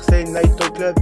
Marseille 0.00 0.24
Night 0.24 0.56
Talk 0.56 0.72
Club, 0.76 0.96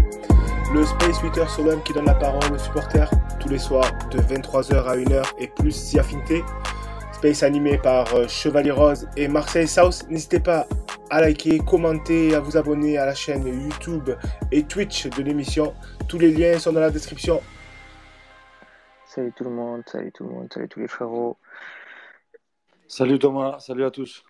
le 0.74 0.84
Space 0.84 1.22
8h 1.22 1.48
Solom 1.48 1.80
qui 1.84 1.92
donne 1.92 2.06
la 2.06 2.14
parole 2.14 2.52
aux 2.52 2.58
supporters 2.58 3.08
tous 3.38 3.48
les 3.48 3.58
soirs 3.58 3.88
de 4.10 4.18
23h 4.18 4.74
à 4.74 4.96
1h 4.96 5.24
et 5.38 5.46
plus 5.46 5.70
si 5.70 6.00
affinité. 6.00 6.42
Space 7.12 7.44
animé 7.44 7.78
par 7.78 8.12
euh, 8.16 8.26
Chevalier 8.26 8.72
Rose 8.72 9.08
et 9.16 9.28
Marseille 9.28 9.68
South. 9.68 10.04
N'hésitez 10.08 10.40
pas 10.40 10.66
à 11.10 11.20
liker, 11.20 11.60
commenter, 11.60 12.34
à 12.34 12.40
vous 12.40 12.56
abonner 12.56 12.98
à 12.98 13.06
la 13.06 13.14
chaîne 13.14 13.46
YouTube 13.46 14.10
et 14.50 14.64
Twitch 14.64 15.06
de 15.06 15.22
l'émission. 15.22 15.74
Tous 16.08 16.18
les 16.18 16.32
liens 16.32 16.58
sont 16.58 16.72
dans 16.72 16.80
la 16.80 16.90
description. 16.90 17.40
Salut 19.06 19.32
tout 19.32 19.44
le 19.44 19.50
monde, 19.50 19.84
salut 19.86 20.10
tout 20.10 20.24
le 20.24 20.30
monde, 20.30 20.48
salut 20.52 20.68
tous 20.68 20.80
les 20.80 20.88
frérots. 20.88 21.36
Salut 22.88 23.20
Thomas, 23.20 23.60
salut 23.60 23.84
à 23.84 23.92
tous. 23.92 24.24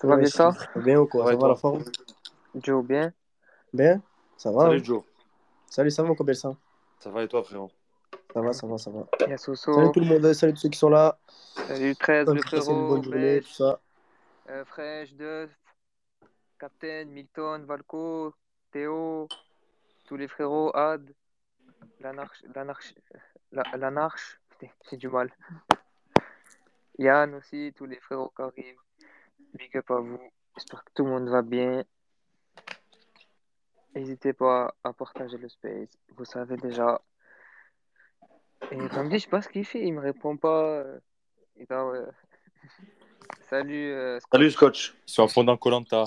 Ça 0.00 0.08
va 0.08 0.16
bien 0.16 0.26
ça 0.26 0.50
Bien 0.74 0.98
ou 0.98 1.06
quoi? 1.06 1.26
Ouais, 1.26 1.34
Ça 1.34 1.38
va 1.38 1.48
la 1.48 1.54
forme? 1.54 1.84
Joe 2.60 2.84
bien? 2.84 3.12
Bien 3.76 4.00
Ça 4.38 4.50
va 4.50 4.62
Salut 4.62 4.78
hein 4.78 4.82
Joe. 4.84 5.02
Salut, 5.68 5.90
ça 5.90 6.02
va 6.02 6.08
mon 6.08 6.14
copain 6.14 6.32
ça 6.32 6.56
Ça 6.98 7.10
va 7.10 7.22
et 7.22 7.28
toi 7.28 7.42
frérot? 7.44 7.70
Ça 8.32 8.40
va, 8.40 8.52
ça 8.54 8.66
va, 8.66 8.78
ça 8.78 8.90
va. 8.90 9.06
Salut 9.54 9.92
tout 9.92 10.00
le 10.00 10.06
monde, 10.06 10.32
salut 10.32 10.54
tous 10.54 10.60
ceux 10.60 10.68
qui 10.70 10.78
sont 10.78 10.88
là. 10.88 11.18
Salut 11.66 11.94
13 11.96 12.26
le 12.28 12.34
une 12.34 12.40
frérot. 12.42 12.86
bonne 12.88 13.04
journée, 13.04 13.40
tout 13.40 13.46
Beige, 13.46 13.54
ça. 13.54 13.80
euh, 14.48 14.64
Fresh, 14.64 15.12
Duff, 15.14 15.50
Captain, 16.58 17.04
Milton, 17.06 17.64
Valco, 17.66 18.34
Théo, 18.70 19.28
tous 20.06 20.16
les 20.16 20.28
frérots, 20.28 20.74
Ad, 20.74 21.10
l'anarche, 22.00 22.42
l'anarche, 22.54 22.94
la- 23.52 23.76
l'anarche, 23.76 24.40
putain, 24.50 24.72
j'ai 24.90 24.96
du 24.96 25.08
mal. 25.08 25.30
Yann 26.98 27.34
aussi, 27.34 27.74
tous 27.76 27.84
les 27.86 28.00
frérots 28.00 28.32
qui 28.34 28.42
arrivent. 28.42 28.80
Big 29.54 29.76
up 29.76 29.90
à 29.90 29.96
vous. 29.96 30.20
J'espère 30.56 30.82
que 30.84 30.90
tout 30.94 31.04
le 31.04 31.10
monde 31.10 31.28
va 31.28 31.42
bien. 31.42 31.84
N'hésitez 33.96 34.34
pas 34.34 34.74
à 34.84 34.92
partager 34.92 35.38
le 35.38 35.48
space. 35.48 35.88
Vous 36.16 36.26
savez 36.26 36.58
déjà. 36.58 37.00
Et 38.70 38.86
Ramdi, 38.88 39.18
je 39.18 39.24
sais 39.24 39.30
pas 39.30 39.40
ce 39.40 39.48
qu'il 39.48 39.64
fait. 39.64 39.80
Il 39.80 39.94
me 39.94 40.00
répond 40.00 40.36
pas. 40.36 40.84
Il 41.56 41.66
doit, 41.66 41.94
euh, 41.94 42.06
Salut. 43.48 43.92
euh, 43.92 44.20
Scott. 44.20 44.28
Salut 44.32 44.50
Scotch. 44.50 44.94
Ils 45.08 45.12
sont 45.12 45.24
à 45.24 45.28
fond 45.28 45.44
dans 45.44 45.56
Colanta. 45.56 46.04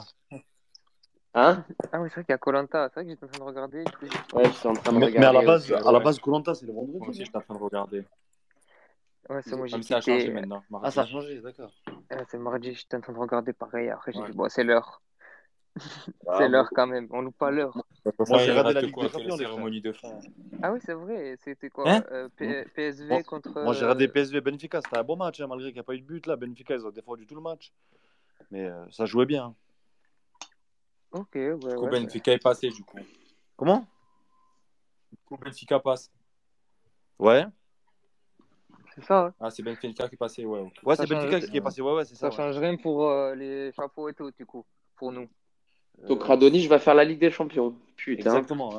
Hein? 1.33 1.65
Ah 1.91 1.99
oui, 1.99 2.09
c'est 2.09 2.15
vrai 2.15 2.23
qu'il 2.25 2.31
y 2.31 2.33
a 2.33 2.37
Colanta. 2.37 2.89
C'est 2.89 2.93
vrai 3.01 3.05
que 3.05 3.09
j'étais 3.09 3.23
en 3.25 3.27
train 3.27 3.39
de 3.39 3.43
regarder. 3.43 3.83
du 3.83 3.91
coup, 3.91 4.05
j'ai- 4.05 4.37
Ouais, 4.37 4.45
je 4.45 4.51
suis 4.51 4.67
en 4.67 4.73
train 4.73 4.91
de 4.93 4.97
Mais, 4.99 5.05
regarder. 5.07 5.19
mais 5.19 5.25
à 5.25 5.33
la 5.33 5.41
base, 5.41 5.63
aussi, 5.63 5.73
à 5.73 5.91
la 5.91 5.97
ouais. 5.97 6.03
base 6.03 6.19
Colanta 6.19 6.53
c'est 6.53 6.67
le 6.67 6.73
Moi 6.73 6.83
vendredi. 6.83 7.09
aussi, 7.09 7.25
j'étais 7.25 7.37
en 7.37 7.41
train 7.41 7.55
de 7.55 7.59
regarder. 7.59 8.05
Ouais, 9.29 9.41
c'est 9.41 9.55
moi, 9.55 9.65
j'ai 9.65 9.77
si 9.77 9.83
ça 9.87 9.97
a 9.97 10.01
changé 10.01 10.19
quitté. 10.25 10.31
maintenant. 10.33 10.61
Ah 10.67 10.71
mardi. 10.73 10.91
ça 10.91 11.01
a 11.01 11.05
changé, 11.07 11.41
d'accord. 11.41 11.71
Euh, 12.13 12.23
c'est 12.29 12.37
mardi, 12.37 12.73
j'étais 12.75 12.97
en 12.97 13.01
train 13.01 13.13
de 13.13 13.17
regarder 13.19 13.53
pareil. 13.53 13.89
Après, 13.89 14.11
j'ai 14.11 14.19
Ouais. 14.19 14.29
dit, 14.29 14.37
bon, 14.37 14.47
c'est 14.47 14.63
l'heure. 14.63 15.01
Ah, 16.27 16.35
c'est 16.37 16.49
l'heure 16.49 16.69
quand 16.73 16.87
même. 16.87 17.07
On 17.11 17.21
loupe 17.21 17.37
pas 17.37 17.51
l'heure. 17.51 17.75
Moi 18.27 18.37
j'ai 18.39 18.51
rate 18.51 18.73
la 18.73 18.81
Ligue 18.81 18.91
quoi, 18.93 19.03
des 19.05 19.09
Champions. 19.09 19.37
cérémonie 19.37 19.81
de 19.81 19.91
fin. 19.91 20.09
Ah 20.61 20.71
oui, 20.71 20.79
c'est 20.83 20.93
vrai. 20.93 21.35
C'était 21.43 21.69
quoi 21.69 21.89
Hein 21.89 22.03
euh, 22.11 22.29
P- 22.35 22.65
PSV 22.75 23.07
Moi- 23.09 23.23
contre. 23.23 23.51
Moi 23.61 23.73
j'ai 23.73 23.81
regardé 23.81 24.07
euh, 24.07 24.11
PSV 24.11 24.41
Benfica, 24.41 24.81
c'était 24.81 24.97
un 24.97 25.03
bon 25.03 25.15
match 25.17 25.39
hein, 25.41 25.47
malgré 25.47 25.67
qu'il 25.67 25.75
n'y 25.75 25.79
a 25.81 25.83
pas 25.83 25.95
eu 25.95 25.99
de 26.01 26.05
but 26.05 26.25
là. 26.27 26.35
Benfica 26.35 26.75
ils 26.75 26.85
ont 26.85 26.91
défendu 26.91 27.25
tout 27.25 27.35
le 27.35 27.41
match. 27.41 27.71
Mais 28.51 28.65
euh, 28.65 28.85
ça 28.91 29.05
jouait 29.05 29.25
bien. 29.25 29.53
Ok, 31.11 31.29
ouais, 31.35 31.55
Du 31.55 31.59
coup, 31.75 31.85
ouais. 31.85 31.89
Benfica 31.89 32.31
est 32.33 32.43
passé, 32.43 32.69
du 32.69 32.83
coup. 32.83 32.99
Comment? 33.57 33.85
Du 35.11 35.17
coup, 35.25 35.37
Benfica 35.37 35.79
passe. 35.79 36.11
Ouais. 37.17 37.45
C'est 38.95 39.03
ça. 39.03 39.25
hein. 39.25 39.33
Ah, 39.39 39.49
c'est 39.49 39.63
Benfica 39.63 40.07
qui 40.07 40.15
est 40.15 40.17
passé, 40.17 40.45
ouais. 40.45 40.71
Ouais, 40.83 40.95
Ça 40.95 41.03
c'est 41.05 41.13
Benfica 41.13 41.39
change- 41.41 41.49
qui 41.49 41.57
est 41.57 41.61
passé. 41.61 41.81
Ouais, 41.81 41.93
ouais, 41.93 42.05
c'est 42.05 42.15
Ça 42.15 42.21
ça. 42.21 42.27
ouais. 42.29 42.35
change 42.35 42.57
rien 42.59 42.75
pour 42.77 43.07
euh, 43.09 43.33
les 43.35 43.71
chapeaux 43.73 44.07
et 44.09 44.13
tout, 44.13 44.31
du 44.31 44.45
coup, 44.45 44.63
pour 44.95 45.11
nous. 45.11 45.27
Donc 46.07 46.23
Radonich 46.23 46.67
va 46.67 46.79
faire 46.79 46.95
la 46.95 47.03
Ligue 47.03 47.19
des 47.19 47.31
Champions. 47.31 47.75
Putain, 47.95 48.21
Exactement. 48.21 48.69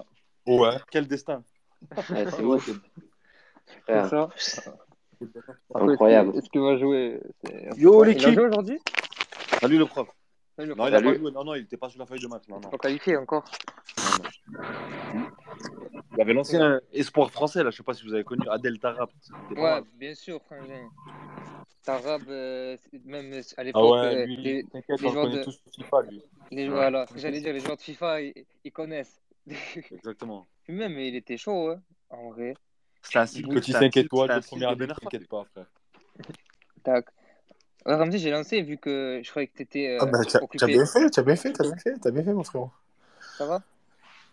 ouais. 0.47 0.59
Ouais. 0.59 0.77
Quel 0.91 1.07
destin. 1.07 1.43
Ouais, 3.89 4.03
c'est 4.37 4.61
ça. 4.63 4.75
Incroyable. 5.75 6.37
Est-ce 6.37 6.49
qu'il 6.51 6.61
va 6.61 6.77
jouer? 6.77 7.21
Yo, 7.77 8.03
Il 8.05 8.09
a 8.09 8.13
l'équipe. 8.13 8.31
joué 8.35 8.45
aujourd'hui? 8.47 8.79
Salut 9.61 9.79
le 9.79 9.87
prof. 9.87 10.09
Salut, 10.57 10.71
le 10.71 10.75
Non, 10.75 10.87
il 10.87 10.91
prof. 10.93 11.03
a 11.03 11.05
pas 11.13 11.15
joué. 11.19 11.31
Non, 11.31 11.45
non, 11.45 11.55
il 11.55 11.63
était 11.63 11.77
pas 11.77 11.89
sur 11.89 11.99
la 12.01 12.07
feuille 12.07 12.21
de 12.21 12.27
match. 12.27 12.43
Non, 12.49 12.59
non. 12.61 12.69
Pas 12.71 12.79
qualifié 12.79 13.17
encore. 13.17 13.45
Il 16.13 16.19
y 16.19 16.21
avait 16.21 16.33
l'ancien 16.33 16.81
espoir 16.93 17.31
français 17.31 17.63
là, 17.63 17.71
je 17.71 17.77
sais 17.77 17.83
pas 17.83 17.95
si 17.95 18.05
vous 18.05 18.13
avez 18.15 18.25
connu 18.25 18.43
Adel 18.49 18.79
pas 18.81 18.95
Ouais, 19.57 19.81
bien 19.99 20.15
sûr, 20.15 20.41
frangin. 20.43 20.89
Tarab, 21.85 22.23
euh, 22.29 22.77
même 23.05 23.33
à 23.33 23.41
Ah 23.57 23.65
l'époque, 23.65 23.93
ouais, 23.95 24.15
euh, 24.17 24.27
lui, 24.27 24.37
les, 24.37 24.65
t'inquiète, 24.65 25.01
les 25.01 25.09
joueurs 25.11 25.31
de- 25.31 25.45
tous 25.45 25.53
sur 25.53 25.73
FIFA, 25.73 26.03
lui. 26.11 26.23
Les 26.51 26.67
joueurs, 26.67 27.09
ce 27.09 27.15
que 27.15 27.21
j'allais 27.21 27.41
dire, 27.41 27.53
les 27.53 27.61
joueurs 27.61 27.77
de 27.77 27.83
FIFA, 27.83 28.21
ils, 28.23 28.35
ils 28.65 28.73
connaissent. 28.73 29.21
Exactement. 29.91 30.47
Puis 30.65 30.73
même, 30.73 30.99
il 30.99 31.17
était 31.17 31.37
chaud, 31.37 31.71
hein, 31.71 31.81
en 32.11 32.31
vrai. 32.31 32.55
Cycle. 33.03 33.49
Petit 33.55 33.73
c'était 33.73 33.77
un 33.77 33.81
5 33.81 33.93
cycle- 33.95 33.99
étoiles 34.07 34.29
de 34.41 34.47
première 34.47 34.71
Arfa. 34.71 34.95
t'inquiète 35.01 35.29
pas, 35.29 35.45
frère. 35.45 35.67
Tac. 36.85 37.07
Ouais, 37.87 37.95
Ramzi, 37.95 38.19
j'ai 38.19 38.31
lancé 38.31 38.61
vu 38.61 38.77
que 38.77 39.21
je 39.25 39.31
croyais 39.31 39.47
que 39.49 39.57
t'étais 39.57 39.89
euh, 39.89 39.99
Ah 40.03 40.07
bah, 40.07 40.19
t'as 40.23 40.67
bien 40.67 40.85
fait, 40.85 41.09
t'as 41.11 41.23
bien 41.23 41.37
fait, 41.37 41.53
t'as 41.53 41.63
bien 41.65 41.77
fait, 41.77 41.99
t'as 41.99 42.11
bien 42.11 42.23
fait, 42.25 42.35
mon 42.35 42.45
frérot. 42.45 42.71
Ça 43.39 43.47
va? 43.47 43.63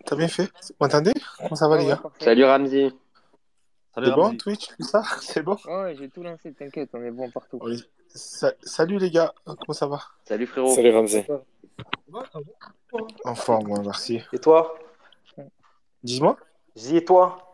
T'as 0.06 0.16
bien 0.18 0.28
fait. 0.28 0.44
Vous 0.44 0.76
m'entendez? 0.82 1.14
Comment 1.38 1.56
ça 1.56 1.68
va, 1.70 1.76
Ouais, 1.76 1.82
les 1.84 1.88
ouais, 1.88 1.96
gars? 1.96 2.12
Salut 2.20 2.44
Ramzi. 2.44 2.90
Salut 3.96 4.08
C'est 4.08 4.14
bon, 4.14 4.22
Ramzi. 4.24 4.38
Twitch, 4.38 4.68
tout 4.68 4.84
ça? 4.84 5.02
C'est 5.22 5.42
bon? 5.44 5.58
Ouais, 5.66 5.82
ouais, 5.84 5.96
j'ai 5.96 6.10
tout 6.10 6.24
lancé, 6.24 6.52
t'inquiète, 6.54 6.90
on 6.94 7.02
est 7.02 7.12
bon 7.12 7.32
partout. 7.32 7.60
Oui. 7.62 7.82
Sa- 8.10 8.54
Salut, 8.64 8.98
les 9.00 9.10
gars, 9.12 9.34
comment 9.46 9.74
ça 9.74 9.88
va? 9.88 10.02
Salut 10.26 10.46
frérot. 10.46 10.76
Salut 10.76 10.92
Ramsey. 10.92 11.26
En 13.26 13.36
forme, 13.36 13.72
ouais, 13.72 13.82
merci. 13.84 14.22
Et 14.34 14.40
toi? 14.40 14.78
Dis-moi, 16.04 16.38
Zi 16.76 16.98
et 16.98 17.06
toi? 17.06 17.52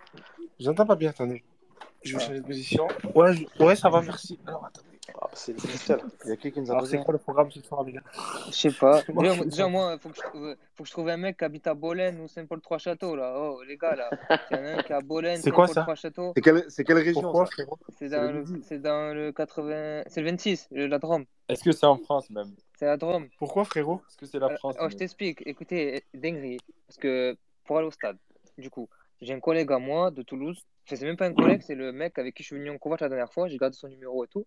J'entends 0.59 0.85
pas 0.85 0.95
bien, 0.95 1.09
attendez. 1.09 1.43
Je 2.03 2.13
vais 2.17 2.23
changer 2.23 2.39
de 2.41 2.45
position. 2.45 2.87
Ouais, 3.15 3.33
je- 3.33 3.63
ouais, 3.63 3.75
ça 3.75 3.89
va, 3.89 4.01
merci. 4.01 4.37
Alors, 4.45 4.65
attendez. 4.65 4.87
ah, 5.21 5.29
C'est 5.33 5.53
nickel. 5.65 5.99
Il 6.25 6.29
y 6.29 6.33
a 6.33 6.35
qui 6.37 6.51
qui 6.51 6.59
nous 6.59 6.67
a 6.69 6.71
Alors, 6.73 6.81
posé 6.83 6.97
c'est 6.97 7.03
quoi 7.03 7.13
le 7.13 7.17
programme 7.17 7.49
ce 7.49 7.61
soir, 7.61 7.83
les 7.83 7.93
gars 7.93 8.01
Je 8.47 8.51
sais 8.51 8.71
pas. 8.71 9.01
Déjà, 9.45 9.67
moi, 9.67 9.97
faut 9.99 10.09
que, 10.09 10.17
je, 10.17 10.21
trouve- 10.21 10.55
faut 10.75 10.83
que 10.83 10.87
je 10.89 10.91
trouve 10.93 11.09
un 11.09 11.17
mec 11.17 11.37
qui 11.37 11.45
habite 11.45 11.65
à 11.67 11.73
Bolène 11.73 12.19
ou 12.19 12.27
Saint-Paul-Trois-Châteaux, 12.27 13.15
là. 13.15 13.33
Oh, 13.37 13.61
les 13.65 13.77
gars, 13.77 13.95
là. 13.95 14.09
Il 14.51 14.57
y 14.57 14.59
en 14.59 14.63
a 14.65 14.67
un 14.73 14.83
qui 14.83 14.91
est 14.91 14.95
à 14.95 15.01
Bolène, 15.01 15.41
C'est 15.41 15.51
quoi, 15.51 15.67
ça 15.67 15.73
Saint-Paul-Trois-Châteaux. 15.75 16.33
C'est 16.35 16.41
quelle, 16.41 16.65
c'est 16.69 16.83
quelle 16.83 16.97
région 16.97 17.21
Pourquoi, 17.21 17.45
ça? 17.45 17.51
frérot? 17.53 17.79
C'est 17.97 18.09
dans, 18.09 18.31
le 18.31 18.45
c'est 18.63 18.79
dans 18.79 19.13
le 19.13 19.31
80... 19.31 20.03
C'est 20.07 20.21
le 20.21 20.29
26, 20.29 20.67
le- 20.71 20.87
la 20.87 20.99
Drôme. 20.99 21.25
Est-ce 21.47 21.63
que 21.63 21.71
c'est 21.71 21.85
en 21.85 21.97
France, 21.97 22.29
même? 22.29 22.53
C'est 22.83 22.87
la 22.89 22.97
Drôme. 22.97 23.29
Pourquoi, 23.37 23.63
frérot? 23.63 24.01
Est-ce 24.09 24.17
que 24.17 24.25
c'est 24.25 24.39
la 24.39 24.47
Euh, 24.47 24.57
France 24.57 24.75
oh, 24.77 24.89
je 24.89 24.95
t'explique. 24.97 25.41
Écoutez, 25.45 26.03
dinguerie. 26.13 26.57
Parce 26.85 26.97
que 26.97 27.37
pour 27.63 27.77
aller 27.77 27.87
au 27.87 27.91
stade, 27.91 28.17
du 28.57 28.69
coup, 28.69 28.89
j'ai 29.21 29.33
un 29.33 29.39
collègue 29.39 29.71
à 29.71 29.79
moi 29.79 30.11
de 30.11 30.21
Toulouse. 30.21 30.61
Enfin, 30.85 30.97
c'est 30.97 31.05
même 31.05 31.15
pas 31.15 31.27
un 31.27 31.33
collègue, 31.33 31.61
c'est 31.61 31.75
le 31.75 31.93
mec 31.93 32.19
avec 32.19 32.35
qui 32.35 32.43
je 32.43 32.47
suis 32.47 32.57
venu 32.57 32.69
en 32.71 32.77
convoi 32.77 32.97
la 32.99 33.07
dernière 33.07 33.31
fois. 33.31 33.47
J'ai 33.47 33.55
gardé 33.57 33.77
son 33.77 33.87
numéro 33.87 34.25
et 34.25 34.27
tout. 34.27 34.45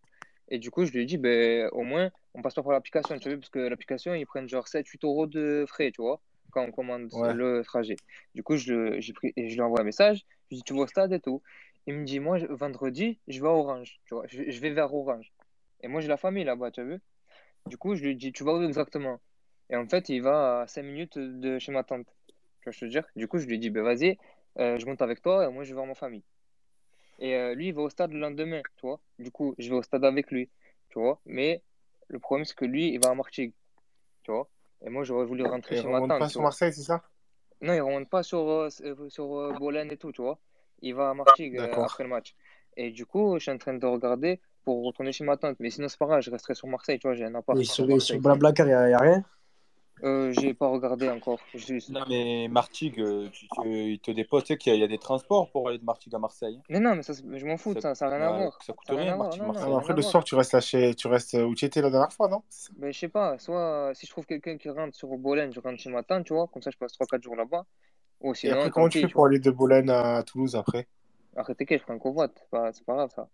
Et 0.51 0.59
du 0.59 0.71
coup, 0.71 0.85
je 0.85 0.93
lui 0.93 1.01
ai 1.01 1.07
dit, 1.07 1.17
ben, 1.17 1.71
au 1.73 1.81
moins, 1.83 2.11
on 2.35 2.43
passe 2.43 2.53
pas 2.53 2.63
par 2.63 2.73
l'application, 2.73 3.19
tu 3.19 3.31
vois, 3.31 3.39
parce 3.39 3.49
que 3.49 3.59
l'application, 3.59 4.13
ils 4.13 4.27
prennent 4.27 4.51
genre 4.51 4.69
7-8 4.69 5.03
euros 5.05 5.27
de 5.27 5.65
frais, 5.67 5.91
tu 5.91 6.03
vois, 6.03 6.21
quand 6.51 6.63
on 6.63 6.71
commande 6.73 7.09
Ouais. 7.15 7.33
le 7.33 7.63
trajet. 7.65 7.97
Du 8.35 8.43
coup, 8.43 8.59
je, 8.59 9.01
j'ai 9.01 9.15
pris, 9.15 9.33
et 9.37 9.49
je 9.49 9.55
lui 9.55 9.63
envoie 9.63 9.81
un 9.81 9.85
message. 9.85 10.19
Je 10.51 10.51
lui 10.51 10.57
dis, 10.59 10.63
tu 10.63 10.75
vas 10.75 10.81
au 10.81 10.87
stade 10.87 11.15
et 11.15 11.21
tout. 11.21 11.41
Il 11.87 11.95
me 11.95 12.05
dit, 12.05 12.21
moi, 12.21 12.37
vendredi, 12.51 13.19
je 13.29 13.41
vais 13.41 13.49
à 13.49 13.53
Orange, 13.53 13.99
tu 14.05 14.15
vois, 14.15 14.27
je, 14.29 14.43
je 14.51 14.61
vais 14.61 14.71
vers 14.71 14.93
Orange. 14.93 15.33
Et 15.83 15.89
moi, 15.89 16.03
j'ai 16.03 16.09
la 16.09 16.19
famille 16.19 16.45
là-bas, 16.45 16.71
tu 16.71 16.81
as 16.81 16.85
vu? 16.85 17.01
Du 17.67 17.77
coup, 17.79 17.95
je 17.97 18.03
lui 18.05 18.17
dis, 18.17 18.33
tu 18.33 18.45
vas 18.45 18.55
où 18.55 18.63
exactement? 18.63 19.21
Et 19.71 19.77
en 19.77 19.87
fait, 19.89 20.09
il 20.09 20.23
va 20.23 20.63
à 20.63 20.67
5 20.67 20.83
minutes 20.85 21.19
de 21.19 21.59
chez 21.59 21.73
ma 21.73 21.85
tante. 21.85 22.07
Tu 22.61 22.65
vois, 22.65 22.73
je 22.73 22.81
te 22.81 22.85
dire? 22.87 23.07
Du 23.17 23.29
coup, 23.29 23.39
je 23.39 23.47
lui 23.47 23.59
dis, 23.59 23.71
ben 23.71 23.83
vas-y, 23.83 24.19
euh, 24.59 24.79
je 24.79 24.87
monte 24.87 25.03
avec 25.03 25.21
toi 25.23 25.47
et 25.47 25.53
moi, 25.53 25.65
je 25.65 25.71
vais 25.71 25.75
voir 25.75 25.87
ma 25.87 25.95
famille. 25.95 26.25
Et 27.19 27.35
euh, 27.37 27.55
lui, 27.55 27.69
il 27.69 27.75
va 27.75 27.83
au 27.83 27.91
stade 27.91 28.13
le 28.13 28.21
lendemain, 28.21 28.63
tu 28.77 28.87
vois? 28.87 29.01
Du 29.19 29.31
coup, 29.31 29.55
je 29.59 29.69
vais 29.71 29.77
au 29.77 29.83
stade 29.83 30.05
avec 30.05 30.31
lui, 30.31 30.51
tu 30.91 30.99
vois? 30.99 31.21
Mais 31.27 31.63
le 32.09 32.19
problème, 32.19 32.45
c'est 32.45 32.57
que 32.57 32.65
lui, 32.65 32.91
il 32.93 32.99
va 33.01 33.11
à 33.11 33.15
Martigues, 33.15 33.55
tu 34.25 34.33
vois? 34.33 34.49
Et 34.85 34.91
moi, 34.91 35.05
j'aurais 35.05 35.27
voulu 35.27 35.45
rentrer 35.45 35.77
Et 35.77 35.79
chez 35.79 35.89
ma 35.89 35.99
remonte 35.99 36.09
tante, 36.09 36.21
pas 36.21 36.29
tu 36.29 36.39
sur. 36.39 36.43
Marseille, 36.43 36.73
c'est 36.73 36.83
ça? 36.83 37.03
Non, 37.61 37.73
il 37.75 37.81
remonte 37.81 38.09
pas 38.09 38.23
sur, 38.23 38.39
euh, 38.49 38.69
euh, 38.83 39.09
sur 39.09 39.35
euh, 39.39 39.53
Bolène 39.55 39.91
et 39.91 39.97
tout, 39.97 40.13
tu 40.13 40.23
vois? 40.23 40.39
Il 40.83 40.95
va 40.95 41.11
à 41.11 41.15
Martigues 41.15 41.59
après 41.59 42.05
le 42.05 42.11
match. 42.11 42.35
Et 42.77 42.91
du 42.91 43.07
coup, 43.07 43.35
je 43.39 43.43
suis 43.45 43.51
en 43.51 43.59
train 43.59 43.75
de 43.75 43.87
regarder 43.87 44.41
pour 44.67 44.85
retourner 44.85 45.13
chez 45.13 45.25
ma 45.25 45.39
tante. 45.39 45.57
Mais 45.61 45.71
sinon, 45.71 45.89
c'est 45.89 45.99
pas 45.99 46.07
grave, 46.09 46.23
je 46.23 46.31
resterai 46.33 46.55
sur 46.57 46.69
Marseille, 46.69 46.99
tu 47.01 47.09
vois. 47.09 47.17
J'ai 47.17 47.25
un 47.25 47.37
appart 47.37 47.59
Et 47.59 47.65
sur 47.65 47.87
sur, 48.01 48.21
Blablacar, 48.21 48.67
il 48.67 48.71
n'y 48.71 48.75
a, 48.75 48.91
y 48.91 48.95
a 48.95 48.99
rien? 48.99 49.25
Euh, 50.05 50.33
j'ai 50.33 50.55
pas 50.55 50.69
regardé 50.69 51.09
encore. 51.09 51.41
Suis- 51.57 51.93
Non, 51.93 52.05
mais 52.09 52.49
Martigues, 52.49 53.01
euh, 53.01 53.29
tu, 53.31 53.47
tu, 53.49 53.93
il 53.93 53.99
te 54.01 54.11
dépose, 54.11 54.43
tu 54.43 54.49
sais 54.49 54.59
qu'il 54.59 54.71
y, 54.73 54.75
a- 54.75 54.77
il 54.77 54.81
y 54.81 54.85
a 54.85 54.89
des 54.89 54.99
transports 54.99 55.51
pour 55.51 55.69
aller 55.69 55.79
de 55.79 55.85
Martigues 55.85 56.15
à 56.15 56.19
Marseille. 56.19 56.61
Mais 56.69 56.81
non, 56.81 56.97
mais 56.97 57.03
ça, 57.03 57.13
je 57.15 57.47
m'en 57.47 57.57
fous 57.57 57.75
ça, 57.81 57.95
ça 57.95 58.09
n'a 58.11 58.17
rien 58.17 58.27
à 58.27 58.31
voir. 58.33 58.61
Ça 58.67 58.73
coûte 58.73 58.89
rien 58.89 59.17
Martigues, 59.17 59.43
non, 59.43 59.53
Marseille. 59.53 59.71
mais 59.71 59.77
Après, 59.77 59.95
le 59.95 60.03
soir, 60.03 60.25
tu 60.25 60.35
restes, 60.35 60.53
là 60.53 60.61
chez... 60.61 60.95
tu 60.95 61.07
restes 61.07 61.35
où 61.35 61.55
tu 61.55 61.65
étais 61.65 61.81
la 61.81 61.91
dernière 61.91 62.13
fois, 62.13 62.29
non? 62.29 62.43
Ben, 62.77 62.93
je 62.93 62.99
sais 62.99 63.09
pas, 63.09 63.39
soit 63.39 63.93
si 63.95 64.07
je 64.07 64.11
trouve 64.11 64.27
quelqu'un 64.27 64.57
qui 64.57 64.69
rentre 64.69 64.97
sur 64.97 65.09
Bolène, 65.17 65.53
je 65.53 65.61
rentre 65.61 65.79
chez 65.81 65.91
ma 65.91 66.03
tante, 66.03 66.27
tu 66.27 66.33
vois, 66.35 66.49
comme 66.49 66.63
ça 66.63 66.71
je 66.71 66.77
passe 66.79 66.93
3-4 66.93 67.23
jours 67.23 67.37
là-bas. 67.37 67.65
Ou 68.21 68.35
Et 68.43 68.51
après, 68.51 68.71
comment 68.71 68.89
tu 68.89 68.99
fais 68.99 69.09
pour 69.09 69.27
aller 69.27 69.39
de 69.39 69.51
Boulogne 69.51 69.91
à 69.91 70.23
Toulouse 70.23 70.57
après? 70.57 70.89
Arrêtez 71.37 71.67
que 71.67 71.79
je 71.79 71.85
prends 71.85 71.95
un 71.95 72.29
c'est 72.35 72.51
pas, 72.51 72.73
c'est 72.73 72.85
pas 72.85 72.95
grave 72.95 73.11
ça. 73.15 73.29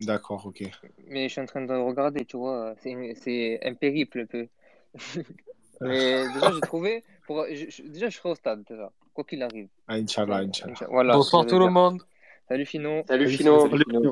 D'accord, 0.00 0.46
ok. 0.46 0.62
Mais 1.08 1.28
je 1.28 1.32
suis 1.32 1.40
en 1.40 1.46
train 1.46 1.62
de 1.62 1.72
regarder, 1.72 2.24
tu 2.24 2.36
vois, 2.36 2.74
c'est 2.82 3.14
c'est 3.14 3.60
un 3.64 3.74
périple 3.74 4.20
un 4.20 4.26
peu. 4.26 4.46
Mais 5.80 6.28
déjà, 6.28 6.52
j'ai 6.52 6.62
trouvé. 6.62 7.04
Pour... 7.26 7.46
je- 7.50 7.70
je- 7.70 7.82
Déjà, 7.82 8.08
je 8.08 8.16
serai 8.16 8.30
au 8.30 8.34
stade, 8.34 8.64
déjà. 8.68 8.90
Quoi 9.12 9.24
qu'il 9.24 9.42
arrive. 9.42 9.68
Ah, 9.88 9.94
Inch'Allah, 9.94 10.38
Inch'Allah. 10.38 10.74
Voilà, 10.88 11.14
Bonsoir 11.14 11.46
tout 11.46 11.58
le 11.58 11.68
monde. 11.68 12.02
Salut 12.48 12.66
Fino. 12.66 13.02
Salut 13.06 13.26
Salut, 13.26 13.36
Fino. 13.36 13.60
salut, 13.60 13.84
Salut. 13.92 14.08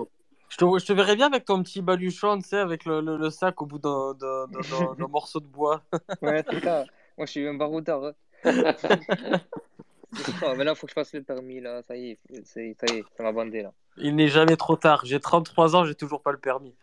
Je 0.48 0.56
te, 0.56 0.78
je 0.78 0.86
te 0.86 0.92
verrais 0.92 1.16
bien 1.16 1.26
avec 1.26 1.44
ton 1.44 1.62
petit 1.62 1.80
baluchon, 1.80 2.38
tu 2.38 2.48
sais, 2.48 2.58
avec 2.58 2.84
le, 2.84 3.00
le, 3.00 3.16
le 3.16 3.30
sac 3.30 3.60
au 3.62 3.66
bout 3.66 3.78
d'un 3.78 4.14
d'un- 4.14 5.08
morceau 5.08 5.40
de 5.40 5.46
bois. 5.46 5.82
Ouais, 6.22 6.44
c'est 6.48 6.62
ça. 6.62 6.84
Moi, 7.16 7.26
je 7.26 7.30
suis 7.32 7.46
un 7.46 7.54
baroudeur. 7.54 8.04
hein. 8.04 8.14
Mais 10.56 10.64
là, 10.64 10.74
faut 10.74 10.86
que 10.86 10.90
je 10.90 10.94
fasse 10.94 11.12
le 11.14 11.22
permis, 11.22 11.60
là. 11.60 11.82
Ça 11.82 11.96
y 11.96 12.12
est, 12.12 12.18
ça 12.44 12.62
y 12.62 12.70
est, 12.70 13.04
ça 13.16 13.22
m'a 13.22 13.32
bandé, 13.32 13.62
là. 13.62 13.72
Il 13.98 14.16
n'est 14.16 14.28
jamais 14.28 14.56
trop 14.56 14.76
tard. 14.76 15.04
J'ai 15.04 15.20
33 15.20 15.76
ans, 15.76 15.84
j'ai 15.84 15.94
toujours 15.94 16.22
pas 16.22 16.32
le 16.32 16.38
permis. 16.38 16.74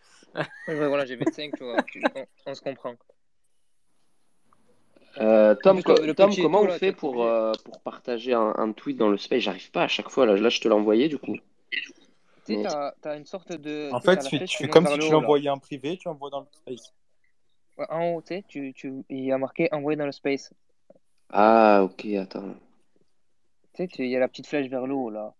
Ouais, 0.67 0.87
voilà, 0.87 1.05
j'ai 1.05 1.15
25, 1.15 1.55
tu 1.57 1.63
vois. 1.63 1.83
On, 2.15 2.25
on 2.45 2.53
se 2.53 2.61
comprend. 2.61 2.95
Euh, 5.17 5.55
Tom, 5.55 5.81
co- 5.83 5.97
Tom, 6.13 6.29
petit 6.29 6.41
comment 6.41 6.61
on 6.61 6.69
fait 6.69 6.91
pour, 6.93 7.23
euh, 7.25 7.51
pour 7.65 7.81
partager 7.81 8.33
un, 8.33 8.53
un 8.57 8.71
tweet 8.71 8.97
dans 8.97 9.09
le 9.09 9.17
space? 9.17 9.41
J'arrive 9.41 9.71
pas 9.71 9.83
à 9.83 9.87
chaque 9.87 10.09
fois. 10.09 10.25
Là, 10.25 10.35
là 10.35 10.49
je 10.49 10.61
te 10.61 10.67
l'ai 10.67 10.73
envoyé 10.73 11.09
du 11.09 11.17
coup. 11.17 11.35
Tu 12.45 12.55
sais, 12.55 12.67
t'as 13.01 13.17
une 13.17 13.25
sorte 13.25 13.51
de. 13.51 13.89
En 13.91 13.99
fait, 13.99 14.19
tu, 14.27 14.39
tu 14.45 14.69
comme 14.69 14.85
si 14.85 14.99
tu 14.99 15.11
l'envoyais 15.11 15.49
en 15.49 15.59
privé, 15.59 15.97
tu 15.97 16.07
envoies 16.07 16.29
dans 16.29 16.41
le 16.41 16.47
space. 16.51 16.93
Ouais, 17.77 17.85
en 17.89 18.11
haut, 18.11 18.21
tu 18.21 18.35
sais, 18.35 18.43
tu, 18.47 18.73
il 19.09 19.25
y 19.25 19.31
a 19.31 19.37
marqué 19.37 19.69
envoyer 19.71 19.97
dans 19.97 20.05
le 20.05 20.11
space. 20.11 20.53
Ah, 21.31 21.81
ok, 21.83 22.05
attends. 22.19 22.55
Tu 23.73 23.83
sais, 23.83 23.87
tu- 23.87 24.03
il 24.03 24.09
y 24.09 24.15
a 24.15 24.19
la 24.19 24.27
petite 24.27 24.47
flèche 24.47 24.67
vers 24.69 24.85
le 24.87 24.93
haut, 24.93 25.09
là. 25.09 25.33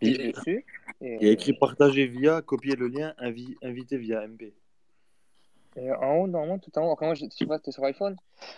Tu 0.00 0.08
Il- 0.08 0.16
cliques 0.18 0.34
dessus. 0.36 0.64
Et, 1.00 1.16
Il 1.20 1.26
y 1.26 1.30
a 1.30 1.32
écrit 1.32 1.52
partager 1.52 2.06
via, 2.06 2.42
copier 2.42 2.76
le 2.76 2.88
lien, 2.88 3.14
invi- 3.18 3.56
inviter 3.62 3.98
via 3.98 4.22
MP. 4.22 4.52
et 5.76 5.92
en 5.92 6.16
haut, 6.16 6.26
normalement, 6.26 6.58
tout 6.58 6.76
en 6.78 6.90
haut. 6.92 6.96
Moi, 7.00 7.14
je 7.14 7.26
sais 7.30 7.46
pas, 7.46 7.58
t'es 7.58 7.70
sur 7.72 7.84
iPhone? 7.84 8.16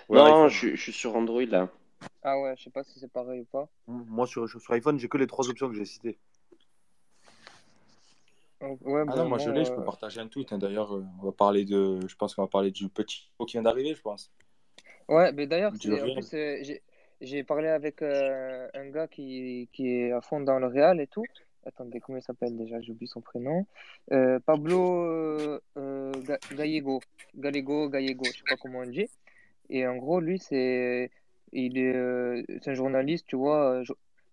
Ouais, 0.09 0.19
non, 0.19 0.25
iPhone. 0.25 0.49
je, 0.49 0.57
suis- 0.57 0.77
je 0.77 0.83
suis 0.83 0.93
sur 0.93 1.15
Android 1.17 1.45
là. 1.45 1.69
Ah 2.23 2.39
ouais, 2.41 2.55
je 2.57 2.65
sais 2.65 2.71
pas 2.71 2.85
si 2.85 2.99
c'est 2.99 3.11
pareil 3.11 3.41
ou 3.41 3.45
pas. 3.45 3.69
Moi, 3.87 4.27
sur, 4.27 4.49
sur 4.49 4.71
iPhone, 4.73 4.99
j'ai 4.99 5.09
que 5.09 5.19
les 5.19 5.27
trois 5.27 5.49
options 5.49 5.69
que 5.69 5.75
j'ai 5.75 5.85
citées. 5.85 6.19
Ouais, 8.61 9.01
Ah 9.03 9.05
bah, 9.07 9.17
non, 9.17 9.29
moi 9.31 9.39
je 9.39 9.51
l'ai, 9.51 9.65
je 9.65 9.71
euh, 9.73 9.77
peux 9.77 9.85
partager 9.85 10.21
un 10.21 10.29
tweet. 10.29 10.53
hein. 10.53 10.59
D'ailleurs, 10.59 10.95
euh, 10.95 11.05
on 11.23 11.27
va 11.27 11.33
parler 11.33 11.65
de. 11.65 11.99
Je 12.07 12.15
pense 12.15 12.35
qu'on 12.35 12.43
va 12.43 12.49
parler 12.49 12.71
du 12.71 12.89
petit 12.91 13.31
qui 13.47 13.53
vient 13.53 13.63
d'arriver, 13.63 13.95
je 13.95 14.03
pense. 14.03 14.31
Ouais, 15.09 15.33
mais 15.33 15.47
d'ailleurs, 15.47 15.73
en 15.73 15.77
plus, 15.79 16.35
euh, 16.35 16.63
j'ai 17.21 17.45
parlé 17.45 17.69
avec 17.69 18.03
euh, 18.03 18.69
un 18.75 18.89
gars 18.91 19.07
qui, 19.07 19.69
qui 19.73 19.89
est 19.89 20.13
à 20.13 20.21
fond 20.21 20.41
dans 20.41 20.59
le 20.59 20.67
Real 20.67 21.01
et 21.01 21.07
tout. 21.07 21.25
Attendez, 21.67 22.01
comment 22.01 22.19
il 22.19 22.23
s'appelle 22.23 22.57
déjà? 22.57 22.81
J'ai 22.81 22.93
oublié 22.93 23.07
son 23.07 23.21
prénom. 23.21 23.67
Euh, 24.13 24.39
Pablo 24.41 25.61
euh, 25.77 26.13
Ga- 26.23 26.39
Gallego. 26.55 27.01
Gallego, 27.37 27.89
Gallego, 27.91 28.25
je 28.25 28.39
sais 28.39 28.45
pas 28.49 28.57
comment 28.57 28.79
on 28.81 28.87
dit. 28.87 29.07
Et 29.69 29.87
en 29.87 29.97
gros, 29.97 30.21
lui, 30.21 30.39
c'est 30.39 31.11
est, 31.53 32.69
un 32.69 32.75
journaliste, 32.75 33.27
tu 33.27 33.37
vois, 33.37 33.83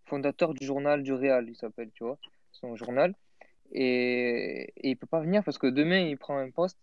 fondateur 0.05 0.53
du 0.53 0.65
journal 0.65 1.03
du 1.03 1.13
Real, 1.13 1.49
il 1.49 1.55
s'appelle, 1.55 1.91
tu 1.93 2.03
vois, 2.05 2.17
son 2.51 2.75
journal. 2.75 3.13
Et, 3.73 4.71
et 4.77 4.89
il 4.89 4.95
peut 4.95 5.07
pas 5.07 5.19
venir 5.19 5.43
parce 5.43 5.57
que 5.57 5.67
demain, 5.67 5.99
il 5.99 6.17
prend 6.17 6.37
un 6.37 6.49
poste 6.49 6.79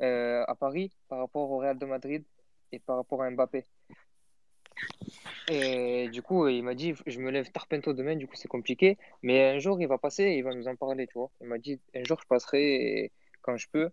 à 0.00 0.54
Paris 0.58 0.90
par 1.08 1.20
rapport 1.20 1.48
au 1.50 1.58
Real 1.58 1.78
de 1.78 1.86
Madrid 1.86 2.24
et 2.72 2.80
par 2.80 2.96
rapport 2.96 3.22
à 3.22 3.30
Mbappé. 3.30 3.64
Et 5.48 6.08
du 6.08 6.22
coup, 6.22 6.48
il 6.48 6.62
m'a 6.64 6.74
dit, 6.74 6.94
je 7.06 7.20
me 7.20 7.30
lève 7.30 7.50
tarpento 7.52 7.92
demain, 7.92 8.16
du 8.16 8.26
coup, 8.26 8.34
c'est 8.34 8.48
compliqué. 8.48 8.98
Mais 9.22 9.54
un 9.54 9.58
jour, 9.58 9.80
il 9.80 9.86
va 9.86 9.98
passer 9.98 10.24
et 10.24 10.38
il 10.38 10.42
va 10.42 10.52
nous 10.54 10.66
en 10.66 10.74
parler, 10.76 11.06
tu 11.06 11.14
vois. 11.14 11.30
Il 11.40 11.46
m'a 11.46 11.58
dit, 11.58 11.78
un 11.94 12.02
jour, 12.04 12.18
je 12.20 12.26
passerai 12.26 13.12
quand 13.42 13.56
je 13.56 13.68
peux. 13.70 13.90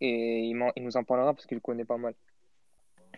Et 0.00 0.40
il, 0.48 0.56
nous 0.76 0.96
en 0.96 1.04
parlera 1.04 1.34
parce 1.34 1.46
qu'il 1.46 1.56
le 1.56 1.60
connaît 1.60 1.84
pas 1.84 1.96
mal. 1.96 2.14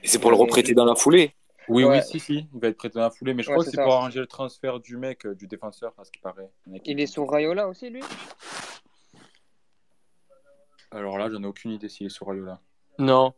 Et 0.02 0.08
c'est 0.08 0.18
pour 0.18 0.30
le 0.30 0.36
Et- 0.36 0.40
reprêter 0.40 0.74
dans 0.74 0.84
la 0.84 0.94
foulée? 0.94 1.34
Oui, 1.68 1.84
Ouais. 1.84 1.96
oui, 1.98 2.02
si, 2.02 2.20
si. 2.20 2.48
Il 2.54 2.60
va 2.60 2.68
être 2.68 2.76
prêté 2.76 2.94
dans 2.94 3.00
la 3.02 3.10
foulée, 3.10 3.34
mais 3.34 3.42
je 3.42 3.48
Ouais, 3.48 3.54
crois 3.56 3.64
que 3.64 3.70
c'est 3.70 3.82
pour 3.82 3.92
arranger 3.92 4.20
le 4.20 4.26
transfert 4.26 4.78
du 4.78 4.96
mec, 4.96 5.26
euh, 5.26 5.34
du 5.34 5.48
défenseur, 5.48 5.92
à 5.98 6.04
ce 6.04 6.12
qui 6.12 6.20
paraît. 6.20 6.48
Il 6.68 6.80
qui 6.80 6.92
Il 6.92 7.00
est 7.00 7.06
sur 7.06 7.28
Rayola 7.28 7.66
aussi, 7.68 7.90
lui? 7.90 8.02
Alors 10.92 11.18
là, 11.18 11.28
j'en 11.28 11.42
ai 11.42 11.46
aucune 11.46 11.72
idée 11.72 11.88
s'il 11.88 12.06
est 12.06 12.10
sur 12.10 12.28
Rayola. 12.28 12.60
Non. 12.98 13.34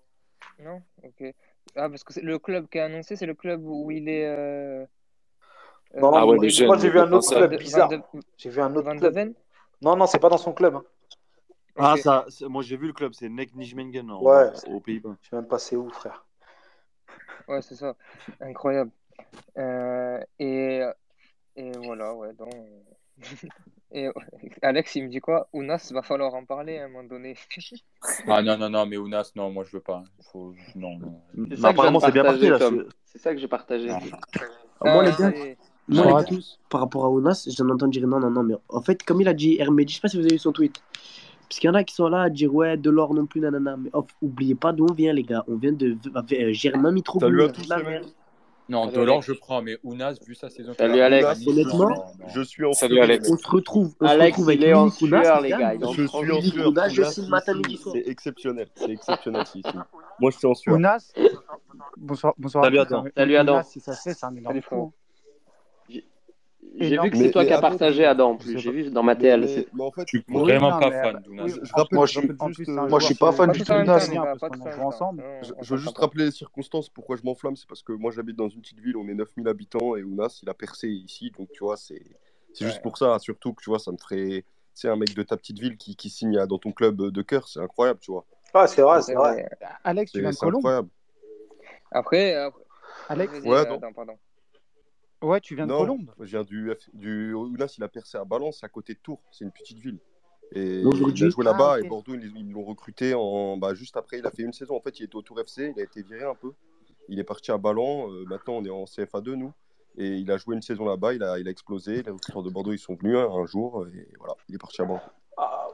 Non? 0.59 0.82
Ok. 1.03 1.35
Ah, 1.76 1.88
parce 1.88 2.05
que 2.05 2.12
c'est 2.12 2.23
le 2.23 2.38
club 2.38 2.69
qui 2.69 2.79
a 2.79 2.87
annoncé, 2.87 3.17
c'est 3.17 3.26
le 3.26 3.35
club 3.35 3.62
où 3.65 3.91
il 3.91 4.09
est. 4.09 4.26
euh, 4.26 4.85
euh, 5.94 6.00
Non, 6.00 6.11
non, 6.11 6.17
Ah 6.17 6.26
ouais, 6.26 6.37
moi, 6.37 6.44
le 6.44 6.49
jeune, 6.50 6.67
moi, 6.67 6.76
j'ai 6.79 6.91
vu 6.91 6.99
un 6.99 7.12
autre 7.12 7.35
club 7.35 7.56
bizarre. 7.56 7.88
De- 7.88 8.00
J'ai 8.37 8.50
vu 8.50 8.61
un 8.61 8.75
autre 8.75 8.94
club. 8.97 9.35
Non, 9.81 9.97
non, 9.97 10.06
c'est 10.06 10.19
pas 10.19 10.29
dans 10.29 10.38
son 10.38 10.53
club. 10.53 10.76
hein. 10.76 10.85
Ah, 11.81 11.97
ça, 11.97 12.26
moi 12.49 12.65
j'ai 12.65 12.76
vu 12.76 12.88
le 12.88 12.93
club, 12.93 13.12
c'est 13.15 13.29
Nek 13.29 13.55
Nijmegen 13.55 14.11
en- 14.11 14.20
Ouais. 14.20 14.50
aux 14.69 14.81
Pays-Bas. 14.81 15.17
Je 15.23 15.29
sais 15.29 15.37
même 15.37 15.47
pas 15.47 15.61
c'est 15.61 15.76
où, 15.76 15.88
frère. 15.91 16.26
Ouais, 17.47 17.62
c'est 17.62 17.76
ça. 17.76 17.94
Incroyable. 18.41 18.91
Euh, 19.56 20.20
et, 20.41 20.82
et 21.55 21.70
voilà, 21.79 22.15
ouais. 22.15 22.32
Donc... 22.32 22.53
Et 23.93 24.08
Alex, 24.62 24.94
il 24.96 25.05
me 25.05 25.08
dit 25.08 25.20
quoi? 25.20 25.49
Ounas, 25.52 25.90
va 25.93 26.02
falloir 26.02 26.35
en 26.35 26.44
parler 26.44 26.79
à 26.79 26.85
un 26.85 26.88
moment 26.88 27.05
donné. 27.08 27.37
Ah 28.29 28.43
non, 28.43 28.56
non, 28.58 28.69
non, 28.70 28.87
mais 28.87 28.96
Ounas, 28.96 29.32
non, 29.35 29.50
moi 29.50 29.64
je 29.64 29.73
veux 29.76 29.82
pas. 29.82 30.02
Faut... 30.32 30.55
Non, 30.76 30.99
non. 30.99 31.20
C'est 31.35 31.38
Mais 31.50 31.56
ça 31.56 31.56
que 31.56 31.56
je 31.56 31.61
viens 31.61 31.70
apparemment, 31.70 31.99
de 31.99 32.05
c'est 32.05 32.12
bien 32.12 32.25
parti 32.25 32.49
là. 32.49 32.58
C'est- 33.05 33.19
ça 33.19 33.35
que 33.35 33.40
j'ai 33.40 33.49
partagé. 33.49 33.90
Ah. 33.90 33.99
Ah, 34.81 34.94
moi, 34.94 35.02
Ah, 35.02 35.06
les 35.06 35.11
gars, 35.11 35.17
c'est- 35.37 35.58
moi, 35.88 36.06
les 36.06 36.12
gars, 36.12 36.25
tous. 36.25 36.61
par 36.69 36.81
rapport 36.82 37.05
à 37.05 37.11
Ounas, 37.11 37.49
j'en 37.56 37.69
entends 37.69 37.88
dire 37.88 38.06
non, 38.06 38.20
non, 38.20 38.31
non, 38.31 38.44
mais 38.44 38.55
en 38.69 38.81
fait, 38.81 39.02
comme 39.02 39.20
il 39.20 39.26
a 39.26 39.35
dit 39.35 39.56
Hermedi, 39.58 39.93
je 39.93 39.96
sais 39.96 40.00
pas 40.02 40.06
si 40.08 40.17
vous 40.17 40.23
avez 40.25 40.34
vu 40.34 40.38
son 40.38 40.52
tweet. 40.52 40.81
Parce 41.49 41.58
qu'il 41.58 41.67
y 41.67 41.70
en 41.70 41.75
a 41.75 41.82
qui 41.82 41.94
sont 41.96 42.08
là 42.08 42.23
à 42.23 42.31
dire 42.31 42.55
ouais, 42.55 42.76
de 42.76 42.88
l'or 42.91 43.12
non 43.14 43.26
plus, 43.26 43.41
nanana. 43.41 43.76
Mais 43.76 43.91
off, 43.93 44.06
oubliez 44.23 44.55
pas 44.55 44.73
d'où 44.73 44.87
on 44.88 44.93
vient, 44.94 45.12
les 45.12 45.25
gars. 45.25 45.43
On 45.49 45.56
vient 45.56 45.73
de 45.73 45.96
euh, 46.32 46.52
Germain 46.52 46.93
Mitroglou. 46.93 47.29
Salut 47.29 47.43
à 47.43 47.49
tous, 47.49 47.69
les 47.76 47.82
mecs. 47.91 48.05
Non, 48.69 48.87
Delors, 48.87 49.17
Alex. 49.17 49.26
je 49.26 49.32
prends, 49.32 49.62
mais 49.62 49.79
Ounas, 49.82 50.19
vu 50.26 50.35
sa 50.35 50.50
saison. 50.50 50.75
Salut, 50.76 51.00
Alex. 51.00 51.47
Honnêtement, 51.47 51.79
non, 51.79 51.88
non. 51.88 52.05
Je 52.35 52.43
suis 52.43 52.65
en 52.67 52.73
Salut, 52.75 53.00
Alex. 53.00 53.31
On 53.31 53.37
se 53.38 53.49
retrouve, 53.49 53.94
on 54.00 54.06
Alex, 54.06 54.37
se 54.37 54.43
retrouve 54.43 54.49
avec 54.50 54.61
il 54.61 54.67
est 54.67 54.75
en 54.75 54.91
sueur, 54.91 55.41
les 55.41 55.50
gars. 55.50 55.75
Je 55.81 55.87
suis 55.87 56.03
en 56.03 56.41
sueur. 56.41 56.69
Ounas, 56.69 56.88
je 56.91 57.00
Ounas, 57.00 57.11
signe 57.11 57.25
si, 57.25 57.31
matin, 57.31 57.55
midi, 57.55 57.76
soir. 57.79 57.94
C'est 57.97 58.11
exceptionnel. 58.11 58.69
C'est 58.75 58.91
exceptionnel, 58.91 59.46
si, 59.46 59.63
si. 59.63 59.79
Moi, 60.20 60.31
je 60.31 60.37
suis 60.37 60.46
en 60.46 60.55
sueur. 60.55 60.77
Ounas, 60.77 61.13
bonsoir, 61.96 62.34
bonsoir 62.37 62.65
Salut. 62.65 62.79
Adam. 62.79 63.05
Salut, 63.17 63.37
Adam. 63.37 63.53
Ounas, 63.55 63.63
si 63.65 63.81
ça 63.81 63.94
se 63.94 64.03
fait, 64.03 64.15
c'est 64.15 64.27
un 64.27 64.37
énorme 64.37 64.60
coup. 64.60 64.93
J'ai 66.81 66.98
vu 66.98 67.10
que 67.10 67.17
c'est 67.17 67.31
toi 67.31 67.44
qui 67.44 67.53
as 67.53 67.60
partagé 67.60 68.05
Adam 68.05 68.31
en 68.31 68.37
plus. 68.37 68.58
J'ai 68.58 68.70
vu 68.70 68.91
dans 68.91 69.03
ma 69.03 69.17
TL. 69.17 69.41
mais, 69.41 69.46
c'est- 69.48 69.67
mais 69.72 69.82
en 69.84 69.91
fait, 69.91 70.03
Je 70.06 70.19
suis 70.19 70.25
moi, 70.29 70.43
vraiment 70.43 70.70
non, 70.70 70.79
pas 70.79 70.91
fan 70.91 71.17
euh, 71.17 71.20
d'Ounas. 71.20 71.44
oui, 71.44 71.51
je, 71.51 71.65
je 71.65 71.72
en- 71.75 71.77
rappelle, 71.79 71.96
Moi, 71.96 72.06
je 72.06 72.13
juste. 72.20 72.27
plus, 72.39 72.65
c'est 72.65 72.70
un 72.70 72.84
euh, 72.84 72.89
Moi, 72.89 72.98
je 73.01 73.05
suis 73.06 73.15
pas 73.15 73.32
fan 73.32 73.51
du 73.53 73.63
tout 73.63 73.70
en 73.70 73.75
de 73.75 73.79
même 73.79 73.87
Nas. 73.87 73.98
temps, 73.98 74.06
les 74.10 74.15
gars, 74.17 74.22
parce 74.25 74.39
pas 74.41 74.48
qu'on 74.48 74.55
tous 74.55 74.60
en 74.60 74.67
a 74.67 74.69
même 74.69 74.75
joué 74.75 74.82
temps. 74.82 74.89
ensemble. 74.89 75.22
On- 75.22 75.63
Je, 75.63 75.70
veux 75.75 75.81
juste 75.81 75.98
rappeler 75.98 76.25
les 76.27 76.31
circonstances, 76.31 76.89
pourquoi 76.89 77.17
je 77.17 77.22
m'enflamme, 77.25 77.56
c'est 77.56 77.69
parce 77.69 77.82
que 77.82 77.93
moi 77.93 78.10
j'habite 78.10 78.37
dans 78.37 78.48
une 78.48 78.60
petite 78.60 78.81
ville, 78.81 78.96
on 78.96 79.08
est 79.08 79.15
9000 79.15 79.48
habitants 79.48 79.96
et 79.96 80.03
Ounas 80.03 80.39
il 80.43 80.48
a 80.48 80.55
percé 80.55 80.89
ici, 80.89 81.31
donc 81.37 81.48
tu 81.53 81.65
vois, 81.65 81.77
c'est 81.77 82.03
c'est 82.53 82.65
juste 82.65 82.82
pour 82.82 82.96
ça, 82.98 83.19
surtout 83.19 83.53
que 83.55 83.63
tu 83.63 83.70
vois, 83.70 83.79
ça 83.79 83.93
me 83.93 83.96
ferait. 83.98 84.43
Tu 84.75 84.82
sais, 84.82 84.89
un 84.89 84.96
mec 84.96 85.13
de 85.15 85.22
ta 85.25 85.37
petite 85.37 85.58
ville 85.58 85.77
qui, 85.77 85.96
qui 85.96 86.08
signe 86.10 86.44
dans 86.46 86.58
ton 86.58 86.70
club 86.72 86.96
de 87.10 87.22
cœur, 87.22 87.48
c'est 87.48 87.60
incroyable, 87.60 87.98
tu 88.01 88.13
vois. 88.13 88.25
Ah, 88.55 88.67
c'est 88.67 88.82
vrai, 88.82 89.01
C'est 89.03 89.13
c'est 89.13 89.15
vrai. 89.15 89.48
Alex, 89.84 90.13
tu 90.13 90.19
C'est 90.19 90.22
viens 90.22 90.31
de 90.31 90.34
c'est 90.34 90.41
Colombe 90.41 90.58
incroyable. 90.60 90.89
Après. 91.91 92.51
Alex, 93.08 93.32
Ouais, 93.44 93.56
euh. 93.58 93.63
Adam, 93.63 93.93
pardon. 93.93 94.19
Ouais, 95.22 95.41
tu 95.41 95.55
viens 95.55 95.67
de 95.67 95.72
Non, 95.72 95.81
Colombe 95.81 96.10
je 96.20 96.25
viens 96.25 96.44
du, 96.44 96.70
F- 96.70 96.89
du 96.94 97.32
Ounas, 97.34 97.75
il 97.79 97.84
a 97.84 97.89
percé 97.89 98.17
à 98.19 98.25
Balance, 98.25 98.63
à 98.65 98.69
côté 98.69 98.94
de 98.94 98.98
Tours, 99.01 99.20
c'est 99.31 99.44
une 99.44 99.53
petite 99.53 99.79
ville. 99.79 99.98
Et 100.53 100.81
il 100.81 101.25
a 101.25 101.29
joué 101.29 101.44
Ah, 101.46 101.51
là-bas 101.53 101.81
et 101.81 101.89
Bordeaux, 101.89 102.15
ils 102.15 102.51
l'ont 102.51 102.65
recruté 102.65 103.13
en, 103.15 103.58
bah, 103.58 103.75
juste 103.75 103.98
après. 103.98 104.19
Il 104.19 104.27
a 104.27 104.31
fait 104.31 104.43
une 104.44 104.55
saison. 104.55 104.77
En 104.77 104.81
fait, 104.81 104.98
il 104.98 105.05
était 105.05 105.17
au 105.17 105.20
Tour 105.20 105.39
FC, 105.41 105.75
il 105.77 105.81
a 105.81 105.84
été 105.84 106.03
viré 106.03 106.25
un 106.25 106.34
peu. 106.34 106.53
Il 107.10 107.19
est 107.19 107.25
parti 107.25 107.51
à 107.51 107.58
Ballon. 107.58 108.10
euh, 108.10 108.25
maintenant, 108.25 108.55
on 108.55 108.65
est 108.65 108.70
en 108.70 108.84
CFA2, 108.84 109.34
nous. 109.34 109.53
Et 109.98 110.17
il 110.17 110.31
a 110.31 110.39
joué 110.39 110.55
une 110.56 110.63
saison 110.63 110.87
là-bas. 110.87 111.13
Il 111.13 111.22
a, 111.22 111.39
il 111.39 111.46
a 111.46 111.51
explosé. 111.51 112.03
Les 112.03 112.10
recruteurs 112.10 112.43
de 112.43 112.48
Bordeaux, 112.48 112.72
ils 112.72 112.79
sont 112.79 112.94
venus 112.94 113.17
un, 113.19 113.31
un 113.31 113.44
jour. 113.44 113.87
Et 113.89 114.08
voilà, 114.19 114.34
il 114.48 114.55
est 114.55 114.58
parti 114.58 114.81
à 114.81 114.87
Bordeaux. 114.87 115.03
Ah, 115.37 115.69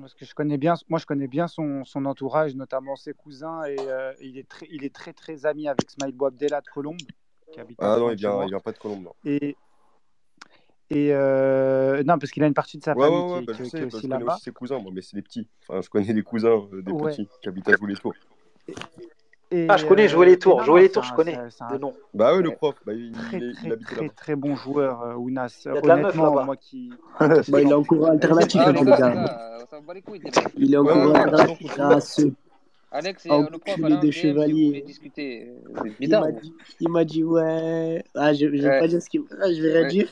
Parce 0.00 0.14
que 0.14 0.24
je 0.24 0.34
connais 0.34 0.58
bien, 0.58 0.74
moi 0.88 0.98
je 0.98 1.06
connais 1.06 1.28
bien 1.28 1.46
son, 1.46 1.84
son 1.84 2.06
entourage, 2.06 2.56
notamment 2.56 2.96
ses 2.96 3.12
cousins, 3.14 3.62
et 3.64 3.76
euh, 3.78 4.12
il, 4.20 4.36
est 4.36 4.48
très, 4.48 4.66
il 4.70 4.84
est 4.84 4.94
très 4.94 5.12
très 5.12 5.46
ami 5.46 5.68
avec 5.68 5.90
Smaïl 5.90 6.14
Boabdella 6.14 6.60
de 6.60 6.66
Colombe, 6.66 6.98
qui 7.52 7.60
habite 7.60 7.78
Ah 7.80 7.92
très 7.92 8.00
non, 8.00 8.10
il 8.10 8.16
vient, 8.16 8.42
il 8.44 8.48
vient 8.48 8.60
pas 8.60 8.72
de 8.72 8.78
Colombe. 8.78 9.04
Non. 9.04 9.12
Et, 9.24 9.56
et 10.90 11.12
euh, 11.12 12.02
non, 12.04 12.18
parce 12.18 12.30
qu'il 12.30 12.42
a 12.42 12.46
une 12.46 12.54
partie 12.54 12.78
de 12.78 12.84
sa 12.84 12.94
Ouais, 12.94 13.02
ouais, 13.02 13.08
famille 13.08 13.32
ouais, 13.34 13.40
qui, 13.40 13.46
bah, 13.46 13.52
qui- 13.52 13.58
je 13.58 13.64
qui 13.64 13.70
sais. 13.70 13.78
est 13.78 13.80
bah, 13.82 13.86
aussi 13.88 14.02
je 14.06 14.08
connais 14.08 14.20
là-bas. 14.20 14.34
aussi 14.34 14.42
ses 14.44 14.52
cousins, 14.52 14.78
moi, 14.78 14.92
mais 14.94 15.02
c'est 15.02 15.16
des 15.16 15.22
petits. 15.22 15.46
Enfin, 15.68 15.80
je 15.82 15.88
connais 15.90 16.12
des 16.14 16.22
cousins 16.22 16.68
euh, 16.72 16.82
des 16.82 16.92
Ouais. 16.92 17.10
petits 17.10 17.28
qui 17.42 17.48
habitent 17.48 17.68
à 17.68 17.76
jouer 17.76 17.90
les 17.90 17.96
tours. 17.96 18.14
Et, 19.50 19.66
Ah, 19.68 19.76
je 19.78 19.86
connais, 19.86 20.08
jouer 20.08 20.26
euh, 20.26 20.28
les 20.30 20.34
et 20.34 20.38
tours. 20.38 20.58
non, 20.58 20.64
Jouer 20.64 20.74
non, 20.74 20.80
les 20.82 20.88
c'est 20.88 20.92
tours, 20.94 21.02
je 21.04 21.12
un, 21.12 21.16
connais. 21.16 21.34
c'est- 21.34 21.56
c'est 21.58 21.64
De 21.64 21.74
un 21.74 21.78
nom. 21.78 21.94
Bah 22.14 22.34
oui, 22.36 22.42
le 22.42 22.50
prof, 22.50 22.74
bah, 22.84 22.92
il, 22.92 23.12
très 23.12 23.38
il, 23.38 23.44
il 23.44 23.54
très 23.54 23.70
habitait 23.72 23.94
très 23.94 24.02
là-bas. 24.02 24.14
très 24.14 24.36
bon 24.36 24.56
joueur, 24.56 25.02
euh, 25.02 25.14
Ounas. 25.14 25.62
Il 25.64 25.74
y 25.74 25.76
a 25.78 25.80
de 25.80 25.88
la 25.88 25.96
meuf 25.96 26.16
là-bas. 26.16 26.44
moi 26.44 26.56
qui, 26.56 26.90
Bah, 27.20 27.60
il 27.62 27.70
est 27.70 27.72
en 27.72 27.82
cours 27.82 28.08
alternatif, 28.08 28.60
Ah, 28.64 28.72
gars. 28.72 29.58
Il 30.56 30.74
est 30.74 30.76
en 30.76 30.84
Ouais, 30.84 30.92
cours 30.92 31.02
ouais, 31.02 31.12
ouais, 31.12 31.20
alternatif 31.20 31.74
pardon, 31.76 31.88
grâce 31.88 32.20
Alex, 32.90 33.24
y 33.26 33.30
a 33.30 33.38
le 33.38 33.46
prof 33.58 33.62
enculé 33.74 33.86
Alain 33.86 33.98
de 34.00 34.10
chevalier. 34.10 34.82
discuter. 34.86 35.42
Êtes 35.42 35.92
Il 36.00 36.08
m'a 36.10 36.30
dit, 36.32 36.54
il 36.80 36.88
m'a 36.90 37.04
dit 37.04 37.22
ouais. 37.24 38.02
Ah, 38.14 38.32
je, 38.32 38.38
je 38.40 38.46
vais 38.46 38.68
Ouais. 38.68 38.78
pas 38.80 38.88
dire 38.88 39.02
ce 39.02 39.10
qu'il 39.10 39.22
ah, 39.40 39.52
je 39.52 39.60
vais 39.62 39.72
rien 39.72 39.82
Ouais. 39.82 39.88
dire. 39.88 40.08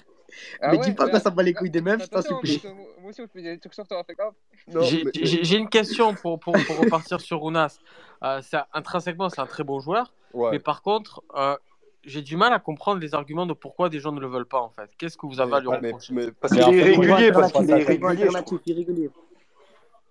Ah 0.61 0.71
Mais 0.73 0.79
ouais, 0.79 0.85
dis 0.85 0.93
pas 0.93 1.09
qu'on 1.09 1.19
s'en 1.19 1.31
bat 1.31 1.43
les 1.43 1.55
couilles 1.55 1.71
des 1.71 1.81
meufs, 1.81 2.03
je 2.03 2.09
t'en 2.09 2.21
supplie. 2.21 2.61
que 2.61 2.69
moi, 2.69 2.85
émotion, 2.99 3.25
je 3.27 3.39
faisais 3.41 3.55
des 3.55 3.59
trucs 3.59 3.73
sur 3.73 3.87
toi, 3.87 4.03
fais 4.07 4.15
gaffe. 4.15 4.35
Non, 4.75 4.83
J'ai 4.83 5.57
une 5.57 5.69
question 5.71 6.13
pour, 6.15 6.39
pour, 6.39 6.53
pour 6.67 6.79
repartir 6.79 7.21
sur 7.23 7.43
Ounas. 7.43 7.79
Euh, 8.23 8.41
intrinsèquement, 8.75 9.31
c'est 9.31 9.41
un 9.41 9.47
très 9.47 9.65
bon 9.65 9.81
joueur, 9.81 10.13
Ouais. 10.35 10.51
mais 10.53 10.59
par 10.59 10.83
contre, 10.83 11.23
euh, 11.37 11.57
j'ai 12.05 12.21
du 12.21 12.37
mal 12.37 12.53
à 12.53 12.59
comprendre 12.59 13.01
les 13.01 13.15
arguments 13.15 13.47
de 13.47 13.55
pourquoi 13.55 13.89
des 13.89 13.99
gens 14.01 14.13
ne 14.13 14.21
le 14.21 14.27
veulent 14.27 14.45
pas 14.47 14.61
en 14.61 14.69
fait. 14.69 14.91
Qu'est-ce 14.99 15.17
que 15.17 15.27
vous 15.27 15.41
avez 15.41 15.55
à 15.55 15.61
lui 15.61 15.69
mais- 15.81 15.89
reprocher? 15.89 16.13
mais- 16.13 16.31
Parce 16.33 16.53
Mais 16.53 16.59
qu'il 16.61 16.69
en 16.69 16.73
est 16.73 16.83
fait, 16.83 16.93
irrégulier, 16.95 17.33
parce 17.33 17.53
qu'il 17.53 17.63
est 17.63 17.85
ça. 17.85 17.93
irrégulier. 18.67 19.11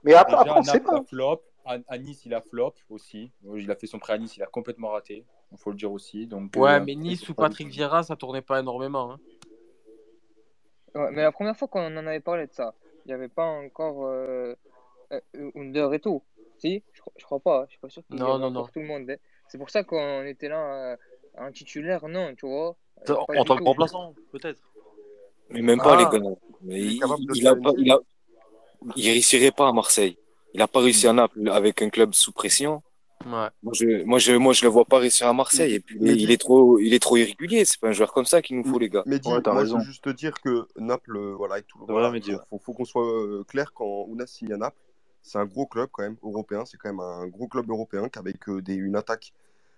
Mais 0.04 0.14
après, 0.16 0.50
on 0.50 0.64
sait 0.64 0.80
pas. 0.80 1.04
flop. 1.08 1.42
À, 1.66 1.78
à 1.88 1.98
Nice, 1.98 2.26
il 2.26 2.34
a 2.34 2.42
flop 2.42 2.74
aussi. 2.90 3.32
Il 3.56 3.70
a 3.72 3.76
fait 3.76 3.88
son 3.88 3.98
prêt 4.00 4.14
à 4.14 4.18
Nice, 4.18 4.38
il 4.38 4.44
a 4.44 4.46
complètement 4.48 4.90
raté. 4.90 5.26
Il 5.52 5.58
faut 5.58 5.72
le 5.72 5.78
dire 5.78 5.92
aussi. 5.92 6.28
Donc, 6.28 6.52
Ouais, 6.56 6.76
euh, 6.76 6.84
mais 6.86 6.96
Nice 6.96 7.28
ou 7.28 7.34
Patrick 7.34 7.68
Vieira, 7.70 8.04
ça 8.04 8.16
tournait 8.16 8.42
pas 8.44 8.60
énormément. 8.60 9.12
hein. 9.14 9.20
Ouais, 10.94 11.12
mais 11.12 11.24
la 11.24 11.32
première 11.32 11.58
fois 11.58 11.68
qu'on 11.68 11.86
en 11.98 12.08
avait 12.08 12.20
parlé 12.20 12.48
de 12.48 12.54
ça, 12.54 12.74
il 13.06 13.10
n'y 13.10 13.14
avait 13.14 13.28
pas 13.30 13.46
encore 13.46 14.06
euh, 14.06 14.54
euh, 15.12 15.52
Under 15.56 15.94
et 15.94 16.00
tout. 16.00 16.22
Si 16.58 16.84
je, 16.94 17.02
crois- 17.02 17.14
je 17.18 17.26
crois 17.26 17.40
pas, 17.40 17.66
je 17.66 17.72
suis 17.72 17.80
pas 17.80 17.90
sûr 17.90 18.04
qu'il 18.06 18.16
y 18.16 18.20
Non, 18.20 18.40
non, 18.40 18.64
tout 18.68 18.80
le 18.80 18.86
monde. 18.86 19.10
hein. 19.10 19.16
C'est 19.48 19.58
pour 19.58 19.70
ça 19.70 19.84
qu'on 19.84 20.24
était 20.24 20.48
là 20.48 20.94
euh, 20.94 20.98
en 21.38 21.52
titulaire, 21.52 22.08
non, 22.08 22.34
tu 22.36 22.46
vois. 22.48 22.76
euh, 23.10 23.14
En 23.38 23.44
tant 23.44 23.58
que 23.58 23.64
remplaçant, 23.64 24.14
peut-être. 24.32 24.62
Mais 25.50 25.62
même 25.62 25.80
pas, 25.80 25.98
Ah. 25.98 26.10
les 26.12 26.20
gars. 26.20 26.26
Mais 26.62 26.80
Il 26.82 26.94
il, 26.94 27.48
a 27.48 27.52
a, 27.52 28.00
il 28.96 29.10
réussirait 29.10 29.52
pas 29.52 29.68
à 29.68 29.74
Marseille. 29.74 30.18
Il 30.56 30.62
a 30.62 30.68
pas 30.68 30.80
réussi 30.80 31.08
à 31.08 31.14
Naples 31.14 31.50
avec 31.52 31.82
un 31.84 31.90
club 31.90 32.14
sous 32.16 32.32
pression. 32.32 32.82
Ouais. 33.26 33.50
Moi, 33.64 33.74
je, 33.74 34.04
moi, 34.04 34.20
je, 34.20 34.34
moi, 34.34 34.54
je 34.54 34.64
le 34.64 34.70
vois 34.70 34.86
pas 34.86 35.00
réussir 35.00 35.28
à 35.28 35.34
Marseille. 35.34 35.74
Et 35.76 35.80
puis, 35.80 35.98
Mais 36.00 36.12
il 36.14 36.28
dis- 36.28 36.34
est 36.34 36.38
trop, 36.38 36.80
il 36.80 36.94
est 36.94 37.00
trop 37.00 37.18
irrégulier. 37.18 37.66
C'est 37.66 37.80
pas 37.80 37.90
un 37.90 37.92
joueur 37.92 38.14
comme 38.14 38.26
ça 38.26 38.42
qu'il 38.42 38.58
nous 38.58 38.64
faut, 38.64 38.80
les 38.80 38.90
gars. 38.90 39.04
Mais 39.06 39.20
dis, 39.20 39.30
Ouais, 39.30 39.42
t'as 39.42 39.52
moi, 39.52 39.62
raison. 39.62 39.80
je 39.80 39.86
veux 39.86 39.92
juste 39.92 40.04
te 40.04 40.10
dire 40.10 40.40
que 40.42 40.68
Naples, 40.78 41.18
euh, 41.18 41.34
voilà, 41.36 41.56
avec 41.56 41.68
tout 41.68 41.80
le 41.80 41.86
Voilà, 41.92 42.12
faut, 42.50 42.60
faut 42.60 42.74
qu'on 42.74 42.86
soit 42.86 43.06
euh, 43.06 43.44
clair 43.48 43.74
quand 43.74 44.06
Ounas 44.08 44.28
signe 44.28 44.54
à 44.54 44.58
Naples. 44.58 44.78
C'est 45.24 45.40
un 45.40 45.46
gros 45.46 45.66
club 45.66 45.90
quand 45.92 46.04
même 46.04 46.18
européen. 46.24 46.66
C'est 46.66 46.78
quand 46.78 46.90
même 46.90 47.00
un 47.00 47.28
gros 47.28 47.48
club 47.48 47.70
européen 47.70 48.10
qu'avec 48.10 48.48
euh, 48.48 48.62
des, 48.62 48.76
une 48.76 48.96
attaque 48.96 49.34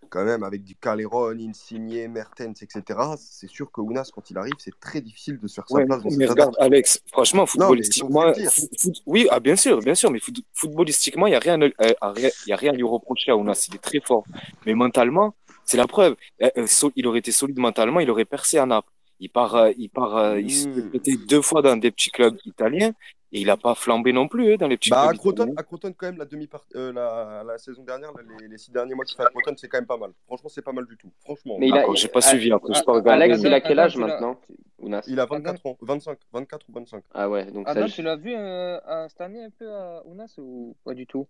quand 0.09 0.23
même 0.23 0.43
avec 0.43 0.63
du 0.63 0.75
Calderon, 0.75 1.37
Insigne, 1.39 2.07
Mertens, 2.07 2.61
etc. 2.61 3.17
C'est 3.17 3.49
sûr 3.49 3.71
que 3.71 3.81
Ounas, 3.81 4.09
quand 4.13 4.29
il 4.31 4.37
arrive, 4.37 4.53
c'est 4.57 4.79
très 4.79 5.01
difficile 5.01 5.37
de 5.39 5.47
se 5.47 5.55
faire 5.55 5.67
sa 5.67 5.75
Ouais, 5.75 5.85
place 5.85 6.01
dans 6.03 6.09
mais 6.17 6.25
regarde, 6.25 6.55
attaque. 6.55 6.65
Alex, 6.65 7.01
franchement, 7.11 7.43
mais 7.43 7.47
footballistiquement, 7.47 8.33
foot- 8.49 9.01
oui, 9.05 9.27
ah, 9.31 9.39
bien 9.39 9.55
sûr, 9.55 9.79
bien 9.79 9.95
sûr, 9.95 10.09
mais 10.11 10.19
foot- 10.19 10.43
footballistiquement, 10.53 11.27
il 11.27 11.31
n'y 11.31 11.35
a 11.35 11.39
rien, 11.39 11.59
à- 11.61 11.69
à 12.01 12.13
y 12.45 12.51
a 12.53 12.55
rien 12.55 12.71
à 12.71 12.75
lui 12.75 12.83
reprocher 12.83 13.31
à 13.31 13.35
Ounas. 13.37 13.65
Il 13.69 13.75
est 13.75 13.79
très 13.79 13.99
fort. 13.99 14.23
Mais 14.65 14.73
mentalement, 14.73 15.35
c'est 15.65 15.77
la 15.77 15.87
preuve. 15.87 16.15
Euh, 16.41 16.49
euh, 16.57 16.65
Il 16.95 17.05
aurait 17.07 17.19
été 17.19 17.31
solide 17.31 17.59
mentalement, 17.59 17.99
il 17.99 18.09
aurait 18.09 18.25
percé 18.25 18.57
à 18.57 18.65
Naples. 18.65 18.89
Il 19.19 19.29
part, 19.29 19.55
euh, 19.55 19.71
il 19.77 19.89
part, 19.89 20.15
euh, 20.15 20.39
il 20.39 20.51
s'est 20.51 20.69
Hmm. 20.69 21.25
deux 21.27 21.41
fois 21.41 21.61
dans 21.61 21.75
des 21.75 21.91
petits 21.91 22.11
clubs 22.11 22.37
italiens 22.45 22.91
et 23.31 23.41
il 23.41 23.47
n'a 23.47 23.57
pas 23.57 23.75
flambé 23.75 24.13
non 24.13 24.27
plus 24.27 24.53
hein, 24.53 24.55
dans 24.57 24.67
les 24.67 24.77
petits 24.77 24.89
Bah, 24.89 25.01
à 25.03 25.07
clubs 25.09 25.19
Croton, 25.19 25.53
à 25.57 25.63
Croton, 25.63 25.93
quand 25.97 26.05
même, 26.07 26.17
la, 26.17 26.25
demi 26.25 26.49
euh, 26.75 26.93
la, 26.93 27.43
la 27.45 27.57
saison 27.57 27.83
dernière, 27.83 28.13
là, 28.13 28.21
les, 28.39 28.47
les 28.47 28.57
six 28.57 28.71
derniers 28.71 28.95
mois 28.95 29.03
qu'il 29.03 29.17
fait 29.17 29.23
à 29.23 29.29
Croton, 29.29 29.53
c'est 29.57 29.67
quand 29.67 29.77
même 29.77 29.85
pas 29.85 29.97
mal. 29.97 30.11
Franchement, 30.25 30.49
c'est 30.49 30.61
pas 30.61 30.71
mal 30.71 30.85
du 30.85 30.95
tout. 30.95 31.11
Franchement. 31.19 31.57
Mais 31.59 31.67
il 31.67 31.77
a, 31.77 31.85
j'ai 31.93 32.07
pas 32.07 32.19
Ah, 32.19 32.29
suivi 32.29 32.51
après, 32.51 32.73
j'ai 32.73 32.83
pas 32.83 32.93
ah, 32.93 32.95
regardé. 32.95 33.23
Alex, 33.23 33.41
il 33.41 33.53
a 33.53 33.59
quel 33.61 33.79
âge 33.79 33.97
l'as- 33.97 34.07
maintenant 34.07 34.39
Ounas 34.79 35.03
Il 35.07 35.19
a 35.19 35.25
24 35.25 35.65
ans, 35.65 35.77
25, 35.81 36.19
24 36.31 36.69
ou 36.69 36.71
25. 36.73 37.03
Ah 37.13 37.29
ouais, 37.29 37.51
donc 37.51 37.65
ça, 37.67 37.71
Adam, 37.71 37.87
tu 37.87 38.01
l'as 38.01 38.15
vu 38.15 38.33
euh, 38.33 38.79
à- 38.85 39.09
cette 39.09 39.21
année 39.21 39.43
un 39.43 39.49
peu 39.49 39.69
à 39.73 40.03
Ounas 40.05 40.33
ou 40.37 40.75
pas 40.85 40.93
du 40.93 41.05
tout? 41.05 41.27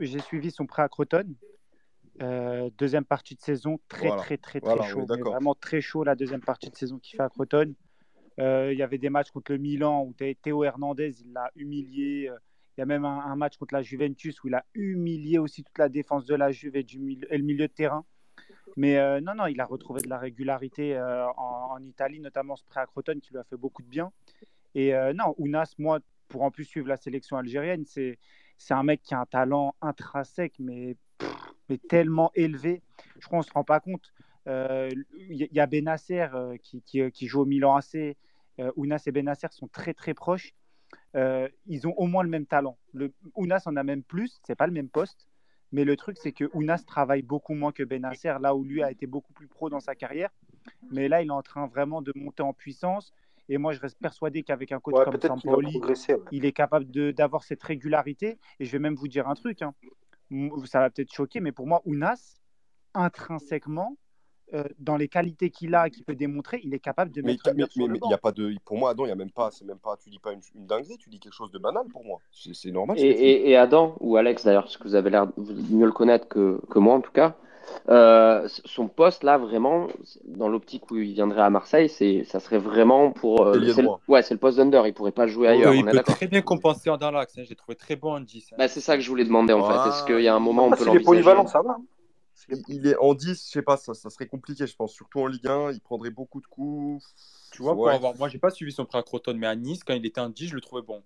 J'ai 0.00 0.20
suivi 0.20 0.50
son 0.50 0.66
prêt 0.66 0.82
à 0.82 0.88
Croton. 0.88 1.24
Euh, 2.20 2.68
deuxième 2.76 3.04
partie 3.04 3.36
de 3.36 3.40
saison, 3.40 3.78
très 3.88 4.08
Voilà. 4.08 4.22
très 4.22 4.36
très 4.36 4.60
très 4.60 4.74
Voilà, 4.74 4.90
chaud. 4.90 5.06
vraiment 5.06 5.54
très 5.54 5.80
chaud 5.80 6.02
la 6.02 6.16
deuxième 6.16 6.40
partie 6.40 6.68
de 6.68 6.76
saison 6.76 6.98
qu'il 6.98 7.16
fait 7.16 7.22
à 7.22 7.28
Croton. 7.28 7.72
Euh, 8.38 8.72
Il 8.72 8.78
y 8.78 8.82
avait 8.82 8.98
des 8.98 9.10
matchs 9.10 9.30
contre 9.30 9.52
le 9.52 9.58
Milan 9.58 10.04
où 10.04 10.12
Thé- 10.12 10.36
Théo 10.40 10.64
Hernandez 10.64 11.20
il 11.20 11.32
l'a 11.32 11.50
humilié. 11.56 12.28
Euh, 12.28 12.36
Il 12.76 12.80
y 12.80 12.82
a 12.82 12.86
même 12.86 13.04
un, 13.04 13.34
match 13.34 13.56
contre 13.56 13.74
la 13.74 13.82
Juventus 13.82 14.42
où 14.44 14.48
il 14.48 14.54
a 14.54 14.64
humilié 14.74 15.38
aussi 15.38 15.64
toute 15.64 15.78
la 15.78 15.88
défense 15.88 16.24
de 16.26 16.36
la 16.36 16.52
Juve 16.52 16.76
et, 16.76 16.84
du 16.84 16.98
le 16.98 17.38
milieu 17.38 17.66
de 17.66 17.72
terrain. 17.72 18.04
Mais 18.76 18.98
euh, 18.98 19.20
non, 19.20 19.34
non, 19.34 19.46
il 19.46 19.60
a 19.60 19.64
retrouvé 19.64 20.00
de 20.00 20.08
la 20.08 20.18
régularité 20.18 20.96
en, 21.36 21.78
Italie, 21.82 22.20
notamment 22.20 22.54
ce 22.54 22.64
prêt 22.64 22.80
à 22.80 22.86
Croton 22.86 23.18
qui 23.20 23.32
lui 23.32 23.38
a 23.38 23.44
fait 23.44 23.56
beaucoup 23.56 23.82
de 23.82 23.88
bien. 23.88 24.12
Et 24.76 24.92
non, 25.14 25.34
Ounas, 25.38 25.74
moi, 25.78 25.98
pour 26.28 26.42
en 26.42 26.52
plus 26.52 26.64
suivre 26.64 26.86
la 26.86 26.96
sélection 26.96 27.36
algérienne, 27.36 27.84
c'est 27.84 28.18
un 28.70 28.84
mec 28.84 29.02
qui 29.02 29.14
a 29.14 29.20
un 29.20 29.26
talent 29.26 29.74
intrinsèque, 29.82 30.54
mais, 30.60 30.96
mais 31.68 31.78
tellement 31.78 32.30
élevé. 32.36 32.82
Je 33.18 33.26
crois 33.26 33.38
qu'on 33.38 33.44
ne 33.44 33.48
se 33.48 33.52
rend 33.52 33.64
pas 33.64 33.80
compte. 33.80 34.12
Il 34.46 35.04
y, 35.30 35.60
a 35.60 35.66
qui, 36.62 36.82
qui, 36.82 37.10
qui 37.10 37.26
joue 37.26 37.40
au 37.40 37.46
Milan 37.46 37.74
AC. 37.74 38.16
Euh, 38.60 38.72
Ounas 38.76 39.02
et 39.06 39.12
Benasser 39.12 39.48
sont 39.50 39.68
très 39.68 39.94
très 39.94 40.14
proches. 40.14 40.54
Euh, 41.16 41.48
ils 41.66 41.86
ont 41.86 41.94
au 41.96 42.06
moins 42.06 42.22
le 42.22 42.28
même 42.28 42.46
talent. 42.46 42.78
Le, 42.92 43.12
Ounas 43.34 43.62
en 43.66 43.76
a 43.76 43.82
même 43.82 44.02
plus, 44.02 44.40
c'est 44.46 44.56
pas 44.56 44.66
le 44.66 44.72
même 44.72 44.88
poste. 44.88 45.26
Mais 45.70 45.84
le 45.84 45.96
truc, 45.96 46.16
c'est 46.18 46.32
que 46.32 46.48
Ounas 46.54 46.82
travaille 46.86 47.22
beaucoup 47.22 47.52
moins 47.52 47.72
que 47.72 47.82
Benasser, 47.82 48.34
là 48.40 48.54
où 48.54 48.64
lui 48.64 48.82
a 48.82 48.90
été 48.90 49.06
beaucoup 49.06 49.32
plus 49.34 49.46
pro 49.46 49.68
dans 49.68 49.80
sa 49.80 49.94
carrière. 49.94 50.30
Mais 50.90 51.08
là, 51.08 51.20
il 51.22 51.28
est 51.28 51.32
en 51.32 51.42
train 51.42 51.66
vraiment 51.66 52.00
de 52.00 52.12
monter 52.16 52.42
en 52.42 52.54
puissance. 52.54 53.12
Et 53.50 53.58
moi, 53.58 53.72
je 53.72 53.80
reste 53.80 53.98
persuadé 53.98 54.42
qu'avec 54.42 54.72
un 54.72 54.80
coach 54.80 54.94
Ouais, 54.94 55.04
comme 55.04 55.20
Sampaoli, 55.20 55.78
ouais. 55.78 55.94
il 56.32 56.44
est 56.44 56.52
capable 56.52 56.86
d'avoir 57.12 57.44
cette 57.44 57.62
régularité. 57.62 58.38
Et 58.60 58.64
je 58.64 58.72
vais 58.72 58.78
même 58.78 58.94
vous 58.94 59.08
dire 59.08 59.28
un 59.28 59.34
truc, 59.34 59.62
hein. 59.62 59.74
Ça 60.66 60.80
va 60.80 60.90
peut-être 60.90 61.10
choquer, 61.10 61.40
mais 61.40 61.52
pour 61.52 61.66
moi, 61.66 61.80
Ounas, 61.86 62.36
intrinsèquement, 62.92 63.96
euh, 64.54 64.64
dans 64.78 64.96
les 64.96 65.08
qualités 65.08 65.50
qu'il 65.50 65.74
a 65.74 65.86
et 65.86 65.90
qu'il 65.90 66.04
peut 66.04 66.14
démontrer, 66.14 66.60
il 66.64 66.72
est 66.74 66.78
capable 66.78 67.10
de 67.12 67.20
Mais 67.22 67.32
mettre 67.32 67.50
mais- 67.54 67.64
mais- 67.76 67.88
mais 67.88 67.98
il 68.04 68.10
y 68.10 68.14
a 68.14 68.18
pas 68.18 68.32
de, 68.32 68.54
pour 68.64 68.78
moi, 68.78 68.90
Adam, 68.90 69.04
il 69.04 69.08
y 69.08 69.12
a 69.12 69.16
même 69.16 69.30
pas, 69.30 69.50
c'est 69.50 69.64
même 69.64 69.78
pas, 69.78 69.96
tu 69.96 70.08
dis 70.10 70.18
pas 70.18 70.32
une, 70.32 70.40
une 70.54 70.66
dinguerie, 70.66 70.96
tu 70.98 71.10
dis 71.10 71.18
quelque 71.20 71.34
chose 71.34 71.50
de 71.50 71.58
banal 71.58 71.84
pour 71.92 72.04
moi. 72.04 72.18
C'est 72.32 72.70
normal. 72.70 72.96
Et, 72.98 73.56
Adam, 73.56 73.96
ou 74.00 74.16
Alex 74.16 74.44
d'ailleurs, 74.44 74.64
parce 74.64 74.76
que 74.76 74.84
vous 74.84 74.94
avez 74.94 75.10
l'air 75.10 75.26
de 75.26 75.74
mieux 75.74 75.86
le 75.86 75.92
connaître 75.92 76.28
que, 76.28 76.60
que 76.70 76.78
moi 76.78 76.94
en 76.94 77.00
tout 77.00 77.12
cas, 77.12 77.36
euh, 77.90 78.48
son 78.64 78.88
poste 78.88 79.22
là, 79.24 79.36
vraiment, 79.36 79.88
dans 80.24 80.48
l'optique 80.48 80.90
où 80.90 80.96
il 80.96 81.12
viendrait 81.12 81.42
à 81.42 81.50
Marseille, 81.50 81.90
c'est, 81.90 82.24
ça 82.24 82.40
serait 82.40 82.58
vraiment 82.58 83.12
pour. 83.12 83.42
euh, 83.46 83.52
c'est 83.54 83.60
le, 83.60 83.82
droit. 83.82 84.00
ouais, 84.08 84.22
c'est 84.22 84.32
le 84.34 84.40
poste 84.40 84.56
d'under, 84.56 84.82
il 84.86 84.94
pourrait 84.94 85.12
pas 85.12 85.26
jouer 85.26 85.48
ailleurs, 85.48 85.74
il 85.74 85.84
on 85.84 85.86
est 85.86 85.90
peut 85.90 85.96
d'accord. 85.98 86.14
très 86.16 86.28
bien 86.28 86.40
compenser 86.40 86.90
dans 86.98 87.10
l'axe. 87.10 87.36
hein. 87.36 87.42
Je 87.44 87.50
l'ai 87.50 87.56
trouvé 87.56 87.76
très 87.76 87.96
bon 87.96 88.14
en 88.14 88.20
10. 88.20 88.52
hein. 88.52 88.56
Bah, 88.58 88.68
c'est 88.68 88.80
ça 88.80 88.96
que 88.96 89.02
je 89.02 89.08
voulais 89.10 89.24
demander 89.24 89.52
en 89.52 89.62
fait. 89.64 89.88
Est-ce 89.88 90.04
qu'il 90.04 90.20
y 90.22 90.28
a 90.28 90.34
un 90.34 90.38
moment 90.40 90.64
où 90.64 90.68
on 90.68 90.72
Ah, 90.72 90.76
peut 90.76 90.82
est 90.84 90.86
l'envisager? 90.86 91.04
polyvalent, 91.04 91.46
ça 91.46 91.60
va. 91.60 91.76
Il, 92.68 92.86
est 92.86 92.96
en 92.96 93.14
10, 93.14 93.44
je 93.46 93.50
sais 93.52 93.62
pas, 93.62 93.76
ça, 93.76 93.94
ça 93.94 94.08
serait 94.10 94.26
compliqué, 94.26 94.66
je 94.66 94.74
pense. 94.74 94.92
Surtout 94.92 95.20
en 95.20 95.26
Ligue 95.26 95.46
1, 95.48 95.72
il 95.72 95.80
prendrait 95.80 96.10
beaucoup 96.10 96.40
de 96.40 96.46
coups. 96.46 97.04
Tu 97.52 97.62
vois, 97.62 97.74
pour 97.74 97.84
Ouais. 97.84 97.94
avoir... 97.94 98.16
moi, 98.16 98.28
j'ai 98.28 98.38
pas 98.38 98.50
suivi 98.50 98.72
son 98.72 98.86
prêt 98.86 98.98
à 98.98 99.02
Croton, 99.02 99.34
mais 99.36 99.46
à 99.46 99.54
Nice, 99.56 99.84
quand 99.84 99.94
il 99.94 100.04
était 100.06 100.20
en 100.20 100.30
10, 100.30 100.48
je 100.48 100.54
le 100.54 100.60
trouvais 100.60 100.82
bon. 100.82 101.02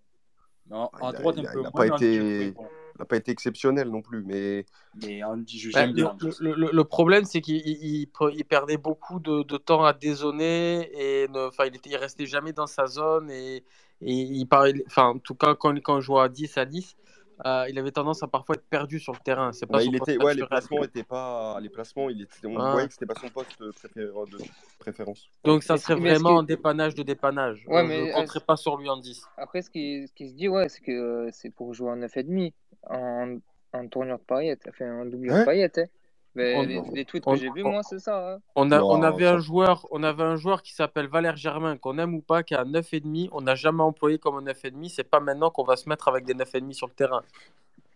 Non, 0.71 0.89
Ah, 0.93 1.09
à 1.09 1.11
il 1.11 1.17
a- 1.17 1.19
droite, 1.19 1.35
il 1.39 1.41
un 1.47 1.49
a- 1.49 1.53
peu 1.53 1.61
il 1.61 1.67
a 1.67 1.71
moins, 1.71 1.71
pas 1.73 1.85
mais 1.85 1.91
en 1.91 1.97
10, 1.97 2.05
je 2.05 2.11
le 2.11 2.25
trouvais 2.29 2.45
été, 2.47 2.51
bon. 2.53 2.69
il 2.95 2.99
n'a 3.01 3.05
pas 3.07 3.17
été 3.17 3.33
exceptionnel 3.33 3.89
non 3.89 4.03
plus, 4.03 4.23
mais 4.23 4.65
Mais 5.03 5.25
en 5.25 5.37
10, 5.37 5.59
je- 5.59 5.73
Bah, 5.73 5.87
le, 5.87 5.93
bien. 5.93 6.07
en 6.11 6.15
10. 6.15 6.41
le- 6.41 6.55
le- 6.55 6.71
le 6.73 6.85
problème, 6.85 7.25
c'est 7.25 7.41
qu'il 7.41 7.57
il- 7.67 8.09
il 8.35 8.45
perdait 8.45 8.77
beaucoup 8.77 9.19
de, 9.19 9.43
de 9.43 9.57
temps 9.57 9.85
à 9.85 9.93
dézonner 9.93 10.89
et 10.95 11.27
ne, 11.29 11.49
enfin, 11.49 11.65
il, 11.67 11.75
était, 11.75 11.91
il 11.91 11.97
restait 11.97 12.27
jamais 12.27 12.53
dans 12.53 12.69
sa 12.69 12.87
zone. 12.87 13.31
Et, 13.31 13.57
et 13.57 14.13
il 14.13 14.47
parlait, 14.47 14.85
enfin, 14.87 15.09
en 15.09 15.19
tout 15.19 15.35
cas, 15.35 15.55
quand, 15.57 15.75
quand 15.83 15.99
il 15.99 16.03
jouait 16.03 16.21
à 16.21 16.29
10 16.29 16.57
à 16.57 16.65
10, 16.65 16.97
euh, 17.45 17.67
il 17.69 17.79
avait 17.79 17.91
tendance 17.91 18.23
à 18.23 18.29
parfois 18.29 18.55
être 18.57 18.67
perdu 18.69 18.99
sur 19.01 19.13
le 19.13 19.19
terrain. 19.19 19.53
C'est 19.53 19.67
pas 19.67 19.79
bah, 19.79 19.85
son 19.85 19.91
il 19.91 19.97
était, 19.97 20.17
ouais, 20.23 20.35
les 20.35 20.47
placements 20.47 20.85
étaient 20.85 21.03
pas, 21.03 21.59
les 21.61 21.69
placements, 21.69 22.09
il 22.11 22.23
était, 22.23 22.47
on 22.47 22.55
Ouais. 22.57 22.71
voyait 22.71 22.87
que 22.89 22.93
c'était 22.95 23.07
pas 23.07 23.15
son 23.21 23.29
poste 23.29 23.57
préféré 23.75 24.07
de 24.07 24.39
préférence. 24.79 25.29
Donc, 25.45 25.63
ça 25.63 25.77
serait 25.77 25.95
vraiment 25.95 26.37
que- 26.37 26.41
un 26.41 26.43
dépannage 26.45 26.95
de 26.95 27.03
dépannage. 27.03 27.65
Ouais, 27.67 27.81
Euh, 27.81 27.85
mais 27.85 27.97
je 27.97 28.01
ne 28.03 28.07
est-ce- 28.09 28.15
compterai 28.17 28.41
pas 28.41 28.57
sur 28.57 28.77
lui 28.77 28.89
en 28.89 28.97
10. 28.97 29.23
Après, 29.37 29.63
ce 29.63 29.71
qui, 29.71 30.07
ce 30.07 30.13
qui 30.13 30.29
se 30.29 30.35
dit, 30.35 30.49
ouais, 30.49 30.69
c'est 30.69 30.81
que 30.83 30.93
euh, 30.93 31.29
c'est 31.33 31.51
pour 31.51 31.75
jouer 31.75 31.91
en 31.91 31.97
9,5 31.97 32.53
en, 32.89 33.39
en 33.73 33.89
tournure 33.89 34.19
de 34.19 34.25
paillettes, 34.25 34.63
enfin 34.69 35.01
en 35.01 35.05
doublure 35.07 35.35
Hein 35.35 35.41
de 35.41 35.45
paillettes. 35.45 35.79
hein. 35.79 35.87
Mais 36.35 36.65
les, 36.65 36.81
les 36.95 37.05
tweets 37.05 37.27
on- 37.27 37.33
que 37.35 37.39
j'ai 37.39 37.51
vus, 37.51 37.63
moi, 37.63 37.83
c'est 37.83 37.99
ça. 37.99 38.35
hein. 38.35 38.39
On, 38.55 38.71
a, 38.73 38.83
on, 38.83 39.03
avait 39.03 39.25
ça- 39.25 39.35
un 39.35 39.39
joueur, 39.39 39.87
on 39.91 40.03
avait 40.03 40.23
un 40.23 40.37
joueur 40.37 40.63
qui 40.63 40.73
s'appelle 40.73 41.07
Valère 41.07 41.37
Germain, 41.37 41.77
qu'on 41.77 41.99
aime 41.99 42.15
ou 42.15 42.23
pas, 42.23 42.43
qui 42.43 42.55
a 42.55 42.65
9,5. 42.65 43.29
On 43.33 43.43
n'a 43.43 43.55
jamais 43.55 43.83
employé 43.83 44.19
comme 44.19 44.37
un 44.37 44.43
9,5. 44.43 44.89
C'est 44.89 45.05
pas 45.05 45.21
maintenant 45.21 45.51
qu'on 45.51 45.65
va 45.65 45.77
se 45.77 45.89
mettre 45.89 46.09
avec 46.09 46.25
des 46.25 46.35
9,5 46.35 46.73
sur 46.73 46.87
le 46.87 46.95
terrain. 46.95 47.23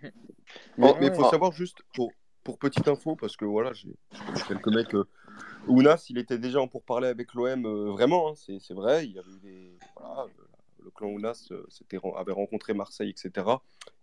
Mais 0.03 0.11
Oh, 0.95 0.97
il 1.01 1.15
faut 1.15 1.25
savoir 1.25 1.53
juste, 1.53 1.79
pour, 1.95 2.13
pour 2.45 2.59
petite 2.59 2.87
info, 2.89 3.17
parce 3.17 3.37
que 3.37 3.45
voilà, 3.45 3.73
j'ai 3.73 3.95
j'ai 4.35 4.43
quelques 4.49 4.69
mecs. 4.69 4.95
euh, 4.95 5.05
Ounas, 5.67 6.07
il 6.11 6.19
était 6.19 6.39
déjà 6.39 6.61
en 6.61 6.69
pourparlers 6.69 7.09
avec 7.09 7.35
l'OM, 7.35 7.67
euh, 7.67 7.91
vraiment, 7.91 8.29
hein, 8.31 8.33
c'est 8.37 8.59
c'est 8.61 8.75
vrai. 8.75 9.05
Il 9.07 9.13
y 9.13 9.19
avait 9.19 9.31
eu 9.31 9.41
des. 9.41 9.73
Voilà, 9.99 10.23
euh, 10.23 10.46
clan 10.97 11.09
Ounas 11.09 11.49
euh, 11.53 11.67
avait 12.17 12.33
rencontré 12.33 12.75
Marseille, 12.75 13.11
etc. 13.11 13.47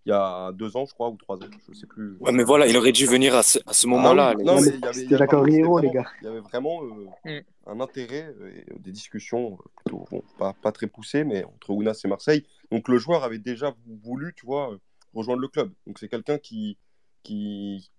Il 0.05 0.09
y 0.09 0.11
a 0.11 0.51
deux 0.51 0.75
ans, 0.75 0.85
je 0.85 0.93
crois, 0.93 1.09
ou 1.09 1.15
trois 1.17 1.37
ans, 1.37 1.47
je 1.69 1.73
sais 1.73 1.87
plus. 1.87 2.17
Ouais, 2.19 2.31
mais 2.33 2.43
voilà, 2.43 2.67
il 2.67 2.75
aurait 2.77 2.91
dû 2.91 3.05
venir 3.05 3.35
à 3.35 3.43
ce, 3.43 3.59
à 3.65 3.73
ce 3.73 3.87
Ah 3.87 3.89
moment-là. 3.91 4.33
non, 4.43 4.59
mais 4.61 4.67
il 4.67 4.79
y 4.79 4.85
avait, 4.85 5.05
les 5.05 5.15
vraiment- 5.15 5.79
gars. 5.81 6.05
il 6.21 6.25
y 6.25 6.27
avait 6.27 6.39
vraiment 6.41 6.83
euh, 6.83 7.05
Mm. 7.25 7.41
un 7.67 7.79
intérêt 7.79 8.35
et 8.69 8.79
des 8.79 8.91
discussions 8.91 9.53
euh, 9.53 9.69
plutôt 9.77 10.05
bon, 10.11 10.23
pas, 10.37 10.53
pas 10.61 10.71
très 10.73 10.87
poussées, 10.87 11.23
mais 11.23 11.43
entre 11.45 11.69
Ounas 11.71 11.99
et 12.03 12.07
Marseille. 12.07 12.45
Donc 12.71 12.89
le 12.89 12.97
joueur 12.97 13.23
avait 13.23 13.39
déjà 13.39 13.73
voulu, 14.03 14.33
tu 14.35 14.45
vois, 14.45 14.73
euh, 14.73 14.77
rejoindre 15.13 15.41
le 15.41 15.47
club. 15.47 15.71
Donc 15.87 15.99
c'est 15.99 16.09
quelqu'un 16.09 16.37
qui, 16.37 16.77
qui, 17.23 17.89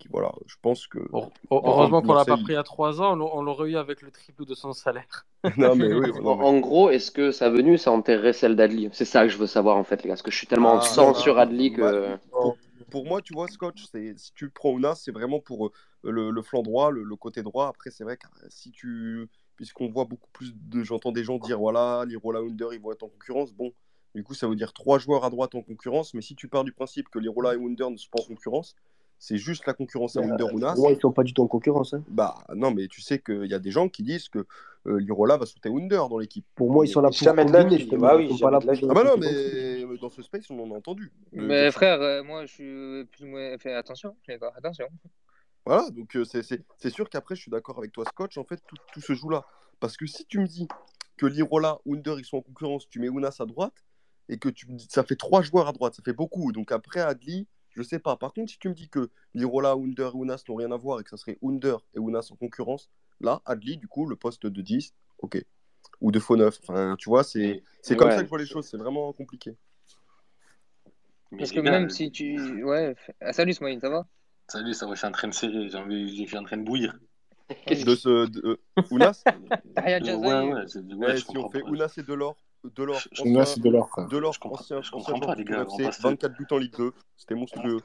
qui, 0.00 0.08
voilà, 0.08 0.32
je 0.46 0.56
pense 0.62 0.86
que. 0.86 0.98
Heure- 0.98 1.30
Heureusement 1.50 2.02
qu'on 2.02 2.14
l'a 2.14 2.24
pas 2.24 2.36
pris 2.36 2.52
il 2.52 2.56
y 2.56 2.58
a 2.58 2.62
trois 2.62 3.00
ans, 3.00 3.12
on 3.12 3.16
l'a- 3.16 3.30
on 3.34 3.42
l'aurait 3.42 3.70
eu 3.70 3.76
avec 3.76 4.02
le 4.02 4.10
triple 4.10 4.44
de 4.44 4.54
son 4.54 4.72
salaire. 4.72 5.26
Non, 5.56 5.74
mais 5.74 5.92
oui, 5.92 6.10
En, 6.10 6.20
non, 6.22 6.36
mais- 6.36 6.44
en 6.44 6.58
gros, 6.60 6.90
est-ce 6.90 7.10
que 7.10 7.30
sa 7.32 7.50
venue, 7.50 7.78
ça 7.78 7.90
enterrerait 7.92 8.32
celle 8.32 8.56
d'Adli? 8.56 8.88
C'est 8.92 9.04
ça 9.04 9.22
que 9.22 9.28
je 9.28 9.38
veux 9.38 9.46
savoir 9.46 9.76
en 9.76 9.84
fait, 9.84 10.02
les 10.02 10.08
gars, 10.08 10.14
parce 10.14 10.22
que 10.22 10.30
je 10.30 10.36
suis 10.36 10.46
tellement 10.46 10.76
Ah, 10.76 10.84
sang 10.94 11.12
non, 11.12 11.14
sur 11.14 11.38
Adli 11.38 11.72
que. 11.72 11.80
bah, 11.80 12.18
pour, 12.40 12.58
pour 12.90 13.06
moi, 13.06 13.22
tu 13.22 13.32
vois, 13.32 13.48
Scotch, 13.48 13.84
c'est 13.90 14.14
si 14.18 14.32
tu 14.34 14.50
prends 14.50 14.70
Ounas, 14.70 14.96
c'est 14.96 15.12
vraiment 15.12 15.40
pour 15.40 15.66
euh, 15.68 15.72
le, 16.04 16.30
le 16.30 16.42
flanc 16.42 16.62
droit, 16.62 16.90
le, 16.90 17.02
le 17.02 17.16
côté 17.16 17.42
droit. 17.42 17.68
Après, 17.68 17.90
c'est 17.90 18.04
vrai 18.04 18.16
que 18.16 18.26
euh, 18.26 18.46
si 18.48 18.70
tu. 18.70 19.28
Puisqu'on 19.56 19.88
voit 19.90 20.04
beaucoup 20.06 20.30
plus 20.32 20.52
de. 20.54 20.82
J'entends 20.82 21.12
des 21.12 21.24
gens 21.24 21.38
dire, 21.38 21.58
voilà, 21.58 22.04
l'Irola 22.06 22.40
Under, 22.40 22.72
ils 22.72 22.80
vont 22.80 22.92
être 22.92 23.02
en 23.02 23.08
concurrence. 23.08 23.52
Bon, 23.52 23.72
du 24.14 24.24
coup, 24.24 24.34
ça 24.34 24.48
veut 24.48 24.56
dire 24.56 24.72
trois 24.72 24.98
joueurs 24.98 25.24
à 25.24 25.30
droite 25.30 25.54
en 25.54 25.62
concurrence. 25.62 26.14
Mais 26.14 26.22
si 26.22 26.34
tu 26.34 26.48
pars 26.48 26.64
du 26.64 26.72
principe 26.72 27.08
que 27.10 27.18
l'Irola 27.18 27.54
et 27.54 27.58
Under 27.58 27.90
ne 27.90 27.96
sont 27.96 28.08
pas 28.10 28.20
en 28.22 28.26
concurrence, 28.26 28.74
c'est 29.20 29.36
juste 29.36 29.66
la 29.66 29.74
concurrence 29.74 30.16
à 30.16 30.20
Ounas. 30.22 30.36
Pour 30.74 30.82
moi, 30.82 30.92
ils 30.92 30.98
sont 31.00 31.12
pas 31.12 31.22
du 31.22 31.34
tout 31.34 31.42
en 31.42 31.46
concurrence. 31.46 31.92
hein. 31.92 32.02
Bah 32.08 32.42
non, 32.56 32.72
mais 32.72 32.88
tu 32.88 33.02
sais 33.02 33.18
qu'il 33.18 33.44
y 33.46 33.54
a 33.54 33.58
des 33.58 33.70
gens 33.70 33.88
qui 33.90 34.02
disent 34.02 34.30
que 34.30 34.46
euh, 34.86 34.98
l'Irola 34.98 35.36
va 35.36 35.44
sauter 35.44 35.68
Under 35.68 36.08
dans 36.08 36.18
l'équipe. 36.18 36.46
Pour 36.54 36.72
moi, 36.72 36.86
ils 36.86 36.88
sont 36.88 37.02
là 37.02 37.10
pour 37.10 37.18
Jamais 37.18 37.44
de 37.44 37.52
la 37.52 37.64
vie. 37.64 37.86
Bah 37.98 38.16
Ils 38.18 38.26
oui, 38.28 38.40
pas 38.40 38.50
là. 38.50 38.60
Ah 38.88 38.94
bah 38.94 39.04
non, 39.04 39.16
mais 39.18 39.84
dans 39.98 40.08
ce 40.08 40.22
space, 40.22 40.50
on 40.50 40.58
en 40.58 40.70
a 40.72 40.74
entendu. 40.78 41.12
Euh, 41.36 41.46
Mais 41.46 41.70
frère, 41.70 42.00
euh, 42.00 42.22
moi 42.22 42.46
je 42.46 42.52
suis 42.52 43.04
plus 43.12 43.24
ou 43.24 43.28
moins. 43.28 43.58
Fais 43.58 43.74
attention, 43.74 44.16
je 44.22 44.32
suis 44.32 44.40
d'accord, 44.40 44.56
attention. 44.56 44.86
Voilà, 45.66 45.90
donc 45.90 46.16
euh, 46.16 46.24
c'est- 46.24 46.90
sûr 46.90 47.10
qu'après, 47.10 47.36
je 47.36 47.42
suis 47.42 47.50
d'accord 47.50 47.76
avec 47.76 47.92
toi, 47.92 48.06
Scotch, 48.06 48.38
en 48.38 48.44
fait, 48.44 48.60
tout, 48.66 48.76
tout 48.94 49.00
se 49.02 49.12
joue 49.12 49.28
là. 49.28 49.44
Parce 49.78 49.98
que 49.98 50.06
si 50.06 50.24
tu 50.24 50.38
me 50.40 50.46
dis 50.46 50.66
que 51.18 51.26
Lirola, 51.26 51.78
Under, 51.86 52.18
ils 52.18 52.24
sont 52.24 52.38
en 52.38 52.42
concurrence, 52.42 52.88
tu 52.88 52.98
mets 52.98 53.10
Ounas 53.10 53.36
à 53.38 53.44
droite, 53.44 53.84
et 54.30 54.38
que 54.38 54.48
tu 54.48 54.66
me 54.68 54.76
dis, 54.76 54.88
ça 54.90 55.04
fait 55.04 55.16
trois 55.16 55.42
joueurs 55.42 55.68
à 55.68 55.72
droite, 55.72 55.94
ça 55.94 56.02
fait 56.02 56.14
beaucoup. 56.14 56.50
Donc 56.52 56.72
après, 56.72 57.00
Adli, 57.00 57.46
je 57.80 57.88
sais 57.88 57.98
pas. 57.98 58.16
Par 58.16 58.32
contre, 58.32 58.50
si 58.52 58.58
tu 58.58 58.68
me 58.68 58.74
dis 58.74 58.88
que 58.88 59.10
Lirola, 59.34 59.72
Under 59.72 60.08
et 60.12 60.14
Ounas 60.14 60.42
n'ont 60.48 60.54
rien 60.56 60.70
à 60.72 60.76
voir 60.76 61.00
et 61.00 61.04
que 61.04 61.10
ça 61.10 61.16
serait 61.16 61.38
Under 61.42 61.78
et 61.94 61.98
Ounas 61.98 62.28
en 62.30 62.36
concurrence, 62.36 62.90
là, 63.20 63.40
Adli, 63.46 63.76
du 63.76 63.88
coup, 63.88 64.06
le 64.06 64.16
poste 64.16 64.46
de 64.46 64.62
10, 64.62 64.94
ok. 65.18 65.42
Ou 66.00 66.12
de 66.12 66.18
faux 66.18 66.36
9. 66.36 66.58
Enfin, 66.62 66.96
tu 66.98 67.08
vois, 67.08 67.24
c'est 67.24 67.62
c'est 67.82 67.96
comme 67.96 68.08
Ouais. 68.08 68.14
ça 68.14 68.20
que 68.20 68.26
je 68.26 68.30
vois 68.30 68.38
les 68.38 68.46
choses, 68.46 68.66
c'est 68.66 68.76
vraiment 68.76 69.12
compliqué. 69.12 69.56
Parce 71.38 71.52
que 71.52 71.60
même 71.60 71.90
si 71.90 72.10
tu. 72.10 72.64
Ouais, 72.64 72.94
ah, 73.20 73.32
salut 73.32 73.52
Smaïn, 73.52 73.80
ça 73.80 73.88
va? 73.88 74.06
Salut, 74.48 74.74
ça 74.74 74.86
va, 74.86 74.94
je 74.94 74.98
suis 74.98 75.06
en 75.06 75.12
train 75.12 75.28
de 75.28 75.34
serrer, 75.34 75.68
j'ai 75.68 75.78
envie- 75.78 76.16
je 76.16 76.26
suis 76.26 76.36
en 76.36 76.42
train 76.44 76.56
de 76.56 76.64
bouillir. 76.64 76.98
De 77.68 77.94
ce. 77.94 78.26
De, 78.26 78.40
euh, 78.46 78.56
Ounas 78.90 79.22
Jazaï. 79.76 80.16
ouais, 80.16 80.52
ouais, 80.52 80.96
ouais, 80.96 81.16
si 81.20 81.36
on 81.38 81.50
fait. 81.50 81.62
Ounas 81.62 81.92
et 81.96 82.02
Delors, 82.02 82.36
Delors, 82.76 82.96
ancien, 83.18 83.44
c'est 83.44 83.60
de 83.60 83.70
l'or, 83.70 83.88
frère. 83.88 84.06
Delors, 84.08 84.32
Je 84.34 84.38
comprends- 84.40 84.60
ancien, 84.60 84.82
je 84.82 84.92
ancien 84.94 85.14
comprends 85.14 85.28
pas, 85.28 85.34
les 85.34 85.44
gars, 85.44 85.64
de- 85.64 86.02
24 86.02 86.36
buts 86.36 86.46
en 86.50 86.58
Ligue 86.58 86.76
2, 86.76 86.92
c'était 87.16 87.34
monstrueux. 87.34 87.80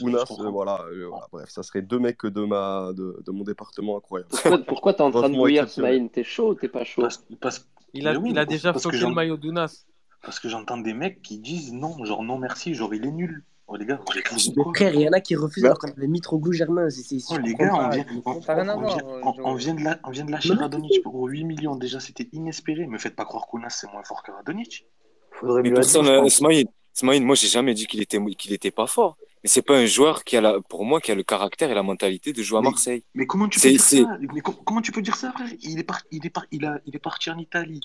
Ounas, 0.00 0.24
euh, 0.40 0.50
voilà, 0.50 0.80
euh, 0.90 1.06
voilà, 1.08 1.26
bref, 1.30 1.48
ça 1.50 1.62
serait 1.62 1.82
deux 1.82 1.98
mecs 2.00 2.26
de, 2.26 2.44
ma, 2.44 2.90
de, 2.94 3.22
de 3.24 3.30
mon 3.30 3.44
département 3.44 3.96
incroyable. 3.96 4.30
Pourquoi, 4.30 4.58
pourquoi 4.64 4.94
t'es 4.94 5.02
en 5.02 5.10
train 5.12 5.28
de 5.28 5.48
exceptionnel. 5.48 5.92
Smaïn? 5.98 6.08
T'es 6.08 6.24
chaud 6.24 6.50
ou 6.50 6.54
t'es 6.54 6.68
pas 6.68 6.82
chaud? 6.84 7.02
Parce, 7.02 7.24
parce- 7.40 7.68
Il 7.92 8.08
a, 8.08 8.18
oui, 8.18 8.30
il 8.30 8.38
a 8.38 8.44
déjà 8.44 8.72
floqué 8.72 8.98
le 8.98 9.14
maillot 9.14 9.36
d'Ounas. 9.36 9.84
Parce 10.22 10.40
que 10.40 10.48
j'entends 10.48 10.78
des 10.78 10.94
mecs 10.94 11.22
qui 11.22 11.38
disent 11.38 11.72
non, 11.72 12.02
genre 12.04 12.24
non 12.24 12.38
merci, 12.38 12.74
genre 12.74 12.92
il 12.94 13.04
est 13.04 13.10
nul. 13.12 13.44
Oh 13.66 13.76
les 13.76 13.86
gars, 13.86 13.98
fous 13.98 14.12
de 14.12 14.54
Mais 14.56 14.62
quoi 14.62 14.72
frère, 14.74 14.94
il 14.94 15.00
y 15.00 15.08
en 15.08 15.12
a 15.12 15.20
qui 15.20 15.34
refusent 15.36 15.62
Bah. 15.62 15.70
alors 15.70 15.78
qu'on 15.78 15.90
avait 15.90 16.06
Mitroglou 16.06 16.52
Germain. 16.52 16.90
c'est- 16.90 17.02
c'est- 17.02 17.24
Oh 17.34 17.38
les 17.38 17.54
gars, 17.54 17.72
on 17.74 17.88
vient, 17.88 18.04
on, 18.26 18.32
on 18.36 18.38
vient, 18.38 18.76
on, 18.76 19.32
Joe. 19.34 19.42
on 19.44 19.54
vient 19.54 19.74
de 19.74 19.82
la, 19.82 19.98
on 20.04 20.10
vient 20.10 20.24
de 20.26 20.30
lâcher 20.30 20.52
Radonic 20.52 21.02
pour 21.02 21.24
8 21.24 21.44
millions. 21.44 21.74
Déjà, 21.76 21.98
c'était 21.98 22.28
inespéré. 22.32 22.86
Me 22.86 22.98
faites 22.98 23.16
pas 23.16 23.24
croire 23.24 23.46
qu'Ounas 23.46 23.70
c'est 23.70 23.90
moins 23.90 24.02
fort 24.04 24.22
que 24.22 24.32
Radonic. 24.32 24.86
Faudrait 25.32 25.62
Mais 25.62 25.70
mieux 25.70 25.74
personne, 25.76 26.06
euh. 26.08 26.28
Smaïn, 26.28 26.64
Smaïn, 26.92 27.24
moi 27.24 27.34
j'ai 27.36 27.48
jamais 27.48 27.72
dit 27.74 27.86
qu'il 27.86 28.02
était, 28.02 28.22
qu'il 28.36 28.52
était 28.52 28.70
pas 28.70 28.86
fort. 28.86 29.16
Mais 29.42 29.48
c'est 29.48 29.62
pas 29.62 29.76
un 29.76 29.86
joueur 29.86 30.24
qui 30.24 30.36
a 30.36 30.40
la, 30.40 30.60
pour 30.60 30.84
moi, 30.84 31.00
qui 31.00 31.10
a 31.12 31.14
le 31.14 31.22
caractère 31.22 31.70
et 31.70 31.74
la 31.74 31.82
mentalité 31.82 32.32
de 32.32 32.42
jouer 32.42 32.58
à 32.58 32.62
Marseille. 32.62 33.02
Mais 33.14 33.26
comment 33.26 33.48
tu 33.48 33.60
peux 33.60 33.68
dire 33.70 33.80
ça? 33.80 34.18
Mais 34.32 34.40
com- 34.40 34.54
comment 34.64 34.80
tu 34.82 34.92
peux 34.92 35.02
dire 35.02 35.16
ça, 35.16 35.32
frère? 35.32 35.48
Il 35.62 35.78
est, 35.78 35.82
par- 35.84 36.02
il, 36.10 36.24
est 36.26 36.30
par- 36.30 36.46
il, 36.50 36.64
a, 36.64 36.78
il 36.86 36.94
est 36.96 36.98
parti 36.98 37.30
en 37.30 37.38
Italie. 37.38 37.80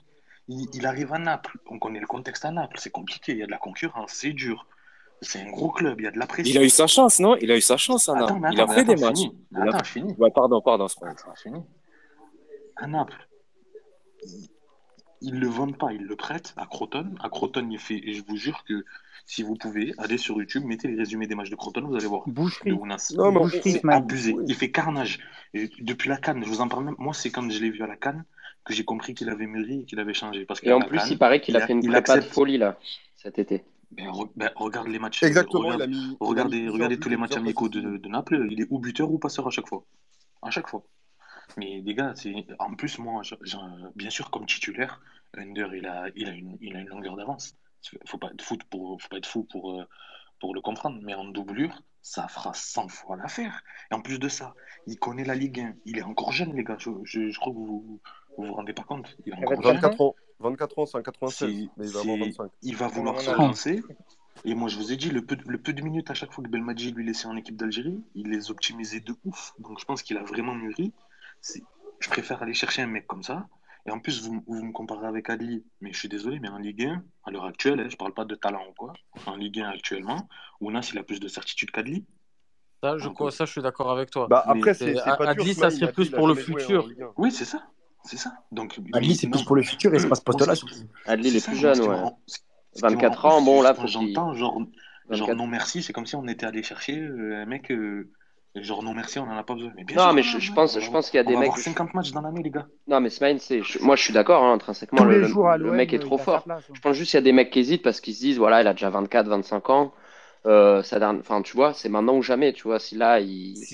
Il, 0.48 0.68
il 0.74 0.86
arrive 0.86 1.12
à 1.14 1.20
Naples. 1.20 1.58
On 1.70 1.78
connaît 1.80 2.00
le 2.00 2.08
contexte 2.08 2.46
à 2.46 2.52
Naples. 2.52 2.78
C'est 2.80 2.92
compliqué. 2.92 3.32
Il 3.34 3.38
y 3.40 3.44
a 3.44 3.46
de 3.46 3.52
la 3.52 3.58
concurrence. 3.58 4.12
C'est 4.14 4.32
dur. 4.34 4.68
C'est 5.22 5.42
un 5.42 5.50
gros 5.52 5.70
club. 5.70 6.00
Il 6.00 6.06
y 6.06 6.08
a 6.08 6.12
de 6.12 6.18
la 6.20 6.28
pression. 6.28 6.50
il 6.54 6.58
a 6.58 6.64
eu 6.64 6.70
sa 6.70 6.88
chance, 6.88 7.20
non? 7.20 7.36
Il 7.42 7.52
a 7.52 7.58
eu 7.58 7.62
sa 7.62 7.76
chance, 7.78 8.08
Anna. 8.10 8.24
Attends, 8.26 8.40
mais 8.40 8.50
Il 8.54 8.60
a 8.60 8.64
attends, 8.64 8.74
fait 8.74 8.84
des 8.86 8.94
attends, 8.94 9.06
matchs. 9.08 9.18
fini. 9.20 9.38
Il 9.52 9.58
a 9.58 9.64
Attends, 9.64 9.84
je 9.84 9.92
finis. 9.92 10.16
Ouais, 10.18 10.32
pardon, 10.32 10.62
pardon, 10.62 10.88
c'est 10.88 11.00
pas. 11.00 11.10
Attends, 11.10 11.34
je 11.36 11.42
finis. 11.42 11.62
À 12.78 12.88
Naples, 12.88 13.28
ils, 14.24 14.48
ils 15.22 15.40
le 15.40 15.48
vendent 15.48 15.78
pas, 15.78 15.92
ils 15.92 16.04
le 16.04 16.16
prêtent 16.16 16.54
à 16.58 16.66
Croton. 16.66 17.14
À 17.22 17.30
Croton, 17.30 17.68
il 17.70 17.80
fait, 17.80 17.98
et 18.02 18.14
je 18.14 18.24
vous 18.26 18.38
jure 18.38 18.64
que 18.68 18.86
si 19.26 19.44
vous 19.44 19.56
pouvez, 19.56 19.94
allez 19.98 20.18
sur 20.18 20.38
YouTube, 20.38 20.64
mettez 20.64 20.88
les 20.88 20.96
résumés 20.96 21.28
des 21.28 21.36
matchs 21.36 21.50
de 21.50 21.56
Croton, 21.58 21.82
vous 21.86 21.96
allez 21.96 22.06
voir. 22.08 22.26
De 22.26 22.32
Boucherie. 22.32 22.72
Ounas. 22.72 23.14
Non, 23.18 23.32
mais 23.32 23.38
on- 23.40 23.42
Boucherie, 23.44 23.72
C'est 23.74 23.90
abusé. 23.90 24.36
Il 24.48 24.56
fait 24.56 24.72
carnage. 24.72 25.20
Et 25.54 25.70
depuis 25.82 26.10
la 26.10 26.18
Cannes, 26.18 26.42
je 26.44 26.50
vous 26.50 26.62
en 26.62 26.68
parle 26.70 26.86
même. 26.86 26.96
Moi, 26.98 27.14
c'est 27.14 27.30
quand 27.30 27.48
je 27.50 27.60
l'ai 27.60 27.70
vu 27.70 27.84
à 27.84 27.88
la 27.88 27.98
Cannes 27.98 28.24
que 28.64 28.74
j'ai 28.74 28.86
compris 28.86 29.14
qu'il 29.14 29.30
avait 29.30 29.46
mûri 29.48 29.82
et 29.82 29.86
qu'il 29.86 30.00
avait 30.00 30.14
changé. 30.14 30.46
Parce 30.46 30.64
Et 30.64 30.72
en 30.72 30.80
plus, 30.80 30.98
Cannes, 30.98 31.08
il 31.12 31.18
paraît 31.18 31.42
qu'il 31.42 31.56
a 31.58 31.60
il 31.60 31.64
a- 31.64 31.68
fait 31.68 31.74
une 31.74 31.84
il 31.84 31.90
prépa 31.92 32.16
de 32.16 32.22
folie 32.22 32.58
là, 32.58 32.78
cet 33.18 33.38
été. 33.40 33.66
Ben, 33.92 34.08
re- 34.10 34.32
ben, 34.36 34.52
regarde 34.56 34.88
les 34.88 35.00
matchs. 35.00 35.24
Exactement, 35.24 35.70
regarde- 35.70 35.82
il 35.82 35.84
a 35.84 35.88
mis. 35.88 35.96
il 35.98 36.04
a 36.04 36.08
mis 36.10 36.18
Regardez, 36.20 36.70
regardez 36.70 37.00
tous 37.00 37.10
les 37.10 37.18
matchs 37.18 37.38
amicaux 37.38 37.70
de, 37.70 37.98
de 37.98 38.10
Naples, 38.10 38.48
il 38.52 38.62
est 38.62 38.68
ou 38.70 38.80
buteur 38.80 39.12
ou 39.12 39.18
passeur 39.20 39.48
à 39.48 39.50
chaque 39.50 39.68
fois. 39.68 39.84
À 40.42 40.52
chaque 40.52 40.68
fois. 40.70 40.84
Mais 41.58 41.82
les 41.84 41.94
gars, 41.96 42.14
c'est... 42.16 42.46
en 42.60 42.76
plus, 42.76 43.00
moi, 43.00 43.22
bien 43.96 44.10
sûr, 44.10 44.30
comme 44.30 44.46
titulaire, 44.46 45.02
Under, 45.36 45.74
il 45.74 45.86
a, 45.88 46.08
il 46.16 46.28
a, 46.28 46.32
une, 46.32 46.58
il 46.62 46.76
a 46.76 46.80
une 46.82 46.88
longueur 46.90 47.16
d'avance. 47.16 47.56
Faut 48.06 48.18
pas 48.18 48.30
être 48.34 48.42
fou 48.44 48.58
pour, 48.70 49.02
faut 49.02 49.10
pas 49.10 49.18
être 49.18 49.26
fou 49.28 49.44
pour, 49.46 49.72
euh, 49.80 49.84
pour 50.40 50.54
le 50.54 50.62
comprendre. 50.62 51.00
Mais 51.02 51.16
en 51.16 51.26
doublure, 51.26 51.82
ça 52.02 52.28
fera 52.28 52.54
100 52.54 52.88
fois 52.90 53.18
l'affaire. 53.18 53.64
Et 53.92 53.96
en 53.96 54.02
plus 54.02 54.20
de 54.20 54.30
ça, 54.30 54.54
il 54.86 54.98
connaît 55.00 55.24
la 55.26 55.36
Ligue 55.36 55.60
1. 55.62 55.74
Il 55.86 55.98
est 55.98 56.04
encore 56.04 56.32
jeune, 56.32 56.54
les 56.56 56.64
gars. 56.64 56.78
Je, 56.78 56.92
je, 57.04 57.30
je 57.30 57.40
crois 57.40 57.52
que 57.52 57.58
vous 57.58 58.00
vous, 58.38 58.46
vous 58.46 58.54
rendez 58.54 58.74
pas 58.74 58.84
compte. 58.84 59.18
Il 59.26 59.34
a 59.34 59.38
encore 59.38 59.58
24 59.62 59.64
jeune. 59.64 59.76
24 59.82 60.02
ans. 60.02 60.16
24 60.40 60.80
ans, 60.80 60.86
c'est 60.86 60.98
un 60.98 61.02
96, 61.02 61.50
C'est- 61.50 61.70
mais 61.78 61.86
il 61.88 61.92
va 61.92 62.00
avoir 62.00 62.18
c'est- 62.18 62.24
25. 62.26 62.52
il 62.62 62.76
va 62.76 62.88
vouloir 62.88 63.22
se 63.22 63.30
relancer. 63.30 63.84
Et 64.46 64.56
moi, 64.56 64.70
je 64.70 64.78
vous 64.78 64.94
ai 64.94 64.96
dit, 64.96 65.10
le 65.10 65.22
peu, 65.26 65.36
le 65.46 65.58
peu 65.58 65.74
de 65.74 65.82
minutes 65.82 66.10
à 66.12 66.14
chaque 66.14 66.32
fois 66.32 66.44
que 66.44 66.50
Belmadi 66.50 66.92
lui 66.92 67.06
laissait 67.06 67.28
en 67.28 67.36
équipe 67.36 67.58
d'Algérie, 67.58 68.02
il 68.16 68.30
les 68.30 68.52
optimisait 68.52 69.02
de 69.02 69.14
ouf. 69.26 69.54
Donc, 69.60 69.80
je 69.80 69.86
pense 69.86 70.02
qu'il 70.02 70.18
a 70.18 70.24
vraiment 70.24 70.56
mûri. 70.56 70.94
Je 72.00 72.10
préfère 72.10 72.42
aller 72.42 72.54
chercher 72.54 72.82
un 72.82 72.88
mec 72.88 73.06
comme 73.06 73.24
ça. 73.24 73.48
Et 73.86 73.92
en 73.92 74.00
plus, 74.00 74.26
vous, 74.26 74.42
vous 74.48 74.64
me 74.64 74.72
comparez 74.72 75.08
avec 75.08 75.30
Adli. 75.30 75.66
Mais 75.82 75.92
je 75.92 76.00
suis 76.00 76.08
désolé, 76.08 76.40
mais 76.40 76.50
en 76.50 76.58
Ligue 76.58 76.86
1, 76.86 77.04
à 77.26 77.32
l'heure 77.32 77.46
actuelle, 77.46 77.82
hein, 77.82 77.88
je 77.90 77.98
parle 77.98 78.14
pas 78.14 78.24
de 78.24 78.36
talent 78.36 78.64
ou 78.70 78.74
quoi, 78.74 78.94
en 79.26 79.36
Ligue 79.36 79.60
1 79.60 79.70
actuellement, 79.70 80.30
Ounas, 80.62 80.90
il 80.94 81.00
a 81.00 81.04
plus 81.04 81.20
de 81.20 81.28
certitude 81.28 81.72
qu'Adli. 81.72 82.06
Ça, 82.82 82.98
je, 82.98 83.10
ça, 83.32 83.44
je 83.44 83.52
suis 83.52 83.62
d'accord 83.62 83.92
avec 83.92 84.10
toi. 84.10 84.28
Bah, 84.30 84.44
après, 84.48 84.74
c'est-. 84.74 84.98
Adli, 85.00 85.54
ça 85.54 85.70
serait 85.70 85.88
Adli, 85.88 85.94
plus 85.94 86.10
pour 86.12 86.28
le 86.30 86.36
futur. 86.36 86.88
Ligue 86.88 87.02
1. 87.02 87.12
Oui, 87.18 87.32
c'est 87.32 87.44
ça. 87.46 87.68
C'est 88.06 88.18
ça. 88.18 88.34
Donc, 88.52 88.80
Adli, 88.94 89.16
c'est 89.16 89.28
plus 89.30 89.44
pour 89.44 89.56
le 89.56 89.64
futur 89.64 89.94
et 89.94 90.00
c'est 90.00 90.08
pas 90.10 90.16
ce 90.16 90.22
poste-là. 90.22 90.54
Adli, 91.06 91.30
il 91.30 91.36
est 91.38 91.46
plus 91.46 91.58
jeune, 91.58 91.80
ouais. 91.82 91.88
rend- 91.88 92.20
ce 92.28 92.38
qui 92.38 92.84
me 92.84 92.88
rend 92.88 92.92
24 92.92 93.26
ouf, 93.26 93.34
ans, 93.34 93.42
bon, 93.42 93.62
là, 93.62 93.76
j'entends 93.86 94.34
genre, 94.34 94.54
genre 95.10 95.28
24. 95.28 95.38
non 95.38 95.48
merci, 95.48 95.84
c'est 95.84 95.92
comme 95.94 96.06
si 96.06 96.16
on 96.16 96.28
était 96.28 96.46
allé 96.46 96.64
chercher 96.64 97.00
euh, 97.00 97.42
un 97.42 97.46
mec, 97.46 97.72
euh, 97.72 98.10
genre 98.56 98.84
non 98.84 98.94
merci, 98.94 99.20
on 99.20 99.24
en 99.24 99.38
a 99.38 99.44
pas 99.44 99.56
besoin. 99.56 99.72
Mais 99.76 99.84
bien 99.84 99.98
Non, 99.98 100.06
sûr 100.06 100.14
mais 100.14 100.22
je, 100.24 100.54
pense, 100.54 100.80
je 100.80 100.90
pense 100.90 101.10
qu'il 101.10 101.18
y 101.18 101.22
a 101.22 101.24
on 101.24 101.28
des 101.28 101.34
va 101.34 101.40
mecs. 101.40 101.50
avoir 101.50 101.60
50 101.60 101.94
matchs 101.94 102.12
dans 102.12 102.22
l'année, 102.22 102.44
les 102.44 102.52
gars. 102.52 102.68
Non, 102.88 103.02
mais 103.02 103.10
Smaïn, 103.10 103.38
c'est, 103.40 103.62
je- 103.62 103.80
moi 103.80 103.96
je 103.96 104.04
suis 104.04 104.14
d'accord, 104.14 104.44
hein, 104.44 104.54
intrinsèquement, 104.54 105.04
le, 105.04 105.72
mec 105.72 105.94
est 105.94 106.00
trop 106.00 106.18
fort. 106.18 106.44
place. 106.44 106.64
hein. 106.70 106.74
Je 106.74 106.82
pense 106.82 106.96
juste 106.96 107.12
qu'il 107.12 107.18
y 107.18 107.22
a 107.22 107.24
des 107.24 107.32
mecs 107.34 107.52
qui 107.52 107.60
hésitent 107.60 107.84
parce 107.84 108.02
qu'ils 108.02 108.16
se 108.16 108.20
disent, 108.22 108.38
voilà, 108.38 108.62
il 108.62 108.68
a 108.68 108.74
déjà 108.74 108.90
24, 108.90 109.28
25 109.28 109.70
ans. 109.70 109.94
Euh, 110.46 110.82
ça 110.84 111.00
dernière- 111.00 111.20
enfin, 111.20 111.42
tu 111.42 111.54
vois, 111.56 111.74
c'est 111.74 111.90
maintenant 111.90 112.16
ou 112.16 112.22
jamais, 112.22 112.54
tu 112.54 112.64
vois. 112.64 112.80
Si 112.80 112.96
là, 112.96 113.20
il, 113.20 113.68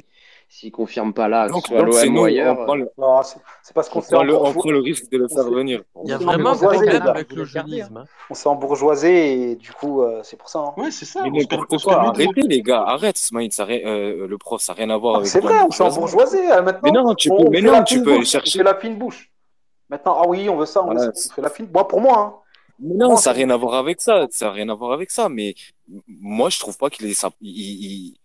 s'il 0.48 0.72
confirme 0.72 1.14
pas 1.14 1.28
là, 1.28 1.48
que 1.48 1.54
Donc, 1.54 1.64
ce 1.68 1.68
soit 1.76 1.92
c'est 1.92 2.06
l'OM 2.08 2.18
ou 2.18 2.24
ailleurs. 2.24 2.56
Non, 2.98 3.22
parce 3.74 3.90
qu'on 3.90 4.00
on 4.00 4.02
s'est 4.02 4.16
prend 4.16 4.24
le, 4.24 4.36
on 4.36 4.54
prend 4.54 4.72
le 4.72 4.80
risque 4.80 5.12
de 5.12 5.18
le 5.18 5.28
faire 5.28 5.44
venir. 5.50 5.82
Il 6.04 6.10
y 6.10 6.14
a 6.14 6.16
on 6.16 6.20
s'est 6.20 6.26
vraiment 6.26 6.52
un 6.52 6.56
problème 6.56 7.02
avec 7.08 7.34
le 7.34 7.46
jeunisme. 7.46 7.98
hein. 7.98 8.06
On 8.30 8.34
s'est 8.34 8.48
embourgeoisé 8.48 9.52
et 9.52 9.56
du 9.56 9.72
coup, 9.74 10.02
euh, 10.02 10.22
c'est 10.24 10.38
pour 10.38 10.50
ça. 10.50 10.60
hein. 10.60 10.74
Ouais, 10.78 10.92
c'est 10.92 11.06
ça. 11.06 11.24
Mais 11.24 11.46
arrêtez 11.92 12.42
les 12.44 12.62
gars, 12.62 12.84
arrête, 12.84 13.18
rien- 13.60 13.86
euh, 13.86 14.28
le 14.28 14.38
prof, 14.38 14.62
ça 14.62 14.74
n'a 14.74 14.78
rien 14.78 14.90
à 14.92 14.98
voir 14.98 15.16
Ah, 15.16 15.18
avec 15.20 15.30
C'est 15.30 15.40
vrai, 15.42 15.62
on 15.68 15.72
s'est 15.72 15.84
embourgeoisé. 15.84 16.52
euh, 16.52 16.56
Mais 16.58 16.62
Maintenant, 16.62 17.04
non, 17.04 17.16
tu 17.16 17.30
peux, 17.30 17.50
mais 17.50 17.62
non, 17.62 17.72
la 17.74 17.84
tu 17.84 17.96
fine 17.96 18.04
peux 18.04 18.10
aller 18.12 18.20
bouche. 18.20 18.28
On 18.28 18.32
chercher. 18.32 18.64
la 18.64 18.76
fine 18.76 18.98
bouche. 18.98 19.32
Maintenant, 19.90 20.18
ah 20.24 20.28
oui, 20.28 20.48
on 20.50 20.58
veut 20.58 20.66
ça, 20.66 20.84
on 20.84 20.92
veut 20.94 21.12
ça. 21.14 21.42
La 21.42 21.50
fine. 21.50 21.68
Moi, 21.74 21.88
pour 21.88 22.02
moi, 22.02 22.18
hein. 22.20 22.34
Mais 22.80 22.96
non, 22.96 23.16
ça 23.16 23.30
n'a 23.32 23.36
rien 23.38 23.50
à 23.52 23.58
voir 23.58 23.76
avec 23.76 24.02
ça. 24.02 24.26
Ça 24.32 24.46
n'a 24.48 24.52
rien 24.52 24.68
à 24.70 24.74
voir 24.74 24.92
avec 24.92 25.10
ça. 25.12 25.30
Mais 25.30 25.56
moi, 26.08 26.50
je 26.50 26.60
trouve 26.60 26.78
pas 26.78 26.90
qu'il 26.90 27.06
il- 27.42 28.18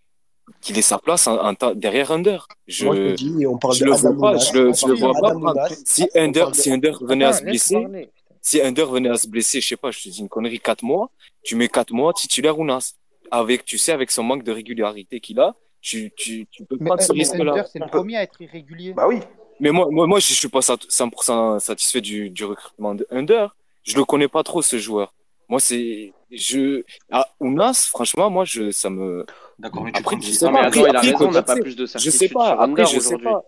qu'il 0.61 0.79
ait 0.79 0.83
sa 0.83 0.99
place 0.99 1.27
en, 1.27 1.37
en 1.39 1.55
ta- 1.55 1.75
derrière 1.75 2.11
Under. 2.13 2.47
Je, 2.67 2.85
Moi, 2.87 2.97
je 2.97 3.01
te 3.11 3.15
dis, 3.17 3.47
on 3.47 3.59
parle 3.59 3.75
je 3.75 3.81
de 3.81 3.85
le 3.87 3.91
vois 3.93 4.17
pas. 4.19 4.37
Je 4.39 4.53
le, 4.59 4.65
le 4.67 4.95
vois 4.95 5.15
pas 5.15 5.69
Si 5.85 6.09
Under, 6.15 6.51
de... 6.51 6.55
si 6.55 6.71
Under 6.71 6.99
venait 7.03 7.25
à 7.25 7.33
se 7.33 7.43
blesser, 7.43 7.81
parler. 7.81 8.11
si 8.43 8.61
Under 8.61 8.91
venait 8.91 9.09
à 9.11 9.17
se 9.17 9.29
blesser, 9.29 9.61
je 9.61 9.69
sais 9.69 9.77
pas, 9.77 9.91
je 9.91 10.03
te 10.03 10.09
dis 10.09 10.21
une 10.21 10.29
connerie, 10.29 10.61
4 10.61 10.83
mois, 10.83 11.11
tu 11.43 11.57
mets 11.57 11.69
4 11.69 11.93
mois 11.93 12.13
titulaire 12.13 12.59
Ounas. 12.59 12.95
Avec, 13.33 13.65
tu 13.65 13.79
sais, 13.79 13.93
avec 13.93 14.11
son 14.11 14.25
manque 14.25 14.43
de 14.43 14.51
régularité 14.51 15.21
qu'il 15.21 15.39
a, 15.39 15.55
tu, 15.81 16.13
tu, 16.17 16.47
tu 16.51 16.65
peux 16.65 16.77
Mais, 16.81 16.87
prendre 16.87 17.01
ce 17.01 17.13
mais 17.13 17.21
risque-là. 17.21 17.53
Under, 17.53 17.67
c'est 17.69 17.79
le 17.79 17.87
premier 17.87 18.17
à 18.17 18.23
être 18.25 18.41
irrégulier. 18.43 18.93
Bah 18.93 19.07
oui. 19.09 19.21
Mais 19.61 19.71
moi, 19.71 19.87
moi, 19.89 20.07
moi, 20.09 20.19
je 20.19 20.33
suis 20.33 20.49
pas 20.49 20.63
sat- 20.63 20.77
100% 20.89 21.61
satisfait 21.61 22.01
du, 22.01 22.29
du 22.31 22.45
recrutement 22.45 22.95
de 22.97 23.07
Under. 23.11 23.55
Je 23.85 23.97
le 23.97 24.05
connais 24.05 24.27
pas 24.27 24.43
trop, 24.43 24.63
ce 24.63 24.79
joueur. 24.79 25.15
Moi, 25.49 25.61
c'est. 25.61 26.13
Je... 26.31 26.83
Ah, 27.11 27.27
Ounas, 27.41 27.87
franchement, 27.91 28.31
moi, 28.31 28.45
je... 28.45 28.71
ça 28.71 28.89
me. 28.91 29.27
D'accord, 29.59 29.83
mais 29.85 29.93
tu 29.93 29.99
Après, 30.01 30.17
je 30.21 30.31
sais 30.31 30.45
Non, 30.47 30.53
pas. 30.53 30.61
mais 30.61 30.67
Après, 30.67 30.81
il 30.81 30.87
a 30.87 30.89
après, 30.99 31.11
raison, 31.11 31.29
on 31.29 31.31
n'a 31.33 31.43
pas 31.43 31.55
peut-être- 31.55 31.63
plus 31.65 31.77
de 31.77 31.83
Je 31.87 31.87
sais 31.87 31.99
certitude 32.01 32.33
pas. 32.35 32.51
Après, 32.53 32.87
je 32.87 33.01
sais 33.01 33.19
pas. 33.19 33.43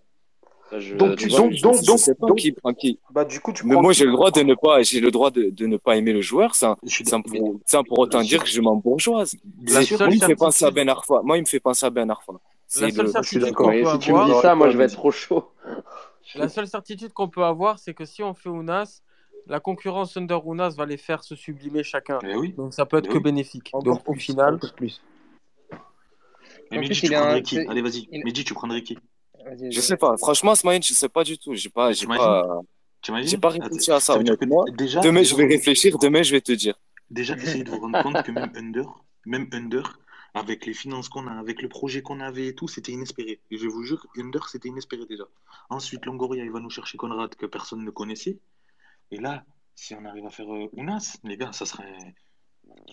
Ça, 0.69 0.79
je- 0.79 0.95
Donc, 0.95 1.15
tu, 1.17 1.27
donc, 1.29 1.53
donc, 1.61 1.75
je 1.83 1.97
sais 1.97 2.15
pas 2.15 2.27
donc, 2.27 2.37
qui 2.37 2.55
bah, 3.11 3.25
du 3.25 3.39
coup, 3.39 3.53
tu 3.53 3.65
Mais 3.65 3.75
moi, 3.75 3.93
j'ai 3.93 4.05
le 4.05 4.11
droit 4.11 4.31
de 4.31 4.41
ne 4.41 4.55
pas, 4.55 4.81
j'ai 4.81 4.99
le 4.99 5.11
droit 5.11 5.29
de, 5.31 5.49
de 5.49 5.65
ne 5.67 5.77
pas 5.77 5.95
aimer 5.97 6.13
le 6.13 6.21
joueur 6.21 6.55
sans, 6.55 6.77
suis 6.85 7.03
pour, 7.03 7.59
sans 7.65 7.83
pour 7.83 7.99
autant 7.99 8.21
dire 8.21 8.43
que 8.43 8.49
je 8.49 8.59
m'en 8.59 8.75
bourgeoise. 8.75 9.35
moi, 9.61 9.81
il 10.11 10.19
me 10.19 10.25
fait 10.25 10.35
penser 10.35 10.65
à 10.65 10.71
Ben 10.71 10.89
Arfa. 10.89 11.21
Moi, 11.23 11.37
il 11.37 11.41
me 11.41 11.45
fait 11.45 11.59
penser 11.59 11.85
à 11.85 11.89
Ben 11.89 12.09
Arfa. 12.09 12.33
la 12.33 12.39
seule 12.69 12.81
le, 12.89 12.89
Je 12.91 13.03
suis 13.05 13.11
certitude 13.11 13.41
d'accord. 13.43 13.71
si 13.71 13.99
tu 13.99 14.13
me 14.13 14.25
dis 14.25 14.41
ça, 14.41 14.55
moi, 14.55 14.69
je 14.69 14.77
vais 14.77 14.85
être 14.85 14.93
trop 14.93 15.11
chaud. 15.11 15.51
la 16.35 16.49
seule 16.49 16.67
certitude 16.67 17.13
qu'on 17.13 17.29
peut 17.29 17.43
avoir, 17.43 17.77
c'est 17.79 17.93
que 17.93 18.05
si 18.05 18.23
on 18.23 18.33
fait 18.33 18.49
Ounas, 18.49 19.01
la 19.47 19.59
concurrence 19.59 20.15
Under 20.17 20.45
Ounas 20.45 20.75
va 20.77 20.85
les 20.85 20.97
faire 20.97 21.23
se 21.23 21.35
sublimer 21.35 21.83
chacun. 21.83 22.19
Eh 22.23 22.35
oui, 22.35 22.53
Donc 22.53 22.73
ça 22.73 22.85
peut 22.85 22.97
être 22.97 23.05
eh 23.05 23.09
que 23.09 23.17
oui. 23.17 23.23
bénéfique. 23.23 23.69
Encore 23.73 23.97
Donc 23.97 24.09
au 24.09 24.13
plus, 24.13 24.21
final, 24.21 24.55
encore 24.55 24.73
plus. 24.73 25.01
Mais 26.71 26.77
En 26.77 26.81
Mehdi, 26.81 27.01
tu 27.01 27.11
prendrais 27.11 27.37
un. 27.37 27.41
qui? 27.41 27.57
Allez, 27.59 27.81
vas-y. 27.81 28.07
il- 28.11 28.23
Mehdi, 28.23 28.43
tu 28.43 28.53
prendrais 28.53 28.83
qui? 28.83 28.97
Je 29.69 29.81
sais 29.81 29.97
pas. 29.97 30.15
Franchement, 30.17 30.55
Smaïn, 30.55 30.81
je 30.81 30.93
sais 30.93 31.09
pas 31.09 31.23
du 31.23 31.37
tout. 31.37 31.53
J'ai 31.53 31.69
pas, 31.69 31.91
j'ai 31.91 32.07
pas, 32.07 32.61
j'ai 33.23 33.37
pas 33.37 33.49
Ah, 33.49 33.67
réfléchi 33.67 33.91
à 33.91 33.99
ça, 33.99 34.13
Ça 34.13 34.23
que 34.23 34.71
déjà, 34.71 35.01
Demain, 35.01 35.23
je 35.23 35.35
vais 35.35 35.45
réfléchir. 35.45 35.97
Demain, 35.97 36.23
je 36.23 36.31
vais 36.31 36.41
te 36.41 36.51
dire. 36.53 36.75
déjà, 37.09 37.35
essayez 37.35 37.63
de 37.63 37.69
vous 37.71 37.79
rendre 37.79 38.01
compte 38.01 38.23
que 38.23 38.31
même 38.31 38.51
Under, 38.55 38.85
même 39.25 39.47
Under, 39.53 39.99
avec 40.33 40.65
les 40.65 40.73
finances 40.73 41.09
qu'on 41.09 41.27
a, 41.27 41.33
avec 41.33 41.61
le 41.61 41.69
projet 41.69 42.01
qu'on 42.01 42.19
avait 42.19 42.47
et 42.47 42.55
tout, 42.55 42.67
c'était 42.67 42.91
inespéré. 42.91 43.39
Et 43.51 43.57
je 43.57 43.67
vous 43.67 43.83
jure, 43.83 44.07
Under, 44.17 44.47
c'était 44.47 44.69
inespéré 44.69 45.05
déjà. 45.05 45.25
Ensuite, 45.69 46.05
Longoria, 46.05 46.43
il 46.43 46.51
va 46.51 46.59
nous 46.59 46.69
chercher 46.71 46.97
Conrad, 46.97 47.35
que 47.35 47.45
personne 47.45 47.83
ne 47.83 47.91
connaissait. 47.91 48.39
Et 49.13 49.17
là, 49.17 49.43
si 49.75 49.93
on 49.93 50.03
arrive 50.05 50.25
à 50.25 50.31
faire 50.31 50.51
euh, 50.51 50.67
Ounas, 50.73 51.17
les 51.23 51.37
gars, 51.37 51.51
ça 51.51 51.65
serait. 51.67 51.93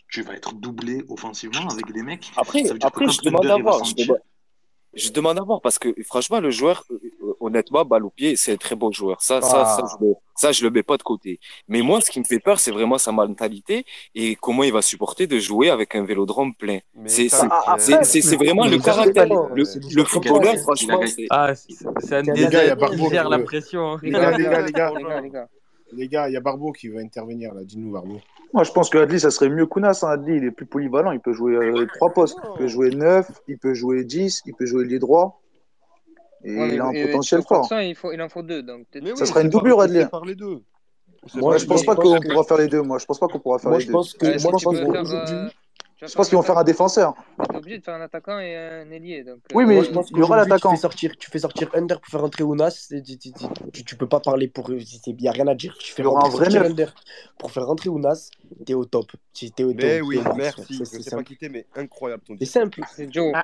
Tu 0.08 0.20
vas 0.22 0.34
être 0.34 0.52
doublé 0.54 1.02
offensivement 1.08 1.66
avec 1.70 1.90
des 1.92 2.02
mecs. 2.02 2.30
Après, 2.36 2.62
Ça 2.64 2.74
veut 2.74 2.78
dire 2.78 2.90
que 2.90 3.04
après, 3.04 3.08
je 3.08 3.22
demande 3.22 3.46
à 3.46 3.56
il 3.56 3.62
voir. 3.62 3.82
Je 3.84 3.94
demande, 3.94 4.18
je 4.92 5.10
demande 5.10 5.38
à 5.38 5.42
voir 5.42 5.60
parce 5.62 5.78
que 5.78 5.94
franchement, 6.04 6.40
le 6.40 6.50
joueur, 6.50 6.84
euh, 6.90 7.00
euh, 7.22 7.34
honnêtement, 7.40 7.84
balle 7.86 8.04
au 8.04 8.10
pied, 8.10 8.36
c'est 8.36 8.52
un 8.52 8.56
très 8.56 8.74
beau 8.74 8.92
joueur. 8.92 9.22
Ça, 9.22 9.40
ça, 9.40 9.64
ça, 9.64 9.78
Ah. 9.82 9.86
je 9.98 10.04
le, 10.04 10.14
ça, 10.34 10.52
je 10.52 10.62
le 10.64 10.70
mets 10.70 10.82
pas 10.82 10.98
de 10.98 11.02
côté. 11.02 11.40
Mais 11.68 11.80
moi, 11.80 12.02
ce 12.02 12.10
qui 12.10 12.18
me 12.18 12.24
fait 12.24 12.40
peur, 12.40 12.58
c'est 12.60 12.72
vraiment 12.72 12.98
sa 12.98 13.12
mentalité 13.12 13.86
et 14.14 14.34
comment 14.36 14.64
il 14.64 14.72
va 14.72 14.82
supporter 14.82 15.26
de 15.26 15.38
jouer 15.38 15.70
avec 15.70 15.94
un 15.94 16.04
vélodrome 16.04 16.54
plein. 16.54 16.80
Mais 16.94 17.08
C'est, 17.08 17.28
ça, 17.30 17.48
c'est, 17.78 17.94
Ah, 17.94 17.98
euh, 18.00 18.02
c'est, 18.02 18.36
vraiment 18.36 18.66
le 18.66 18.78
caractère. 18.78 19.26
Le, 19.26 19.54
le 19.54 19.64
ça. 19.64 20.04
footballeur, 20.04 20.52
Il 20.54 20.58
a 20.58 20.62
franchement, 20.62 21.00
c'est, 21.06 21.26
ah, 21.30 21.52
un 21.52 22.22
il 22.24 22.32
désert 22.34 22.76
qui 22.76 23.08
gère 23.10 23.28
la 23.30 23.38
pression. 23.38 23.96
Les 24.02 24.10
gars, 24.10 24.36
les 24.36 24.44
gars, 24.44 24.62
les 24.66 24.72
gars. 24.72 25.20
Les 25.22 25.30
gars, 25.30 25.48
les 25.92 26.08
gars. 26.08 26.28
Il 26.28 26.32
y 26.32 26.36
a 26.36 26.40
Barbeau 26.40 26.72
qui 26.72 26.88
veut 26.88 26.98
intervenir 26.98 27.54
là. 27.54 27.62
Dis-nous, 27.64 27.92
Barbeau. 27.92 28.20
Moi, 28.52 28.64
je 28.64 28.72
pense 28.72 28.90
que 28.90 28.98
Adli, 28.98 29.20
ça 29.20 29.30
serait 29.30 29.48
mieux 29.48 29.66
qu'Ounas. 29.66 30.00
Hein. 30.02 30.08
Adli, 30.10 30.36
il 30.36 30.44
est 30.44 30.50
plus 30.50 30.66
polyvalent. 30.66 31.12
Il 31.12 31.20
peut 31.20 31.32
jouer 31.32 31.54
euh, 31.54 31.86
trois 31.94 32.10
postes. 32.12 32.38
Il 32.54 32.58
peut 32.58 32.66
jouer 32.68 32.90
9, 32.90 33.30
il 33.48 33.58
peut 33.58 33.74
jouer 33.74 34.04
10, 34.04 34.42
il 34.46 34.54
peut 34.54 34.66
jouer 34.66 34.84
les 34.86 34.98
droits. 34.98 35.40
Et 36.42 36.56
Ouais, 36.56 36.74
il 36.74 36.80
a 36.80 36.86
un 36.86 36.92
et- 36.92 37.06
potentiel 37.06 37.42
fort. 37.46 37.68
il, 37.82 37.94
faut, 37.94 38.12
il 38.12 38.20
en 38.22 38.28
faut 38.28 38.42
deux. 38.42 38.62
Donc 38.62 38.86
que- 38.90 38.98
Ça 39.14 39.22
oui, 39.22 39.26
sera 39.26 39.40
on 39.40 39.42
une 39.44 39.50
doublure, 39.50 39.80
Adli. 39.80 40.00
sépare 40.00 40.24
les 40.24 40.34
deux. 40.34 40.62
Moi, 41.34 41.58
je 41.58 41.66
pense 41.66 41.84
pas 41.84 41.94
qu'on 41.94 42.18
que- 42.18 42.28
pourra 42.32 42.44
faire 42.44 42.56
les 42.56 42.66
deux. 42.68 42.80
Moi, 42.80 42.96
je 42.98 43.04
pense 43.04 43.18
pas 43.18 43.28
qu'on 43.28 43.38
pourra 43.40 43.58
faire 43.58 43.68
Moi, 43.70 43.78
les 43.78 43.84
je 43.84 43.88
deux. 43.92 43.92
que, 43.92 44.42
moi, 44.42 44.52
je 44.58 44.64
pense 44.64 44.76
faire, 44.76 45.50
euh, 46.02 46.06
Je 46.08 46.14
pense 46.14 46.28
qu'ils 46.28 46.36
vont 46.36 46.42
faire 46.42 46.58
un 46.58 46.64
défenseur. 46.64 47.14
T'es 47.50 47.56
obligé 47.56 47.78
de 47.78 47.84
faire 47.84 47.94
un 47.94 48.00
attaquant 48.00 48.38
et 48.38 48.56
un 48.56 48.90
ailier. 48.90 49.22
Donc, 49.24 49.38
Oui, 49.54 49.64
euh, 49.64 49.66
mais 49.66 49.84
je 49.84 49.90
pense 49.90 50.10
il 50.10 50.16
y 50.16 50.22
aura 50.22 50.36
qu'aujourd'hui, 50.36 50.44
tu 50.44 50.48
l'attaquant. 50.50 50.70
fais 50.70 50.76
sortir, 50.80 51.16
tu 51.18 51.30
fais 51.30 51.38
sortir 51.38 51.70
Under 51.74 52.00
pour 52.00 52.10
faire 52.10 52.20
rentrer 52.20 52.42
Ounas. 52.44 52.86
Tu, 52.90 53.02
tu, 53.02 53.18
tu, 53.18 53.30
tu- 53.72 53.84
tu 53.84 53.96
peux 53.96 54.06
pas 54.08 54.20
parler 54.20 54.48
pour 54.48 54.70
eux. 54.70 54.78
Il 55.06 55.16
n'y 55.16 55.28
a 55.28 55.32
rien 55.32 55.46
à 55.46 55.54
dire. 55.54 55.76
Tu 55.78 55.92
fais 55.92 56.02
Il 56.02 56.04
y 56.04 56.08
aura 56.08 56.20
un 56.26 56.30
rentrer, 56.30 56.48
vrai. 56.48 56.66
Under 56.66 56.94
pour 57.38 57.50
faire 57.50 57.66
rentrer 57.66 57.88
Ounas. 57.90 58.30
T'es 58.66 58.74
au 58.74 58.84
top. 58.84 59.12
Tu- 59.32 59.50
T'es 59.50 59.64
au, 59.64 59.72
Mais 59.74 60.00
oui, 60.00 60.20
merci. 60.36 60.62
Je 60.78 60.84
C'est- 60.84 61.02
sais 61.02 61.16
pas 61.16 61.22
quitter, 61.22 61.48
mais 61.48 61.66
incroyable 61.76 62.22
ton 62.26 62.34
C'est 62.38 62.44
simple. 62.46 62.80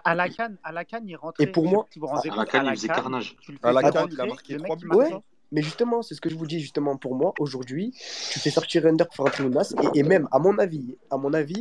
À, 0.04 0.14
la 0.14 0.28
canne, 0.28 0.56
à 0.64 0.72
la 0.72 0.84
canne, 0.84 1.04
il 1.08 1.16
rentrait. 1.16 1.44
Et 1.44 1.46
pour 1.46 1.64
moi, 1.66 1.86
À 2.32 2.36
la 2.36 2.44
canne, 2.46 2.66
il 2.66 2.70
faisait 2.76 2.88
carnage. 2.88 3.36
À 3.62 3.68
fais 3.68 3.72
la 3.72 3.82
canne, 3.90 4.08
il 4.10 4.20
a 4.20 4.24
rentrer, 4.24 4.28
marqué 4.28 4.52
le 4.54 4.60
trois 4.60 4.76
mec 4.76 4.82
il 4.84 4.88
buts. 4.88 4.96
marque 4.96 5.12
Ouais, 5.12 5.18
mais 5.52 5.62
justement, 5.62 6.02
c'est 6.02 6.14
ce 6.14 6.20
que 6.20 6.28
je 6.28 6.34
vous 6.36 6.46
dis 6.46 6.58
justement 6.60 6.96
pour 6.96 7.14
moi. 7.14 7.32
Aujourd'hui, 7.38 7.92
tu 8.30 8.38
fais 8.40 8.50
sortir 8.50 8.84
Under 8.86 9.06
pour 9.06 9.14
faire 9.16 9.24
rentrer 9.26 9.44
Ounas. 9.44 9.74
Et, 9.94 10.00
et 10.00 10.02
même, 10.02 10.28
à 10.32 10.38
mon 10.38 10.58
avis, 10.58 10.96
à 11.10 11.16
mon 11.16 11.32
avis, 11.34 11.60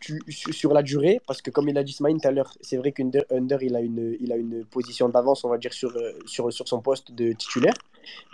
tu, 0.00 0.20
sur, 0.28 0.72
la 0.72 0.82
durée, 0.82 1.20
parce 1.26 1.42
que 1.42 1.50
comme 1.50 1.68
il 1.68 1.76
a 1.78 1.82
dit 1.84 1.92
Smaïn 1.92 2.18
tout 2.20 2.28
à 2.28 2.30
l'heure, 2.30 2.52
c'est 2.60 2.76
vrai 2.76 2.92
qu'Under 2.92 3.22
Under, 3.30 3.62
il, 3.62 3.74
a 3.76 3.80
une, 3.80 4.16
il 4.20 4.32
a 4.32 4.36
une 4.36 4.64
position 4.64 5.08
d'avance, 5.08 5.44
on 5.44 5.48
va 5.48 5.58
dire, 5.58 5.72
sur, 5.72 5.96
euh, 5.96 6.12
sur, 6.26 6.52
sur 6.52 6.66
son 6.68 6.80
poste 6.80 7.12
de 7.12 7.32
titulaire. 7.32 7.74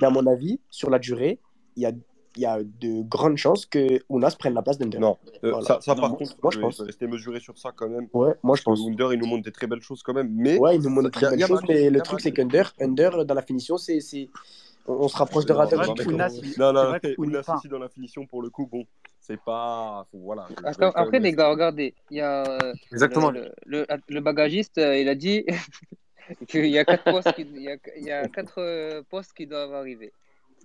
Mais 0.01 0.07
à 0.07 0.11
mon 0.11 0.27
avis, 0.27 0.61
sur 0.71 0.91
la 0.91 0.99
durée, 0.99 1.39
il 1.77 1.83
y 1.83 1.87
a, 1.87 1.93
il 2.37 2.43
y 2.43 2.47
a 2.47 2.59
de 2.63 3.03
grandes 3.03 3.37
chances 3.37 3.65
que 3.67 4.01
Ounas 4.09 4.37
prenne 4.39 4.55
la 4.55 4.63
place 4.63 4.79
d'Under. 4.79 4.99
Non, 4.99 5.17
Euh, 5.45 5.51
Voilà. 5.51 5.67
ça, 5.67 5.79
ça, 5.81 5.95
Non, 5.95 6.01
par 6.01 6.11
moi, 6.11 6.19
contre, 6.19 6.37
moi, 6.43 6.53
je 6.53 6.59
pense. 6.59 6.81
rester 6.81 7.07
mesuré 7.07 7.41
sur 7.41 7.57
ça 7.59 7.73
quand 7.75 7.89
même. 7.89 8.09
Ouais, 8.13 8.35
moi 8.43 8.57
je 8.57 8.63
pense. 8.63 8.81
Under, 8.87 9.13
il 9.13 9.21
nous 9.21 9.27
montre 9.27 9.45
des 9.45 9.53
très 9.53 9.67
belles 9.67 9.83
choses 9.83 10.03
quand 10.03 10.15
même. 10.15 10.31
Mais 10.33 10.59
Ouais, 10.59 10.77
il 10.77 10.83
nous 10.83 10.91
montre 10.91 11.11
de 11.11 11.17
il 11.17 11.23
y 11.23 11.25
très 11.25 11.37
belles 11.37 11.47
choses, 11.47 11.63
mais 11.69 11.91
le 11.91 12.01
truc, 12.01 12.21
c'est 12.21 12.33
qu'Under, 12.33 12.65
Under, 12.81 13.25
dans 13.25 13.35
la 13.35 13.43
finition, 13.43 13.77
c'est, 13.77 14.01
c'est... 14.01 14.29
On, 14.87 15.05
on 15.05 15.09
se 15.09 15.17
rapproche 15.17 15.47
de 15.47 15.53
Ratovic. 15.53 16.07
non, 16.59 16.73
non, 16.73 16.99
Ounas, 17.19 17.55
aussi 17.57 17.69
dans 17.69 17.79
la 17.79 17.89
finition 17.89 18.27
pour 18.27 18.43
le 18.43 18.51
coup, 18.51 18.67
bon, 18.71 18.85
c'est 19.27 19.41
pas. 19.43 20.07
faut- 20.11 20.19
Voilà, 20.19 20.47
Après, 20.95 21.19
les 21.19 21.33
gars, 21.33 21.49
regardez, 21.49 21.95
il 22.11 22.19
y 22.19 22.21
a 22.21 22.45
euh, 22.45 22.75
Exactement. 22.93 23.31
le, 23.31 23.53
le, 23.65 23.87
le, 23.89 23.97
le 24.09 24.21
bagagiste, 24.21 24.79
euh, 24.79 24.99
il 24.99 25.09
a 25.09 25.15
dit 25.15 25.45
qu'il 26.49 26.67
y 26.67 26.79
a 26.79 26.85
quatre 26.85 27.05
postes 27.05 27.33
qui, 27.35 27.43
il 27.43 27.63
y 27.63 27.71
a, 27.71 27.77
il 27.97 28.05
y 28.05 28.11
a 28.13 28.29
quatre 28.29 28.59
euh, 28.61 29.03
postes 29.09 29.33
qui 29.33 29.47
doivent 29.47 29.73
arriver. 29.75 30.13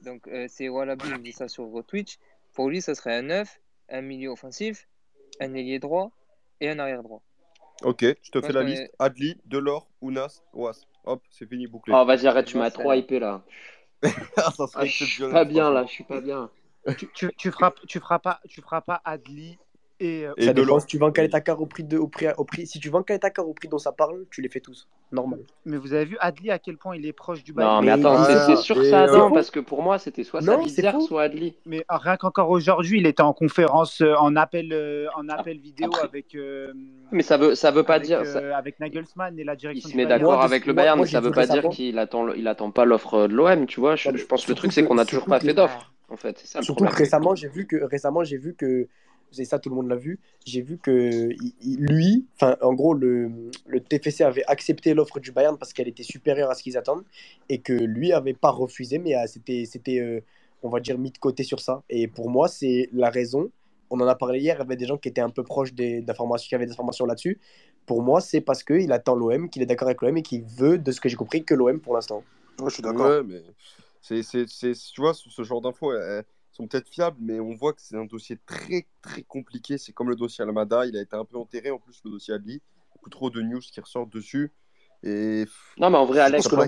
Donc, 0.03 0.27
euh, 0.27 0.45
c'est 0.49 0.67
Wallaby 0.69 1.11
qui 1.13 1.19
dit 1.21 1.31
ça 1.31 1.47
sur 1.47 1.67
Twitch. 1.87 2.17
Pour 2.53 2.69
lui, 2.69 2.81
ce 2.81 2.93
serait 2.93 3.15
un 3.15 3.21
9, 3.23 3.59
un 3.89 4.01
milieu 4.01 4.29
offensif, 4.29 4.87
un 5.39 5.53
ailier 5.53 5.79
droit 5.79 6.11
et 6.61 6.69
un 6.69 6.79
arrière 6.79 7.03
droit. 7.03 7.21
Ok, 7.83 8.01
je 8.01 8.31
te 8.31 8.39
Moi, 8.39 8.47
fais 8.47 8.53
je 8.53 8.57
la 8.57 8.61
connais- 8.65 8.81
liste. 8.81 8.95
Adli, 8.99 9.37
Delors, 9.45 9.87
Ounas, 10.01 10.41
Oas. 10.53 10.85
Hop, 11.05 11.21
c'est 11.31 11.47
fini, 11.47 11.65
bouclé. 11.67 11.93
Oh, 11.95 12.03
vas-y, 12.05 12.27
arrête, 12.27 12.45
tu 12.45 12.57
m'as 12.57 12.71
trop 12.71 12.91
hypé 12.93 13.19
là. 13.19 13.41
ça 14.35 14.51
serait 14.67 14.67
Ah, 14.75 14.85
je 14.85 15.05
suis 15.05 15.23
pas 15.29 15.45
bien 15.45 15.71
là, 15.71 15.85
je 15.85 15.91
suis 15.91 16.03
pas 16.03 16.19
bien. 16.21 16.49
Tu, 16.97 17.09
tu, 17.13 17.29
tu 17.37 17.51
feras, 17.51 17.71
tu 17.87 17.99
feras 17.99 18.19
pas, 18.19 18.39
tu 18.47 18.61
feras 18.61 18.81
pas 18.81 19.01
Adli 19.05 19.57
et, 20.01 20.25
euh, 20.25 20.31
Et 20.37 20.45
ça 20.45 20.53
dépend 20.53 20.79
si 20.79 20.85
tu 20.87 20.97
vends 20.97 21.11
Kaletakar 21.11 21.61
au 21.61 21.65
prix 21.65 21.83
de, 21.83 21.97
au 21.97 22.07
prix, 22.07 22.27
au 22.37 22.45
prix. 22.45 22.65
Si 22.65 22.79
tu 22.79 22.89
vends 22.89 23.03
Kaletakar 23.03 23.45
au 23.45 23.53
prix 23.53 23.67
dont 23.67 23.79
ça 23.79 23.91
parle, 23.91 24.25
tu 24.31 24.41
les 24.41 24.47
fais 24.47 24.61
tous. 24.61 24.87
Normal. 25.11 25.39
mais 25.65 25.75
vous 25.75 25.91
avez 25.91 26.05
vu 26.05 26.17
Adli 26.21 26.51
à 26.51 26.59
quel 26.59 26.77
point 26.77 26.95
il 26.95 27.05
est 27.05 27.11
proche 27.11 27.43
du 27.43 27.51
Non, 27.51 27.57
Bayern. 27.81 27.83
mais 27.85 27.97
Mais 27.97 28.05
attends, 28.05 28.21
il- 28.21 28.25
c'est 28.27 28.31
Ah, 28.33 28.45
c'est 28.47 28.55
sûr 28.61 28.85
ça 28.85 29.07
non, 29.07 29.29
parce 29.31 29.51
que 29.51 29.59
pour 29.59 29.81
moi, 29.83 29.97
c'était 29.99 30.23
soit 30.23 30.39
Non, 30.39 30.59
Sabitzer, 30.59 30.91
soit 31.01 31.23
Adli. 31.23 31.55
Mais 31.65 31.83
rien 31.89 32.15
qu'encore 32.15 32.49
aujourd'hui, 32.51 32.99
il 32.99 33.07
était 33.07 33.23
en 33.23 33.33
conférence, 33.33 33.99
euh, 34.01 34.13
en 34.19 34.35
appel, 34.37 34.71
euh, 34.71 35.07
en 35.17 35.27
appel 35.27 35.57
vidéo 35.59 35.89
Après- 35.91 36.07
avec, 36.07 36.33
euh, 36.35 36.71
Mais 37.11 37.23
ça 37.23 37.35
veut, 37.37 37.55
ça 37.55 37.71
veut 37.71 37.83
pas 37.83 37.95
avec, 37.95 38.07
dire. 38.07 38.25
ça- 38.25 38.55
avec 38.55 38.79
Nagelsmann 38.79 39.37
et 39.37 39.43
la 39.43 39.55
Il 39.55 39.57
direction 39.57 39.87
se 39.89 39.91
du 39.91 39.97
met 39.97 40.05
Bayern. 40.05 40.21
d'accord 40.21 40.41
avec 40.43 40.65
le 40.65 40.71
Bayern, 40.73 40.97
moi, 40.97 41.05
mais 41.07 41.11
ça 41.11 41.19
veut 41.19 41.31
pas 41.31 41.45
dire 41.47 41.67
qu'il 41.69 41.99
attend, 41.99 42.31
il 42.33 42.47
attend 42.47 42.71
pas 42.71 42.85
l'offre 42.85 43.27
de 43.27 43.33
l'OM, 43.33 43.65
tu 43.65 43.81
vois. 43.81 43.97
Je, 43.97 44.09
Non, 44.11 44.15
pense 44.29 44.45
que 44.45 44.51
le 44.51 44.55
truc, 44.55 44.71
c'est 44.71 44.85
qu'on 44.85 44.97
a 44.99 45.03
toujours 45.05 45.25
pas 45.25 45.41
fait 45.41 45.53
d'offre. 45.53 45.91
En 46.09 46.17
fait, 46.17 46.37
c'est 46.39 46.47
ça 46.47 46.59
le 46.59 46.65
Surtout 46.65 46.85
que 46.85 46.95
récemment, 46.95 47.35
j'ai 47.35 47.49
vu 47.49 47.67
que 47.67 47.77
récemment, 47.83 48.23
j'ai 48.23 48.37
vu 48.37 48.55
que 48.55 48.87
c'est 49.31 49.45
ça, 49.45 49.59
tout 49.59 49.69
le 49.69 49.75
monde 49.75 49.87
l'a 49.87 49.95
vu. 49.95 50.19
J'ai 50.45 50.61
vu 50.61 50.77
que 50.77 51.29
lui, 51.63 52.25
enfin, 52.35 52.57
en 52.61 52.73
gros, 52.73 52.93
le, 52.93 53.31
le 53.67 53.79
TFC 53.79 54.23
avait 54.23 54.45
accepté 54.45 54.93
l'offre 54.93 55.19
du 55.19 55.31
Bayern 55.31 55.57
parce 55.57 55.73
qu'elle 55.73 55.87
était 55.87 56.03
supérieure 56.03 56.49
à 56.49 56.55
ce 56.55 56.63
qu'ils 56.63 56.77
attendent 56.77 57.03
et 57.47 57.59
que 57.59 57.73
lui 57.73 58.11
avait 58.11 58.33
pas 58.33 58.49
refusé, 58.49 58.97
mais 58.97 59.15
euh, 59.15 59.27
c'était, 59.27 59.65
c'était, 59.65 59.99
euh, 59.99 60.21
on 60.63 60.69
va 60.69 60.79
dire, 60.79 60.97
mis 60.97 61.11
de 61.11 61.17
côté 61.17 61.43
sur 61.43 61.59
ça. 61.59 61.83
Et 61.89 62.07
pour 62.07 62.29
moi, 62.29 62.47
c'est 62.47 62.89
la 62.91 63.09
raison. 63.09 63.51
On 63.91 63.99
en 63.99 64.07
a 64.07 64.15
parlé 64.15 64.39
hier. 64.39 64.55
Il 64.55 64.59
y 64.59 64.61
avait 64.61 64.75
des 64.75 64.85
gens 64.85 64.97
qui 64.97 65.09
étaient 65.09 65.21
un 65.21 65.29
peu 65.29 65.43
proches 65.43 65.73
des 65.73 66.01
d'informations, 66.01 66.47
qui 66.47 66.55
avaient 66.55 66.65
des 66.65 66.71
informations 66.71 67.05
là-dessus. 67.05 67.39
Pour 67.85 68.01
moi, 68.01 68.21
c'est 68.21 68.41
parce 68.41 68.63
qu'il 68.63 68.91
attend 68.91 69.15
l'OM, 69.15 69.49
qu'il 69.49 69.61
est 69.61 69.65
d'accord 69.65 69.87
avec 69.87 70.01
l'OM 70.01 70.15
et 70.17 70.21
qu'il 70.21 70.43
veut, 70.43 70.77
de 70.77 70.91
ce 70.91 71.01
que 71.01 71.09
j'ai 71.09 71.15
compris, 71.15 71.43
que 71.43 71.55
l'OM 71.55 71.79
pour 71.79 71.95
l'instant. 71.95 72.23
Ouais, 72.59 72.69
je 72.69 72.73
suis 72.73 72.83
d'accord. 72.83 73.07
Ouais, 73.07 73.23
mais 73.23 73.41
c'est, 74.01 74.23
tu 74.23 75.01
vois, 75.01 75.13
ce 75.13 75.43
genre 75.43 75.61
d'infos, 75.61 75.93
elles 75.93 76.25
sont 76.51 76.67
peut-être 76.67 76.89
fiables, 76.89 77.17
mais 77.19 77.39
on 77.39 77.55
voit 77.55 77.73
que 77.73 77.81
c'est 77.81 77.97
un 77.97 78.05
dossier 78.05 78.37
très, 78.45 78.87
très 79.01 79.23
compliqué. 79.23 79.77
C'est 79.77 79.93
comme 79.93 80.09
le 80.09 80.15
dossier 80.15 80.43
Almada, 80.43 80.85
il 80.85 80.97
a 80.97 81.01
été 81.01 81.15
un 81.15 81.25
peu 81.25 81.37
enterré. 81.37 81.71
En 81.71 81.79
plus, 81.79 82.01
le 82.05 82.11
dossier 82.11 82.33
Adli, 82.33 82.61
beaucoup 82.93 83.09
trop 83.09 83.29
de 83.29 83.41
news 83.41 83.59
qui 83.59 83.79
ressortent 83.79 84.11
dessus. 84.11 84.51
Et 85.03 85.45
Non, 85.77 85.89
mais 85.89 85.97
en 85.97 86.05
vrai, 86.05 86.19
Alex, 86.19 86.43
ça 86.43 86.49
serait 86.49 86.67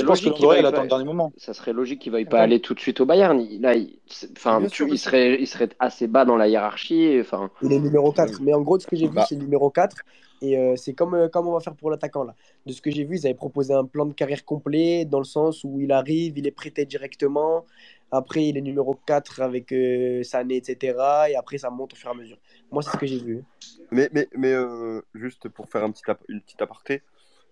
je 0.00 0.02
pense 0.04 0.20
que 0.20 0.26
logique 0.28 0.34
qu'il 0.34 0.46
attend 0.66 0.72
pas. 0.72 0.82
le 0.82 0.88
dernier 0.88 1.04
moment. 1.04 1.32
Ça 1.36 1.54
serait 1.54 1.72
logique 1.72 2.00
qu'il 2.00 2.10
veuille 2.12 2.24
pas 2.24 2.38
Ouais. 2.38 2.42
aller 2.42 2.60
tout 2.60 2.74
de 2.74 2.80
suite 2.80 3.00
au 3.00 3.06
Bayern. 3.06 3.40
Il- 3.40 3.60
Là, 3.60 3.74
il, 3.76 3.98
enfin, 4.36 4.64
tu- 4.66 4.88
il 4.90 4.98
serait, 4.98 5.40
il 5.40 5.46
serait 5.46 5.68
assez 5.78 6.08
bas 6.08 6.24
dans 6.24 6.36
la 6.36 6.48
hiérarchie. 6.48 7.18
Enfin, 7.20 7.48
Il 7.62 7.72
est 7.72 7.78
numéro 7.78 8.10
4. 8.10 8.40
Mais 8.42 8.52
en 8.54 8.60
gros, 8.62 8.76
de 8.76 8.82
ce 8.82 8.88
que 8.88 8.96
j'ai 8.96 9.06
vu, 9.06 9.14
Bah. 9.14 9.24
c'est 9.28 9.36
le 9.36 9.42
numéro 9.42 9.70
4. 9.70 9.96
Et 10.42 10.58
euh, 10.58 10.74
c'est 10.74 10.94
comme, 10.94 11.14
euh, 11.14 11.28
comme 11.28 11.46
on 11.48 11.52
va 11.52 11.60
faire 11.60 11.74
pour 11.76 11.90
l'attaquant 11.90 12.24
là. 12.24 12.34
De 12.66 12.72
ce 12.72 12.80
que 12.80 12.90
j'ai 12.90 13.04
vu, 13.04 13.16
ils 13.18 13.26
avaient 13.26 13.34
proposé 13.34 13.74
un 13.74 13.84
plan 13.84 14.06
de 14.06 14.14
carrière 14.14 14.44
complet 14.44 15.04
dans 15.04 15.18
le 15.18 15.24
sens 15.24 15.62
où 15.64 15.78
il 15.80 15.92
arrive, 15.92 16.38
il 16.38 16.46
est 16.46 16.50
prêté 16.50 16.86
directement. 16.86 17.66
Après, 18.10 18.44
il 18.46 18.56
est 18.56 18.62
numéro 18.62 18.96
4 19.06 19.42
avec 19.42 19.70
euh, 19.70 20.22
Sané, 20.24 20.56
etc. 20.56 20.96
Et 21.30 21.36
après, 21.36 21.58
ça 21.58 21.70
monte 21.70 21.92
au 21.92 21.96
fur 21.96 22.08
et 22.08 22.12
à 22.12 22.16
mesure. 22.16 22.38
Moi, 22.72 22.82
c'est 22.82 22.90
ce 22.90 22.96
que 22.96 23.06
j'ai 23.06 23.18
vu. 23.18 23.44
Mais, 23.92 24.08
mais, 24.12 24.28
mais 24.34 24.52
euh, 24.52 25.02
juste 25.14 25.48
pour 25.50 25.68
faire 25.68 25.84
un 25.84 25.90
petit 25.92 26.02
une 26.28 26.40
petite 26.40 26.62
aparté, 26.62 27.02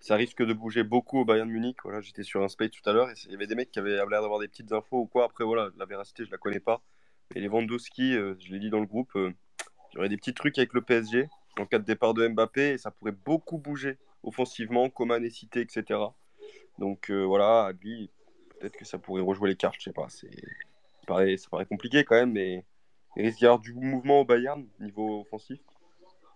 ça 0.01 0.17
risque 0.17 0.43
de 0.43 0.53
bouger 0.53 0.85
beaucoup 0.85 1.21
au 1.21 1.25
Bayern 1.25 1.49
Munich. 1.49 1.79
Voilà, 1.83 2.01
j'étais 2.01 2.23
sur 2.23 2.43
un 2.43 2.49
space 2.49 2.71
tout 2.71 2.89
à 2.89 2.93
l'heure 2.93 3.11
et 3.11 3.15
il 3.27 3.33
y 3.33 3.35
avait 3.35 3.47
des 3.47 3.55
mecs 3.55 3.71
qui 3.71 3.79
avaient 3.79 3.97
l'air 3.97 4.09
d'avoir 4.09 4.39
des 4.39 4.49
petites 4.49 4.73
infos 4.73 5.01
ou 5.01 5.07
quoi. 5.07 5.25
Après, 5.25 5.45
voilà, 5.45 5.71
la 5.77 5.87
véracité, 5.87 6.25
je 6.25 6.31
la 6.31 6.39
connais 6.39 6.61
pas. 6.61 6.83
Mais 7.35 7.41
les 7.41 7.49
Lewandowski, 7.49 8.15
euh, 8.15 8.35
je 8.41 8.53
l'ai 8.53 8.59
dit 8.59 8.71
dans 8.71 8.81
le 8.81 8.87
groupe, 8.87 9.11
euh, 9.17 9.33
Il 9.93 9.97
y 9.97 9.99
aurait 9.99 10.09
des 10.09 10.17
petits 10.17 10.35
trucs 10.35 10.59
avec 10.59 10.73
le 10.73 10.83
PSG 10.83 11.29
en 11.59 11.67
cas 11.67 11.79
de 11.79 11.85
départ 11.85 12.15
de 12.15 12.27
Mbappé 12.27 12.71
et 12.71 12.79
ça 12.79 12.91
pourrait 12.91 13.13
beaucoup 13.13 13.59
bouger 13.59 13.99
offensivement, 14.23 14.89
Coman 14.91 15.25
est 15.25 15.31
cité, 15.31 15.61
etc. 15.61 16.01
Donc 16.79 17.11
euh, 17.11 17.25
voilà, 17.25 17.67
Adli, 17.67 18.11
peut-être 18.59 18.77
que 18.77 18.85
ça 18.85 18.99
pourrait 18.99 19.23
rejouer 19.23 19.51
les 19.51 19.57
cartes, 19.57 19.77
je 19.79 19.85
sais 19.85 19.93
pas. 19.93 20.09
C'est... 20.09 20.31
Ça, 20.31 21.07
paraît, 21.07 21.37
ça 21.37 21.49
paraît 21.49 21.67
compliqué 21.67 22.05
quand 22.05 22.17
même, 22.17 22.33
mais 22.33 22.65
il 23.17 23.25
risque 23.25 23.39
d'y 23.39 23.47
avoir 23.47 23.61
du 23.61 23.73
mouvement 23.73 24.21
au 24.21 24.25
Bayern 24.25 24.67
niveau 24.81 25.21
offensif. 25.23 25.59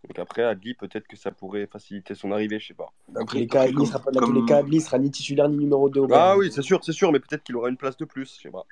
Donc 0.09 0.19
après, 0.19 0.43
Adli, 0.43 0.75
peut-être 0.75 1.07
que 1.07 1.17
ça 1.17 1.31
pourrait 1.31 1.67
faciliter 1.67 2.15
son 2.15 2.33
arrivée, 2.33 2.59
je 2.59 2.69
sais 2.69 2.75
pas. 2.75 2.93
Dans 3.09 3.25
tous 3.25 3.37
les 3.37 3.47
cas, 3.47 3.63
Adli 3.63 3.87
sera, 3.87 4.01
pas- 4.01 4.11
tous 4.13 4.33
les 4.33 4.45
cas, 4.45 4.59
Adli 4.59 4.81
sera 4.81 4.99
ni 4.99 5.11
titulaire 5.11 5.49
ni 5.49 5.57
numéro 5.59 5.89
2 5.89 6.01
au 6.01 6.09
Ah 6.13 6.37
oui, 6.37 6.51
c'est 6.53 6.63
sûr, 6.63 6.83
c'est 6.85 6.93
sûr, 6.93 7.13
mais 7.13 7.21
peut-être 7.21 7.45
qu'il 7.45 7.57
aura 7.57 7.69
une 7.69 7.77
place 7.77 7.97
de 7.97 8.05
plus, 8.05 8.35
je 8.37 8.43
sais 8.43 8.51
pas. 8.51 8.67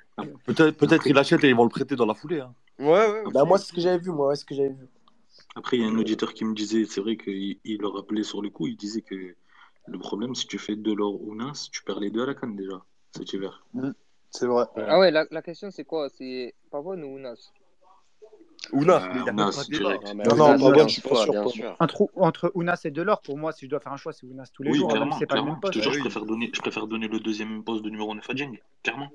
Peut-être 0.45 0.77
peut-être 0.77 1.03
qu'il 1.03 1.17
achète 1.17 1.43
et 1.43 1.49
ils 1.49 1.55
vont 1.55 1.63
le 1.63 1.69
prêter 1.69 1.95
dans 1.95 2.05
la 2.05 2.13
foulée. 2.13 2.41
hein. 2.41 2.53
Ouais, 2.79 2.87
ouais. 2.87 3.23
Bah, 3.31 3.45
moi, 3.45 3.57
c'est 3.57 3.67
ce 3.67 3.73
que 3.73 3.81
j'avais 3.81 3.99
vu. 3.99 4.11
Moi, 4.11 4.27
ouais, 4.27 4.35
c'est 4.35 4.41
ce 4.41 4.45
que 4.45 4.55
j'avais 4.55 4.69
vu. 4.69 4.87
Après, 5.55 5.77
il 5.77 5.81
y 5.81 5.85
a 5.85 5.87
un 5.87 5.97
auditeur 5.97 6.33
qui 6.33 6.45
me 6.45 6.53
disait, 6.53 6.85
c'est 6.85 7.01
vrai 7.01 7.17
qu'il 7.17 7.59
il 7.63 7.77
le 7.79 7.87
rappelait 7.87 8.23
sur 8.23 8.41
le 8.41 8.49
coup, 8.49 8.67
il 8.67 8.75
disait 8.75 9.01
que 9.01 9.35
le 9.87 9.99
problème, 9.99 10.35
si 10.35 10.47
tu 10.47 10.57
fais 10.57 10.75
Delors 10.75 11.21
ou 11.21 11.35
Nas, 11.35 11.67
tu 11.71 11.83
perds 11.83 11.99
les 11.99 12.09
deux 12.09 12.23
à 12.23 12.25
la 12.25 12.33
canne 12.35 12.55
déjà 12.55 12.81
cet 13.15 13.33
hiver. 13.33 13.65
C'est 14.29 14.47
vrai. 14.47 14.65
Ah 14.77 14.99
ouais, 14.99 15.11
la, 15.11 15.25
la 15.29 15.41
question 15.41 15.71
c'est 15.71 15.83
quoi? 15.83 16.07
C'est 16.09 16.55
Pavon 16.71 17.01
ou 17.03 17.15
Ounas 17.15 17.51
Ounas, 18.73 19.07
mais 19.13 19.19
il 19.21 19.25
y 19.25 19.29
a 19.29 19.33
Ounas, 19.33 19.65
direct. 19.69 20.03
Non, 20.15 20.35
non, 20.35 20.57
Pavon, 20.57 20.87
je 20.87 20.93
suis 20.93 21.01
pas 21.01 21.15
sûr. 21.15 21.75
Entre, 21.79 22.07
entre 22.15 22.51
Ounas 22.55 22.81
et 22.85 22.91
Delors, 22.91 23.21
pour 23.21 23.37
moi, 23.37 23.51
si 23.51 23.65
je 23.65 23.69
dois 23.69 23.79
faire 23.79 23.93
un 23.93 23.97
choix, 23.97 24.13
c'est 24.13 24.25
Ounas 24.25 24.49
tous 24.53 24.63
les 24.63 24.71
Oui, 24.71 24.77
jours, 24.77 24.91
c'est 25.17 25.25
pas 25.25 25.35
le 25.35 25.43
même 25.43 25.55
Je 25.55 25.59
poste. 25.59 25.73
te 25.73 25.79
jure, 25.79 25.93
je 25.93 25.99
préfère 25.99 26.25
donner, 26.25 26.49
je 26.53 26.59
préfère 26.61 26.87
donner 26.87 27.07
le 27.07 27.19
deuxième 27.19 27.63
poste 27.63 27.83
de 27.83 27.89
numéro 27.89 28.13
9 28.15 28.29
à 28.29 28.33
Dieng, 28.33 28.57
clairement. 28.83 29.09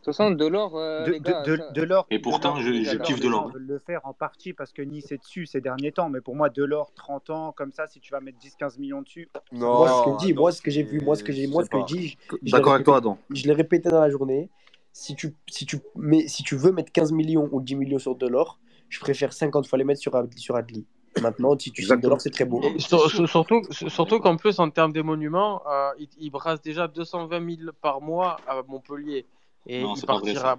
De 0.00 0.04
toute 0.06 0.16
façon, 0.16 0.30
Delors, 0.30 0.78
euh, 0.78 1.04
De, 1.04 1.12
les 1.12 1.20
gars. 1.20 1.42
de, 1.42 1.52
de, 1.52 1.56
ça- 1.58 1.70
Delors, 1.72 2.06
Et 2.10 2.18
pourtant, 2.18 2.54
Delors, 2.58 2.62
je- 2.62 2.84
je 2.84 2.96
kiffe 2.96 3.20
Delors. 3.20 3.50
veulent 3.52 3.66
le 3.66 3.78
faire 3.78 4.00
en 4.04 4.14
partie 4.14 4.54
parce 4.54 4.72
que 4.72 4.80
Nice 4.80 5.12
est 5.12 5.18
dessus 5.18 5.44
ces 5.44 5.60
derniers 5.60 5.92
temps. 5.92 6.08
Mais 6.08 6.22
pour 6.22 6.34
moi, 6.34 6.48
Delors, 6.48 6.90
30 6.94 7.28
ans, 7.28 7.52
comme 7.52 7.70
ça, 7.70 7.86
si 7.86 8.00
tu 8.00 8.10
vas 8.10 8.20
mettre 8.20 8.38
10-15 8.38 8.78
millions 8.78 9.02
dessus. 9.02 9.28
moi, 9.52 9.88
ce 9.90 10.04
que 10.06 10.10
je 10.12 10.16
dis, 10.26 10.32
moi, 10.32 10.52
ce 10.52 10.62
que 10.62 10.70
j'ai 10.70 10.82
vu, 10.84 11.00
moi, 11.00 11.16
ce 11.16 11.22
que 11.22 11.32
j'ai, 11.32 11.46
moi, 11.48 11.64
ce 11.64 11.68
que 11.68 11.76
l'ai 11.76 12.50
D'accord 12.50 12.72
avec 12.72 12.84
toi, 12.86 12.94
répété- 12.94 13.08
Adam. 13.10 13.18
Je 13.28 13.46
l'ai 13.46 13.52
répété 13.52 13.90
dans 13.90 14.00
la 14.00 14.08
journée. 14.08 14.48
Si 14.94 15.14
tu, 15.14 15.36
si 15.50 15.66
tu, 15.66 15.80
mets, 15.96 16.26
si 16.28 16.42
tu 16.44 16.56
veux 16.56 16.72
mettre 16.72 16.90
15 16.92 17.12
millions 17.12 17.48
ou 17.52 17.60
10 17.60 17.76
millions 17.76 17.98
sur 17.98 18.14
Delors, 18.16 18.58
je 18.90 19.00
préfère 19.00 19.32
50 19.32 19.66
fois 19.66 19.78
les 19.78 19.84
mettre 19.84 20.00
sur, 20.00 20.12
Adli- 20.12 20.36
sur 20.36 20.54
Adli. 20.56 20.84
Maintenant, 21.22 21.58
si 21.58 21.72
tu 21.72 21.82
signes 21.82 22.00
Delors, 22.00 22.20
c'est 22.20 22.30
très 22.30 22.44
beau. 22.44 22.60
Sur- 22.78 23.10
sur- 23.10 23.28
surtout 23.28 23.62
surtout 23.70 24.20
qu'en 24.20 24.36
plus, 24.36 24.58
en 24.60 24.70
termes 24.70 24.92
d'émoluments, 24.92 25.62
euh, 25.66 25.90
il, 25.98 26.08
il 26.18 26.30
brasse 26.30 26.60
déjà 26.62 26.86
220 26.86 27.56
000 27.56 27.70
par 27.80 28.00
mois 28.00 28.36
à 28.46 28.62
Montpellier. 28.62 29.26
Et 29.66 29.82
Non, 29.82 29.94
il 29.94 29.98
c'est 29.98 30.06
pas 30.06 30.18
vrai, 30.18 30.34
partira. 30.34 30.58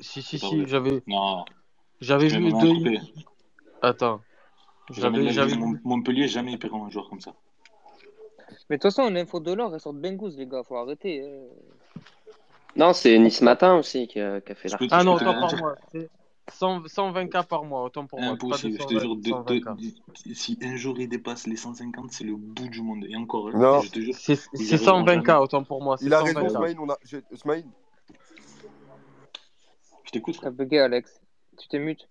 Si, 0.00 0.20
si, 0.22 0.38
pas 0.38 0.46
si, 0.48 0.66
j'avais. 0.66 1.02
Non. 1.06 1.44
J'avais 2.00 2.28
vu 2.28 2.52
deux. 2.52 2.96
Attends. 3.82 4.20
De 4.90 4.94
J'avais 4.94 5.28
j'avais 5.30 5.56
Montpellier, 5.84 6.28
jamais 6.28 6.52
ils 6.52 6.58
paieront 6.58 6.84
un 6.86 6.90
joueur 6.90 7.08
comme 7.10 7.20
ça. 7.20 7.32
Mais 8.70 8.76
de 8.76 8.82
toute 8.82 8.92
façon, 8.94 9.10
l'info 9.10 9.40
Delors, 9.40 9.74
elle 9.74 9.80
sort 9.80 9.92
de 9.94 10.00
Bengous, 10.00 10.30
les 10.36 10.46
gars, 10.46 10.62
faut 10.62 10.76
arrêter. 10.76 11.22
euh. 11.22 11.46
Non, 12.76 12.92
c'est 12.92 13.18
Nice 13.18 13.40
Matin 13.40 13.76
aussi 13.76 14.06
qui 14.06 14.20
a, 14.20 14.40
qui 14.40 14.52
a 14.52 14.54
fait 14.54 14.68
l'article. 14.68 14.94
Ah 14.94 15.02
non, 15.04 15.14
autant 15.14 15.32
par. 15.40 15.50
C'est 15.92 16.08
100 16.50 16.80
120K 16.86 17.46
par 17.46 17.64
mois, 17.64 17.82
autant 17.84 18.06
pour 18.06 18.20
moi. 18.20 18.30
Impossible, 18.32 18.78
je 18.80 18.86
te 18.86 18.92
220, 18.94 19.00
jure, 19.00 19.16
de- 19.16 19.28
120K. 19.60 19.76
de- 19.76 20.28
de- 20.30 20.34
si 20.34 20.58
un 20.62 20.76
jour 20.76 20.98
il 20.98 21.08
dépasse 21.08 21.46
les 21.46 21.56
150, 21.56 22.10
c'est 22.12 22.24
le 22.24 22.36
bout 22.36 22.68
du 22.68 22.82
monde. 22.82 23.04
Et 23.08 23.16
encore, 23.16 23.50
Non. 23.56 23.80
je 23.80 23.90
te 23.90 24.00
jure, 24.00 24.14
C'est 24.14 24.32
ils 24.54 24.66
c'est 24.66 24.74
arriveront 24.74 25.04
120K, 25.04 25.26
jamais. 25.26 25.38
autant 25.44 25.64
pour 25.64 25.82
moi. 25.82 25.96
Il 26.00 26.12
a 26.14 26.22
raison, 26.22 26.40
120K. 26.40 26.50
Smaïn. 26.56 26.78
On 26.80 26.90
a... 26.90 26.98
j'ai- 27.04 27.22
Smaïn, 27.34 27.64
Je 30.04 30.10
t'écoute. 30.10 30.38
T'as 30.40 30.50
bugué, 30.50 30.78
Alex. 30.80 31.20
Tu 31.58 31.68
t'es 31.68 31.78
mute. 31.78 32.08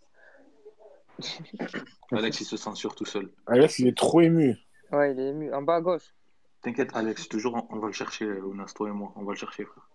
Alex, 2.11 2.41
il 2.41 2.45
se 2.45 2.57
censure 2.57 2.93
tout 2.95 3.05
seul. 3.05 3.31
Alex, 3.47 3.79
il 3.79 3.87
est 3.87 3.97
trop 3.97 4.21
ému. 4.21 4.55
Ouais, 4.91 5.13
il 5.13 5.19
est 5.19 5.29
ému. 5.29 5.51
En 5.53 5.63
bas 5.63 5.75
à 5.77 5.81
gauche. 5.81 6.13
T'inquiète, 6.61 6.91
Alex, 6.93 7.27
je 7.31 7.47
on- 7.47 7.67
on 7.71 7.79
va 7.79 7.87
le 7.87 7.93
chercher, 7.93 8.29
Ounas, 8.41 8.71
toi 8.75 8.89
et 8.89 8.91
moi. 8.91 9.13
On 9.15 9.23
va 9.23 9.31
le 9.33 9.37
chercher, 9.37 9.65
frère. 9.65 9.87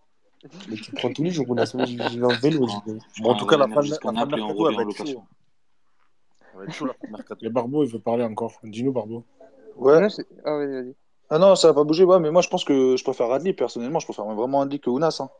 Mais 0.68 0.76
tu 0.76 0.92
prends 0.92 1.12
tous 1.12 1.22
les 1.22 1.30
jours, 1.30 1.48
Ounas. 1.48 1.70
Moi, 1.74 1.84
j'y 1.84 2.18
vais 2.18 2.26
en 2.26 2.32
vélo. 2.32 2.66
vais. 2.86 2.98
Bon, 3.20 3.30
en 3.30 3.34
tout 3.36 3.46
cas, 3.46 3.56
la 3.56 3.68
fin 3.68 3.80
de 3.82 3.90
la 3.90 3.96
et 3.96 4.42
en 4.42 4.50
être 4.70 4.84
location. 4.84 5.26
Le 7.40 7.48
Barbeau, 7.50 7.84
il 7.84 7.90
veut 7.90 7.98
parler 7.98 8.24
encore. 8.24 8.52
Dis-nous, 8.62 8.92
Barbeau. 8.92 9.24
Ouais. 9.76 10.00
Non, 10.00 10.08
ah, 10.44 10.56
vas-y, 10.56 10.72
vas-y. 10.72 10.94
Ah 11.30 11.38
non, 11.38 11.56
ça 11.56 11.68
va 11.68 11.74
pas 11.74 11.84
bouger. 11.84 12.04
Ouais, 12.04 12.20
mais 12.20 12.30
moi, 12.30 12.42
je 12.42 12.48
pense 12.48 12.64
que 12.64 12.96
je 12.96 13.02
préfère 13.04 13.30
Adli, 13.32 13.54
personnellement. 13.54 13.98
Je 14.00 14.06
préfère 14.06 14.26
vraiment 14.26 14.60
Adli 14.60 14.80
que 14.80 14.90
Ounas. 14.90 15.18
hein. 15.20 15.30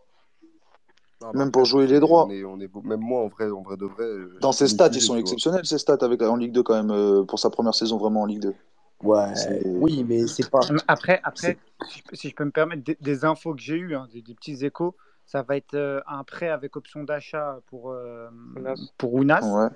Ah, 1.23 1.31
Même 1.35 1.53
pour 1.53 1.65
jouer 1.67 1.87
les 1.87 2.01
droits. 2.01 2.27
On 2.27 2.31
est, 2.31 2.45
on 2.45 2.59
est... 2.61 2.67
beau- 2.69 2.83
Même 2.83 3.01
moi, 3.01 3.23
en 3.23 3.29
vrai, 3.29 3.51
en 3.51 3.63
vrai 3.63 3.77
de 3.77 3.85
vrai. 3.85 4.07
Dans 4.41 4.53
ses 4.53 4.69
stats, 4.69 4.89
ils 4.95 5.01
sont 5.01 5.17
exceptionnels, 5.17 5.67
ses 5.67 5.79
stats 5.79 5.99
avec, 6.01 6.23
en 6.23 6.37
Ligue 6.37 6.53
2 6.53 6.63
quand 6.63 6.75
même, 6.75 6.91
euh, 6.91 7.25
pour 7.25 7.39
sa 7.39 7.51
première 7.51 7.75
saison 7.75 7.99
vraiment 7.99 8.23
en 8.23 8.27
Ligue 8.27 8.41
2. 8.41 8.55
Ouais, 9.03 9.63
oui, 9.65 10.05
mais 10.05 10.27
c'est 10.27 10.49
pas. 10.49 10.61
Après, 10.87 11.21
après 11.25 11.59
si, 11.89 11.99
je 11.99 12.05
peux, 12.05 12.17
si 12.17 12.29
je 12.31 12.35
peux 12.35 12.45
me 12.45 12.51
permettre, 12.51 12.83
des, 12.85 12.97
des 13.01 13.25
infos 13.25 13.55
que 13.55 13.61
j'ai 13.61 13.77
eues, 13.77 13.97
hein, 13.97 14.09
des, 14.13 14.23
des 14.23 14.35
petits 14.35 14.65
échos, 14.65 14.97
ça 15.27 15.43
va 15.43 15.57
être 15.57 15.75
euh, 15.75 16.01
un 16.07 16.25
prêt 16.25 16.49
avec 16.49 16.77
option 16.77 17.03
d'achat 17.03 17.59
pour, 17.67 17.91
euh, 17.91 18.29
Ounas. 18.57 18.77
pour. 18.99 19.15
Ouais. 19.15 19.69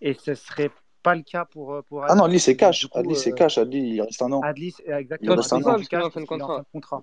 Et 0.00 0.14
ce 0.14 0.34
serait 0.34 0.70
pas 1.02 1.14
le 1.14 1.22
cas 1.22 1.44
pour, 1.44 1.74
euh, 1.74 1.82
pour 1.82 2.04
Ah 2.04 2.14
non, 2.14 2.24
Adli. 2.24 2.24
Adli, 2.24 2.40
c'est 2.40 2.56
cash. 2.56 2.86
coup, 2.88 2.98
Adli, 2.98 3.14
c'est 3.14 3.32
euh, 3.32 3.34
cash. 3.34 3.58
Adli, 3.58 3.94
il 3.94 4.00
reste 4.02 4.22
un 4.22 4.32
an. 4.32 4.40
Adli, 4.42 4.72
c'est- 4.72 4.84
Il 4.86 4.92
exactement. 4.92 5.36
reste 5.36 5.48
c'est 5.50 5.54
un 5.54 5.58
Adli, 5.58 5.68
an. 5.68 5.78
cash 5.88 6.04
en 6.04 6.10
fin 6.10 6.20
de 6.20 6.26
parce 6.26 6.28
qu'il 6.28 6.38
est 6.38 6.42
en 6.42 6.46
fin 6.46 6.52
contrat. 6.54 6.58
de 6.58 6.66
contrat. 6.72 7.02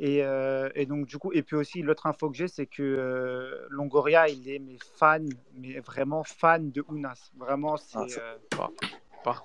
Et, 0.00 0.22
euh, 0.22 0.68
et 0.76 0.86
donc, 0.86 1.06
du 1.06 1.18
coup, 1.18 1.32
et 1.32 1.42
puis 1.42 1.56
aussi, 1.56 1.82
l'autre 1.82 2.06
info 2.06 2.30
que 2.30 2.36
j'ai, 2.36 2.46
c'est 2.48 2.66
que 2.66 2.82
euh, 2.82 3.66
Longoria, 3.70 4.28
il 4.28 4.48
est 4.48 4.60
mais 4.60 4.78
fan, 4.96 5.28
mais 5.54 5.80
vraiment 5.80 6.22
fan 6.24 6.70
de 6.70 6.84
Ounas. 6.88 7.30
Vraiment, 7.36 7.76
c'est. 7.76 7.96
Ah, 7.96 8.06
euh, 8.20 8.36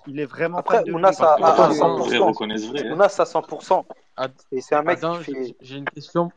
il 0.08 0.20
est 0.20 0.26
vraiment 0.26 0.58
Après, 0.60 0.78
à, 0.78 0.82
à 0.82 1.70
les 1.70 1.76
gens, 1.76 1.96
vrai, 1.98 2.18
100%. 2.18 2.28
reconnaissent 2.30 2.68
vrai. 2.68 2.88
hein. 2.88 2.94
Ounas 2.94 3.16
à 3.20 3.26
100%. 3.26 3.86
Ad- 4.16 4.32
Et 4.52 4.62
c'est 4.62 4.76
un 4.76 4.84
mec 4.84 5.00
Adam, 5.00 5.18
qui 5.20 5.34
j'ai 5.34 5.46
fait. 5.48 5.56
j'ai 5.62 5.78
une 5.78 5.86
question. 5.86 6.32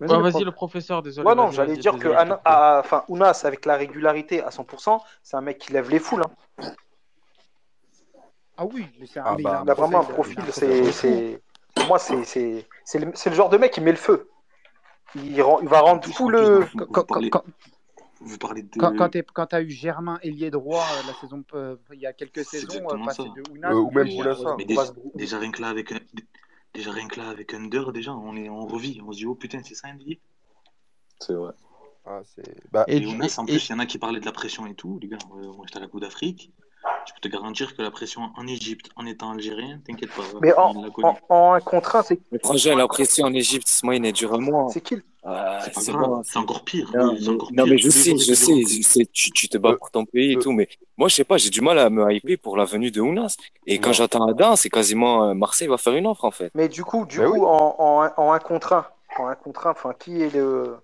Vas-y, 0.00 0.10
Ouais, 0.10 0.16
le 0.16 0.22
vas-y, 0.22 0.30
prof. 0.30 0.44
le 0.44 0.52
professeur, 0.52 1.02
désolé. 1.02 1.28
Ouais, 1.28 1.34
non, 1.34 1.50
j'allais 1.50 1.76
dire 1.76 1.98
que 1.98 2.08
Ana- 2.08 2.40
à- 2.44 2.80
enfin, 2.80 3.04
Ounas, 3.08 3.42
avec 3.44 3.66
la 3.66 3.76
régularité 3.76 4.42
à 4.42 4.50
100%, 4.50 5.02
c'est 5.22 5.36
un 5.36 5.40
mec 5.40 5.58
qui 5.58 5.72
lève 5.72 5.90
les 5.90 5.98
foules. 5.98 6.22
hein. 6.22 6.64
Ah 8.56 8.64
oui, 8.66 8.86
mais 9.00 9.06
c'est 9.06 9.20
un, 9.20 9.24
Ah 9.26 9.36
bah, 9.36 9.62
il 9.64 9.70
a 9.70 9.74
vraiment 9.74 10.00
un 10.00 10.04
profil, 10.04 10.14
profil, 10.14 10.38
il 10.38 10.42
a 10.42 10.44
un 10.44 10.52
c'est, 10.52 10.82
profil 10.82 11.40
pour 11.74 11.84
moi, 11.86 11.98
c'est, 11.98 12.24
c'est, 12.24 12.66
c'est 12.84 12.98
le, 12.98 13.06
le 13.12 13.32
genre 13.34 13.48
de 13.48 13.56
mec 13.58 13.72
qui 13.72 13.80
met 13.80 13.90
le 13.92 13.96
feu. 13.96 14.28
Il, 15.14 15.40
rend- 15.42 15.60
il 15.60 15.68
va 15.68 15.80
En 15.80 15.84
rendre 15.84 16.00
plus, 16.00 16.28
le. 16.28 16.66
Quand, 16.92 17.04
quand, 17.06 17.30
quand, 17.30 17.44
vous 18.24 18.38
parlez 18.38 18.62
de. 18.62 18.68
quand, 18.78 18.94
quand 18.96 19.10
quand 19.34 19.46
t'as 19.46 19.62
eu 19.62 19.70
Germain 19.70 20.18
ailier 20.22 20.50
droit 20.50 20.84
euh, 20.84 21.06
la 21.06 21.14
saison, 21.14 21.44
euh, 21.54 21.76
il 21.92 22.00
y 22.00 22.06
a 22.06 22.12
quelques 22.12 22.44
saisons, 22.44 22.82
euh, 22.90 23.04
passer 23.04 23.22
de 23.24 23.50
Ounas, 23.50 23.72
Euh, 23.72 23.78
ou 23.80 23.90
même 23.90 24.06
Déjà, 24.06 24.34
Boulassa. 24.92 25.38
rien 25.38 25.50
que 25.50 25.60
là 25.62 25.68
avec 25.68 25.92
un, 25.92 25.98
déjà 26.74 26.92
rien 26.92 27.08
que 27.08 27.20
là 27.20 27.28
avec 27.28 27.54
Under, 27.54 27.92
déjà 27.92 28.12
on 28.14 28.36
est 28.36 28.48
on 28.48 28.66
revit, 28.66 29.00
on 29.06 29.12
se 29.12 29.18
dit 29.18 29.26
oh 29.26 29.34
putain 29.34 29.62
c'est 29.64 29.74
ça 29.74 29.92
NBA. 29.92 30.14
C'est 31.20 31.34
vrai. 31.34 31.52
Ah, 32.04 32.20
c'est... 32.24 32.42
Bah, 32.72 32.84
Et, 32.88 32.96
Et 32.96 33.06
Ounas 33.06 33.36
en 33.38 33.44
plus 33.46 33.68
il 33.68 33.72
y 33.72 33.74
en 33.74 33.78
a 33.78 33.86
qui 33.86 33.98
parlaient 33.98 34.20
de 34.20 34.26
la 34.26 34.32
pression 34.32 34.66
et 34.66 34.74
tout, 34.74 34.98
les 35.00 35.08
gars. 35.08 35.18
moi 35.30 35.64
j'étais 35.66 35.78
à 35.78 35.80
la 35.80 35.88
Coupe 35.88 36.00
d'Afrique, 36.00 36.52
je 37.06 37.12
peux 37.14 37.20
te 37.20 37.28
garantir 37.28 37.76
que 37.76 37.82
la 37.82 37.90
pression 37.90 38.30
en 38.36 38.46
Égypte, 38.46 38.90
en 38.96 39.06
étant 39.06 39.30
algérien, 39.32 39.80
t'inquiète 39.86 40.10
pas, 40.10 40.22
Mais 40.40 40.52
en, 40.54 40.72
il 40.98 41.04
en, 41.04 41.18
en 41.28 41.52
un 41.54 41.60
contre 41.60 41.96
un, 41.96 42.02
c'est, 42.02 42.20
Mais 42.30 42.38
franchement, 42.42 42.76
la 42.76 42.88
pression 42.88 43.26
en 43.26 43.32
Égypte, 43.34 43.68
Smaïn, 43.68 44.04
elle 44.04 44.12
dure 44.12 44.34
un 44.34 44.38
mois. 44.38 44.68
c'est 44.72 44.80
qui 44.80 44.96
le- 44.96 45.04
Ah, 45.24 45.60
C'est 45.76 45.92
bon. 45.92 46.20
encore 46.36 46.64
pire. 46.64 46.90
Non, 46.94 47.12
mais, 47.12 47.28
encore 47.28 47.52
non, 47.52 47.64
pire. 47.64 47.72
mais 47.74 47.78
je 47.78 47.90
sais, 47.90 48.10
je 48.16 48.32
il 48.32 48.84
sais, 48.84 49.04
je 49.04 49.10
tu, 49.12 49.30
tu 49.30 49.48
te 49.48 49.56
bats 49.56 49.70
euh, 49.70 49.76
pour 49.76 49.90
ton 49.90 50.04
pays 50.04 50.32
et 50.32 50.36
euh, 50.36 50.40
tout, 50.40 50.50
mais 50.52 50.68
moi, 50.96 51.08
je 51.08 51.14
sais 51.14 51.24
pas, 51.24 51.36
j'ai 51.36 51.50
du 51.50 51.60
mal 51.60 51.78
à 51.78 51.88
me 51.90 52.12
hyper 52.12 52.38
pour 52.38 52.56
la 52.56 52.64
venue 52.64 52.90
de 52.90 53.00
Ounas. 53.00 53.36
Et 53.66 53.78
quand 53.78 53.90
non. 53.90 53.92
j'entends 53.94 54.26
Adam, 54.26 54.56
c'est 54.56 54.68
quasiment 54.70 55.28
euh, 55.28 55.34
Marseille 55.34 55.68
va 55.68 55.78
faire 55.78 55.94
une 55.94 56.06
offre, 56.08 56.24
en 56.24 56.32
fait. 56.32 56.50
Mais 56.54 56.68
du 56.68 56.82
coup, 56.84 57.06
du 57.06 57.18
Bah 57.18 57.26
coup, 57.26 57.34
oui. 57.34 57.40
en, 57.40 57.76
en, 57.78 58.02
un- 58.02 58.12
en 58.16 58.32
un 58.32 58.38
contre 58.40 58.72
un, 58.72 58.86
en 59.18 59.26
un 59.28 59.34
contre 59.36 59.66
un, 59.68 59.70
enfin, 59.72 59.92
qui 59.98 60.22
est 60.22 60.34
le. 60.34 60.76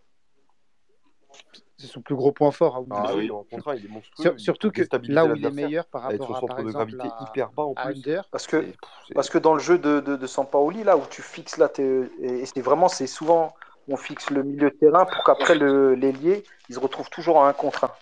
C'est 1.79 1.87
son 1.87 2.03
plus 2.03 2.17
gros 2.17 2.33
point 2.33 2.51
fort 2.51 2.75
à 2.77 2.81
Ounas. 2.81 3.05
Ah 3.09 3.14
oui, 3.14 3.31
contrat, 3.51 3.77
il 3.77 3.85
est 3.85 3.88
monstrueux. 3.88 4.23
Sur- 4.23 4.41
surtout 4.41 4.71
que 4.73 4.83
là 5.05 5.25
où 5.25 5.35
il 5.37 5.45
est 5.47 5.51
meilleur 5.51 5.87
par 5.87 6.03
rapport 6.03 6.37
à, 6.37 6.41
par 6.41 6.57
de 6.57 6.62
exemple, 6.62 6.97
gravité 6.97 7.09
à, 7.09 7.25
hyper 7.31 7.53
bas 7.53 7.62
en 7.62 7.73
à 7.75 7.87
plus. 7.87 7.99
Under, 7.99 8.25
Parce 8.31 8.47
que, 8.49 8.67
parce 9.14 9.31
que 9.31 9.38
dans 9.38 9.55
le 9.55 9.61
jeu 9.61 9.79
de, 9.79 10.01
de, 10.01 10.17
de 10.17 10.27
Sampaoli, 10.27 10.83
là 10.83 10.97
où 10.97 11.03
tu 11.09 11.23
fixes, 11.23 11.57
là, 11.57 11.71
et 11.79 12.47
c'est 12.47 12.61
vraiment, 12.61 12.88
c'est 12.88 13.07
souvent, 13.07 13.55
on 13.87 13.97
fixe 13.97 14.31
le 14.31 14.43
milieu 14.43 14.71
de 14.71 14.77
terrain 14.77 15.07
pour 15.07 15.23
qu'après 15.23 15.55
le, 15.55 15.95
l'ailier, 15.95 16.45
ils 16.69 16.75
se 16.75 16.81
retrouvent 16.81 17.11
toujours 17.11 17.37
en 17.37 17.47
un 17.47 17.53
contre 17.53 17.85
un. 17.85 17.93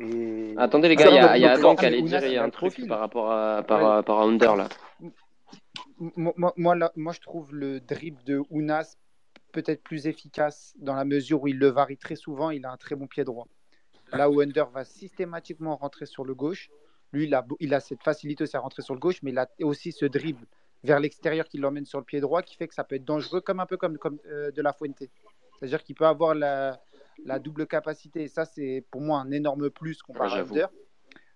Et... 0.00 0.54
Attendez 0.58 0.88
les 0.88 0.96
gars, 0.96 1.08
il 1.08 1.14
y 1.14 1.18
a, 1.18 1.32
le- 1.32 1.38
il 1.38 1.40
y 1.42 1.44
a 1.44 1.48
le 1.48 1.54
Adam 1.54 1.60
plan- 1.60 1.76
qui 1.76 1.80
mais 1.82 1.86
allait 1.88 2.00
Ounas, 2.00 2.20
dire 2.20 2.28
il 2.28 2.30
y 2.30 2.34
il 2.34 2.38
a 2.38 2.42
a 2.42 2.44
un 2.44 2.50
truc 2.50 2.86
par 2.86 3.00
rapport 3.00 3.32
à, 3.32 3.62
par, 3.62 3.78
Ouais. 3.78 3.98
à- 3.98 4.02
par 4.02 4.20
à 4.20 4.24
Under 4.24 4.54
là. 4.54 4.68
Moi, 5.98 6.32
moi, 6.36 6.52
moi, 6.56 6.74
là, 6.76 6.92
moi, 6.94 7.12
je 7.12 7.20
trouve 7.20 7.52
le 7.54 7.80
dribble 7.80 8.22
de 8.24 8.42
Ounas 8.50 8.96
peut-être 9.52 9.82
plus 9.82 10.06
efficace 10.06 10.74
dans 10.78 10.94
la 10.94 11.04
mesure 11.04 11.42
où 11.42 11.48
il 11.48 11.58
le 11.58 11.68
varie 11.68 11.96
très 11.96 12.16
souvent. 12.16 12.50
Il 12.50 12.64
a 12.66 12.72
un 12.72 12.76
très 12.76 12.94
bon 12.94 13.06
pied 13.06 13.24
droit. 13.24 13.46
Là 14.12 14.30
où 14.30 14.40
Under 14.40 14.68
va 14.70 14.84
systématiquement 14.84 15.76
rentrer 15.76 16.06
sur 16.06 16.24
le 16.24 16.34
gauche, 16.34 16.70
lui, 17.12 17.24
il 17.24 17.34
a, 17.34 17.42
beau- 17.42 17.56
il 17.60 17.74
a 17.74 17.80
cette 17.80 18.02
facilité 18.02 18.44
aussi 18.44 18.56
à 18.56 18.60
rentrer 18.60 18.82
sur 18.82 18.94
le 18.94 19.00
gauche, 19.00 19.22
mais 19.22 19.30
il 19.30 19.38
a 19.38 19.48
aussi 19.62 19.92
ce 19.92 20.04
dribble 20.06 20.46
vers 20.84 21.00
l'extérieur 21.00 21.46
qui 21.48 21.58
l'emmène 21.58 21.84
sur 21.84 21.98
le 21.98 22.04
pied 22.04 22.20
droit 22.20 22.42
qui 22.42 22.56
fait 22.56 22.68
que 22.68 22.74
ça 22.74 22.84
peut 22.84 22.96
être 22.96 23.04
dangereux, 23.04 23.40
comme 23.40 23.60
un 23.60 23.66
peu 23.66 23.76
comme, 23.76 23.98
comme 23.98 24.18
euh, 24.26 24.50
de 24.50 24.62
la 24.62 24.72
Fuente. 24.72 25.02
C'est-à-dire 25.58 25.82
qu'il 25.82 25.94
peut 25.96 26.06
avoir 26.06 26.34
la, 26.34 26.80
la 27.24 27.38
double 27.38 27.66
capacité. 27.66 28.22
Et 28.22 28.28
ça, 28.28 28.44
c'est 28.44 28.84
pour 28.90 29.00
moi 29.00 29.20
un 29.20 29.30
énorme 29.30 29.70
plus 29.70 30.02
comparé 30.02 30.34
Ouais, 30.34 30.38
à. 30.40 30.42
Under. 30.42 30.68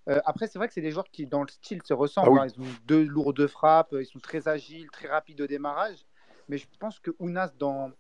Euh, 0.09 0.21
après, 0.25 0.47
c'est 0.47 0.59
vrai 0.59 0.69
que 0.69 0.75
c'est 0.75 0.81
des 0.81 0.91
joueurs 0.91 1.09
qui, 1.11 1.27
dans 1.27 1.43
le 1.43 1.49
style, 1.49 1.81
se 1.85 1.93
ressemblent. 1.95 2.39
Ah 2.39 2.45
oui. 2.45 2.51
hein. 2.51 2.55
Ils 2.57 2.63
ont 2.63 2.75
deux 2.87 3.03
lourdes 3.05 3.47
frappes, 3.47 3.95
ils 3.99 4.07
sont 4.07 4.19
très 4.19 4.49
agiles, 4.49 4.91
très 4.91 5.09
rapides 5.09 5.41
au 5.41 5.47
démarrage. 5.47 6.05
Mais 6.53 6.59
je 6.59 6.67
pense 6.79 7.01
que 7.01 7.11
Ounas, 7.19 7.51
dans, 7.59 7.93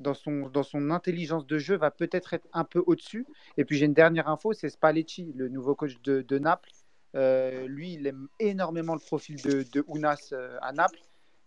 dans, 0.00 0.14
son, 0.14 0.48
dans 0.48 0.64
son 0.64 0.90
intelligence 0.90 1.46
de 1.46 1.58
jeu, 1.58 1.76
va 1.76 1.92
peut-être 1.92 2.34
être 2.34 2.48
un 2.52 2.64
peu 2.64 2.82
au-dessus. 2.88 3.24
Et 3.56 3.64
puis, 3.64 3.76
j'ai 3.78 3.86
une 3.86 3.94
dernière 3.94 4.28
info 4.28 4.52
c'est 4.52 4.68
Spalletti, 4.68 5.32
le 5.36 5.48
nouveau 5.48 5.76
coach 5.76 6.02
de, 6.02 6.22
de 6.22 6.38
Naples. 6.40 6.70
Euh, 7.14 7.68
lui, 7.68 7.92
il 7.92 8.04
aime 8.08 8.26
énormément 8.40 8.94
le 8.94 8.98
profil 9.00 9.40
de, 9.40 9.64
de 9.72 9.84
Ounas 9.86 10.30
euh, 10.32 10.58
à 10.60 10.72
Naples. 10.72 10.98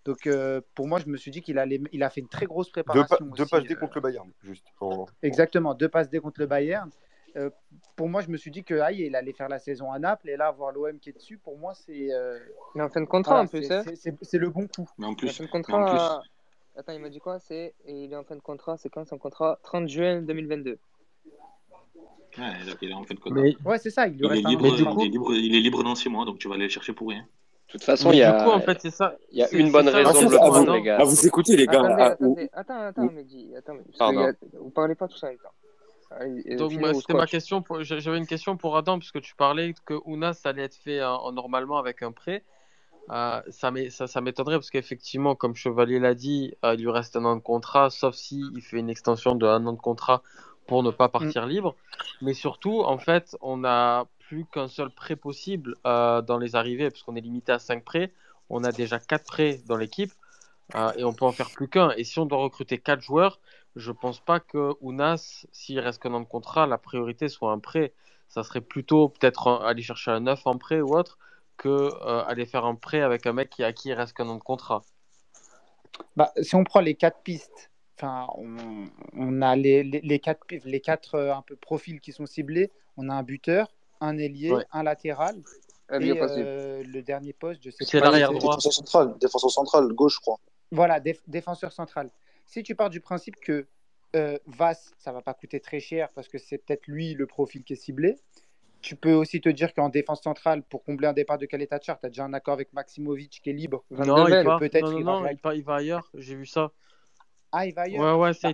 Donc, 0.05 0.25
euh, 0.25 0.61
pour 0.73 0.87
moi, 0.87 0.99
je 0.99 1.07
me 1.07 1.17
suis 1.17 1.31
dit 1.31 1.41
qu'il 1.41 1.59
allait, 1.59 1.81
il 1.91 2.01
a 2.01 2.09
fait 2.09 2.21
une 2.21 2.29
très 2.29 2.45
grosse 2.45 2.67
Deux, 2.67 2.83
pa- 2.83 2.83
préparation. 2.93 3.25
deux 3.25 3.45
passes 3.45 3.65
D 3.65 3.75
contre 3.75 3.97
le 3.97 4.01
Bayern, 4.01 4.31
juste. 4.41 4.67
En- 4.79 5.07
Exactement, 5.21 5.73
deux 5.73 5.89
passes 5.89 6.09
D 6.09 6.21
contre 6.21 6.39
le 6.39 6.47
Bayern. 6.47 6.89
Euh, 7.37 7.49
pour 7.97 8.07
moi, 8.07 8.21
je 8.21 8.29
me 8.29 8.37
suis 8.37 8.49
dit 8.51 8.63
que 8.63 8.79
aïe, 8.79 9.01
il 9.05 9.15
allait 9.15 9.33
faire 9.33 9.49
la 9.49 9.59
saison 9.59 9.91
à 9.91 9.99
Naples 9.99 10.29
et 10.29 10.37
là, 10.37 10.51
voir 10.51 10.71
l'OM 10.71 10.97
qui 10.99 11.09
est 11.09 11.13
dessus, 11.13 11.37
pour 11.37 11.57
moi, 11.57 11.73
c'est. 11.73 12.13
euh, 12.13 12.39
Il 12.75 12.79
est 12.79 12.83
en 12.83 12.89
fin 12.89 13.01
de 13.01 13.05
contrat 13.05 13.43
voilà, 13.43 13.45
en 13.45 13.47
plus. 13.47 13.63
c'est- 14.21 14.37
le 14.37 14.49
bon 14.49 14.67
coup. 14.67 14.87
Mais 14.97 15.05
en 15.05 15.09
Il 15.09 15.11
est 15.11 15.13
en 15.13 15.15
plus, 15.15 15.29
fin 15.31 15.43
de 15.43 15.49
mais 15.49 15.57
en 15.57 15.61
contrat. 15.61 16.19
plus, 16.21 16.29
Attends, 16.77 16.91
il 16.93 16.99
m'a 16.99 17.09
dit 17.09 17.19
quoi 17.19 17.39
C'est 17.39 17.73
il 17.87 18.11
est 18.11 18.15
en 18.15 18.23
fin 18.25 18.35
de 18.35 18.41
contrat. 18.41 18.75
C'est 18.77 18.89
quand 18.89 19.05
son 19.07 19.17
contrat? 19.17 19.59
30 19.63 19.87
juin 19.87 20.21
2022. 20.21 20.77
ouais, 22.37 22.43
il 22.81 22.89
est 22.89 22.93
en 22.93 23.03
fin 23.03 23.13
de 23.15 23.19
contrat. 23.19 23.41
Mais, 23.41 23.55
Ouais, 23.65 23.77
c'est 23.79 23.89
ça, 23.89 24.07
il 24.07 24.13
lui 24.13 24.19
Il 24.19 24.25
est 24.25 24.29
reste 24.29 24.45
un 24.45 24.49
libre, 24.49 24.63
de 24.65 24.69
mais 24.71 24.75
du 24.77 24.83
contrat. 24.83 25.01
il 25.03 25.07
est 25.07 25.11
libre, 25.11 25.33
il 25.35 25.55
est 25.55 25.59
libre 25.61 25.83
dans 25.83 25.95
six 25.95 26.09
mois, 26.09 26.25
donc 26.25 26.37
tu 26.39 26.47
vas 26.49 26.55
aller 26.55 26.63
le 26.65 26.69
chercher 26.69 26.93
pour 26.93 27.09
rien. 27.09 27.21
De 27.21 27.71
toute 27.71 27.83
façon, 27.83 28.09
mais 28.09 28.17
il 28.17 28.19
y 28.19 28.21
du 28.21 28.27
a, 28.27 28.43
coup, 28.43 28.49
en 28.51 28.59
fait, 28.61 28.79
c'est 28.81 28.91
ça. 28.91 29.17
il 29.31 29.39
y 29.39 29.43
a 29.43 29.51
une 29.51 29.71
bonne 29.71 29.87
ça 29.89 29.91
raison 29.97 30.25
de 30.27 30.31
le 30.31 30.37
ah, 30.41 30.49
prendre, 30.49 30.73
les 30.73 30.81
gars. 30.81 30.97
ah, 30.99 31.03
vous 31.03 31.25
écoutez, 31.27 31.55
les 31.57 31.65
gars. 31.65 31.79
Attendez, 31.79 31.95
ah, 31.97 32.09
ou- 32.19 32.25
attendez. 32.33 32.49
Attends, 32.53 32.81
attends, 32.81 33.11
Mehdi. 33.11 33.55
Attends, 33.55 33.75
parce 33.77 33.87
que 33.91 33.97
Pardon. 33.97 34.19
il 34.19 34.23
y 34.23 34.55
a- 34.55 34.59
vous 34.59 34.69
parlez 34.69 34.95
pas 34.95 35.07
tous 35.07 35.23
en 35.23 35.27
même 35.27 35.37
temps. 35.37 35.49
Euh, 36.11 36.57
Donc, 36.57 36.71
c'était 36.71 37.13
ma 37.13 37.25
question. 37.25 37.61
pour- 37.61 37.83
j'a- 37.83 37.99
J'avais 37.99 38.17
une 38.17 38.27
question 38.27 38.57
pour 38.57 38.77
Adam, 38.77 38.99
puisque 38.99 39.21
tu 39.21 39.35
parlais 39.35 39.73
que 39.85 39.95
Ounas 40.05 40.39
allait 40.45 40.63
être 40.63 40.75
fait 40.75 41.03
en- 41.03 41.31
normalement 41.31 41.77
avec 41.77 42.01
un 42.03 42.11
prêt. 42.11 42.43
Euh, 43.11 43.41
ça 43.49 43.69
m'é- 43.71 43.89
ça, 43.91 44.07
ça 44.07 44.21
m'étonnerait, 44.21 44.55
parce 44.55 44.71
qu'effectivement, 44.71 45.35
comme 45.35 45.55
Chevalier 45.55 45.99
l'a 45.99 46.15
dit, 46.15 46.53
euh, 46.63 46.73
il 46.75 46.81
lui 46.81 46.89
reste 46.91 47.15
un 47.15 47.25
an 47.25 47.35
de 47.35 47.41
contrat, 47.41 47.89
sauf 47.89 48.15
si 48.15 48.41
il 48.55 48.61
fait 48.61 48.77
une 48.77 48.89
extension 48.89 49.35
de 49.35 49.45
un 49.45 49.65
an 49.67 49.73
de 49.73 49.79
contrat 49.79 50.23
pour 50.67 50.81
ne 50.81 50.89
pas 50.89 51.07
Mm. 51.07 51.11
partir 51.11 51.45
libre. 51.45 51.75
Mais 52.21 52.33
surtout, 52.33 52.81
en 52.81 52.97
fait, 52.97 53.35
on 53.41 53.57
n'a 53.57 54.05
plus 54.27 54.45
qu'un 54.45 54.67
seul 54.67 54.89
prêt 54.89 55.15
possible 55.15 55.75
euh, 55.85 56.21
dans 56.23 56.39
les 56.39 56.55
arrivées, 56.55 56.89
parce 56.89 57.03
qu'on 57.03 57.15
est 57.15 57.21
limité 57.21 57.51
à 57.51 57.59
5 57.59 57.83
prêts. 57.83 58.11
On 58.49 58.63
a 58.63 58.71
déjà 58.71 58.99
4 58.99 59.25
prêts 59.25 59.59
dans 59.67 59.77
l'équipe. 59.77 60.11
et 60.97 61.03
on 61.03 61.13
peut 61.13 61.25
en 61.25 61.31
faire 61.31 61.51
plus 61.51 61.67
qu'un. 61.67 61.91
Et 61.91 62.03
si 62.03 62.17
on 62.17 62.25
doit 62.25 62.39
recruter 62.39 62.79
4 62.79 62.99
joueurs, 62.99 63.39
je 63.75 63.91
pense 63.91 64.19
pas 64.19 64.39
que 64.39 64.73
Ounas, 64.81 65.45
s'il 65.51 65.79
reste 65.79 66.01
qu'un 66.01 66.13
an 66.13 66.21
de 66.21 66.25
contrat, 66.25 66.65
la 66.67 66.77
priorité 66.77 67.27
soit 67.29 67.51
un 67.51 67.59
prêt. 67.59 67.93
Ça 68.27 68.43
serait 68.43 68.61
plutôt 68.61 69.09
peut-être 69.09 69.47
aller 69.63 69.81
chercher 69.83 70.11
un 70.11 70.21
neuf 70.21 70.45
en 70.47 70.57
prêt 70.57 70.81
ou 70.81 70.95
autre 70.97 71.17
que 71.57 71.69
euh, 71.69 72.23
aller 72.25 72.45
faire 72.45 72.65
un 72.65 72.75
prêt 72.75 73.01
avec 73.01 73.25
un 73.27 73.33
mec 73.33 73.49
qui, 73.49 73.63
à 73.63 73.71
qui 73.73 73.89
il 73.89 73.93
reste 73.93 74.13
qu'un 74.13 74.27
an 74.27 74.35
de 74.35 74.41
contrat. 74.43 74.81
Bah, 76.15 76.31
si 76.41 76.55
on 76.55 76.63
prend 76.63 76.79
les 76.81 76.95
quatre 76.95 77.19
pistes, 77.21 77.71
enfin, 77.97 78.27
on, 78.35 78.87
on 79.13 79.41
a 79.41 79.55
les, 79.55 79.83
les, 79.83 80.01
les 80.01 80.19
quatre, 80.19 80.41
les 80.51 80.81
quatre 80.81 81.15
euh, 81.15 81.33
un 81.33 81.41
peu 81.41 81.55
profils 81.55 82.01
qui 82.01 82.11
sont 82.11 82.25
ciblés. 82.25 82.71
On 82.97 83.09
a 83.09 83.13
un 83.13 83.23
buteur, 83.23 83.69
un 84.01 84.17
ailier, 84.17 84.51
Ouais. 84.53 84.65
un 84.71 84.83
latéral 84.83 85.35
et 85.91 86.19
euh, 86.19 86.83
le 86.83 87.03
dernier 87.03 87.31
poste, 87.33 87.61
je 87.63 87.69
sais 87.69 87.85
C'est 87.85 87.99
pas. 87.99 88.05
l'arrière 88.05 88.29
c'est- 88.29 88.39
droit. 88.39 88.55
Défenseur 88.55 88.73
central, 88.73 89.15
défenseur 89.19 89.51
central, 89.51 89.87
gauche, 89.93 90.15
je 90.15 90.19
crois. 90.21 90.39
Voilà, 90.71 90.99
déf- 90.99 91.21
défenseur 91.27 91.71
central. 91.71 92.09
Si 92.45 92.63
tu 92.63 92.75
pars 92.75 92.89
du 92.89 93.01
principe 93.01 93.35
que 93.37 93.67
euh, 94.15 94.37
Vass, 94.45 94.93
ça 94.97 95.11
va 95.11 95.21
pas 95.21 95.33
coûter 95.33 95.59
très 95.59 95.79
cher 95.79 96.09
parce 96.13 96.27
que 96.27 96.37
c'est 96.37 96.57
peut-être 96.57 96.87
lui 96.87 97.13
le 97.13 97.25
profil 97.27 97.63
qui 97.63 97.73
est 97.73 97.77
ciblé, 97.77 98.15
tu 98.81 98.95
peux 98.95 99.13
aussi 99.13 99.41
te 99.41 99.49
dire 99.49 99.73
qu'en 99.73 99.89
défense 99.89 100.21
centrale, 100.21 100.61
pour 100.63 100.83
combler 100.83 101.07
un 101.07 101.13
départ 101.13 101.37
de 101.37 101.45
Kaletachar, 101.45 101.99
tu 101.99 102.05
as 102.05 102.09
déjà 102.09 102.23
un 102.23 102.33
accord 102.33 102.53
avec 102.53 102.71
Maximovic 102.71 103.41
qui 103.43 103.49
est 103.49 103.53
libre. 103.53 103.83
Non, 103.89 104.27
il 104.27 104.43
part. 104.43 104.59
peut-être 104.59 104.83
Non, 104.83 104.91
non, 104.91 104.97
il 104.99 105.03
va 105.05 105.11
non, 105.11 105.23
réa- 105.25 105.31
il, 105.33 105.37
part, 105.39 105.53
il 105.55 105.63
va 105.63 105.75
ailleurs. 105.75 106.09
J'ai 106.13 106.35
vu 106.35 106.45
ça. 106.45 106.71
Ah, 107.51 107.65
il 107.65 107.73
va 107.73 107.83
ailleurs 107.83 108.17
Ouais, 108.17 108.21
ouais, 108.21 108.33
Bah, 108.43 108.49
a 108.49 108.53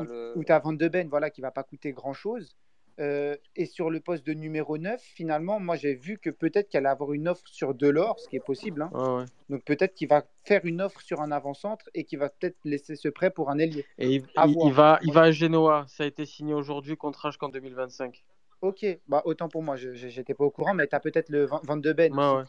euh, 0.00 0.32
ou 0.36 0.44
t'as- 0.44 0.58
Van 0.60 0.72
de 0.72 0.88
Ben, 0.88 1.08
voilà, 1.08 1.28
qui 1.30 1.40
va 1.40 1.50
pas 1.50 1.64
coûter 1.64 1.92
grand-chose. 1.92 2.56
Euh, 2.98 3.36
et 3.56 3.66
sur 3.66 3.90
le 3.90 4.00
poste 4.00 4.26
de 4.26 4.32
numéro 4.32 4.78
9, 4.78 5.00
finalement, 5.02 5.60
moi 5.60 5.76
j'ai 5.76 5.94
vu 5.94 6.16
que 6.18 6.30
peut-être 6.30 6.70
qu'elle 6.70 6.86
allait 6.86 6.92
avoir 6.92 7.12
une 7.12 7.28
offre 7.28 7.46
sur 7.46 7.74
Delors, 7.74 8.18
ce 8.20 8.28
qui 8.28 8.36
est 8.36 8.40
possible. 8.44 8.82
hein. 8.82 8.90
Ouais, 8.94 9.18
ouais. 9.20 9.24
Donc 9.50 9.64
peut-être 9.64 9.94
qu'il 9.94 10.08
va 10.08 10.24
faire 10.44 10.64
une 10.64 10.80
offre 10.80 11.00
sur 11.02 11.20
un 11.20 11.30
avant-centre 11.30 11.90
et 11.94 12.04
qu'il 12.04 12.18
va 12.18 12.30
peut-être 12.30 12.56
laisser 12.64 12.96
ce 12.96 13.08
prêt 13.08 13.30
pour 13.30 13.50
un 13.50 13.58
ailier. 13.58 13.84
Et 13.98 14.14
il, 14.14 14.72
va, 14.72 14.98
il 15.02 15.12
va 15.12 15.22
à 15.22 15.30
Genoa. 15.30 15.84
Ça 15.88 16.04
a 16.04 16.06
été 16.06 16.24
signé 16.24 16.54
aujourd'hui, 16.54 16.96
contrat 16.96 17.30
jusqu'en 17.30 17.50
2025. 17.50 18.24
Ok, 18.62 18.86
bah 19.06 19.20
autant 19.26 19.50
pour 19.50 19.62
moi, 19.62 19.76
j'étais 19.76 20.32
pas 20.32 20.44
au 20.44 20.50
courant, 20.50 20.72
mais 20.72 20.86
tu 20.86 20.94
as 20.96 21.00
peut-être 21.00 21.28
le 21.28 21.44
Van 21.44 21.60
Van 21.64 21.76
de 21.76 21.92
Ben 21.92 22.12
Ouais, 22.14 22.44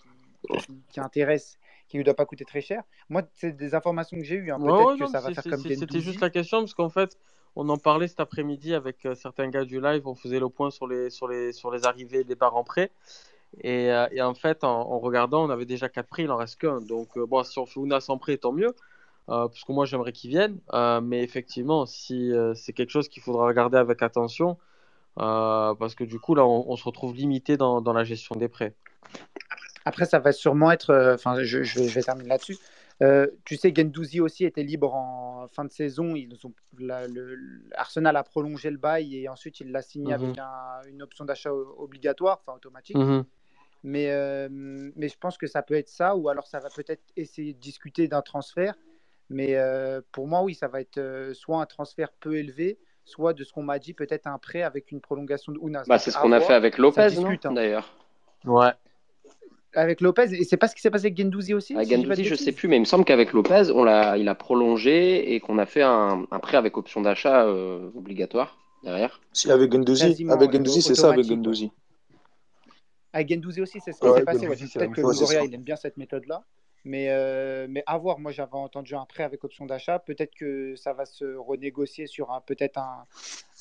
aussi 0.50 0.72
ouais. 0.72 0.78
qui, 0.90 1.02
intéresse, 1.02 1.60
qui 1.90 1.98
ne 1.98 2.04
doit 2.04 2.14
pas 2.14 2.26
coûter 2.26 2.46
très 2.46 2.62
cher. 2.62 2.84
Moi, 3.10 3.24
c'est 3.34 3.52
des 3.56 3.76
informations 3.76 4.18
que 4.18 4.24
j'ai 4.24 4.36
eues. 4.36 4.50
hein. 4.52 4.58
Ouais, 4.60 4.72
Peut-être 4.72 4.92
ouais, 4.92 4.96
que 4.98 5.04
non, 5.04 5.08
ça 5.10 5.20
va 5.20 5.34
faire 5.34 5.44
comme 5.44 5.60
c'était 5.60 6.00
juste 6.00 6.22
la 6.22 6.30
question 6.30 6.60
parce 6.60 6.74
qu'en 6.74 6.88
fait, 6.90 7.18
on 7.60 7.68
en 7.70 7.78
parlait 7.78 8.08
cet 8.08 8.20
après-midi 8.20 8.76
avec 8.76 9.04
euh, 9.06 9.16
certains 9.16 9.50
gars 9.50 9.66
du 9.66 9.82
live. 9.82 10.08
On 10.08 10.14
faisait 10.14 10.40
le 10.40 10.48
point 10.48 10.70
sur 10.70 10.88
les, 10.88 11.10
sur 11.10 11.28
les, 11.28 11.52
les 11.52 11.86
arrivées 11.86 12.24
départs 12.24 12.56
en 12.56 12.64
prêt. 12.64 12.92
Et, 13.62 13.92
euh, 13.92 14.08
et 14.12 14.22
en 14.22 14.36
fait, 14.36 14.64
en, 14.64 15.00
regardant, 15.00 15.44
on 15.44 15.50
avait 15.50 15.66
déjà 15.66 15.90
quatre 15.90 16.08
prix, 16.08 16.24
il 16.24 16.32
en 16.32 16.38
reste 16.38 16.62
qu'un. 16.62 16.82
Donc, 16.82 17.18
euh, 17.18 17.26
bon, 17.26 17.44
si 17.44 17.58
on 17.58 17.66
fait 17.66 17.80
Ounas 17.80 18.06
en 18.10 18.20
prêt, 18.20 18.38
tant 18.38 18.52
mieux. 18.52 18.76
Parce 19.26 19.66
que 19.66 19.72
moi, 19.74 19.86
j'aimerais 19.86 20.14
qu'il 20.14 20.30
vienne. 20.30 20.60
Mais 21.04 21.22
effectivement, 21.22 21.86
si 21.86 22.32
c'est 22.56 22.72
quelque 22.72 22.92
chose 22.92 23.10
qu'il 23.10 23.22
faudra 23.22 23.46
regarder 23.46 23.78
avec 23.78 24.02
attention, 24.02 24.58
parce 25.16 25.96
que 25.96 26.06
du 26.06 26.18
coup, 26.18 26.34
là, 26.34 26.46
on, 26.46 26.76
se 26.78 26.86
retrouve 26.86 27.14
limité 27.14 27.58
dans, 27.58 27.82
la 27.92 28.06
gestion 28.06 28.36
des 28.36 28.48
prêts. 28.48 28.74
Après, 29.84 30.06
ça 30.06 30.20
va 30.20 30.32
sûrement 30.32 30.72
être. 30.72 31.14
Enfin, 31.14 31.44
je 31.44 31.60
vais 31.94 32.04
terminer 32.04 32.30
là-dessus. 32.30 32.58
Euh, 33.04 33.28
tu 33.46 33.58
sais, 33.58 33.72
Gendouzi 33.76 34.20
aussi 34.22 34.46
était 34.46 34.64
libre 34.64 34.96
en 34.96 35.48
fin 35.50 35.66
de 35.66 35.72
saison. 35.72 36.16
Ils 36.16 36.34
ont, 36.46 36.54
la- 36.80 37.08
le- 37.08 37.36
le- 37.36 37.62
Arsenal 37.76 38.16
a 38.18 38.24
prolongé 38.24 38.72
le 38.72 38.78
bail 38.78 39.16
et 39.18 39.30
ensuite 39.30 39.60
il 39.60 39.72
l'a 39.72 39.84
signé 39.84 40.16
Mhm. 40.18 40.24
avec 40.24 40.38
un- 40.40 40.82
une 40.90 41.02
option 41.04 41.24
d'achat 41.24 41.54
obligatoire, 41.54 42.42
enfin 42.42 42.56
automatique. 42.58 42.98
Mhm. 42.98 43.24
Mais, 43.84 44.08
euh, 44.10 44.48
mais 44.50 45.08
je 45.10 45.18
pense 45.20 45.38
que 45.38 45.46
ça 45.46 45.62
peut 45.62 45.76
être 45.76 45.90
ça, 45.90 46.16
ou 46.16 46.28
alors 46.30 46.48
ça 46.48 46.60
va 46.60 46.70
peut-être 46.76 47.04
essayer 47.16 47.54
de 47.54 47.60
discuter 47.60 48.08
d'un 48.08 48.24
transfert. 48.24 48.74
Mais 49.30 49.56
euh, 49.56 50.02
pour 50.12 50.28
moi, 50.28 50.42
oui, 50.42 50.56
ça 50.56 50.68
va 50.68 50.82
être 50.82 50.98
euh, 50.98 51.34
soit 51.36 51.62
un 51.62 51.66
transfert 51.68 52.12
peu 52.20 52.38
élevé, 52.38 52.80
soit 53.06 53.34
de 53.34 53.44
ce 53.44 53.54
qu'on 53.54 53.62
m'a 53.64 53.78
dit, 53.78 53.94
peut-être 53.94 54.26
un 54.26 54.40
prêt 54.40 54.64
avec 54.64 54.92
une 54.92 55.02
prolongation 55.02 55.52
de 55.52 55.60
Ounas. 55.60 55.84
Bah, 55.88 56.00
c'est 56.00 56.10
ce 56.12 56.18
qu'on 56.18 56.32
a 56.32 56.40
fait 56.42 56.54
avec 56.54 56.78
Lopez, 56.80 57.10
discute, 57.10 57.46
non 57.46 57.52
hein. 57.52 57.54
D'ailleurs. 57.54 57.94
Ouais. 58.46 58.72
Avec 59.78 60.02
Lopez, 60.02 60.34
et 60.34 60.44
c'est 60.44 60.58
pas 60.58 60.68
ce 60.68 60.74
qui 60.76 60.82
s'est 60.82 60.90
passé 60.90 61.06
avec 61.06 61.18
Gendouzi 61.18 61.54
aussi 61.54 61.76
Avec 61.76 61.88
si 61.88 61.94
je 61.94 62.02
Gendouzi, 62.02 62.24
je 62.24 62.34
sais 62.36 62.52
plus, 62.52 62.68
mais 62.68 62.78
il 62.78 62.82
me 62.82 62.86
semble 62.86 63.06
qu'avec 63.06 63.32
Lopez, 63.32 63.70
on 63.74 63.84
l'a, 63.84 64.18
il 64.18 64.28
a 64.28 64.34
prolongé 64.34 65.34
et 65.36 65.40
qu'on 65.40 65.60
a 65.60 65.68
fait 65.68 65.84
un, 65.84 66.26
un 66.32 66.40
prêt 66.40 66.58
avec 66.58 66.78
option 66.78 67.02
d'achat 67.02 67.46
euh, 67.46 67.92
obligatoire 67.96 68.58
derrière. 68.84 69.22
Si, 69.34 69.52
avec 69.52 69.72
Gendouzi, 69.72 70.08
Quasiment, 70.08 70.34
avec 70.34 70.52
Gendouzi, 70.52 70.82
c'est 70.82 70.96
ça, 70.96 71.12
avec. 71.12 71.26
Gendouzi. 71.26 71.72
Avec 73.14 73.30
Gendouzi 73.30 73.62
aussi, 73.62 73.80
c'est 73.80 73.92
ce 73.92 74.00
qui 74.00 74.12
s'est 74.12 74.24
passé. 74.24 74.48
ouais. 74.48 74.56
Peut-être 74.56 74.92
que 74.94 75.02
Longoria, 75.02 75.44
il 75.44 75.54
aime 75.54 75.62
bien 75.62 75.76
cette 75.76 75.98
méthode-là. 75.98 76.44
Mais, 76.84 77.08
euh, 77.10 77.68
mais 77.70 77.84
à 77.86 77.98
voir, 77.98 78.18
moi 78.18 78.32
j'avais 78.32 78.56
entendu 78.56 78.96
un 78.96 79.06
prêt 79.06 79.24
avec 79.24 79.44
option 79.44 79.66
d'achat. 79.66 80.00
Peut-être 80.00 80.34
que 80.34 80.76
ça 80.76 80.94
va 80.94 81.06
se 81.06 81.36
renégocier 81.36 82.08
sur 82.08 82.32
un, 82.32 82.40
peut-être 82.40 82.78
un, 82.78 83.06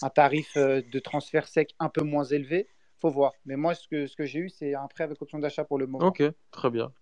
un 0.02 0.10
tarif 0.10 0.56
euh, 0.56 0.80
de 0.92 0.98
transfert 0.98 1.48
sec 1.48 1.74
un 1.80 1.88
peu 1.88 2.02
moins 2.02 2.24
élevé. 2.24 2.68
Faut 3.00 3.10
voir. 3.10 3.32
Mais 3.44 3.56
moi, 3.56 3.74
ce 3.74 3.86
que, 3.88 4.06
ce 4.06 4.16
que 4.16 4.24
j'ai 4.24 4.40
eu, 4.40 4.48
c'est 4.48 4.74
un 4.74 4.86
prêt 4.88 5.04
avec 5.04 5.20
option 5.20 5.38
d'achat 5.38 5.64
pour 5.64 5.78
le 5.78 5.86
moment. 5.86 6.06
Ok, 6.08 6.22
très 6.50 6.70
bien. 6.70 6.92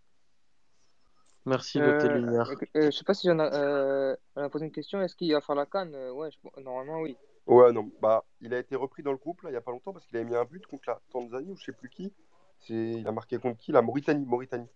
Merci 1.46 1.78
de 1.78 1.84
tes 2.00 2.06
Euh, 2.08 2.14
lumières. 2.18 2.50
euh, 2.76 2.86
je 2.86 2.90
sais 2.90 3.04
pas 3.04 3.12
si 3.12 3.28
j'en 3.28 3.38
a, 3.38 3.52
euh, 3.54 4.16
on 4.34 4.42
a 4.42 4.48
posé 4.48 4.64
une 4.64 4.72
question. 4.72 5.02
Est-ce 5.02 5.14
qu'il 5.14 5.30
va 5.32 5.40
faire 5.42 5.54
la 5.54 5.66
canne? 5.66 5.94
Euh, 5.94 6.10
Ouais, 6.10 6.30
je- 6.30 6.60
normalement 6.62 7.00
oui. 7.00 7.16
Ouais, 7.46 7.70
non, 7.72 7.90
bah, 8.00 8.24
il 8.40 8.54
a 8.54 8.58
été 8.58 8.74
repris 8.74 9.02
dans 9.02 9.12
le 9.12 9.18
groupe 9.18 9.42
là, 9.42 9.50
il 9.50 9.52
y 9.52 9.56
a 9.56 9.60
pas 9.60 9.70
longtemps 9.70 9.92
parce 9.92 10.06
qu'il 10.06 10.16
avait 10.16 10.24
mis 10.24 10.34
un 10.34 10.46
but 10.46 10.66
contre 10.66 10.84
la 10.88 10.98
Tanzanie 11.10 11.50
ou 11.52 11.56
je 11.56 11.64
sais 11.64 11.72
plus 11.72 11.90
qui. 11.90 12.14
C'est... 12.60 12.72
Il 12.74 13.06
a 13.06 13.12
marqué 13.12 13.36
contre 13.36 13.58
qui? 13.58 13.72
La 13.72 13.82
Mauritanie. 13.82 14.24
Mauritanie. 14.24 14.68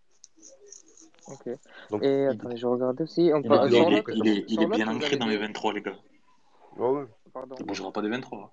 Ok. 1.28 1.48
Donc, 1.90 2.02
Et 2.04 2.24
il- 2.24 2.28
attendez, 2.28 2.56
je 2.58 2.66
regardais 2.66 3.04
aussi. 3.04 3.30
On 3.32 3.40
Il 3.40 3.46
est, 3.46 3.48
parle 3.48 3.68
il 3.70 3.74
est- 3.74 3.78
Charlotte. 3.78 4.04
il 4.14 4.28
est- 4.28 4.32
il 4.48 4.52
est 4.52 4.54
Charlotte, 4.56 4.76
bien 4.76 4.88
ancré 4.94 5.16
dans 5.16 5.26
les 5.26 5.36
dit- 5.36 5.40
23, 5.42 5.72
les 5.72 5.80
gars. 5.80 5.96
Ouais, 6.76 6.88
ouais. 6.90 7.06
Pardon. 7.32 7.56
Il 7.58 7.64
ne 7.66 7.90
pas 7.90 8.02
des 8.02 8.08
23. 8.10 8.52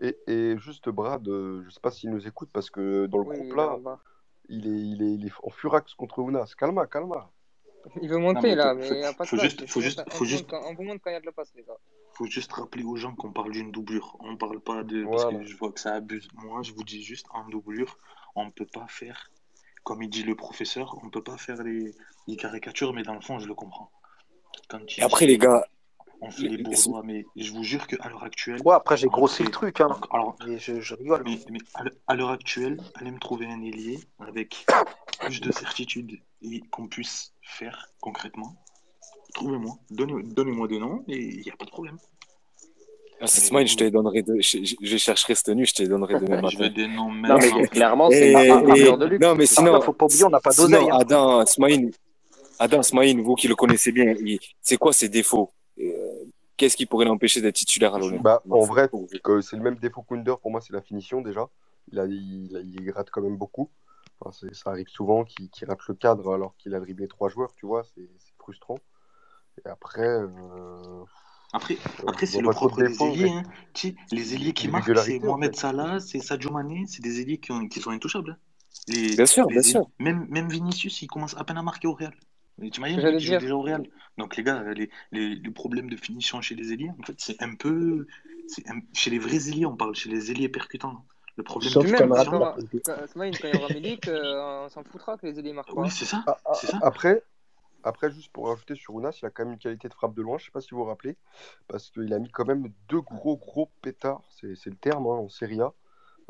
Et, 0.00 0.16
et 0.26 0.58
juste 0.58 0.88
Brad, 0.88 1.26
euh, 1.28 1.62
je 1.64 1.70
sais 1.70 1.80
pas 1.80 1.90
s'il 1.90 2.10
nous 2.10 2.26
écoute 2.26 2.50
parce 2.52 2.70
que 2.70 3.06
dans 3.06 3.18
le 3.18 3.24
Oui, 3.24 3.36
il 3.36 3.48
groupe 3.48 3.52
est 3.52 3.56
là, 3.56 3.98
il 4.48 4.66
est, 4.66 4.70
il 4.70 5.02
est, 5.02 5.14
il 5.14 5.26
est 5.26 5.32
en 5.42 5.50
furax 5.50 5.94
contre 5.94 6.20
Ounas. 6.20 6.52
Calma, 6.56 6.86
calma. 6.86 7.30
Il 8.02 8.08
veut 8.08 8.16
Non, 8.16 8.32
monter 8.34 8.48
mais 8.48 8.54
là, 8.54 8.74
mais 8.74 8.86
il 8.88 8.96
n'y 8.98 9.04
a 9.04 9.12
pas 9.12 9.24
de 9.24 9.28
faut 9.28 9.36
place. 9.36 9.50
juste- 9.50 9.66
faut 9.68 9.80
juste- 9.80 9.98
faut 10.10 10.24
quand- 10.44 10.62
il 11.10 11.12
y 11.12 11.14
a 11.14 11.20
de 11.20 11.26
la 11.26 11.32
place, 11.32 11.52
les 11.54 11.62
gars. 11.62 11.76
faut 12.12 12.26
juste 12.26 12.52
rappeler 12.52 12.82
aux 12.84 12.96
gens 12.96 13.14
qu'on 13.14 13.32
parle 13.32 13.52
d'une 13.52 13.70
doublure. 13.72 14.16
On 14.20 14.36
parle 14.36 14.60
pas 14.60 14.82
de. 14.84 15.02
Voilà. 15.02 15.22
Parce 15.30 15.34
que 15.36 15.46
je 15.46 15.56
vois 15.56 15.72
que 15.72 15.80
ça 15.80 15.94
abuse. 15.94 16.28
Moi, 16.34 16.62
je 16.62 16.72
vous 16.72 16.82
dis 16.84 17.02
juste 17.02 17.26
en 17.30 17.48
doublure, 17.48 17.96
on 18.34 18.44
ne 18.46 18.50
peut 18.50 18.66
pas 18.66 18.86
faire, 18.88 19.30
comme 19.84 20.02
il 20.02 20.10
dit 20.10 20.22
le 20.22 20.34
professeur, 20.34 20.98
on 21.02 21.06
ne 21.06 21.10
peut 21.10 21.22
pas 21.22 21.36
faire 21.38 21.62
les, 21.62 21.94
les 22.26 22.36
caricatures, 22.36 22.92
mais 22.92 23.02
dans 23.04 23.14
le 23.14 23.20
fond, 23.20 23.38
je 23.38 23.46
le 23.48 23.54
comprends. 23.54 23.90
Quand 24.68 24.80
il 24.96 25.00
Et 25.00 25.04
après, 25.04 25.26
dit- 25.26 25.32
les 25.32 25.38
gars, 25.38 25.64
on 26.28 26.30
fait 26.30 26.42
les 26.48 26.56
Les- 26.58 26.62
bourgeois, 26.62 27.02
mais 27.04 27.24
je 27.36 27.50
vous 27.52 27.62
jure 27.64 27.86
qu'à 27.86 28.08
l'heure 28.08 28.22
actuelle, 28.22 28.60
Ouais, 28.64 28.74
après, 28.74 28.96
j'ai 28.96 29.08
grossi 29.08 29.42
le 29.42 29.50
truc, 29.50 29.80
hein. 29.80 29.88
Alors, 30.12 30.36
Mais 30.46 30.58
je, 30.58 30.80
je 30.80 30.94
rigole. 30.94 31.22
mais, 31.24 31.38
mais 31.50 31.58
à 32.06 32.14
l'heure- 32.14 32.30
actuelle, 32.30 32.78
allez 32.94 33.10
me 33.10 33.18
trouver 33.18 33.46
un 33.46 33.62
ailier 33.62 33.98
avec 34.20 34.66
plus 35.20 35.40
de 35.40 35.50
certitude 35.52 36.18
et 36.42 36.60
qu'on 36.70 36.86
puisse 36.88 37.32
faire 37.42 37.88
concrètement. 38.00 38.56
Trouvez-moi, 39.34 39.74
donnez- 39.90 40.22
donnez-moi 40.22 40.68
des 40.68 40.78
noms 40.78 41.04
et 41.08 41.16
il 41.18 41.40
n'y 41.40 41.50
a 41.50 41.56
pas 41.56 41.64
de 41.64 41.70
problème. 41.70 41.98
Ah, 43.20 43.26
c'est 43.26 43.66
je 43.66 43.76
te 43.76 43.82
les 43.82 43.90
donnerai 43.90 44.22
de, 44.22 44.36
je, 44.40 44.64
je- 44.64 44.76
je 44.80 44.96
chercherai 44.96 45.34
cette 45.34 45.46
tenue, 45.46 45.66
je 45.66 45.74
te 45.74 45.82
les 45.82 45.88
donnerai 45.88 46.20
demain 46.20 46.40
Je 46.50 46.56
veux 46.56 46.64
matin. 46.64 46.74
des 46.74 46.86
noms 46.86 47.12
Non, 47.12 47.36
mais 47.38 47.48
maintenant. 47.50 47.62
clairement, 47.66 48.10
c'est 48.10 48.32
pas 48.32 48.40
un 48.58 48.74
et- 48.74 48.96
de 48.96 49.04
luxe. 49.06 49.24
non, 49.26 49.34
mais 49.34 49.46
sinon, 49.46 49.80
faut 49.80 49.92
pas 49.92 50.04
oublier, 50.04 50.24
on 50.24 50.30
n'a 50.30 50.38
pas 50.40 50.50
d'oseille. 50.50 50.66
sinon, 50.82 50.92
hein. 50.94 50.98
Adam, 51.00 51.44
Smaïn, 51.46 51.90
Adam, 52.60 52.82
Smaïn, 52.82 53.20
vous 53.22 53.34
qui 53.34 53.48
le 53.48 53.56
connaissez 53.56 53.90
bien, 53.90 54.14
il- 54.24 54.38
c'est 54.60 54.76
quoi 54.76 54.92
ses 54.92 55.08
défauts? 55.08 55.50
Qu'est-ce 56.58 56.76
qui 56.76 56.84
pourrait 56.86 57.06
l'empêcher 57.06 57.40
d'être 57.40 57.54
titulaire 57.54 57.94
à 57.94 57.98
l'OM? 57.98 58.18
Bah, 58.18 58.42
en 58.50 58.60
vrai, 58.64 58.90
c'est 59.42 59.56
le 59.56 59.62
même 59.62 59.76
défaut 59.76 60.02
qu'Under, 60.02 60.34
pour 60.42 60.50
moi, 60.50 60.60
c'est 60.60 60.72
la 60.74 60.82
finition 60.82 61.22
déjà. 61.22 61.48
Il, 61.92 61.98
a, 62.00 62.04
il, 62.04 62.54
a- 62.56 62.60
il 62.60 62.90
rate 62.90 63.08
quand 63.10 63.22
même 63.22 63.36
beaucoup. 63.36 63.70
Enfin, 64.20 64.46
ça 64.52 64.70
arrive 64.70 64.88
souvent 64.88 65.24
qu'il 65.24 65.48
rate 65.66 65.86
le 65.88 65.94
cadre 65.94 66.34
alors 66.34 66.54
qu'il 66.58 66.74
a 66.74 66.80
dribblé 66.80 67.06
trois 67.08 67.28
joueurs, 67.30 67.52
tu 67.54 67.64
vois, 67.66 67.84
c'est 67.94 68.08
frustrant. 68.38 68.78
Et 69.64 69.68
après, 69.68 70.02
euh, 70.06 71.04
Après, 71.52 71.74
euh, 71.74 72.08
après 72.08 72.26
c'est 72.26 72.40
le 72.40 72.50
propre 72.50 72.82
de 72.82 72.88
des 72.88 73.02
ailiers. 73.04 73.30
Hein. 73.30 73.42
Tu 73.74 73.88
sais, 73.88 73.94
les 74.10 74.34
ailiers 74.34 74.52
qui 74.52 74.66
marquent, 74.68 74.96
c'est 74.98 75.18
en 75.22 75.26
Mohamed 75.26 75.54
fait. 75.54 75.60
Salah, 75.60 76.00
c'est 76.00 76.18
Sadio 76.20 76.50
Mané, 76.50 76.84
c'est 76.88 77.02
des 77.02 77.20
ailiers 77.20 77.38
qui, 77.38 77.52
ont- 77.52 77.68
qui 77.68 77.80
sont 77.80 77.90
intouchables. 77.90 78.32
hein. 78.32 78.36
Les, 78.88 79.14
Bien 79.16 79.26
sûr, 79.26 79.46
les 79.46 79.54
bien 79.54 79.60
ailiers- 79.62 79.70
sûr. 79.70 79.86
Même, 80.00 80.26
même 80.28 80.48
Vinicius, 80.48 81.02
il 81.02 81.06
commence 81.06 81.36
à 81.36 81.44
peine 81.44 81.56
à 81.58 81.62
marquer 81.62 81.86
au 81.86 81.94
Real. 81.94 82.14
Le 82.58 82.66
J'allais 82.66 83.12
mec, 83.12 83.22
il 83.22 83.26
joue 83.26 83.36
déjà 83.36 83.54
au 83.54 83.62
Real. 83.62 83.82
Donc, 84.16 84.36
les 84.36 84.42
gars, 84.42 84.62
les, 84.74 84.90
les, 85.12 85.34
les 85.36 85.50
problèmes 85.50 85.88
de 85.88 85.96
finition 85.96 86.40
chez 86.40 86.54
les 86.54 86.72
ailiers, 86.72 86.90
en 86.98 87.02
fait, 87.04 87.14
c'est 87.18 87.40
un 87.42 87.54
peu. 87.54 88.06
un- 88.66 88.80
Chez 88.94 89.10
les 89.10 89.18
vrais 89.18 89.48
ailiers, 89.48 89.66
on 89.66 89.76
parle 89.76 89.94
chez 89.94 90.08
les 90.10 90.30
ailiers 90.30 90.48
percutants. 90.48 91.04
Le 91.36 91.44
problème 91.44 91.70
Sauf 91.72 91.86
même, 91.86 92.12
finition. 92.12 92.40
rappel. 92.40 92.80
quand, 92.84 93.44
il 93.44 93.50
y 93.50 93.54
aura 93.54 93.68
Milik, 93.68 94.08
euh, 94.08 94.64
on 94.64 94.68
s'en 94.68 94.82
foutra 94.82 95.16
que 95.16 95.26
les 95.26 95.38
ailiers 95.38 95.52
marquent 95.52 95.76
Oui, 95.76 95.88
c'est 95.90 96.04
ça. 96.04 96.24
Ah, 96.26 96.36
ah, 96.44 96.54
C'est 96.54 96.66
ça. 96.66 96.78
Après, 96.82 97.22
après, 97.84 98.10
juste 98.10 98.32
pour 98.32 98.48
rajouter 98.48 98.74
sur 98.76 98.94
Ounas, 98.94 99.18
il 99.22 99.26
a 99.26 99.30
quand 99.30 99.44
même 99.44 99.54
une 99.54 99.58
qualité 99.58 99.88
de 99.88 99.94
frappe 99.94 100.14
de 100.14 100.22
loin, 100.22 100.38
je 100.38 100.46
sais 100.46 100.50
pas 100.50 100.60
si 100.60 100.70
vous 100.72 100.78
vous 100.78 100.84
rappelez, 100.84 101.16
parce 101.68 101.90
qu'il 101.90 102.12
a 102.12 102.18
mis 102.18 102.30
quand 102.30 102.46
même 102.46 102.68
deux 102.88 103.00
gros 103.00 103.36
gros 103.36 103.70
pétards, 103.82 104.22
c'est 104.30 104.56
c'est 104.56 104.70
le 104.70 104.76
terme 104.76 105.06
hein, 105.06 105.10
en 105.10 105.28
Serie 105.28 105.60
A, 105.60 105.72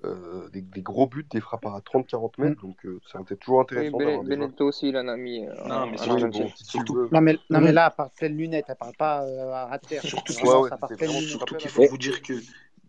euh, 0.05 0.49
des, 0.51 0.61
des 0.63 0.83
gros 0.83 1.07
buts, 1.07 1.27
des 1.31 1.41
frappes 1.41 1.67
à 1.67 1.81
30-40 1.81 2.33
Mm. 2.39 2.45
mètres, 2.45 2.61
donc 2.63 2.77
euh, 2.87 3.01
c'est 3.11 3.39
toujours 3.39 3.59
Oui, 3.59 3.63
intéressant. 3.89 4.23
Benedetto 4.23 4.67
aussi, 4.69 4.89
il 4.91 4.97
en 4.97 5.09
a 5.09 5.17
mis 5.17 5.47
euh, 5.47 5.53
Non, 5.67 5.87
mais 5.87 5.97
Oui, 6.09 6.25
bon, 6.31 6.49
surtout. 6.55 7.09
Non, 7.11 7.21
mais, 7.21 7.37
non, 7.51 7.61
mais 7.61 7.73
là, 7.73 7.87
à 7.87 7.91
part 7.91 8.11
pleine 8.11 8.37
lunette, 8.37 8.67
elle 8.69 8.77
parle 8.77 8.95
pas 8.97 9.25
euh, 9.25 9.67
à 9.69 9.79
terre. 9.79 10.03
surtout 10.03 10.33
Vraiment, 10.35 10.61
ouais, 10.63 10.69
ça 10.69 10.77
vraiment. 10.77 11.21
Surtout 11.21 11.57
qu'il 11.57 11.71
faut 11.71 11.85
vous 11.89 11.99
dire 11.99 12.23
que 12.23 12.35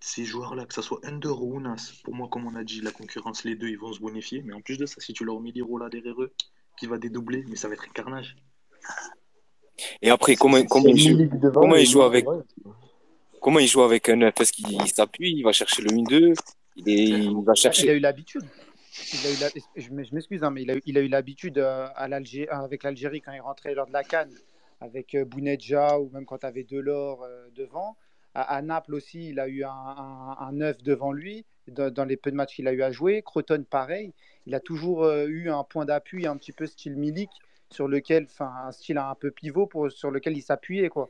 ces 0.02 0.24
joueurs-là, 0.24 0.66
que 0.66 0.74
ce 0.74 0.82
soit 0.82 1.00
Under 1.04 1.42
ou 1.42 1.56
Ounas, 1.56 1.94
pour 2.04 2.14
moi, 2.14 2.28
comme 2.32 2.46
on 2.48 2.56
a 2.56 2.64
dit, 2.64 2.82
la 2.82 2.92
concurrence, 2.92 3.44
les 3.44 3.56
deux, 3.56 3.68
ils 3.70 3.78
vont 3.80 3.92
se 3.92 4.00
bonifier. 4.00 4.42
Mais 4.46 4.54
en 4.54 4.62
plus 4.62 4.78
de 4.78 4.86
ça, 4.86 5.02
si 5.02 5.12
tu 5.14 5.26
leur 5.26 5.40
mets 5.42 5.52
Lirola 5.52 5.90
derrière 5.90 6.22
eux, 6.22 6.32
qui 6.78 6.86
va 6.88 6.98
dédoubler, 6.98 7.44
mais 7.50 7.56
ça 7.56 7.68
va 7.68 7.74
être 7.74 7.84
un 7.90 7.92
carnage. 7.92 8.38
et 10.02 10.10
après, 10.10 10.36
comment, 10.36 10.64
comment 10.66 10.86
a 10.86 10.92
il 10.92 11.00
joue, 11.00 11.38
devant, 11.38 11.62
comment 11.62 11.76
il 11.76 11.86
joue 11.86 12.02
avec, 12.04 12.26
comment 13.42 13.60
il 13.60 13.68
joue 13.68 13.82
avec 13.82 14.08
un? 14.10 14.22
Est-ce 14.22 14.54
qu'il 14.54 14.88
s'appuie, 14.88 15.34
il 15.38 15.44
va 15.44 15.52
chercher 15.52 15.82
le 15.82 15.90
1-2, 15.90 16.34
il, 16.86 16.90
est, 16.90 17.26
il 17.26 17.44
va 17.44 17.54
il 17.56 17.90
a 17.90 17.94
eu 17.94 18.00
l'habitude. 18.00 18.44
La- 19.40 19.50
Je 19.76 19.92
m'excuse, 19.92 20.44
hein, 20.44 20.52
mais 20.52 20.64
il 20.64 20.98
a 20.98 21.02
eu, 21.02 21.08
l'habitude 21.08 21.58
euh, 21.58 21.88
avec 21.96 22.84
l'Algérie 22.84 23.22
quand 23.22 23.32
il 23.32 23.40
rentrait 23.40 23.74
lors 23.74 23.88
de 23.88 23.94
la 23.94 24.04
Cannes, 24.04 24.36
avec 24.82 25.16
euh, 25.16 25.26
Bounedja 25.26 26.00
ou 26.00 26.10
même 26.12 26.26
quand 26.26 26.40
tu 26.40 26.46
avais 26.46 26.64
Delors 26.64 27.24
euh, 27.24 27.48
devant. 27.56 27.96
À, 28.34 28.42
à 28.56 28.62
Naples 28.62 28.96
aussi, 28.96 29.30
il 29.30 29.40
a 29.40 29.48
eu 29.48 29.64
un, 29.64 29.70
un, 29.70 30.38
un 30.40 30.52
neuf 30.52 30.84
devant 30.84 31.12
lui 31.12 31.46
dans, 31.68 31.94
dans 31.94 32.06
les 32.06 32.18
peu 32.18 32.32
de 32.32 32.36
matchs 32.36 32.56
qu'il 32.56 32.68
a 32.68 32.74
eu 32.74 32.82
à 32.82 32.92
jouer. 32.92 33.22
Croton, 33.22 33.64
pareil. 33.70 34.14
Il 34.46 34.56
a 34.56 34.60
toujours 34.60 35.08
eu 35.08 35.50
un 35.50 35.64
point 35.64 35.86
d'appui 35.86 36.28
un 36.28 36.36
petit 36.38 36.52
peu 36.52 36.66
style 36.66 36.96
Milik, 36.96 37.30
sur 37.72 37.88
lequel, 37.88 38.26
enfin, 38.26 38.52
un 38.66 38.72
style 38.72 38.98
un 38.98 39.16
peu 39.16 39.32
pivot 39.32 39.68
pour, 39.68 39.92
sur 39.92 40.12
lequel 40.12 40.36
il 40.36 40.42
s'appuyait, 40.42 40.90
quoi. 40.90 41.08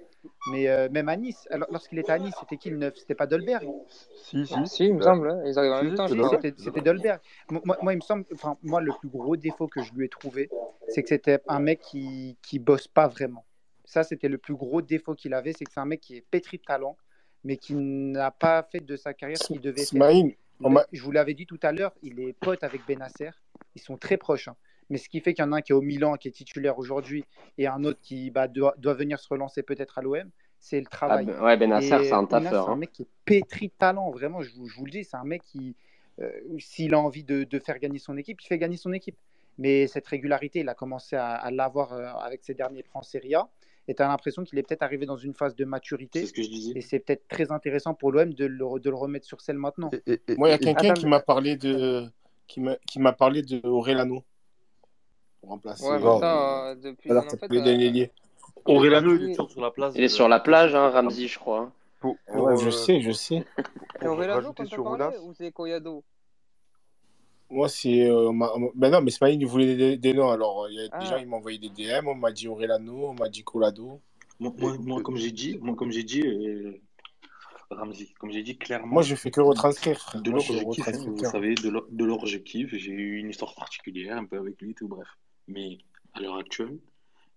Mais 0.51 0.67
euh, 0.67 0.89
même 0.89 1.09
à 1.09 1.15
Nice, 1.15 1.47
lorsqu'il 1.69 1.99
était 1.99 2.11
à 2.11 2.19
Nice, 2.19 2.35
c'était 2.39 2.57
qui 2.57 2.69
le 2.69 2.77
neuf? 2.77 2.95
C'était 2.97 3.15
pas 3.15 3.27
Dolberg? 3.27 3.69
Si, 4.15 4.45
si, 4.45 4.67
Si, 4.67 4.85
il 4.85 4.93
me 4.95 4.99
bah, 4.99 5.05
semble, 5.05 5.41
ils 5.45 5.57
arrivent 5.57 5.71
en 5.71 5.79
si, 5.79 6.15
même 6.15 6.29
temps, 6.29 6.39
Si, 6.41 6.63
c'était 6.63 6.81
Dolberg. 6.81 7.19
Moi, 7.49 7.77
moi, 7.81 7.93
il 7.93 7.97
me 7.97 8.01
semble, 8.01 8.25
enfin, 8.33 8.57
moi, 8.63 8.81
le 8.81 8.91
plus 8.91 9.09
gros 9.09 9.37
défaut 9.37 9.67
que 9.67 9.81
je 9.81 9.93
lui 9.93 10.05
ai 10.05 10.09
trouvé, 10.09 10.49
c'est 10.89 11.01
que 11.03 11.09
c'était 11.09 11.39
un 11.47 11.59
mec 11.59 11.79
qui, 11.79 12.37
qui 12.41 12.59
bosse 12.59 12.87
pas 12.87 13.07
vraiment. 13.07 13.45
Ça, 13.85 14.03
c'était 14.03 14.29
le 14.29 14.37
plus 14.37 14.55
gros 14.55 14.81
défaut 14.81 15.15
qu'il 15.15 15.33
avait, 15.33 15.53
c'est 15.53 15.65
que 15.65 15.71
c'est 15.71 15.79
un 15.79 15.85
mec 15.85 16.01
qui 16.01 16.17
est 16.17 16.21
pétri 16.29 16.57
de 16.57 16.63
talent, 16.63 16.97
mais 17.43 17.57
qui 17.57 17.73
n'a 17.73 18.31
pas 18.31 18.63
fait 18.63 18.81
de 18.81 18.95
sa 18.95 19.13
carrière 19.13 19.37
ce 19.39 19.47
qu'il 19.47 19.61
devait 19.61 19.77
faire. 19.77 19.87
Smaïn, 19.87 20.31
m'a- 20.59 20.85
Je 20.91 21.01
vous 21.01 21.11
l'avais 21.11 21.33
dit 21.33 21.45
tout 21.45 21.59
à 21.63 21.71
l'heure, 21.71 21.93
il 22.03 22.19
est 22.19 22.33
pote 22.33 22.63
avec 22.63 22.85
Benasser. 22.85 23.31
Ils 23.75 23.81
sont 23.81 23.97
très 23.97 24.17
proches. 24.17 24.47
hein. 24.49 24.55
Mais 24.89 24.97
ce 24.97 25.07
qui 25.09 25.19
fait 25.19 25.33
qu'il 25.33 25.43
y 25.43 25.47
en 25.47 25.51
a 25.51 25.57
un 25.57 25.61
qui 25.61 25.71
est 25.71 25.75
au 25.75 25.81
Milan, 25.81 26.15
qui 26.15 26.27
est 26.27 26.31
titulaire 26.31 26.79
aujourd'hui, 26.79 27.25
et 27.57 27.67
un 27.67 27.83
autre 27.83 27.99
qui 28.01 28.31
bah, 28.31 28.47
doit, 28.47 28.73
doit 28.77 28.93
venir 28.95 29.19
se 29.19 29.27
relancer 29.29 29.61
peut-être 29.63 29.97
à 29.99 30.01
l'OM, 30.01 30.29
c'est 30.59 30.79
le 30.79 30.85
Ah, 30.91 30.95
travail. 30.95 31.25
ben- 31.25 31.41
ouais, 31.43 31.57
Benasser, 31.57 31.85
Et 31.87 32.03
c'est 32.05 32.11
un 32.13 32.21
c'est 32.23 32.27
taffeur. 32.29 32.69
un 32.69 32.73
Hein. 32.73 32.75
mec 32.77 32.91
qui 32.91 33.03
est 33.03 33.07
pétri 33.25 33.67
de 33.67 33.73
talent, 33.77 34.09
vraiment, 34.11 34.41
je 34.41 34.51
vous, 34.55 34.67
je 34.67 34.75
vous 34.77 34.85
le 34.85 34.91
dis, 34.91 35.03
c'est 35.03 35.17
un 35.17 35.23
mec 35.23 35.41
qui, 35.43 35.75
euh, 36.19 36.31
s'il 36.57 36.93
a 36.93 36.99
envie 36.99 37.23
de, 37.23 37.43
de 37.43 37.59
faire 37.59 37.79
gagner 37.79 37.99
son 37.99 38.17
équipe, 38.17 38.41
il 38.41 38.47
fait 38.47 38.57
gagner 38.57 38.77
son 38.77 38.91
équipe. 38.93 39.17
Mais 39.57 39.87
cette 39.87 40.07
régularité, 40.07 40.59
il 40.61 40.69
a 40.69 40.73
commencé 40.73 41.15
à, 41.17 41.31
à 41.33 41.51
l'avoir 41.51 41.93
euh, 41.93 42.05
avec 42.21 42.43
ses 42.43 42.53
derniers 42.53 42.83
francs 42.83 43.03
Serie 43.05 43.35
A. 43.35 43.47
Et 43.89 43.95
tu 43.95 44.01
as 44.03 44.07
l'impression 44.07 44.43
qu'il 44.43 44.57
est 44.59 44.63
peut-être 44.63 44.83
arrivé 44.83 45.05
dans 45.05 45.17
une 45.17 45.33
phase 45.33 45.55
de 45.55 45.63
C'est 45.63 45.69
maturité. 45.69 46.25
ce 46.25 46.31
que 46.33 46.41
je 46.43 46.47
disais. 46.47 46.73
Et 46.75 46.81
c'est 46.81 46.99
peut-être 46.99 47.27
très 47.27 47.51
intéressant 47.51 47.93
pour 47.93 48.11
l'OM 48.11 48.33
de 48.33 48.45
le, 48.45 48.79
de 48.79 48.89
le 48.89 48.95
remettre 48.95 49.25
sur 49.25 49.41
selle 49.41 49.57
maintenant. 49.57 49.89
Et, 50.05 50.13
et, 50.13 50.21
et, 50.29 50.35
moi, 50.37 50.47
il 50.47 50.51
y 50.51 50.55
a 50.55 50.57
quelqu'un 50.59 50.93
qui 50.93 51.07
m'a 51.07 51.19
parlé 51.19 51.57
de 51.57 52.05
qui 52.47 52.61
m'a 52.61 52.75
qui 52.87 52.99
m'a 52.99 53.13
parlé 53.13 53.41
de 53.41 53.59
Aurelano 53.65 54.23
pour 55.39 55.49
remplacer. 55.49 55.85
Ouais, 55.85 55.97
mais 55.97 56.03
non, 56.05 56.19
ça, 56.19 56.69
euh, 56.69 56.75
depuis. 56.75 57.09
Alors, 57.09 57.23
En 57.23 57.27
t'as 57.27 57.37
fait, 57.37 57.51
euh, 57.55 58.07
Aurelano, 58.65 59.15
il 59.15 59.23
est 59.23 59.35
toujours 59.35 59.51
sur 59.51 59.61
la 59.61 59.71
place. 59.71 59.93
Il 59.95 60.03
est 60.03 60.09
sur 60.09 60.27
la 60.27 60.39
plage, 60.39 60.75
hein, 60.75 60.89
Ramsey, 60.89 61.27
je 61.27 61.39
crois. 61.39 61.59
hein. 61.59 61.71
pour, 61.99 62.17
pour, 62.27 62.43
ouais, 62.43 62.57
je 62.57 62.67
euh, 62.67 62.71
sais, 62.71 63.01
je 63.01 63.11
sais. 63.11 63.45
qu'on 63.99 64.17
t'a 64.53 64.65
sur 64.65 64.83
parlé 64.83 65.17
ou 65.23 65.33
c'est 65.33 65.51
Koyado 65.51 66.03
Moi, 67.49 67.67
c'est. 67.69 68.09
Euh, 68.09 68.31
m'a- 68.31 68.51
m'a- 68.57 68.67
ben 68.75 68.91
non, 68.91 69.01
mais 69.01 69.11
Smaïn, 69.11 69.39
il 69.39 69.47
voulait 69.47 69.75
des, 69.75 69.97
des 69.97 70.13
noms. 70.13 70.29
Alors, 70.29 70.67
il 70.69 70.75
y 70.75 70.79
a 70.79 70.83
des 70.99 71.05
gens, 71.05 71.15
Ah, 71.15 71.19
ils 71.19 71.27
m'ont 71.27 71.37
envoyé 71.37 71.57
des 71.57 71.69
DM. 71.69 72.07
On 72.07 72.15
m'a 72.15 72.31
dit 72.31 72.47
Aurelano, 72.47 73.07
on 73.09 73.13
m'a 73.13 73.29
dit 73.29 73.43
Colado. 73.43 74.01
Moi, 74.39 74.53
moi, 74.57 74.75
moi, 74.79 75.01
comme 75.01 75.17
j'ai 75.17 75.31
dit, 75.31 75.57
moi, 75.61 75.75
comme 75.75 75.91
j'ai 75.91 76.03
dit, 76.03 76.21
euh, 76.25 76.79
Ramzi, 77.71 78.13
comme 78.13 78.31
j'ai 78.31 78.41
dit 78.43 78.53
Moi, 78.53 78.65
clairement, 78.65 79.01
je 79.01 79.15
fais 79.15 79.31
que 79.31 79.41
retranscrire, 79.41 79.99
de 80.15 80.29
Moi, 80.29 80.39
l'or, 80.39 80.75
je 80.75 80.81
kiffe, 80.81 80.95
vous 81.05 81.23
savez, 81.25 81.55
de 81.55 81.69
l'or, 81.69 81.85
de 81.89 82.05
l'or, 82.05 82.25
je 82.25 82.37
kiffe. 82.37 82.73
J'ai 82.73 82.91
eu 82.91 83.17
une 83.17 83.29
histoire 83.29 83.53
particulière 83.55 84.17
un 84.17 84.25
peu 84.25 84.37
avec 84.37 84.61
lui, 84.61 84.73
tout 84.73 84.87
bref. 84.87 85.07
Mais 85.49 85.79
à 86.13 86.21
l'heure 86.21 86.37
actuelle, 86.37 86.79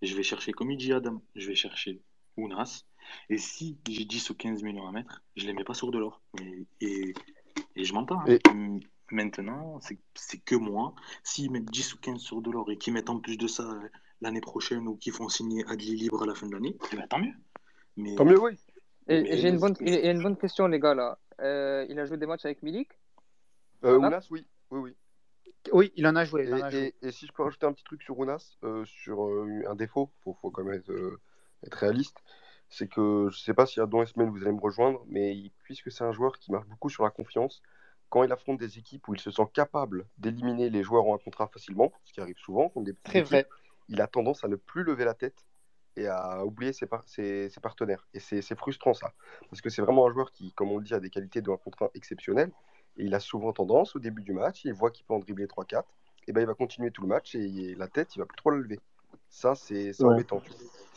je 0.02 0.14
vais 0.14 0.22
chercher, 0.22 0.52
comme 0.52 0.70
il 0.70 0.76
dit 0.76 0.92
Adam, 0.92 1.22
je 1.34 1.48
vais 1.48 1.54
chercher 1.54 2.00
Ounas. 2.36 2.84
Et 3.28 3.38
si 3.38 3.78
j'ai 3.88 4.04
10 4.04 4.30
ou 4.30 4.34
15 4.34 4.62
millions 4.62 4.86
à 4.86 4.92
mettre, 4.92 5.22
je 5.36 5.46
les 5.46 5.52
mets 5.52 5.64
pas 5.64 5.74
sur 5.74 5.90
de 5.90 5.98
l'or. 5.98 6.22
Et, 6.40 6.66
et, 6.80 7.14
et 7.74 7.84
je 7.84 7.92
m'entends. 7.92 8.20
hein. 8.20 8.26
et, 8.28 8.40
Maintenant, 9.10 9.78
c'est 10.14 10.38
que 10.38 10.54
moi. 10.54 10.94
S'ils 11.22 11.50
mettent 11.50 11.70
10 11.70 11.94
ou 11.94 11.98
15 11.98 12.18
sur 12.18 12.40
de 12.40 12.50
l'or 12.50 12.70
et 12.70 12.78
qu'ils 12.78 12.94
mettent 12.94 13.10
en 13.10 13.20
plus 13.20 13.36
de 13.36 13.46
ça 13.46 13.70
l'année 14.22 14.40
prochaine 14.40 14.88
ou 14.88 14.96
qu'ils 14.96 15.12
font 15.12 15.28
signer 15.28 15.66
Adli 15.68 15.96
libre 15.96 16.22
à 16.22 16.26
la 16.26 16.34
fin 16.34 16.46
de 16.46 16.52
l'année, 16.52 16.78
eh 16.92 16.96
ben, 16.96 17.06
tant 17.06 17.18
mieux. 17.18 17.34
Mais, 17.98 18.14
tant 18.14 18.24
mieux, 18.24 18.40
oui. 18.40 18.52
Et, 19.08 19.36
j'ai 19.36 19.50
une 19.50 19.58
bonne, 19.58 19.76
c'est- 19.76 19.84
il 19.84 19.92
y 19.92 20.08
a 20.08 20.12
une 20.12 20.22
bonne 20.22 20.38
question, 20.38 20.66
les 20.66 20.80
gars, 20.80 20.94
là. 20.94 21.18
Euh, 21.40 21.84
il 21.90 21.98
a 21.98 22.06
joué 22.06 22.16
des 22.16 22.24
matchs 22.24 22.46
avec 22.46 22.62
Milik? 22.62 22.88
Euh, 23.84 23.98
Ounas, 23.98 24.26
oui, 24.30 24.46
oui, 24.70 24.80
oui. 24.80 24.96
Oui, 25.72 25.92
il 25.96 26.06
en 26.06 26.16
a 26.16 26.24
joué. 26.24 26.44
Il 26.44 26.54
en 26.54 26.60
Et, 26.60 26.62
a 26.62 26.70
joué. 26.70 26.88
et, 26.88 26.94
et 27.02 27.12
si 27.12 27.26
je 27.26 27.32
peux 27.32 27.42
rajouter 27.42 27.66
un 27.66 27.72
petit 27.72 27.84
truc 27.84 28.02
sur 28.02 28.18
Ounas, 28.18 28.56
euh, 28.64 28.84
sur 28.84 29.24
euh, 29.26 29.62
un 29.68 29.74
défaut, 29.74 30.12
faut, 30.24 30.34
faut 30.34 30.50
quand 30.50 30.64
même 30.64 30.74
être, 30.74 30.90
euh, 30.90 31.20
être 31.64 31.74
réaliste, 31.74 32.16
c'est 32.68 32.88
que 32.88 33.28
je 33.30 33.38
sais 33.38 33.54
pas 33.54 33.66
si 33.66 33.80
à 33.80 33.86
dans 33.86 34.00
les 34.00 34.06
semaines 34.06 34.30
vous 34.30 34.42
allez 34.42 34.52
me 34.52 34.60
rejoindre, 34.60 35.04
mais 35.08 35.36
il- 35.36 35.52
puisque 35.62 35.90
c'est 35.92 36.04
un 36.04 36.12
joueur 36.12 36.38
qui 36.38 36.50
marche 36.52 36.66
beaucoup 36.66 36.88
sur 36.88 37.04
la 37.04 37.10
confiance, 37.10 37.62
quand 38.08 38.24
il 38.24 38.32
affronte 38.32 38.58
des 38.58 38.78
équipes 38.78 39.06
où 39.08 39.14
il 39.14 39.20
se 39.20 39.30
sent 39.30 39.46
capable 39.54 40.06
d'éliminer 40.18 40.68
les 40.70 40.82
joueurs 40.82 41.04
en 41.06 41.14
un 41.14 41.18
contrat 41.18 41.48
facilement, 41.48 41.92
ce 42.04 42.12
qui 42.12 42.20
arrive 42.20 42.38
souvent 42.38 42.68
contre 42.68 42.86
des 42.86 42.92
petites 42.94 43.04
Très 43.04 43.20
équipes, 43.20 43.42
vrai. 43.42 43.48
il 43.88 44.00
a 44.00 44.06
tendance 44.08 44.44
à 44.44 44.48
ne 44.48 44.56
plus 44.56 44.82
lever 44.84 45.04
la 45.04 45.14
tête 45.14 45.46
et 45.96 46.06
à 46.08 46.44
oublier 46.44 46.72
ses, 46.72 46.86
par- 46.86 47.04
ses, 47.08 47.50
ses 47.50 47.60
partenaires. 47.60 48.06
Et 48.14 48.20
c'est 48.20 48.54
frustrant 48.56 48.94
ça, 48.94 49.12
parce 49.50 49.60
que 49.60 49.70
c'est 49.70 49.82
vraiment 49.82 50.06
un 50.06 50.10
joueur 50.12 50.32
qui, 50.32 50.52
comme 50.54 50.70
on 50.72 50.78
le 50.78 50.84
dit, 50.84 50.94
a 50.94 51.00
des 51.00 51.10
qualités 51.10 51.42
de 51.42 51.50
un 51.50 51.56
contre 51.58 51.82
un 51.84 51.90
exceptionnelles. 51.94 52.52
Et 52.99 53.05
il 53.05 53.14
a 53.14 53.20
souvent 53.20 53.53
tendance, 53.53 53.97
au 53.97 53.99
début 53.99 54.22
du 54.22 54.32
match, 54.32 54.64
il 54.64 54.72
voit 54.72 54.90
qu'il 54.90 55.05
peut 55.07 55.14
en 55.14 55.18
dribbler 55.18 55.47
3-4, 55.47 55.84
et 56.28 56.32
ben 56.32 56.40
il 56.43 56.47
va 56.47 56.55
continuer 56.55 56.90
tout 56.90 57.03
le 57.03 57.09
match 57.09 57.34
et 57.34 57.74
la 57.76 57.88
tête, 57.88 58.14
il 58.14 58.18
va 58.18 58.26
plus 58.26 58.36
trop 58.36 58.51
la 58.51 58.59
lever. 58.59 58.80
Ça, 59.28 59.55
c'est 59.55 59.99
Ouais. 60.03 60.12
embêtant. 60.14 60.43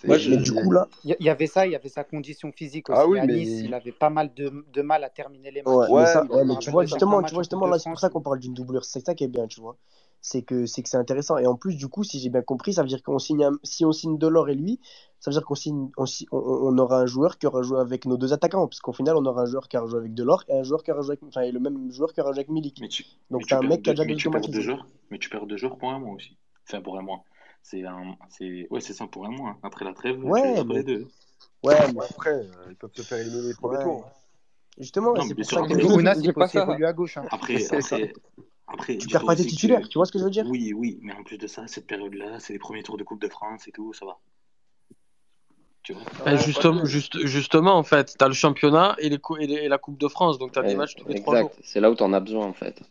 je- 0.03 0.35
du 0.35 0.51
coup, 0.53 0.71
là, 0.71 0.87
Il 1.05 1.15
y, 1.19 1.29
avait 1.29 1.47
ça, 1.47 1.65
il 1.65 1.71
y 1.71 1.75
avait 1.75 1.89
sa 1.89 2.03
condition 2.03 2.51
physique 2.51 2.89
aussi. 2.89 2.99
Ah 3.01 3.07
oui, 3.07 3.17
à 3.19 3.25
mais- 3.25 3.33
Nice, 3.33 3.61
il 3.63 3.73
avait 3.73 3.93
pas 3.93 4.09
mal 4.09 4.33
de, 4.33 4.65
de 4.73 4.81
mal 4.81 5.03
à 5.05 5.09
terminer 5.09 5.51
les 5.51 5.61
matchs. 5.63 5.73
Ouais, 5.73 5.89
Ouais, 5.89 6.01
mais, 6.01 6.05
ça, 6.05 6.27
mais- 6.45 6.57
tu 6.59 6.69
vois, 6.69 6.83
justement, 6.85 7.23
tu 7.23 7.31
vois, 7.33 7.39
en 7.39 7.43
justement 7.43 7.65
là, 7.67 7.79
c'est 7.79 7.89
pour 7.89 7.99
ça 7.99 8.09
qu'on 8.09 8.21
parle 8.21 8.39
d'une 8.39 8.53
doublure. 8.53 8.83
C'est 8.83 9.03
ça 9.05 9.15
qui 9.15 9.23
est 9.23 9.29
bien, 9.29 9.47
tu 9.47 9.61
vois. 9.61 9.77
C'est 10.25 10.41
que 10.41 10.65
c'est 10.65 10.81
que 10.81 10.89
c'est 10.89 10.97
intéressant. 10.97 11.37
Et 11.37 11.45
en 11.45 11.55
plus, 11.55 11.75
du 11.75 11.87
coup, 11.87 12.03
si 12.03 12.19
j'ai 12.19 12.29
bien 12.29 12.41
compris, 12.41 12.73
ça 12.73 12.81
veut 12.81 12.87
dire 12.87 13.03
qu'on 13.03 13.19
signe 13.19 13.43
un- 13.43 13.59
si 13.63 13.85
on 13.85 13.91
signe 13.91 14.17
Delors 14.17 14.49
et 14.49 14.55
lui, 14.55 14.79
ça 15.19 15.29
veut 15.29 15.35
dire 15.37 15.45
qu'on 15.45 15.53
signe, 15.53 15.89
on, 15.97 16.05
on, 16.31 16.77
aura 16.79 17.01
un 17.01 17.05
joueur 17.05 17.37
qui 17.37 17.45
aura 17.45 17.61
joué 17.61 17.79
avec 17.79 18.05
nos 18.05 18.17
deux 18.17 18.33
attaquants, 18.33 18.67
parce 18.67 18.79
qu'au 18.79 18.91
final, 18.91 19.15
on 19.17 19.25
aura 19.25 19.43
un 19.43 19.45
joueur 19.45 19.67
qui 19.67 19.77
aura 19.77 19.85
joué 19.87 19.99
avec 19.99 20.15
Delors 20.15 20.43
et 20.47 20.57
un 20.57 20.63
joueur 20.63 20.81
qui 20.83 20.91
aura 20.91 21.01
joué 21.01 21.11
avec, 21.11 21.23
enfin, 21.23 21.41
et 21.41 21.51
le 21.51 21.59
même 21.59 21.91
joueur 21.91 22.11
qui 22.11 22.21
aura 22.21 22.31
joué 22.31 22.39
avec 22.39 22.49
Milik. 22.49 22.79
Mais 22.81 22.87
tu, 22.87 23.05
Donc 23.29 23.41
mais 23.41 23.45
t'as 23.45 23.47
tu 23.47 23.53
un 23.55 23.59
perds 23.61 23.69
mec 23.69 23.83
qui 23.83 23.89
a 23.91 23.93
déjà 23.93 24.05
mais 24.05 24.15
tu 24.15 24.29
perds 24.31 24.47
deux 24.49 24.61
joueurs, 24.61 24.87
mais 25.11 25.19
tu 25.19 25.29
perds 25.29 25.45
deux 25.45 25.57
joueurs 25.57 25.77
pour 25.77 25.91
un 25.91 25.99
mois 25.99 26.13
aussi. 26.15 26.35
Enfin, 26.67 26.81
pour 26.81 26.97
un 26.97 27.03
mois. 27.03 27.23
C'est 27.61 27.83
un, 27.85 28.15
c'est, 28.29 28.67
ouais, 28.71 28.81
c'est 28.81 28.93
ça 28.93 29.05
pour 29.05 29.25
un 29.27 29.31
mois. 29.31 29.57
Après 29.61 29.85
la 29.85 29.93
trêve, 29.93 30.17
tu 30.17 30.23
Ouais, 30.23 30.41
perds 30.55 30.65
mais 30.65 30.75
les 30.77 30.83
deux. 30.83 31.07
ouais, 31.63 31.93
mais 31.93 32.01
Après, 32.09 32.31
euh, 32.31 32.45
ils 32.69 32.75
peuvent 32.75 32.91
se 32.95 33.03
faire 33.03 33.19
éliminer 33.19 33.49
les 33.49 33.53
premiers 33.53 33.77
ouais. 33.77 33.83
tours. 33.83 34.05
Justement, 34.79 35.15
Non, 35.15 35.21
c'est 35.21 35.35
pour 35.35 35.45
sûr, 35.45 35.67
ça 35.67 35.75
que 35.75 35.85
Ounas, 35.85 36.15
peut 36.21 36.33
pas 36.33 36.47
ça. 36.47 36.63
évoluer 36.63 36.85
à 36.85 36.93
gauche. 36.93 37.17
hein. 37.17 37.25
après, 37.31 37.59
c'est 37.59 37.81
ça. 37.81 37.95
après, 37.95 38.13
après, 38.67 38.97
Tu 38.97 39.07
perds 39.09 39.25
pas 39.25 39.35
tes 39.35 39.43
que, 39.43 39.49
titulaires, 39.49 39.87
tu 39.89 39.97
vois 39.97 40.05
ce 40.05 40.11
que 40.11 40.19
je 40.19 40.23
veux 40.23 40.29
dire? 40.29 40.45
oui, 40.45 40.73
oui, 40.73 40.99
mais 41.01 41.13
en 41.13 41.23
plus 41.23 41.37
de 41.37 41.47
ça, 41.47 41.67
cette 41.67 41.87
période-là, 41.87 42.39
c'est 42.39 42.53
les 42.53 42.59
premiers 42.59 42.83
tours 42.83 42.97
de 42.97 43.03
Coupe 43.03 43.21
de 43.21 43.29
France 43.29 43.67
et 43.67 43.71
tout, 43.71 43.93
ça 43.93 44.05
va. 44.05 44.19
Tu 45.83 45.93
vois? 45.93 46.03
Ouais, 46.25 46.37
justement, 46.37 46.85
juste, 46.85 47.25
justement, 47.25 47.75
en 47.77 47.83
fait, 47.83 48.15
tu 48.17 48.23
as 48.23 48.27
le 48.27 48.33
championnat 48.33 48.95
et, 48.99 49.09
les 49.09 49.17
cou- 49.19 49.37
et, 49.37 49.47
les- 49.47 49.55
et 49.65 49.67
la 49.67 49.77
Coupe 49.77 49.97
de 49.99 50.07
France, 50.07 50.37
donc 50.39 50.51
tu 50.51 50.59
as 50.59 50.63
des 50.63 50.75
matchs 50.75 50.95
tous 50.95 51.07
les 51.07 51.15
trois 51.15 51.35
jours. 51.35 51.51
exact. 51.51 51.59
C'est 51.63 51.79
là 51.79 51.91
où 51.91 51.95
tu 51.95 52.03
en 52.03 52.13
as 52.13 52.19
besoin, 52.19 52.45
en 52.45 52.53
fait. 52.53 52.81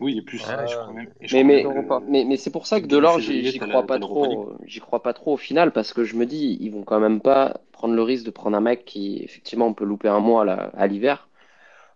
Oui, 0.00 0.16
et 0.18 0.22
plus, 0.22 0.38
Ouais. 0.38 0.66
je 0.66 0.76
crois 0.76 0.94
même, 0.94 1.12
et 1.20 1.28
je 1.28 1.34
Mais, 1.34 1.44
mais, 1.44 1.64
mais, 2.08 2.24
mais 2.24 2.36
c'est 2.36 2.50
pour 2.50 2.66
ça 2.66 2.80
que 2.80 2.86
Delors, 2.86 3.20
j'y 3.20 3.58
crois 3.58 3.86
pas 3.86 3.98
trop. 3.98 4.52
J'y 4.64 4.80
crois 4.80 5.02
pas 5.02 5.12
trop 5.12 5.34
au 5.34 5.36
final 5.36 5.72
parce 5.72 5.92
que 5.92 6.04
je 6.04 6.16
me 6.16 6.26
dis, 6.26 6.56
ils 6.60 6.70
vont 6.70 6.82
quand 6.82 7.00
même 7.00 7.20
pas 7.20 7.60
prendre 7.72 7.94
le 7.94 8.02
risque 8.02 8.24
de 8.24 8.30
prendre 8.30 8.56
un 8.56 8.60
mec 8.60 8.84
qui, 8.84 9.18
effectivement, 9.22 9.66
on 9.66 9.74
peut 9.74 9.84
louper 9.84 10.08
un 10.08 10.20
mois 10.20 10.44
à 10.50 10.86
l'hiver. 10.86 11.28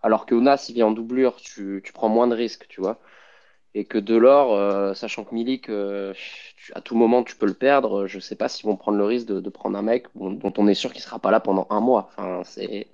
Alors 0.03 0.27
que 0.27 0.35
Ounas, 0.35 0.67
il 0.69 0.75
vient 0.75 0.89
en 0.89 0.93
doublure, 0.93 1.37
tu, 1.37 1.83
tu 1.85 1.93
prends 1.93 2.09
moins 2.09 2.29
de 2.29 2.35
risques, 2.37 2.67
tu 2.69 2.81
vois. 2.81 3.01
Et 3.75 3.85
que 3.85 3.99
Delors, 3.99 4.53
euh, 4.55 4.95
sachant 4.95 5.25
que 5.25 5.35
Milik, 5.35 5.69
euh, 5.69 6.15
tu- 6.57 6.73
à 6.75 6.81
tout 6.81 6.95
moment, 6.97 7.25
tu 7.25 7.35
peux 7.37 7.47
le 7.47 7.55
perdre, 7.55 8.07
je 8.07 8.21
sais 8.21 8.37
pas 8.37 8.49
s'ils 8.49 8.67
vont 8.67 8.77
prendre 8.77 8.99
le 8.99 9.05
risque 9.05 9.27
de, 9.27 9.41
de 9.41 9.51
prendre 9.51 9.77
un 9.77 9.83
mec 9.83 10.07
dont, 10.15 10.31
dont 10.31 10.53
on 10.59 10.69
est 10.69 10.75
sûr 10.75 10.93
qu'il 10.93 11.03
sera 11.03 11.19
pas 11.19 11.31
là 11.33 11.41
pendant 11.41 11.67
un 11.71 11.81
mois. 11.81 12.09
Enfin, 12.17 12.43
c'est. 12.45 12.87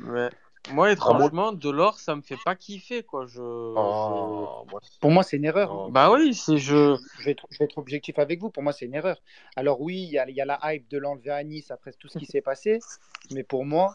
Ouais. 0.00 0.30
Moi, 0.66 0.92
Ah, 1.00 1.28
étrangement, 1.28 1.52
Delors, 1.52 1.98
ça 2.00 2.16
me 2.16 2.22
fait 2.22 2.36
pas 2.38 2.56
kiffer, 2.56 3.02
quoi. 3.02 3.26
Je, 3.26 3.40
je- 3.92 4.46
ah, 4.46 4.64
Pour 5.00 5.10
moi, 5.10 5.22
c'est 5.22 5.36
une 5.36 5.44
erreur. 5.44 5.72
non, 5.72 5.90
Bah 5.90 6.10
oui, 6.12 6.34
c'est 6.34 6.58
je. 6.58 6.96
Je 7.18 7.24
vais, 7.24 7.32
être, 7.32 7.46
je 7.50 7.58
vais 7.58 7.66
être 7.66 7.78
objectif 7.78 8.18
avec 8.18 8.40
vous. 8.40 8.50
Pour 8.50 8.62
moi, 8.62 8.72
c'est 8.72 8.86
une 8.86 8.94
erreur. 8.94 9.22
Alors 9.56 9.80
oui, 9.80 10.02
il 10.02 10.10
y 10.10 10.18
a, 10.18 10.28
il 10.28 10.34
y 10.34 10.40
a 10.40 10.44
la 10.46 10.58
hype 10.64 10.88
de 10.88 10.98
l'enlever 10.98 11.30
à 11.30 11.42
Nice 11.44 11.70
après 11.70 11.92
tout 11.92 12.08
ce 12.08 12.16
qui 12.16 12.26
s'est 12.26 12.40
passé. 12.40 12.78
Mais 13.30 13.44
pour 13.44 13.64
moi, 13.64 13.94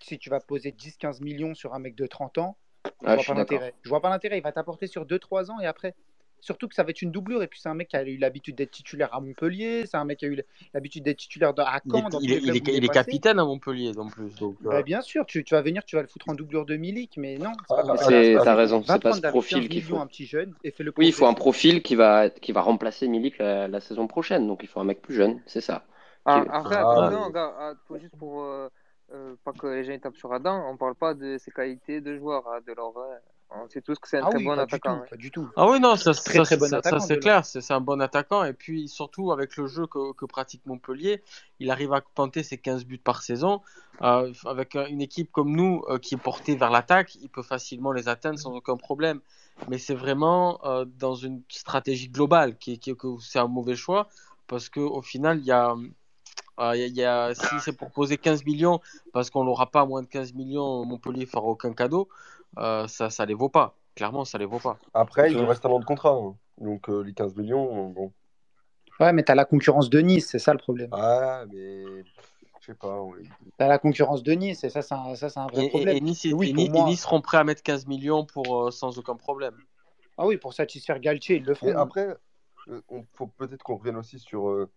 si 0.00 0.18
tu 0.18 0.30
vas 0.30 0.40
poser 0.40 0.72
10-15 0.72 1.20
millions 1.20 1.54
sur 1.54 1.74
un 1.74 1.78
mec 1.78 1.94
de 1.94 2.06
30 2.06 2.38
ans, 2.38 2.56
je 3.02 3.06
Ah, 3.06 3.12
je 3.12 3.14
vois 3.14 3.24
pas 3.24 3.34
l'intérêt. 3.34 3.74
Je 3.82 3.88
vois 3.88 4.00
pas 4.00 4.10
l'intérêt. 4.10 4.38
Il 4.38 4.42
va 4.42 4.52
t'apporter 4.52 4.86
sur 4.86 5.06
2-3 5.06 5.50
ans 5.50 5.60
et 5.60 5.66
après. 5.66 5.94
Surtout 6.40 6.68
que 6.68 6.74
ça 6.74 6.84
va 6.84 6.90
être 6.90 7.02
une 7.02 7.10
doublure. 7.10 7.42
Et 7.42 7.48
puis 7.48 7.60
c'est 7.60 7.68
un 7.68 7.74
mec 7.74 7.88
qui 7.88 7.96
a 7.96 8.02
eu 8.04 8.18
l'habitude 8.18 8.56
d'être 8.56 8.70
titulaire 8.70 9.12
à 9.14 9.20
Montpellier. 9.20 9.84
C'est 9.86 9.96
un 9.96 10.04
mec 10.04 10.18
qui 10.18 10.26
a 10.26 10.28
eu 10.28 10.42
l'habitude 10.74 11.02
d'être 11.02 11.16
titulaire 11.18 11.52
à 11.58 11.80
Il 11.86 11.96
est, 11.96 12.00
Caen, 12.00 12.08
il 12.20 12.32
est, 12.32 12.40
il 12.42 12.68
il 12.84 12.90
capitaine 12.90 13.38
à 13.38 13.44
Montpellier, 13.44 13.92
en 13.98 14.06
plus. 14.08 14.34
Donc, 14.36 14.56
euh, 14.66 14.70
Bah, 14.70 14.82
bien 14.82 15.00
sûr, 15.00 15.24
tu, 15.26 15.42
tu 15.44 15.54
vas 15.54 15.62
venir, 15.62 15.84
tu 15.84 15.96
vas 15.96 16.02
le 16.02 16.08
foutre 16.08 16.28
en 16.28 16.34
doublure 16.34 16.66
de 16.66 16.76
Milik, 16.76 17.16
mais 17.16 17.38
non, 17.38 17.52
c'est 17.66 17.74
pas 17.76 17.84
ah. 17.88 17.96
C'est, 17.96 18.34
pas 18.34 18.44
t'as 18.44 18.54
raison, 18.54 18.82
Va 18.82 18.94
c'est 18.94 19.02
pas 19.02 19.12
ce 19.12 19.20
profil 19.22 19.60
15 19.60 19.68
qu'il 19.68 19.82
faut. 19.82 19.96
un 19.96 20.06
petit 20.06 20.26
jeune 20.26 20.54
et 20.62 20.70
fais-le 20.70 20.92
Oui, 20.96 21.06
il 21.06 21.12
faut 21.12 21.26
un 21.26 21.34
profil 21.34 21.82
qui 21.82 21.94
va, 21.94 22.30
qui 22.30 22.52
va 22.52 22.60
remplacer 22.60 23.08
Milik 23.08 23.38
la, 23.38 23.66
la 23.68 23.80
saison 23.80 24.06
prochaine. 24.06 24.46
Donc 24.46 24.60
il 24.62 24.68
faut 24.68 24.80
un 24.80 24.84
mec 24.84 25.02
plus 25.02 25.14
jeune, 25.14 25.40
c'est 25.46 25.60
ça. 25.60 25.84
Ah, 26.24 26.42
Qui- 26.42 26.50
après, 26.50 26.76
Ah, 26.76 27.10
ah, 27.34 27.98
juste 28.00 28.16
pour 28.18 28.42
euh, 28.42 28.68
euh, 29.12 29.36
pas 29.44 29.52
que 29.52 29.66
les 29.66 29.84
gens 29.84 29.98
tapent 29.98 30.16
sur 30.16 30.32
Adam, 30.32 30.68
on 30.70 30.76
parle 30.76 30.94
pas 30.94 31.14
de 31.14 31.38
ses 31.38 31.50
qualités 31.50 32.00
de 32.00 32.16
joueur, 32.16 32.46
hein, 32.48 32.60
de 32.66 32.72
leur. 32.72 32.96
ouais. 32.96 33.18
On 33.50 33.68
sait 33.68 33.80
tous 33.82 33.98
que 33.98 34.08
c'est 34.08 34.18
un 34.18 34.24
Ah 34.24 34.26
très 34.26 34.38
oui, 34.38 34.44
bon 34.44 34.54
pas 34.54 34.64
du 34.64 34.80
attaquant. 34.80 34.90
tout, 34.96 35.02
hein. 35.02 35.06
pas 35.08 35.16
du 35.16 35.30
tout. 35.30 35.48
Ah 35.56 35.68
oui, 35.70 35.78
non, 35.78 35.94
ça, 35.96 36.12
Très 36.24 36.40
ça, 36.40 36.42
très 36.42 36.56
bon 36.56 36.72
ça, 36.72 36.82
ça, 36.82 36.98
attaquant, 36.98 37.00
c'est 37.00 37.18
clair, 37.18 37.44
c'est 37.44 37.60
c'est 37.60 37.74
un 37.74 37.80
bon 37.80 38.00
attaquant. 38.00 38.44
Et 38.44 38.52
puis 38.54 38.88
surtout, 38.88 39.30
avec 39.30 39.56
le 39.56 39.66
jeu 39.66 39.86
que, 39.86 40.12
que 40.14 40.24
pratique 40.24 40.64
Montpellier, 40.66 41.22
il 41.60 41.70
arrive 41.70 41.92
à 41.92 42.00
planter 42.00 42.42
ses 42.42 42.58
15 42.58 42.84
buts 42.86 42.98
par 42.98 43.22
saison. 43.22 43.60
Euh, 44.02 44.32
avec 44.46 44.74
euh, 44.74 44.86
une 44.88 45.00
équipe 45.02 45.30
comme 45.32 45.54
nous 45.54 45.82
euh, 45.88 45.98
qui 45.98 46.14
est 46.14 46.18
portée 46.18 46.56
vers 46.56 46.70
l'attaque, 46.70 47.14
il 47.16 47.28
peut 47.28 47.42
facilement 47.42 47.92
les 47.92 48.08
atteindre 48.08 48.38
sans 48.38 48.52
aucun 48.54 48.76
problème. 48.76 49.20
Mais 49.68 49.78
c'est 49.78 49.94
vraiment 49.94 50.60
euh, 50.64 50.84
dans 50.84 51.14
une 51.14 51.42
stratégie 51.48 52.08
globale 52.08 52.56
qui, 52.58 52.78
qui- 52.78 52.96
que 52.96 53.08
c'est 53.20 53.38
un 53.38 53.48
mauvais 53.48 53.76
choix 53.76 54.08
parce 54.48 54.68
qu'au 54.68 55.02
final, 55.02 55.38
il 55.38 55.44
y 55.44 55.52
a. 55.52 55.74
euh, 56.60 56.76
il 56.76 56.80
y 56.80 56.84
a- 56.84 56.86
il 56.86 56.96
y 56.96 57.04
a- 57.04 57.34
si 57.34 57.60
c'est 57.60 57.72
pour 57.76 57.90
poser 57.90 58.16
15 58.16 58.44
millions, 58.44 58.80
parce 59.12 59.30
qu'on 59.30 59.44
n'aura 59.44 59.70
pas 59.70 59.84
moins 59.86 60.02
de 60.02 60.06
15 60.06 60.32
millions, 60.34 60.84
Montpellier 60.84 61.20
ne 61.22 61.26
fera 61.26 61.44
aucun 61.46 61.72
cadeau, 61.72 62.08
euh, 62.58 62.86
ça 62.88 63.08
ne 63.08 63.26
les 63.26 63.34
vaut 63.34 63.48
pas. 63.48 63.74
Clairement, 63.94 64.24
ça 64.24 64.38
les 64.38 64.44
vaut 64.44 64.58
pas. 64.58 64.78
Après, 64.94 65.32
il 65.32 65.38
reste 65.44 65.64
un 65.64 65.70
an 65.70 65.78
de 65.80 65.84
contrat. 65.84 66.10
hein. 66.10 66.36
Donc, 66.58 66.88
euh, 66.88 67.02
les 67.02 67.12
15 67.14 67.34
millions, 67.34 67.90
euh, 67.90 67.92
bon. 67.92 68.12
Ouais, 69.00 69.12
mais 69.12 69.22
t'as 69.22 69.34
la 69.34 69.44
concurrence 69.44 69.90
de 69.90 70.00
Nice, 70.00 70.28
c'est 70.30 70.38
ça 70.38 70.52
le 70.52 70.58
problème. 70.58 70.88
Ah, 70.92 71.44
mais 71.52 72.02
je 72.60 72.66
sais 72.66 72.74
pas. 72.74 73.00
ouais. 73.02 73.22
T'as 73.58 73.68
la 73.68 73.78
concurrence 73.78 74.22
de 74.22 74.32
Nice, 74.32 74.64
et 74.64 74.70
ça, 74.70 74.80
c'est 74.82 74.94
un, 74.94 75.14
ça, 75.14 75.28
c'est 75.28 75.40
un 75.40 75.46
vrai 75.46 75.64
Et, 75.64 75.68
problème. 75.68 75.96
et 75.96 76.00
Nice, 76.00 76.24
Et 76.24 76.32
oui, 76.32 76.54
et 76.58 76.68
moi, 76.68 76.86
Nice 76.86 77.02
seront 77.02 77.20
prêts 77.20 77.38
à 77.38 77.44
mettre 77.44 77.62
15 77.62 77.86
millions 77.86 78.24
pour, 78.24 78.66
euh, 78.66 78.70
sans 78.70 78.98
aucun 78.98 79.16
problème. 79.16 79.54
ah 80.16 80.26
oui, 80.26 80.38
pour 80.38 80.54
satisfaire 80.54 80.98
Galtier, 80.98 81.36
ils 81.36 81.44
le 81.44 81.54
feront. 81.54 81.76
après, 81.76 82.16
il 82.68 83.04
faut 83.14 83.26
peut-être 83.26 83.62
qu'on 83.62 83.76
revienne 83.76 83.96
aussi 83.96 84.18
sur. 84.18 84.68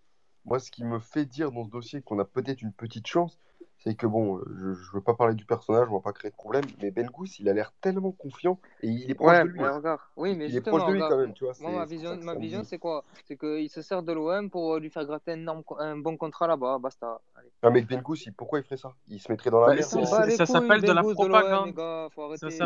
Moi, 0.46 0.60
ce 0.60 0.72
qui 0.72 0.84
me 0.84 1.00
fait 1.00 1.26
dire 1.26 1.52
dans 1.52 1.66
ce 1.66 1.70
dossier 1.70 2.02
qu'on 2.02 2.20
a 2.20 2.26
peut-être 2.26 2.62
une 2.62 2.74
petite 2.74 3.08
chance, 3.08 3.40
c'est 3.84 3.95
que 3.95 4.05
bon, 4.07 4.38
euh, 4.38 4.43
je, 4.57 4.73
je 4.73 4.91
veux 4.93 5.01
pas 5.01 5.13
parler 5.13 5.36
du 5.36 5.45
personnage, 5.45 5.88
on 5.89 5.93
va 5.95 5.99
pas 6.01 6.13
créer 6.13 6.32
de 6.32 6.36
problème, 6.36 6.65
mais 6.82 6.91
Ben 6.91 7.07
Gous, 7.07 7.27
il 7.39 7.47
a 7.49 7.53
l'air 7.53 7.71
tellement 7.82 8.11
confiant 8.11 8.59
et 8.82 8.88
il 8.88 9.09
est 9.09 9.15
proche 9.15 9.30
Ouais, 9.30 9.43
de 9.43 9.49
lui. 9.49 9.59
mais 9.61 9.69
regarde, 9.69 9.99
oui, 10.17 10.36
mais 10.36 10.45
Il 10.45 10.51
est 10.51 10.53
justement, 10.55 10.77
proche 10.77 10.88
de 10.89 10.93
lui 10.93 11.01
regarde, 11.01 11.13
quand 11.13 11.25
même, 11.25 11.34
tu 11.34 11.43
vois. 11.45 11.53
moi, 11.61 11.71
ma 11.71 11.86
c'est 11.86 11.95
vision, 11.95 12.15
ma 12.17 12.36
vision, 12.36 12.63
c'est 12.63 12.77
quoi? 12.77 13.03
C'est 13.25 13.38
qu'il 13.38 13.69
se 13.69 13.82
sert 13.82 14.03
de 14.03 14.13
l'OM 14.13 14.49
pour 14.49 14.75
euh, 14.75 14.80
lui 14.80 14.89
faire 14.89 15.05
gratter 15.05 15.32
un, 15.32 15.38
énorme- 15.38 15.63
un 15.80 15.97
bon 15.97 16.17
contrat 16.17 16.47
là-bas, 16.47 16.77
basta. 16.80 17.21
Allez. 17.36 17.49
Ah, 17.61 17.69
mais 17.69 17.82
Ben 17.82 18.01
il- 18.15 18.34
pourquoi 18.34 18.59
il 18.59 18.63
ferait 18.63 18.77
ça? 18.77 18.93
Il 19.09 19.19
se 19.19 19.32
mettrait 19.32 19.49
dans 19.49 19.59
la 19.61 19.67
Bah, 19.67 19.75
merde. 19.75 20.30
ça 20.32 20.45
s'appelle 20.45 20.82
de 20.82 20.91
la 20.91 21.01
l'OM, 21.01 21.09
les 21.09 21.13
propagande. 21.15 21.73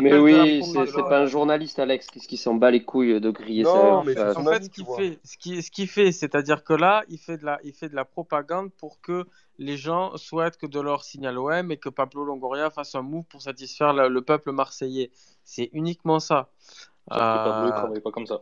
Mais 0.00 0.10
la 0.10 0.20
oui, 0.20 0.62
c'est 0.86 1.02
pas 1.02 1.20
un 1.20 1.26
journaliste, 1.26 1.78
Alex, 1.78 2.06
qu'est-ce 2.08 2.28
qui 2.28 2.36
s'en 2.36 2.54
bat 2.54 2.70
les 2.70 2.84
couilles 2.84 3.20
de 3.20 3.30
griller 3.30 3.64
Non, 3.64 3.72
ça 4.00 4.02
mais 4.06 4.14
c'est 4.14 4.20
ça- 4.20 4.34
son 4.34 4.40
En 4.40 4.44
fait, 4.44 4.64
ce 4.64 4.70
qu'il 4.70 4.86
fait, 4.86 5.18
ce 5.24 5.36
qui, 5.38 5.62
ce 5.62 5.70
qu'il 5.70 5.88
fait, 5.88 6.12
c'est-à-dire 6.12 6.62
que 6.64 6.74
là, 6.74 7.04
il 7.08 7.18
fait 7.18 7.38
de 7.38 7.44
la, 7.44 7.58
il 7.64 7.72
fait 7.72 7.88
de 7.88 7.96
la 7.96 8.04
propagande 8.04 8.70
pour 8.72 9.00
que 9.00 9.26
les 9.58 9.76
gens 9.76 10.16
souhaitent 10.16 10.56
que 10.56 10.66
Delors 10.66 11.04
signe 11.04 11.26
à 11.26 11.32
l'OM 11.32 11.70
et 11.70 11.76
que 11.78 11.88
Pablo 11.88 12.24
Longoria 12.24 12.70
fasse 12.70 12.94
un 12.94 13.02
move 13.02 13.24
pour 13.24 13.42
satisfaire 13.42 13.92
le, 13.92 14.08
le 14.08 14.22
peuple 14.22 14.52
marseillais. 14.52 15.10
C'est 15.44 15.70
uniquement 15.72 16.20
ça. 16.20 16.50
Sauf 17.12 17.28
que 17.28 17.38
Pablo, 17.38 17.68
il 17.68 17.72
Euh, 17.72 17.72
travaille 17.72 18.00
pas 18.00 18.10
comme 18.10 18.26
ça. 18.26 18.40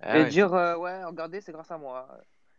ah 0.00 0.18
Et 0.18 0.24
ouais. 0.24 0.30
dire, 0.30 0.54
euh, 0.54 0.76
ouais, 0.76 1.04
regardez, 1.04 1.40
c'est 1.40 1.52
grâce 1.52 1.70
à 1.70 1.78
moi. 1.78 2.08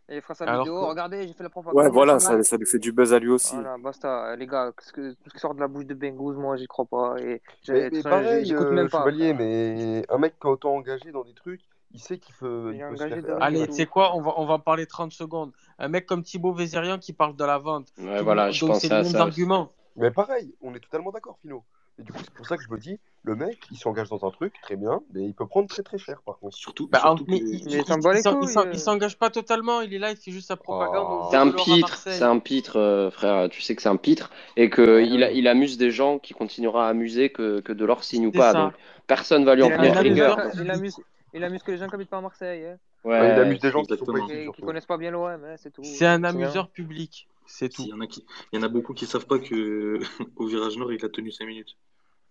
Et 0.10 0.16
il 0.18 0.22
fera 0.22 0.34
sa 0.36 0.46
Alors 0.46 0.64
vidéo, 0.64 0.80
que- 0.80 0.86
regardez, 0.86 1.28
j'ai 1.28 1.34
fait 1.34 1.44
la 1.44 1.50
Ouais, 1.50 1.54
propagande. 1.64 1.94
voilà, 1.94 2.14
machin. 2.16 2.38
ça, 2.38 2.44
ça 2.44 2.58
lui 2.58 2.66
fait 2.66 2.80
du 2.80 2.92
buzz 2.92 3.14
à 3.14 3.20
lui 3.20 3.30
aussi. 3.30 3.56
Voilà, 3.56 3.78
basta, 3.78 4.36
les 4.36 4.48
gars, 4.48 4.72
ce 4.80 4.92
que, 4.92 5.14
tout 5.14 5.30
ce 5.30 5.34
qui 5.34 5.40
sort 5.40 5.54
de 5.56 5.60
la 5.60 5.68
bouche 5.68 5.86
de 5.86 5.94
Bengouz, 5.94 6.36
moi, 6.36 6.58
j'y 6.58 6.68
crois 6.68 6.86
pas. 6.86 7.16
Et 7.20 7.42
Mais, 7.68 7.90
mais 7.92 8.02
pareil, 8.04 8.46
j'écoute 8.46 8.68
euh, 8.68 8.72
même 8.72 8.90
pas. 8.90 9.00
Chevalier, 9.04 9.34
mais 9.34 10.04
un 10.10 10.18
mec 10.18 10.40
qui 10.40 10.48
est 10.48 10.50
autant 10.50 10.76
engagé 10.76 11.12
dans 11.12 11.24
des 11.24 11.34
trucs, 11.34 11.62
il 11.94 12.00
sait 12.00 12.18
qu'il 12.18 12.36
peut, 12.36 12.72
Il 12.74 12.78
il 12.78 12.82
est 12.82 12.90
peut 12.90 12.96
se 12.98 13.04
engagé 13.04 13.22
faire. 13.22 13.38
dans 13.38 13.42
Allez, 13.44 13.68
tu 13.68 13.74
sais 13.74 13.86
quoi, 13.86 14.16
on 14.16 14.22
va, 14.22 14.34
on 14.38 14.46
va 14.46 14.56
en 14.56 14.60
parler 14.60 14.86
30 14.86 15.12
secondes. 15.12 15.52
Un 15.80 15.88
mec 15.88 16.06
comme 16.06 16.24
Thibaut 16.24 16.54
Vézérian 16.54 16.98
qui 17.00 17.14
parle 17.14 17.36
de 17.36 17.44
la 17.46 17.58
vente. 17.58 17.88
Ouais, 17.98 18.18
le 18.18 18.22
voilà, 18.22 18.52
je 18.52 18.66
donc 18.66 18.76
c'est 18.76 18.88
ça 18.88 19.02
aussi. 19.02 19.16
arguments. 19.16 19.72
Mais 19.96 20.12
pareil, 20.12 20.54
on 20.62 20.74
est 20.76 20.80
totalement 20.80 21.12
d'accord, 21.12 21.38
Fino. 21.42 21.64
Et 21.98 22.04
du 22.04 22.14
coup, 22.14 22.20
c'est 22.24 22.34
pour 22.34 22.46
ça 22.48 22.56
que 22.56 22.64
je 22.64 22.70
me 22.70 22.78
dis, 22.78 22.98
le 23.24 23.36
mec, 23.36 23.60
il 23.72 23.78
s'engage 23.78 24.08
dans 24.08 24.26
un 24.26 24.32
truc, 24.32 24.54
très 24.62 24.78
bien, 24.78 25.02
mais 25.14 25.26
il 25.26 25.34
peut 25.34 25.46
prendre 25.46 25.68
très 25.68 25.84
très 25.84 25.98
cher 25.98 26.22
par 26.26 26.40
contre. 26.40 26.56
Surtout, 26.56 26.88
Bah, 26.88 27.00
surtout 27.02 27.26
mais 27.28 27.40
il, 27.40 27.76
euh. 27.78 28.70
il 28.72 28.80
s'engage 28.80 29.18
pas 29.18 29.30
totalement. 29.30 29.82
Il 29.82 29.94
est 29.94 30.00
là, 30.00 30.12
il 30.12 30.16
fait 30.16 30.32
juste 30.32 30.48
sa 30.48 30.56
propagande 30.56 31.08
Oh. 31.10 31.28
C'est 31.30 31.36
un 31.36 31.48
de 31.48 31.52
pitre, 31.52 31.96
c'est 31.98 32.10
Marseille. 32.12 32.24
un 32.24 32.40
pitre, 32.40 32.78
euh, 32.78 33.12
frère. 33.12 33.50
Tu 33.50 33.62
sais 33.62 33.76
que 33.76 33.82
c'est 33.82 33.90
un 33.90 33.98
pitre 33.98 34.32
et 34.56 34.70
que 34.70 34.82
Ouais, 34.82 35.36
il, 35.36 35.48
amuse 35.50 35.78
des 35.78 35.92
gens 35.92 36.20
qui 36.20 36.34
continuera 36.34 36.88
à 36.88 36.90
amuser 36.92 37.32
que, 37.32 37.60
que 37.60 37.74
Delors 37.74 38.06
signe 38.06 38.28
ou 38.28 38.32
pas. 38.32 38.54
ça. 38.54 38.62
Donc 38.62 38.74
personne 39.08 39.44
va 39.44 39.56
lui 39.56 39.64
en 39.64 39.70
tenir 39.70 39.96
rigueur. 39.98 40.40
il 40.54 40.72
amuse, 40.72 40.96
il 41.34 41.44
amuse 41.44 41.64
que 41.64 41.72
les 41.72 41.78
gens 41.78 41.88
qui 41.88 41.96
habitent 41.96 42.10
pas 42.10 42.18
à 42.18 42.22
Marseille, 42.22 42.66
hein, 42.66 42.78
Ouais, 43.04 43.34
il 43.34 43.40
amuse 43.40 43.60
des 43.60 43.72
gens 43.72 43.82
qui 43.84 43.98
sont 43.98 44.06
pas 44.06 44.12
Exactement. 44.12 44.26
ici 44.28 44.34
qui, 44.34 44.38
qui 44.40 44.44
surtout. 44.46 44.62
connaissent 44.66 44.86
pas 44.86 44.98
bien 44.98 45.12
l'OM, 45.12 45.44
hein, 45.44 45.56
c'est 45.58 45.72
tout. 45.72 45.84
C'est 45.84 46.06
un 46.06 46.20
bien. 46.20 46.30
amuseur 46.30 46.70
public. 46.70 47.28
C'est 47.46 47.70
tout. 47.70 47.82
S'il 47.84 47.92
y 47.92 47.94
en 47.94 48.02
a 48.02 48.08
qui... 48.08 48.26
Il 48.52 48.58
y 48.58 48.60
en 48.60 48.64
a 48.66 48.68
beaucoup 48.68 48.94
qui 48.94 49.06
savent 49.06 49.26
pas 49.26 49.40
que 49.40 50.00
au 50.36 50.46
virage 50.48 50.78
nord, 50.78 50.92
il 50.94 51.04
a 51.04 51.10
tenu 51.10 51.32
5 51.32 51.46
minutes. 51.46 51.78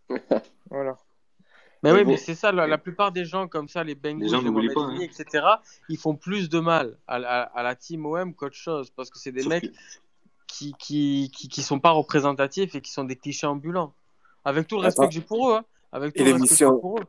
Voilà. 0.71 0.97
Mais 1.83 1.93
Mais 1.93 1.99
oui, 1.99 2.05
bon, 2.05 2.11
mais 2.11 2.17
c'est 2.17 2.35
ça, 2.35 2.51
la, 2.53 2.67
la 2.67 2.77
plupart 2.79 3.13
des 3.13 3.25
gens 3.25 3.47
comme 3.47 3.69
ça, 3.69 3.85
les 3.85 3.95
Les 3.95 3.95
Bengals, 3.95 4.45
les 4.63 4.75
pas. 4.75 4.81
Eni, 4.83 5.05
Hein. 5.05 5.09
etc., 5.09 5.45
ils 5.89 5.97
font 5.97 6.17
plus 6.17 6.49
de 6.49 6.59
mal 6.59 6.97
à, 7.07 7.19
la- 7.21 7.43
à 7.43 7.63
la 7.63 7.75
team 7.77 8.05
OM 8.05 8.35
qu'autre 8.35 8.57
chose. 8.57 8.91
Parce 8.91 9.11
que 9.11 9.19
c'est 9.19 9.31
des 9.33 9.43
Sauf 9.43 9.53
que 9.61 9.67
mecs 9.67 9.73
qui, 10.49 10.75
qui, 10.79 11.31
qui, 11.35 11.49
qui 11.49 11.63
sont 11.63 11.79
pas 11.79 11.91
représentatifs 11.91 12.75
et 12.75 12.81
qui 12.81 12.91
sont 12.91 13.05
des 13.05 13.17
clichés 13.17 13.47
ambulants. 13.47 13.95
Avec 14.45 14.67
tout 14.67 14.77
le 14.77 14.83
respect 14.83 15.03
Attends. 15.03 15.09
que 15.09 15.15
j'ai 15.15 15.21
pour 15.21 15.51
eux. 15.51 15.55
hein. 15.57 15.65
Avec 15.93 16.17
Et 16.17 16.19
tout 16.19 16.25
le 16.25 16.33
respect 16.33 16.49
que 16.49 16.55
j'ai 16.57 16.65
l'émission, 16.65 16.81
pour 16.81 16.99
eux. 16.99 17.05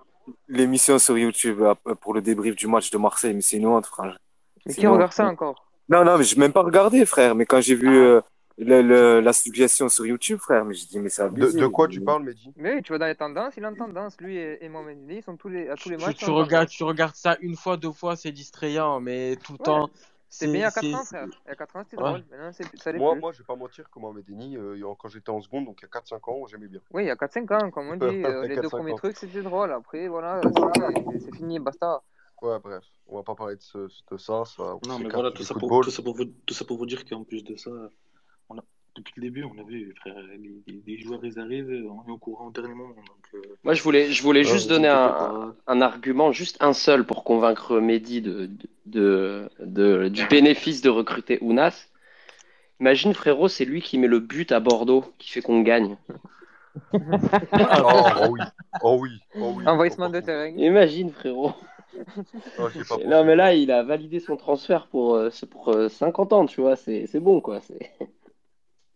L'émission 0.47 0.99
sur 0.99 1.17
YouTube 1.17 1.61
euh, 1.61 1.75
pour 2.01 2.13
le 2.13 2.21
débrief 2.21 2.55
du 2.55 2.67
match 2.67 2.89
de 2.91 2.97
Marseille, 2.97 3.33
mais 3.33 3.41
c'est 3.41 3.57
une 3.57 3.67
honte, 3.67 3.85
frère. 3.85 4.17
Mais 4.65 4.73
qui 4.73 4.81
une 4.85 4.89
regarde 4.89 5.13
ça 5.13 5.27
encore? 5.27 5.65
Non, 5.89 6.03
non, 6.05 6.17
mais 6.17 6.23
je 6.23 6.35
n'ai 6.35 6.41
même 6.41 6.53
pas 6.53 6.61
regardé, 6.63 7.05
frère. 7.05 7.35
Mais 7.35 7.45
quand 7.45 7.61
j'ai 7.61 7.75
vu, 7.75 7.89
euh, 7.97 8.21
le- 8.57 8.81
le- 8.81 9.19
la 9.21 9.33
suggestion 9.33 9.89
sur 9.89 10.05
YouTube, 10.05 10.39
frère. 10.39 10.65
Mais 10.65 10.73
je 10.75 10.85
dis, 10.87 10.99
mais 10.99 11.09
c'est 11.09 11.23
De, 11.23 11.27
abusé. 11.27 11.59
de 11.59 11.67
quoi 11.67 11.87
tu 11.87 12.01
parles, 12.01 12.23
Mehdi? 12.23 12.53
Mais 12.57 12.75
oui, 12.75 12.81
tu 12.83 12.89
vois 12.89 12.99
dans 12.99 13.05
les 13.07 13.15
tendances, 13.15 13.53
il 13.57 13.63
est 13.63 13.67
en 13.67 13.73
tendance. 13.75 14.19
Lui 14.19 14.35
et, 14.37 14.63
et 14.63 14.69
Mohamed 14.69 14.99
ils 15.09 15.23
sont 15.23 15.37
tous 15.37 15.49
les, 15.49 15.69
à 15.69 15.75
tous 15.75 15.89
les 15.89 15.97
Tu, 15.97 16.03
matchs. 16.05 16.17
tu 16.17 16.25
en 16.25 16.35
regardes, 16.35 16.67
tu 16.69 16.83
regardes 16.83 17.15
ça 17.15 17.37
une 17.41 17.55
fois, 17.55 17.77
deux 17.77 17.91
fois, 17.91 18.15
c'est 18.15 18.31
distrayant, 18.31 18.99
mais 18.99 19.37
tout 19.43 19.53
le 19.53 19.59
Ouais. 19.59 19.65
temps. 19.65 19.89
C'était 20.29 20.51
bien 20.51 20.59
il 20.59 20.61
y 20.61 20.65
a 20.65 20.71
4 20.71 20.83
c'est- 20.83 20.93
ans, 20.93 21.03
frère. 21.05 21.25
Il 21.45 21.49
y 21.49 21.51
a 21.51 21.55
4 21.55 21.75
ans, 21.75 21.83
c'était 21.83 21.97
Ouais. 21.97 22.03
drôle. 22.09 22.23
Maintenant, 22.29 22.51
c'est- 22.51 22.77
ça 22.77 22.93
Moi, 22.93 23.13
plus. 23.13 23.19
moi, 23.21 23.31
je 23.31 23.37
vais 23.39 23.43
pas 23.43 23.55
mentir, 23.55 23.89
comme 23.89 24.03
Mohamed 24.03 24.25
Denis, 24.25 24.57
euh, 24.57 24.93
quand 24.99 25.09
j'étais 25.09 25.31
en 25.31 25.41
seconde, 25.41 25.65
donc 25.65 25.79
il 25.79 25.83
y 25.83 25.85
a 25.85 25.89
4-5 25.89 26.27
ans, 26.27 26.45
j'aimais 26.47 26.67
bien. 26.67 26.81
Oui, 26.91 27.03
il 27.03 27.07
y 27.07 27.09
a 27.09 27.15
4-5 27.15 27.49
ans, 27.51 27.71
comme 27.71 27.87
on 27.89 27.95
dit. 27.97 28.23
euh, 28.25 28.43
les 28.43 28.55
deux 28.55 28.61
4-5 28.61 28.69
premiers 28.69 28.93
ans. 28.93 28.97
trucs, 28.97 29.17
c'était 29.17 29.41
drôle. 29.41 29.71
Après, 29.71 30.07
voilà, 30.07 30.41
c'est- 30.43 31.19
c'est 31.19 31.35
fini, 31.35 31.59
basta. 31.59 32.03
Ouais, 32.41 32.57
bref, 32.59 32.83
on 33.07 33.17
va 33.17 33.23
pas 33.23 33.35
parler 33.35 33.55
de, 33.57 33.61
ce, 33.61 33.77
de 33.79 34.17
ça. 34.17 34.45
ça 34.45 34.63
on 34.75 34.87
Non, 34.87 34.99
mais 34.99 35.09
voilà, 35.09 35.31
tout 35.31 35.43
ça, 35.43 35.53
pour, 35.55 35.81
tout, 35.83 35.91
ça 35.91 36.01
pour 36.03 36.15
vous, 36.15 36.25
tout 36.25 36.53
ça 36.53 36.63
pour 36.63 36.77
vous 36.77 36.85
dire 36.85 37.03
qu'en 37.05 37.23
plus 37.25 37.43
de 37.43 37.55
ça, 37.57 37.71
on 38.49 38.57
a, 38.57 38.61
depuis 38.99 39.13
le 39.17 39.23
début, 39.27 39.43
on 39.43 39.57
a 39.59 39.63
vu, 39.63 39.93
frère, 39.95 40.17
les, 40.19 40.63
les- 40.67 40.83
les 40.85 40.97
joueurs, 40.99 41.23
ils 41.25 41.39
arrivent, 41.39 41.69
on 41.89 42.07
est 42.07 42.11
au 42.11 42.17
courant 42.17 42.47
au 42.47 42.51
dernier 42.51 42.73
moment. 42.73 42.95
Donc, 42.95 43.27
euh, 43.35 43.57
Moi, 43.63 43.73
je 43.73 43.83
voulais, 43.83 44.11
je 44.11 44.23
voulais 44.23 44.43
Ouais, 44.43 44.45
juste 44.45 44.69
donner 44.69 44.87
un, 44.87 45.55
un 45.67 45.81
argument, 45.81 46.31
juste 46.31 46.57
un 46.61 46.73
seul 46.73 47.05
pour 47.05 47.23
convaincre 47.23 47.79
Mehdi 47.79 48.21
de, 48.21 48.49
de, 48.85 49.49
de- 49.59 50.07
du 50.07 50.25
bénéfice 50.27 50.81
de 50.81 50.89
recruter 50.89 51.39
Ounas. 51.41 51.87
Imagine, 52.81 53.13
frérot, 53.13 53.47
c'est 53.49 53.65
lui 53.65 53.81
qui 53.81 53.97
met 53.99 54.07
le 54.07 54.19
but 54.19 54.51
à 54.51 54.59
Bordeaux, 54.59 55.05
qui 55.19 55.31
fait 55.31 55.41
qu'on 55.41 55.61
gagne. 55.61 55.97
oh, 57.83 58.13
oh 58.17 58.29
oui, 58.31 58.41
oh 58.81 58.97
oui, 58.99 59.09
oh 59.39 59.53
oui. 59.55 59.65
Envahissement 59.65 60.09
de 60.09 60.19
terrain. 60.19 60.47
Imagine, 60.57 61.11
frérot. 61.11 61.53
Oh, 62.57 62.69
pas. 62.87 62.99
Non, 63.05 63.23
mais 63.25 63.35
là, 63.35 63.53
il 63.53 63.71
a 63.71 63.83
validé 63.83 64.19
son 64.19 64.37
transfert 64.37 64.87
pour, 64.87 65.15
euh, 65.15 65.29
pour 65.51 65.69
euh, 65.69 65.89
50 65.89 66.33
ans, 66.33 66.45
tu 66.45 66.61
vois, 66.61 66.75
c'est 66.75 67.07
c'est 67.07 67.19
bon, 67.19 67.41
quoi. 67.41 67.61
c'est- 67.61 67.91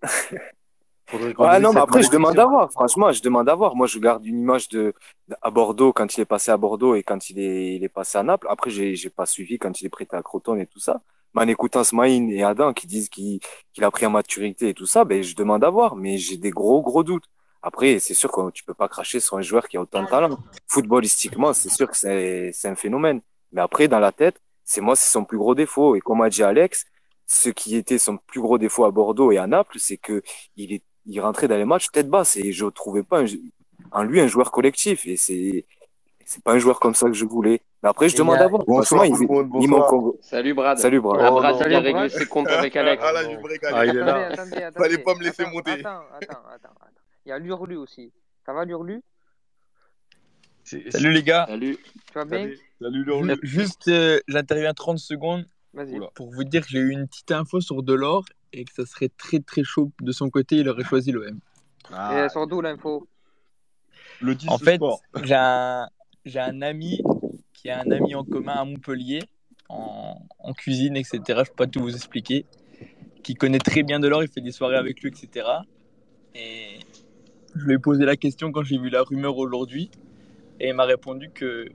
Dise 1.11 1.61
non, 1.61 1.73
mais 1.73 1.79
après, 1.79 2.01
je 2.01 2.09
demande 2.09 2.39
à 2.39 2.45
voir. 2.45 2.71
Franchement, 2.71 3.11
je 3.11 3.21
demande 3.21 3.47
à 3.47 3.55
voir. 3.55 3.75
Moi, 3.75 3.87
je 3.87 3.99
garde 3.99 4.25
une 4.25 4.39
image 4.39 4.69
de, 4.69 4.93
à 5.41 5.51
Bordeaux 5.51 5.93
quand 5.93 6.17
il 6.17 6.21
est 6.21 6.25
passé 6.25 6.51
à 6.51 6.57
Bordeaux 6.57 6.95
et 6.95 7.03
quand 7.03 7.29
il 7.29 7.39
est, 7.39 7.75
il 7.75 7.83
est 7.83 7.89
passé 7.89 8.17
à 8.17 8.23
Naples. 8.23 8.47
Après, 8.49 8.69
j'ai, 8.71 8.95
j'ai 8.95 9.09
pas 9.09 9.25
suivi 9.25 9.59
quand 9.59 9.79
il 9.81 9.85
est 9.85 9.89
prêté 9.89 10.15
à 10.15 10.21
Crotone 10.23 10.59
et 10.59 10.65
tout 10.65 10.79
ça. 10.79 11.01
Mais 11.35 11.43
en 11.43 11.47
écoutant 11.47 11.83
Smaïn 11.83 12.29
et 12.29 12.43
Adam 12.43 12.73
qui 12.73 12.87
disent 12.87 13.09
qu'il, 13.09 13.39
qu'il 13.73 13.83
a 13.83 13.91
pris 13.91 14.05
en 14.05 14.11
maturité 14.11 14.69
et 14.69 14.73
tout 14.73 14.85
ça, 14.85 15.03
ben, 15.03 15.21
je 15.21 15.35
demande 15.35 15.63
à 15.63 15.69
voir. 15.69 15.95
Mais 15.95 16.17
j'ai 16.17 16.37
des 16.37 16.51
gros, 16.51 16.81
gros 16.81 17.03
doutes. 17.03 17.25
Après, 17.61 17.99
c'est 17.99 18.13
sûr 18.13 18.31
que 18.31 18.51
tu 18.51 18.63
peux 18.63 18.73
pas 18.73 18.87
cracher 18.87 19.19
sur 19.19 19.37
un 19.37 19.41
joueur 19.41 19.67
qui 19.67 19.77
a 19.77 19.81
autant 19.81 20.03
de 20.03 20.07
talent. 20.09 20.37
Footballistiquement, 20.67 21.53
c'est 21.53 21.69
sûr 21.69 21.89
que 21.89 21.97
c'est, 21.97 22.51
c'est 22.53 22.67
un 22.67 22.75
phénomène. 22.75 23.21
Mais 23.51 23.61
après, 23.61 23.87
dans 23.87 23.99
la 23.99 24.11
tête, 24.11 24.41
c'est 24.65 24.81
moi, 24.81 24.95
c'est 24.95 25.09
son 25.09 25.23
plus 25.25 25.37
gros 25.37 25.55
défaut. 25.55 25.95
Et 25.95 26.01
comme 26.01 26.21
a 26.21 26.29
dit 26.29 26.43
Alex, 26.43 26.85
ce 27.27 27.49
qui 27.49 27.75
était 27.75 27.97
son 27.97 28.17
plus 28.17 28.41
gros 28.41 28.57
défaut 28.57 28.85
à 28.85 28.91
Bordeaux 28.91 29.31
et 29.31 29.37
à 29.37 29.47
Naples, 29.47 29.77
c'est 29.79 29.97
que 29.97 30.21
il 30.57 30.73
est, 30.73 30.83
il 31.05 31.19
rentrait 31.21 31.47
dans 31.47 31.57
les 31.57 31.65
matchs 31.65 31.89
tête 31.91 32.09
basse 32.09 32.37
et 32.37 32.51
je 32.51 32.65
trouvais 32.65 33.03
pas 33.03 33.21
un- 33.23 33.27
en 33.91 34.03
lui 34.03 34.19
un 34.21 34.27
joueur 34.27 34.51
collectif 34.51 35.05
et 35.07 35.17
c'est, 35.17 35.65
c'est 36.25 36.43
pas 36.43 36.53
un 36.53 36.57
joueur 36.59 36.79
comme 36.79 36.95
ça 36.95 37.07
que 37.07 37.13
je 37.13 37.25
voulais. 37.25 37.61
Mais 37.81 37.89
après, 37.89 38.07
je 38.07 38.15
Et 38.15 38.17
demande 38.19 38.35
il 38.35 38.39
y 38.39 38.41
a- 38.41 38.45
à 38.45 38.47
voir. 38.47 38.63
Bonsoir 38.65 39.05
Franchement, 39.05 39.15
tout 39.17 39.21
le 39.21 39.27
il, 39.43 39.47
monde, 39.49 39.63
il 39.63 39.69
manque. 39.69 40.15
Salut, 40.21 40.53
Brad. 40.53 40.77
Salut, 40.77 41.01
Brad. 41.01 41.19
Ah, 41.21 41.31
Brad, 41.31 41.55
non. 41.55 41.65
il 41.67 41.75
a 41.75 41.79
réglé 41.79 42.09
ses 42.09 42.25
comptes 42.27 42.47
avec 42.47 42.75
Alex. 42.77 43.03
Ah 43.05 43.11
là, 43.11 43.23
je 43.29 43.37
break 43.37 43.61
Ah, 43.65 43.85
il 43.85 43.97
est 43.97 43.99
Attendez, 43.99 43.99
là. 43.99 44.27
attendez, 44.27 44.55
attendez. 44.57 44.77
Fallait 44.89 44.97
pas 45.03 45.15
me 45.15 45.23
laisser 45.23 45.41
attends, 45.43 45.51
monter. 45.51 45.71
Attends, 45.71 45.89
attends, 45.89 46.27
attends, 46.49 46.69
attends. 46.79 46.89
Il 47.25 47.29
y 47.29 47.31
a 47.33 47.39
l'Urlu 47.39 47.75
aussi. 47.75 48.11
Ça 48.45 48.53
va 48.53 48.63
l'Urlu? 48.63 49.01
Salut 50.63 51.11
les 51.11 51.23
gars. 51.23 51.45
Salut. 51.47 51.77
Tu 51.77 52.13
vas 52.13 52.25
bien? 52.25 52.49
Salut, 52.81 53.03
Lurlu. 53.03 53.35
Juste, 53.43 53.87
euh, 53.89 54.19
j'interviens 54.29 54.73
30 54.73 54.97
secondes. 54.99 55.45
Pour 56.15 56.31
vous 56.31 56.43
dire 56.43 56.63
que 56.63 56.69
j'ai 56.69 56.79
eu 56.79 56.91
une 56.91 57.07
petite 57.07 57.31
info 57.31 57.61
sur 57.61 57.83
Delors 57.83 58.25
et 58.51 58.65
que 58.65 58.73
ça 58.73 58.85
serait 58.85 59.09
très 59.09 59.39
très 59.39 59.63
chaud 59.63 59.91
de 60.01 60.11
son 60.11 60.29
côté, 60.29 60.57
il 60.57 60.69
aurait 60.69 60.83
choisi 60.83 61.11
l'OM. 61.11 61.25
Et 61.25 61.93
Ah, 61.93 62.11
elle 62.15 62.29
sort 62.29 62.47
d'où 62.47 62.61
l'info 62.61 63.07
le 64.21 64.35
10 64.35 64.49
En 64.49 64.57
fait, 64.57 64.79
j'ai 65.23 65.35
un, 65.35 65.87
j'ai 66.25 66.39
un 66.39 66.61
ami 66.61 67.01
qui 67.53 67.69
a 67.69 67.81
un 67.81 67.91
ami 67.91 68.15
en 68.15 68.23
commun 68.23 68.53
à 68.53 68.65
Montpellier, 68.65 69.23
en, 69.69 70.21
en 70.39 70.53
cuisine, 70.53 70.95
etc. 70.95 71.19
Je 71.27 71.33
peux 71.33 71.55
pas 71.55 71.67
tout 71.67 71.81
vous 71.81 71.95
expliquer. 71.95 72.45
Qui 73.23 73.35
connaît 73.35 73.59
très 73.59 73.83
bien 73.83 73.99
Delors, 73.99 74.21
il 74.21 74.29
fait 74.29 74.41
des 74.41 74.51
soirées 74.51 74.75
avec 74.75 75.01
lui, 75.01 75.09
etc. 75.09 75.47
Et 76.35 76.79
je 77.55 77.65
lui 77.65 77.75
ai 77.75 77.79
posé 77.79 78.05
la 78.05 78.17
question 78.17 78.51
quand 78.51 78.63
j'ai 78.63 78.77
vu 78.77 78.89
la 78.89 79.01
rumeur 79.01 79.37
aujourd'hui. 79.37 79.89
Et 80.59 80.69
il 80.69 80.73
m'a 80.73 80.85
répondu 80.85 81.29
que, 81.33 81.69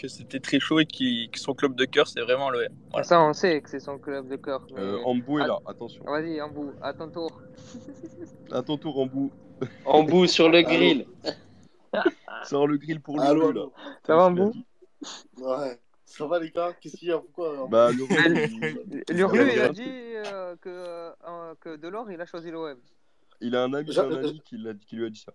que 0.00 0.08
c'était 0.08 0.40
très 0.40 0.58
chaud 0.60 0.80
et 0.80 0.86
qu'il- 0.86 1.30
que 1.30 1.38
son 1.38 1.52
club 1.54 1.74
de 1.74 1.84
cœur, 1.84 2.06
c'est 2.08 2.20
vraiment 2.22 2.48
l'OM. 2.50 2.62
Voilà. 2.90 3.04
Ça, 3.04 3.22
on 3.22 3.32
sait 3.34 3.60
que 3.60 3.68
c'est 3.68 3.80
son 3.80 3.98
club 3.98 4.28
de 4.28 4.36
cœur. 4.36 4.66
Mais... 4.74 4.80
Euh, 4.80 5.02
Ambou 5.04 5.38
est 5.40 5.46
là, 5.46 5.58
attention. 5.66 6.02
Vas-y, 6.04 6.40
en 6.40 6.48
bout, 6.48 6.72
à 6.80 6.94
ton 6.94 7.10
tour. 7.10 7.30
À 8.52 8.62
ton 8.62 8.76
tour, 8.78 8.98
Ambou. 8.98 9.30
En 9.84 10.02
bout 10.02 10.26
sur 10.26 10.48
le 10.48 10.62
grill. 10.62 11.06
Sors 12.44 12.66
le 12.66 12.78
grill 12.78 13.00
pour 13.00 13.20
Allô, 13.20 13.52
Lurlu, 13.52 13.58
là. 13.60 13.66
Ça 14.04 14.16
va, 14.16 14.30
dit 14.50 14.64
Ouais. 15.38 15.78
Ça 16.04 16.26
va, 16.26 16.40
les 16.40 16.50
gars? 16.50 16.72
Qu'est-ce 16.80 16.96
qu'il 16.96 17.08
y 17.08 17.12
a? 17.12 17.18
Pourquoi 17.18 17.68
Bah, 17.70 17.92
Lurlu, 17.92 18.48
il... 18.90 19.14
L'Urlu, 19.14 19.52
il 19.52 19.60
a 19.60 19.68
dit 19.68 19.82
euh, 19.86 20.56
que, 20.56 20.68
euh, 20.68 21.54
que 21.60 21.76
Delors, 21.76 22.10
il 22.10 22.20
a 22.20 22.26
choisi 22.26 22.50
l'OM. 22.50 22.78
il 23.40 23.54
a 23.54 23.62
un 23.64 23.72
ami 23.74 23.94
d'un 23.94 24.10
ami 24.16 24.40
qui, 24.44 24.56
l'a- 24.56 24.74
qui 24.74 24.96
lui 24.96 25.06
a 25.06 25.10
dit 25.10 25.20
ça. 25.20 25.32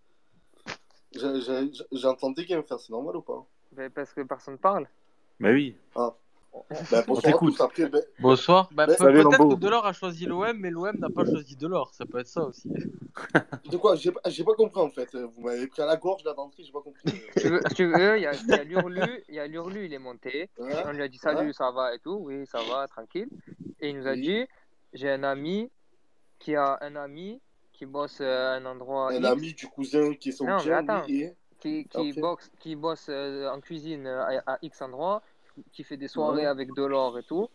J'ai- 1.14 2.08
entendu 2.08 2.46
game 2.46 2.64
faire, 2.64 2.80
c'est 2.80 2.92
normal 2.92 3.16
ou 3.16 3.22
pas? 3.22 3.46
Ben, 3.76 3.90
parce 3.90 4.14
que 4.14 4.22
personne 4.22 4.58
parle. 4.58 4.88
Mais 5.40 5.52
oui. 5.52 5.76
Ah. 5.96 6.14
On 6.54 6.64
bonsoir 7.08 7.36
à 7.36 7.38
tous. 7.38 7.60
Après, 7.62 7.90
ben, 7.90 8.02
Bonsoir. 8.20 8.70
Bah, 8.72 8.86
Mais- 8.88 8.94
pe- 8.96 9.04
Salut, 9.04 9.24
peut-être 9.24 9.50
que 9.50 9.60
Delors 9.60 9.86
a 9.86 9.92
choisi 9.92 10.26
l'OM, 10.26 10.58
mais 10.58 10.70
l'OM 10.70 10.96
n'a 10.98 11.10
pas 11.10 11.26
choisi 11.26 11.58
Delors. 11.58 11.94
Ça 11.94 12.06
peut 12.06 12.20
être 12.20 12.28
ça 12.30 12.44
aussi. 12.46 12.70
de 13.70 13.76
quoi? 13.76 13.96
J'ai 13.98 14.14
pas- 14.14 14.22
j'ai 14.28 14.44
pas 14.46 14.54
compris 14.54 14.80
en 14.80 14.90
fait. 14.90 15.14
Vous 15.16 15.42
m'avez 15.42 15.68
pris 15.68 15.82
à 15.82 15.86
la 15.86 15.98
gorge 15.98 16.24
là 16.24 16.34
d'entrée, 16.34 16.64
j'ai 16.64 16.72
pas 16.72 16.80
compris. 16.82 17.04
Tu 17.38 17.50
veux, 17.50 17.60
si 17.68 17.76
tu 17.76 17.86
veux, 17.86 18.18
il 18.18 18.22
y 18.24 18.26
a, 18.28 18.34
y 18.34 18.54
a 18.54 18.64
l'Urlu, 18.64 19.24
il 19.28 19.36
y 19.36 19.40
a 19.40 19.48
l'Urlu, 19.48 19.86
il 19.86 19.94
est 19.94 20.00
monté. 20.00 20.50
Ouais. 20.58 20.72
On 20.86 20.92
lui 20.94 21.02
a 21.02 21.10
dit 21.10 21.18
salut, 21.18 21.48
Ouais. 21.48 21.54
ça 21.54 21.72
va 21.72 21.94
et 21.94 22.00
tout. 22.00 22.20
Oui, 22.22 22.46
ça 22.48 22.60
va, 22.70 22.88
tranquille. 22.88 23.28
Et 23.82 23.90
il 23.90 23.98
nous 23.98 24.08
a 24.08 24.12
Oui. 24.14 24.22
dit 24.22 24.46
j'ai 24.94 25.12
un 25.12 25.24
ami 25.24 25.70
qui 26.40 26.56
a 26.56 26.78
un 26.80 26.96
ami 26.96 27.42
qui 27.74 27.86
bosse 27.86 28.20
euh, 28.22 28.54
à 28.54 28.56
un 28.56 28.66
endroit 28.66 29.12
Un 29.12 29.18
X, 29.18 29.26
ami 29.28 29.54
du 29.54 29.68
cousin 29.68 30.14
qui 30.14 30.30
est 30.30 30.32
son 30.32 30.46
Non, 30.46 30.56
mais 30.56 30.62
chien, 30.64 30.78
attends. 30.88 31.06
lui, 31.06 31.24
et... 31.24 31.36
qui, 31.66 31.86
qui, 31.86 32.12
Ok. 32.12 32.20
boxe, 32.20 32.52
qui 32.60 32.76
bosse 32.76 33.08
euh, 33.10 33.50
en 33.50 33.60
cuisine 33.60 34.06
euh, 34.08 34.42
à, 34.46 34.54
à 34.54 34.58
X 34.62 34.82
endroit, 34.82 35.22
qui 35.74 35.84
fait 35.84 35.98
des 35.98 36.08
soirées 36.08 36.42
Ouais. 36.44 36.46
avec 36.46 36.74
Delors 36.74 37.18
et 37.18 37.24
tout. 37.24 37.50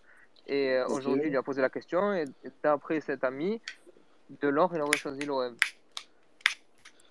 Et 0.47 0.71
euh, 0.71 0.87
aujourd'hui, 0.89 1.27
il 1.27 1.31
lui 1.31 1.37
a 1.37 1.43
posé 1.43 1.61
la 1.61 1.71
question. 1.71 2.13
Et 2.15 2.25
d'après 2.63 3.01
cet 3.01 3.25
ami, 3.25 3.61
Delors, 4.41 4.75
il 4.75 4.81
aurait 4.81 4.97
choisi 4.97 5.25
l'OM. 5.27 5.55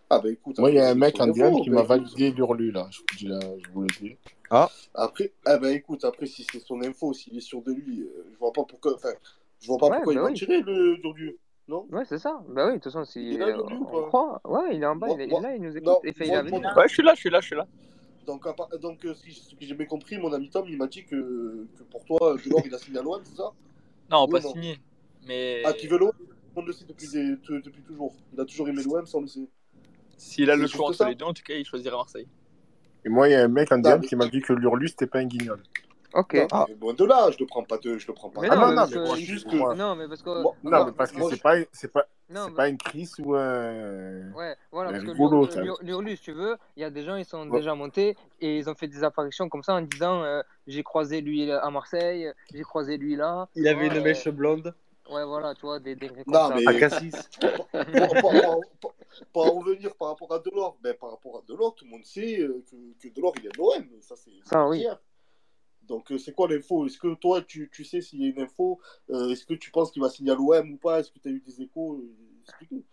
Ah 0.09 0.19
bah 0.19 0.29
écoute. 0.29 0.57
Moi, 0.57 0.71
il 0.71 0.77
y 0.77 0.79
a 0.79 0.89
un 0.89 0.95
mec 0.95 1.17
son 1.17 1.23
en 1.23 1.27
DM 1.27 1.43
info, 1.43 1.61
qui 1.61 1.69
m'a 1.69 1.83
validé 1.83 2.31
l'Urlu, 2.31 2.71
là. 2.71 2.87
Je 2.89 2.99
vous, 2.99 3.05
dis 3.17 3.27
là, 3.27 3.39
je 3.63 3.69
vous 3.71 3.81
le 3.81 3.87
dis. 4.01 4.17
Après, 4.95 5.31
ah 5.45 5.57
bah 5.59 5.71
écoute, 5.71 6.03
après 6.03 6.25
si 6.25 6.45
c'est 6.51 6.59
son 6.59 6.81
info, 6.81 7.13
s'il 7.13 7.37
est 7.37 7.41
sûr 7.41 7.61
de 7.61 7.71
lui, 7.71 8.01
euh, 8.01 8.25
je 8.33 8.37
vois 8.39 8.51
pas 8.51 8.63
pourquoi. 8.63 8.95
Enfin, 8.95 9.13
je 9.61 9.67
vois 9.67 9.77
pas 9.77 9.89
Ouais, 9.89 9.95
pourquoi 9.97 10.13
bah 10.15 10.19
il 10.19 10.23
va 10.23 10.29
oui. 10.31 10.33
tirer 10.33 10.61
le 10.61 10.97
Durdu. 10.97 11.37
Non 11.69 11.85
Ouais, 11.91 12.03
c'est 12.03 12.17
ça. 12.17 12.41
Bah 12.49 12.65
oui, 12.67 12.73
de 12.73 12.77
toute 12.79 12.85
façon, 12.91 13.05
si 13.05 13.21
Il 13.29 13.35
est 13.35 13.37
là, 13.37 13.47
euh, 13.49 13.61
on 13.69 14.01
pas 14.01 14.07
croit. 14.07 14.41
Ouais, 14.43 14.75
il 14.75 14.81
est 14.81 14.85
en 14.87 14.95
bas, 14.95 15.07
Moi- 15.07 15.15
il 15.17 15.21
est, 15.21 15.25
il 15.25 15.27
est 15.27 15.31
moi- 15.33 15.41
là, 15.41 15.55
il 15.55 15.61
nous 15.61 15.69
écoute. 15.77 15.83
non, 15.87 15.99
Et 16.03 16.13
fait, 16.13 16.25
moi-. 16.49 16.59
Ouais, 16.75 16.87
je 16.87 16.93
suis 16.93 17.03
là, 17.03 17.13
je 17.13 17.19
suis 17.19 17.29
là, 17.29 17.39
je 17.41 17.45
suis 17.45 17.55
là. 17.55 17.67
Donc, 18.25 18.45
à 18.47 18.53
part- 18.53 18.69
donc 18.81 19.05
euh, 19.05 19.13
si, 19.13 19.31
ce 19.31 19.55
que 19.55 19.63
j'ai 19.65 19.75
bien 19.75 19.85
compris, 19.85 20.17
mon 20.17 20.33
ami 20.33 20.49
Tom, 20.49 20.65
il 20.67 20.77
m'a 20.77 20.87
dit 20.87 21.05
que, 21.05 21.67
que 21.77 21.83
pour 21.83 22.03
toi, 22.05 22.35
Delors, 22.43 22.63
il 22.65 22.73
a 22.73 22.77
signé 22.79 22.97
à 22.99 23.03
l'OM, 23.03 23.21
c'est 23.23 23.35
ça? 23.37 23.51
Non, 24.09 24.25
Oui 24.25 24.31
pas 24.31 24.39
non 24.41 24.51
signé. 24.53 24.79
Mais 25.27 25.61
Ah, 25.63 25.73
qui 25.73 25.87
veut 25.87 25.97
l'OM 25.99 26.11
On 26.55 26.63
le 26.63 26.73
sait 26.73 26.85
depuis, 26.85 27.07
des- 27.07 27.35
depuis 27.61 27.81
toujours. 27.83 28.13
Il 28.33 28.39
a 28.41 28.45
toujours 28.45 28.67
aimé 28.67 28.81
l'OM, 28.83 29.05
ça 29.05 29.17
on 29.19 29.21
le 29.21 29.27
sait. 29.27 29.47
s'il 30.17 30.49
a 30.49 30.55
le 30.55 30.65
choix 30.67 30.89
entre 30.89 31.05
les 31.05 31.15
deux, 31.15 31.25
en 31.25 31.33
tout 31.33 31.43
cas, 31.43 31.53
il 31.53 31.65
choisira 31.65 31.95
Marseille. 31.97 32.27
Et 33.05 33.09
moi, 33.09 33.29
il 33.29 33.31
y 33.31 33.35
a 33.35 33.43
un 33.43 33.47
mec 33.47 33.71
en 33.71 33.77
Non, 33.77 33.97
DM 33.97 34.01
qui 34.01 34.15
m'a 34.15 34.27
dit 34.27 34.41
que 34.41 34.53
l'Urlu, 34.53 34.87
c'était 34.89 35.07
pas 35.07 35.19
un 35.19 35.25
guignol. 35.25 35.61
Ok. 36.13 36.33
Non, 36.33 36.47
Ah. 36.51 36.65
mais 36.67 36.75
loin 36.75 36.93
de 36.93 37.05
là, 37.05 37.29
je 37.31 37.37
le 37.39 37.45
prends 37.45 37.63
pas 37.63 37.77
de, 37.77 37.97
je 37.97 38.07
le 38.07 38.13
prends 38.13 38.29
pas. 38.29 38.41
Mais 38.41 38.49
de- 38.49 38.55
non, 38.55 38.61
Ah 38.61 38.71
non, 38.73 38.87
mais 38.89 38.95
non, 38.95 39.13
mais 39.13 39.19
il- 39.19 39.25
juste 39.25 39.43
pour 39.45 39.53
que- 39.53 39.57
moi- 39.57 39.75
Non, 39.75 39.95
mais 39.95 40.07
parce 40.07 40.21
que. 40.23 40.29
Non, 40.29 40.53
mais 40.63 40.91
parce 40.91 41.11
que 41.11 41.21
c'est 41.29 41.35
je- 41.35 41.41
pas, 41.41 41.55
c'est 41.71 41.91
pas, 41.91 42.05
Non, 42.29 42.45
c'est 42.45 42.49
mais- 42.49 42.55
pas 42.55 42.67
une 42.69 42.77
crise 42.77 43.13
ou 43.19 43.35
un. 43.35 44.31
Ouais, 44.33 44.55
voilà, 44.71 44.91
parce 44.91 45.03
que 45.03 45.11
rigolo, 45.11 45.47
l'Urlu, 45.81 46.15
si 46.17 46.23
tu 46.23 46.31
veux, 46.33 46.57
il 46.75 46.81
y 46.81 46.83
a 46.83 46.89
des 46.89 47.03
gens, 47.03 47.15
ils 47.15 47.25
sont 47.25 47.47
Ouais. 47.49 47.59
déjà 47.59 47.75
montés 47.75 48.15
et 48.41 48.57
ils 48.57 48.69
ont 48.69 48.75
fait 48.75 48.87
des 48.87 49.03
apparitions 49.03 49.49
comme 49.49 49.61
ça 49.63 49.73
en 49.75 49.81
disant 49.81 50.23
euh, 50.23 50.41
j'ai 50.67 50.81
croisé 50.83 51.21
lui 51.21 51.51
à 51.51 51.69
Marseille, 51.69 52.31
j'ai 52.53 52.63
croisé 52.63 52.97
lui 52.97 53.15
là. 53.15 53.47
Il 53.55 53.67
avait 53.67 53.89
Ouais, 53.89 53.97
une 53.97 54.03
mèche 54.03 54.27
blonde. 54.29 54.73
Ouais, 55.11 55.25
voilà, 55.25 55.55
tu 55.55 55.61
vois, 55.61 55.79
des 55.79 55.95
des 55.95 56.07
comme 56.07 56.23
Non, 56.27 56.49
ça. 56.49 56.55
mais. 56.55 56.67
À 56.67 56.73
Cassis. 56.79 57.29
Pour, 58.21 58.33
pour- 59.33 59.45
en 59.47 59.59
revenir 59.59 59.95
par 59.95 60.09
rapport 60.09 60.31
à 60.33 60.39
Delors, 60.39 60.77
ben, 60.83 60.93
par 60.99 61.11
rapport 61.11 61.37
à 61.37 61.41
Delors, 61.47 61.73
tout 61.75 61.85
le 61.85 61.91
monde 61.91 62.05
sait 62.05 62.39
euh, 62.41 62.63
que, 62.69 62.75
que 63.07 63.13
Delors, 63.13 63.33
il 63.39 63.47
est 63.47 63.49
de 63.49 63.57
l'OM. 63.57 63.85
Ça, 64.01 64.15
c'est 64.15 64.29
c'est 64.43 64.49
Ça, 64.49 64.67
oui. 64.67 64.81
clair. 64.81 64.99
Donc, 65.89 66.11
euh, 66.11 66.17
c'est 66.17 66.33
quoi 66.33 66.47
l'info? 66.47 66.85
Est-ce 66.85 66.97
que 66.97 67.13
toi, 67.15 67.41
tu, 67.41 67.69
tu 67.71 67.83
sais 67.83 67.99
s'il 68.01 68.21
y 68.21 68.25
a 68.25 68.29
une 68.29 68.39
info? 68.41 68.79
Euh, 69.09 69.29
Est-ce 69.29 69.45
que 69.45 69.55
tu 69.55 69.71
penses 69.71 69.91
qu'il 69.91 70.01
va 70.01 70.09
signer 70.09 70.31
à 70.31 70.35
l'OM 70.35 70.71
ou 70.71 70.77
pas? 70.77 70.99
Est-ce 70.99 71.11
que 71.11 71.19
tu 71.19 71.27
as 71.27 71.31
eu 71.31 71.41
des 71.41 71.61
échos? 71.61 71.95
Euh, 71.97 72.15
Explique-nous. 72.43 72.85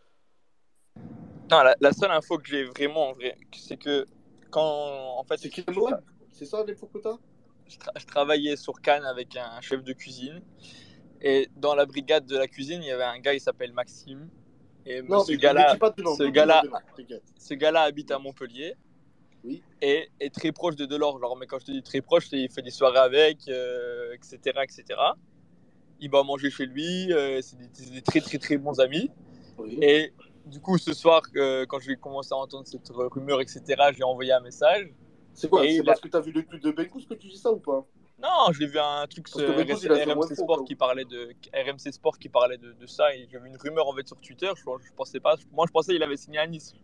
Non, 1.50 1.62
la, 1.62 1.76
la 1.80 1.92
seule 1.92 2.10
info 2.10 2.38
que 2.38 2.48
j'ai 2.48 2.64
vraiment 2.64 3.10
en 3.10 3.12
vrai, 3.12 3.36
c'est 3.54 3.76
que 3.76 4.06
quand 4.50 4.62
en 5.18 5.22
fait 5.24 5.36
C'est 5.36 5.50
qu'il 5.50 5.64
est 5.68 5.72
l'OM 5.72 5.94
C'est 6.30 6.44
ça 6.46 6.64
l'info 6.66 6.86
que 6.86 6.98
tu 6.98 7.08
as 7.08 7.18
je, 7.68 7.76
tra- 7.78 7.92
je 7.98 8.06
travaillais 8.06 8.56
sur 8.56 8.80
Cannes 8.80 9.04
avec 9.04 9.36
un 9.36 9.60
chef 9.60 9.82
de 9.82 9.92
cuisine 9.92 10.40
Et 11.20 11.48
dans 11.56 11.74
la 11.74 11.84
brigade 11.86 12.26
de 12.26 12.36
la 12.36 12.46
cuisine, 12.46 12.82
il 12.82 12.88
y 12.88 12.90
avait 12.92 13.04
un 13.04 13.18
gars, 13.18 13.34
il 13.34 13.40
s'appelle 13.40 13.72
Maxime. 13.72 14.28
Et 14.84 15.02
Non, 15.02 15.18
ce 15.20 15.32
gars-là, 15.32 15.76
t'inquiète. 16.96 17.22
ce 17.38 17.54
gars-là 17.54 17.82
habite 17.82 18.10
à 18.10 18.18
Montpellier. 18.18 18.74
Oui. 19.44 19.62
Et 19.82 20.08
est 20.20 20.34
très 20.34 20.52
proche 20.52 20.76
de 20.76 20.86
Delors. 20.86 21.18
Genre, 21.20 21.36
mais 21.36 21.46
quand 21.46 21.58
je 21.58 21.66
te 21.66 21.70
dis 21.70 21.82
très 21.82 22.00
proche, 22.00 22.28
il 22.32 22.50
fait 22.50 22.62
des 22.62 22.70
soirées 22.70 22.98
avec, 22.98 23.48
euh, 23.48 24.12
etc., 24.14 24.38
etc. 24.62 24.84
Il 26.00 26.10
va 26.10 26.22
manger 26.22 26.50
chez 26.50 26.66
lui. 26.66 27.12
euh, 27.12 27.40
c'est 27.42 27.56
des, 27.92 28.02
très, 28.02 28.20
très, 28.20 28.38
très 28.38 28.56
bons 28.58 28.80
amis. 28.80 29.10
Et 29.80 30.12
du 30.46 30.60
coup, 30.60 30.78
ce 30.78 30.92
soir, 30.92 31.22
euh, 31.36 31.64
quand 31.66 31.78
je 31.80 31.88
vais 31.88 31.96
commencer 31.96 32.32
à 32.32 32.36
entendre 32.36 32.66
cette 32.66 32.88
rumeur, 32.90 33.40
etc., 33.40 33.62
j'ai 33.96 34.02
envoyé 34.04 34.32
un 34.32 34.40
message. 34.40 34.88
C'est 35.34 35.48
quoi 35.50 35.64
Et 35.64 35.74
C'est 35.74 35.80
a- 35.80 35.84
parce 35.84 36.00
que 36.00 36.08
t'as 36.08 36.20
vu 36.20 36.32
le 36.32 36.44
tweet 36.44 36.62
de 36.62 36.70
Bengus 36.70 37.06
que 37.06 37.14
tu 37.14 37.28
dis 37.28 37.36
ça 37.36 37.50
ou 37.52 37.58
pas? 37.58 37.84
Non, 38.18 38.50
j'ai 38.58 38.66
vu 38.66 38.78
un 38.78 39.06
truc 39.06 39.28
sur 39.28 39.38
RMC 39.94 40.34
Sport 40.34 40.64
qui 40.64 40.74
parlait 40.74 41.04
de 41.04 41.34
RMC 41.52 41.92
Sport 41.92 42.18
qui 42.18 42.30
parlait 42.30 42.56
de, 42.56 42.72
de 42.72 42.86
ça 42.86 43.14
et 43.14 43.28
j'ai 43.30 43.38
vu 43.38 43.48
une 43.48 43.58
rumeur 43.58 43.86
en 43.86 43.94
fait 43.94 44.06
sur 44.06 44.16
Twitter. 44.18 44.50
Je, 44.56 44.62
je 44.62 44.92
pensais 44.94 45.20
pas. 45.20 45.36
Moi, 45.52 45.66
je 45.68 45.72
pensais 45.72 45.92
qu'il 45.92 46.02
avait 46.02 46.16
signé 46.16 46.38
à 46.38 46.46
Nice. 46.46 46.74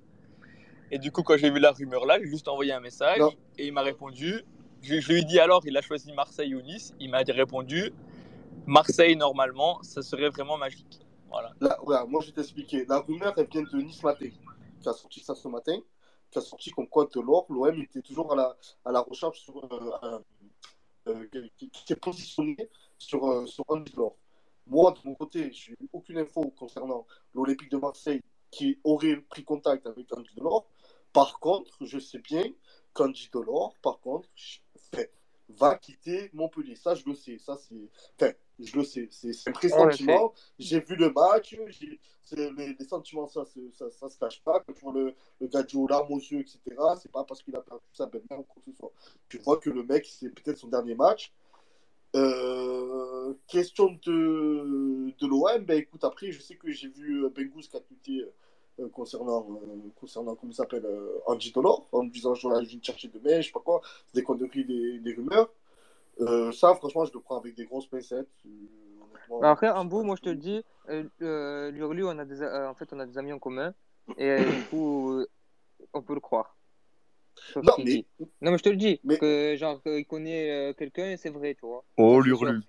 Et 0.94 0.98
du 0.98 1.10
coup, 1.10 1.22
quand 1.22 1.36
j'ai 1.38 1.50
vu 1.50 1.58
la 1.58 1.72
rumeur 1.72 2.04
là, 2.04 2.18
j'ai 2.20 2.26
juste 2.28 2.46
envoyé 2.48 2.70
un 2.72 2.80
message 2.80 3.18
Non. 3.18 3.32
et 3.58 3.66
il 3.66 3.72
m'a 3.72 3.80
répondu. 3.82 4.44
Je, 4.82 5.00
je 5.00 5.12
lui 5.12 5.20
ai 5.20 5.24
dit 5.24 5.38
alors, 5.40 5.62
il 5.64 5.74
a 5.76 5.80
choisi 5.80 6.12
Marseille 6.12 6.54
ou 6.54 6.60
Nice. 6.60 6.92
Il 7.00 7.10
m'a 7.10 7.22
répondu 7.22 7.92
Marseille 8.66 9.16
normalement, 9.16 9.82
ça 9.82 10.02
serait 10.02 10.28
vraiment 10.28 10.58
magique. 10.58 11.00
Voilà. 11.30 11.50
Là, 11.60 11.78
voilà, 11.82 12.04
moi 12.04 12.20
je 12.20 12.26
vais 12.26 12.32
t'expliquer. 12.34 12.84
La 12.86 13.00
rumeur, 13.00 13.32
elle 13.38 13.46
vient 13.48 13.62
de 13.62 13.76
Nice 13.80 14.02
Matin, 14.02 14.28
qui 14.80 14.88
a 14.88 14.92
sorti 14.92 15.20
ça 15.20 15.34
ce 15.34 15.48
matin, 15.48 15.78
qui 16.30 16.38
a 16.38 16.42
sorti 16.42 16.70
comme 16.70 16.86
quoi 16.88 17.08
de 17.12 17.20
l'or, 17.20 17.46
l'OM 17.48 17.80
était 17.80 18.02
toujours 18.02 18.30
à 18.32 18.36
la, 18.36 18.56
à 18.84 18.92
la 18.92 19.00
recherche 19.00 19.40
sur, 19.40 19.56
euh, 19.64 19.90
un- 20.02 20.22
euh, 21.08 21.26
qui, 21.56 21.70
qui 21.70 21.92
est 21.92 21.96
positionné 21.96 22.56
sur, 22.98 23.24
euh, 23.28 23.46
sur 23.46 23.64
un 23.70 23.80
Delors. 23.80 24.16
Moi, 24.66 24.92
de 24.92 25.08
mon 25.08 25.14
côté, 25.14 25.50
je 25.52 25.70
n'ai 25.70 25.76
eu 25.80 25.88
aucune 25.92 26.18
info 26.18 26.52
concernant 26.56 27.06
l'Olympique 27.34 27.70
de 27.70 27.78
Marseille 27.78 28.20
qui 28.50 28.78
aurait 28.84 29.16
pris 29.16 29.42
contact 29.42 29.86
avec 29.86 30.06
Andy 30.16 30.28
Delors. 30.36 30.66
Par 31.12 31.38
contre, 31.40 31.84
je 31.84 31.98
sais 31.98 32.18
bien 32.18 32.44
qu'Andy 32.94 33.28
Delors, 33.32 33.76
par 33.82 34.00
contre, 34.00 34.28
va 35.48 35.76
quitter 35.76 36.30
Montpellier. 36.32 36.76
Ça, 36.76 36.94
je 36.94 37.04
le 37.06 37.14
sais. 37.14 37.38
Ça, 37.38 37.56
c'est... 37.56 37.90
Enfin, 38.20 38.32
je 38.58 38.76
le 38.76 38.84
sais. 38.84 39.08
C'est 39.10 39.48
un 39.48 39.52
pressentiment. 39.52 40.32
J'ai 40.58 40.80
vu 40.80 40.96
le 40.96 41.10
match. 41.10 41.54
Les, 42.34 42.74
les 42.78 42.84
sentiments, 42.86 43.26
ça, 43.28 43.44
c'est- 43.44 43.70
ça, 43.74 43.90
ça 43.90 44.08
se 44.08 44.18
cache 44.18 44.42
pas. 44.42 44.60
Quand 44.60 44.72
tu 44.72 44.80
vois 44.84 44.92
le, 44.94 45.14
le 45.40 45.46
gars 45.48 45.64
aux 45.74 45.86
larmes 45.86 46.10
aux 46.12 46.18
yeux, 46.18 46.40
etc., 46.40 46.60
c'est 47.00 47.12
pas 47.12 47.24
parce 47.24 47.42
qu'il 47.42 47.54
a 47.56 47.60
perdu 47.60 47.84
sa 47.92 48.06
belle-mère 48.06 48.40
ou 48.40 48.44
quoi 48.44 48.62
que 48.64 48.70
ce 48.70 48.76
soit. 48.76 48.92
Tu 49.28 49.38
vois 49.38 49.58
que 49.58 49.68
le 49.70 49.82
mec, 49.82 50.06
c'est 50.06 50.30
peut-être 50.30 50.56
son 50.58 50.68
dernier 50.68 50.94
match. 50.94 51.32
Euh, 52.14 53.34
question 53.46 53.98
de, 54.06 55.12
de 55.18 55.26
l'OM, 55.26 55.64
ben 55.64 55.78
écoute, 55.78 56.04
après, 56.04 56.30
je 56.30 56.40
sais 56.40 56.56
que 56.56 56.70
j'ai 56.70 56.88
vu 56.88 57.24
euh, 57.24 57.30
Bengus 57.30 57.68
qui 57.68 57.76
a 57.76 57.80
tweeté 57.80 58.24
euh, 58.80 58.88
concernant, 58.88 59.46
euh, 59.50 59.76
concernant, 60.00 60.34
comment 60.34 60.52
il 60.52 60.54
s'appelle, 60.56 60.84
euh, 60.84 61.18
Andy 61.26 61.52
Dolor, 61.52 61.88
en 61.92 62.04
me 62.04 62.10
disant 62.10 62.34
je 62.34 62.48
vais 62.48 62.82
chercher 62.82 63.08
demain, 63.08 63.40
je 63.40 63.46
sais 63.46 63.52
pas 63.52 63.60
quoi, 63.60 63.80
c'est 64.06 64.14
des 64.20 64.24
conneries, 64.24 64.64
des, 64.64 64.98
des 64.98 65.12
rumeurs. 65.14 65.50
Euh, 66.20 66.52
ça, 66.52 66.74
franchement, 66.74 67.04
je 67.04 67.12
le 67.12 67.20
prends 67.20 67.38
avec 67.38 67.54
des 67.54 67.64
grosses 67.64 67.86
pincettes. 67.86 68.28
euh. 68.46 68.50
Bah, 69.40 69.50
Après, 69.50 69.68
en 69.70 69.84
bout, 69.84 70.02
moi 70.02 70.16
je 70.16 70.22
te 70.22 70.28
le 70.30 70.36
dis, 70.36 70.62
Lurlu, 71.20 72.04
on 72.04 72.18
a 72.18 72.24
des, 72.24 72.42
euh, 72.42 72.68
en 72.68 72.74
fait, 72.74 72.92
on 72.92 72.98
a 73.00 73.06
des 73.06 73.16
amis 73.18 73.32
en 73.32 73.38
commun 73.38 73.74
et 74.18 74.28
euh, 74.30 74.44
du 74.44 74.64
coup, 74.66 75.10
euh, 75.12 75.26
on 75.94 76.02
peut 76.02 76.14
le 76.14 76.20
croire. 76.20 76.56
Non, 77.56 77.72
mais- 77.84 78.04
non, 78.42 78.50
mais 78.52 78.58
je 78.58 78.62
te 78.62 78.68
le 78.68 78.76
dis, 78.76 79.00
que 79.18 79.56
genre 79.56 79.80
il 79.86 80.06
connaît 80.06 80.50
euh, 80.50 80.72
quelqu'un 80.74 81.10
et 81.12 81.16
c'est 81.16 81.30
vrai, 81.30 81.54
tu 81.54 81.66
vois. 81.66 81.82
Oh, 81.96 82.20
l'urlu. 82.20 82.60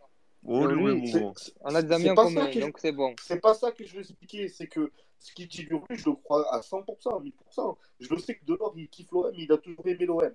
Oh, 0.45 0.67
mon 0.69 1.05
c'est- 1.05 1.19
grand. 1.19 1.33
on 1.61 1.75
a 1.75 1.81
des 1.81 1.91
amis 1.93 2.03
C'est 2.05 2.09
en 2.11 2.15
pas 2.15 2.23
ça 2.27 2.33
commun, 2.33 2.47
que 2.47 2.53
je- 2.53 2.59
donc 2.59 2.77
c'est 2.79 2.91
bon. 2.91 3.15
C'est 3.21 3.39
pas 3.39 3.53
ça 3.53 3.71
que 3.71 3.85
je 3.85 3.93
veux 3.93 4.01
expliquer, 4.01 4.47
c'est 4.49 4.67
que 4.67 4.91
ce 5.19 5.31
qui 5.33 5.47
dit 5.47 5.63
Lurlu, 5.63 5.97
je 5.97 6.09
le 6.09 6.15
crois 6.15 6.45
à 6.53 6.61
100%, 6.61 7.15
à 7.17 7.19
1000%. 7.21 7.77
Je 7.99 8.09
le 8.09 8.17
sais 8.19 8.35
que 8.35 8.43
Delors, 8.45 8.73
il 8.75 8.89
kiffe 8.89 9.11
l'OM, 9.11 9.31
il 9.35 9.51
a 9.51 9.57
toujours 9.57 9.87
aimé 9.87 10.05
l'OM. 10.05 10.31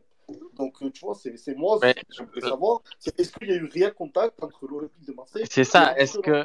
Donc, 0.58 0.82
euh, 0.82 0.90
tu 0.90 1.00
vois, 1.06 1.14
c'est 1.14 1.36
c'est 1.38 1.54
moi, 1.54 1.78
Mais, 1.80 1.94
ce 2.10 2.18
que 2.22 2.24
j'aimerais 2.34 2.40
savoir, 2.50 2.82
c'est 2.98 3.18
est-ce 3.18 3.32
qu'il 3.32 3.48
y 3.48 3.52
a 3.52 3.56
eu 3.56 3.64
réel 3.64 3.94
contact 3.94 4.42
entre 4.42 4.66
l'Olympique 4.66 5.06
de 5.06 5.12
Marseille 5.14 5.44
C'est 5.50 5.64
ça. 5.64 5.94
Est-ce 5.98 6.18
que, 6.18 6.44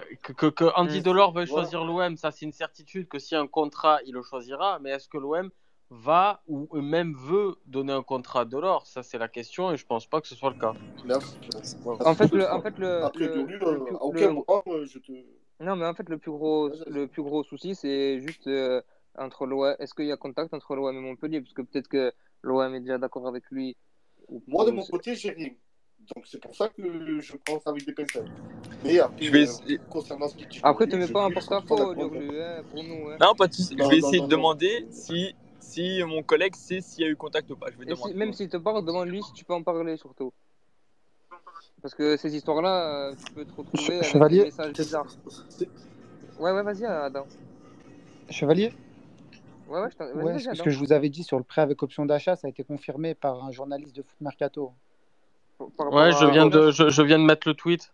que, 0.50 0.66
Andy 0.78 1.00
Mm. 1.00 1.04
Delors 1.04 1.34
veuille 1.34 1.48
Voilà. 1.48 1.64
choisir 1.64 1.84
l'OM 1.84 2.16
Ça, 2.16 2.32
c'est 2.32 2.46
une 2.46 2.54
certitude 2.54 3.08
que 3.10 3.20
si 3.20 3.36
un 3.36 3.46
contrat, 3.48 4.00
il 4.06 4.14
le 4.14 4.22
choisira. 4.24 4.80
Mais 4.80 4.92
est-ce 4.92 5.10
que 5.10 5.18
l'OM 5.18 5.50
va 5.94 6.42
ou 6.48 6.68
même 6.82 7.14
veut 7.16 7.56
donner 7.66 7.94
un 7.94 8.04
contrat 8.04 8.42
à 8.42 8.46
Delors 8.46 8.88
Ça, 8.88 9.04
c'est 9.04 9.18
la 9.18 9.28
question 9.28 9.72
et 9.72 9.78
je 9.78 9.86
pense 9.86 10.06
pas 10.08 10.22
que 10.22 10.28
ce 10.28 10.36
soit 10.36 10.50
le 10.50 10.56
cas. 10.56 10.74
En 12.00 12.16
fait, 12.16 12.32
le, 12.32 12.50
en 12.52 12.62
fait, 12.62 12.78
le, 12.80 13.04
Après, 13.04 13.26
le, 13.26 13.34
Lurlu, 13.36 13.54
le 13.60 13.84
plus- 13.86 13.96
à 13.96 14.04
aucun 14.04 14.28
le- 14.28 14.34
moment, 14.34 14.64
je 14.86 15.00
te. 15.00 15.12
Non, 15.60 15.76
mais 15.76 15.86
en 15.86 15.94
fait, 15.94 16.10
le 16.10 16.18
plus 16.18 16.32
gros, 16.32 16.70
le 16.88 17.08
plus 17.08 17.22
gros 17.22 17.44
souci, 17.44 17.76
c'est 17.76 18.20
juste 18.22 18.48
euh, 18.48 18.82
entre 19.18 19.46
l'OM. 19.46 19.76
Est-ce 19.80 19.94
qu'il 19.94 20.06
y 20.06 20.12
a 20.12 20.18
contact 20.18 20.54
entre 20.54 20.76
l'OM 20.76 20.96
et 20.96 21.00
Montpellier? 21.00 21.42
Parce 21.42 21.54
que 21.54 21.62
peut-être 21.62 21.88
que 21.88 22.12
l'OM 22.42 22.74
est 22.74 22.80
déjà 22.82 22.98
d'accord 22.98 23.28
avec 23.28 23.44
lui. 23.52 23.76
ou- 24.28 24.42
Moi, 24.48 24.66
de 24.66 24.72
mon 24.72 24.84
côté, 24.86 25.16
j'ai 25.16 25.30
rien. 25.32 25.50
Donc, 26.16 26.26
c'est 26.26 26.40
pour 26.42 26.56
ça 26.56 26.68
que 26.70 27.20
je 27.22 27.38
prends 27.38 27.60
ça 27.60 27.70
avec 27.70 27.86
des 27.86 27.94
pincettes. 27.94 28.26
Mais 28.84 29.00
après, 29.00 29.30
vais 29.30 29.48
euh, 29.48 29.78
concernant 29.90 30.28
ce 30.28 30.36
qui 30.36 30.46
Après, 30.64 30.88
te 30.88 30.96
mets 30.96 31.08
pas 31.08 31.30
je 31.30 31.34
porte-à-faux, 31.36 31.80
hein, 31.80 31.94
pour 32.70 32.84
nous. 32.84 33.10
Hein. 33.10 33.18
Non, 33.22 33.36
pas 33.36 33.48
de 33.48 33.54
souci. 33.54 33.76
Non, 33.76 33.86
Je 33.86 33.90
vais 33.96 34.02
non, 34.02 34.08
essayer 34.08 34.18
non, 34.22 34.28
de 34.28 34.32
non. 34.32 34.38
demander 34.38 34.88
si, 34.92 35.34
si 35.64 36.04
mon 36.04 36.22
collègue 36.24 36.56
sait 36.56 36.82
s'il 36.82 37.04
y 37.04 37.08
a 37.08 37.10
eu 37.10 37.16
contact 37.16 37.50
ou 37.52 37.56
pas. 37.56 37.68
Je 37.72 37.78
vais 37.78 37.86
Et 37.86 37.96
si- 37.96 38.02
demander. 38.02 38.14
même 38.14 38.34
s'il 38.34 38.50
te 38.50 38.58
parle, 38.58 38.86
demande-lui 38.86 39.24
si 39.24 39.34
tu 39.34 39.46
peux 39.46 39.54
en 39.54 39.64
parler 39.64 39.98
surtout. 39.98 40.34
Parce 41.82 41.96
que 41.96 42.18
ces 42.18 42.36
histoires-là, 42.36 43.10
euh, 43.10 43.16
tu 43.26 43.34
peux 43.34 43.46
te 43.46 43.54
retrouver 43.54 43.96
avec 43.96 44.12
Chevalier 44.12 44.38
des 44.40 44.44
messages 44.46 44.74
bizarres. 44.74 45.16
Ouais, 46.40 46.52
ouais, 46.52 46.64
vas-y, 46.64 46.86
Adam. 46.86 47.28
Chevalier 48.30 48.74
Ouais, 49.68 49.82
ouais, 49.82 49.90
je 49.90 50.04
Ouais, 50.14 50.40
ce 50.40 50.50
Adam. 50.50 50.64
que 50.64 50.70
je 50.70 50.78
vous 50.80 50.92
avais 50.92 51.10
dit 51.10 51.24
sur 51.24 51.38
le 51.38 51.44
prêt 51.44 51.62
avec 51.62 51.82
option 51.82 52.06
d'achat, 52.06 52.36
ça 52.36 52.48
a 52.48 52.50
été 52.50 52.64
confirmé 52.64 53.16
par 53.16 53.44
un 53.44 53.52
journaliste 53.52 53.96
de 53.96 54.02
Foot 54.02 54.20
Mercato. 54.22 54.74
Par 55.78 55.92
Ouais, 55.92 56.12
je 56.12 56.26
viens 56.26 56.48
de, 56.48 56.72
je, 56.72 56.90
je 56.90 57.02
viens 57.02 57.20
de 57.20 57.24
mettre 57.24 57.48
le 57.48 57.54
tweet 57.54 57.94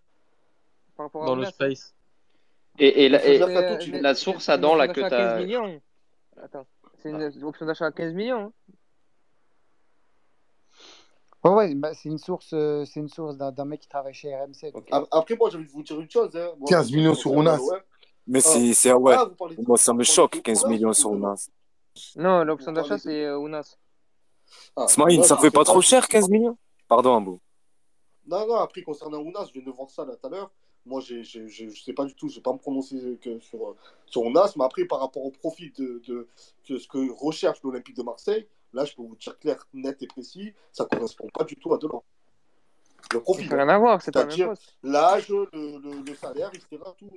par 0.98 1.06
rapport 1.06 1.24
à 1.24 1.26
dans 1.28 1.36
le 1.36 1.46
space. 1.46 1.94
Et, 2.80 3.06
et 3.06 3.10
la, 3.10 3.26
et 3.26 4.16
source, 4.16 4.50
Adam, 4.50 4.76
là, 4.76 4.88
que 4.88 4.94
tu 4.94 5.00
15 5.02 5.14
as. 5.14 5.38
millions. 5.38 5.82
Attends, 6.42 6.66
c'est 7.02 7.10
une 7.10 7.44
option 7.44 7.66
d'achat 7.66 7.86
à 7.88 7.92
15 7.92 8.14
millions. 8.14 8.46
hein. 8.46 8.74
Ouais, 11.46 11.52
ouais, 11.52 11.76
bah, 11.76 11.94
c'est 11.94 12.10
une 12.10 12.18
source, 12.18 12.50
euh, 12.54 12.84
c'est 12.86 13.00
une 13.00 13.08
source 13.08 13.38
d'un 13.38 13.52
d'un 13.54 13.64
mec 13.64 13.80
qui 13.80 13.88
travaille 13.88 14.14
chez 14.14 14.36
RMC. 14.36 14.74
Après, 15.12 15.36
moi, 15.38 15.50
j'ai 15.50 15.58
envie 15.58 15.68
de 15.68 15.72
vous 15.72 15.84
dire 15.84 16.00
une 16.00 16.10
chose. 16.10 16.36
Hein. 16.36 16.52
Moi, 16.58 16.68
15 16.68 16.92
millions 16.92 17.14
sur 17.14 17.32
Ounas. 17.32 17.60
Mais 18.28 18.40
Ah. 18.40 18.50
c'est, 18.50 18.74
c'est, 18.74 18.92
ouais. 18.94 19.16
Ah, 19.18 19.30
Moi, 19.66 19.78
ça 19.78 19.94
me 19.94 20.04
choque, 20.04 20.36
de 20.36 20.40
15 20.42 20.64
Ounas 20.64 20.70
millions 20.70 20.94
sur 20.94 21.12
Ounas. 21.12 21.50
Non, 22.18 22.44
l'option 22.44 22.74
d'achat, 22.74 22.98
c'est 22.98 23.24
euh, 23.26 23.38
Ounas. 23.38 23.78
Ah, 24.76 24.88
Smaïn, 24.88 25.24
ça 25.24 25.38
fait 25.38 25.52
pas 25.52 25.64
trop 25.64 25.82
cher, 25.82 26.08
15 26.08 26.28
millions? 26.30 26.58
Pardon, 26.88 27.12
Ambou. 27.14 27.40
Non, 28.28 28.46
non, 28.46 28.56
après, 28.56 28.82
concernant 28.82 29.20
Ounas, 29.20 29.46
je 29.48 29.54
viens 29.54 29.64
de 29.64 29.72
voir 29.72 29.90
ça 29.90 30.04
là 30.06 30.16
tout 30.18 30.28
à 30.28 30.30
l'heure. 30.30 30.52
Moi, 30.86 31.02
je 31.02 31.24
sais 31.24 31.94
pas 31.94 32.06
du 32.06 32.16
tout, 32.16 32.30
je 32.30 32.36
vais 32.36 32.42
pas 32.42 32.54
me 32.54 32.58
prononcer 32.58 33.20
que 33.22 33.40
sur, 33.40 33.76
sur 34.06 34.24
Ounas, 34.24 34.54
mais 34.56 34.64
après, 34.66 34.86
par 34.86 35.00
rapport 35.00 35.24
au 35.24 35.32
profit 35.32 35.72
de, 35.72 36.02
de, 36.08 36.28
de 36.70 36.78
ce 36.78 36.88
que 36.88 37.12
recherche 37.12 37.62
l'Olympique 37.64 37.96
de 37.96 38.04
Marseille, 38.04 38.48
là, 38.74 38.86
je 38.86 38.96
peux 38.96 39.04
vous 39.04 39.16
dire 39.16 39.38
clair, 39.40 39.68
net 39.74 40.02
et 40.02 40.08
précis, 40.08 40.54
ça 40.72 40.86
correspond 40.86 41.28
pas 41.34 41.44
du 41.44 41.56
tout 41.58 41.74
à 41.74 41.78
Delors. 41.78 42.04
Le 43.14 43.22
profit. 43.22 43.48
Ça 43.48 43.56
n'a 43.56 43.64
rien 43.64 43.76
à 43.76 43.78
voir, 43.78 44.02
c'est 44.02 44.12
pas 44.12 44.26
poste. 44.26 44.78
l'âge, 44.84 45.30
le, 45.30 45.48
le, 45.54 46.04
le 46.06 46.16
salaire, 46.16 46.50
etc., 46.54 46.78
tout, 46.98 47.10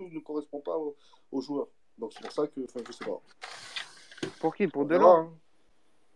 ne 0.00 0.18
correspond 0.20 0.60
pas 0.60 0.76
aux, 0.76 0.96
aux 1.30 1.40
joueurs. 1.40 1.68
Donc, 1.98 2.12
c'est 2.12 2.22
pour 2.22 2.32
ça 2.32 2.46
que, 2.46 2.60
enfin, 2.64 2.80
je 2.86 2.92
sais 2.92 3.04
pas. 3.04 3.20
Pour 4.40 4.54
qui? 4.54 4.66
Pour 4.68 4.84
Delors 4.86 5.16
hein. 5.16 5.32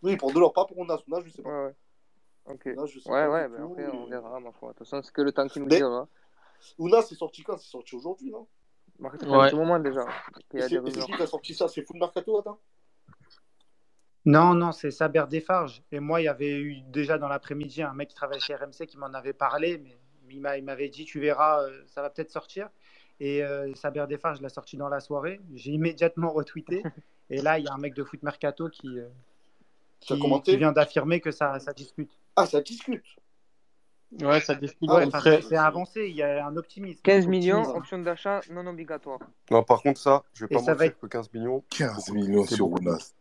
Oui, 0.03 0.15
pour 0.17 0.31
Delors, 0.31 0.53
pas 0.53 0.65
pour 0.65 0.77
Ounas. 0.77 0.99
Ounas, 1.07 1.21
je 1.25 1.29
sais 1.29 1.41
pas. 1.41 1.49
Ouais, 1.49 1.65
ouais. 1.65 1.75
Ok. 2.53 2.65
Là, 2.65 2.85
je 2.85 2.99
sais 2.99 3.09
Ouais, 3.09 3.27
ouais, 3.27 3.47
mais 3.49 3.57
après, 3.57 3.87
on 3.87 4.05
verra, 4.05 4.39
ma 4.39 4.51
foi. 4.51 4.69
De 4.69 4.77
toute 4.77 4.87
façon, 4.87 5.01
c'est 5.03 5.11
que 5.11 5.21
le 5.21 5.31
temps 5.31 5.47
qui 5.47 5.59
nous 5.59 5.65
Mais- 5.67 5.77
dira. 5.77 6.07
Ounas, 6.77 7.03
c'est 7.03 7.15
sorti 7.15 7.43
quand? 7.43 7.57
C'est 7.57 7.69
sorti 7.69 7.95
aujourd'hui, 7.95 8.31
non? 8.31 8.47
Ouais. 8.99 9.49
petit 9.49 9.55
moment 9.55 9.79
déjà 9.79 10.05
c'est 10.67 10.81
qui 11.05 11.11
qui 11.17 11.21
a 11.21 11.27
sorti 11.27 11.53
ça? 11.53 11.67
C'est 11.67 11.83
Full 11.83 11.97
Mercato, 11.99 12.39
attends 12.39 12.59
Non, 14.25 14.53
non, 14.53 14.71
c'est 14.71 14.91
Saber 14.91 15.23
Desfarges. 15.29 15.83
Et 15.91 15.99
moi, 15.99 16.21
il 16.21 16.25
y 16.25 16.27
avait 16.27 16.59
eu 16.59 16.81
déjà 16.81 17.17
dans 17.17 17.27
l'après-midi 17.27 17.81
un 17.81 17.93
mec 17.93 18.09
qui 18.09 18.15
travaille 18.15 18.39
chez 18.39 18.55
RMC 18.55 18.85
qui 18.87 18.97
m'en 18.97 19.07
avait 19.13 19.33
parlé, 19.33 19.77
mais 19.77 19.95
il 20.29 20.41
m'a- 20.41 20.57
il 20.57 20.63
m'avait 20.63 20.89
dit, 20.89 21.05
tu 21.05 21.19
verras, 21.19 21.63
euh, 21.63 21.83
ça 21.87 22.01
va 22.01 22.09
peut-être 22.09 22.31
sortir. 22.31 22.69
Et 23.19 23.43
euh, 23.43 23.73
Saber 23.75 24.05
Desfarges 24.07 24.41
l'a 24.41 24.49
sorti 24.49 24.77
dans 24.77 24.89
la 24.89 24.99
soirée. 24.99 25.39
J'ai 25.53 25.71
immédiatement 25.71 26.31
retweeté. 26.31 26.83
Et 27.29 27.41
là, 27.41 27.59
il 27.59 27.65
y 27.65 27.67
a 27.67 27.73
un 27.73 27.77
mec 27.77 27.93
de 27.93 28.03
Foot 28.03 28.23
Mercato 28.23 28.69
qui, 28.69 28.99
euh, 28.99 29.07
Qui 29.99 30.57
vient 30.57 30.71
d'affirmer 30.71 31.19
que 31.19 31.31
ça, 31.31 31.59
ça 31.59 31.73
discute. 31.73 32.11
Ah, 32.35 32.45
ça 32.45 32.61
discute 32.61 33.03
Ouais, 34.11 34.39
ça. 34.39 34.53
Ouais, 34.53 34.69
Ah, 34.87 35.03
enfin, 35.05 35.19
c'est- 35.21 35.41
c'est 35.41 35.57
avancé, 35.57 36.07
il 36.07 36.15
y 36.15 36.23
a 36.23 36.45
un 36.45 36.55
optimisme. 36.55 37.01
15 37.03 37.27
millions, 37.27 37.57
Optimisme. 37.59 37.77
option 37.77 37.99
d'achat 37.99 38.41
non 38.49 38.65
obligatoire. 38.67 39.19
Non, 39.51 39.63
par 39.63 39.81
contre, 39.81 39.99
ça, 39.99 40.23
je 40.33 40.45
vais 40.45 40.51
Et 40.51 40.55
pas 40.55 40.61
mentir 40.61 40.81
être- 40.81 40.99
que 40.99 41.07
15 41.07 41.31
millions. 41.33 41.63
15 41.69 42.05
c'est 42.05 42.13
millions 42.13 42.35
beaucoup, 42.37 42.47
c'est 42.47 42.55
sur. 42.55 42.71
Ounas. 42.71 43.13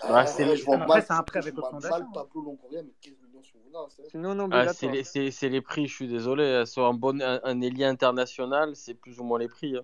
Ah, 0.00 0.20
Ouais, 0.20 0.26
c'est- 0.26 0.56
je 0.56 0.64
vois 0.64 0.76
Après, 0.76 1.00
c'est 1.00 1.12
un 1.12 1.22
prêt 1.24 1.40
avec 1.40 1.58
option 1.58 1.78
d'achat. 1.80 2.06
Pablo 2.14 2.42
Longoria, 2.42 2.82
mais 2.84 2.92
15 3.00 3.14
millions 3.26 3.42
sur 3.42 3.56
Ounas, 3.66 3.86
hein. 3.98 4.02
C'est 4.12 4.18
non 4.18 4.30
Ah, 4.30 4.34
c'est 4.36 4.44
obligatoire. 4.86 4.92
les, 4.92 5.04
c'est- 5.04 5.30
c'est 5.32 5.48
les 5.48 5.60
prix, 5.60 5.88
je 5.88 5.94
suis 5.94 6.08
désolé. 6.08 6.64
Sur 6.66 6.86
un, 6.86 6.94
bon, 6.94 7.20
un, 7.20 7.40
un 7.42 7.60
ailier 7.60 7.84
international, 7.86 8.76
c'est 8.76 8.94
plus 8.94 9.18
ou 9.18 9.24
moins 9.24 9.40
les 9.40 9.48
prix. 9.48 9.76
hein. 9.76 9.82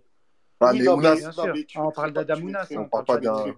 Ah, 0.61 0.73
mais 0.73 0.85
non, 0.85 0.97
mais, 0.97 1.09
Ounas, 1.09 1.21
non, 1.25 1.33
sûr. 1.33 1.55
mais 1.55 1.65
tu 1.65 1.79
Ah, 1.79 1.87
on 1.87 1.91
parle 1.91 2.13
d'Adamounas, 2.13 2.69
hein, 2.71 2.77
on 2.79 2.89
parle 2.89 3.05
pas 3.05 3.17
d'un. 3.19 3.55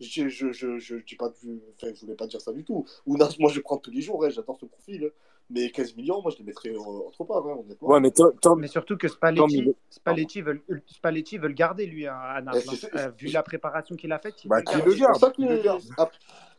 Je, 0.00 0.28
je, 0.28 0.52
je, 0.52 0.78
je 0.78 0.96
dis 0.96 1.16
pas 1.16 1.28
de. 1.28 1.34
Enfin, 1.76 1.92
je 1.94 2.00
voulais 2.00 2.14
pas 2.16 2.26
dire 2.26 2.40
ça 2.40 2.52
du 2.52 2.64
tout. 2.64 2.84
Ounas, 3.06 3.34
moi, 3.38 3.50
je 3.52 3.60
prends 3.60 3.76
tous 3.78 3.90
les 3.90 4.00
jours, 4.00 4.24
hein, 4.24 4.30
j'adore 4.30 4.56
ce 4.58 4.66
profil. 4.66 5.10
Hein. 5.42 5.46
Mais 5.50 5.70
15 5.70 5.96
millions, 5.96 6.22
moi, 6.22 6.30
je 6.30 6.38
les 6.38 6.44
mettrais 6.44 6.70
hein, 6.70 7.56
honnêtement. 7.58 7.88
Ouais, 7.88 8.00
mais 8.00 8.10
Tom, 8.10 8.32
Tom, 8.40 8.60
Mais 8.60 8.68
surtout 8.68 8.96
que 8.96 9.08
Spalletti. 9.08 9.74
Spalletti 9.90 10.42
veut, 10.42 10.62
le- 10.68 10.82
Spalletti 10.86 11.38
veut 11.38 11.48
le 11.48 11.54
garder, 11.54 11.86
lui, 11.86 12.06
à, 12.06 12.16
à 12.18 12.40
Eh, 12.40 12.44
Naples. 12.44 12.58
c'est- 12.76 12.86
hein. 12.94 13.08
Euh, 13.08 13.10
vu 13.18 13.28
la 13.28 13.42
préparation 13.42 13.96
qu'il 13.96 14.12
a 14.12 14.18
faite, 14.18 14.44
il 14.44 14.48
Bah, 14.48 14.58
veut 14.58 14.94
le 14.94 15.62
garde, 15.62 15.82
ah, 15.98 16.10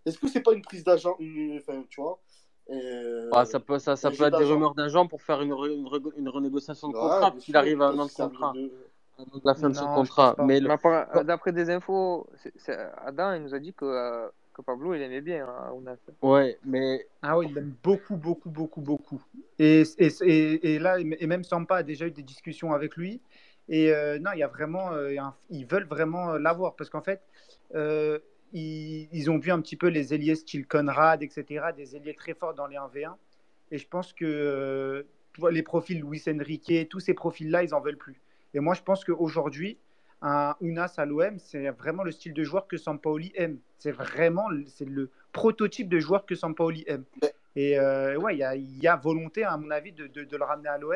Est-ce 0.06 0.20
que 0.20 0.28
c'est 0.28 0.42
pas 0.42 0.54
une 0.54 0.62
prise 0.62 0.84
d'agent, 0.84 1.16
une... 1.20 1.58
enfin, 1.58 1.84
tu 1.90 2.02
vois, 2.02 2.20
Ouais, 2.70 2.76
euh, 2.78 3.46
ça 3.46 3.60
peut, 3.60 3.78
ça, 3.80 3.96
ça 3.98 4.10
peut 4.10 4.24
être 4.24 4.38
des 4.38 4.46
rumeurs 4.46 4.74
d'agent 4.74 5.06
pour 5.06 5.22
faire 5.22 5.42
une, 5.42 5.52
re- 5.52 5.74
une, 5.74 5.86
re- 5.86 6.14
une 6.18 6.30
renégociation 6.30 6.88
de 6.88 6.94
contrat, 6.94 7.34
sûr, 7.40 7.56
arrive 7.58 7.82
à 7.82 7.88
un 7.88 8.00
an 8.00 8.06
de 8.06 8.12
contrat, 8.12 8.54
de. 8.56 8.72
à 9.20 9.24
la 9.44 9.54
fin 9.54 9.70
de 9.70 9.76
son 9.76 9.86
contrat. 9.94 10.36
pas. 10.36 10.44
Mais 10.46 10.62
le- 10.62 11.24
D'après 11.24 11.52
des 11.52 11.70
infos, 11.70 12.26
c'est- 12.56 12.78
Adam 13.06 13.34
il 13.34 13.44
nous 13.44 13.54
a 13.54 13.60
dit 13.60 13.74
que, 13.74 13.84
euh, 13.86 14.30
que 14.54 14.62
Pablo 14.62 14.94
il 14.94 15.02
aimait 15.02 15.22
bien 15.22 15.48
hein, 15.48 15.72
ouais, 16.22 16.58
mais 16.66 17.08
Ah 17.22 17.38
oui, 17.38 17.48
il 17.50 17.56
l'aime 17.56 17.74
beaucoup, 17.84 18.16
beaucoup, 18.16 18.50
beaucoup, 18.50 18.82
beaucoup. 18.82 19.22
Et, 19.60 19.84
et, 19.98 20.08
et, 20.22 20.74
et 20.74 20.80
là, 20.80 21.00
et 21.00 21.28
même 21.28 21.44
Sampa 21.44 21.78
a 21.78 21.84
déjà 21.84 22.08
eu 22.08 22.12
des 22.12 22.24
discussions 22.24 22.74
avec 22.74 22.96
lui. 22.96 23.22
Et 23.70 23.92
euh, 23.92 24.20
non, 24.20 24.32
il 24.34 24.40
y 24.40 24.44
a 24.44 24.48
vraiment, 24.48 24.92
euh, 24.94 25.16
ils 25.50 25.66
veulent 25.66 25.88
vraiment 25.88 26.34
l'avoir 26.34 26.76
parce 26.76 26.90
qu'en 26.90 27.02
fait, 27.02 27.22
euh, 27.76 28.20
ils, 28.52 29.08
ils 29.12 29.32
ont 29.32 29.38
vu 29.38 29.52
un 29.52 29.62
petit 29.62 29.78
peu 29.78 29.88
les 29.88 30.14
ailiers 30.14 30.36
style 30.36 30.68
Conrad, 30.68 31.24
etc., 31.24 31.66
des 31.76 31.96
ailiers 31.96 32.14
très 32.14 32.34
forts 32.34 32.54
dans 32.54 32.68
les 32.68 32.78
1v1. 32.78 33.16
Et 33.72 33.78
je 33.78 33.88
pense 33.88 34.14
que 34.14 34.26
euh, 34.26 35.04
les 35.50 35.64
profils 35.64 36.00
Luis 36.02 36.22
Enrique, 36.28 36.90
tous 36.90 37.00
ces 37.00 37.14
profils-là, 37.14 37.64
ils 37.64 37.74
en 37.74 37.82
veulent 37.82 37.98
plus. 37.98 38.22
Et 38.54 38.60
moi, 38.60 38.76
je 38.76 38.84
pense 38.84 39.04
qu'aujourd'hui, 39.04 39.78
un 40.24 40.56
Unas 40.62 40.94
à 40.98 41.06
l'OM, 41.06 41.38
c'est 41.38 41.70
vraiment 41.72 42.04
le 42.04 42.12
style 42.12 42.34
de 42.34 42.44
joueur 42.44 42.66
que 42.68 42.78
Sampaoli 42.78 43.32
aime. 43.36 43.60
C'est 43.78 43.92
vraiment 43.92 44.50
le- 44.50 44.66
c'est 44.68 44.86
le 44.86 45.10
prototype 45.34 45.90
de 45.90 46.00
joueur 46.00 46.26
que 46.26 46.34
Sampaoli 46.34 46.84
aime. 46.88 47.04
Et 47.56 47.78
euh, 47.78 48.16
ouais, 48.18 48.36
il 48.36 48.40
y 48.40 48.44
a, 48.44 48.56
il 48.56 48.82
y 48.82 48.88
a 48.88 48.96
volonté, 48.96 49.44
à 49.44 49.58
mon 49.58 49.70
avis, 49.70 49.92
de, 49.92 50.08
de- 50.08 50.24
de 50.24 50.38
le 50.38 50.44
ramener 50.44 50.70
à 50.70 50.78
l'OM. 50.78 50.96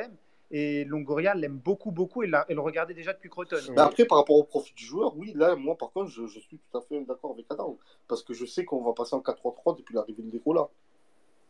Et 0.49 0.86
Longoria 0.86 1.36
l'aime 1.36 1.57
beaucoup, 1.57 1.91
beaucoup 1.91 2.23
et, 2.23 2.28
l'a- 2.28 2.45
et 2.47 2.53
le 2.53 2.61
regardait 2.61 2.93
déjà 2.93 3.11
depuis 3.11 3.30
Croton. 3.30 3.57
Mais 3.75 3.82
après, 3.82 4.05
par 4.05 4.19
rapport 4.19 4.38
au 4.38 4.43
profil 4.45 4.73
du 4.75 4.86
joueur, 4.86 5.15
oui, 5.17 5.34
là, 5.36 5.57
moi, 5.57 5.78
par 5.78 5.91
contre, 5.91 6.09
je, 6.09 6.25
je 6.25 6.39
suis 6.39 6.57
tout 6.57 6.78
à 6.78 6.82
fait 6.82 7.03
d'accord 7.03 7.32
avec 7.34 7.45
Adam. 7.49 7.78
Parce 8.07 8.23
que 8.23 8.34
je 8.34 8.45
sais 8.45 8.63
qu'on 8.63 8.82
va 8.82 8.93
passer 8.93 9.13
en 9.13 9.19
4-3-3 9.19 9.78
depuis 9.78 9.93
l'arrivée 9.93 10.23
de 10.23 10.32
Nicolas. 10.32 10.69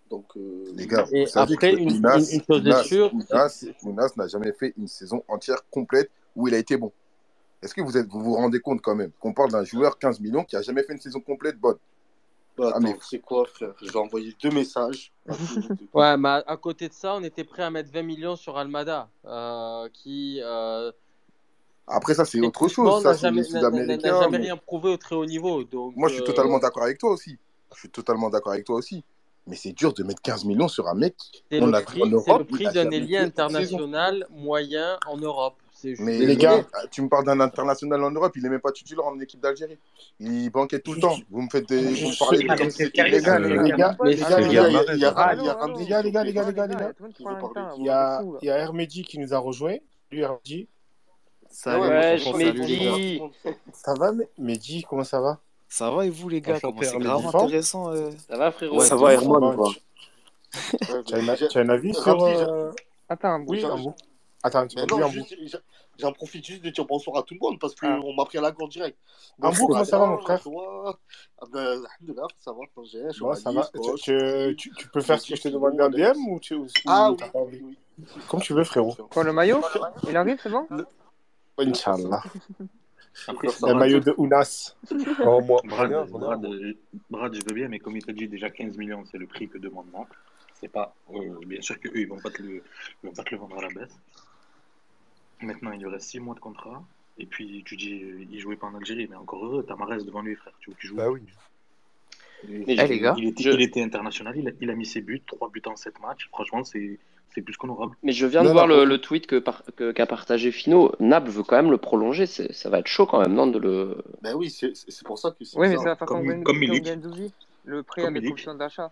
Donc, 0.09 0.25
euh, 0.35 0.63
Les 0.73 0.87
gars, 0.87 1.05
Et 1.11 1.25
vous 1.25 1.31
après, 1.35 1.73
que 1.73 1.77
une- 1.77 1.89
une- 2.31 2.37
une 2.37 2.43
chose 2.43 2.63
est 2.81 2.83
sûre, 2.83 3.13
Ounas 3.83 4.13
n'a 4.17 4.27
jamais 4.27 4.51
fait 4.53 4.73
une 4.77 4.87
saison 4.87 5.23
entière 5.27 5.61
complète 5.69 6.09
où 6.35 6.47
il 6.47 6.55
a 6.55 6.57
été 6.57 6.75
bon. 6.75 6.91
Est-ce 7.61 7.73
que 7.73 7.81
vous, 7.81 7.97
êtes, 7.97 8.07
vous 8.07 8.21
vous 8.21 8.35
rendez 8.35 8.59
compte 8.59 8.81
quand 8.81 8.95
même 8.95 9.11
qu'on 9.19 9.33
parle 9.33 9.51
d'un 9.51 9.63
joueur 9.63 9.97
15 9.97 10.19
millions 10.19 10.43
qui 10.43 10.55
a 10.55 10.61
jamais 10.61 10.83
fait 10.83 10.93
une 10.93 10.99
saison 11.01 11.19
complète 11.19 11.57
bonne? 11.59 11.77
Bah, 12.57 12.71
Ah, 12.75 12.79
mais- 12.79 12.95
c'est 13.01 13.19
quoi, 13.19 13.45
frère? 13.45 13.73
J'ai 13.81 13.97
envoyé 13.97 14.35
deux 14.41 14.49
messages. 14.51 15.11
Ouais, 15.93 16.17
mais 16.17 16.41
à, 16.45 16.57
côté 16.57 16.87
de 16.89 16.93
ça, 16.93 17.15
on 17.15 17.23
était 17.23 17.43
prêt 17.43 17.63
à 17.63 17.69
mettre 17.69 17.91
20 17.91 18.03
millions 18.03 18.35
sur 18.35 18.57
Almada, 18.57 19.09
euh, 19.25 19.87
qui 19.93 20.39
euh, 20.43 20.91
Après, 21.87 22.13
ça, 22.13 22.25
c'est 22.25 22.39
autre 22.41 22.67
chose. 22.67 23.01
Ça, 23.03 23.09
n'a 23.09 23.15
c'est 23.15 23.21
jamais, 23.21 23.41
les 23.41 23.49
n'a- 23.53 23.61
n'a- 23.61 23.69
n'a 23.69 23.71
Sud-Américains. 23.71 24.21
jamais 24.21 24.37
mais- 24.39 24.43
rien 24.45 24.57
prouvé 24.57 24.89
au 24.91 24.97
très 24.97 25.15
haut 25.15 25.25
niveau. 25.25 25.63
Donc, 25.63 25.95
Moi, 25.95 26.09
je 26.09 26.15
suis 26.15 26.23
euh, 26.23 26.25
totalement 26.25 26.59
d'accord 26.59 26.83
avec 26.83 26.97
toi 26.97 27.11
aussi. 27.11 27.37
Je 27.73 27.79
suis 27.79 27.89
totalement 27.89 28.29
d'accord 28.29 28.53
avec 28.53 28.65
toi 28.65 28.75
aussi. 28.75 29.03
Mais 29.45 29.55
c'est 29.55 29.71
dur 29.71 29.93
de 29.93 30.03
mettre 30.03 30.21
15 30.21 30.43
millions 30.43 30.67
sur 30.67 30.87
un 30.89 30.93
mec. 30.93 31.15
c'est 31.49 31.61
On 31.61 31.67
le 31.67 31.71
le 31.71 32.43
prix 32.43 32.67
a 32.67 32.71
d'un 32.73 32.91
ailier 32.91 33.17
international 33.17 34.27
moyen 34.29 34.99
en 35.07 35.17
Europe. 35.17 35.55
Mais 35.99 36.17
les 36.17 36.35
gars, 36.37 36.63
tu 36.91 37.01
me 37.01 37.09
parles 37.09 37.25
d'un 37.25 37.39
international 37.39 38.03
en 38.03 38.11
Europe, 38.11 38.33
il 38.35 38.43
n'est 38.43 38.49
même 38.49 38.59
pas 38.61 38.71
titulaire 38.71 39.05
en 39.05 39.19
équipe 39.19 39.39
d'Algérie. 39.39 39.77
Il 40.19 40.49
banquait 40.49 40.79
tout 40.79 40.93
le 40.93 40.99
temps. 41.01 41.15
Vous 41.29 41.41
me 41.41 41.49
faites 41.49 41.67
des. 41.67 41.81
Vous 41.81 42.09
me 42.09 42.19
parlez 42.19 42.39
de 42.39 42.45
Ah, 42.49 42.57
comme 42.57 42.69
si 42.69 42.77
c'était 42.77 43.03
Les 43.03 43.11
les 43.11 43.21
gars, 43.21 43.39
les 43.39 43.49
gars, 43.49 43.57
les 43.63 43.75
gars, 43.75 43.95
Ah, 45.15 45.35
les 45.35 45.43
gars, 45.85 46.01
les 46.01 46.11
gars, 46.11 46.23
les 46.23 46.33
gars, 46.33 46.43
les 46.43 46.53
gars, 46.53 46.67
les 46.67 46.73
il 47.77 47.81
y 47.81 47.85
gars. 47.85 48.17
a 48.17 48.23
Il 48.41 48.45
y 48.45 48.49
a, 48.49 48.57
Hermedi 48.57 49.03
qui 49.03 49.19
nous 49.19 49.33
a 49.33 49.37
rejoint. 49.37 49.77
Lui, 50.11 50.21
Hermedi. 50.21 50.67
Salut, 51.49 51.87
Ouais. 51.87 52.17
Mehdi. 52.35 53.21
Ça 53.73 53.93
va, 53.93 54.11
mais- 54.11 54.27
Mehdi, 54.37 54.83
comment 54.87 55.03
ça 55.03 55.21
va? 55.21 55.39
Ça 55.69 55.91
va 55.91 56.05
et 56.05 56.09
vous 56.09 56.29
les 56.29 56.41
gars 56.41 56.59
c'est 56.59 56.97
grave 56.99 57.25
intéressant 57.27 57.93
euh. 57.93 58.09
Ça 58.29 58.37
va, 58.37 58.51
frérot? 58.51 58.79
Ouais, 58.79 58.85
ça 58.85 58.95
va. 58.95 59.13
Herman, 59.13 59.57
tu, 61.05 61.13
as, 61.13 61.59
un- 61.61 61.69
avis 61.69 61.93
sur. 61.93 62.23
Euh, 62.23 62.71
Attends, 63.09 63.29
un 63.29 63.39
bout. 63.39 63.55
J'ai-. 64.43 64.47
Attends, 64.47 64.67
tu 64.67 64.75
Mais 64.75 64.81
m'as 64.83 64.87
non, 64.87 64.97
dit 64.97 65.03
un 65.03 65.07
bout. 65.07 65.27
juste- 65.29 65.37
j'ai- 65.51 65.57
j'en 65.99 66.11
profite 66.13 66.45
juste 66.45 66.63
de 66.63 66.69
dire 66.69 66.85
bonsoir 66.85 67.17
à 67.17 67.23
tout 67.23 67.33
le 67.33 67.39
monde 67.41 67.59
parce 67.59 67.73
Ah. 67.81 67.97
qu'on 68.01 68.13
m'a 68.13 68.25
pris 68.25 68.37
à 68.37 68.41
la 68.41 68.51
gorge 68.51 68.69
direct. 68.71 68.97
Un 69.41 69.49
bout, 69.49 69.67
Bonjour 69.67 69.67
comment 69.69 69.85
ça 69.85 69.97
va, 69.97 70.05
mon 70.07 70.17
frère. 70.19 70.41
Ah 71.39 71.45
ben, 71.51 71.81
ça 72.37 72.51
va, 72.51 72.57
Bon, 73.19 73.33
ça 73.35 73.51
va. 73.51 73.69
Tu, 73.73 73.79
tu, 74.03 74.55
tu, 74.57 74.71
tu 74.75 74.87
peux 74.89 75.01
faire 75.01 75.19
ce 75.19 75.29
que 75.29 75.35
je 75.35 75.41
t'ai 75.41 75.51
demandé 75.51 75.81
en 75.81 75.89
DM 75.89 76.17
ou 76.29 76.39
tu 76.39 76.55
Ah 76.85 77.11
t'as 77.17 77.25
oui, 77.25 77.31
pas 77.31 77.39
envie 77.39 77.61
oui, 77.63 77.77
oui. 77.99 78.05
Comme 78.29 78.41
tu 78.41 78.53
veux, 78.53 78.63
frérot. 78.63 78.93
Quoi, 79.09 79.23
le 79.23 79.33
maillot 79.33 79.61
Il 80.07 80.15
arrive, 80.15 80.39
c'est 80.41 80.49
bon 80.51 80.67
Inch'Allah. 81.59 82.21
Le 83.27 83.73
maillot 83.73 83.99
de 83.99 84.13
Ounas. 84.17 84.75
Oh, 85.25 85.41
moi, 85.41 85.59
Brad, 85.65 85.91
j'en 87.09 87.33
je 87.33 87.39
veux 87.49 87.55
bien, 87.55 87.67
mais 87.67 87.79
comme 87.79 87.97
il 87.97 88.05
t'a 88.05 88.13
dit, 88.13 88.27
déjà 88.27 88.51
15 88.51 88.77
millions, 88.77 89.03
c'est 89.11 89.17
le 89.17 89.25
prix 89.25 89.49
que 89.49 89.57
demande 89.57 89.87
Naples. 89.91 90.15
C'est 90.59 90.67
pas, 90.67 90.93
euh, 91.13 91.39
bien 91.45 91.61
sûr 91.61 91.79
qu'eux, 91.79 91.91
ils 91.95 92.07
vont 92.07 92.19
pas 92.19 92.29
te 92.29 92.41
le, 92.43 92.63
ils 93.03 93.07
vont 93.07 93.13
pas 93.13 93.23
te 93.23 93.31
le 93.31 93.37
vendre 93.37 93.57
à 93.57 93.61
la 93.63 93.67
baisse. 93.69 93.95
Maintenant, 95.41 95.71
il 95.71 95.79
lui 95.79 95.87
reste 95.89 96.09
6 96.09 96.19
mois 96.19 96.35
de 96.35 96.39
contrat. 96.39 96.83
Et 97.19 97.25
puis, 97.25 97.63
tu 97.65 97.75
dis, 97.75 97.93
euh, 98.03 98.25
il 98.31 98.39
jouait 98.39 98.55
pas 98.55 98.67
en 98.67 98.75
Algérie, 98.75 99.07
mais 99.09 99.15
encore 99.15 99.43
heureux, 99.45 99.65
t'as 99.67 99.75
Marès 99.75 100.05
devant 100.05 100.21
lui, 100.21 100.35
frère. 100.35 100.53
Tu, 100.59 100.71
tu 100.79 100.87
joues. 100.87 100.95
Bah 100.95 101.09
oui. 101.09 101.21
Et 102.67 102.75
les 102.75 102.99
gars, 102.99 103.15
il 103.17 103.27
était, 103.27 103.43
je- 103.43 103.49
il 103.49 103.61
était 103.61 103.81
international, 103.81 104.37
il 104.37 104.47
a, 104.47 104.51
il 104.61 104.69
a 104.69 104.75
mis 104.75 104.85
ses 104.85 105.01
buts, 105.01 105.23
3 105.25 105.49
buts 105.49 105.61
en 105.65 105.75
7 105.75 105.99
matchs. 105.99 106.27
Franchement, 106.29 106.63
c'est 106.63 106.99
c'est 107.33 107.41
plus 107.41 107.57
qu'honorable. 107.57 107.95
Mais 108.03 108.13
je 108.13 108.25
viens 108.25 108.41
de 108.41 108.47
Non, 108.47 108.53
voir 108.53 108.67
le, 108.67 108.97
tweet 108.99 109.27
que 109.27 109.35
par- 109.37 109.63
que- 109.75 109.91
qu'a 109.91 110.05
partagé 110.07 110.51
Fino. 110.51 110.91
Naples 110.99 111.29
veut 111.29 111.43
quand 111.43 111.57
même 111.57 111.69
le 111.69 111.77
prolonger. 111.77 112.25
Ça 112.25 112.69
va 112.69 112.79
être 112.79 112.87
chaud 112.87 113.05
quand 113.05 113.19
même, 113.21 113.33
non 113.33 113.45
de 113.47 113.59
le... 113.59 113.97
Ben 114.21 114.33
oui, 114.33 114.49
c'est 114.49 114.73
pour 115.03 115.19
ça 115.19 115.31
que 115.31 115.43
c'est 115.43 115.57
Oui, 115.59 115.67
mais 115.67 115.75
ça. 115.75 115.81
c'est 115.83 115.89
la 115.89 115.95
façon 115.97 116.15
Comme, 116.15 116.27
comme 116.27 116.43
comme 116.43 116.57
Milik. 116.59 116.87
Le 117.65 117.83
prix 117.83 118.01
Comme 118.03 118.15
avec 118.15 118.31
option 118.31 118.55
d'achat. 118.55 118.91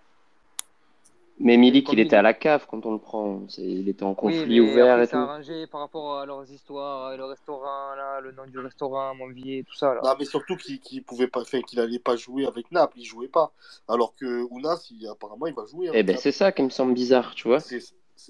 Mais 1.39 1.57
Milik, 1.57 1.91
il 1.91 1.99
était 1.99 2.15
à 2.15 2.21
la 2.21 2.33
cave 2.33 2.65
quand 2.69 2.85
on 2.85 2.93
le 2.93 2.97
prend. 2.97 3.41
Il 3.57 3.89
était 3.89 4.03
en 4.03 4.09
Oui, 4.11 4.15
conflit 4.15 4.61
mais 4.61 4.71
ouvert 4.71 4.85
après, 4.85 5.03
et 5.03 5.05
c'est 5.05 5.11
tout. 5.11 5.17
arrangé 5.17 5.67
par 5.67 5.81
rapport 5.81 6.19
à 6.19 6.25
leurs 6.25 6.49
histoires, 6.49 7.15
le 7.17 7.25
restaurant, 7.25 7.93
là, 7.95 8.21
le 8.21 8.31
nom 8.31 8.45
du 8.45 8.57
restaurant, 8.57 9.13
Montvilliers, 9.15 9.63
tout 9.67 9.75
ça, 9.75 9.93
là. 9.93 10.01
Non, 10.03 10.15
mais 10.17 10.25
surtout 10.25 10.55
qu'il 10.55 10.79
qu'il 10.79 11.03
pouvait 11.03 11.27
pas, 11.27 11.43
qu'il 11.43 11.79
allait 11.79 11.99
pas 11.99 12.15
jouer 12.15 12.45
avec 12.45 12.71
Naples, 12.71 12.97
il 12.97 13.05
jouait 13.05 13.27
pas. 13.27 13.51
Alors 13.87 14.15
que 14.15 14.43
Ounas, 14.49 14.87
il- 14.91 15.07
apparemment, 15.07 15.47
il 15.47 15.53
va 15.53 15.65
jouer 15.65 15.87
Eh 15.87 15.89
avec 15.89 16.07
ben 16.07 16.17
c'est 16.17 16.31
ça 16.31 16.51
qui 16.53 16.63
me 16.63 16.69
semble 16.69 16.93
bizarre, 16.93 17.35
tu 17.35 17.47
vois. 17.49 17.59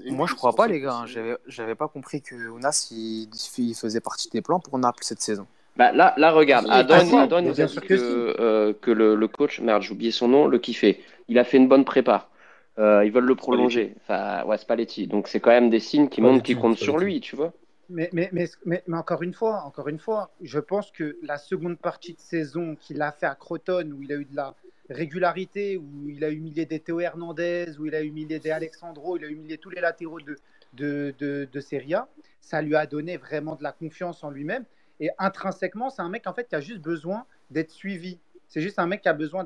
Moi 0.09 0.27
je 0.27 0.33
crois 0.33 0.53
pas 0.53 0.67
les 0.67 0.79
gars, 0.79 0.95
hein. 0.95 1.05
j'avais 1.05 1.37
j'avais 1.47 1.75
pas 1.75 1.87
compris 1.87 2.21
que 2.21 2.35
Ounas 2.49 2.87
il, 2.91 3.29
il 3.59 3.75
faisait 3.75 4.01
partie 4.01 4.29
des 4.29 4.41
plans 4.41 4.59
pour 4.59 4.77
Naples 4.77 5.03
cette 5.03 5.21
saison. 5.21 5.45
Bah 5.77 5.91
là, 5.91 6.13
là 6.17 6.31
regarde, 6.31 6.67
Adon, 6.69 7.17
Adon 7.17 7.41
nous 7.41 7.59
a 7.61 7.65
dit 7.65 7.75
que, 7.77 7.87
que 7.87 8.35
euh, 8.39 8.73
que 8.81 8.91
le, 8.91 9.15
le 9.15 9.27
coach, 9.27 9.59
merde, 9.59 9.81
j'ai 9.81 9.91
oublié 9.93 10.11
son 10.11 10.27
nom, 10.27 10.47
le 10.47 10.57
kiffait. 10.57 10.99
Il 11.27 11.37
a 11.37 11.43
fait 11.43 11.57
une 11.57 11.67
bonne 11.67 11.85
prépa. 11.85 12.29
Euh, 12.77 13.05
ils 13.05 13.11
veulent 13.11 13.25
le 13.25 13.35
prolonger. 13.35 13.95
Enfin, 14.01 14.43
ouais, 14.45 14.57
Spalletti. 14.57 15.07
Donc 15.07 15.27
c'est 15.27 15.39
quand 15.39 15.51
même 15.51 15.69
des 15.69 15.79
signes 15.79 16.09
qui 16.09 16.21
montrent 16.21 16.43
qu'ils 16.43 16.57
comptent 16.57 16.77
sur 16.77 16.97
lui, 16.97 17.21
tu 17.21 17.35
vois. 17.35 17.53
Mais, 17.89 18.09
mais, 18.13 18.29
mais, 18.31 18.49
mais, 18.65 18.83
mais 18.87 18.97
encore 18.97 19.21
une 19.21 19.33
fois, 19.33 19.61
encore 19.65 19.87
une 19.87 19.99
fois, 19.99 20.31
je 20.41 20.59
pense 20.59 20.91
que 20.91 21.17
la 21.21 21.37
seconde 21.37 21.77
partie 21.77 22.13
de 22.13 22.19
saison 22.19 22.75
qu'il 22.75 23.01
a 23.01 23.11
fait 23.11 23.27
à 23.27 23.35
Croton, 23.35 23.91
où 23.95 24.01
il 24.01 24.11
a 24.11 24.15
eu 24.15 24.25
de 24.25 24.35
la 24.35 24.55
régularité, 24.89 25.77
où 25.77 26.09
il 26.09 26.23
a 26.23 26.31
humilié 26.31 26.65
des 26.65 26.79
Théo 26.79 26.99
Hernandez, 26.99 27.77
où 27.79 27.85
il 27.85 27.95
a 27.95 28.01
humilié 28.01 28.39
des 28.39 28.51
Alexandro, 28.51 29.17
il 29.17 29.25
a 29.25 29.27
humilié 29.27 29.57
tous 29.57 29.69
les 29.69 29.81
latéraux 29.81 30.19
de, 30.19 30.35
de, 30.73 31.13
de, 31.19 31.47
de 31.51 31.59
Serie 31.59 31.93
A, 31.93 32.07
ça 32.41 32.61
lui 32.61 32.75
a 32.75 32.85
donné 32.85 33.17
vraiment 33.17 33.55
de 33.55 33.63
la 33.63 33.71
confiance 33.71 34.23
en 34.23 34.31
lui-même. 34.31 34.65
Et 34.99 35.09
intrinsèquement, 35.17 35.89
c'est 35.89 36.01
un 36.01 36.09
mec 36.09 36.25
en 36.27 36.33
fait 36.33 36.47
qui 36.47 36.55
a 36.55 36.61
juste 36.61 36.81
besoin 36.81 37.25
d'être 37.51 37.71
suivi. 37.71 38.17
C'est 38.47 38.61
juste 38.61 38.79
un 38.79 38.87
mec 38.87 39.01
qui 39.01 39.09
a 39.09 39.13
besoin 39.13 39.45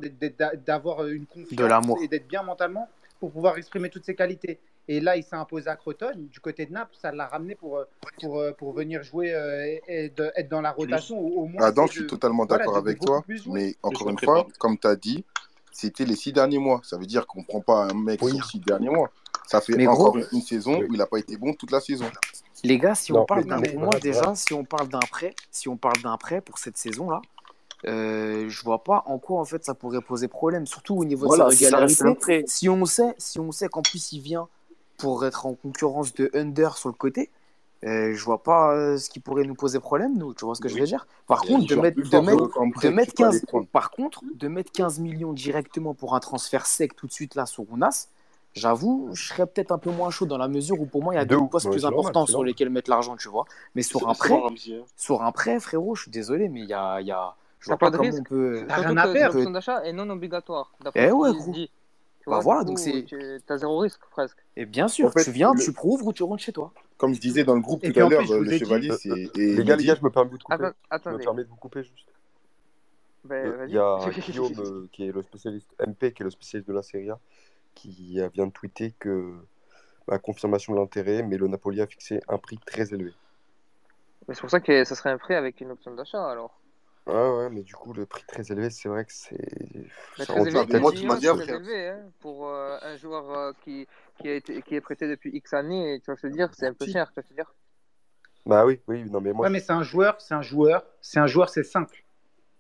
d'avoir 0.66 1.08
une 1.08 1.26
confiance 1.26 2.02
et 2.04 2.08
d'être 2.08 2.28
bien 2.28 2.44
mentalement 2.44 2.88
pour 3.20 3.32
pouvoir 3.32 3.58
exprimer 3.58 3.90
toutes 3.90 4.06
ses 4.06 4.16
qualités. 4.16 4.60
Et 4.88 5.00
là, 5.00 5.16
il 5.16 5.24
s'est 5.24 5.36
imposé 5.36 5.68
à 5.70 5.76
Croton. 5.76 6.12
Du 6.16 6.40
côté 6.40 6.66
de 6.66 6.72
Naples, 6.74 6.96
ça 7.00 7.12
l'a 7.12 7.28
ramené 7.28 7.54
pour, 7.56 7.78
euh, 7.78 7.84
pour, 8.20 8.40
euh, 8.40 8.52
pour 8.54 8.74
venir 8.74 9.04
jouer 9.04 9.34
euh, 9.34 9.78
et, 9.88 10.10
de- 10.10 10.32
être 10.36 10.50
dans 10.50 10.62
la 10.62 10.72
rotation. 10.72 11.20
Au 11.20 11.46
moins, 11.46 11.62
Adam, 11.64 11.84
essayer 11.84 11.88
je 11.88 11.94
suis 12.00 12.04
de- 12.04 12.10
totalement 12.10 12.46
d'accord 12.46 12.78
avec 12.78 13.00
toi, 13.00 13.24
mais 13.48 13.76
encore 13.84 14.10
une 14.10 14.18
fois, 14.20 14.48
comme 14.58 14.78
tu 14.78 14.88
as 14.88 14.96
dit, 14.96 15.24
c'était 15.72 16.06
les 16.06 16.16
six 16.16 16.32
derniers 16.34 16.58
mois. 16.58 16.82
Ça 16.84 16.98
veut 16.98 17.06
dire 17.06 17.28
qu'on 17.28 17.44
prend 17.44 17.62
pas 17.62 17.84
un 17.86 17.94
mec 17.94 18.20
Oui. 18.24 18.36
sur 18.36 18.46
six 18.46 18.60
derniers 18.60 18.90
mois. 18.90 19.12
Ça 19.46 19.62
fait 19.62 19.74
Mais 19.76 19.86
encore 19.88 20.14
gros, 20.14 20.24
une 20.32 20.42
saison 20.42 20.80
où 20.80 20.88
il 20.92 20.98
n'a 20.98 21.06
pas 21.08 21.18
été 21.20 21.38
bon 21.38 21.54
toute 21.54 21.72
la 21.72 21.80
saison. 21.82 22.06
les 22.64 22.78
gars, 22.78 22.96
si 22.96 23.12
on 23.12 23.18
Non, 23.18 23.26
parle 23.26 23.46
d'un 23.46 23.62
moi 23.78 23.90
déjà, 24.02 24.34
si 24.36 24.54
on 24.54 24.64
parle 24.64 24.88
d'un 24.90 25.00
prêt, 25.00 25.34
si 25.52 25.68
on 25.70 25.78
parle 25.78 26.02
d'un 26.02 26.18
prêt 26.18 26.42
pour 26.42 26.58
cette 26.58 26.78
saison 26.78 27.10
là, 27.10 27.22
euh, 27.86 28.50
je 28.50 28.64
vois 28.64 28.84
pas 28.84 29.04
en 29.06 29.20
quoi 29.20 29.40
en 29.40 29.46
fait 29.46 29.64
ça 29.64 29.74
pourrait 29.74 30.02
poser 30.02 30.28
problème, 30.28 30.66
surtout 30.66 30.96
au 30.96 31.06
niveau 31.06 31.28
Voilà, 31.28 31.46
de 31.46 31.52
sa 31.52 31.78
régularité. 31.78 32.44
Si 32.48 32.68
on 32.70 32.86
sait, 32.86 33.16
si 33.18 33.40
on 33.40 33.52
sait 33.52 33.70
qu'en 33.70 33.82
plus 33.82 34.12
il 34.12 34.20
vient 34.20 34.48
pour 34.98 35.26
être 35.26 35.46
en 35.46 35.54
concurrence 35.54 36.14
de 36.14 36.30
Under 36.34 36.78
sur 36.78 36.90
le 36.90 36.96
côté, 36.96 37.30
euh, 37.86 38.14
je 38.14 38.24
vois 38.26 38.44
pas 38.44 38.74
euh, 38.74 38.98
ce 38.98 39.10
qui 39.10 39.22
pourrait 39.22 39.46
nous 39.46 39.56
poser 39.56 39.80
problème, 39.80 40.18
nous. 40.18 40.34
Tu 40.34 40.44
vois 40.44 40.56
ce 40.56 40.60
que 40.62 40.68
je 40.68 40.78
veux 40.78 40.86
dire? 40.86 41.08
Par 41.28 41.42
contre, 41.42 41.66
de 41.66 41.76
mettre, 41.76 41.98
de 41.98 42.20
mettre, 42.20 42.82
de 42.84 42.90
mettre 42.90 43.12
tu 43.14 43.18
peux 43.18 43.24
aller 43.24 43.38
15, 43.40 43.46
prendre. 43.48 43.68
par 43.68 43.92
contre, 43.92 44.22
de 44.36 44.48
mettre 44.50 44.72
15 44.74 45.00
millions 45.00 45.32
directement 45.32 45.94
pour 45.94 46.16
un 46.16 46.20
transfert 46.20 46.66
sec 46.66 46.96
tout 46.98 47.08
de 47.08 47.14
suite 47.14 47.36
là 47.36 47.46
sur 47.46 47.64
Ounas, 47.72 48.10
j'avoue, 48.54 49.10
je 49.14 49.30
serais 49.30 49.46
peut-être 49.46 49.72
un 49.72 49.78
peu 49.78 49.92
moins 49.92 50.10
chaud 50.10 50.26
dans 50.26 50.38
la 50.38 50.50
mesure 50.50 50.82
où 50.82 50.86
pour 50.86 51.04
moi 51.04 51.14
il 51.14 51.18
y 51.18 51.20
a 51.22 51.24
De 51.24 51.30
d'autres 51.30 51.44
ouf, 51.46 51.52
postes 51.52 51.66
ouais, 51.68 51.72
plus 51.72 51.86
importants 51.86 52.26
sur 52.26 52.44
lesquels 52.44 52.70
mettre 52.70 52.90
l'argent, 52.90 53.16
tu 53.16 53.30
vois. 53.30 53.46
Mais 53.76 53.82
sur 53.82 54.10
un 54.10 54.14
prêt, 54.14 54.38
sur 54.98 55.22
un 55.24 55.32
prêt, 55.32 55.62
frérot, 55.62 55.96
je 55.96 56.02
suis 56.02 56.12
désolé, 56.12 56.50
mais 56.50 56.60
il 56.62 56.70
y 56.70 56.74
a, 56.74 57.00
il 57.00 57.08
y 57.08 57.12
a, 57.12 57.36
je 57.60 57.66
T'as 57.66 57.72
vois 57.72 57.78
pas 57.78 57.86
pas 57.86 57.92
de 57.92 57.98
comment 57.98 58.10
risque. 58.10 58.22
on 58.22 58.24
peut. 58.24 58.66
T'as 58.68 58.78
rien 58.78 58.98
à 58.98 59.08
perdre. 59.08 59.34
l'option 59.34 59.52
d'achat 59.52 59.84
est 59.86 59.94
non 59.94 60.10
obligatoire, 60.10 60.74
d'après 60.82 61.08
Eh 61.08 61.12
ce 61.12 61.14
ouais, 61.14 61.30
qu'il 61.30 61.38
gros. 61.38 61.54
dit. 61.54 61.72
Tu 62.22 62.30
Bah 62.30 62.40
vois, 62.40 62.44
voilà, 62.44 62.64
donc 62.64 62.80
c'est. 62.80 63.06
tu 63.06 63.42
as 63.50 63.58
zéro 63.58 63.80
risque 63.80 64.02
presque. 64.12 64.38
Et 64.56 64.66
bien 64.66 64.86
En 64.86 64.88
sûr, 64.88 65.12
fait, 65.12 65.24
tu 65.24 65.32
viens, 65.32 65.54
le- 65.54 65.64
tu 65.64 65.74
prouves 65.74 66.04
ou 66.04 66.14
tu 66.14 66.24
rentres 66.24 66.44
chez 66.44 66.54
toi. 66.54 66.74
comme 66.98 67.14
je 67.16 67.20
disais 67.20 67.44
dans 67.44 67.56
le 67.56 67.62
groupe 67.62 67.82
Et 67.84 67.92
tout 67.92 68.00
à 68.00 68.10
l'heure, 68.10 68.32
euh, 68.32 68.42
le 68.42 68.52
Chevalier, 68.52 68.92
Euh, 68.92 68.98
c'est. 68.98 69.10
euh, 69.10 69.32
et 69.36 69.56
les 69.56 69.64
il 69.64 69.66
gars, 69.66 69.74
a 69.74 69.78
les 69.78 69.84
gars, 69.86 69.96
je 69.96 70.04
me 70.04 70.10
permets 70.12 70.28
de 70.30 70.34
vous 70.34 70.40
couper. 70.44 70.66
Attends, 70.66 70.76
Je 71.08 71.14
me 71.14 71.18
attendez. 71.18 71.24
permets 71.24 71.44
de 71.44 71.50
vous 71.50 71.56
couper 71.56 71.84
juste. 71.84 72.10
Vas-y. 73.24 73.68
Il 73.68 73.74
y 73.74 73.78
a 73.78 74.12
Guillaume, 74.26 74.90
qui 74.92 75.04
est 75.04 75.12
le 75.12 75.22
spécialiste 75.22 75.74
MP, 75.80 76.14
qui 76.14 76.24
est 76.24 76.26
le 76.26 76.30
spécialiste 76.32 76.68
de 76.68 76.74
la 76.74 76.82
Serie 76.84 77.10
A, 77.10 77.20
qui 77.76 78.22
vient 78.34 78.48
de 78.48 78.52
tweeter 78.52 78.94
que 79.00 79.36
bah, 80.08 80.20
confirmation 80.20 80.74
de 80.74 80.80
l'intérêt, 80.80 81.24
mais 81.24 81.38
le 81.38 81.48
Napoli 81.48 81.82
a 81.82 81.88
fixé 81.88 82.22
un 82.30 82.38
prix 82.40 82.60
très 82.66 82.94
élevé. 82.94 83.14
Mais 84.30 84.34
c'est 84.34 84.40
pour 84.42 84.50
ça 84.50 84.62
que 84.62 84.86
ça 84.86 84.96
serait 84.96 85.10
un 85.10 85.18
prêt 85.18 85.36
avec 85.36 85.60
une 85.60 85.72
option 85.72 85.94
d'achat 85.94 86.26
alors. 86.30 86.59
Ah 87.12 87.36
ouais, 87.38 87.50
mais 87.50 87.64
du 87.64 87.76
coup, 87.76 87.94
le 87.94 88.06
prix 88.06 88.24
très 88.26 88.52
élevé, 88.52 88.70
c'est 88.70 88.90
vrai 88.90 89.06
que 89.06 89.14
c'est. 89.14 89.38
Ça 90.18 90.26
très 90.26 90.46
élevé, 90.48 90.52
dur. 90.52 90.68
mais 90.70 90.80
15 90.80 90.82
moi, 90.82 90.92
tu 90.92 91.06
millions, 91.06 91.08
m'as 91.08 91.18
dit 91.18 91.28
c'est 91.28 91.28
après. 91.28 91.46
très 91.46 91.56
élevé 91.56 91.88
hein, 91.90 92.12
pour 92.20 92.48
euh, 92.48 92.78
un 92.82 92.96
joueur 92.98 93.32
euh, 93.32 93.54
qui, 93.64 93.88
qui, 94.20 94.28
a 94.28 94.36
été, 94.36 94.62
qui 94.62 94.76
est 94.76 94.82
prêté 94.82 95.08
depuis 95.08 95.32
X 95.36 95.54
années. 95.54 95.96
Et 95.96 96.00
tu 96.02 96.12
vas 96.12 96.18
se 96.18 96.28
dire, 96.28 96.54
c'est 96.54 96.68
un 96.68 96.74
peu 96.74 96.86
cher. 96.86 97.10
Tu 97.12 97.22
vas 97.22 97.28
se 97.28 97.34
dire. 97.34 97.52
Bah 98.46 98.66
oui, 98.66 98.82
oui, 98.88 99.10
non, 99.10 99.22
mais 99.22 99.32
moi, 99.34 99.46
Ouais, 99.46 99.50
je- 99.50 99.54
mais 99.54 99.60
c'est 99.60 99.72
un 99.72 99.84
joueur, 99.84 100.20
c'est 100.20 100.34
un 100.34 100.42
joueur, 100.42 100.86
c'est 101.02 101.20
un 101.20 101.28
joueur, 101.28 101.50
c'est 101.50 101.64
simple. 101.64 102.04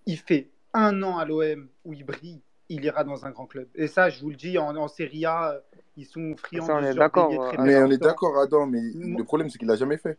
Il 0.06 0.18
fait 0.18 0.52
un 0.74 1.04
an 1.04 1.18
à 1.18 1.26
l'OM 1.26 1.70
où 1.86 1.94
il 1.94 2.06
brille, 2.06 2.42
il 2.70 2.86
ira 2.86 3.04
dans 3.04 3.26
un 3.26 3.32
grand 3.32 3.48
club. 3.48 3.70
Et 3.76 3.88
ça, 3.88 4.10
je 4.10 4.22
vous 4.22 4.30
le 4.30 4.36
dis, 4.36 4.58
en, 4.58 4.76
en 4.76 4.88
Serie 4.88 5.26
A, 5.26 5.62
ils 5.98 6.06
sont 6.06 6.36
friands 6.38 6.66
Ça, 6.66 6.76
on 6.76 6.80
de 6.80 6.86
est 6.86 6.94
d'accord, 6.94 7.32
euh, 7.32 7.54
Mais 7.60 7.76
on 7.78 7.90
est 7.92 7.98
d'accord, 7.98 8.38
Adam, 8.40 8.66
mais 8.68 8.82
Moi- 8.94 9.18
le 9.18 9.24
problème, 9.24 9.50
c'est 9.50 9.58
qu'il 9.58 9.68
l'a 9.68 9.76
jamais 9.76 9.98
fait. 9.98 10.18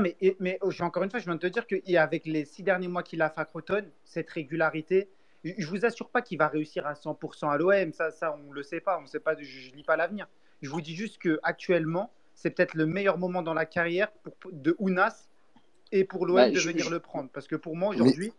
Non, 0.00 0.10
mais, 0.40 0.58
oh, 0.62 0.70
encore 0.80 1.02
une 1.02 1.10
fois, 1.10 1.18
je 1.20 1.24
viens 1.24 1.34
de 1.36 1.40
te 1.40 1.46
dire 1.46 1.66
qu'avec 1.66 2.26
les 2.26 2.44
six 2.44 2.62
derniers 2.62 2.88
mois 2.88 3.02
qu'il 3.02 3.22
a 3.22 3.30
fait 3.30 3.40
à 3.40 3.44
Croton, 3.44 3.84
cette 4.04 4.30
régularité, 4.30 5.08
je 5.44 5.52
je 5.58 5.66
vous 5.68 5.84
assure 5.84 6.08
pas 6.10 6.22
qu'il 6.22 6.38
va 6.38 6.48
réussir 6.48 6.86
à 6.86 6.94
100% 6.94 7.48
à 7.50 7.56
l'OM. 7.56 7.92
Ça, 7.92 8.10
ça, 8.10 8.36
on 8.46 8.52
le 8.52 8.62
sait 8.62 8.80
pas. 8.80 8.98
On 9.02 9.06
sait 9.06 9.20
pas. 9.20 9.34
Je, 9.38 9.44
je 9.44 9.72
lis 9.74 9.84
pas 9.84 9.96
l'avenir. 9.96 10.26
Je 10.62 10.68
vous 10.70 10.80
dis 10.80 10.94
juste 10.96 11.18
que 11.18 11.38
actuellement, 11.42 12.10
c'est 12.34 12.50
peut-être 12.50 12.74
le 12.74 12.86
meilleur 12.86 13.16
moment 13.18 13.42
dans 13.42 13.54
la 13.54 13.64
carrière 13.66 14.10
pour, 14.40 14.50
de 14.52 14.74
Ounas 14.78 15.28
et 15.92 16.04
pour 16.04 16.26
l'OM 16.26 16.36
Bah, 16.36 16.50
de 16.50 16.56
je- 16.56 16.68
venir 16.68 16.84
je- 16.86 16.90
le 16.90 16.98
prendre. 17.00 17.30
Parce 17.32 17.46
que 17.46 17.56
pour 17.56 17.76
moi, 17.76 17.94
Mais 17.94 18.00
aujourd'hui, 18.00 18.32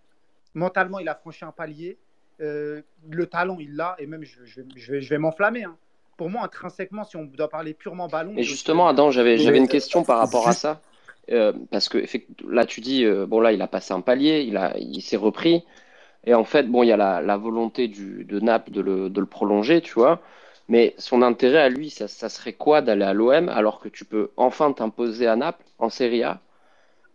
mentalement, 0.54 1.00
il 1.00 1.08
a 1.10 1.16
franchi 1.16 1.46
un 1.46 1.52
palier. 1.52 1.98
Euh, 2.42 2.82
le 3.10 3.26
talent, 3.26 3.58
il 3.60 3.76
l'a. 3.76 3.96
Et 4.00 4.06
même, 4.06 4.24
je, 4.24 4.44
je 4.46 5.08
vais, 5.10 5.18
m'enflammer. 5.18 5.64
hein. 5.64 5.78
Pour 6.18 6.30
moi, 6.30 6.44
intrinsèquement, 6.44 7.04
si 7.04 7.16
on 7.16 7.24
doit 7.26 7.50
parler 7.50 7.74
purement 7.74 8.08
ballon, 8.08 8.34
Et 8.36 8.44
justement, 8.44 8.88
Adam, 8.88 9.12
j'avais 9.12 9.38
une 9.58 9.68
question 9.68 10.04
par 10.04 10.18
rapport 10.20 10.48
à 10.48 10.54
ça. 10.54 10.82
Euh, 11.32 11.54
parce 11.72 11.90
que 11.90 12.00
là, 12.48 12.66
tu 12.66 12.82
dis, 12.82 13.06
euh, 13.06 13.26
bon, 13.26 13.40
là, 13.42 13.52
il 13.52 13.62
a 13.62 13.68
passé 13.68 13.94
un 13.94 14.02
palier, 14.02 14.42
il 14.48 14.58
a, 14.58 14.78
il 14.78 15.02
s'est 15.02 15.18
repris. 15.18 15.64
Et 16.26 16.34
en 16.36 16.44
fait, 16.46 16.64
bon, 16.64 16.84
il 16.84 16.88
y 16.90 16.92
a 16.92 16.98
la, 16.98 17.22
la 17.22 17.38
volonté 17.38 17.88
du, 17.88 18.26
de 18.26 18.40
Naples 18.40 18.72
de 18.72 18.82
le, 18.82 19.10
de 19.10 19.20
le 19.22 19.26
prolonger, 19.28 19.82
tu 19.82 19.94
vois. 19.94 20.22
Mais 20.70 20.96
son 20.98 21.22
intérêt 21.24 21.60
à 21.60 21.70
lui, 21.70 21.90
ça, 21.90 22.08
ça 22.08 22.30
serait 22.30 22.54
quoi 22.54 22.82
d'aller 22.82 23.04
à 23.06 23.14
l'OM 23.14 23.50
alors 23.50 23.80
que 23.80 23.90
tu 23.90 24.06
peux 24.06 24.32
enfin 24.38 24.74
t'imposer 24.74 25.28
à 25.28 25.36
Naples 25.38 25.66
en 25.80 25.90
Serie 25.90 26.24
A? 26.24 26.42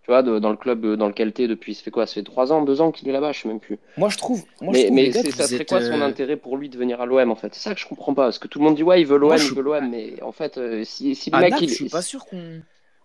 Tu 0.03 0.11
vois, 0.11 0.23
de- 0.23 0.39
dans 0.41 0.51
le 0.51 0.57
club 0.57 0.87
dans 0.97 1.09
lequel 1.09 1.33
tu 1.35 1.43
es 1.45 1.49
depuis, 1.49 1.75
ça 1.75 1.83
fait 1.85 1.91
quoi? 1.93 2.07
Ça 2.07 2.15
fait 2.15 2.23
trois 2.25 2.53
ans, 2.53 2.63
deux 2.65 2.81
ans 2.81 2.93
qu'il 2.93 3.09
est 3.09 3.13
là-bas, 3.13 3.33
je 3.33 3.43
sais 3.43 3.49
même 3.49 3.61
plus. 3.61 3.79
Moi, 3.97 4.09
je 4.11 4.19
trouve, 4.19 4.47
moi, 4.61 4.75
je 4.75 4.81
Mais, 4.83 4.91
trouve 4.91 4.93
mais 4.93 5.11
gars, 5.11 5.23
ça 5.31 5.49
serait 5.49 5.67
quoi 5.67 5.81
son 5.81 6.01
euh, 6.01 6.03
intérêt 6.03 6.37
pour 6.37 6.57
lui 6.57 6.69
de 6.69 6.79
venir 6.79 7.01
à 7.01 7.07
l'OM 7.07 7.31
en 7.31 7.37
fait? 7.37 7.55
C'est 7.55 7.61
ça 7.61 7.75
que 7.75 7.81
je 7.81 7.87
comprends 7.87 8.15
pas. 8.15 8.25
Parce 8.25 8.39
que 8.39 8.49
tout 8.49 8.59
le 8.59 8.65
monde 8.65 8.77
dit 8.77 8.83
ouais, 8.83 9.01
il 9.01 9.07
veut 9.07 9.19
l'OM, 9.19 9.47
il 9.47 9.53
je 9.53 9.55
veut 9.55 9.63
l'OM, 9.63 9.89
mais 9.91 10.23
en 10.23 10.33
fait, 10.33 10.59
si, 10.85 11.15
si 11.15 11.31
le 11.31 11.37
À 11.37 11.39
mec 11.39 11.61
Naples, 11.61 11.63
il, 11.63 11.71
je 11.71 11.75
suis 11.75 11.87
pas 11.87 12.01
sûr 12.01 12.25
qu'on. 12.27 12.63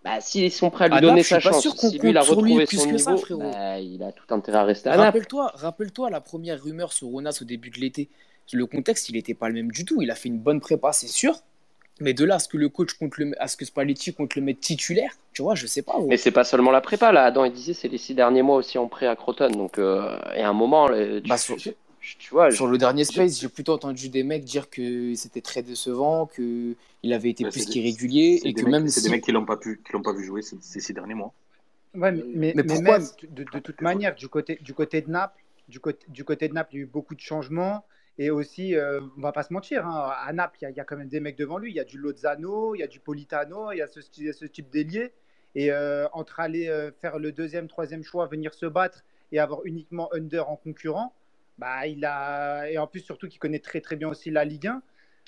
Bah, 0.07 0.21
s'ils 0.21 0.51
sont 0.51 0.69
prêts 0.69 0.85
à 0.85 0.87
lui 0.87 0.95
À 0.97 1.01
donner 1.01 1.15
Naples, 1.17 1.27
sa 1.27 1.39
chance, 1.39 1.67
si 1.77 1.99
lui 1.99 2.09
il 2.11 2.17
a 2.17 2.21
retrouvé 2.21 2.65
son 2.65 2.97
ça, 2.97 3.11
niveau, 3.13 3.37
bah, 3.39 3.79
il 3.79 4.01
a 4.03 4.11
tout 4.11 4.33
intérêt 4.33 4.57
à 4.59 4.63
rester 4.63 4.89
à 4.89 4.91
Naples. 4.93 5.03
Rappelle-toi, 5.05 5.51
rappelle-toi 5.55 6.09
la 6.09 6.21
première 6.21 6.61
rumeur 6.63 6.93
sur 6.93 7.07
Ronas 7.09 7.37
au 7.41 7.45
début 7.45 7.69
de 7.69 7.79
l'été. 7.79 8.09
Le 8.53 8.65
contexte, 8.65 9.09
il 9.09 9.15
n'était 9.15 9.33
pas 9.33 9.49
le 9.49 9.55
même 9.55 9.71
du 9.71 9.83
tout. 9.83 10.01
Il 10.01 10.09
a 10.09 10.15
fait 10.15 10.29
une 10.29 10.39
bonne 10.39 10.61
prépa, 10.61 10.93
c'est 10.93 11.07
sûr. 11.07 11.35
Mais 11.99 12.13
de 12.13 12.23
là 12.25 12.35
à 12.35 12.39
ce 12.39 12.47
que 12.47 12.57
le 12.57 12.69
coach 12.69 12.93
compte 12.93 13.17
le, 13.17 13.31
à 13.41 13.47
ce 13.47 13.57
que 13.57 13.65
Spalletti 13.65 14.13
compte 14.13 14.35
le 14.35 14.41
mettre 14.43 14.59
titulaire, 14.59 15.11
tu 15.33 15.41
vois, 15.41 15.55
je 15.55 15.65
sais 15.65 15.81
pas. 15.81 15.95
Mais 16.07 16.15
c'est 16.17 16.31
pas 16.31 16.43
seulement 16.43 16.69
la 16.71 16.79
prépa 16.79 17.11
là. 17.11 17.23
Adam 17.25 17.43
il 17.43 17.51
disait 17.51 17.73
c'est 17.73 17.87
les 17.87 17.97
six 17.97 18.13
derniers 18.13 18.43
mois 18.43 18.55
aussi 18.57 18.77
en 18.77 18.87
prêt 18.87 19.07
à 19.07 19.15
Croton. 19.15 19.49
Donc 19.49 19.79
euh, 19.79 20.15
et 20.35 20.41
à 20.43 20.49
un 20.49 20.53
moment, 20.53 20.87
le- 20.87 21.21
tu, 21.21 21.27
Bah, 21.27 21.37
sur, 21.37 21.57
tu- 21.57 21.73
tu 22.17 22.29
vois, 22.31 22.51
sur 22.51 22.67
le 22.67 22.77
dernier 22.77 23.03
Space, 23.05 23.39
j'ai 23.39 23.49
plutôt 23.49 23.73
entendu 23.73 24.09
des 24.09 24.23
mecs 24.23 24.43
dire 24.45 24.69
que 24.69 25.13
c'était 25.15 25.41
très 25.41 25.63
décevant, 25.63 26.25
que 26.27 26.75
il 27.03 27.13
avait 27.13 27.29
été 27.29 27.43
Bah, 27.43 27.49
plus 27.51 27.65
qu'irrégulier 27.65 28.41
c'est 28.41 28.49
et 28.49 28.53
des 28.53 28.61
que 28.61 28.65
mecs- 28.65 28.75
même 28.79 28.87
c'est 28.87 29.01
si 29.01 29.01
des 29.01 29.09
mecs 29.09 29.23
qui 29.23 29.31
l'ont 29.31 29.45
pas 29.45 29.57
pu, 29.57 29.81
qui 29.85 29.93
l'ont 29.93 30.01
pas 30.03 30.13
vu 30.13 30.23
jouer 30.23 30.41
ces, 30.41 30.57
ces 30.61 30.79
six 30.79 30.93
derniers 30.93 31.13
mois. 31.15 31.33
Ouais, 31.93 32.11
mais, 32.11 32.25
mais, 32.33 32.55
Mais 32.55 32.63
mais 32.63 32.77
pourquoi 32.77 32.99
même 32.99 33.11
de, 33.23 33.43
de 33.43 33.59
toute 33.59 33.81
manière, 33.81 34.15
du 34.15 34.27
côté, 34.29 34.57
du 34.61 34.73
côté 34.73 35.01
de 35.01 35.09
Naples, 35.09 35.43
du 35.67 35.79
côté, 35.79 36.05
du 36.09 36.23
côté 36.23 36.47
de 36.47 36.53
Naples, 36.53 36.75
il 36.75 36.77
y 36.77 36.79
a 36.81 36.83
eu 36.83 36.87
beaucoup 36.87 37.15
de 37.15 37.19
changements. 37.19 37.85
Et 38.19 38.29
aussi, 38.31 38.75
euh, 38.75 38.99
on 39.17 39.21
va 39.21 39.31
pas 39.31 39.43
se 39.43 39.53
mentir, 39.53 39.85
hein, 39.85 40.11
à 40.25 40.33
Naples, 40.33 40.57
il 40.61 40.63
y, 40.63 40.67
a- 40.67 40.69
il 40.71 40.77
y 40.77 40.79
a 40.79 40.83
quand 40.85 40.97
même 40.97 41.07
des 41.07 41.19
mecs 41.19 41.37
devant 41.37 41.57
lui. 41.57 41.71
Il 41.71 41.75
y 41.75 41.79
a 41.79 41.83
du 41.83 41.97
Lozano, 41.97 42.75
il 42.75 42.79
y 42.79 42.83
a 42.83 42.87
du 42.87 42.99
Politano, 42.99 43.71
il 43.71 43.77
y 43.77 43.81
a 43.81 43.87
ce 43.87 44.45
type 44.45 44.69
d'ailier. 44.69 45.13
Et 45.55 45.71
euh, 45.71 46.07
entre 46.13 46.39
aller 46.39 46.67
euh, 46.67 46.91
faire 46.91 47.19
le 47.19 47.31
deuxième, 47.31 47.67
troisième 47.67 48.03
choix, 48.03 48.27
venir 48.27 48.53
se 48.53 48.65
battre 48.65 49.03
et 49.31 49.39
avoir 49.39 49.65
uniquement 49.65 50.09
Under 50.13 50.49
en 50.49 50.55
concurrent, 50.55 51.13
bah, 51.57 51.87
il 51.87 52.05
a... 52.05 52.69
et 52.69 52.77
en 52.77 52.87
plus, 52.87 52.99
surtout 53.01 53.27
qu'il 53.27 53.39
connaît 53.39 53.59
très 53.59 53.81
très 53.81 53.95
bien 53.95 54.09
aussi 54.09 54.29
la 54.31 54.45
Ligue 54.45 54.67
1. 54.67 54.81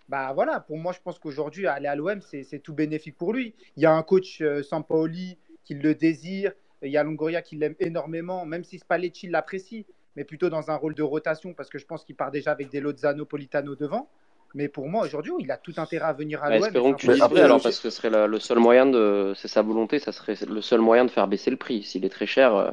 Bah 0.08 0.32
voilà, 0.34 0.60
pour 0.60 0.78
moi, 0.78 0.92
je 0.92 1.00
pense 1.04 1.20
qu'aujourd'hui, 1.20 1.68
aller 1.68 1.88
à 1.88 1.96
l'OM, 1.96 2.20
c'est 2.22 2.60
tout 2.60 2.74
bénéfique 2.74 3.16
pour 3.18 3.32
lui. 3.34 3.54
Il 3.78 3.84
y 3.84 3.86
a 3.86 3.92
un 3.92 4.02
coach, 4.02 4.42
euh, 4.42 4.64
Sampaoli, 4.64 5.38
qui 5.64 5.76
le 5.76 5.94
désire. 5.94 6.52
Il 6.82 6.90
y 6.90 6.98
a 6.98 7.04
Longoria 7.04 7.42
qui 7.44 7.58
l'aime 7.58 7.76
énormément, 7.80 8.44
même 8.46 8.64
si 8.64 8.80
Spalletti 8.80 9.28
l'apprécie, 9.28 9.86
mais 10.16 10.24
plutôt 10.24 10.50
dans 10.50 10.72
un 10.72 10.76
rôle 10.76 10.96
de 10.96 11.04
rotation, 11.04 11.54
parce 11.54 11.70
que 11.70 11.78
je 11.78 11.86
pense 11.86 12.04
qu'il 12.06 12.16
part 12.16 12.32
déjà 12.32 12.52
avec 12.52 12.70
des 12.70 12.80
Lozano, 12.80 13.26
Politano 13.26 13.76
devant. 13.76 14.10
Mais 14.56 14.68
pour 14.68 14.88
moi, 14.88 15.06
aujourd'hui, 15.06 15.34
il 15.40 15.52
a 15.52 15.58
tout 15.58 15.74
intérêt 15.78 16.06
à 16.06 16.14
venir 16.14 16.44
à 16.44 16.50
Bah, 16.50 16.56
l'OM. 16.58 16.66
espérons 16.66 16.94
que 16.94 17.02
tu 17.02 17.08
dises 17.08 17.22
vrai 17.22 17.42
alors 17.42 17.62
parce 17.62 17.76
que 17.80 17.90
ce 17.92 17.96
serait 17.96 18.10
la- 18.10 18.26
le 18.26 18.40
seul 18.40 18.58
moyen 18.58 18.88
de, 18.88 19.34
c'est 19.36 19.48
sa 19.48 19.62
volonté, 19.62 20.00
ça 20.00 20.12
serait 20.12 20.36
le 20.50 20.62
seul 20.62 20.80
moyen 20.82 21.06
de 21.06 21.12
faire 21.12 21.28
baisser 21.28 21.52
le 21.52 21.58
prix. 21.58 21.84
S'il 21.84 22.04
est 22.04 22.10
très 22.10 22.26
cher, 22.26 22.56
euh, 22.56 22.72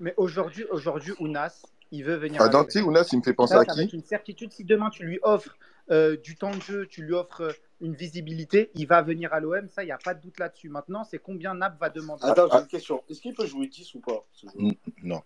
Mais 0.00 0.14
aujourd'hui, 0.16 0.64
aujourd'hui, 0.70 1.12
Ounas, 1.20 1.62
il 1.92 2.02
veut 2.04 2.16
venir 2.16 2.40
Ah, 2.42 2.46
à 2.46 2.50
l'OM. 2.50 2.62
Dante, 2.66 2.74
Ounas, 2.84 3.08
il 3.12 3.18
me 3.18 3.22
fait 3.22 3.34
penser 3.34 3.54
Ça, 3.54 3.60
à 3.60 3.64
qui 3.64 3.70
avec 3.70 3.92
une 3.92 4.02
certitude. 4.02 4.50
Si 4.52 4.64
demain 4.64 4.90
tu 4.90 5.04
lui 5.04 5.20
offres 5.22 5.56
euh, 5.90 6.16
du 6.16 6.34
temps 6.36 6.50
de 6.54 6.60
jeu, 6.60 6.86
tu 6.86 7.02
lui 7.02 7.12
offres 7.12 7.42
euh, 7.42 7.52
une 7.80 7.94
visibilité, 7.94 8.70
il 8.74 8.86
va 8.86 9.02
venir 9.02 9.32
à 9.32 9.40
l'OM. 9.40 9.68
Ça, 9.68 9.82
il 9.82 9.86
n'y 9.86 9.92
a 9.92 9.98
pas 9.98 10.14
de 10.14 10.20
doute 10.20 10.38
là-dessus. 10.40 10.68
Maintenant, 10.68 11.04
c'est 11.04 11.18
combien 11.18 11.54
Nap 11.54 11.78
va 11.78 11.90
demander? 11.90 12.24
Attends, 12.24 12.48
j'ai 12.50 12.58
une 12.60 12.66
question. 12.66 13.02
Est-ce 13.08 13.20
qu'il 13.20 13.34
peut 13.34 13.46
jouer 13.46 13.66
10 13.66 13.94
ou 13.94 14.00
pas 14.00 14.24
Non. 15.02 15.22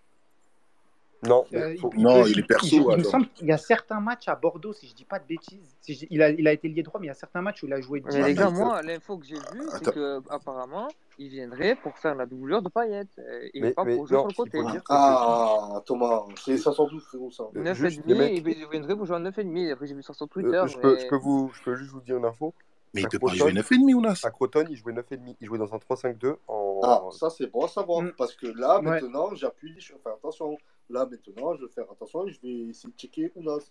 Non, 1.23 1.45
Euh, 1.55 1.73
il- 1.75 1.81
faut- 1.81 1.91
il 1.97 2.03
Non, 2.03 2.27
il 2.27 2.39
est 2.39 2.43
perso, 2.43 2.67
il, 2.71 2.75
il 2.93 2.99
me 2.99 3.03
semble 3.03 3.29
qu'il 3.31 3.47
y 3.47 3.53
a 3.53 3.57
certains 3.57 4.01
matchs 4.01 4.29
à 4.29 4.35
Bordeaux, 4.37 4.75
si 4.75 4.87
je 4.87 4.95
dis 4.95 5.07
pas 5.07 5.19
de 5.19 5.25
bêtises. 5.27 5.75
Si 5.81 5.95
je- 5.95 6.07
il, 6.11 6.21
a, 6.23 6.29
il 6.29 6.47
a 6.47 6.53
été 6.53 6.69
lié 6.69 6.83
droit, 6.83 7.01
mais 7.01 7.07
il 7.07 7.09
y 7.09 7.11
a 7.11 7.15
certains 7.15 7.41
matchs 7.41 7.63
où 7.63 7.67
il 7.67 7.73
a 7.73 7.81
joué 7.81 8.01
10 8.01 8.15
Mais 8.17 8.23
les 8.23 8.35
gars, 8.35 8.51
moi, 8.51 8.83
l'info 8.83 9.17
que 9.17 9.25
j'ai 9.27 9.35
vue, 9.37 9.63
c'est 9.79 9.93
que 9.93 10.21
apparemment, 10.29 10.89
il 11.19 11.29
viendrait 11.31 11.77
pour 11.77 11.97
faire 11.99 12.15
la 12.15 12.27
doublure 12.27 12.61
de 12.63 12.69
Payet 12.69 13.05
euh, 13.19 13.49
et 13.55 13.61
Mais- 13.61 13.73
pas 13.73 13.85
mais 13.85 13.97
pour 13.97 14.07
jouer 14.07 14.17
non, 14.19 14.29
sur 14.31 14.45
le 14.45 14.51
côté. 14.51 14.63
faut 14.63 14.71
dire 14.71 14.81
que 14.83 14.87
Ah, 14.91 15.83
Thomas, 15.87 16.25
c'est 16.45 16.59
512, 16.59 17.03
frérot, 17.05 17.31
ça. 17.31 17.45
Euh, 17.57 17.63
9,5, 17.63 17.75
juste 17.89 18.03
les 18.07 18.15
mecs- 18.15 18.33
il 18.47 18.69
viendrait 18.71 18.97
pour 18.97 19.07
jouer 19.07 19.17
en 19.17 19.21
9,5. 19.21 19.71
Après, 19.73 19.87
j'ai 19.87 19.95
vu 19.95 20.03
ça 20.03 20.13
sur 20.13 20.25
Euh, 20.25 20.29
Twitter. 20.29 20.63
je, 20.67 20.79
peux, 20.79 20.95
mais- 20.95 21.01
je, 21.01 21.09
peux 21.09 21.17
vous, 21.17 21.51
je 21.55 21.63
peux 21.63 21.75
juste 21.77 21.91
vous 21.93 22.01
dire 22.01 22.17
une 22.19 22.25
info. 22.25 22.53
Mais 22.95 23.03
il 23.03 23.07
À 23.07 23.09
peut 23.09 23.19
pas 23.19 23.27
jouer 23.35 23.53
9,5, 23.53 23.95
Ounas. 23.95 24.21
À 24.25 24.31
Croton, 24.31 24.65
il 24.71 24.77
jouait 24.77 24.93
9,5. 24.93 25.37
Il 25.41 25.47
jouait 25.47 25.59
dans 25.59 25.75
un 25.75 25.79
3-5-2 25.79 26.37
en. 26.49 26.81
Ah, 26.83 27.03
ça 27.13 27.29
c'est 27.31 27.47
bon 27.47 27.65
à 27.65 27.69
savoir. 27.69 28.03
Mm. 28.03 28.13
Parce 28.17 28.35
que 28.35 28.47
là, 28.47 28.77
Ouais. 28.77 28.83
maintenant, 28.83 29.35
j'appuie, 29.35 29.75
je 29.79 29.93
fais 30.03 30.11
attention. 30.11 30.57
Là, 30.89 31.05
maintenant, 31.05 31.55
je 31.57 31.65
vais 31.67 31.73
faire 31.73 31.85
attention 31.91 32.27
et 32.27 32.31
je 32.33 32.41
vais 32.43 32.71
essayer 32.71 32.91
de 32.91 32.97
checker 32.99 33.33
Ounas. 33.37 33.71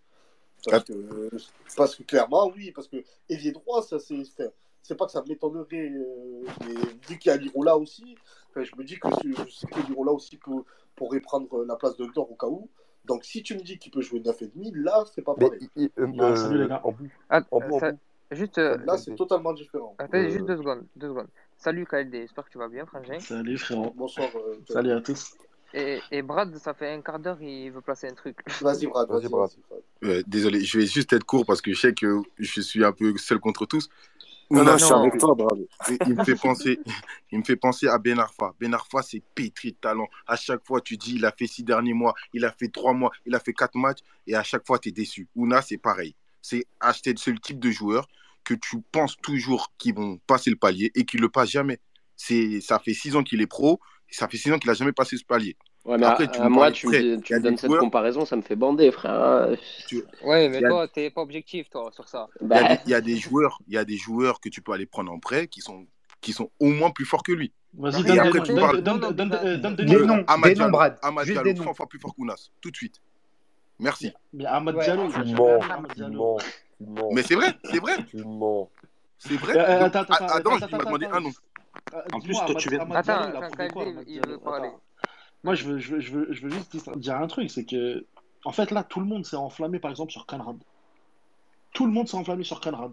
Parce 0.65 0.77
Ah. 0.89 0.93
que, 0.93 1.29
parce 1.77 1.95
que 1.95 2.03
clairement, 2.03 2.51
oui, 2.55 2.71
parce 2.71 2.87
que 2.87 2.97
ailier 3.29 3.51
droit, 3.51 3.81
ça 3.81 3.99
c'est. 3.99 4.19
enfin, 4.19 4.49
c'est 4.85 4.95
pas 4.95 5.07
que 5.07 5.11
ça 5.11 5.23
m'étonnerait, 5.27 5.89
euh, 5.89 6.43
mais 6.61 6.75
vu 7.07 7.17
qu'il 7.17 7.31
y 7.31 7.33
a 7.33 7.37
Lirola 7.37 7.75
aussi, 7.75 8.15
je 8.55 8.71
me 8.77 8.83
dis 8.83 8.99
que 8.99 9.07
aussi 10.11 10.39
pourrait 10.95 11.19
prendre 11.21 11.65
la 11.65 11.75
place 11.75 11.97
de 11.97 12.05
Hector 12.05 12.31
au 12.31 12.35
cas 12.35 12.47
où. 12.47 12.69
Donc 13.05 13.25
si 13.25 13.41
tu 13.41 13.55
me 13.55 13.61
dis 13.61 13.79
qu'il 13.79 13.91
peut 13.91 14.01
jouer 14.01 14.19
9,5, 14.19 14.75
là, 14.75 15.03
c'est 15.13 15.23
pas 15.23 15.33
pareil. 15.33 15.69
Salut, 16.35 16.61
les 16.61 16.67
gars. 16.67 16.81
En 16.83 16.93
ah, 17.29 17.41
bout. 17.41 17.81
Juste, 18.31 18.57
là, 18.57 18.93
euh, 18.93 18.97
c'est 18.97 19.15
totalement 19.15 19.53
différent. 19.53 19.95
Juste 20.13 20.45
deux 20.45 20.57
secondes, 20.57 20.85
deux 20.95 21.09
secondes. 21.09 21.27
Salut 21.57 21.85
KLD, 21.85 22.21
j'espère 22.21 22.45
que 22.45 22.51
tu 22.51 22.57
vas 22.57 22.67
bien, 22.67 22.85
Frangin. 22.85 23.19
Salut 23.19 23.57
frérot. 23.57 23.91
Bonsoir. 23.95 24.29
Euh, 24.35 24.59
Salut 24.69 24.91
à 24.91 25.01
tous. 25.01 25.35
Et, 25.73 26.21
Brad, 26.21 26.55
ça 26.57 26.73
fait 26.73 26.89
un 26.89 27.01
quart 27.01 27.19
d'heure, 27.19 27.41
il 27.41 27.69
veut 27.69 27.81
placer 27.81 28.07
un 28.07 28.13
truc. 28.13 28.37
Vas-y, 28.61 28.87
Brad. 28.87 29.09
Vas-y, 29.09 29.27
Brad. 29.27 29.51
Désolé, 30.25 30.61
je 30.61 30.79
vais 30.79 30.85
juste 30.85 31.11
être 31.11 31.25
court 31.25 31.45
parce 31.45 31.61
que 31.61 31.73
je 31.73 31.79
sais 31.79 31.93
que 31.93 32.21
je 32.39 32.61
suis 32.61 32.83
un 32.85 32.93
peu 32.93 33.17
seul 33.17 33.39
contre 33.39 33.65
tous. 33.65 33.89
Il 34.51 34.57
me 37.37 37.43
fait 37.43 37.55
penser, 37.55 37.87
à 37.87 37.97
Ben 37.97 38.19
Arfa. 38.19 38.53
Ben 38.59 38.73
Arfa, 38.73 39.01
c'est 39.01 39.23
pétri 39.33 39.71
de 39.71 39.77
talent. 39.77 40.07
À 40.27 40.35
chaque 40.35 40.65
fois, 40.65 40.81
tu 40.81 40.97
dis, 40.97 41.15
il 41.15 41.25
a 41.25 41.31
fait 41.31 41.47
six 41.47 41.63
derniers 41.63 41.93
mois, 41.93 42.13
il 42.33 42.45
a 42.45 42.51
fait 42.51 42.67
trois 42.67 42.93
mois, 42.93 43.11
il 43.25 43.33
a 43.33 43.39
fait 43.39 43.53
quatre 43.53 43.75
matchs, 43.75 43.99
et 44.27 44.35
à 44.35 44.43
chaque 44.43 44.65
fois, 44.65 44.77
tu 44.77 44.89
es 44.89 44.91
déçu. 44.91 45.27
Ouna, 45.35 45.61
c'est 45.61 45.77
pareil. 45.77 46.15
C'est 46.41 46.65
acheter 46.79 47.13
ce 47.17 47.31
type 47.31 47.59
de 47.59 47.71
joueur 47.71 48.07
que 48.43 48.53
tu 48.53 48.81
penses 48.91 49.17
toujours 49.17 49.71
qu'ils 49.79 49.95
vont 49.95 50.19
passer 50.27 50.51
le 50.51 50.55
palier 50.55 50.91
et 50.93 51.05
qu'ils 51.05 51.19
ne 51.19 51.25
le 51.25 51.29
passent 51.29 51.49
jamais. 51.49 51.79
Ça 52.15 52.77
fait 52.79 52.93
six 52.93 53.15
ans 53.15 53.23
qu'il 53.23 53.41
est 53.41 53.47
pro, 53.47 53.79
ça 54.09 54.27
fait 54.27 54.37
six 54.37 54.51
ans 54.51 54.59
qu'il 54.59 54.69
n'a 54.69 54.75
jamais 54.75 54.93
passé 54.93 55.17
ce 55.17 55.25
palier. 55.25 55.57
Ouais, 55.85 55.99
mais 55.99 56.05
Après, 56.07 56.27
tu 56.27 56.41
moi, 56.41 56.71
tu, 56.71 56.87
me, 56.87 57.39
donnes 57.39 57.57
cette 57.57 57.77
comparaison, 57.77 58.25
ça 58.25 58.35
me 58.35 58.41
fait 58.41 58.55
bander, 58.55 58.91
frère. 58.91 59.11
Hein. 59.11 59.55
Ouais, 60.23 60.49
mais 60.49 60.59
toi, 60.61 60.87
t'es 60.87 61.11
pas 61.11 61.21
objectif, 61.21 61.69
toi, 61.69 61.91
sur 61.91 62.09
ça. 62.09 62.27
Bah. 62.41 62.77
Il 62.85 62.91
y, 62.91 62.95
a 62.95 63.01
des 63.01 63.17
joueurs, 63.17 63.59
il 63.67 63.75
y 63.75 63.77
a 63.77 63.85
des 63.85 63.97
joueurs 63.97 64.39
que 64.39 64.49
tu 64.49 64.61
peux 64.61 64.71
aller 64.71 64.87
prendre 64.87 65.11
en 65.11 65.19
prêt 65.19 65.47
qui 65.47 65.61
sont 65.61 65.85
qui 66.21 66.33
sont 66.33 66.49
au 66.59 66.69
moins 66.69 66.89
plus 66.89 67.05
forts 67.05 67.21
que 67.21 67.31
lui. 67.31 67.51
Vas-y, 67.77 68.03
donne, 68.03 68.31
des, 68.31 68.39
donne, 68.81 68.99
donne, 68.99 69.15
donne 69.15 69.33
euh, 69.33 69.57
des 69.75 70.55
noms, 70.55 70.69
Brad. 70.69 70.97
Fois 71.75 71.87
plus 71.87 71.99
fort 71.99 72.15
qu'Ounas, 72.15 72.49
tout 72.61 72.71
de 72.71 72.75
suite. 72.75 72.99
Merci. 73.79 74.11
Mais 74.33 74.45
Ahmad 74.45 74.79
Diallo, 74.79 75.09
Mais 77.11 77.21
c'est 77.21 77.35
vrai, 77.35 77.53
c'est 77.65 77.79
vrai. 77.79 77.97
C'est 79.19 79.37
vrai. 79.37 79.57
Euh, 79.57 79.79
ah, 79.81 79.85
attends, 79.85 80.01
attends, 80.01 80.55
attends, 80.55 81.13
un 81.13 81.19
nom. 81.19 81.31
Euh, 81.93 82.01
en 82.13 82.19
plus, 82.19 82.33
toi, 82.33 82.55
tu 82.55 82.69
viens. 82.69 82.79
Attends, 82.91 83.21
attends, 83.21 83.93
il 84.07 84.21
veut 84.25 84.39
parler. 84.39 84.69
Moi, 85.45 85.53
je 85.53 85.65
veux, 85.65 85.77
je 85.77 85.91
veux, 85.93 86.01
je 86.01 86.11
veux, 86.11 86.27
je 86.31 86.41
veux 86.41 86.49
juste 86.49 86.97
dire 86.97 87.15
un 87.17 87.27
truc, 87.27 87.51
c'est 87.51 87.65
que, 87.65 88.03
en 88.45 88.51
fait, 88.51 88.71
là, 88.71 88.83
tout 88.83 88.99
le 88.99 89.05
monde 89.05 89.27
s'est 89.27 89.35
enflammé, 89.35 89.77
par 89.77 89.91
exemple, 89.91 90.11
sur 90.11 90.25
Conrad. 90.25 90.57
Tout 91.71 91.85
le 91.85 91.91
monde 91.91 92.07
s'est 92.07 92.17
enflammé 92.17 92.43
sur 92.43 92.59
Conrad. 92.59 92.91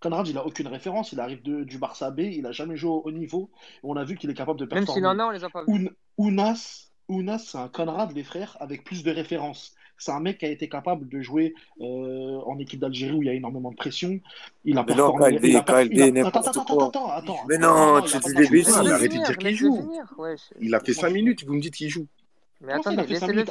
Conrad, 0.00 0.26
il 0.26 0.36
a 0.36 0.44
aucune 0.44 0.66
référence, 0.66 1.12
il 1.12 1.20
arrive 1.20 1.42
de, 1.44 1.62
du 1.62 1.78
Barça 1.78 2.10
B, 2.10 2.18
il 2.20 2.44
a 2.44 2.50
jamais 2.50 2.76
joué 2.76 2.90
au 2.90 3.02
haut 3.04 3.12
niveau, 3.12 3.50
on 3.84 3.94
a 3.94 4.02
vu 4.02 4.16
qu'il 4.16 4.28
est 4.30 4.34
capable 4.34 4.58
de 4.58 4.64
performer. 4.64 5.00
Même 5.00 5.10
s'il 5.12 5.20
en 5.20 5.24
a, 5.24 5.28
on 5.28 5.30
les 5.30 5.44
a 5.44 5.48
pas 5.48 5.64
vus. 5.64 5.90
Unas, 6.18 6.90
Unas 7.08 7.38
c'est 7.38 7.58
un 7.58 7.68
Conrad, 7.68 8.10
les 8.10 8.24
frères, 8.24 8.56
avec 8.58 8.82
plus 8.82 9.04
de 9.04 9.12
références. 9.12 9.76
C'est 10.02 10.10
un 10.10 10.18
mec 10.18 10.38
qui 10.38 10.46
a 10.46 10.48
été 10.48 10.68
capable 10.68 11.08
de 11.08 11.20
jouer 11.20 11.54
euh, 11.80 12.40
en 12.44 12.58
équipe 12.58 12.80
d'Algérie 12.80 13.14
où 13.14 13.22
il 13.22 13.26
y 13.26 13.28
a 13.28 13.34
énormément 13.34 13.70
de 13.70 13.76
pression. 13.76 14.18
Il 14.64 14.76
a 14.76 14.82
performé. 14.82 15.38
il 15.40 15.56
a, 15.56 15.60
attends, 15.60 17.36
Mais 17.48 17.56
non, 17.58 18.02
tu 18.02 18.18
dis 18.18 18.34
des 18.34 18.48
bêtises. 18.48 18.80
Il 18.82 19.08
de 19.08 19.24
dire 19.24 19.38
qu'il 19.38 19.54
joue. 19.54 19.92
Il 20.60 20.74
a 20.74 20.80
fait 20.80 20.92
5 20.92 21.10
minutes, 21.10 21.44
vous 21.46 21.54
me 21.54 21.60
dites 21.60 21.74
qu'il 21.74 21.88
joue. 21.88 22.08
Mais 22.62 22.72
attends, 22.72 22.94
mais 22.94 23.02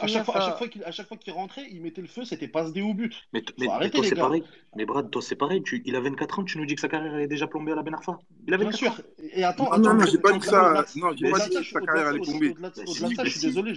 à, 0.02 0.08
chaque 0.08 0.26
fois, 0.26 0.38
à 0.38 0.58
à 0.86 0.92
chaque 0.92 1.08
fois 1.08 1.18
qu'il 1.18 1.34
rentrait, 1.34 1.68
il 1.70 1.82
mettait 1.82 2.02
le 2.02 2.08
feu, 2.08 2.24
c'était 2.24 2.48
passe 2.48 2.72
dé 2.72 2.82
au 2.82 2.94
but. 2.94 3.14
Mais, 3.34 3.44
mais, 3.60 3.68
mais 3.80 3.90
toi 3.90 4.04
c'est 4.06 4.16
pareil. 4.16 4.44
Mais 4.78 4.86
Brad, 4.86 5.10
toi 5.10 5.22
c'est 5.22 5.36
pareil. 5.36 5.62
Il 5.86 5.96
a 5.98 6.00
24 6.00 6.40
ans, 6.40 6.44
tu 6.46 6.58
nous 6.58 6.66
dis 6.66 6.76
que 6.76 6.82
sa 6.82 6.88
carrière 6.88 7.18
est 7.18 7.28
déjà 7.28 7.46
plombée 7.46 7.74
à 7.74 7.76
la 7.76 7.84
Ben 7.84 7.94
Arfa. 7.94 8.20
Il 8.48 8.54
a 8.54 8.58
24 8.58 8.70
Bien 8.70 8.78
sûr. 8.78 8.92
Ans. 8.92 9.04
Et 9.34 9.44
attends, 9.44 9.66
non, 9.66 9.72
attends, 9.72 9.94
non, 9.96 10.06
j'ai 10.06 10.18
pas 10.18 10.32
dit. 10.32 11.00
Non, 11.00 11.12
j'ai 11.14 11.30
pas 11.30 11.48
dit 11.48 11.56
que 11.56 11.64
sa 11.64 11.82
carrière 11.82 12.08
allait 12.08 12.20
plomber. 12.22 12.56
Je 12.88 13.30
suis 13.30 13.42
désolé. 13.42 13.74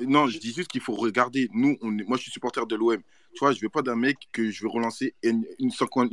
Non, 0.00 0.26
je 0.26 0.38
dis 0.38 0.52
juste 0.52 0.70
qu'il 0.70 0.80
faut 0.80 0.94
regarder. 0.94 1.48
Nous, 1.54 1.78
moi, 1.82 2.16
je 2.16 2.22
suis 2.22 2.30
supporter 2.30 2.66
de 2.66 2.76
l'OM. 2.76 2.98
Tu 3.32 3.40
vois, 3.40 3.52
je 3.52 3.60
veux 3.60 3.68
pas 3.68 3.82
d'un 3.82 3.96
mec 3.96 4.16
que 4.32 4.50
je 4.50 4.62
vais 4.62 4.68
relancer 4.68 5.14
une, 5.22 5.44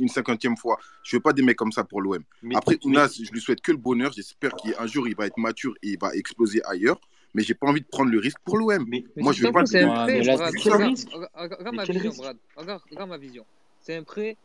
cinquantième 0.08 0.56
fois. 0.56 0.78
Je 1.02 1.14
ne 1.14 1.18
veux 1.18 1.22
pas 1.22 1.32
des 1.32 1.42
mecs 1.42 1.56
comme 1.56 1.72
ça 1.72 1.84
pour 1.84 2.00
l'OM. 2.00 2.22
Après, 2.54 2.78
Ounas, 2.84 3.18
je 3.22 3.30
lui 3.30 3.40
souhaite 3.40 3.60
que 3.60 3.72
le 3.72 3.78
bonheur. 3.78 4.12
J'espère 4.12 4.52
qu'un 4.56 4.86
jour, 4.86 5.06
il 5.06 5.14
va 5.14 5.26
être 5.26 5.38
mature 5.38 5.74
et 5.82 5.90
il 5.90 5.98
va 5.98 6.14
exploser 6.14 6.62
ailleurs. 6.64 7.00
Mais 7.34 7.42
j'ai 7.42 7.54
pas 7.54 7.66
envie 7.66 7.80
de 7.80 7.86
prendre 7.86 8.10
le 8.10 8.18
risque 8.18 8.38
pour 8.44 8.56
l'OM. 8.56 8.86
Moi, 9.16 9.32
je 9.32 9.42
veux 9.42 9.52
pas. 9.52 9.66
C'est 9.66 9.82
un 9.82 10.04
prêt. 10.04 10.20
Regarde 10.20 11.74
ma 11.74 11.84
vision, 11.84 12.12
Regarde 12.56 13.08
ma 13.08 13.18
vision. 13.18 13.46
C'est 13.80 13.96
un 13.96 14.02
prêt. 14.02 14.36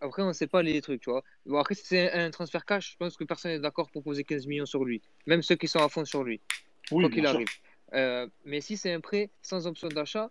Après, 0.00 0.22
on 0.22 0.28
ne 0.28 0.32
sait 0.32 0.46
pas 0.46 0.62
les 0.62 0.80
trucs, 0.82 1.00
tu 1.00 1.10
vois. 1.10 1.22
Après, 1.60 1.74
c'est 1.74 2.12
un 2.12 2.30
transfert 2.30 2.64
cash. 2.66 2.92
Je 2.92 2.96
pense 2.98 3.16
que 3.16 3.24
personne 3.24 3.52
n'est 3.52 3.58
d'accord 3.58 3.90
pour 3.90 4.02
poser 4.02 4.22
15 4.22 4.46
millions 4.46 4.66
sur 4.66 4.84
lui. 4.84 5.00
Même 5.26 5.42
ceux 5.42 5.56
qui 5.56 5.66
sont 5.66 5.78
à 5.78 5.88
fond 5.88 6.04
sur 6.04 6.24
lui. 6.24 6.40
Oui, 6.92 7.04
quoi 7.04 7.10
qu'il 7.10 7.26
arrive. 7.26 7.48
Euh, 7.94 8.26
mais 8.44 8.60
si 8.60 8.76
c'est 8.76 8.92
un 8.92 9.00
prêt 9.00 9.30
sans 9.42 9.66
option 9.66 9.88
d'achat, 9.88 10.30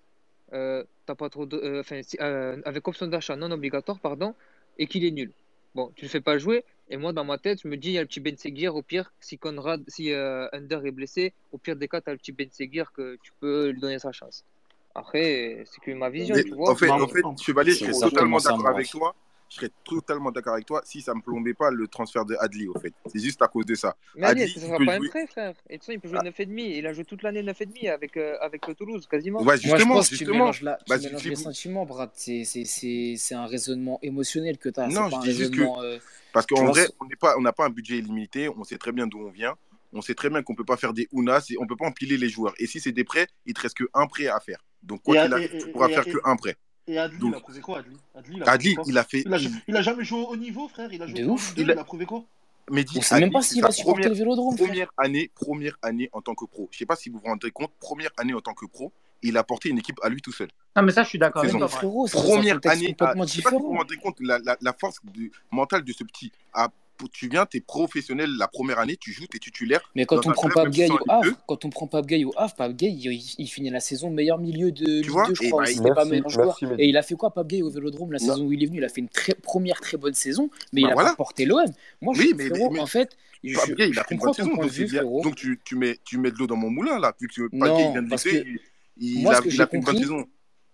euh, 0.53 0.84
t'as 1.05 1.16
pas 1.16 1.30
trop 1.30 1.47
euh, 1.53 2.62
avec 2.66 2.88
option 2.88 3.07
d'achat 3.07 3.36
non 3.36 3.51
obligatoire, 3.51 3.99
pardon, 3.99 4.34
et 4.78 4.88
qu'il 4.88 5.05
est 5.05 5.12
nul. 5.12 5.32
Bon, 5.76 5.91
tu 5.95 6.05
le 6.05 6.10
fais 6.10 6.22
pas 6.22 6.38
jouer. 6.38 6.64
Et 6.89 6.97
moi, 6.97 7.14
dans 7.14 7.24
ma 7.24 7.38
tête, 7.38 7.62
je 7.64 7.68
me 7.68 7.78
dis, 7.78 7.89
il 7.89 7.93
y 7.93 7.97
a 7.99 8.01
le 8.01 8.07
petit 8.07 8.20
Ben 8.20 8.36
au 8.70 8.82
pire, 8.82 9.14
si 9.20 9.38
Conrad, 9.38 9.84
si 9.88 10.12
Under 10.12 10.84
est 10.86 10.91
blessé, 10.91 11.34
au 11.51 11.60
pire 11.60 11.76
des 11.76 11.88
cas, 11.88 12.01
tu 12.01 12.10
as 12.10 12.14
le 12.14 12.18
petit 12.18 12.32
Ben 12.32 12.49
que 12.49 13.18
tu 13.22 13.32
peux 13.39 13.70
lui 13.70 13.80
donner 13.80 13.99
sa 13.99 14.12
chance. 14.12 14.43
Après, 14.95 15.64
c'est 15.66 15.80
que 15.82 15.91
ma 15.91 16.10
vision, 16.10 16.36
mais, 16.36 16.43
tu 16.43 16.55
vois. 16.55 16.72
En 16.72 16.76
fait, 16.76 16.89
en 16.89 17.07
fait 17.07 17.22
je 17.66 17.72
suis 17.72 17.99
totalement 17.99 18.38
d'accord 18.38 18.68
avec 18.68 18.89
toi 18.89 19.16
je 19.50 19.56
serais 19.56 19.72
totalement 19.84 20.32
d'accord 20.32 20.54
avec 20.54 20.66
toi 20.66 20.82
si 20.86 21.02
ça 21.02 21.14
me 21.16 21.22
plombait 21.22 21.56
pas 21.56 21.72
le 21.72 21.88
transfert 21.88 22.24
de 22.24 22.36
Adli, 22.39 22.68
au 22.68 22.78
fait. 22.80 22.93
C'est 23.12 23.20
juste 23.20 23.41
à 23.41 23.47
cause 23.47 23.66
de 23.66 23.76
ça. 23.76 23.95
Mais 24.16 24.28
Adli, 24.28 24.47
ça 24.47 24.62
sera 24.62 24.78
pas 24.78 24.97
jouer... 24.97 25.08
un 25.08 25.10
prêt, 25.10 25.28
frère. 25.28 25.54
Et 25.70 25.74
de 25.74 25.78
toute 25.78 25.86
façon, 25.86 25.91
il 25.93 26.00
peut 26.00 26.08
jouer 26.08 26.20
ah. 26.22 26.30
9,5. 26.30 26.60
Il 26.60 26.88
a 26.88 26.93
joué 26.93 27.04
toute 27.06 27.24
l'année 27.24 27.41
9,5 27.41 27.89
avec, 27.89 28.16
euh, 28.18 28.38
avec 28.41 28.68
le 28.68 28.76
Toulouse, 28.76 29.08
quasiment. 29.08 29.41
Ouais, 29.41 29.58
justement, 29.58 29.78
je 29.78 29.86
pense 29.86 30.10
justement. 30.10 30.28
Que 30.28 30.32
tu 30.32 30.38
mélanges, 30.38 30.62
la... 30.62 30.78
tu 30.78 31.08
mélanges 31.08 31.24
les 31.26 31.36
sentiments, 31.36 31.86
Brad. 31.86 32.12
C'est 32.14 33.36
un 33.36 33.47
raisonnement 33.47 34.00
émotionnel 34.04 34.58
que 34.58 34.70
tu 34.70 34.80
as. 34.80 34.88
Non, 34.88 35.10
je 35.10 35.47
que. 35.50 35.84
Euh, 35.84 36.00
parce 36.32 36.45
qu'en 36.45 36.66
vrai, 36.66 36.88
on 37.38 37.41
n'a 37.41 37.54
pas 37.54 37.66
un 37.66 37.70
budget 37.70 37.97
illimité. 37.97 38.50
On 38.50 38.64
sait 38.64 38.78
très 38.78 38.91
bien 38.91 39.08
d'où 39.08 39.20
on 39.20 39.32
vient. 39.32 39.56
On 39.91 40.02
sait 40.02 40.14
très 40.14 40.30
bien 40.30 40.43
qu'on 40.43 40.54
peut 40.54 40.66
pas 40.66 40.78
faire 40.78 40.93
des 40.93 41.08
Ounas 41.12 41.47
et 41.50 41.58
on 41.60 41.66
peut 41.66 41.76
pas 41.76 41.88
empiler 41.88 42.18
les 42.18 42.30
joueurs. 42.30 42.54
Et 42.60 42.68
si 42.68 42.80
c'est 42.80 42.91
des 42.91 43.04
prêts, 43.04 43.28
il 43.47 43.56
te 43.56 43.62
reste 43.62 43.76
que 43.76 43.86
un 43.95 44.06
prêt 44.06 44.28
à 44.28 44.39
faire. 44.39 44.64
Donc, 44.84 45.02
quoi 45.02 45.24
qu'il 45.24 45.34
arrive, 45.34 45.58
tu 45.58 45.72
pourras 45.72 45.89
faire 45.89 46.06
que 46.06 46.20
un 46.24 46.36
prêt. 46.36 46.56
Et 46.90 46.98
Adli, 46.98 47.20
il 47.22 47.36
a 47.36 47.40
prouvé 47.40 47.62
quoi, 47.62 47.80
Adli? 47.80 47.96
Adli, 48.16 48.72
il 48.72 48.80
a, 48.80 48.84
il 48.88 48.98
a 48.98 49.04
fait. 49.04 49.22
Il 49.24 49.34
a, 49.34 49.38
il 49.68 49.78
a, 49.78 49.82
jamais 49.84 50.04
joué 50.04 50.22
au 50.22 50.30
haut 50.30 50.36
niveau, 50.36 50.68
frère. 50.68 50.92
Il 50.92 51.04
a 51.04 51.06
joué 51.06 51.24
au 51.24 51.34
ouf. 51.34 51.54
Il, 51.56 51.70
a... 51.70 51.74
il 51.74 51.80
a 51.80 51.84
prouvé 51.84 52.08
quoi? 52.08 52.24
Mais 52.72 52.84
dit, 52.84 52.98
on 52.98 53.02
sait 53.02 53.20
même 53.20 53.32
pas 53.32 53.44
s'il 53.44 53.62
va 53.62 53.72
supporter 53.72 54.02
première, 54.02 54.10
le 54.10 54.16
vélodrome. 54.16 54.56
Première 54.56 54.92
année, 54.98 55.30
première 55.36 55.78
année 55.84 56.10
en 56.14 56.22
tant 56.22 56.34
que 56.34 56.46
pro. 56.46 56.68
Je 56.72 56.80
sais 56.80 56.88
pas 56.88 56.96
si 56.96 57.10
vous 57.10 57.20
vous 57.20 57.26
rendez 57.26 57.52
compte, 57.52 57.72
première 57.80 58.10
année 58.18 58.34
en 58.34 58.42
tant 58.42 58.54
que 58.56 58.66
pro, 58.66 58.92
il 59.22 59.38
a 59.38 59.44
porté 59.44 59.70
une 59.70 59.78
équipe 59.78 60.00
à 60.02 60.10
lui 60.10 60.20
tout 60.20 60.32
seul. 60.32 60.50
Ah, 60.74 60.82
mais 60.82 60.92
ça, 60.92 61.04
je 61.04 61.10
suis 61.10 61.20
d'accord 61.20 61.44
avec 61.44 61.56
toi, 61.56 61.68
frérot. 61.68 62.08
Première 62.08 62.60
année, 62.66 62.96
à... 63.00 63.14
vous 63.14 63.60
vous 63.60 63.78
rendez 63.78 63.98
compte 63.98 64.18
la, 64.20 64.40
la, 64.60 64.74
force 64.74 65.00
mentale 65.52 65.84
de 65.84 65.94
ce 65.94 66.04
petit. 66.04 66.32
a 66.54 66.70
tu 67.08 67.30
viens, 67.30 67.45
tu 67.45 67.58
es 67.58 67.62
professionnel 67.62 68.30
la 68.38 68.47
première 68.47 68.80
année, 68.80 68.97
tu 68.97 69.12
joues, 69.12 69.28
tu 69.30 69.38
es 69.38 69.39
titulaire. 69.39 69.82
Mais 69.95 70.06
quand 70.06 70.26
on, 70.28 70.32
prend 70.32 70.50
club, 70.50 70.66
pas 70.66 70.70
Gay 70.70 70.89
au 70.89 71.00
Havre, 71.08 71.32
quand 71.47 71.66
on 71.66 71.70
prend 71.70 71.88
pas 71.88 72.02
Gay 72.02 72.24
au 72.24 72.34
Havre, 72.36 72.56
Pape 72.56 72.74
Gay, 72.74 72.89
il, 72.91 73.47
finit 73.47 73.70
la 73.70 73.80
saison 73.80 74.10
meilleur 74.10 74.38
milieu 74.38 74.72
de 74.72 75.02
Ligue 75.02 75.28
2, 75.28 75.36
je 75.36 75.43
et 75.43 75.50
crois. 75.50 75.64
Ben, 75.66 75.76
bah, 75.78 75.89
il 75.89 75.93
pas 75.93 76.06
meilleur 76.06 76.30
joueur. 76.30 76.60
Et 76.78 76.89
il 76.89 76.97
a 76.97 77.02
fait 77.02 77.16
quoi, 77.16 77.34
Pape 77.34 77.47
Gay, 77.47 77.62
au 77.62 77.70
Vélodrome 77.70 78.12
la 78.12 78.20
saison 78.20 78.45
où 78.45 78.52
il 78.52 78.64
est 78.64 78.66
venu? 78.66 78.80
Il 78.80 78.84
a 78.84 78.89
fait 78.89 79.02
une 79.02 79.10
très, 79.10 79.34
première 79.34 79.80
très 79.80 79.97
bonne 79.97 80.14
saison, 80.14 80.50
mais 80.74 80.82
bah 80.82 80.88
il 80.88 80.91
a 80.91 80.93
voilà. 80.93 81.10
pas 81.12 81.16
porté 81.16 81.45
l'OM. 81.45 81.66
Moi, 82.02 82.14
je 82.16 82.22
oui, 82.22 82.34
mais, 82.36 82.50
frérot, 82.50 82.78
en 82.78 82.86
fait, 82.86 83.16
Gay, 83.43 83.54
il 83.89 84.00
a 84.00 84.04
fait 84.04 84.16
une 84.16 84.22
bonne 84.22 84.34
saison. 84.34 84.56
Donc, 84.56 85.24
donc 85.24 85.36
tu, 85.36 85.60
tu, 85.64 85.76
mets, 85.76 85.97
tu 86.04 86.18
mets 86.18 86.32
de 86.32 86.38
l'eau 86.38 86.47
dans 86.47 86.58
mon 86.58 86.70
moulin, 86.70 87.00
là, 87.00 87.16
vu 87.20 87.28
que 87.28 87.47
Pape 87.58 87.78
Gay, 87.78 87.91
vient 87.91 88.02
de 88.02 89.22
Moi, 89.22 89.36
ce 89.36 89.41
que 89.41 89.50
j'ai 89.50 89.66
compris 89.66 90.06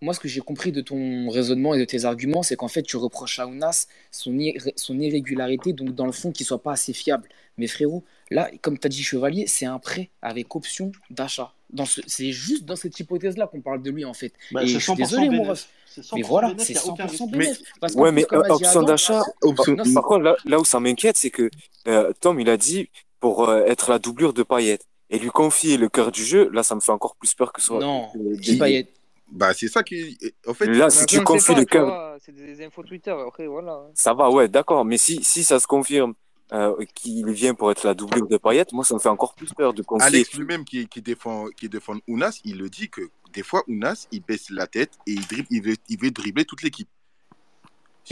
moi, 0.02 0.14
ce 0.14 0.20
que 0.20 0.28
j'ai 0.28 0.42
compris 0.42 0.72
de 0.72 0.82
ton 0.82 1.30
raisonnement 1.30 1.74
et 1.74 1.80
de 1.80 1.86
tes 1.86 2.06
arguments, 2.06 2.44
c'est 2.44 2.56
qu'en 2.56 2.68
fait, 2.68 2.84
tu 2.84 2.98
reproches 2.98 3.40
à 3.40 3.48
Ounas 3.48 3.88
son, 4.12 4.38
son 4.76 5.00
irrégularité, 5.00 5.74
donc 5.74 5.96
dans 5.96 6.06
le 6.06 6.12
fond, 6.12 6.32
qu'il 6.32 6.46
soit 6.46 6.62
pas 6.62 6.74
assez 6.74 6.94
fiable. 6.94 7.28
Mais 7.58 7.68
frérot, 7.68 8.04
là, 8.30 8.50
comme 8.62 8.78
tu 8.78 8.88
as 8.88 8.90
dit 8.90 9.04
Chevalier, 9.04 9.48
c'est 9.48 9.66
un 9.66 9.80
prêt 9.80 10.10
avec 10.22 10.56
option 10.56 10.92
d'achat. 11.10 11.54
C'est 12.08 12.32
juste 12.32 12.66
dans 12.66 12.76
cette 12.76 13.00
hypothèse-là 13.00 13.48
qu'on 13.48 13.62
parle 13.62 13.82
de 13.82 13.92
lui, 13.92 14.06
en 14.06 14.14
fait. 14.14 14.34
Je 14.64 14.78
suis 14.78 14.94
désolé, 14.94 15.30
mon 15.30 15.44
ref. 15.44 15.68
Mais 16.14 16.22
voilà, 16.22 16.54
c'est 16.58 16.74
100% 16.74 17.30
Mais... 18.12 18.26
Euh, 18.34 18.44
option 18.50 18.84
d'achat, 18.84 19.24
option... 19.42 19.76
par, 19.94 20.04
contre, 20.04 20.38
là, 20.46 20.60
où 20.60 20.66
ça 20.66 20.80
m'inquiète, 20.80 21.18
c'est 21.18 21.30
que 21.30 21.50
euh, 21.88 22.12
Tom, 22.20 22.40
il 22.40 22.50
a 22.50 22.58
dit 22.58 22.90
pour 23.20 23.48
euh, 23.50 23.64
être 23.66 23.90
la 23.90 24.00
doublure 24.00 24.34
de 24.34 24.44
Payet. 24.44 24.80
Et 25.12 25.20
lui 25.20 25.30
confier 25.30 25.78
le 25.78 25.88
cœur 25.88 26.12
du 26.12 26.26
jeu, 26.26 26.50
là, 26.52 26.64
ça 26.64 26.74
me 26.74 26.80
fait 26.80 26.92
encore 26.92 27.16
plus 27.16 27.34
peur 27.36 27.54
que 27.54 27.62
ce 27.62 27.68
soit. 27.68 27.80
Non, 27.80 28.10
Payet. 28.60 28.88
Bah, 29.32 29.54
c'est 29.54 29.68
ça 29.68 29.84
qui. 29.84 30.18
En 30.48 30.54
fait, 30.54 30.68
là, 30.68 30.90
si 30.90 31.06
tu 31.06 31.22
confies 31.22 31.56
le 31.56 31.66
cas. 31.66 32.16
C'est 32.20 32.34
des 32.34 32.64
infos 32.64 32.84
Twitter. 32.84 33.16
Ça 33.94 34.14
va, 34.14 34.30
ouais, 34.30 34.48
d'accord. 34.48 34.86
Mais 34.86 34.98
si, 34.98 35.24
si 35.24 35.44
ça 35.44 35.60
se 35.60 35.68
confirme 35.68 36.14
euh, 36.54 36.76
qu'il 36.94 37.30
vient 37.32 37.54
pour 37.54 37.72
être 37.72 37.84
la 37.84 37.94
doublure 37.94 38.28
de 38.28 38.38
Payet, 38.38 38.66
moi, 38.72 38.84
ça 38.84 38.94
me 38.94 39.00
fait 39.00 39.10
encore 39.10 39.34
plus 39.34 39.54
peur 39.54 39.74
de 39.74 39.82
confier. 39.82 40.08
Alex 40.08 40.34
lui-même 40.36 40.64
qui, 40.64 40.88
qui, 40.88 41.02
défend, 41.02 41.48
qui 41.58 41.70
défend 41.70 41.96
Ounas, 42.08 42.40
il 42.46 42.58
le 42.58 42.70
dit 42.70 42.90
que 42.90 43.02
des 43.34 43.44
fois, 43.44 43.64
Ounas, 43.68 44.08
il 44.12 44.22
baisse 44.22 44.50
la 44.50 44.68
tête 44.68 44.92
et 45.08 45.12
il, 45.12 45.28
dribble, 45.28 45.48
il, 45.50 45.62
veut, 45.62 45.76
il 45.90 46.00
veut 46.00 46.12
dribbler 46.12 46.46
toute 46.46 46.62
l'équipe. 46.62 46.88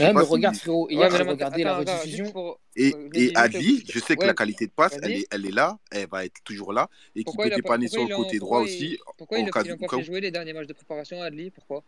Eh, 0.00 0.12
mais 0.12 0.22
regarde, 0.22 0.56
il 0.90 1.00
a 1.02 1.08
même 1.08 1.36
la 1.64 1.78
rediffusion. 1.78 2.56
Et, 2.74 2.92
euh, 2.94 3.08
et 3.14 3.32
je 3.88 3.98
sais 4.00 4.16
que 4.16 4.26
la 4.26 4.34
qualité 4.34 4.66
de 4.66 4.72
passe, 4.72 4.98
elle 5.02 5.46
est, 5.46 5.54
là, 5.54 5.78
elle 5.90 6.08
va 6.08 6.24
être 6.24 6.42
toujours 6.44 6.72
là, 6.72 6.88
et 7.14 7.22
qu'il 7.22 7.36
peut 7.36 7.50
dépanner 7.50 7.88
sur 7.88 8.06
le 8.06 8.14
côté 8.14 8.38
droit 8.38 8.60
aussi. 8.60 8.98
Pourquoi 9.16 9.38
il 9.38 9.44
a 9.48 9.74
encore 9.74 10.00
fait 10.00 10.04
jouer 10.04 10.20
les 10.20 10.30
derniers 10.30 10.52
matchs 10.52 10.66
de 10.66 10.72
préparation 10.72 11.22
Adli, 11.22 11.50
Pourquoi? 11.50 11.82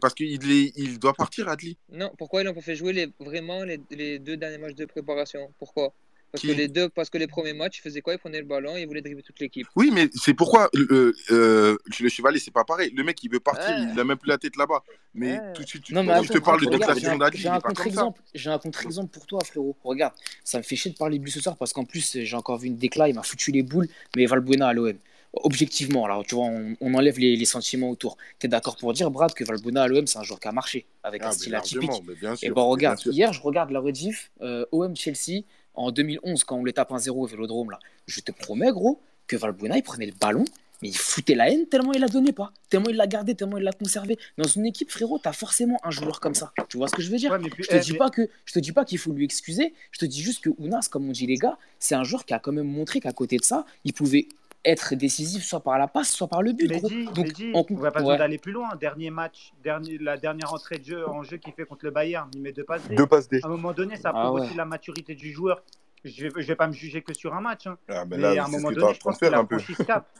Parce 0.00 0.14
qu'il 0.14 0.40
il 0.52 0.98
doit 1.00 1.14
partir, 1.14 1.48
Adli. 1.48 1.76
Non, 1.90 2.12
pourquoi 2.16 2.42
ils 2.42 2.44
n'ont 2.44 2.54
pas 2.54 2.60
fait 2.60 2.76
jouer 2.76 3.12
vraiment 3.18 3.64
les, 3.64 3.80
les, 3.90 4.20
deux 4.20 4.36
derniers 4.36 4.58
matchs 4.58 4.76
de 4.76 4.84
préparation? 4.84 5.52
Pourquoi? 5.58 5.92
Parce 6.32 6.42
Qui- 6.42 6.48
que 6.48 6.52
les 6.52 6.68
deux, 6.68 6.88
parce 6.88 7.10
que 7.10 7.18
les 7.18 7.26
premiers 7.26 7.52
matchs, 7.54 7.78
ils 7.78 7.82
faisaient 7.82 8.02
quoi? 8.02 8.14
Ils 8.14 8.18
prenaient 8.18 8.38
le 8.40 8.46
ballon 8.46 8.76
et 8.76 8.82
ils 8.82 8.86
voulaient 8.86 9.02
dribbler 9.02 9.22
toute 9.22 9.40
l'équipe. 9.40 9.66
Oui, 9.74 9.90
mais 9.92 10.08
c'est 10.14 10.34
pourquoi 10.34 10.70
euh, 10.76 11.12
euh, 11.32 11.76
le 12.00 12.08
chevalier, 12.08 12.38
c'est 12.38 12.52
pas 12.52 12.64
pareil. 12.64 12.92
Le 12.94 13.02
mec, 13.02 13.22
il 13.24 13.30
veut 13.30 13.40
partir, 13.40 13.68
Ouais. 13.68 13.88
il 13.92 13.98
a 13.98 14.04
même 14.04 14.16
plus 14.16 14.28
la 14.28 14.38
tête 14.38 14.56
là-bas. 14.56 14.84
Mais 15.12 15.40
tout 15.54 15.62
de 15.62 15.68
suite, 15.68 15.82
tu- 15.82 15.92
Non, 15.94 16.04
mais 16.04 16.14
je 16.14 16.18
attends, 16.20 16.34
te 16.34 16.38
parle 16.38 16.60
de 16.60 16.66
regarde, 16.66 16.80
déclaration 16.80 17.08
j'ai 17.08 17.14
un- 17.14 17.18
d'Adli, 17.18 17.40
J'ai 17.40 17.48
un 17.48 17.60
contre-exemple. 17.60 18.22
J'ai 18.32 18.50
un 18.50 18.58
contre-exemple 18.58 19.10
pour 19.10 19.26
toi, 19.26 19.40
frérot. 19.44 19.76
Regarde, 19.82 20.14
ça 20.44 20.58
me 20.58 20.62
fait 20.62 20.76
chier 20.76 20.92
de 20.92 20.96
parler 20.96 21.18
de 21.18 21.24
lui 21.24 21.32
ce 21.32 21.40
soir 21.40 21.56
parce 21.56 21.72
qu'en 21.72 21.84
plus, 21.84 22.18
j'ai 22.22 22.36
encore 22.36 22.58
vu 22.58 22.68
une 22.68 22.76
décla, 22.76 23.08
il 23.08 23.14
m'a 23.16 23.24
foutu 23.24 23.50
les 23.50 23.64
boules, 23.64 23.88
mais 24.16 24.26
Valbuena 24.26 24.68
à 24.68 24.72
l'OM. 24.72 24.96
Objectivement, 25.32 26.04
alors 26.04 26.24
tu 26.26 26.34
vois, 26.34 26.46
on, 26.46 26.76
on 26.80 26.94
enlève 26.94 27.18
les, 27.18 27.36
les 27.36 27.44
sentiments 27.44 27.90
autour. 27.90 28.16
Tu 28.40 28.46
es 28.46 28.48
d'accord 28.48 28.76
pour 28.76 28.92
dire, 28.92 29.10
Brad, 29.12 29.32
que 29.32 29.44
Valbuena 29.44 29.82
à 29.84 29.88
l'OM, 29.88 30.06
c'est 30.06 30.18
un 30.18 30.24
joueur 30.24 30.40
qui 30.40 30.48
a 30.48 30.52
marché 30.52 30.86
avec 31.04 31.22
Ah, 31.24 31.28
un 31.28 31.32
style 31.32 31.54
atypique? 31.54 31.90
mais 32.06 32.14
bien 32.14 32.34
Et 32.34 32.46
sûr, 32.46 32.54
bon, 32.54 32.66
regarde, 32.68 32.96
bien 32.96 33.02
sûr. 33.04 33.12
hier, 33.12 33.32
je 33.32 33.40
regarde 33.40 33.70
la 33.70 33.78
rediff 33.80 34.30
euh, 34.42 34.64
OM-Chelsea 34.72 35.42
en 35.74 35.90
2011, 35.92 36.44
quand 36.44 36.56
on 36.56 36.64
les 36.64 36.72
tape 36.72 36.90
1-0 36.90 37.10
au 37.10 37.26
vélodrome. 37.26 37.70
Là. 37.70 37.78
Je 38.06 38.20
te 38.20 38.32
promets, 38.32 38.70
gros, 38.72 39.00
que 39.26 39.36
Valbuena, 39.36 39.76
il 39.76 39.82
prenait 39.82 40.06
le 40.06 40.12
ballon, 40.20 40.44
mais 40.82 40.88
il 40.88 40.96
foutait 40.96 41.34
la 41.34 41.50
haine 41.50 41.66
tellement 41.66 41.92
il 41.92 42.00
la 42.00 42.08
donnait 42.08 42.32
pas. 42.32 42.52
Tellement 42.70 42.88
il 42.88 42.96
l'a 42.96 43.06
gardé, 43.06 43.34
tellement 43.34 43.58
il 43.58 43.64
l'a 43.64 43.72
conservé. 43.72 44.18
Dans 44.38 44.48
une 44.48 44.66
équipe, 44.66 44.90
frérot, 44.90 45.18
t'as 45.18 45.32
forcément 45.32 45.78
un 45.84 45.90
joueur 45.90 46.20
comme 46.20 46.34
ça. 46.34 46.52
Tu 46.68 46.78
vois 46.78 46.88
ce 46.88 46.94
que 46.94 47.02
je 47.02 47.10
veux 47.10 47.18
dire? 47.18 47.38
Puis, 47.38 47.50
Je 47.64 47.68
te 47.68 47.76
eh, 47.76 47.80
dis 47.80 47.92
mais- 47.92 47.98
pas 47.98 48.10
que 48.10 48.28
je 48.44 48.52
te 48.52 48.58
dis 48.58 48.72
pas 48.72 48.84
qu'il 48.84 48.98
faut 48.98 49.12
lui 49.12 49.24
excuser. 49.24 49.74
Je 49.92 49.98
te 49.98 50.06
dis 50.06 50.22
juste 50.22 50.42
que 50.42 50.50
Ounas, 50.58 50.88
comme 50.90 51.08
on 51.08 51.12
dit 51.12 51.26
les 51.26 51.36
gars, 51.36 51.58
c'est 51.78 51.94
un 51.94 52.04
joueur 52.04 52.24
qui 52.24 52.32
a 52.34 52.38
quand 52.38 52.52
même 52.52 52.66
montré 52.66 53.00
qu'à 53.00 53.12
côté 53.12 53.36
de 53.36 53.44
ça, 53.44 53.66
il 53.84 53.92
pouvait 53.92 54.26
être 54.64 54.94
décisif 54.94 55.42
soit 55.44 55.60
par 55.60 55.78
la 55.78 55.88
passe, 55.88 56.10
soit 56.10 56.28
par 56.28 56.42
le 56.42 56.52
but. 56.52 56.68
Mehdi, 56.68 57.06
Donc, 57.06 57.26
Mehdi, 57.26 57.52
en 57.54 57.64
on 57.70 57.74
va 57.76 57.90
pas 57.90 58.00
besoin 58.00 58.12
ouais. 58.14 58.18
d'aller 58.18 58.38
plus 58.38 58.52
loin. 58.52 58.68
Dernier 58.76 59.10
match, 59.10 59.52
dernier, 59.62 59.96
la 59.98 60.16
dernière 60.16 60.52
entrée 60.52 60.78
de 60.78 60.84
jeu 60.84 61.08
en 61.08 61.22
jeu 61.22 61.38
qu'il 61.38 61.52
fait 61.54 61.64
contre 61.64 61.84
le 61.86 61.90
Bayern, 61.90 62.30
il 62.34 62.42
met 62.42 62.52
deux 62.52 62.64
passes. 62.64 62.86
Deux 62.88 63.06
passes 63.06 63.28
D. 63.28 63.40
À 63.42 63.46
un 63.46 63.50
moment 63.50 63.72
donné, 63.72 63.96
ça 63.96 64.12
Ah 64.14 64.24
prouve 64.24 64.40
ouais. 64.40 64.46
aussi 64.46 64.54
la 64.54 64.64
maturité 64.66 65.14
du 65.14 65.32
joueur. 65.32 65.62
Je 66.04 66.28
vais, 66.28 66.30
je 66.42 66.46
vais 66.46 66.56
pas 66.56 66.66
me 66.66 66.72
juger 66.72 67.02
que 67.02 67.14
sur 67.14 67.34
un 67.34 67.40
match. 67.40 67.66
hein. 67.66 67.76
Ah, 67.88 68.04
mais 68.06 68.16
mais 68.16 68.34
là, 68.34 68.42
à 68.42 68.46
un 68.46 68.48
moment 68.48 68.70
donné, 68.70 68.86
en 68.86 68.92
je 68.92 69.00
pense 69.00 69.18
qu'il 69.18 69.32
a 69.34 69.38
un 69.38 69.44
peu. 69.44 69.58
franchi 69.58 69.74
ce 69.74 69.82
cap. 69.82 70.06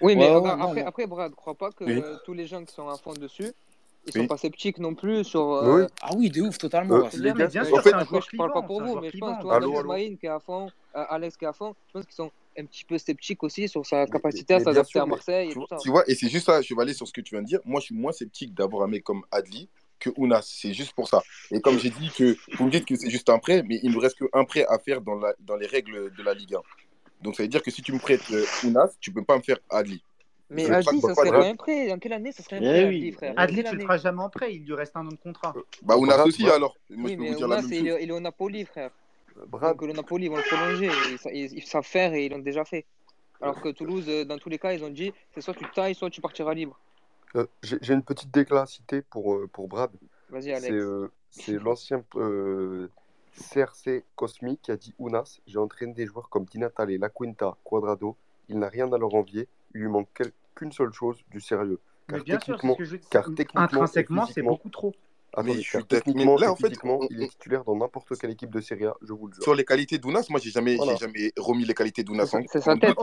Oui, 0.00 0.14
mais 0.14 0.28
Ouais, 0.30 0.36
regarde, 0.36 0.60
après, 0.62 0.82
après, 0.84 1.06
Brad, 1.08 1.34
crois 1.34 1.56
pas 1.56 1.72
que 1.72 1.82
Oui. 1.82 2.00
euh, 2.04 2.16
tous 2.24 2.32
les 2.32 2.46
gens 2.46 2.64
qui 2.64 2.72
sont 2.72 2.88
à 2.88 2.96
fond 2.96 3.14
dessus, 3.14 3.52
ils 4.06 4.12
Oui. 4.14 4.20
sont 4.20 4.26
pas 4.28 4.36
sceptiques 4.36 4.78
non 4.78 4.94
plus 4.94 5.24
sur. 5.24 5.54
euh, 5.54 5.86
Ah 6.02 6.10
oui, 6.16 6.30
de 6.30 6.40
ouf, 6.42 6.56
totalement. 6.56 6.94
Euh, 6.94 7.02
ouais. 7.02 7.08
c'est 7.10 7.20
bien, 7.20 7.64
sûr, 7.64 7.82
c'est 7.82 7.92
un 7.94 7.98
un 7.98 8.04
joueur 8.04 8.22
je 8.30 8.36
parle 8.36 8.52
pas 8.52 8.60
clivant, 8.62 8.66
pour 8.68 8.82
vous, 8.84 9.00
mais 9.00 9.10
je 9.10 9.18
pense, 9.18 9.30
clivant. 9.30 9.40
toi, 9.40 9.56
Allô, 9.56 9.70
même 9.72 9.78
allô. 9.80 9.88
Ismaïl 9.94 10.18
qui 10.18 10.26
est 10.26 10.28
à 10.28 10.38
fond, 10.38 10.70
euh, 10.94 11.04
Alex 11.08 11.36
qui 11.36 11.44
est 11.44 11.48
à 11.48 11.52
fond, 11.52 11.74
je 11.88 11.92
pense 11.94 12.04
qu'ils 12.06 12.14
sont 12.14 12.30
un 12.58 12.64
petit 12.64 12.84
peu 12.84 12.98
sceptiques 12.98 13.42
aussi 13.42 13.68
sur 13.68 13.84
sa 13.86 14.06
capacité 14.06 14.54
à 14.54 14.58
Mais 14.58 14.64
s'adapter 14.64 14.98
à 14.98 15.04
mais 15.04 15.10
Marseille 15.10 15.46
et 15.46 15.48
tu 15.48 15.54
tout 15.54 15.60
vois, 15.60 15.68
ça. 15.68 15.76
tu 15.82 15.90
vois, 15.90 16.04
et 16.10 16.14
c'est 16.14 16.28
juste 16.28 16.46
ça, 16.46 16.60
je 16.60 16.74
vais 16.74 16.82
aller 16.82 16.94
sur 16.94 17.06
ce 17.06 17.12
que 17.12 17.20
tu 17.20 17.34
viens 17.34 17.42
de 17.42 17.46
dire. 17.46 17.60
Moi, 17.64 17.80
je 17.80 17.86
suis 17.86 17.94
moins 17.94 18.12
sceptique 18.12 18.54
d'avoir 18.54 18.82
un 18.84 18.88
mec 18.88 19.04
comme 19.04 19.22
Adli 19.30 19.68
que 19.98 20.10
Ounas. 20.16 20.42
C'est 20.60 20.72
juste 20.74 20.92
pour 20.92 21.08
ça. 21.08 21.22
Et 21.50 21.60
comme 21.60 21.78
j'ai 21.78 21.90
dit 21.90 22.10
que 22.16 22.36
vous 22.56 22.66
me 22.66 22.70
dites 22.70 22.84
que 22.84 22.94
c'est 22.96 23.10
juste 23.10 23.30
un 23.30 23.38
prêt, 23.38 23.62
mais 23.66 23.80
il 23.82 23.92
ne 23.92 23.98
reste 23.98 24.18
qu'un 24.18 24.44
prêt 24.44 24.64
à 24.68 24.78
faire 24.78 25.00
dans, 25.00 25.16
la, 25.16 25.34
dans 25.40 25.56
les 25.56 25.66
règles 25.66 26.12
de 26.14 26.22
la 26.22 26.34
Ligue 26.34 26.54
1. 26.54 26.60
Donc 27.22 27.34
ça 27.36 27.42
veut 27.42 27.48
dire 27.48 27.62
que 27.62 27.70
si 27.70 27.82
tu 27.82 27.92
me 27.92 27.98
prêtes 27.98 28.30
euh, 28.30 28.44
Ounas, 28.64 28.90
tu 29.00 29.12
peux 29.12 29.24
pas 29.24 29.36
me 29.36 29.42
faire 29.42 29.58
Adli. 29.70 30.02
Mais 30.50 30.64
Je 30.66 30.72
Adli, 30.72 31.00
ça 31.00 31.14
serait 31.14 31.30
pas 31.30 31.44
un 31.46 31.56
prêt. 31.56 31.88
Dans 31.88 31.98
quelle 31.98 32.12
année 32.12 32.32
ça 32.32 32.42
serait 32.42 32.56
un 32.56 32.60
Eh 32.60 32.62
prêt, 32.62 32.88
oui. 32.88 32.96
Adli, 32.98 33.12
frère? 33.12 33.34
Adli, 33.36 33.56
tu 33.56 33.62
le 33.62 33.68
année 33.70 33.82
feras 33.82 33.98
jamais 33.98 34.22
en 34.22 34.30
prêt, 34.30 34.54
il 34.54 34.64
lui 34.64 34.74
reste 34.74 34.96
un 34.96 35.06
an 35.06 35.10
de 35.10 35.16
contrat. 35.16 35.52
Bah, 35.82 35.96
Ounas 35.96 36.24
aussi, 36.24 36.48
alors. 36.48 36.76
Moi, 36.90 37.10
Oui, 37.10 37.12
je 37.12 37.16
peux 37.16 37.22
mais 37.22 37.28
vous 37.30 37.36
dire 37.36 37.48
la 37.48 37.56
même 37.56 37.64
chose. 37.70 37.72
il 38.00 38.08
est 38.08 38.12
au 38.12 38.20
Napoli, 38.20 38.64
frère. 38.64 38.90
Brad. 39.46 39.76
Donc 39.76 39.86
le 39.88 39.92
Napoli, 39.94 40.26
ils 40.26 40.28
vont 40.28 40.36
le 40.36 40.42
prolonger. 40.42 40.86
Ils, 40.86 41.36
ils- 41.36 41.52
ils 41.58 41.62
savent 41.66 41.84
faire 41.86 42.14
et 42.14 42.26
ils 42.26 42.32
l'ont 42.32 42.38
déjà 42.38 42.64
fait. 42.64 42.84
Alors 43.40 43.60
que 43.60 43.68
Toulouse, 43.68 44.04
euh, 44.08 44.24
dans 44.24 44.38
tous 44.38 44.48
les 44.48 44.58
cas, 44.58 44.72
ils 44.72 44.82
ont 44.84 44.90
dit 44.90 45.12
c'est 45.32 45.40
soit 45.40 45.54
tu 45.54 45.64
tailles, 45.70 45.94
soit 45.94 46.10
tu 46.10 46.20
partiras 46.20 46.54
libre. 46.54 46.78
Euh, 47.36 47.46
J'ai 47.62 47.92
une 47.94 48.02
petite 48.02 48.30
décla 48.32 48.62
à 48.62 48.66
citer 48.66 49.02
pour, 49.02 49.34
euh, 49.34 49.46
pour 49.52 49.68
Brad. 49.68 49.90
Vas-y, 50.30 50.50
Alex. 50.50 50.66
C'est 50.66 50.72
euh, 50.72 51.12
c'est 51.30 51.52
l'ancien 51.62 52.02
euh, 52.16 52.88
CRC 53.52 54.02
Cosmic 54.16 54.62
qui 54.62 54.70
a 54.72 54.76
dit 54.76 54.94
Ounas, 54.98 55.38
j'ai 55.46 55.58
entraîné 55.58 55.92
des 55.92 56.06
joueurs 56.06 56.28
comme 56.30 56.44
Di 56.46 56.58
Natale, 56.58 56.96
La 56.98 57.08
Quinta, 57.10 57.56
Quadrado. 57.64 58.16
Il 58.48 58.58
n'a 58.58 58.68
rien 58.68 58.90
à 58.92 58.98
leur 58.98 59.14
envier. 59.14 59.46
Il 59.74 59.82
lui 59.82 59.88
manque 59.88 60.08
qu'une 60.54 60.72
seule 60.72 60.92
chose, 60.92 61.22
du 61.30 61.40
sérieux. 61.40 61.78
Mais 62.10 62.20
Car 62.22 62.24
sûr, 62.24 62.40
ce 62.40 62.46
techniquement, 62.62 62.74
que 62.74 62.84
je 62.84 62.96
dis. 62.96 63.06
car 63.10 63.24
techniquement 63.34 63.60
Intrinsèquement, 63.62 64.26
c'est 64.26 64.42
beaucoup 64.42 64.70
trop. 64.70 64.94
Attendez, 65.34 65.56
Mais 65.56 65.62
je 65.62 65.68
suis 65.68 65.84
techniquement 65.84 66.36
là, 66.36 66.50
en 66.50 66.56
fait, 66.56 66.72
il 67.10 67.22
est 67.22 67.28
titulaire 67.28 67.62
dans 67.64 67.76
n'importe 67.76 68.18
quelle 68.18 68.30
équipe 68.30 68.50
de 68.50 68.60
Serie 68.60 68.86
A, 68.86 68.94
je 69.02 69.12
vous 69.12 69.26
le 69.26 69.34
jure. 69.34 69.42
Sur 69.42 69.54
les 69.54 69.64
qualités 69.64 69.98
d'Ounas, 69.98 70.26
moi, 70.30 70.40
j'ai 70.42 70.50
jamais, 70.50 70.76
Voilà. 70.76 70.96
jamais 70.96 71.32
remis 71.36 71.64
les 71.64 71.74
qualités 71.74 72.02
d'Ounas 72.02 72.30
en, 72.34 72.40
C'est 72.50 72.60
sa 72.60 72.72
en 72.72 72.78
tête. 72.78 72.96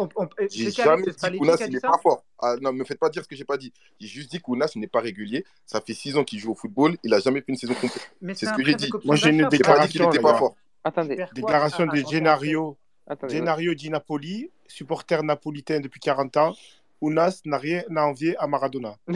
J'ai 0.51 0.71
jamais 0.71 1.03
dit 1.03 1.37
qu'Ounas, 1.37 1.57
n'est 1.67 1.79
ça 1.79 1.87
pas 1.89 1.99
fort. 1.99 2.25
Ah, 2.39 2.55
non, 2.59 2.73
me 2.73 2.83
faites 2.83 2.99
pas 2.99 3.09
dire 3.09 3.23
ce 3.23 3.27
que 3.27 3.35
j'ai 3.35 3.45
pas 3.45 3.57
dit. 3.57 3.71
J'ai 3.99 4.07
juste 4.07 4.31
dit 4.31 4.39
qu'Ounas 4.41 4.71
n'est 4.75 4.87
pas 4.87 5.01
régulier. 5.01 5.45
Ça 5.65 5.81
fait 5.81 5.93
six 5.93 6.17
ans 6.17 6.23
qu'il 6.23 6.39
joue 6.39 6.51
au 6.51 6.55
football. 6.55 6.97
Il 7.03 7.13
a 7.13 7.19
jamais 7.19 7.41
fait 7.41 7.51
une 7.51 7.57
saison 7.57 7.75
complète. 7.75 8.09
C'est 8.35 8.47
ce 8.47 8.53
que 8.53 8.63
j'ai 8.65 8.75
dit. 8.75 8.89
Moi, 9.03 9.15
j'ai 9.15 9.29
une 9.29 9.43
pas 9.43 9.49
déclaration, 9.49 10.09
pas 10.09 10.37
fort. 10.37 10.55
Attendez. 10.83 11.25
Déclaration 11.33 11.85
Ah, 11.89 11.95
de. 11.95 13.29
Gennaro 13.29 13.73
di 13.75 13.89
Napoli, 13.89 14.49
supporter 14.67 15.23
napolitain 15.23 15.79
depuis 15.79 15.99
40 15.99 16.37
ans. 16.37 16.55
Ounas 17.01 17.41
n'a 17.45 17.57
rien 17.57 17.83
à 17.95 18.05
envier 18.05 18.35
à 18.37 18.47
Maradona. 18.47 18.95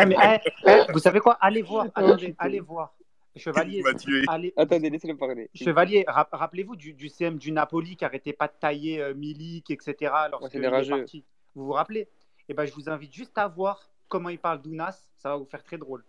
Eh, 0.00 0.06
mais, 0.06 0.16
eh, 0.22 0.38
eh, 0.66 0.92
vous 0.92 0.98
savez 0.98 1.20
quoi? 1.20 1.36
Allez 1.40 1.62
voir, 1.62 1.86
attendez, 1.94 2.34
allez 2.38 2.60
voir. 2.60 2.94
Chevalier, 3.36 3.82
Il 4.06 4.24
allez, 4.28 4.52
Attendez, 4.56 4.90
laissez-le 4.90 5.16
parler. 5.16 5.48
Chevalier, 5.54 6.04
rap- 6.06 6.28
rappelez-vous 6.32 6.76
du, 6.76 6.92
du 6.92 7.08
CM 7.08 7.38
du 7.38 7.50
Napoli 7.50 7.96
qui 7.96 8.04
arrêtait 8.04 8.34
pas 8.34 8.46
de 8.46 8.52
tailler 8.60 9.00
euh, 9.00 9.14
Milik, 9.14 9.70
etc. 9.70 10.12
Lorsqu'il 10.30 10.60
c'est 10.60 10.66
est 10.66 10.88
parti. 10.90 11.24
Vous 11.54 11.64
vous 11.66 11.72
rappelez? 11.72 12.08
Eh 12.48 12.54
ben, 12.54 12.66
je 12.66 12.74
vous 12.74 12.90
invite 12.90 13.12
juste 13.12 13.38
à 13.38 13.48
voir 13.48 13.88
comment 14.08 14.28
il 14.28 14.38
parle 14.38 14.60
d'Ounas. 14.60 15.08
Ça 15.16 15.30
va 15.30 15.36
vous 15.36 15.46
faire 15.46 15.62
très 15.62 15.78
drôle. 15.78 16.04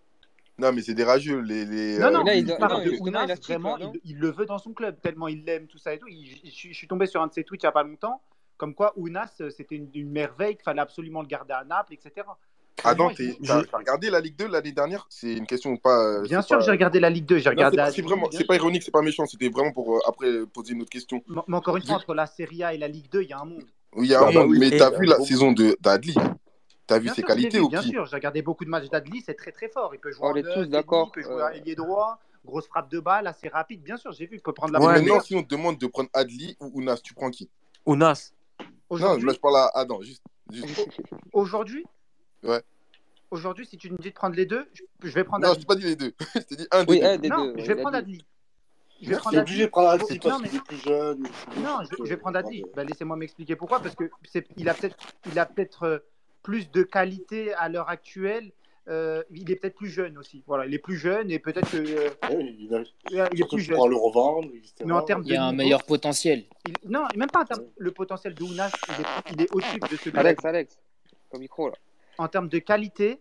Non, 0.60 0.74
mais 0.74 0.82
c'est 0.82 0.94
des 0.94 1.06
rageux. 1.06 1.40
Les, 1.40 1.66
les, 1.66 1.98
Non, 1.98 2.12
non, 2.12 2.24
il, 2.28 2.40
il 2.40 2.50
il- 2.50 2.50
il 2.50 3.36
vraiment, 3.48 3.78
il, 3.78 4.00
il 4.04 4.18
le 4.20 4.30
veut 4.30 4.46
dans 4.46 4.58
son 4.60 4.74
club, 4.74 5.00
tellement 5.02 5.28
il 5.30 5.46
l'aime, 5.46 5.68
tout 5.68 5.78
ça 5.78 5.94
et 5.94 6.00
tout. 6.00 6.08
Il- 6.10 6.42
je 6.44 6.74
suis 6.74 6.88
tombé 6.88 7.06
sur 7.08 7.22
un 7.22 7.28
de 7.28 7.34
ses 7.34 7.44
tweets 7.46 7.64
il 7.64 7.66
n'y 7.66 7.70
a 7.70 7.72
pas 7.72 7.84
longtemps, 7.84 8.22
comme 8.64 8.76
quoi 8.76 8.94
Ounas, 8.96 9.34
euh, 9.42 9.50
c'était 9.50 9.76
une, 9.76 9.90
une 9.94 10.10
merveille, 10.10 10.56
qu'il 10.56 10.64
fallait 10.64 10.80
absolument 10.80 11.20
le 11.22 11.28
garder 11.28 11.54
à 11.54 11.66
Naples, 11.66 11.96
etc. 11.96 12.26
T'es- 12.78 13.26
il- 13.42 13.46
t'as 13.46 13.62
je- 13.62 13.76
regardé 13.76 14.10
la 14.10 14.22
Ligue 14.22 14.38
2 14.38 14.48
l'année 14.48 14.72
dernière? 14.72 15.06
C'est 15.10 15.34
une 15.34 15.46
question 15.46 15.72
ou 15.72 15.78
pas 15.78 16.02
euh, 16.02 16.24
Bien 16.24 16.42
sûr, 16.42 16.60
pas- 16.60 16.66
j'ai 16.66 16.72
regardé 16.72 17.02
la 17.02 17.10
Ligue 17.10 17.26
2, 17.26 17.40
j'ai 17.40 17.50
Non, 17.50 17.56
regardé 17.56 17.78
c'est 17.92 18.02
vraiment, 18.02 18.30
c'est 18.32 18.46
pas 18.48 18.56
ironique, 18.56 18.84
c'est 18.84 18.92
pas 18.92 19.02
méchant. 19.02 19.26
C'était 19.26 19.50
vraiment 19.50 19.74
pour 19.74 19.98
euh, 19.98 20.00
après 20.08 20.46
poser 20.46 20.76
une 20.76 20.82
autre 20.84 20.92
question. 20.92 21.22
Mais 21.28 21.42
mais 21.50 21.58
encore 21.58 21.76
une 21.76 21.84
fois, 21.84 21.96
entre 21.96 22.14
la 22.14 22.26
Serie 22.26 22.64
A 22.64 22.74
et 22.74 22.78
la 22.78 22.88
Ligue 22.88 23.10
2, 23.12 23.24
il 23.24 23.28
y 23.28 23.34
a 23.34 23.40
un 23.40 23.44
monde. 23.44 23.66
Oui, 23.98 24.08
il 24.08 24.12
y 24.12 24.16
a 24.16 24.22
Ah 24.22 24.24
un 24.24 24.32
bah 24.32 24.40
monde, 24.40 24.52
oui, 24.52 24.60
mais 24.60 24.72
t'as 24.72 24.92
vu 24.98 25.06
la 25.06 25.20
saison 25.20 25.52
de 25.52 25.76
d'Adli? 25.82 26.16
T'as 26.88 27.00
vu 27.00 27.10
ses 27.10 27.16
sûr, 27.16 27.28
qualités 27.28 27.60
au 27.60 27.68
bien 27.68 27.82
sûr. 27.82 28.06
J'ai 28.06 28.16
regardé 28.16 28.42
beaucoup 28.42 28.64
de 28.64 28.70
matchs 28.70 28.90
d'Adli, 28.90 29.22
c'est 29.26 29.34
très 29.34 29.52
très 29.52 29.68
fort. 29.68 29.94
Il 29.94 30.00
peut 30.00 30.12
jouer 30.14 30.26
On 30.26 30.32
en 30.32 30.36
est 30.36 30.44
tous 30.44 30.70
d'accord. 30.70 31.12
Il 31.14 31.22
peut 31.22 31.28
jouer 31.30 31.44
à 31.44 31.54
ailier 31.54 31.76
droit, 31.76 32.18
grosse 32.46 32.68
frappe 32.68 32.90
de 32.90 33.02
balle, 33.02 33.28
assez 33.28 33.50
rapide. 33.50 33.84
Bien 33.84 33.98
sûr, 33.98 34.14
j'ai 34.14 34.26
vu, 34.26 34.38
il 34.38 34.42
peut 34.42 34.54
prendre 34.54 34.72
la 34.74 34.80
balle. 34.80 35.02
maintenant, 35.02 35.20
si 35.20 35.36
on 35.36 35.44
te 35.44 35.50
demande 35.50 35.78
de 35.78 35.88
prendre 35.88 36.10
Adli 36.14 36.56
ou 36.60 36.72
Ounas, 36.76 37.02
tu 37.04 37.14
prends 37.14 37.30
qui? 37.30 37.50
Ounas. 37.86 38.32
Non, 39.00 39.16
là 39.18 39.34
je 39.34 39.40
parle 39.40 39.58
à 39.58 39.72
Adam, 39.76 40.02
juste. 40.02 40.24
juste. 40.52 40.90
aujourd'hui, 41.32 41.86
Ouais. 42.44 42.62
aujourd'hui, 43.32 43.66
si 43.66 43.78
tu 43.78 43.90
me 43.92 43.98
dis 43.98 44.10
de 44.10 44.14
prendre 44.14 44.36
les 44.36 44.46
deux, 44.46 44.68
je, 45.04 45.10
vais 45.12 45.24
prendre 45.24 45.46
Non, 45.46 45.54
je 45.54 45.60
t'ai 45.60 45.66
pas 45.66 45.76
dit 45.76 45.84
les 45.86 45.96
deux. 45.96 46.14
je 46.36 46.40
t'ai 46.42 46.56
dit 46.56 46.68
un 46.72 46.84
des 46.84 46.92
Oui, 46.92 47.00
deux. 47.00 47.06
un 47.06 47.18
des 47.18 47.30
Non, 47.30 47.46
deux. 47.46 47.54
je 47.60 47.66
vais 47.66 47.74
a 47.74 47.82
prendre. 47.82 47.98
Adli. 47.98 48.26
Je 49.02 49.10
vais 49.10 49.18
prendre 49.18 49.38
obligé 49.40 49.66
de 49.66 49.70
prendre 49.70 49.88
Non, 49.88 49.94
Adli 50.06 50.20
parce 50.20 50.42
mais 50.42 50.48
qu'il 50.50 50.58
est 50.58 50.64
plus 50.64 50.78
jeune. 50.78 51.24
non, 51.58 51.80
je, 52.00 52.04
vais 52.10 52.18
prendre 52.18 52.38
Adli. 52.38 52.64
Bah, 52.76 52.84
Laissez-moi 52.84 53.18
m'expliquer 53.18 53.56
pourquoi. 53.56 53.80
Parce 53.80 53.96
que 53.96 54.10
c'est, 54.24 54.48
il 54.58 54.70
a 54.70 54.74
peut-être, 54.74 54.96
il 55.26 55.38
a 55.40 55.46
peut-être 55.46 55.84
euh, 55.84 56.00
plus 56.42 56.70
de 56.72 56.84
qualité 56.84 57.54
à 57.54 57.70
l'heure 57.70 57.90
actuelle. 57.90 58.52
Euh, 58.90 59.24
il 59.32 59.50
est 59.50 59.56
peut-être 59.56 59.76
plus 59.76 59.88
jeune 59.90 60.18
aussi. 60.18 60.44
Voilà, 60.46 60.66
il 60.66 60.74
est 60.74 60.78
plus 60.80 60.98
jeune 60.98 61.32
et 61.32 61.40
peut-être 61.40 61.72
que 61.72 61.78
euh, 61.78 62.10
oui, 62.36 62.56
il 62.60 62.76
a- 62.76 63.30
il 63.32 63.42
est 63.42 63.48
plus 63.48 63.62
jeune. 63.62 63.78
le 63.78 63.96
revendre, 63.96 64.50
etc. 64.54 64.74
Mais 64.86 64.92
en 64.92 65.02
termes 65.04 65.22
Il 65.24 65.30
de 65.30 65.34
y 65.34 65.38
a 65.38 65.44
un 65.46 65.52
niveau, 65.52 65.64
meilleur 65.64 65.84
potentiel. 65.84 66.44
il- 66.68 66.90
non, 66.92 67.06
même 67.16 67.30
pas 67.30 67.44
en 67.44 67.46
termes- 67.46 67.66
le 67.78 67.92
potentiel 67.92 68.34
de 68.36 68.44
Ounas, 68.44 68.72
il 68.90 68.94
est, 68.94 69.34
il 69.36 69.42
est 69.44 69.54
au-dessus 69.56 69.80
de 69.80 69.96
celui 69.96 70.18
Alex. 70.18 70.44
Alex, 70.44 70.78
au 71.32 71.40
micro 71.40 71.70
là. 71.70 71.76
En 72.18 72.28
termes 72.28 72.50
de 72.50 72.60
qualité, 72.60 73.20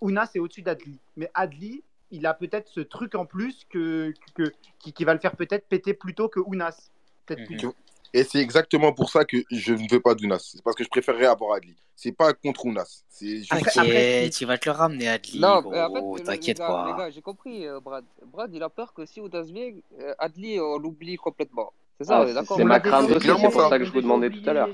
Ounas 0.00 0.30
est 0.34 0.38
au-dessus 0.38 0.62
d'Adli. 0.62 0.98
Mais 1.16 1.30
Adli, 1.34 1.84
il 2.10 2.24
a 2.26 2.32
peut-être 2.32 2.68
ce 2.68 2.80
truc 2.80 3.14
en 3.14 3.26
plus 3.26 3.64
que, 3.68 4.14
que, 4.34 4.44
qui, 4.78 4.92
qui 4.94 5.04
va 5.04 5.12
le 5.12 5.20
faire 5.20 5.36
peut-être 5.36 5.68
péter 5.68 5.92
plus 5.92 6.14
tôt 6.14 6.28
que 6.30 6.40
Ounas. 6.40 6.90
Peut-être 7.26 7.44
plus 7.44 7.56
Mhm. 7.56 7.60
tôt. 7.60 7.74
Et 8.16 8.22
c'est 8.22 8.38
exactement 8.38 8.92
pour 8.92 9.10
ça 9.10 9.24
que 9.24 9.38
je 9.50 9.74
ne 9.74 9.90
veux 9.90 9.98
pas 9.98 10.14
d'Ounas. 10.14 10.52
C'est 10.52 10.62
parce 10.62 10.76
que 10.76 10.84
je 10.84 10.88
préférerais 10.88 11.26
avoir 11.26 11.54
Adli. 11.56 11.74
C'est 11.96 12.12
pas 12.12 12.32
contre 12.32 12.64
Ounas. 12.64 13.02
C'est 13.08 13.38
juste. 13.38 13.52
Après- 13.52 14.30
tu 14.30 14.44
vas 14.46 14.56
te 14.56 14.68
le 14.68 14.74
ramener, 14.76 15.08
Adli. 15.08 15.40
Non, 15.40 15.60
en 15.66 16.16
fait, 16.16 16.22
t'inquiète 16.22 16.58
les 16.60 16.64
pas. 16.64 16.94
gars, 16.96 17.10
j'ai 17.10 17.20
compris, 17.20 17.66
euh, 17.66 17.80
Brad. 17.80 18.04
Brad, 18.32 18.54
il 18.54 18.62
a 18.62 18.68
peur 18.68 18.94
que 18.94 19.04
si 19.04 19.20
Oudas 19.20 19.42
vient, 19.42 19.68
euh, 20.00 20.14
Adli, 20.20 20.60
on 20.60 20.78
l'oublie 20.78 21.16
complètement. 21.16 21.72
C'est 21.98 22.04
ça, 22.04 22.18
Ah, 22.18 22.22
on 22.24 22.28
est 22.28 22.34
d'accord 22.34 22.56
C'est 22.56 22.64
ma 22.64 22.78
crainte 22.78 23.10
aussi, 23.10 23.26
c'est 23.26 23.50
pour 23.50 23.68
ça 23.68 23.78
que 23.78 23.84
je 23.84 23.90
vous 23.92 24.00
demandais 24.00 24.30
tout 24.30 24.48
à 24.48 24.52
l'heure. 24.52 24.70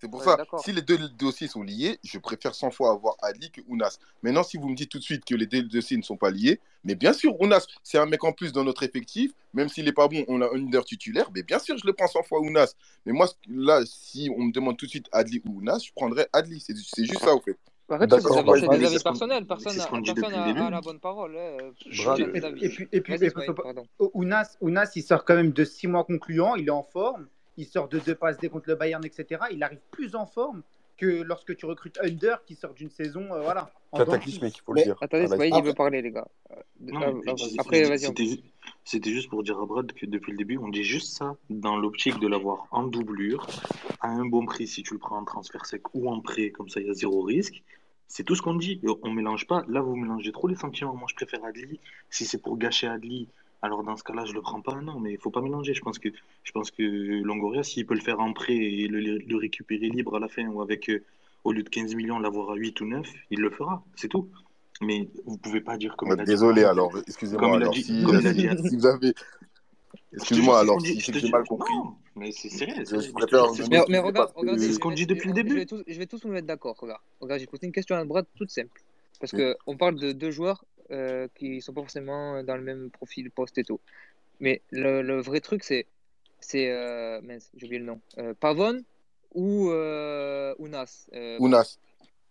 C'est 0.00 0.08
pour 0.08 0.20
Ouais, 0.20 0.26
ça, 0.26 0.44
si 0.62 0.72
les 0.72 0.82
deux 0.82 0.96
dossiers 1.18 1.48
sont 1.48 1.62
liés, 1.62 1.98
je 2.04 2.18
préfère 2.18 2.54
100 2.54 2.70
fois 2.70 2.92
avoir 2.92 3.16
Adli 3.20 3.50
que 3.50 3.60
Ounas. 3.66 3.98
Maintenant, 4.22 4.44
si 4.44 4.56
vous 4.56 4.68
me 4.68 4.76
dites 4.76 4.90
tout 4.90 4.98
de 4.98 5.02
suite 5.04 5.24
que 5.24 5.34
les 5.34 5.46
deux 5.46 5.62
dossiers 5.62 5.96
ne 5.96 6.02
sont 6.02 6.16
pas 6.16 6.30
liés, 6.30 6.60
mais 6.84 6.94
bien 6.94 7.12
sûr, 7.12 7.40
Ounas, 7.40 7.66
c'est 7.82 7.98
un 7.98 8.06
mec 8.06 8.22
en 8.22 8.32
plus 8.32 8.52
dans 8.52 8.64
notre 8.64 8.84
effectif, 8.84 9.32
même 9.54 9.68
s'il 9.68 9.84
n'est 9.86 9.92
pas 9.92 10.06
bon, 10.06 10.24
on 10.28 10.40
a 10.40 10.46
un 10.46 10.56
leader 10.56 10.84
titulaire, 10.84 11.30
mais 11.34 11.42
bien 11.42 11.58
sûr, 11.58 11.76
je 11.78 11.86
le 11.86 11.92
prends 11.92 12.06
100 12.06 12.22
fois 12.22 12.40
Ounas. 12.40 12.74
Mais 13.06 13.12
moi, 13.12 13.28
là, 13.48 13.82
si 13.86 14.30
on 14.36 14.44
me 14.44 14.52
demande 14.52 14.76
tout 14.76 14.86
de 14.86 14.90
suite 14.90 15.08
Adli 15.10 15.42
ou 15.44 15.58
Ounas, 15.58 15.80
je 15.84 15.92
prendrais 15.94 16.28
Adli. 16.32 16.60
C'est 16.60 16.76
juste 16.76 17.20
ça, 17.20 17.34
au 17.34 17.40
fait. 17.40 17.56
Arrête, 17.90 18.10
c'est 18.10 18.16
des 18.18 18.22
D'accord, 18.22 18.38
avis, 18.38 18.46
bah, 18.46 18.52
c'est 18.54 18.60
des 18.60 18.78
mais 18.78 18.86
avis 18.86 19.02
personnels. 19.02 19.46
Personne 19.46 19.76
n'a 19.76 20.70
la 20.70 20.80
bonne 20.80 21.00
parole. 21.00 21.36
Chacun 21.90 22.26
Et, 22.34 22.68
puis, 22.68 22.88
et 22.92 23.00
puis, 23.00 23.14
et. 23.14 23.32
Ounas, 24.12 24.56
Ounas, 24.60 24.92
il 24.94 25.02
sort 25.02 25.24
quand 25.24 25.34
même 25.34 25.52
de 25.52 25.64
six 25.64 25.86
mois 25.86 26.04
concluants, 26.04 26.54
il 26.54 26.68
est 26.68 26.70
en 26.70 26.82
forme, 26.82 27.26
il 27.58 27.66
sort 27.66 27.88
de 27.88 27.98
deux 27.98 28.14
passes 28.14 28.38
dès 28.38 28.48
contre 28.48 28.68
le 28.70 28.76
Bayern, 28.76 29.04
etc. 29.04 29.42
Il 29.50 29.62
arrive 29.62 29.80
plus 29.90 30.14
en 30.14 30.24
forme 30.26 30.62
que 30.96 31.22
lorsque 31.22 31.56
tu 31.56 31.66
recrutes 31.66 31.98
Under 32.02 32.42
qui 32.44 32.54
sort 32.54 32.72
d'une 32.72 32.90
saison, 32.90 33.32
euh, 33.32 33.40
voilà. 33.42 33.70
Cataclysmique, 33.94 34.56
il 34.58 34.62
faut 34.62 34.72
le 34.72 34.78
Mais 34.80 34.84
dire. 34.84 34.96
Attendez, 35.00 35.24
Ismaël, 35.24 35.50
il 35.54 35.62
veut 35.62 35.70
après, 35.70 35.74
parler, 35.74 36.02
les 36.02 36.10
gars. 36.10 36.26
Euh, 36.50 36.54
Non, 36.80 37.02
euh, 37.02 37.20
euh, 37.28 37.34
Après, 37.58 37.82
vas-y. 37.84 37.98
c'était 38.00 38.26
ju- 38.26 38.40
c'était 38.84 39.10
juste 39.10 39.28
pour 39.28 39.42
dire 39.42 39.58
à 39.60 39.66
Brad 39.66 39.92
que 39.92 40.06
depuis 40.06 40.32
le 40.32 40.38
début, 40.38 40.58
on 40.58 40.68
dit 40.68 40.84
juste 40.84 41.16
ça 41.16 41.36
dans 41.50 41.76
l'optique 41.76 42.18
de 42.20 42.26
l'avoir 42.28 42.66
en 42.70 42.84
doublure, 42.84 43.46
à 44.00 44.08
un 44.08 44.24
bon 44.24 44.44
prix 44.46 44.66
si 44.66 44.82
tu 44.82 44.94
le 44.94 44.98
prends 45.00 45.18
en 45.18 45.24
transfert 45.24 45.66
sec 45.66 45.82
ou 45.94 46.08
en 46.10 46.20
prêt, 46.20 46.50
comme 46.50 46.68
ça 46.68 46.80
il 46.80 46.86
y 46.86 46.90
a 46.90 46.94
zéro 46.94 47.22
risque. 47.22 47.62
C'est 48.08 48.24
tout 48.24 48.34
ce 48.34 48.40
qu'on 48.42 48.54
dit. 48.54 48.80
On 49.02 49.10
mélange 49.10 49.46
pas. 49.46 49.64
Là, 49.68 49.82
vous 49.82 49.94
mélangez 49.94 50.32
trop 50.32 50.48
les 50.48 50.56
sentiments. 50.56 50.94
Moi, 50.94 51.06
je 51.10 51.14
préfère 51.14 51.44
Adli. 51.44 51.78
Si 52.08 52.24
c'est 52.24 52.38
pour 52.40 52.56
gâcher 52.56 52.86
Adli, 52.86 53.28
alors 53.62 53.82
dans 53.82 53.96
ce 53.96 54.04
cas-là, 54.04 54.24
je 54.24 54.32
le 54.32 54.40
prends 54.40 54.60
pas. 54.60 54.80
Non, 54.80 55.00
mais 55.00 55.12
il 55.12 55.18
faut 55.18 55.30
pas 55.30 55.40
mélanger. 55.40 55.74
Je 55.74 55.80
pense 55.80 55.98
que, 55.98 56.08
je 56.44 56.52
pense 56.52 56.70
que 56.70 56.82
Longoria, 57.22 57.62
s'il 57.62 57.86
peut 57.86 57.94
le 57.94 58.00
faire 58.00 58.20
en 58.20 58.32
prêt 58.32 58.54
et 58.56 58.86
le, 58.88 59.00
le 59.18 59.36
récupérer 59.36 59.88
libre 59.88 60.16
à 60.16 60.20
la 60.20 60.28
fin 60.28 60.46
ou 60.46 60.62
avec, 60.62 60.88
euh, 60.90 61.02
au 61.44 61.52
lieu 61.52 61.62
de 61.62 61.68
15 61.68 61.94
millions, 61.94 62.18
l'avoir 62.18 62.50
à 62.50 62.54
8 62.54 62.80
ou 62.80 62.86
9, 62.86 63.06
il 63.30 63.40
le 63.40 63.50
fera. 63.50 63.82
C'est 63.96 64.08
tout. 64.08 64.28
Mais 64.80 65.08
vous 65.26 65.36
pouvez 65.38 65.60
pas 65.60 65.76
dire 65.76 65.96
comme 65.96 66.10
Ouais, 66.10 66.14
il 66.16 66.20
a 66.20 66.24
dit 66.24 66.30
Désolé 66.30 66.62
alors, 66.64 66.90
comme 66.92 67.02
excusez-moi 67.08 67.48
il 67.48 67.52
a 67.52 67.56
alors 67.56 67.72
dit, 67.74 67.82
si, 67.82 68.02
comme 68.04 68.20
il 68.20 68.26
a 68.26 68.32
dit. 68.54 68.68
si 68.68 68.76
vous 68.76 68.86
avez. 68.86 69.12
Je 70.12 70.16
Excuse-moi 70.18 70.54
qu'on 70.54 70.60
alors 70.60 70.80
si 70.80 71.00
Je 71.00 71.12
j'ai 71.18 71.28
mal 71.30 71.44
compris. 71.44 71.74
Non, 71.74 71.94
mais 72.16 72.30
c'est 72.32 72.48
sérieux. 72.48 72.74
Je, 72.78 72.96
je 72.96 73.00
je 73.00 73.68
Mais, 73.68 73.78
qu'on 73.78 74.06
regarde, 74.06 74.14
parce 74.14 74.32
regardez, 74.36 74.62
c'est 74.66 74.72
ce 74.72 74.78
qu'on 74.78 74.90
je 74.90 74.94
dit 74.96 75.06
depuis 75.06 75.28
le 75.30 75.34
je 75.36 75.42
début. 75.42 75.54
vais 75.56 75.66
tous, 75.66 75.82
je 75.86 75.98
vais 75.98 76.06
tous 76.06 76.24
nous 76.24 76.30
mettre 76.32 76.46
d'accord. 76.46 76.76
Regarde, 76.78 77.00
regarde, 77.20 77.40
j'ai 77.40 77.46
posé 77.46 77.66
une 77.66 77.72
question 77.72 77.96
à 77.96 78.04
Brad 78.04 78.24
toute 78.36 78.50
simple. 78.50 78.80
Parce 79.20 79.32
Oui. 79.32 79.40
que 79.40 79.56
on 79.66 79.76
parle 79.76 79.96
de 79.96 80.12
deux 80.12 80.30
joueurs 80.30 80.64
euh, 80.90 81.28
qui 81.34 81.60
sont 81.60 81.72
pas 81.72 81.82
forcément 81.82 82.42
dans 82.42 82.56
le 82.56 82.62
même 82.62 82.90
profil 82.90 83.30
poste 83.30 83.58
et 83.58 83.64
tout. 83.64 83.80
Mais 84.40 84.62
le, 84.70 85.02
le 85.02 85.20
vrai 85.20 85.40
truc, 85.40 85.64
c'est, 85.64 85.86
c'est, 86.40 86.70
euh, 86.70 87.20
mince, 87.22 87.50
j'ai 87.56 87.66
oublié 87.66 87.80
le 87.80 87.86
nom, 87.86 88.00
euh, 88.18 88.34
Pavon 88.38 88.82
ou 89.34 89.70
euh, 89.70 90.54
Ounas. 90.58 91.08
Euh, 91.12 91.38
Brad. 91.38 91.48
Ounas. 91.48 91.78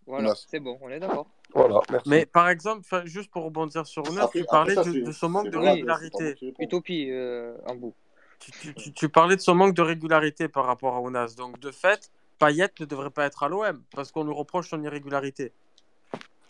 Voilà, 0.06 0.34
c'est 0.36 0.62
bon, 0.62 0.80
on 0.82 0.90
est 0.90 1.00
d'accord. 1.00 1.28
Voilà, 1.54 1.82
merci. 1.92 2.10
Mais 2.10 2.26
par 2.26 2.48
exemple, 2.48 2.88
juste 3.06 3.30
pour 3.30 3.44
rebondir 3.44 3.86
sur 3.86 4.10
Ounas, 4.10 4.24
après, 4.24 4.40
tu 4.40 4.46
après 4.46 4.76
parlais 4.76 4.76
ça, 4.76 4.84
de, 4.84 5.12
son 5.12 5.30
manque 5.30 5.50
de 5.50 5.58
régularité. 5.58 6.36
Utopie 6.60 7.08
euh, 7.12 7.58
en 7.66 7.76
bout. 7.76 7.94
Tu, 8.40 8.52
tu- 8.52 8.74
tu- 8.76 8.94
tu 8.94 9.10
parlais 9.10 9.36
de 9.36 9.42
son 9.42 9.56
manque 9.56 9.74
de 9.74 9.82
régularité 9.82 10.48
par 10.48 10.66
rapport 10.66 10.96
à 10.96 11.02
Ounas. 11.02 11.36
Donc, 11.36 11.60
de 11.60 11.72
fait, 11.72 12.10
Payet 12.40 12.70
ne 12.80 12.86
devrait 12.86 13.10
pas 13.10 13.26
être 13.26 13.44
à 13.44 13.50
l'OM 13.50 13.84
parce 13.94 14.12
qu'on 14.12 14.24
lui 14.24 14.34
reproche 14.34 14.70
son 14.70 14.82
irrégularité. 14.82 15.52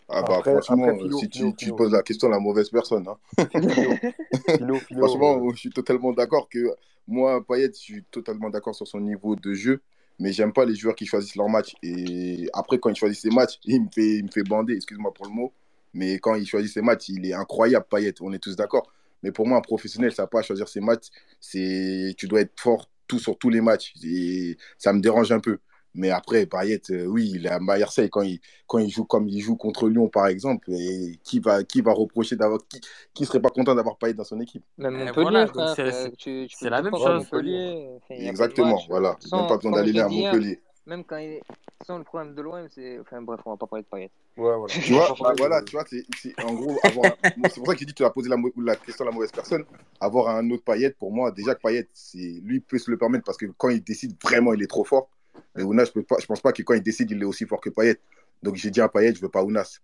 Ah 0.08 0.22
bah 0.22 0.36
Après, 0.38 0.52
franchement, 0.52 0.84
après 0.84 0.98
Philo, 0.98 1.18
si 1.18 1.28
tu, 1.28 1.38
Philo, 1.38 1.52
tu 1.52 1.72
poses 1.72 1.92
la 1.92 2.02
question 2.02 2.28
à 2.28 2.30
la 2.30 2.38
mauvaise 2.38 2.70
personne. 2.70 3.06
hein. 3.08 3.18
Franchement, 4.96 5.50
je 5.52 5.56
suis 5.58 5.70
totalement 5.70 6.12
d'accord 6.12 6.48
que 6.48 6.74
moi, 7.06 7.44
Payet, 7.46 7.68
je 7.68 7.78
suis 7.78 8.04
totalement 8.10 8.50
d'accord 8.50 8.74
sur 8.74 8.86
son 8.86 9.00
niveau 9.00 9.36
de 9.36 9.52
jeu, 9.52 9.80
mais 10.18 10.32
j'aime 10.32 10.52
pas 10.52 10.64
les 10.64 10.74
joueurs 10.74 10.94
qui 10.94 11.06
choisissent 11.06 11.36
leur 11.36 11.48
match. 11.48 11.74
Et 11.82 12.48
après, 12.52 12.78
quand 12.78 12.90
il 12.90 12.96
choisit 12.96 13.20
ses 13.20 13.30
matchs, 13.30 13.58
il 13.64 13.82
me 13.82 13.88
fait, 13.94 14.16
il 14.18 14.24
me 14.24 14.30
fait 14.30 14.42
bander, 14.42 14.74
excuse-moi 14.74 15.12
pour 15.12 15.26
le 15.26 15.32
mot, 15.32 15.52
mais 15.94 16.18
quand 16.18 16.34
il 16.34 16.46
choisit 16.46 16.72
ses 16.72 16.82
matchs, 16.82 17.08
il 17.10 17.26
est 17.26 17.34
incroyable, 17.34 17.86
Payet, 17.90 18.14
on 18.20 18.32
est 18.32 18.38
tous 18.38 18.56
d'accord. 18.56 18.90
Mais 19.22 19.32
pour 19.32 19.46
moi, 19.46 19.58
un 19.58 19.62
professionnel, 19.62 20.12
ça 20.12 20.22
n'a 20.22 20.26
pas 20.26 20.40
à 20.40 20.42
choisir 20.42 20.68
ses 20.68 20.80
matchs, 20.80 21.08
c'est 21.40 22.14
tu 22.16 22.28
dois 22.28 22.40
être 22.40 22.58
fort 22.58 22.88
tout 23.06 23.18
sur 23.18 23.36
tous 23.38 23.50
les 23.50 23.60
matchs. 23.60 23.94
Et 24.04 24.56
ça 24.76 24.92
me 24.92 25.00
dérange 25.00 25.32
un 25.32 25.40
peu. 25.40 25.58
Mais 25.98 26.10
après, 26.10 26.46
Payet, 26.46 26.80
euh, 26.90 27.06
oui, 27.06 27.32
il 27.34 27.46
est 27.46 27.50
à 27.50 27.58
Marseille 27.58 28.08
quand 28.08 28.22
il, 28.22 28.40
quand 28.66 28.78
il 28.78 28.88
joue 28.90 29.04
comme 29.04 29.28
il 29.28 29.40
joue 29.40 29.56
contre 29.56 29.88
Lyon, 29.88 30.08
par 30.08 30.28
exemple. 30.28 30.70
Et 30.72 31.18
qui 31.24 31.40
va, 31.40 31.64
qui 31.64 31.80
va 31.80 31.92
reprocher 31.92 32.36
d'avoir. 32.36 32.60
Qui, 32.68 32.80
qui 33.14 33.26
serait 33.26 33.40
pas 33.40 33.50
content 33.50 33.74
d'avoir 33.74 33.96
Payet 33.98 34.14
dans 34.14 34.24
son 34.24 34.40
équipe? 34.40 34.64
Même 34.78 34.94
Et 34.94 35.04
Montpellier, 35.06 35.46
voilà, 35.46 35.74
c'est 35.74 35.82
euh, 35.82 36.04
c'est- 36.04 36.10
tu, 36.16 36.46
tu 36.48 36.56
c'est 36.56 36.64
peux 36.66 36.70
la 36.70 36.82
même 36.82 36.94
chose. 36.94 37.04
Montpellier. 37.18 37.52
Montpellier? 37.52 37.88
Enfin, 37.96 38.14
il 38.14 38.16
n'y 38.16 38.22
a 38.22 38.24
pas 38.24 38.30
Exactement, 38.30 38.74
match. 38.76 38.88
voilà. 38.88 39.18
Besoin 39.22 39.72
d'aller 39.72 39.98
à 40.00 40.08
hier, 40.08 40.32
Montpellier. 40.32 40.60
même 40.86 41.04
quand 41.04 41.16
il 41.18 41.30
est... 41.32 41.42
sans 41.86 41.98
le 41.98 42.04
problème 42.04 42.34
de 42.34 42.42
l'OM, 42.42 42.68
c'est... 42.74 42.98
Enfin 43.00 43.20
bref, 43.22 43.40
on 43.44 43.50
va 43.50 43.56
pas 43.56 43.66
parler 43.66 43.82
de 43.82 43.88
Payet. 43.88 44.10
Ouais, 44.36 44.56
voilà. 44.56 44.72
Tu 44.84 44.92
vois, 44.92 45.14
bah 45.20 45.34
voilà, 45.36 45.60
je- 45.60 45.64
tu 45.64 45.72
vois, 45.72 45.84
c'est 45.90 46.04
c'est- 46.16 46.40
en 46.44 46.54
gros, 46.54 46.78
avoir 46.84 47.16
c'est 47.50 47.56
pour 47.56 47.66
ça 47.66 47.74
que 47.74 47.80
j'ai 47.80 47.86
dit 47.86 47.92
que 47.92 47.96
tu 47.98 48.04
as 48.04 48.10
posé 48.10 48.28
la, 48.28 48.36
la 48.58 48.76
question 48.76 49.04
à 49.04 49.08
la 49.08 49.14
mauvaise 49.14 49.32
personne. 49.32 49.64
Avoir 50.00 50.28
un 50.36 50.48
autre 50.50 50.62
Payet, 50.64 50.90
pour 50.90 51.12
moi, 51.12 51.32
déjà 51.32 51.54
que 51.56 51.60
Payet, 51.60 51.88
c'est- 51.92 52.40
lui 52.44 52.60
peut 52.60 52.78
se 52.78 52.90
le 52.90 52.96
permettre 52.96 53.24
parce 53.24 53.36
que 53.36 53.46
quand 53.46 53.68
il 53.70 53.82
décide, 53.82 54.16
vraiment, 54.22 54.52
il 54.54 54.62
est 54.62 54.66
trop 54.68 54.84
fort. 54.84 55.08
Mais 55.54 55.62
Ounas, 55.62 55.90
je 55.94 56.00
je 56.20 56.26
pense 56.26 56.40
pas 56.40 56.52
que 56.52 56.62
quand 56.62 56.74
il 56.74 56.82
décide, 56.82 57.10
il 57.10 57.20
est 57.22 57.24
aussi 57.24 57.46
fort 57.46 57.60
que 57.60 57.70
Payet. 57.70 57.98
Donc 58.42 58.56
j'ai 58.56 58.70
dit 58.70 58.80
à 58.80 58.88
Payet, 58.88 59.14
je 59.14 59.20
veux 59.20 59.28
pas 59.28 59.42
Ounas. 59.42 59.78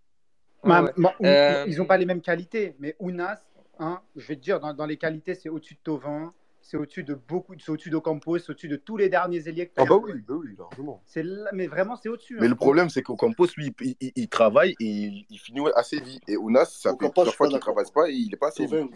Ouais, 0.62 0.68
Ma- 0.70 0.82
ouais. 0.82 0.92
ma- 0.96 1.14
Ou- 1.20 1.26
Euh, 1.26 1.64
Ils 1.68 1.76
n'ont 1.78 1.86
pas 1.86 1.96
les 1.96 2.06
mêmes 2.06 2.20
qualités, 2.22 2.74
mais 2.78 2.96
Ounas, 3.00 3.38
hein, 3.78 4.00
je 4.16 4.26
vais 4.26 4.36
te 4.36 4.40
dire, 4.40 4.60
dans, 4.60 4.72
dans 4.72 4.86
les 4.86 4.96
qualités, 4.96 5.34
c'est 5.34 5.48
au-dessus 5.48 5.74
de 5.74 5.80
Tovin, 5.82 6.32
c'est 6.62 6.78
au-dessus 6.78 7.04
de 7.04 7.14
beaucoup, 7.14 7.54
c'est 7.58 7.70
au-dessus 7.70 7.90
d'Ocampos, 7.90 8.38
c'est 8.38 8.50
au-dessus 8.50 8.68
de 8.68 8.76
tous 8.76 8.96
les 8.96 9.10
derniers 9.10 9.46
ailiers 9.48 9.66
que 9.66 9.74
tu 9.74 9.80
Ah 9.80 9.82
as 9.82 9.86
bah 9.86 9.96
oui, 10.02 10.12
bah 10.26 10.34
oui, 10.38 10.54
largement. 10.58 11.02
C'est 11.04 11.22
là- 11.22 11.50
mais 11.52 11.66
vraiment, 11.66 11.96
c'est 11.96 12.08
au-dessus. 12.08 12.36
Mais 12.40 12.46
hein. 12.46 12.50
le 12.50 12.54
problème, 12.54 12.88
c'est 12.88 13.02
qu'Ocampos, 13.02 13.48
lui, 13.58 13.74
il, 13.82 13.96
il- 14.00 14.12
il 14.16 14.28
travaille 14.28 14.70
et 14.80 14.84
il, 14.84 15.26
il 15.28 15.38
finit 15.38 15.60
assez 15.74 16.00
vite. 16.00 16.22
Et 16.28 16.36
Ounas, 16.38 16.64
ça 16.66 16.92
fait 16.92 16.96
plusieurs 17.10 17.34
fois 17.34 17.46
pas 17.46 17.50
qu'il 17.50 17.58
d'accord. 17.58 17.74
travaille 17.74 17.92
pas 17.92 18.08
et 18.10 18.14
il 18.14 18.32
est 18.32 18.36
pas 18.38 18.48
assez 18.48 18.64
vite. 18.66 18.90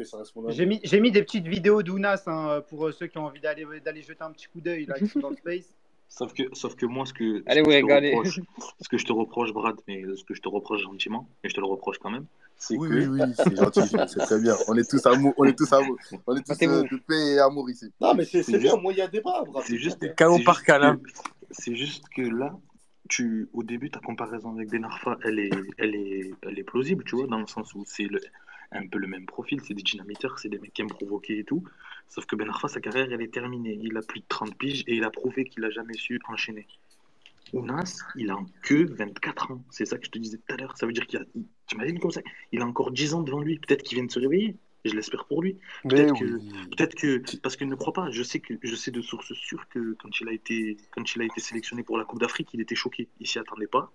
Tovin, 0.00 0.02
après, 0.02 0.04
ça 0.04 0.16
reste 0.18 0.36
mon 0.36 0.48
J'ai 0.50 0.62
avis. 0.62 0.68
mis, 0.76 0.80
j'ai 0.84 1.00
mis 1.00 1.10
des 1.10 1.22
petites 1.22 1.46
vidéos 1.46 1.82
d'Ounas 1.82 2.22
hein, 2.26 2.62
pour 2.68 2.86
euh, 2.86 2.92
ceux 2.92 3.06
qui 3.06 3.18
ont 3.18 3.26
envie 3.26 3.40
d'aller, 3.40 3.66
d'aller 3.84 4.02
jeter 4.02 4.22
un 4.22 4.32
petit 4.32 4.46
coup 4.46 4.60
d'œil, 4.60 4.86
là, 4.86 4.98
qui 4.98 5.06
sont 5.08 5.20
dans 5.20 5.30
le 5.30 5.36
space. 5.36 5.66
Sauf 6.12 6.34
que, 6.34 6.42
sauf 6.54 6.74
que 6.74 6.86
moi, 6.86 7.06
ce 7.06 7.12
que, 7.14 7.38
ce 7.38 7.44
Allez 7.46 7.60
que 7.60 7.66
vous 7.66 7.70
je 7.70 7.78
te 7.78 7.84
régaler. 7.84 8.10
reproche, 8.14 8.40
ce 8.80 8.88
que 8.88 8.98
je 8.98 9.04
te 9.04 9.12
reproche, 9.12 9.52
Brad, 9.52 9.76
mais 9.86 10.02
ce 10.16 10.24
que 10.24 10.34
je 10.34 10.42
te 10.42 10.48
reproche 10.48 10.82
gentiment, 10.82 11.28
et 11.44 11.48
je 11.48 11.54
te 11.54 11.60
le 11.60 11.66
reproche 11.66 11.98
quand 11.98 12.10
même, 12.10 12.26
c'est 12.58 12.76
Oui, 12.76 12.88
que. 12.88 12.94
oui, 12.94 13.06
oui, 13.06 13.32
c'est 13.36 13.54
gentil, 13.56 13.82
c'est 14.08 14.18
très 14.18 14.40
bien. 14.40 14.56
On 14.66 14.76
est 14.76 14.90
tous 14.90 15.06
amour, 15.06 15.32
on 15.38 15.44
est 15.44 15.56
tous 15.56 15.72
amour, 15.72 15.96
on 16.26 16.36
est 16.36 16.42
tous 16.44 16.62
euh, 16.64 16.82
de 16.82 16.96
paix 16.96 17.34
et 17.34 17.38
amour 17.38 17.70
ici. 17.70 17.92
Non, 18.00 18.14
mais 18.14 18.24
c'est 18.24 18.42
C'est 18.42 18.52
c'est 18.52 18.58
bien, 18.58 18.76
moi, 18.76 18.92
il 18.92 18.98
y 18.98 19.02
a 19.02 19.06
débat, 19.06 19.44
bravo. 19.46 19.62
c'est 19.64 19.78
juste, 19.78 20.00
par 20.44 20.64
câlin. 20.64 20.96
que, 20.96 21.00
c'est 21.52 21.76
juste 21.76 22.08
que 22.08 22.22
là, 22.22 22.58
tu, 23.08 23.48
au 23.52 23.62
début, 23.62 23.90
ta 23.92 24.00
comparaison 24.00 24.52
avec 24.56 24.68
Ben 24.68 24.84
Arfa, 24.84 25.16
elle 25.24 25.38
est, 25.38 25.50
elle 25.78 25.94
est, 25.94 26.32
elle 26.42 26.58
est 26.58 26.64
plausible, 26.64 27.04
tu 27.04 27.14
vois, 27.14 27.28
dans 27.28 27.38
le 27.38 27.46
sens 27.46 27.72
où 27.76 27.84
c'est 27.86 28.04
le- 28.04 28.20
un 28.72 28.86
peu 28.86 28.98
le 28.98 29.06
même 29.06 29.26
profil, 29.26 29.60
c'est 29.62 29.74
des 29.74 29.82
dynamiteurs, 29.82 30.38
c'est 30.38 30.48
des 30.48 30.58
mecs 30.58 30.72
qui 30.72 30.82
aiment 30.82 30.88
provoquer 30.88 31.38
et 31.38 31.44
tout. 31.44 31.64
Sauf 32.08 32.26
que 32.26 32.36
Ben 32.36 32.48
Arfa, 32.48 32.68
sa 32.68 32.80
carrière, 32.80 33.10
elle 33.10 33.22
est 33.22 33.32
terminée. 33.32 33.78
Il 33.82 33.96
a 33.96 34.02
plus 34.02 34.20
de 34.20 34.24
30 34.28 34.56
piges 34.56 34.84
et 34.86 34.96
il 34.96 35.04
a 35.04 35.10
prouvé 35.10 35.44
qu'il 35.44 35.64
a 35.64 35.70
jamais 35.70 35.94
su 35.94 36.20
enchaîner. 36.28 36.66
Ounas, 37.52 38.04
il 38.14 38.30
a 38.30 38.38
que 38.62 38.92
24 38.94 39.50
ans. 39.50 39.64
C'est 39.70 39.84
ça 39.84 39.98
que 39.98 40.06
je 40.06 40.10
te 40.10 40.18
disais 40.18 40.38
tout 40.38 40.54
à 40.54 40.56
l'heure. 40.56 40.76
Ça 40.76 40.86
veut 40.86 40.92
dire 40.92 41.06
qu'il 41.06 41.18
a. 41.18 41.24
T'imagines 41.66 41.98
comme 41.98 42.10
ça? 42.10 42.20
Il 42.52 42.62
a 42.62 42.66
encore 42.66 42.92
10 42.92 43.14
ans 43.14 43.22
devant 43.22 43.40
lui. 43.40 43.58
Peut-être 43.58 43.82
qu'il 43.82 43.96
vient 43.96 44.04
de 44.04 44.10
se 44.10 44.20
réveiller. 44.20 44.56
Je 44.84 44.94
l'espère 44.94 45.24
pour 45.26 45.42
lui. 45.42 45.56
Peut-être 45.88 46.18
que. 46.18 46.38
Peut-être 46.68 46.94
que. 46.94 47.36
Parce 47.38 47.56
que 47.56 47.64
ne 47.64 47.74
crois 47.74 47.92
pas. 47.92 48.10
Je 48.10 48.22
sais, 48.22 48.38
que, 48.38 48.54
je 48.62 48.74
sais 48.74 48.90
de 48.90 49.02
sources 49.02 49.32
sûres 49.34 49.68
que 49.68 49.94
quand 49.94 50.20
il, 50.20 50.28
a 50.28 50.32
été, 50.32 50.76
quand 50.92 51.14
il 51.14 51.22
a 51.22 51.24
été 51.24 51.40
sélectionné 51.40 51.82
pour 51.82 51.98
la 51.98 52.04
Coupe 52.04 52.20
d'Afrique, 52.20 52.50
il 52.54 52.60
était 52.60 52.76
choqué. 52.76 53.08
Il 53.18 53.26
s'y 53.26 53.38
attendait 53.38 53.66
pas. 53.66 53.90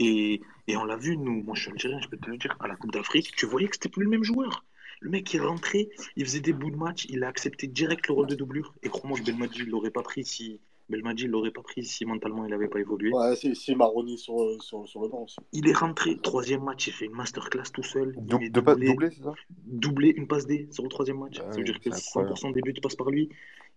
Et, 0.00 0.40
et 0.66 0.76
on 0.76 0.84
l'a 0.84 0.96
vu, 0.96 1.16
nous. 1.16 1.42
Moi, 1.44 1.54
je 1.54 1.62
suis 1.62 1.70
algérien, 1.70 2.00
je 2.00 2.08
peux 2.08 2.16
te 2.16 2.28
le 2.28 2.36
dire. 2.38 2.56
À 2.60 2.66
la 2.66 2.74
Coupe 2.76 2.92
d'Afrique, 2.92 3.32
tu 3.36 3.46
voyais 3.46 3.68
que 3.68 3.76
c'était 3.76 3.88
plus 3.88 4.02
le 4.04 4.10
même 4.10 4.24
joueur. 4.24 4.64
Le 5.00 5.10
mec, 5.10 5.32
il 5.32 5.40
rentrait, 5.40 5.88
il 6.16 6.24
faisait 6.26 6.40
des 6.40 6.52
bouts 6.52 6.70
de 6.70 6.76
match, 6.76 7.06
il 7.08 7.22
a 7.24 7.28
accepté 7.28 7.68
direct 7.68 8.08
le 8.08 8.14
rôle 8.14 8.26
de 8.26 8.34
doublure. 8.34 8.74
Et 8.82 8.88
crois-moi 8.88 9.18
que 9.18 9.24
Belmadi, 9.24 9.60
il 9.60 9.68
l'aurait 9.70 9.92
pas 9.92 10.02
pris 10.02 10.24
si. 10.24 10.60
Belmadi, 10.88 11.24
il 11.24 11.30
l'aurait 11.30 11.52
pas 11.52 11.62
pris 11.62 11.84
si 11.84 12.04
mentalement 12.04 12.44
il 12.44 12.50
n'avait 12.50 12.68
pas 12.68 12.80
évolué. 12.80 13.12
Ouais, 13.12 13.36
c'est 13.36 13.54
c'est 13.54 13.74
Maroni 13.76 14.18
sur, 14.18 14.62
sur, 14.62 14.88
sur 14.88 15.02
le 15.02 15.08
banc 15.08 15.22
aussi. 15.22 15.36
Il 15.52 15.68
est 15.68 15.72
rentré, 15.72 16.18
troisième 16.18 16.64
match, 16.64 16.88
il 16.88 16.92
fait 16.92 17.06
une 17.06 17.12
masterclass 17.14 17.70
tout 17.72 17.82
seul. 17.82 18.14
Il 18.18 18.26
de 18.52 18.60
pas- 18.60 18.74
doublé, 18.74 18.86
doublé, 18.88 19.10
c'est 19.10 19.22
ça? 19.22 19.32
Doublé, 19.50 20.08
une 20.16 20.26
passe 20.26 20.46
D 20.46 20.68
sur 20.72 20.82
le 20.82 20.88
troisième 20.88 21.18
match. 21.18 21.38
Ah 21.38 21.50
ça 21.50 21.60
veut 21.60 21.62
oui, 21.62 21.64
dire 21.64 21.78
que 21.80 21.90
c'est 21.90 21.94
incroyable. 21.94 22.36
100% 22.36 22.50
des 22.52 22.62
buts 22.62 22.74
passent 22.82 22.96
par 22.96 23.10
lui. 23.10 23.28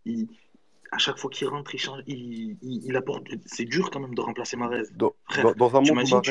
Il, 0.05 0.27
à 0.94 0.98
chaque 0.98 1.18
fois 1.18 1.30
qu'il 1.30 1.48
rentre, 1.48 1.74
il 1.74 1.80
change, 1.80 2.02
il, 2.07 2.57
il, 2.61 2.86
il 2.86 2.95
apporte. 2.95 3.28
C'est 3.45 3.65
dur 3.65 3.90
quand 3.90 3.99
même 3.99 4.15
de 4.15 4.22
remplacer 4.22 4.57
Marez. 4.57 4.84
Dans, 4.95 5.14
Frère, 5.30 5.56
dans, 5.56 5.70
dans 5.70 5.78
un 5.78 5.82
monde 5.82 6.22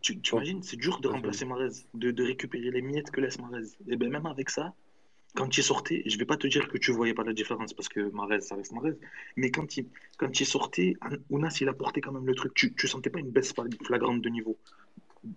tu, 0.00 0.20
imagines, 0.32 0.62
c'est 0.62 0.76
dur 0.76 1.00
de 1.00 1.08
remplacer. 1.08 1.44
Marez, 1.44 1.70
de, 1.94 2.10
de 2.12 2.22
récupérer 2.22 2.70
les 2.70 2.82
miettes 2.82 3.10
que 3.10 3.20
laisse 3.20 3.40
Marez. 3.40 3.64
Et 3.88 3.96
bien 3.96 4.08
même 4.08 4.26
avec 4.26 4.50
ça, 4.50 4.72
quand 5.34 5.58
il 5.58 5.64
sortait, 5.64 6.02
je 6.06 6.16
vais 6.16 6.24
pas 6.24 6.36
te 6.36 6.46
dire 6.46 6.68
que 6.68 6.78
tu 6.78 6.92
voyais 6.92 7.14
pas 7.14 7.24
la 7.24 7.32
différence 7.32 7.72
parce 7.72 7.88
que 7.88 8.10
Marez, 8.12 8.40
ça 8.40 8.54
reste 8.54 8.72
Marez, 8.72 8.96
mais 9.36 9.50
quand 9.50 9.76
il, 9.76 9.88
quand 10.16 10.38
il 10.38 10.46
sortait, 10.46 10.94
Ounas, 11.30 11.58
il 11.60 11.68
apportait 11.68 12.00
quand 12.00 12.12
même 12.12 12.26
le 12.26 12.34
truc. 12.34 12.54
Tu, 12.54 12.72
tu 12.74 12.86
sentais 12.86 13.10
pas 13.10 13.18
une 13.18 13.30
baisse 13.30 13.52
flagrante 13.82 14.22
de 14.22 14.28
niveau. 14.28 14.56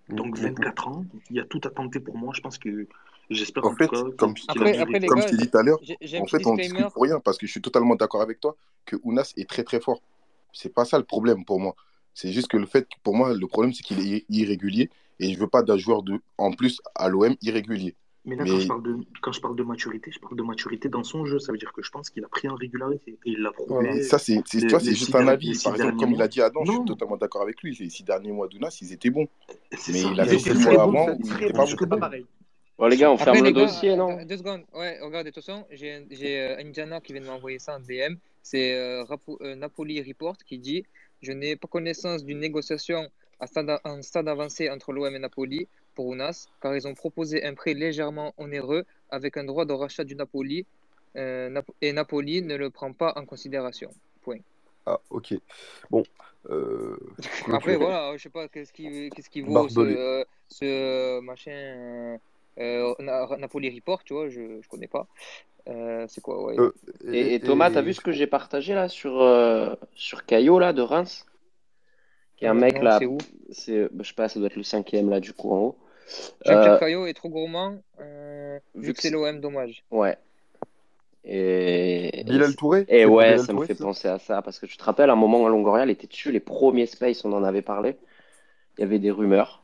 Donc 0.08 0.38
Mm, 0.38 0.42
mm, 0.42 0.54
24 0.54 0.88
ans, 0.88 1.04
il 1.30 1.36
y 1.36 1.40
a 1.40 1.44
tout 1.44 1.60
à 1.64 1.70
tenter 1.70 2.00
pour 2.00 2.16
moi. 2.16 2.32
Je 2.34 2.40
pense 2.40 2.58
que 2.58 2.86
j'espère 3.30 3.64
En 3.64 3.74
fait, 3.74 3.88
cas 3.88 4.02
comme, 4.16 4.34
qu'il 4.34 4.46
comme, 4.46 4.66
Après, 4.66 4.78
après 4.78 5.06
comme 5.06 5.20
je 5.20 5.24
gars, 5.24 5.30
t'ai 5.30 5.36
dit 5.36 5.50
tout 5.50 5.58
à 5.58 5.62
l'heure, 5.62 5.80
en 5.80 6.26
fait, 6.26 6.46
on 6.46 6.54
discute 6.54 6.88
pour 6.88 7.02
rien 7.02 7.20
parce 7.20 7.38
que 7.38 7.46
je 7.46 7.50
suis 7.52 7.62
totalement 7.62 7.94
d'accord 7.94 8.22
avec 8.22 8.40
toi 8.40 8.56
que 8.84 8.96
Ounas 9.02 9.32
est 9.36 9.48
très 9.48 9.64
très 9.64 9.80
fort. 9.80 10.02
C'est 10.52 10.72
pas 10.74 10.84
ça 10.84 10.98
le 10.98 11.04
problème 11.04 11.44
pour 11.44 11.60
moi. 11.60 11.74
C'est 12.14 12.32
juste 12.32 12.48
que 12.48 12.56
le 12.56 12.66
fait, 12.66 12.88
pour 13.02 13.14
moi, 13.14 13.32
le 13.32 13.46
problème, 13.46 13.72
c'est 13.72 13.82
qu'il 13.82 14.00
est 14.00 14.24
irrégulier 14.28 14.90
et 15.20 15.32
je 15.32 15.38
veux 15.38 15.46
pas 15.48 15.62
d'un 15.62 15.76
joueur 15.76 16.02
de, 16.02 16.20
en 16.38 16.52
plus 16.52 16.80
à 16.94 17.08
l'OM 17.08 17.36
irrégulier. 17.42 17.94
Mais 18.26 18.36
là, 18.36 18.44
Mais- 18.44 18.50
quand, 18.50 18.60
je 18.60 18.68
parle 18.68 18.82
de, 18.82 18.96
quand 19.22 19.32
je 19.32 19.40
parle 19.40 19.56
de 19.56 19.62
maturité, 19.62 20.10
je 20.12 20.20
parle 20.20 20.36
de 20.36 20.42
maturité 20.42 20.88
dans 20.90 21.02
son 21.02 21.24
jeu. 21.24 21.38
Ça 21.38 21.52
veut 21.52 21.58
dire 21.58 21.72
que 21.72 21.82
je 21.82 21.90
pense 21.90 22.10
qu'il 22.10 22.22
a 22.22 22.28
pris 22.28 22.48
en 22.48 22.54
régularité. 22.54 23.12
Et 23.24 23.30
il 23.30 23.40
l'a 23.40 23.50
prouvé. 23.50 23.68
Voilà. 23.70 24.02
Ça, 24.02 24.18
c'est, 24.18 24.42
juste 24.46 24.80
six 24.80 25.14
un 25.14 25.26
avis. 25.26 25.58
Par 25.62 25.74
exemple, 25.74 25.96
comme 25.96 26.12
il 26.12 26.20
a 26.20 26.28
dit 26.28 26.42
Adam, 26.42 26.60
je 26.64 26.72
suis 26.72 26.84
totalement 26.84 27.16
d'accord 27.16 27.42
avec 27.42 27.62
lui. 27.62 27.74
Les 27.80 27.88
six 27.88 28.02
derniers 28.02 28.32
mois 28.32 28.46
d'Ounas, 28.48 28.76
ils 28.82 28.92
étaient 28.92 29.08
bons. 29.08 29.26
Mais 29.70 29.76
ça. 29.78 30.08
il 30.12 30.20
a 30.20 30.26
fait 30.26 30.36
très 30.36 30.74
mois 30.74 30.82
avant 30.82 31.12
où 31.12 31.18
bon. 31.18 31.86
pas 31.88 31.96
pareil. 31.96 32.26
Bon, 32.80 32.86
les 32.86 32.96
gars, 32.96 33.10
on 33.10 33.16
Après, 33.16 33.24
ferme 33.26 33.44
le 33.44 33.50
gars, 33.50 33.66
dossier, 33.66 33.94
non 33.94 34.24
deux 34.24 34.38
secondes. 34.38 34.64
Ouais, 34.72 34.98
regardez, 35.02 35.28
de 35.30 35.34
toute 35.34 35.44
façon, 35.44 35.66
j'ai 35.70 36.02
euh, 36.40 36.56
Indiana 36.58 37.02
qui 37.02 37.12
vient 37.12 37.20
de 37.20 37.26
m'envoyer 37.26 37.58
ça 37.58 37.76
en 37.76 37.80
DM. 37.80 38.14
C'est 38.42 38.72
euh, 38.74 39.04
euh, 39.42 39.54
Napoli 39.54 40.00
Report 40.00 40.38
qui 40.46 40.56
dit 40.56 40.86
Je 41.20 41.32
n'ai 41.32 41.56
pas 41.56 41.68
connaissance 41.68 42.24
d'une 42.24 42.38
négociation 42.38 43.06
à 43.38 43.46
stade, 43.46 43.78
en 43.84 44.00
stade 44.00 44.28
avancé 44.28 44.70
entre 44.70 44.94
l'OM 44.94 45.14
et 45.14 45.18
Napoli 45.18 45.68
pour 45.94 46.06
Ounas, 46.06 46.46
car 46.62 46.74
ils 46.74 46.88
ont 46.88 46.94
proposé 46.94 47.44
un 47.44 47.52
prêt 47.52 47.74
légèrement 47.74 48.32
onéreux 48.38 48.86
avec 49.10 49.36
un 49.36 49.44
droit 49.44 49.66
de 49.66 49.74
rachat 49.74 50.04
du 50.04 50.14
Napoli, 50.14 50.64
euh, 51.16 51.50
Nap- 51.50 51.70
et 51.82 51.92
Napoli 51.92 52.40
ne 52.40 52.56
le 52.56 52.70
prend 52.70 52.94
pas 52.94 53.12
en 53.14 53.26
considération. 53.26 53.90
Point. 54.22 54.38
Ah, 54.86 54.98
ok. 55.10 55.34
Bon. 55.90 56.02
Euh, 56.48 56.96
Après, 57.52 57.76
voilà, 57.76 58.16
je 58.16 58.22
sais 58.22 58.30
pas 58.30 58.48
qu'est-ce 58.48 58.72
qui, 58.72 59.10
qu'est-ce 59.10 59.28
qui 59.28 59.42
vaut 59.42 59.68
ce, 59.68 59.80
euh, 59.80 60.24
euh, 60.62 61.20
machin 61.20 62.18
euh, 62.58 62.94
Na- 62.98 63.36
Napoli 63.38 63.70
Report, 63.74 64.04
tu 64.04 64.14
vois, 64.14 64.28
je, 64.28 64.60
je 64.62 64.68
connais 64.68 64.88
pas. 64.88 65.06
Euh, 65.68 66.06
c'est 66.08 66.20
quoi, 66.22 66.42
ouais. 66.44 66.58
Euh, 66.58 66.72
Et, 67.12 67.34
et 67.34 67.40
Thomas, 67.40 67.70
t'as 67.70 67.82
vu 67.82 67.92
ce 67.94 68.00
que 68.00 68.12
j'ai 68.12 68.26
partagé 68.26 68.74
là 68.74 68.88
sur, 68.88 69.20
euh, 69.20 69.74
sur 69.94 70.24
Caillot 70.26 70.58
là, 70.58 70.72
de 70.72 70.82
Reims? 70.82 71.26
Qui 72.36 72.44
est 72.44 72.48
un 72.48 72.54
mec 72.54 72.80
non, 72.80 72.82
là, 72.82 72.98
c'est 72.98 73.06
où? 73.06 73.18
c'est, 73.50 73.84
bah, 73.92 74.02
je 74.02 74.08
sais 74.08 74.14
pas, 74.14 74.28
ça 74.28 74.38
doit 74.38 74.46
être 74.48 74.56
le 74.56 74.62
cinquième 74.62 75.10
là 75.10 75.20
du 75.20 75.32
coup 75.32 75.50
en 75.52 75.58
haut. 75.58 75.78
Jean-Pierre 76.44 76.76
Euh, 76.76 76.78
Caillot 76.78 77.06
est 77.06 77.14
trop 77.14 77.28
gourmand, 77.30 77.82
euh, 78.00 78.58
vu 78.74 78.92
que 78.92 79.00
c'est 79.00 79.10
l'OM, 79.10 79.40
dommage. 79.40 79.84
Ouais. 79.90 80.18
Et, 81.24 82.24
Bilal 82.24 82.54
Touré? 82.56 82.88
Et 82.88 83.06
ouais, 83.06 83.36
Bilal 83.36 83.38
ça 83.38 83.52
me 83.52 83.60
fait 83.60 83.74
ça? 83.74 83.84
penser 83.84 84.08
à 84.08 84.18
ça 84.18 84.42
parce 84.42 84.58
que 84.58 84.66
tu 84.66 84.76
te 84.76 84.84
rappelles, 84.84 85.10
à 85.10 85.12
un 85.12 85.16
moment 85.16 85.46
à 85.46 85.48
Longoria, 85.50 85.84
il 85.84 85.90
était 85.90 86.06
dessus, 86.06 86.32
les 86.32 86.40
premiers 86.40 86.86
Space, 86.86 87.24
on 87.24 87.32
en 87.32 87.44
avait 87.44 87.62
parlé. 87.62 87.96
Il 88.78 88.82
y 88.82 88.84
avait 88.84 88.98
des 89.00 89.10
rumeurs. 89.10 89.59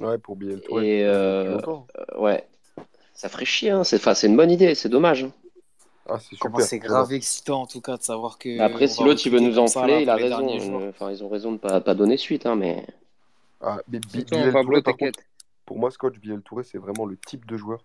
Ouais, 0.00 0.18
pour 0.18 0.36
Touré. 0.64 0.98
Et 0.98 1.04
euh, 1.04 1.58
euh, 1.66 2.18
ouais, 2.18 2.46
ça 3.14 3.28
ferait 3.28 3.44
chier, 3.44 3.70
hein. 3.70 3.84
C'est, 3.84 3.96
enfin, 3.96 4.14
c'est 4.14 4.26
une 4.26 4.36
bonne 4.36 4.50
idée, 4.50 4.74
c'est 4.74 4.88
dommage. 4.88 5.24
hein. 5.24 5.32
Ah, 6.06 6.18
c'est 6.18 6.36
super. 6.36 6.78
grave 6.80 7.12
excitant 7.14 7.62
en 7.62 7.66
tout 7.66 7.80
cas 7.80 7.96
de 7.96 8.02
savoir 8.02 8.38
que. 8.38 8.48
Mais 8.48 8.60
après, 8.60 8.88
si 8.88 9.02
l'autre 9.02 9.22
il 9.24 9.32
veut 9.32 9.40
nous 9.40 9.58
enfler, 9.58 10.02
il 10.02 10.10
a 10.10 10.16
raison. 10.16 10.80
Euh, 10.80 10.90
Enfin, 10.90 11.10
ils 11.10 11.24
ont 11.24 11.28
raison 11.28 11.52
de 11.52 11.58
pas, 11.58 11.80
pas 11.80 11.94
donner 11.94 12.16
suite, 12.16 12.44
hein, 12.46 12.56
mais. 12.56 12.86
Ah, 13.60 13.80
mais 13.88 13.98
Bi- 14.00 14.18
Attention, 14.18 14.36
Bilal 14.36 14.52
Pablo, 14.52 14.80
Touré, 14.80 14.82
t'inquiète. 14.82 15.26
pour 15.64 15.78
moi, 15.78 15.90
Scotch, 15.90 16.18
Bilal 16.18 16.42
Touré, 16.42 16.64
c'est 16.64 16.78
vraiment 16.78 17.06
le 17.06 17.16
type 17.16 17.46
de 17.46 17.56
joueur 17.56 17.82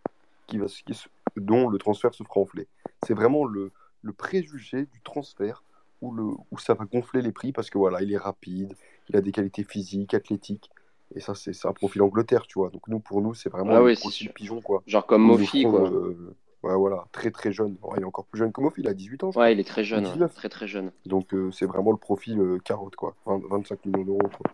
qui 0.48 0.57
va, 0.57 0.65
qui 0.65 0.94
dont 1.38 1.69
le 1.69 1.77
transfert 1.77 2.14
se 2.14 2.23
fera 2.23 2.41
enfler. 2.41 2.68
C'est 3.06 3.14
vraiment 3.14 3.45
le, 3.45 3.72
le 4.02 4.11
préjugé 4.14 4.86
du 4.88 4.99
transfert 5.02 5.64
où, 6.02 6.11
le, 6.11 6.23
où 6.52 6.57
ça 6.57 6.73
va 6.73 6.86
gonfler 6.86 7.22
les 7.22 7.31
prix 7.31 7.53
parce 7.53 7.69
que 7.69 7.77
voilà, 7.77 8.02
il 8.02 8.11
est 8.11 8.18
rapide, 8.18 8.76
il 9.10 9.15
a 9.15 9.22
des 9.22 9.31
qualités 9.31 9.64
physiques, 9.64 10.14
athlétiques. 10.14 10.69
Et 11.15 11.19
ça, 11.22 11.34
c'est 11.36 11.53
c'est 11.53 11.68
un 11.68 11.73
profil 11.73 12.02
Angleterre, 12.03 12.45
tu 12.48 12.60
vois. 12.60 12.69
Donc, 12.69 12.88
nous, 12.88 12.99
pour 12.99 13.22
nous, 13.22 13.34
c'est 13.34 13.49
vraiment 13.49 13.73
Ah 13.73 13.80
le 13.80 13.86
oui, 13.86 13.95
c'est 13.95 14.02
profil 14.02 14.31
pigeon, 14.31 14.61
quoi. 14.61 14.84
Genre 14.86 15.06
comme 15.06 15.23
Mofi, 15.23 15.64
quoi. 15.64 15.90
euh, 15.90 16.36
ouais, 16.64 16.76
voilà, 16.76 17.06
très 17.11 17.31
très 17.31 17.52
jeune. 17.52 17.77
Ouais, 17.81 17.95
il 17.98 18.02
est 18.02 18.06
encore 18.06 18.26
plus 18.26 18.38
jeune 18.40 18.52
que 18.52 18.61
Mofi, 18.61 18.81
il 18.81 18.88
a 18.88 18.94
18 18.94 19.23
ans, 19.23 19.31
je 19.31 19.40
Ouais, 19.40 19.45
crois. 19.45 19.52
il 19.52 19.60
est 19.60 19.64
très 19.64 19.84
jeune, 19.84 20.06
ouais. 20.06 20.11
19. 20.11 20.34
Très 20.36 20.49
très 20.49 20.68
jeune. 20.68 20.91
Donc, 21.07 21.34
euh, 21.34 21.52
c'est 21.52 21.65
vraiment 21.65 21.91
le 21.91 21.98
profil 21.98 22.40
euh, 22.40 22.60
carotte, 22.60 22.95
quoi. 22.95 23.15
20 23.26 23.41
25 23.49 23.86
millions 23.86 24.03
d'euros, 24.03 24.19
quoi. 24.30 24.52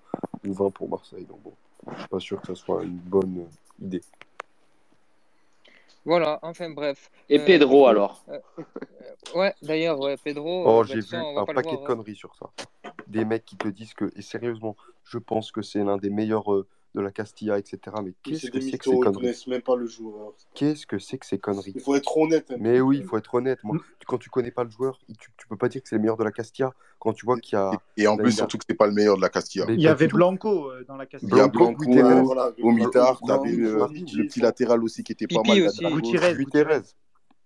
Ou 0.48 0.54
20 0.54 0.70
pour 0.72 0.88
Marseille. 0.90 1.26
Donc, 1.26 1.42
bon, 1.44 1.54
je 1.94 2.00
suis 2.00 2.08
pas 2.08 2.20
sûr 2.20 2.40
que 2.40 2.48
ça 2.48 2.56
soit 2.56 2.84
une 2.84 2.98
bonne 3.00 3.40
euh, 3.40 3.86
idée. 3.86 4.02
Voilà, 6.06 6.40
enfin 6.44 6.70
bref. 6.70 7.10
Et 7.30 7.40
Pedro 7.40 7.88
alors? 7.88 8.24
ouais, 9.34 9.54
d'ailleurs, 9.64 10.00
ouais, 10.00 10.16
Pedro, 10.24 10.64
Oh, 10.68 10.82
bah, 10.84 10.88
j'ai 10.88 11.00
vu 11.02 11.16
un 11.18 11.46
paquet 11.46 11.62
de 11.64 11.64
voir. 11.64 11.82
hein. 11.82 11.86
conneries 11.88 12.16
sur 12.16 12.36
ça. 12.36 12.50
Des 13.08 13.26
mecs 13.26 13.44
qui 13.44 13.58
te 13.58 13.68
disent 13.68 13.94
que, 13.96 14.12
et 14.16 14.22
sérieusement, 14.22 14.76
je 15.06 15.18
pense 15.18 15.52
que 15.52 15.62
c'est 15.62 15.84
l'un 15.84 15.98
des 15.98 16.10
meilleurs 16.10 16.52
euh, 16.54 16.68
de 16.96 17.02
la 17.02 17.12
Castilla, 17.12 17.58
etc. 17.60 17.78
Mais 18.04 18.14
qu'est-ce 18.24 18.50
que 18.50 18.60
c'est 18.62 18.78
que 18.78 18.86
ces 18.86 18.98
conneries 19.00 19.14
connaissent 19.14 19.48
même 19.48 19.62
pas 19.62 19.76
le 19.76 19.86
joueur. 19.86 20.34
Qu'est-ce 20.54 20.86
que 20.88 20.98
c'est 20.98 21.18
que 21.18 21.26
ces 21.26 21.38
conneries 21.40 21.74
Il 21.76 21.82
faut 21.82 21.96
être 21.96 22.18
honnête. 22.18 22.52
un 22.52 22.58
Mais 22.58 22.80
oui, 22.80 22.98
il 23.00 23.04
faut 23.04 23.18
être 23.18 23.34
honnête. 23.36 23.60
Moi, 23.64 23.78
tu- 24.00 24.06
quand 24.06 24.18
tu 24.18 24.30
connais 24.30 24.52
pas 24.52 24.64
le 24.64 24.70
joueur, 24.70 24.98
tu, 25.20 25.30
tu 25.38 25.48
peux 25.48 25.58
pas 25.58 25.68
dire 25.68 25.82
que 25.84 25.90
c'est 25.90 25.96
le 25.96 26.02
meilleur 26.02 26.16
de 26.18 26.24
la 26.24 26.32
Castilla. 26.32 26.74
Quand 27.00 27.12
tu 27.14 27.26
vois 27.26 27.38
qu'il 27.40 27.58
y 27.58 27.62
a. 27.62 27.72
Et 27.98 28.08
en 28.08 28.16
plus, 28.18 28.32
surtout 28.32 28.58
que 28.58 28.64
c'est 28.68 28.76
pas 28.76 28.88
le 28.88 28.94
meilleur 28.94 29.18
de 29.18 29.22
la 29.22 29.30
Castilla. 29.30 29.66
Mais 29.68 29.74
Il 29.76 29.82
y 29.82 29.88
avait. 29.88 30.08
Blanco 30.08 30.72
euh, 30.72 30.86
dans 30.88 30.96
la 30.96 31.04
Il 31.04 31.08
y 31.08 31.12
Castilla. 31.12 31.44
a 31.44 31.48
Blanco, 31.50 31.74
Blanco, 31.74 31.84
Guterres, 31.84 32.24
voilà, 32.24 32.52
au 32.62 32.72
mitard, 32.72 33.20
Martin, 33.26 33.26
t'avais 33.44 33.58
euh, 33.60 33.78
Martin, 33.78 34.06
le 34.14 34.24
petit 34.28 34.40
latéral 34.40 34.82
aussi 34.84 35.04
qui 35.04 35.12
était 35.12 35.28
pas 35.28 35.44
mal 35.44 35.62
aussi. 35.68 35.84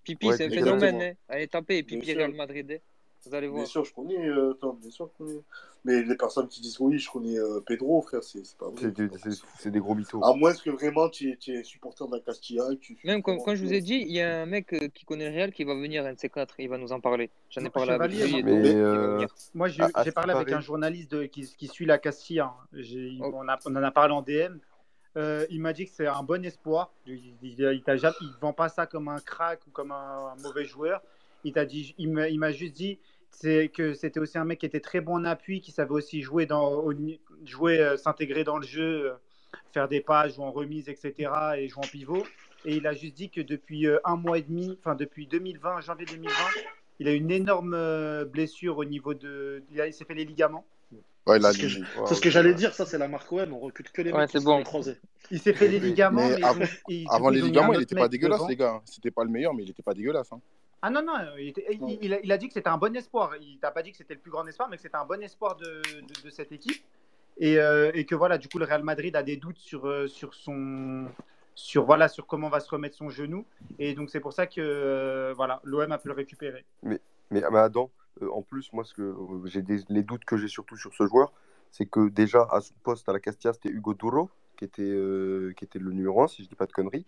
Pipi, 0.04 0.28
Ouais, 0.28 0.38
c'est 0.38 0.46
un 0.46 0.50
phénomène. 0.50 1.02
Hein. 1.02 1.14
Allez, 1.28 1.48
tapez 1.48 1.82
Bien 1.84 2.00
Pipi. 2.00 2.14
Real 2.14 2.34
Madrid. 2.34 2.82
Vous 3.26 3.36
allez 3.36 3.50
Bien 3.50 3.66
sûr, 3.66 3.84
je 3.84 3.94
connais, 3.94 4.28
euh, 4.28 4.54
Tom, 4.54 4.78
bien 4.80 4.90
sûr, 4.92 5.10
je 5.14 5.24
connais. 5.24 5.42
Mais 5.86 6.04
les 6.04 6.16
personnes 6.16 6.48
qui 6.48 6.62
disent 6.62 6.80
oui, 6.80 7.00
je 7.00 7.10
connais 7.10 7.38
euh, 7.38 7.60
Pedro, 7.66 8.02
frère, 8.02 8.24
c'est 8.24 8.42
pas 8.58 8.70
vrai. 8.70 8.94
C'est 9.58 9.72
des, 9.72 9.80
gros 9.80 9.96
mythos. 9.96 10.24
À 10.24 10.34
moins 10.34 10.54
que 10.54 10.70
vraiment 10.70 11.10
tu 11.10 11.32
es, 11.32 11.38
tu 11.38 11.52
es 11.54 11.64
supporter 11.64 12.08
de 12.08 12.16
la 12.16 12.22
Castilla 12.22 12.64
tu 12.80 12.98
Même 13.04 13.22
quand, 13.22 13.38
je 13.56 13.64
vous 13.64 13.74
ai 13.74 13.82
dit, 13.82 13.96
il 13.96 14.12
y 14.12 14.22
a 14.22 14.42
un 14.42 14.46
mec 14.46 14.74
euh, 14.74 14.88
qui 14.88 15.06
connaît 15.06 15.30
le 15.30 15.36
Real 15.36 15.52
qui 15.52 15.64
va 15.64 15.74
venir, 15.76 16.10
ces 16.18 16.30
quatre, 16.30 16.56
il 16.60 16.70
va 16.70 16.78
nous 16.78 16.92
en 16.92 17.00
parler. 17.00 17.30
J'en 17.50 17.64
ai 17.64 17.70
parlé 17.70 17.92
avec 17.92 18.12
lui. 18.12 18.44
Mais 18.44 18.76
euh. 18.76 19.26
Moi, 19.54 19.68
j'ai 19.68 19.84
à, 19.84 19.90
à 19.94 20.12
parlé 20.12 20.34
avec 20.34 20.52
un 20.52 20.62
journaliste 20.62 21.12
de- 21.12 21.26
qui, 21.26 21.42
qui 21.58 21.68
suit 21.68 21.86
la 21.86 21.98
Castilla. 21.98 22.54
hein. 22.74 22.84
Oh. 23.22 23.32
on, 23.36 23.48
a- 23.48 23.60
on 23.66 23.76
en 23.76 23.84
a 23.84 23.92
parlé 23.92 24.14
en 24.14 24.22
DM. 24.22 24.60
Euh, 25.18 25.46
il 25.50 25.60
m'a 25.62 25.74
dit 25.74 25.86
que 25.86 25.92
c'est 25.92 26.08
un 26.08 26.24
bon 26.24 26.46
espoir. 26.46 26.92
Il, 27.06 27.34
il 27.42 28.36
vend 28.42 28.54
pas 28.54 28.70
ça 28.70 28.86
comme 28.86 29.08
un 29.08 29.20
crack 29.20 29.66
ou 29.68 29.72
comme 29.72 29.92
un, 29.92 30.36
mauvais 30.44 30.66
joueur. 30.66 31.02
Il 31.44 31.54
t'a 31.54 31.66
dit, 31.66 31.96
il 31.98 32.10
m'a 32.12 32.52
juste 32.52 32.74
dit 32.74 33.00
c'est 33.32 33.70
que 33.70 33.94
c'était 33.94 34.20
aussi 34.20 34.38
un 34.38 34.44
mec 34.46 34.60
qui 34.60 34.66
était 34.66 34.80
très 34.80 35.02
bon 35.02 35.14
en 35.16 35.24
appui, 35.26 35.62
qui 35.62 35.72
savait 35.72 35.92
aussi 35.92 36.22
jouer 36.22 36.46
dans, 36.46 36.84
jouer, 37.46 37.80
euh, 37.80 37.96
s'intégrer 37.96 38.44
dans 38.44 38.58
le 38.58 38.66
jeu, 38.66 39.12
euh, 39.12 39.14
faire 39.72 39.88
des 39.88 40.02
passes, 40.02 40.36
jouer 40.36 40.46
en 40.46 40.52
remise, 40.52 40.90
etc. 40.90 41.32
et 41.58 41.68
jouer 41.70 41.84
en 41.86 41.88
pivot. 41.88 42.26
Et 42.66 42.76
il 42.76 42.88
a 42.88 42.94
juste 42.94 43.14
dit 43.16 43.30
que 43.30 43.40
depuis 43.40 43.88
euh, 43.88 44.00
un 44.04 44.18
mois 44.18 44.38
et 44.40 44.42
demi, 44.42 44.78
enfin 44.80 44.96
depuis 44.96 45.28
2020, 45.28 45.82
janvier 45.82 46.06
2020, 46.08 46.34
il 47.00 47.08
a 47.08 47.14
une 47.14 47.32
énorme 47.32 48.26
blessure 48.26 48.78
au 48.78 48.84
niveau 48.86 49.14
de. 49.14 49.64
Il, 49.72 49.94
s'est 49.94 50.04
fait 50.06 50.16
les 50.16 50.26
ligaments. 50.26 50.66
Ouais, 51.28 51.40
C'est 51.40 51.54
ce 51.54 51.60
que, 52.22 52.30
je- 52.30 52.30
j'allais 52.32 52.56
dire, 52.56 52.74
ça 52.74 52.86
c'est 52.88 52.98
la 52.98 53.08
marque 53.08 53.32
OM, 53.32 53.54
on 53.54 53.60
recrute 53.60 53.92
que 53.92 54.02
les 54.02 54.12
Ouais, 54.12 54.22
mecs 54.22 54.32
c'est 54.32 54.40
qui 54.40 54.46
bon. 54.46 54.64
croisés. 54.64 54.98
Il 55.32 55.40
s'est 55.40 55.54
fait 55.54 55.68
les 55.68 55.80
ligaments, 55.80 56.28
mais, 56.28 56.32
Mais 56.32 56.40
ils 56.40 56.46
av- 56.46 56.62
ont- 56.62 56.66
et 56.90 57.00
du 57.04 57.06
avant 57.10 57.30
les 57.30 57.42
ligaments, 57.42 57.74
il 57.74 57.76
autre 57.78 57.84
était 57.84 57.96
pas 57.96 58.08
dégueulasse, 58.10 58.40
devant. 58.40 58.50
les 58.50 58.56
gars. 58.56 58.82
C'était 58.86 59.12
pas 59.12 59.24
le 59.24 59.30
meilleur, 59.30 59.54
mais 59.54 59.64
il 59.64 59.70
était 59.70 59.84
pas 59.84 59.94
dégueulasse. 59.94 60.32
hein. 60.34 60.42
Ah 60.82 60.90
non, 60.90 61.02
non, 61.02 61.14
il, 61.38 61.50
était- 61.50 61.66
il- 61.72 62.00
il 62.02 62.14
a, 62.14 62.20
il 62.22 62.32
a 62.32 62.38
dit 62.38 62.48
que 62.48 62.54
c'était 62.54 62.70
un 62.70 62.78
bon 62.78 62.96
espoir. 62.96 63.36
Il 63.42 63.58
t'a 63.60 63.72
pas 63.72 63.84
dit 63.84 63.92
que 63.92 63.98
c'était 63.98 64.14
le 64.14 64.20
plus 64.20 64.32
grand 64.32 64.46
espoir, 64.48 64.70
mais 64.70 64.78
que 64.78 64.82
c'était 64.82 64.96
un 64.96 65.06
bon 65.06 65.22
espoir 65.22 65.56
de, 65.58 65.82
de- 66.02 66.24
de 66.24 66.30
cette 66.30 66.52
équipe. 66.52 66.82
Et, 67.38 67.58
euh, 67.60 67.92
et 67.94 68.06
que 68.06 68.16
voilà, 68.16 68.38
du 68.38 68.48
coup, 68.50 68.60
le 68.60 68.66
Real 68.66 68.84
Madrid 68.84 69.16
a 69.16 69.24
des 69.24 69.38
doutes 69.38 69.58
sur, 69.58 69.88
euh, 69.88 70.08
sur 70.08 70.34
son. 70.34 71.08
Sur, 71.56 71.84
voilà, 71.84 72.08
sur 72.08 72.26
comment 72.26 72.48
va 72.48 72.62
se 72.62 72.70
remettre 72.70 72.96
son 72.96 73.10
genou. 73.10 73.46
Et 73.80 73.94
donc, 73.94 74.10
c'est 74.10 74.22
pour 74.22 74.32
ça 74.32 74.48
que 74.48 74.62
euh, 74.62 75.34
voilà, 75.36 75.60
l'OM 75.66 75.92
a 75.92 75.98
pu 75.98 76.08
le 76.08 76.14
récupérer. 76.14 76.64
Mais, 76.84 77.02
mais, 77.32 77.44
mais 77.52 77.58
Adam, 77.60 77.92
euh, 78.22 78.30
en 78.32 78.42
plus, 78.42 78.72
moi, 78.72 78.86
ce 78.86 78.94
que 78.94 79.14
j'ai 79.46 79.62
des- 79.62 79.84
les 79.90 80.04
doutes 80.04 80.24
que 80.24 80.38
j'ai 80.38 80.48
surtout 80.48 80.78
sur 80.78 80.94
ce 80.94 81.06
joueur, 81.06 81.34
c'est 81.72 81.86
que 81.86 82.08
déjà 82.08 82.48
à 82.52 82.62
son 82.62 82.74
poste 82.84 83.10
à 83.10 83.14
la 83.14 83.20
Castilla, 83.20 83.52
c'était 83.52 83.70
Hugo 83.70 83.94
Duro, 83.94 84.30
qui 84.56 84.64
était, 84.64 85.54
qui 85.58 85.66
était 85.66 85.80
le 85.80 85.92
numéro 85.92 86.22
1, 86.22 86.28
si 86.30 86.44
je 86.46 86.48
dis 86.50 86.56
pas 86.56 86.66
de 86.66 86.72
conneries, 86.72 87.06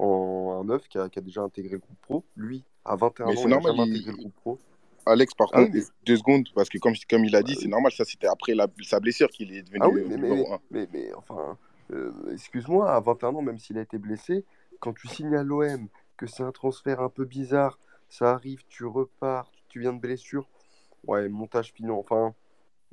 en, 0.00 0.06
en 0.06 0.64
neuf, 0.64 0.88
qui 0.88 0.98
a, 0.98 1.08
qui 1.08 1.20
a 1.20 1.22
déjà 1.22 1.42
intégré 1.42 1.74
le 1.74 1.78
groupe 1.78 1.98
pro. 2.02 2.24
Lui, 2.36 2.64
à 2.84 2.96
21 2.96 3.26
Mais 3.26 3.32
ans, 3.32 3.34
c'est 3.36 3.42
il 3.42 3.46
a 3.46 3.48
normal, 3.50 3.76
jamais 3.76 3.88
il- 3.88 3.94
intégré 3.94 4.10
le 4.12 4.16
groupe 4.18 4.34
pro. 4.40 4.58
Alex, 5.04 5.34
par 5.34 5.48
Ah, 5.52 5.58
contre, 5.64 5.72
mais- 5.74 5.82
deux 6.06 6.16
secondes, 6.16 6.48
parce 6.54 6.68
que 6.68 6.78
comme, 6.78 6.94
comme 7.10 7.24
il 7.24 7.34
a 7.34 7.42
dit, 7.42 7.52
Bah 7.54 7.58
c'est 7.60 7.64
oui. 7.66 7.70
normal, 7.72 7.92
ça 7.92 8.04
c'était 8.04 8.28
après 8.28 8.54
la- 8.54 8.68
sa 8.84 9.00
blessure 9.00 9.28
qu'il 9.30 9.52
est 9.52 9.62
devenu 9.62 9.78
Ah 9.82 9.88
oui, 9.88 10.00
euh, 10.00 10.06
mais, 10.08 10.16
mais, 10.16 10.28
numéro 10.28 10.52
1. 10.52 10.60
mais, 10.70 10.88
mais 10.92 11.12
enfin, 11.14 11.58
euh, 11.92 12.12
excuse-moi, 12.32 12.90
à 12.92 13.00
21 13.00 13.34
ans, 13.34 13.42
même 13.42 13.58
s'il 13.58 13.78
a 13.78 13.82
été 13.82 13.98
blessé, 13.98 14.44
quand 14.80 14.92
tu 14.92 15.08
signes 15.08 15.34
à 15.34 15.42
l'OM, 15.42 15.88
que 16.16 16.26
c'est 16.26 16.42
un 16.44 16.52
transfert 16.52 17.00
un 17.00 17.08
peu 17.08 17.24
bizarre, 17.24 17.78
ça 18.08 18.30
arrive, 18.30 18.60
tu 18.68 18.84
repars, 18.84 19.50
tu 19.68 19.80
viens 19.80 19.92
de 19.92 19.98
blessure, 20.00 20.48
ouais, 21.08 21.28
montage 21.28 21.72
finant, 21.72 21.98
enfin, 21.98 22.34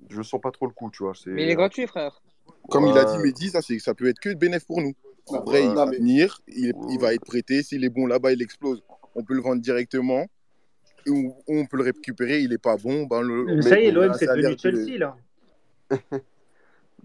je 0.09 0.21
sens 0.23 0.41
pas 0.41 0.49
trop 0.51 0.65
le 0.65 0.71
coup, 0.73 0.89
tu 0.89 1.03
vois. 1.03 1.13
Mais 1.27 1.43
il 1.43 1.49
est 1.49 1.55
gratuit, 1.55 1.85
frère. 1.85 2.21
Comme 2.69 2.87
il 2.87 2.97
a 2.97 3.05
dit 3.05 3.17
Ouais. 3.17 3.23
Mehdi, 3.25 3.49
ça, 3.49 3.61
ça 3.61 3.93
peut 3.93 4.07
être 4.07 4.19
que 4.19 4.33
bénéf 4.33 4.65
pour 4.65 4.81
nous. 4.81 4.93
Non, 5.31 5.39
Après, 5.39 5.63
il 5.63 5.69
va 5.75 5.85
mais- 5.85 5.97
venir, 5.97 6.41
il, 6.47 6.73
il 6.89 6.99
va 6.99 7.13
être 7.13 7.23
prêté. 7.25 7.61
S'il 7.61 7.83
est 7.83 7.89
bon 7.89 8.07
là-bas, 8.07 8.31
il 8.31 8.41
explose. 8.41 8.81
On 9.15 9.23
peut 9.23 9.33
le 9.33 9.41
vendre 9.41 9.61
directement. 9.61 10.25
Et 11.05 11.09
on, 11.11 11.35
on 11.47 11.65
peut 11.65 11.77
le 11.77 11.83
récupérer. 11.83 12.41
Il 12.41 12.53
est 12.53 12.57
pas 12.57 12.77
bon. 12.77 13.05
Ben, 13.05 13.21
le, 13.21 13.61
ça 13.61 13.79
y 13.79 13.85
est, 13.85 13.91
l'OM, 13.91 14.09
un 14.09 14.13
c'est 14.13 14.27
devenu 14.27 14.57
Chelsea, 14.57 14.97
là. 14.97 15.15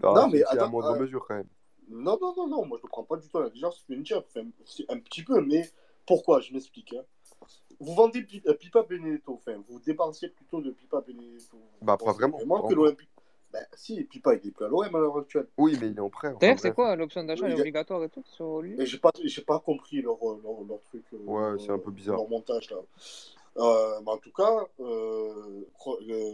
Non, 0.03 0.13
Non, 0.13 0.27
mais 0.27 0.39
Chelsea 0.39 0.49
à 0.49 0.53
attends, 0.53 0.69
moindre 0.69 0.95
euh, 0.95 0.99
mesure 0.99 1.25
quand 1.27 1.35
même. 1.35 1.47
Non, 1.89 2.17
non, 2.21 2.33
non, 2.35 2.47
non, 2.47 2.65
moi 2.65 2.77
je 2.81 2.85
ne 2.85 2.89
prends 2.89 3.03
pas 3.03 3.15
du 3.15 3.27
tout 3.29 3.39
la 3.39 3.47
légère, 3.49 3.71
c'est 3.73 4.43
c'est 4.65 4.91
un 4.91 4.99
petit 4.99 5.23
peu, 5.23 5.39
mais 5.41 5.69
pourquoi 6.05 6.41
Je 6.41 6.51
m'explique. 6.51 6.93
hein. 6.93 7.03
Vous 7.79 7.93
vendez 7.93 8.21
Pi- 8.23 8.41
euh, 8.47 8.53
Pipa 8.55 8.83
Benedetto, 8.83 9.33
enfin, 9.35 9.61
vous 9.69 9.79
dépensiez 9.79 10.29
plutôt 10.29 10.61
de 10.61 10.71
Pipa 10.71 11.01
Benedetto. 11.01 11.57
Bah, 11.81 11.95
pas 11.97 12.11
vraiment, 12.11 12.37
Vraiment 12.37 12.55
pas 12.55 12.61
que 12.61 12.65
encore. 12.73 12.77
l'Olympique 12.83 13.09
Bah, 13.51 13.59
si, 13.73 13.99
et 13.99 14.03
puis 14.03 14.19
pas, 14.19 14.35
il 14.35 14.47
est 14.47 14.51
plus 14.51 14.65
à 14.65 14.67
l'OM 14.67 14.83
à 14.83 14.99
l'heure 14.99 15.17
actuelle. 15.17 15.47
Oui, 15.57 15.77
mais 15.79 15.89
il 15.89 15.97
est 15.97 15.99
en 16.01 16.09
prêt. 16.09 16.29
enfin, 16.29 16.37
D'ailleurs, 16.39 16.59
c'est 16.59 16.73
quoi 16.73 16.95
l'option 16.95 17.23
d'achat 17.23 17.45
elle 17.45 17.51
est 17.51 17.55
Il 17.55 17.57
est- 17.57 17.61
obligatoire 17.61 18.03
et 18.03 18.09
tout 18.09 18.23
sur 18.25 18.61
lui? 18.61 18.79
Et 18.81 18.85
j'ai 18.85 18.97
pas, 18.97 19.11
j'ai 19.23 19.41
pas 19.41 19.59
compris 19.59 20.01
leur, 20.01 20.17
euh, 20.21 20.41
leur, 20.43 20.63
leur 20.67 20.81
truc. 20.83 21.03
euh, 21.13 21.17
Ouais, 21.25 21.59
c'est 21.59 21.71
un 21.71 21.79
peu 21.79 21.91
bizarre. 21.91 22.17
Leur 22.17 22.27
montage 22.29 22.69
là. 22.71 22.77
Euh, 23.57 24.01
mais 24.03 24.11
en 24.11 24.17
tout 24.17 24.33
cas, 24.33 24.67
euh, 24.81 25.61
euh, 26.09 26.33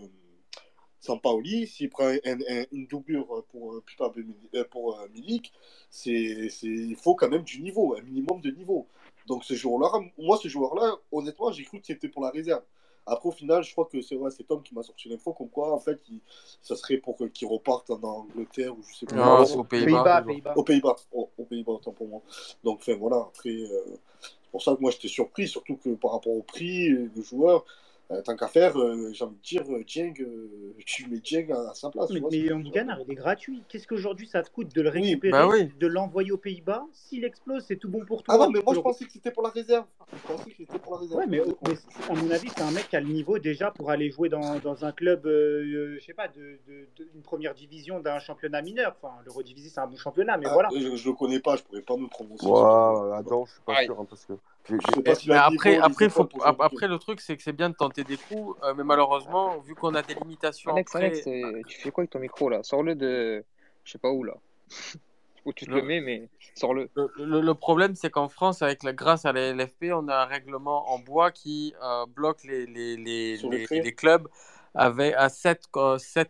Sampaoli, 1.00 1.68
s'il 1.68 1.90
prend 1.90 2.06
un- 2.06 2.18
un- 2.50 2.66
une 2.72 2.88
doublure 2.88 3.44
pour 3.52 3.74
euh, 3.74 3.84
Pipa 3.86 4.12
euh, 4.56 4.64
pour 4.70 5.00
euh, 5.00 5.08
Milik, 5.10 5.52
c'est, 5.90 6.48
c'est, 6.50 6.68
il 6.68 6.96
faut 6.96 7.16
quand 7.16 7.30
même 7.30 7.44
du 7.44 7.62
niveau, 7.62 7.96
un 7.96 8.02
minimum 8.02 8.42
de 8.42 8.52
niveau. 8.52 8.88
Donc 9.28 9.44
ce 9.44 9.54
joueur-là, 9.54 9.92
moi 10.18 10.38
ce 10.42 10.48
joueur-là, 10.48 10.96
honnêtement, 11.12 11.52
j'ai 11.52 11.64
cru 11.64 11.80
que 11.80 11.88
c'était 11.88 12.08
pour 12.08 12.24
la 12.24 12.30
réserve. 12.32 12.64
Après, 13.06 13.28
au 13.30 13.32
final, 13.32 13.64
je 13.64 13.72
crois 13.72 13.86
que 13.91 14.02
c'est 14.02 14.15
ouais, 14.15 14.30
c'est 14.32 14.44
Tom 14.44 14.61
qui 14.61 14.76
m'a 14.76 14.84
sorti 14.84 15.10
l'info 15.10 15.34
comme 15.34 15.49
quoi, 15.49 15.73
en 15.73 15.80
fait, 15.80 15.99
il- 16.10 16.19
ça 16.61 16.76
serait 16.76 16.98
pour 16.98 17.18
que- 17.18 17.26
qu'il 17.26 17.48
reparte 17.48 17.90
en 17.90 18.02
Angleterre 18.03 18.73
ou 18.78 18.82
je 18.84 18.95
sais 18.95 19.06
pas. 19.06 19.15
Non, 19.15 19.45
c'est 19.45 19.56
aux 19.56 19.64
Pays-Bas. 19.64 20.22
Pays-Bas, 20.22 20.53
Aux 20.56 20.64
Pays-Bas, 20.64 20.95
aux 21.11 21.45
Pays-Bas, 21.45 21.72
autant 21.73 21.91
pour 21.91 22.07
moi. 22.07 22.22
Donc, 22.64 22.80
enfin, 22.82 22.95
voilà, 22.95 23.18
après, 23.18 23.49
euh, 23.49 23.98
c'est 24.22 24.52
pour 24.52 24.61
ça 24.61 24.76
que 24.76 24.82
moi 24.82 24.91
j'étais 24.91 25.07
surpris, 25.07 25.48
surtout 25.48 25.78
que 25.78 25.90
par 25.95 26.11
rapport 26.11 26.34
au 26.34 26.44
prix 26.44 26.90
du 27.10 27.23
joueur, 27.23 27.65
euh, 28.12 28.22
tant 28.22 28.36
qu'à 28.36 28.48
faire, 28.48 28.78
euh, 28.78 29.12
j'ai 29.14 29.24
envie 29.24 29.36
de 29.38 29.42
dire, 29.42 29.64
euh, 29.70 29.84
Dieng, 29.84 30.14
euh, 30.20 30.74
tu 30.86 31.08
mets 31.08 31.20
Dieng 31.20 31.50
à, 31.52 31.72
à 31.72 31.74
sa 31.74 31.90
place. 31.90 32.10
Mais, 32.12 32.20
vois, 32.20 32.30
mais 32.32 32.50
Mbouganard, 32.50 33.00
il 33.06 33.12
est 33.12 33.16
gratuit. 33.16 33.64
Qu'est-ce 33.70 33.88
qu'aujourd'hui 33.88 34.28
ça 34.28 34.44
te 34.44 34.50
coûte 34.50 34.76
de 34.76 34.82
le 34.82 34.90
Oui, 34.92 35.02
récupérer, 35.02 35.32
bah 35.32 35.48
oui. 35.48 35.70
de 35.80 35.88
l'envoyer 35.88 36.32
aux 36.32 36.38
Pays-Bas 36.38 36.84
S'il 36.92 37.24
explose, 37.24 37.64
c'est 37.68 37.78
tout 37.78 37.90
bon 37.90 38.04
pour 38.06 38.24
toi. 38.24 38.36
Ah 38.36 38.38
non, 38.38 38.50
mais 38.52 38.60
moi 38.66 38.76
je 38.76 38.80
pensais 38.82 39.06
que 39.06 39.12
c'était 39.12 39.32
pour 39.32 39.44
la 39.44 39.50
réserve. 39.50 39.86
Je 40.14 40.28
pensais 40.34 40.50
que 40.52 40.58
c'était 40.58 40.80
pour 40.80 40.94
la 40.94 41.00
réserve. 41.00 41.20
Ouais, 41.20 41.28
mais, 41.28 41.42
mais 41.68 41.76
à 42.10 42.14
mon 42.14 42.30
avis, 42.32 42.50
c'est 42.50 42.64
un 42.64 42.72
mec 42.72 42.90
qui 42.90 42.96
a 42.96 43.00
le 43.00 43.08
niveau 43.08 43.40
déjà 43.40 43.72
pour 43.72 43.90
aller 43.92 44.12
jouer 44.12 44.30
dans, 44.30 44.60
dans 44.60 44.84
un 44.84 44.92
club, 44.92 45.26
euh, 45.26 45.64
euh, 45.64 45.98
je 46.00 46.06
sais 46.06 46.14
pas, 46.14 46.28
de, 46.28 46.60
de- 46.68 46.88
de- 46.98 47.10
une 47.16 47.22
première 47.22 47.54
division 47.54 48.00
d'un 48.00 48.20
championnat 48.20 48.62
mineur. 48.62 48.96
Enfin, 49.02 49.14
l'Eurodivisie, 49.26 49.70
c'est 49.70 49.80
un 49.80 49.88
bon 49.88 49.98
championnat, 49.98 50.38
mais 50.38 50.48
Ah, 50.50 50.54
voilà. 50.54 50.70
je, 50.76 50.96
je 50.96 51.10
le 51.10 51.16
connais 51.16 51.40
pas, 51.40 51.56
je 51.56 51.64
pourrais 51.64 51.82
pas 51.82 51.96
me 51.96 52.08
prononcer. 52.08 52.46
Ouais, 52.46 53.16
Adam, 53.16 53.46
je 53.46 53.52
suis 53.54 53.62
pas 53.62 53.84
sûr, 53.84 54.00
hein, 54.00 54.06
parce 54.10 54.26
que. 54.26 54.34
Je 54.70 54.76
sais 54.94 55.02
pas 55.02 55.44
après, 55.46 55.72
niveau, 55.72 55.84
après, 55.84 56.10
faut, 56.10 56.28
après, 56.44 56.88
le 56.88 56.98
truc, 56.98 57.20
c'est 57.22 57.36
que 57.36 57.44
c'est 57.44 57.54
bien 57.54 57.70
de 57.70 57.76
tenter 57.76 58.04
des 58.04 58.18
coups, 58.18 58.58
euh, 58.64 58.74
mais 58.76 58.84
malheureusement, 58.84 59.60
vu 59.60 59.76
qu'on 59.76 59.96
a 59.96 60.02
des 60.02 60.14
limitations 60.16 60.72
Alex, 60.72 60.96
après, 60.96 61.06
Alex, 61.08 61.28
euh, 61.28 61.62
tu 61.68 61.80
fais 61.80 61.92
quoi 61.92 62.04
avec 62.04 62.12
ton 62.12 62.20
micro 62.20 62.50
là? 62.50 62.64
Sors-le 62.64 62.96
de. 62.96 63.44
Je 63.84 63.92
sais 63.92 63.98
pas 63.98 64.12
où 64.12 64.24
là. 64.24 64.34
Où 65.44 65.54
tu 65.54 65.66
te 65.66 65.72
Le- 65.72 65.78
le 65.78 65.84
mets, 65.84 66.02
mais 66.02 66.30
sors-le. 66.54 66.88
le, 66.94 67.10
le- 67.18 67.42
le 67.42 67.54
problème, 67.56 67.96
c'est 67.96 68.12
qu'en 68.12 68.30
France, 68.30 68.62
avec 68.62 68.84
la, 68.84 68.94
grâce 68.94 69.26
à 69.26 69.34
la 69.34 69.42
LFP, 69.50 69.86
on 69.92 70.08
a 70.08 70.18
un 70.18 70.26
règlement 70.26 70.92
en 70.94 71.00
bois 71.00 71.32
qui 71.32 71.74
euh, 71.84 72.06
bloque 72.06 72.44
les, 72.44 72.68
les, 72.68 72.96
les, 72.96 73.38
les, 73.38 73.96
clubs 73.96 74.28
avec, 74.76 75.16
à 75.18 75.30
7, 75.30 75.68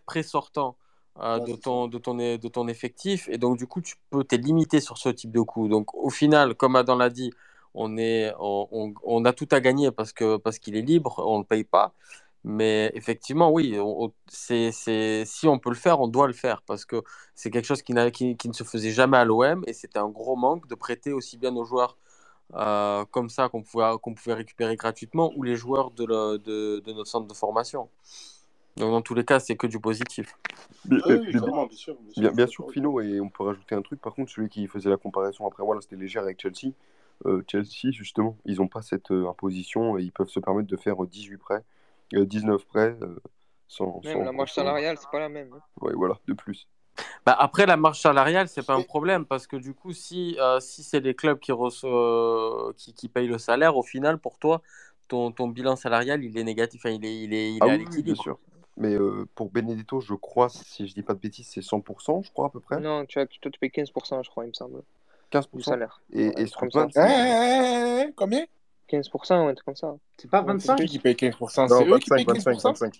prêts 0.05 0.23
sortants 0.23 0.77
euh, 1.19 1.39
Ouais, 1.39 1.45
de, 1.45 1.55
c'est 1.55 1.61
ton, 1.63 1.87
de, 1.87 1.97
ton, 1.97 2.19
é- 2.19 2.37
de 2.37 2.47
ton 2.47 2.69
effectif. 2.69 3.27
Et 3.27 3.37
donc, 3.37 3.57
du 3.57 3.67
coup, 3.67 3.81
tu 3.81 3.95
peux 4.11 4.23
t'es 4.23 4.37
limité 4.37 4.79
sur 4.79 4.97
ce 4.97 5.09
type 5.09 5.31
de 5.31 5.41
coup. 5.41 5.67
Donc, 5.67 5.93
au 5.93 6.09
final, 6.09 6.55
comme 6.55 6.77
Adam 6.77 6.95
l'a 6.95 7.09
dit, 7.09 7.33
on, 7.73 7.97
est, 7.97 8.33
on, 8.39 8.67
on, 8.71 8.93
on 9.03 9.25
a 9.25 9.33
tout 9.33 9.47
à 9.51 9.59
gagner 9.61 9.91
parce 9.91 10.13
que 10.13 10.37
parce 10.37 10.59
qu'il 10.59 10.75
est 10.75 10.81
libre, 10.81 11.23
on 11.25 11.35
ne 11.37 11.43
le 11.43 11.45
paye 11.47 11.63
pas. 11.63 11.93
Mais 12.43 12.91
effectivement, 12.95 13.51
oui, 13.51 13.77
on- 13.79 14.05
on- 14.05 14.13
c'est, 14.27 14.71
c'est, 14.71 15.23
si 15.25 15.47
on 15.47 15.59
peut 15.59 15.69
le 15.69 15.75
faire, 15.75 15.99
on 16.01 16.07
doit 16.07 16.25
le 16.27 16.33
faire 16.33 16.63
parce 16.63 16.85
que 16.85 17.03
c'est 17.35 17.51
quelque 17.51 17.65
chose 17.65 17.83
qui, 17.83 17.93
n'a- 17.93 18.09
qui, 18.11 18.35
qui 18.35 18.47
ne 18.49 18.53
se 18.53 18.63
faisait 18.63 18.91
jamais 18.91 19.17
à 19.17 19.25
l'OM 19.25 19.63
et 19.67 19.73
c'était 19.73 19.99
un 19.99 20.09
gros 20.09 20.35
manque 20.35 20.67
de 20.67 20.73
prêter 20.75 21.13
aussi 21.13 21.37
bien 21.37 21.51
nos 21.51 21.65
joueurs 21.65 21.97
euh, 22.55 23.05
comme 23.11 23.29
ça 23.29 23.47
qu'on 23.49 23.61
pouvait, 23.63 23.91
qu'on 24.01 24.13
pouvait 24.15 24.33
récupérer 24.33 24.75
gratuitement 24.75 25.31
ou 25.35 25.43
les 25.43 25.55
joueurs 25.55 25.91
de, 25.91 26.03
le- 26.05 26.37
de, 26.39 26.79
de 26.85 26.93
notre 26.93 27.09
centre 27.09 27.27
de 27.27 27.33
formation. 27.33 27.89
Donc, 28.77 28.91
dans 28.91 29.01
tous 29.01 29.13
les 29.13 29.23
cas, 29.25 29.39
c'est 29.39 29.55
que 29.55 29.67
du 29.67 29.79
positif. 29.79 30.35
Bien, 30.85 30.97
Oui, 30.97 31.13
bien- 31.13 31.19
oui, 31.19 31.31
bien- 31.31 31.39
clairement, 31.41 31.65
bien 31.67 31.77
sûr. 31.77 31.95
Bien 31.95 32.13
sûr, 32.13 32.21
bien- 32.21 32.31
bien 32.31 32.45
je 32.45 32.49
suis 32.49 32.55
sûr, 32.55 32.63
d'accord. 32.65 32.73
Philo, 32.73 33.01
et 33.01 33.19
on 33.21 33.29
peut 33.29 33.43
rajouter 33.43 33.75
un 33.75 33.81
truc. 33.81 34.01
Par 34.01 34.13
contre, 34.13 34.31
celui 34.31 34.49
qui 34.49 34.67
faisait 34.67 34.89
la 34.89 34.97
comparaison, 34.97 35.45
après, 35.45 35.63
voilà, 35.63 35.81
c'était 35.81 35.95
léger 35.95 36.19
avec 36.19 36.41
Chelsea. 36.41 36.73
Euh, 37.25 37.43
Chelsea, 37.47 37.91
justement, 37.91 38.37
ils 38.45 38.57
n'ont 38.57 38.67
pas 38.67 38.81
cette 38.81 39.11
euh, 39.11 39.29
imposition 39.29 39.97
et 39.97 40.03
ils 40.03 40.11
peuvent 40.11 40.29
se 40.29 40.39
permettre 40.39 40.67
de 40.67 40.77
faire 40.77 41.03
euh, 41.03 41.07
18 41.07 41.37
prêts, 41.37 41.63
euh, 42.15 42.25
19 42.25 42.65
prêts 42.65 42.95
euh, 43.01 43.15
sans, 43.67 44.01
Même 44.03 44.13
sans- 44.13 44.23
la 44.25 44.31
marge 44.31 44.49
sans- 44.51 44.55
salariale, 44.61 44.97
c'est 44.99 45.09
pas 45.11 45.19
la 45.19 45.29
même. 45.29 45.53
hein. 45.53 45.61
Ouais, 45.81 45.93
voilà, 45.93 46.17
de 46.27 46.33
plus. 46.33 46.67
Bah, 47.25 47.35
après, 47.39 47.65
la 47.65 47.77
marge 47.77 47.99
salariale, 48.01 48.47
c'est 48.47 48.65
pas 48.65 48.73
un 48.73 48.81
problème 48.81 49.25
parce 49.25 49.45
que 49.47 49.55
du 49.55 49.73
coup, 49.73 49.93
si, 49.93 50.35
euh, 50.39 50.59
si 50.59 50.83
c'est 50.83 50.99
les 50.99 51.13
clubs 51.13 51.39
qui, 51.39 51.51
reçoivent, 51.51 52.73
qui, 52.75 52.93
qui 52.93 53.07
payent 53.09 53.27
le 53.27 53.37
salaire, 53.37 53.77
au 53.77 53.83
final, 53.83 54.17
pour 54.17 54.39
toi, 54.39 54.61
ton, 55.07 55.31
ton 55.31 55.47
bilan 55.47 55.75
salarial, 55.75 56.23
il 56.23 56.37
est 56.37 56.43
négatif, 56.43 56.81
enfin, 56.83 56.95
il 56.95 57.05
est, 57.05 57.23
il 57.23 57.33
est, 57.33 57.53
il 57.53 57.59
Ah 57.61 57.65
à 57.65 57.69
oui, 57.69 57.85
oui, 57.91 58.01
bien 58.01 58.15
sûr. 58.15 58.39
Mais 58.77 58.95
euh, 58.95 59.27
pour 59.35 59.51
Benedetto, 59.51 60.01
je 60.01 60.13
crois, 60.15 60.49
si 60.49 60.87
je 60.87 60.93
dis 60.93 61.03
pas 61.03 61.13
de 61.13 61.19
bêtises, 61.19 61.47
c'est 61.47 61.61
100%, 61.61 62.23
je 62.23 62.31
crois, 62.31 62.47
à 62.47 62.49
peu 62.49 62.59
près. 62.59 62.79
Non, 62.79 63.05
tu, 63.05 63.19
as, 63.19 63.27
tu, 63.27 63.39
toi, 63.39 63.51
tu 63.51 63.59
payes 63.59 63.69
15%, 63.71 64.23
je 64.23 64.29
crois, 64.29 64.45
il 64.45 64.49
me 64.49 64.53
semble, 64.53 64.81
15%. 65.31 65.57
du 65.57 65.63
salaire. 65.63 66.01
Et, 66.13 66.27
Ouais, 66.27 66.33
et 66.37 66.47
ça. 66.47 66.87
C'est- 66.91 66.99
Hein, 66.99 67.07
hein, 67.07 68.03
hein, 68.07 68.11
combien? 68.15 68.45
15% 68.87 69.45
ou 69.45 69.47
un 69.47 69.53
truc 69.53 69.65
comme 69.65 69.75
ça. 69.75 69.95
C'est 70.17 70.29
pas 70.29 70.41
Ouais, 70.41 70.47
c'est 70.59 70.67
25 70.67 70.85
Qui 70.85 70.99
paye 70.99 71.15
15% 71.15 71.67
Non, 71.67 71.77
C'est 71.79 71.83
eux 71.87 71.99
qui 71.99 72.09
25, 72.09 72.15
payent 72.17 72.25
25, 72.25 72.51
15% 72.51 72.69
25. 72.69 72.93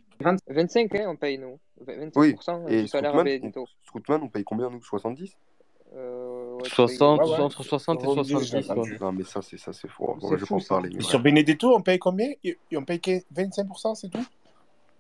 25, 0.47 0.95
hein, 0.95 1.05
on 1.09 1.15
paye 1.17 1.37
nous. 1.37 1.59
25% 1.85 2.15
Oui, 2.15 2.33
du 2.69 2.73
et 2.73 2.87
salaire 2.87 3.11
Strootman, 3.11 3.23
Benedetto. 3.25 3.65
on, 4.23 4.27
paye 4.29 4.43
combien, 4.45 4.69
nous? 4.69 4.81
70 4.81 5.35
Euh, 5.93 6.53
ouais, 6.53 6.57
tu 6.63 6.69
payes- 6.69 6.71
60, 6.87 7.19
Ouais, 7.19 7.27
ouais. 7.31 7.39
entre 7.39 7.63
60 7.63 7.99
et 7.99 8.05
70, 8.05 8.29
70. 8.31 8.49
j'ai 8.49 8.63
quoi. 8.63 8.75
entendu. 8.75 8.97
Non, 9.01 9.11
mais 9.11 9.23
ça, 9.25 9.41
c'est 9.41 9.57
ça, 9.57 9.73
c'est 9.73 9.89
faux. 9.89 10.17
Je 10.31 10.37
fou, 10.37 10.55
pense 10.55 10.63
ça. 10.63 10.75
parler. 10.75 10.89
Sur. 11.01 11.19
Benedetto, 11.19 11.75
on 11.75 11.81
paye 11.81 11.99
combien? 11.99 12.31
Et 12.45 12.57
On 12.77 12.85
paye 12.85 13.01
que 13.01 13.11
25%, 13.35 13.93
c'est 13.95 14.07
tout? 14.09 14.23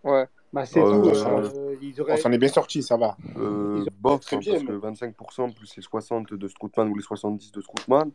Ouais. 0.03 0.25
Bah, 0.53 0.65
c'est 0.65 0.81
Euh, 0.81 0.83
tout. 1.01 1.07
euh, 1.09 1.49
euh, 1.79 2.03
On 2.09 2.17
s'en 2.17 2.31
est 2.31 2.37
bien 2.37 2.49
sorti, 2.49 2.83
ça 2.83 2.97
va. 2.97 3.15
Euh, 3.37 3.85
bof, 3.99 4.21
Très 4.21 4.35
hein, 4.35 4.39
bien, 4.39 4.53
parce 4.53 4.65
que 4.65 4.71
mais- 4.71 4.77
25% 4.79 5.51
plus 5.53 5.75
les 5.77 5.81
60 5.81 6.33
de 6.33 6.47
Strootman 6.47 6.89
ou 6.89 6.95
les 6.95 7.01
70 7.03 7.51
de 7.53 7.61
Strootman, 7.61 8.11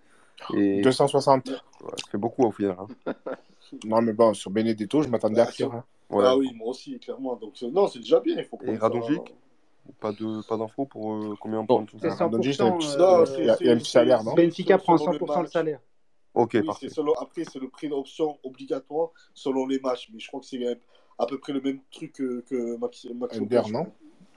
et 0.55 0.83
260. 0.83 1.49
ouais, 1.49 1.57
ça 1.97 2.11
fait 2.11 2.19
beaucoup 2.19 2.43
au 2.45 2.51
final. 2.53 2.77
hein. 2.79 2.87
Non, 3.85 4.01
mais 4.01 4.13
bon, 4.13 4.33
sur 4.33 4.51
Benedetto, 4.53 5.03
je 5.03 5.09
m'attendais 5.09 5.41
à 5.41 5.47
Ah, 5.49 5.53
pire. 5.53 5.73
hein. 5.75 5.85
Ouais. 6.11 6.25
Ah 6.25 6.37
oui, 6.37 6.53
moi 6.55 6.69
aussi, 6.69 6.97
clairement. 7.01 7.35
Donc, 7.35 7.61
non, 7.63 7.89
c'est 7.89 7.99
déjà 7.99 8.21
bien. 8.21 8.37
Il 8.39 8.45
faut 8.45 8.59
Et. 8.65 8.77
Radonjic 8.77 9.35
Pas 9.99 10.13
de 10.13 10.47
pas 10.47 10.57
d'infos 10.57 10.85
pour 10.85 11.15
euh, 11.15 11.35
combien 11.41 11.59
on 11.61 11.67
prend 11.67 11.85
tout 11.85 11.97
C'est 12.01 12.11
ça 12.11 12.25
Radonjic, 12.27 12.55
100%. 12.61 13.39
il 13.39 13.45
y 13.47 13.51
a- 13.51 13.55
euh, 13.61 13.73
un 13.75 13.77
petit 13.79 13.91
salaire, 13.91 14.23
non 14.23 14.35
Benfica 14.35 14.79
prend 14.79 14.99
selon 14.99 15.13
le 15.13 15.19
100% 15.19 15.37
le 15.37 15.43
match. 15.43 15.53
salaire. 15.53 15.81
Ok, 16.35 16.51
Oui, 16.55 16.63
parfait. 16.65 16.89
selon... 16.91 17.13
après, 17.15 17.43
c'est 17.45 17.59
le 17.59 17.69
prix 17.69 17.89
d'option 17.89 18.39
obligatoire 18.45 19.09
selon 19.35 19.67
les 19.67 19.81
matchs. 19.81 20.11
Mais 20.13 20.21
je 20.21 20.29
crois 20.29 20.39
que 20.41 20.47
c'est 20.47 20.59
à 21.19 21.27
peu 21.27 21.39
près 21.39 21.53
le 21.53 21.61
même 21.61 21.81
truc 21.91 22.13
que, 22.13 22.41
que 22.43 22.77
Max, 22.79 23.07
Max 23.15 23.37
Under, 23.39 23.63
Lopez, 23.63 23.73
non. 23.73 23.93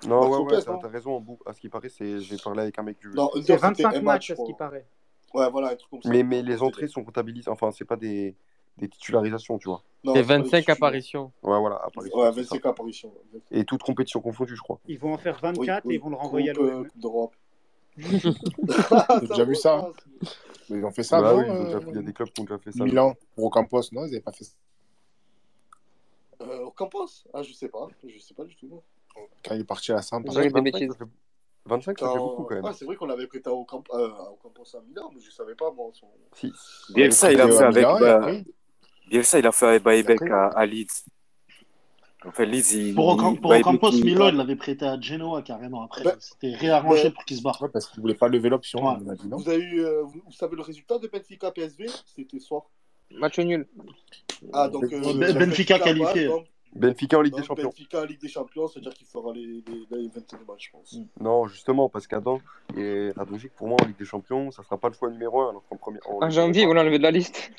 Non, 0.08 0.22
Max 0.22 0.32
ouais, 0.32 0.38
Lopez, 0.40 0.56
ouais, 0.56 0.62
t'as 0.64 0.72
non 0.72 0.80
t'as 0.80 0.88
raison. 0.88 1.16
en 1.16 1.20
bout- 1.20 1.40
À 1.46 1.54
ce 1.54 1.60
qui 1.60 1.70
paraît, 1.70 1.90
c'est 1.90 2.20
j'ai 2.20 2.38
parlé 2.38 2.62
avec 2.62 2.80
un 2.80 2.84
mec 2.84 2.98
du. 3.00 3.10
Non, 3.10 3.30
C'est 3.34 3.40
Under, 3.40 3.56
c'était 3.56 3.58
25 3.84 3.86
un 3.86 3.90
match, 3.92 4.04
matchs, 4.04 4.32
à 4.32 4.36
ce 4.38 4.44
qui 4.46 4.54
paraît. 4.54 4.86
Ouais, 5.34 5.50
voilà, 5.52 5.70
un 5.72 5.76
truc 5.76 5.90
comme 5.92 6.02
ça. 6.02 6.10
Mais, 6.10 6.24
mais 6.24 6.42
les 6.42 6.62
entrées 6.62 6.88
sont 6.88 7.04
comptabilisées, 7.04 7.50
enfin, 7.52 7.70
c'est 7.72 7.86
pas 7.86 7.96
des, 7.98 8.36
des 8.78 8.88
titularisations, 8.88 9.58
tu 9.60 9.68
vois. 9.70 9.84
Non, 10.04 10.14
C'est 10.14 10.22
c'est 10.24 10.28
pas 10.28 10.34
les 10.38 10.42
25 10.44 10.58
titulaires. 10.60 10.78
apparitions. 10.78 11.32
Ouais, 11.44 11.60
voilà, 11.60 11.76
apparition, 11.84 12.18
Ouais, 12.18 12.32
c'est 12.34 12.44
ça. 12.44 12.56
25 12.56 12.66
apparitions. 12.70 13.14
Et 13.52 13.66
toutes 13.66 13.84
compétitions 13.84 14.22
confondues, 14.22 14.56
je 14.56 14.62
crois. 14.62 14.80
Ils 14.88 14.98
vont 14.98 15.14
en 15.14 15.18
faire 15.18 15.36
Oui, 15.44 15.50
24 15.58 15.86
et 15.86 15.88
oui. 15.90 15.96
ils 15.96 16.02
vont 16.02 16.10
le 16.10 16.16
renvoyer 16.16 16.50
à 16.50 16.54
Groupe, 16.54 16.68
l'OM. 16.70 16.82
euh, 16.82 16.88
Coupe 16.88 17.00
d'Europe. 17.02 17.36
J'ai 17.98 19.28
déjà 19.28 19.44
vu 19.44 19.56
ça. 19.56 19.90
Mais 20.70 20.78
ils 20.78 20.86
ont 20.86 20.92
fait 20.92 21.04
ça, 21.04 21.20
Bah 21.22 21.34
non 21.34 21.40
oui, 21.40 21.46
euh, 21.50 21.80
il 21.90 21.96
y 21.96 21.98
a 21.98 22.02
des 22.04 22.14
clubs 22.14 22.30
qui 22.30 22.42
ont 22.42 22.44
déjà 22.46 22.58
fait 22.60 22.72
ça. 22.72 22.84
Milan, 22.86 23.16
pour 23.36 23.46
Ocampos, 23.46 23.82
non, 23.92 24.06
ils 24.06 24.12
n'avaient 24.12 24.20
pas 24.22 24.32
fait 24.32 24.44
ça. 24.46 24.54
Euh, 26.82 26.86
au 26.86 26.90
Campos 26.90 27.08
Ah, 27.34 27.42
je 27.44 27.54
sais 27.54 27.70
pas. 27.70 27.88
Je 28.08 28.20
sais 28.20 28.34
pas 28.34 28.46
du 28.46 28.56
tout. 28.56 28.82
Quand 29.44 29.56
il 29.56 29.62
est 29.62 29.64
parti 29.66 29.92
à 29.92 29.96
aurez 29.98 30.22
des 30.22 30.50
25, 30.50 30.62
bêtises. 30.62 30.92
ça 30.92 30.98
fait, 30.98 31.06
25, 31.66 32.00
ça 32.00 32.06
fait 32.08 32.14
Quand- 32.18 32.26
beaucoup 32.26 32.44
quand 32.44 32.56
même. 32.56 32.66
Ah, 32.66 32.74
c'est 32.74 32.86
vrai 32.86 32.96
qu'on 32.96 33.06
l'avait 33.06 33.28
prêté 33.28 33.50
au, 33.50 33.64
Camp... 33.66 33.84
euh, 33.94 34.10
au 34.32 34.36
Campos 34.36 34.64
à 34.78 34.82
Milan, 34.88 35.12
mais 35.14 35.20
je 35.22 35.30
savais 35.32 35.56
pas, 35.56 35.72
moi. 35.72 35.90
Son... 35.94 36.08
Si. 36.36 36.52
Bielsa, 36.94 37.32
il 37.34 37.42
a 37.42 37.48
fait 37.48 37.64
avec. 37.64 37.84
Bah, 37.84 38.32
Bielsa, 39.10 39.40
il 39.40 39.48
a 39.48 39.52
fait 39.52 39.66
avec 39.68 39.84
Baebek 39.84 40.22
à, 40.30 40.48
à 40.48 40.66
Leeds. 40.66 41.06
En 42.26 42.32
fait, 42.32 42.46
Leeds, 42.46 42.74
il. 42.74 42.96
Pour, 42.96 43.14
il- 43.34 43.40
pour 43.42 43.52
Ocampos, 43.52 43.92
il- 43.92 44.06
Milan, 44.06 44.30
il 44.30 44.36
l'avait 44.36 44.56
prêté 44.56 44.86
à 44.86 45.00
Genoa 45.00 45.42
carrément 45.42 45.84
après. 45.84 46.04
Ben- 46.04 46.16
C'était 46.20 46.54
réarrangé 46.54 47.04
ben- 47.04 47.14
pour 47.14 47.26
qu'il 47.26 47.38
se 47.38 47.42
barre. 47.42 47.62
Ouais, 47.62 47.70
parce 47.70 47.88
qu'il 47.90 48.02
voulait 48.02 48.14
pas 48.14 48.28
lever 48.28 48.50
l'option, 48.50 48.86
Ouais. 48.86 48.96
Vous 49.30 49.50
avez 49.50 49.64
eu, 49.64 49.84
euh, 49.86 50.04
vous, 50.04 50.22
vous 50.26 50.32
savez 50.32 50.56
le 50.56 50.62
résultat 50.62 50.98
de 51.00 51.08
Benfica 51.08 51.52
PSV 51.52 51.88
C'était 52.06 52.40
soir. 52.40 52.64
Match 53.12 53.40
nul. 53.40 53.68
Ah, 54.54 54.68
donc. 54.70 54.84
Euh, 54.92 55.14
Ben- 55.14 55.38
Benfica 55.38 55.80
qualifié. 55.80 56.28
donc- 56.28 56.46
Benfica 56.76 57.18
en 57.18 57.22
Ligue 57.22 57.36
des 57.36 57.44
Champions. 57.44 57.70
Benfica 57.70 58.06
Ligue 58.06 58.22
des 58.22 58.28
Champions, 58.28 58.68
c'est-à-dire 58.68 58.94
qu'il 58.94 59.08
fera 59.08 59.34
les, 59.34 59.42
les, 59.42 59.98
les 59.98 60.08
22 60.08 60.38
matchs, 60.48 60.68
je 60.68 60.72
pense. 60.72 60.96
Non, 61.20 61.48
justement, 61.48 61.90
parce 61.90 62.06
qu'Adam 62.08 62.40
et 62.78 63.10
Radonjic, 63.16 63.52
pour 63.54 63.68
moi, 63.68 63.78
en 63.82 63.86
Ligue 63.86 63.98
des 63.98 64.06
Champions, 64.06 64.52
ça 64.52 64.64
sera 64.64 64.78
pas 64.78 64.88
le 64.90 64.94
choix 64.94 65.10
numéro 65.10 65.42
1. 65.42 65.50
Alors 65.50 65.64
qu'en 65.68 65.78
première. 65.78 66.02
En 66.10 66.18
En 66.18 66.26
Ligue 66.28 66.32
janvier, 66.36 66.62
vont 66.66 66.70
Europa, 66.74 66.84
l'enlever 66.84 66.98
de 67.00 67.04
la 67.04 67.12
liste. 67.12 67.52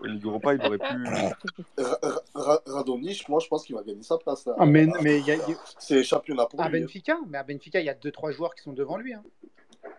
en 0.00 0.04
Ligue 0.06 0.24
Europa, 0.24 0.54
il 0.54 0.66
aurait 0.66 0.78
pu. 0.78 1.04
Ra- 1.78 1.98
Ra- 2.02 2.20
Ra- 2.34 2.62
Radonjic, 2.66 3.28
moi, 3.28 3.40
je 3.40 3.48
pense 3.48 3.64
qu'il 3.64 3.74
va 3.74 3.82
gagner 3.82 4.02
sa 4.02 4.18
place. 4.18 4.44
Là. 4.46 4.54
Ah, 4.58 4.66
mais 4.66 4.86
y 4.86 5.30
a- 5.32 5.36
C'est 5.78 6.02
championnat 6.04 6.46
pour 6.46 6.60
à 6.60 6.68
lui. 6.68 6.78
hein. 6.78 6.80
Benfica, 6.82 7.18
mais 7.26 7.38
à 7.38 7.42
Benfica, 7.42 7.80
il 7.80 7.86
y 7.86 7.90
a 7.90 7.94
2-3 7.94 8.32
joueurs 8.32 8.54
qui 8.54 8.62
sont 8.62 8.72
devant 8.74 8.96
lui. 8.98 9.14
hein. 9.14 9.22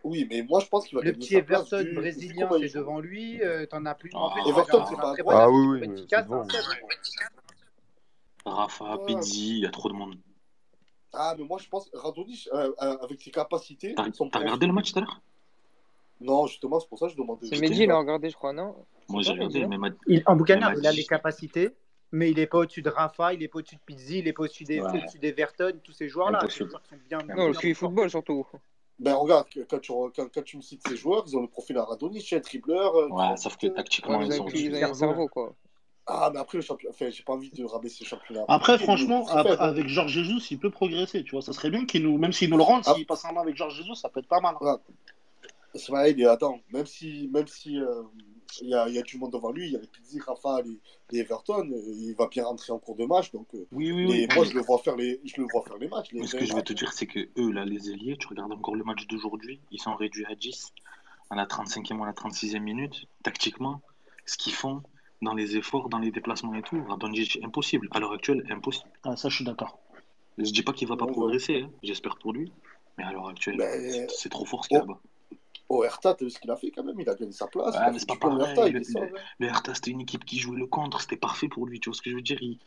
Oui, 0.04 0.28
mais 0.30 0.44
moi, 0.44 0.60
je 0.60 0.68
pense 0.68 0.88
qu'il 0.88 0.98
va 0.98 1.04
Le 1.04 1.12
gagner 1.12 1.26
petit 1.26 1.34
sa 1.36 1.42
place. 1.42 1.74
Everton 1.74 1.90
vu 1.90 1.96
brésilien, 1.96 2.50
c'est 2.62 2.76
devant 2.78 3.00
lui. 3.00 3.42
euh, 3.42 3.66
T'en 3.66 3.86
as 3.86 3.96
plus. 3.96 4.12
Ah, 4.14 4.20
en 4.20 4.30
fait, 4.36 4.42
c'est 4.46 4.72
Rafa, 8.46 8.98
ouais. 8.98 9.06
Pizzi, 9.06 9.58
il 9.58 9.60
y 9.60 9.66
a 9.66 9.70
trop 9.70 9.90
de 9.90 9.94
monde. 9.94 10.16
Ah, 11.14 11.36
mais 11.38 11.44
moi, 11.44 11.58
je 11.62 11.68
pense, 11.68 11.90
Radonich, 11.94 12.48
euh, 12.54 12.72
euh, 12.82 12.98
avec 13.00 13.22
ses 13.22 13.32
capacités. 13.32 13.96
T'as 13.96 14.40
regardé 14.40 14.68
le 14.68 14.74
match 14.74 14.92
tout 14.92 15.00
à 15.00 15.02
l'heure? 15.02 15.22
Non, 16.22 16.48
justement, 16.48 16.80
c'est 16.80 16.90
pour 16.90 17.00
ça 17.00 17.08
que 17.08 17.14
je 17.14 17.18
demandais. 17.18 17.48
C'est 17.48 17.60
Mehdi, 17.60 17.84
il 17.84 17.92
a 17.92 17.98
regardé, 17.98 18.30
je 18.30 18.36
crois, 18.36 18.54
non? 18.54 18.76
Moi, 19.08 19.22
j'ai 19.22 19.32
regardé, 19.32 19.66
mais 19.66 19.78
ma... 19.78 19.90
il, 20.08 20.22
En 20.26 20.36
Boucana, 20.36 20.74
il 20.78 20.86
a 20.86 20.92
les 20.92 21.06
capacités, 21.06 21.70
mais 22.12 22.30
il 22.30 22.38
n'est 22.38 22.48
pas 22.48 22.60
au-dessus 22.60 22.82
de 22.82 22.90
Rafa, 22.90 23.34
il 23.34 23.40
n'est 23.40 23.48
pas 23.48 23.60
au-dessus 23.60 23.76
de 23.76 23.82
Pizzi, 23.86 24.20
il 24.20 24.26
n'est 24.26 24.34
pas 24.34 24.44
au-dessus 24.44 24.66
des, 24.66 24.82
au 24.82 24.88
des 25.22 25.32
Verton, 25.32 25.74
tous 25.84 25.94
ces 25.94 26.10
joueurs-là. 26.10 26.46
Non, 27.36 27.48
le 27.48 27.54
suivi 27.54 27.74
football, 27.74 28.10
surtout. 28.10 28.46
Ben 29.00 29.14
regarde, 29.16 29.48
quand 29.70 29.80
tu, 29.80 29.94
quand, 30.14 30.44
tu 30.44 30.58
me 30.58 30.62
cites 30.62 30.86
ces 30.86 30.98
joueurs, 30.98 31.24
ils 31.26 31.38
ont 31.38 31.42
le 31.42 31.48
profil 31.48 31.78
à 31.78 31.86
Radonich, 31.86 32.34
un 32.34 32.40
dribbleur. 32.40 32.96
Euh, 32.98 33.08
ouais, 33.08 33.38
sauf 33.38 33.56
que 33.56 33.68
tactiquement, 33.68 34.22
ils 34.22 34.42
ont 34.42 34.46
du 34.46 34.76
cerveau, 34.94 35.30
quoi. 35.30 35.56
Ah, 36.12 36.32
mais 36.34 36.40
après, 36.40 36.58
le 36.58 36.64
championnat. 36.64 36.94
Enfin, 36.94 37.10
j'ai 37.12 37.24
pas 37.24 37.34
envie 37.34 37.52
de 37.52 37.64
rabaisser 37.64 38.04
le 38.04 38.08
championnat. 38.08 38.44
Après, 38.48 38.80
franchement, 38.80 39.28
hein. 39.30 39.44
avec 39.60 39.88
Georges 39.88 40.12
Jesus, 40.12 40.42
il 40.50 40.58
peut 40.58 40.72
progresser. 40.72 41.24
Tu 41.24 41.32
vois, 41.32 41.44
ça 41.44 41.54
serait 41.54 41.70
bien 41.70 41.86
qu'il 41.86 42.04
nous. 42.04 42.18
Même 42.18 42.34
s'il 42.34 42.50
nous 42.50 42.58
le 42.58 42.64
rende, 42.64 42.84
s'il 42.84 42.94
ah. 43.04 43.06
passe 43.08 43.26
un 43.26 43.30
an 43.30 43.42
avec 43.42 43.56
Georges 43.56 43.76
Jesus, 43.76 43.96
ça 43.96 44.10
peut 44.10 44.20
être 44.20 44.28
pas 44.28 44.42
mal. 44.42 44.56
Hein. 44.62 44.80
Ismaël, 45.76 46.26
attends, 46.28 46.60
même 46.74 46.88
si. 46.88 47.30
Même 47.32 47.48
si 47.48 47.80
euh, 47.80 48.02
il 48.62 48.70
y, 48.70 48.74
a, 48.74 48.90
y, 48.90 48.98
a, 48.98 49.04
du 49.04 49.20
monde 49.20 49.32
devant 49.32 49.52
lui. 49.52 49.68
Il 49.68 49.74
y 49.74 49.76
a 49.76 49.80
Pizzi, 49.80 50.20
Rafa, 50.20 50.64
les, 51.12 51.20
Everton. 51.20 51.70
Euh, 51.72 51.94
il 51.96 52.16
va 52.16 52.28
bien 52.28 52.46
rentrer 52.46 52.74
en 52.74 52.80
cours 52.80 52.96
de 52.96 53.06
match. 53.06 53.32
Donc, 53.32 53.46
euh, 53.54 53.68
oui, 53.72 53.92
oui, 53.92 54.08
oui. 54.10 54.28
moi, 54.36 54.44
je 54.44 54.54
le 54.56 54.62
vois 54.62 54.80
faire 54.80 54.96
les, 54.96 55.22
je 55.24 55.40
le 55.40 55.48
vois 55.52 55.62
faire 55.62 55.78
les 55.78 55.88
matchs. 55.88 56.10
Ce 56.26 56.36
que 56.36 56.46
je 56.46 56.56
vais 56.56 56.64
te 56.64 56.74
dire, 56.74 56.92
c'est 56.92 57.06
que 57.06 57.20
eux, 57.38 57.52
là, 57.52 57.66
les 57.66 57.92
ailiers, 57.92 58.18
tu 58.18 58.28
regardes 58.28 58.52
encore 58.52 58.76
le 58.76 58.84
match 58.84 59.06
d'aujourd'hui, 59.06 59.62
ils 59.70 59.80
sont 59.80 59.96
réduits 59.96 60.26
à 60.26 60.34
10 60.34 60.74
à 61.30 61.36
la 61.36 61.46
35e 61.46 61.98
ou 61.98 62.04
à 62.04 62.08
la 62.08 62.14
36e 62.14 62.60
minute, 62.60 63.06
tactiquement. 63.22 63.82
Ce 64.26 64.38
qu'ils 64.38 64.54
font, 64.54 64.82
dans 65.22 65.34
les 65.34 65.58
efforts, 65.58 65.90
dans 65.90 66.00
les 66.00 66.12
déplacements 66.12 66.56
et 66.56 66.62
tout. 66.62 66.84
Radonjic, 66.88 67.40
impossible. 67.44 67.88
À 67.92 68.00
l'heure 68.00 68.14
actuelle, 68.14 68.46
impossible. 68.50 68.90
Ah, 69.04 69.16
ça, 69.16 69.30
je 69.30 69.36
suis 69.36 69.46
d'accord. 69.46 69.80
Je 70.38 70.44
ne 70.44 70.50
dis 70.50 70.64
pas 70.64 70.72
qu'il 70.72 70.88
ne 70.88 70.94
va 70.94 70.98
pas 70.98 71.08
progresser, 71.12 71.62
hein. 71.62 71.72
j'espère 71.84 72.18
pour 72.18 72.34
lui. 72.34 72.52
Mais 72.98 73.04
à 73.04 73.12
l'heure 73.12 73.28
actuelle, 73.28 73.58
bah, 73.58 73.66
c'est 74.10 74.30
trop 74.30 74.46
fort 74.46 74.64
ce 74.64 74.70
qu'il 74.70 74.76
y 74.76 74.80
a 74.80 74.84
là-bas. 74.84 75.00
Oh, 75.70 75.84
Hertha, 75.84 76.16
t'as 76.16 76.26
vu 76.26 76.32
ce 76.32 76.40
qu'il 76.40 76.50
a 76.50 76.56
fait 76.56 76.72
quand 76.72 76.84
même, 76.84 77.00
il 77.00 77.08
a 77.08 77.14
gagné 77.14 77.32
sa 77.32 77.48
place. 77.48 77.76
Ouais, 77.76 77.92
mais 77.92 78.00
c'est 78.00 78.08
pas 78.08 78.16
pareil. 78.16 78.42
Hertha, 78.42 78.70
le, 78.70 79.48
le, 79.48 79.74
c'était 79.74 79.92
une 79.92 80.02
équipe 80.02 80.26
qui 80.26 80.40
jouait 80.40 80.58
le 80.58 80.66
contre, 80.66 81.00
c'était 81.02 81.16
parfait 81.16 81.48
pour 81.48 81.68
lui, 81.68 81.80
tu 81.80 81.90
vois 81.90 81.96
ce 81.96 82.02
que 82.02 82.10
je 82.10 82.16
veux 82.16 82.22
dire? 82.22 82.42
Il, 82.42 82.58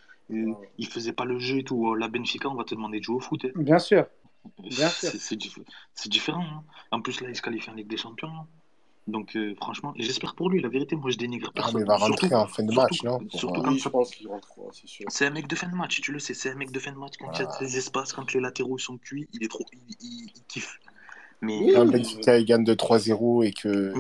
il, 0.79 0.87
faisait 0.87 1.13
pas 1.13 1.25
le 1.25 1.39
jeu 1.39 1.59
et 1.59 1.65
tout. 1.65 1.83
Oh, 1.85 1.95
la 1.95 2.09
Benfica, 2.09 2.49
on 2.49 2.55
va 2.55 2.65
te 2.65 2.75
demander 2.75 3.01
de 3.01 3.05
jouer 3.05 3.17
au 3.17 3.21
foot. 3.21 3.45
Hein. 3.45 3.51
Bien 3.57 3.79
sûr. 3.79 4.07
Euh, 4.45 4.69
Bien 4.69 4.89
sûr. 4.89 5.11
C'est 5.19 6.09
différent. 6.09 6.45
Hein. 6.45 6.65
En 6.91 7.01
plus, 7.03 7.21
là, 7.21 7.29
il 7.29 7.37
se 7.37 7.43
qualifie 7.43 7.71
en 7.71 7.75
Ligue 7.75 7.89
des 7.89 7.97
Champions. 7.97 8.47
Donc, 9.09 9.35
euh, 9.35 9.55
franchement, 9.57 9.93
j'espère 9.97 10.37
pour 10.37 10.49
lui, 10.49 10.61
la 10.61 10.69
vérité, 10.69 10.95
moi 10.95 11.11
je 11.11 11.19
dénigre 11.19 11.49
ah, 11.51 11.53
personne. 11.55 11.75
Ah, 11.75 11.79
mais 11.79 11.85
il 11.85 11.87
va 11.87 11.97
rentrer 11.97 12.29
surtout, 12.29 12.43
en 12.43 12.47
fin 12.47 12.63
de 12.63 12.73
match, 12.73 13.03
non 13.03 13.19
je 13.31 13.89
pense 13.89 14.15
qu'il 14.15 14.29
rentre, 14.29 14.49
c'est 14.73 14.87
sûr. 14.87 15.07
C'est 15.09 15.27
un 15.27 15.31
mec 15.31 15.49
de 15.49 15.57
fin 15.57 15.69
de 15.69 15.75
match, 15.75 16.01
tu 16.01 16.13
le 16.13 16.21
sais, 16.21 16.35
c'est 16.35 16.51
un 16.51 16.55
mec 16.55 16.71
de 16.71 16.79
fin 16.79 16.93
de 16.93 16.99
match. 16.99 17.15
Quand 17.19 17.33
il 17.35 17.43
y 17.43 17.45
a 17.45 17.59
des 17.59 17.77
espaces, 17.79 18.13
quand 18.13 18.33
les 18.33 18.41
latéraux 18.41 18.79
sont 18.79 18.99
cuits, 18.99 19.29
il 19.33 19.43
est 19.43 19.49
trop. 19.49 19.65
Il 20.01 20.31
kiffe. 20.49 20.79
Mais, 21.43 21.59
oui, 21.59 21.73
quand 21.75 21.87
Benfica 21.87 22.41
gagne 22.43 22.63
de 22.63 22.73
3-0 22.73 23.45
et 23.45 23.53
que, 23.53 23.93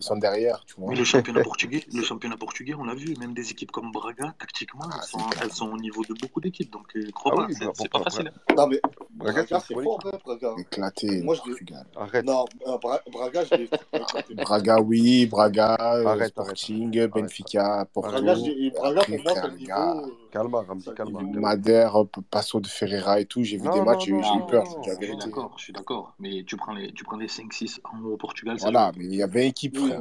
sont 0.00 0.16
derrière, 0.16 0.64
tu 0.66 0.74
vois. 0.76 0.90
Mais 0.90 0.96
le 0.96 1.04
championnat 1.04 1.42
portugais, 1.42 1.84
le 1.94 2.02
championnat 2.02 2.36
portugais, 2.36 2.74
on 2.74 2.82
l'a 2.82 2.96
vu, 2.96 3.14
même 3.20 3.32
des 3.32 3.52
équipes 3.52 3.70
comme 3.70 3.92
Braga, 3.92 4.34
tactiquement, 4.40 4.88
ah, 4.90 5.00
elles, 5.40 5.52
sont, 5.52 5.70
au 5.70 5.76
niveau 5.76 6.02
de 6.02 6.14
beaucoup 6.20 6.40
d'équipes, 6.40 6.72
donc 6.72 6.86
euh, 6.96 7.02
je 7.02 7.10
ah 7.26 7.46
c'est 7.50 7.64
bah, 7.64 7.72
pas, 7.92 8.02
facile. 8.02 8.32
Non 8.56 8.66
mais 8.66 8.80
Braga, 9.10 9.44
c'est 9.60 9.74
fort, 9.74 10.00
hein, 10.04 10.18
Braga. 10.24 10.54
Éclaté. 10.58 11.22
Moi, 11.22 11.36
je 11.36 11.52
Arrête. 11.96 12.24
Non, 12.24 12.44
euh, 12.66 12.76
Bra 12.78 13.00
Braga, 13.12 13.44
je 13.44 13.54
l'ai. 13.54 13.70
Braga, 14.34 14.80
oui, 14.80 15.26
Braga, 15.26 15.76
euh, 15.94 16.26
Sporting, 16.26 17.06
Benfica, 17.06 17.86
Porto. 17.92 18.10
Braga, 18.10 18.34
Braga 18.74 19.02
pour 19.04 19.22
moi, 19.22 19.32
c'est 19.34 19.56
niveau. 19.56 20.06
Calma, 20.30 20.62
Ramzi, 20.62 20.90
calma. 20.94 21.20
Madère, 21.22 21.96
euh, 21.96 22.04
Passo 22.30 22.60
de 22.60 22.66
Ferreira 22.66 23.20
et 23.20 23.24
tout, 23.24 23.42
j'ai 23.42 23.56
vu 23.56 23.68
des 23.70 23.80
matchs, 23.80 24.06
j'ai 24.06 24.12
eu 24.12 24.46
peur. 24.48 24.64
J'avais 24.84 25.08
été... 25.08 25.16
D'accord, 25.16 25.54
je 25.56 25.64
suis 25.64 25.72
d'accord. 25.72 26.14
Mais 26.18 26.42
tu 26.44 26.56
prends 26.56 26.74
les, 26.74 26.92
tu 26.92 27.04
prends 27.04 27.16
les 27.16 27.28
5-6 27.28 27.78
au 28.04 28.16
Portugal. 28.16 28.56
Voilà, 28.60 28.92
mais 28.96 29.04
il 29.04 29.14
y 29.14 29.22
avait 29.22 29.48
équipe, 29.48 29.78
frère. 29.78 30.00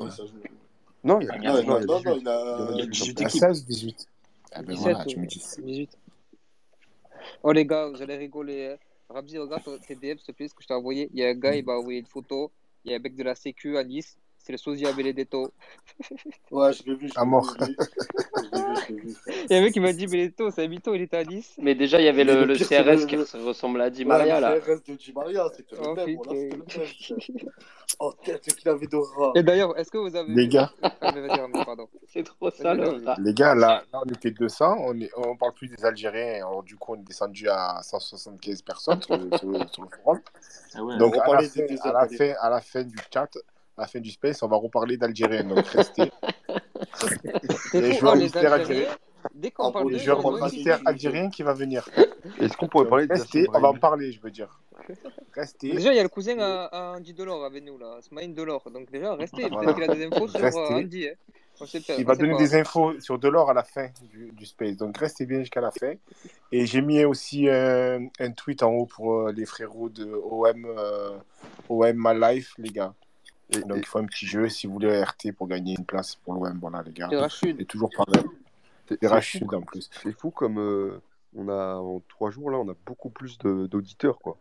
Non, 1.04 1.20
il 1.22 1.28
y 1.28 1.30
a, 1.30 1.62
non, 1.62 3.30
16, 3.30 3.66
18. 3.66 4.08
Ah 4.54 4.62
ben 4.62 4.76
voilà, 4.76 5.06
tu 5.06 5.20
me 5.20 5.26
dis. 5.26 5.90
Oh 7.44 7.52
les 7.52 7.66
gars, 7.66 7.88
vous 7.88 8.02
allez 8.02 8.18
rigoler. 8.18 8.74
Hein. 8.74 8.78
Ramzi, 9.10 9.38
regarde 9.38 9.64
tes 9.88 9.96
DM, 9.96 10.18
s'il 10.18 10.28
te 10.28 10.32
plaît, 10.32 10.48
ce 10.48 10.54
que 10.54 10.64
je 10.64 10.68
t'ai 10.68 10.74
envoyé. 10.74 11.10
Il 11.14 11.20
y 11.20 11.26
a 11.26 11.30
un 11.30 11.34
gars, 11.34 11.56
il 11.56 11.64
m'a 11.64 11.74
envoyé 11.74 12.00
une 12.00 12.06
photo. 12.06 12.52
Il 12.84 12.92
y 12.92 12.94
a 12.94 12.98
un 12.98 13.00
mec 13.00 13.16
de 13.16 13.24
la 13.24 13.36
Sécu 13.36 13.78
à 13.78 13.84
Nice. 13.84 14.18
C'est 14.48 14.54
le 14.54 14.60
sosie 14.60 14.86
à 14.86 14.94
Benedetto. 14.94 15.52
Ouais, 16.52 16.72
je 16.72 16.84
l'ai 16.86 16.96
vu. 16.96 17.10
À 17.18 17.26
mort. 17.26 17.54
Il 18.90 19.48
y 19.50 19.54
a 19.54 19.58
un 19.58 19.62
mec 19.62 19.74
qui 19.74 19.82
m'a 19.82 19.92
dit 19.92 20.08
Benedetto, 20.08 20.52
c'est 20.52 20.66
Mito, 20.70 20.94
il 20.94 21.02
était 21.02 21.18
à 21.18 21.26
10. 21.26 21.56
Mais 21.58 21.76
déjà, 21.76 22.00
il 22.00 22.06
y 22.06 22.08
avait 22.08 22.24
le, 22.24 22.46
le, 22.46 22.54
le 22.54 22.56
CRS 22.56 23.02
le... 23.02 23.06
qui 23.06 23.18
ressemble 23.18 23.82
à 23.82 23.90
Di 23.90 24.06
Maria. 24.06 24.36
Ouais, 24.36 24.42
là. 24.42 24.56
le 24.56 24.62
CRS 24.62 24.84
de 24.88 24.94
Di 24.94 25.12
Maria, 25.12 25.50
c'était 25.54 25.76
le, 25.76 25.82
oh, 25.86 25.96
même. 25.96 26.16
Voilà, 26.16 26.32
c'était 26.40 26.56
le 26.56 27.34
même. 27.34 27.52
oh, 28.00 28.14
tête 28.24 28.42
qu'il 28.42 28.70
avait 28.70 28.88
de 28.88 28.96
rat. 28.96 29.34
Et 29.36 29.44
d'ailleurs, 29.44 29.78
est-ce 29.78 29.92
que 29.92 29.98
vous 29.98 30.16
avez. 30.16 30.34
Les 30.34 30.48
gars. 30.48 30.72
Ah, 30.82 30.94
c'est 32.08 32.24
trop 32.24 32.50
ça, 32.50 32.74
le 32.74 33.06
rat. 33.06 33.18
Les 33.20 33.34
gars, 33.34 33.54
là, 33.54 33.84
là, 33.92 34.02
on 34.06 34.10
était 34.14 34.32
200. 34.32 34.78
On, 34.80 34.98
est... 35.02 35.12
on 35.18 35.36
parle 35.36 35.56
plus 35.56 35.68
des 35.68 35.84
Algériens. 35.84 36.46
Alors, 36.48 36.64
du 36.64 36.78
coup, 36.78 36.94
on 36.94 37.02
est 37.02 37.04
descendu 37.04 37.50
à 37.50 37.82
175 37.84 38.62
personnes 38.62 39.02
sur, 39.02 39.18
sur, 39.38 39.74
sur 39.74 39.84
le 39.84 39.90
forum. 39.90 40.22
Ah 40.74 40.84
ouais, 40.84 40.98
Donc, 41.00 41.16
on 41.18 41.32
à, 41.34 41.42
la 41.42 41.50
fin, 41.50 41.66
des... 41.66 41.78
à, 41.82 41.92
la 41.92 42.08
fin, 42.08 42.34
à 42.40 42.50
la 42.50 42.62
fin 42.62 42.84
du 42.84 42.96
chat 43.14 43.30
la 43.78 43.88
fin 43.88 44.00
du 44.00 44.12
space, 44.12 44.42
on 44.44 44.48
va 44.48 44.58
reparler 44.58 44.98
d'Algérien. 44.98 45.44
Donc 45.44 45.66
restez. 45.68 46.12
les 47.74 47.94
joueurs 47.94 48.14
oh, 48.16 48.20
mystères 48.20 48.54
algériens. 48.54 48.96
Dès 49.34 49.52
qu'on 49.52 49.72
parle 49.72 49.92
de 49.92 49.98
joueurs 49.98 50.52
mystère 50.52 50.80
algérien 50.86 51.30
qui 51.30 51.44
va 51.44 51.54
venir. 51.54 51.88
Est-ce 52.40 52.56
qu'on 52.58 52.68
pourrait 52.68 52.88
parler 52.88 53.08
de 53.08 53.56
on 53.56 53.60
va 53.60 53.70
en 53.70 53.74
parler, 53.74 54.12
je 54.12 54.22
veux 54.22 54.32
dire. 54.32 54.60
Restez. 55.34 55.72
Déjà, 55.72 55.92
il 55.94 55.98
y 55.98 56.00
a 56.00 56.04
le 56.04 56.10
cousin 56.10 56.70
Andy 56.72 57.14
Delors 57.14 57.44
avec 57.44 57.64
nous, 57.64 57.78
là, 57.78 57.98
Smaïn 58.02 58.34
Delors. 58.34 58.70
Donc 58.72 58.92
déjà, 58.92 59.16
restez. 59.16 59.50
Voilà. 59.50 59.74
Qu'il 59.74 59.84
a 59.84 59.94
des 59.94 60.06
infos 60.06 60.28
euh, 60.36 60.40
restez. 60.40 60.66
sur 60.66 60.76
Andy. 60.76 61.08
Hein. 61.08 61.14
Il 61.98 62.06
va 62.06 62.16
donner 62.16 62.38
des 62.38 62.54
infos 62.56 63.00
sur 63.00 63.18
Delors 63.18 63.50
à 63.50 63.54
la 63.54 63.64
fin 63.64 63.90
du, 64.12 64.46
space. 64.46 64.78
Donc 64.78 64.98
restez 64.98 65.26
bien 65.26 65.40
jusqu'à 65.40 65.62
la 65.62 65.72
fin. 65.72 65.94
Et 66.52 66.66
j'ai 66.66 66.82
mis 66.82 67.04
aussi 67.04 67.50
euh, 67.50 68.00
un, 68.20 68.32
tweet 68.32 68.62
en 68.62 68.72
haut 68.72 68.86
pour 68.86 69.22
euh, 69.22 69.32
les 69.32 69.46
frérots 69.46 69.90
de 69.90 70.06
OM, 70.06 70.68
OM 71.70 71.94
My 71.96 72.20
Life, 72.20 72.54
les 72.58 72.70
gars. 72.70 72.94
Donc, 73.50 73.78
il 73.78 73.86
faut 73.86 74.00
un 74.00 74.06
petit 74.06 74.26
jeu 74.26 74.50
si 74.50 74.68
vous 74.68 74.74
voulez 74.74 75.02
RT 75.02 75.32
pour 75.36 75.48
gagner 75.48 75.76
une 75.78 75.86
place 75.86 76.16
pour 76.16 76.34
l'OM. 76.34 76.58
Voilà, 76.60 76.84
les 76.84 76.92
gars. 76.92 77.10
Et 77.44 77.66
toujours 77.66 77.90
pareil. 77.96 78.26
Et 79.02 79.08
Rachid 79.08 79.54
en 79.54 79.62
plus. 79.62 79.90
C'est 80.02 80.12
fou 80.12 80.32
comme 80.32 80.60
euh, 80.60 81.02
on 81.36 81.50
a 81.50 81.76
en 81.76 82.02
trois 82.08 82.32
jours 82.32 82.52
là, 82.52 82.58
on 82.58 82.70
a 82.70 82.76
beaucoup 82.86 83.10
plus 83.10 83.38
d'auditeurs 83.38 84.20
quoi. 84.20 84.38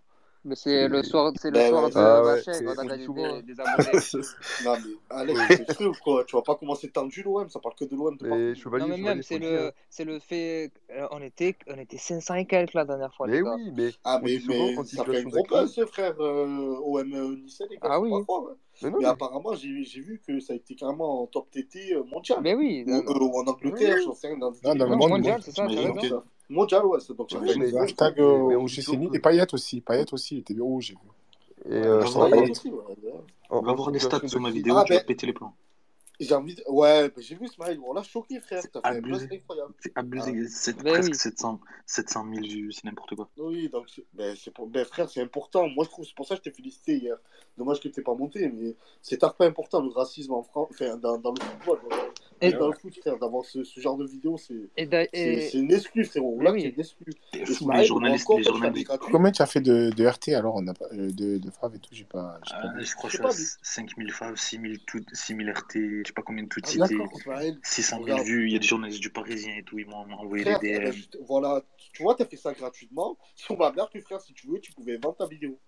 Mais 0.47 0.55
c'est 0.55 0.86
le 0.86 1.02
soir, 1.02 1.32
c'est 1.40 1.51
le 1.51 1.55
bah 1.55 1.68
soir 1.68 1.90
de 1.90 1.94
la 1.97 2.23
ouais, 2.23 2.36
Vachek, 2.36 2.64
on 2.64 2.78
a 2.78 2.86
gagné 2.86 3.43
des, 3.43 3.60
abonnés. 3.60 3.98
non 4.64 4.74
mais 4.77 4.94
Alex, 5.10 5.40
c'est 5.66 5.77
sûr 5.77 6.01
quoi, 6.01 6.24
tu 6.24 6.36
vas 6.36 6.43
pas 6.43 6.55
commencer 6.55 6.89
tant 6.89 7.05
du 7.05 7.24
l'OM, 7.24 7.48
ça 7.48 7.59
parle 7.59 7.74
que 7.74 7.85
de 7.85 7.97
l'OM. 7.97 8.16
Non 8.20 8.86
mais 8.86 8.97
même, 8.97 9.23
c'est 9.23 9.40
le, 9.40 9.73
c'est 9.90 10.05
le 10.05 10.20
fait, 10.20 10.70
euh, 10.93 11.09
on 11.10 11.20
était, 11.20 11.56
on 11.66 11.77
était 11.78 11.98
500 11.98 12.35
et 12.35 12.47
quelques 12.47 12.74
la 12.74 12.85
dernière 12.85 13.12
fois. 13.12 13.27
Mais 13.27 13.43
oui, 13.43 13.73
mais 13.74 13.90
ah 14.05 14.20
mais, 14.23 14.39
mais 14.47 14.85
ça 14.85 15.05
fait 15.05 15.18
un 15.18 15.24
gros 15.24 15.43
buzz, 15.43 15.85
frère, 15.86 16.14
euh, 16.20 16.78
OM 16.81 17.12
euh, 17.12 17.36
Nice 17.36 17.60
les 17.68 17.77
gars, 17.77 17.89
ah 17.90 18.01
oui. 18.01 18.12
Hein. 18.14 18.24
Mais, 18.82 18.90
non, 18.90 18.98
mais, 19.01 19.06
apparemment, 19.06 19.55
j'ai 19.55 20.01
vu 20.01 20.20
que 20.24 20.39
ça 20.39 20.52
a 20.52 20.56
été 20.56 20.77
carrément 20.77 21.23
en 21.23 21.27
top 21.27 21.51
TT 21.51 21.97
mondial. 22.06 22.39
Mais 22.43 22.55
oui. 22.55 22.85
Ou, 22.86 22.93
euh, 22.93 23.43
en 23.43 23.47
Angleterre, 23.47 23.97
j'en 24.05 24.14
sais 24.14 24.28
rien. 24.28 24.39
Dans 24.39 24.51
le 24.74 24.97
monde 24.97 25.10
mondial, 25.10 25.43
c'est 25.43 25.52
ça. 25.52 25.66
Mondial, 26.48 26.85
ouais, 26.86 27.01
c'est 27.01 27.16
donc. 27.16 27.28
Oui, 27.40 27.52
mais, 27.59 27.77
hashtag 27.77 28.20
où 28.20 28.66
j'ai 28.68 28.97
mis. 28.97 29.09
Et 29.12 29.18
Payet 29.18 29.52
aussi. 29.52 29.81
Payet 29.81 30.12
aussi, 30.12 30.36
il 30.36 30.39
était 30.40 30.55
bien 30.55 30.64
rouge, 30.64 30.86
j'ai 30.86 30.94
vu. 30.94 31.74
Et 31.74 31.85
euh, 31.85 32.05
On 33.51 33.60
va 33.60 33.73
voir 33.73 33.90
les 33.90 33.98
stats 33.98 34.27
sur 34.27 34.40
ma 34.40 34.51
vidéo, 34.51 34.77
tu 34.85 34.94
vas 34.94 35.01
péter 35.01 35.27
les 35.27 35.32
plans. 35.32 35.55
J'ai 36.18 36.35
envie 36.35 36.55
de... 36.55 36.62
Ouais, 36.68 37.12
j'ai 37.18 37.35
vu 37.35 37.47
Smile, 37.47 37.78
on 37.86 37.93
l'a 37.93 38.02
choqué, 38.02 38.40
frère. 38.40 38.62
C'est 38.62 38.74
abusé. 38.82 39.43
C'est 39.81 39.93
abusé. 39.94 40.32
Ah. 40.35 40.48
C'est 40.48 40.82
ben 40.82 40.93
presque 40.94 41.14
700, 41.14 41.60
700 41.85 42.27
000 42.32 42.47
vues, 42.47 42.73
c'est 42.73 42.85
n'importe 42.85 43.14
quoi. 43.14 43.28
Oui, 43.36 43.68
donc, 43.68 43.86
ben, 44.14 44.35
pour... 44.55 44.66
ben, 44.66 44.86
frère, 44.86 45.10
c'est 45.10 45.20
important. 45.20 45.68
Moi, 45.68 45.85
je 45.85 45.90
trouve, 45.90 46.06
c'est 46.06 46.14
pour 46.14 46.27
ça 46.27 46.36
que 46.36 46.44
je 46.44 46.51
t'ai 46.51 46.56
félicité 46.56 46.97
hier. 46.97 47.16
Dommage 47.59 47.81
que 47.81 47.89
tu 47.89 48.02
pas 48.02 48.14
monté, 48.14 48.48
mais 48.48 48.74
c'est 49.02 49.23
un 49.24 49.28
pas 49.28 49.44
important 49.44 49.82
le 49.82 49.90
racisme 49.90 50.32
en 50.32 50.43
France, 50.43 50.68
enfin, 50.70 50.97
dans, 50.97 51.18
dans 51.18 51.32
le 51.32 51.40
football 51.60 51.81
et 52.41 52.53
dans 52.53 52.69
le 52.69 52.75
foot, 52.75 52.95
frère, 52.99 53.19
d'avoir 53.19 53.45
ce, 53.45 53.63
genre 53.77 53.97
de 53.97 54.07
vidéo, 54.07 54.37
c'est 54.37 54.55
eh 54.77 54.87
ben, 54.87 55.07
et... 55.13 55.57
une 55.57 55.73
exclu, 55.73 56.05
frérot. 56.05 56.41
Là, 56.41 56.53
oui. 56.53 56.63
c'est 56.63 56.69
une 56.69 56.81
exclu. 56.81 57.13
les 57.33 57.85
journalistes, 57.85 58.29
les 58.37 58.43
journalistes. 58.45 58.93
Combien 59.11 59.33
tu 59.33 59.43
as 59.43 59.47
fait 59.47 59.61
de, 59.61 59.91
de 59.91 60.07
RT 60.07 60.29
alors 60.35 60.57
on 60.57 60.67
a 60.67 60.75
pas, 60.75 60.87
euh, 60.93 61.11
de, 61.11 61.39
de 61.39 61.51
FAV 61.51 61.77
et 61.77 61.79
tout 61.79 61.91
J'ai 61.93 62.05
pas, 62.05 62.35
euh, 62.37 62.81
je 62.81 62.95
crois 62.95 63.11
que 63.11 63.17
je 63.17 63.43
suis 63.43 63.59
5000 63.63 64.13
FAV, 64.13 64.37
6000, 64.37 65.51
RT, 65.51 65.75
je 65.75 66.03
sais 66.07 66.13
pas 66.13 66.23
combien 66.23 66.45
de 66.45 66.49
toutes 66.49 66.67
ah, 66.81 66.87
c'était. 66.87 67.55
600 67.63 68.05
000 68.05 68.17
bah, 68.17 68.23
vues, 68.23 68.47
il 68.49 68.53
y 68.53 68.57
a 68.57 68.59
des 68.59 68.67
journalistes 68.67 69.01
du 69.01 69.11
Parisien 69.11 69.57
et 69.57 69.63
tout, 69.63 69.79
ils 69.79 69.87
m'ont 69.87 69.97
envoyé 69.97 70.45
frère, 70.45 70.61
des 70.61 70.77
eh 70.77 70.79
ben, 70.79 70.95
voilà, 71.27 71.63
tu 71.93 72.03
vois, 72.03 72.15
tu 72.15 72.23
as 72.23 72.27
fait 72.27 72.37
ça 72.37 72.53
gratuitement. 72.53 73.17
Sur 73.35 73.57
ma 73.57 73.73
mère, 73.73 73.89
tu 73.89 74.01
frère, 74.01 74.21
si 74.21 74.35
tu 74.35 74.49
veux, 74.49 74.61
tu 74.61 74.73
pouvais 74.73 74.97
vendre 74.97 75.17
ta 75.17 75.27
vidéo 75.27 75.59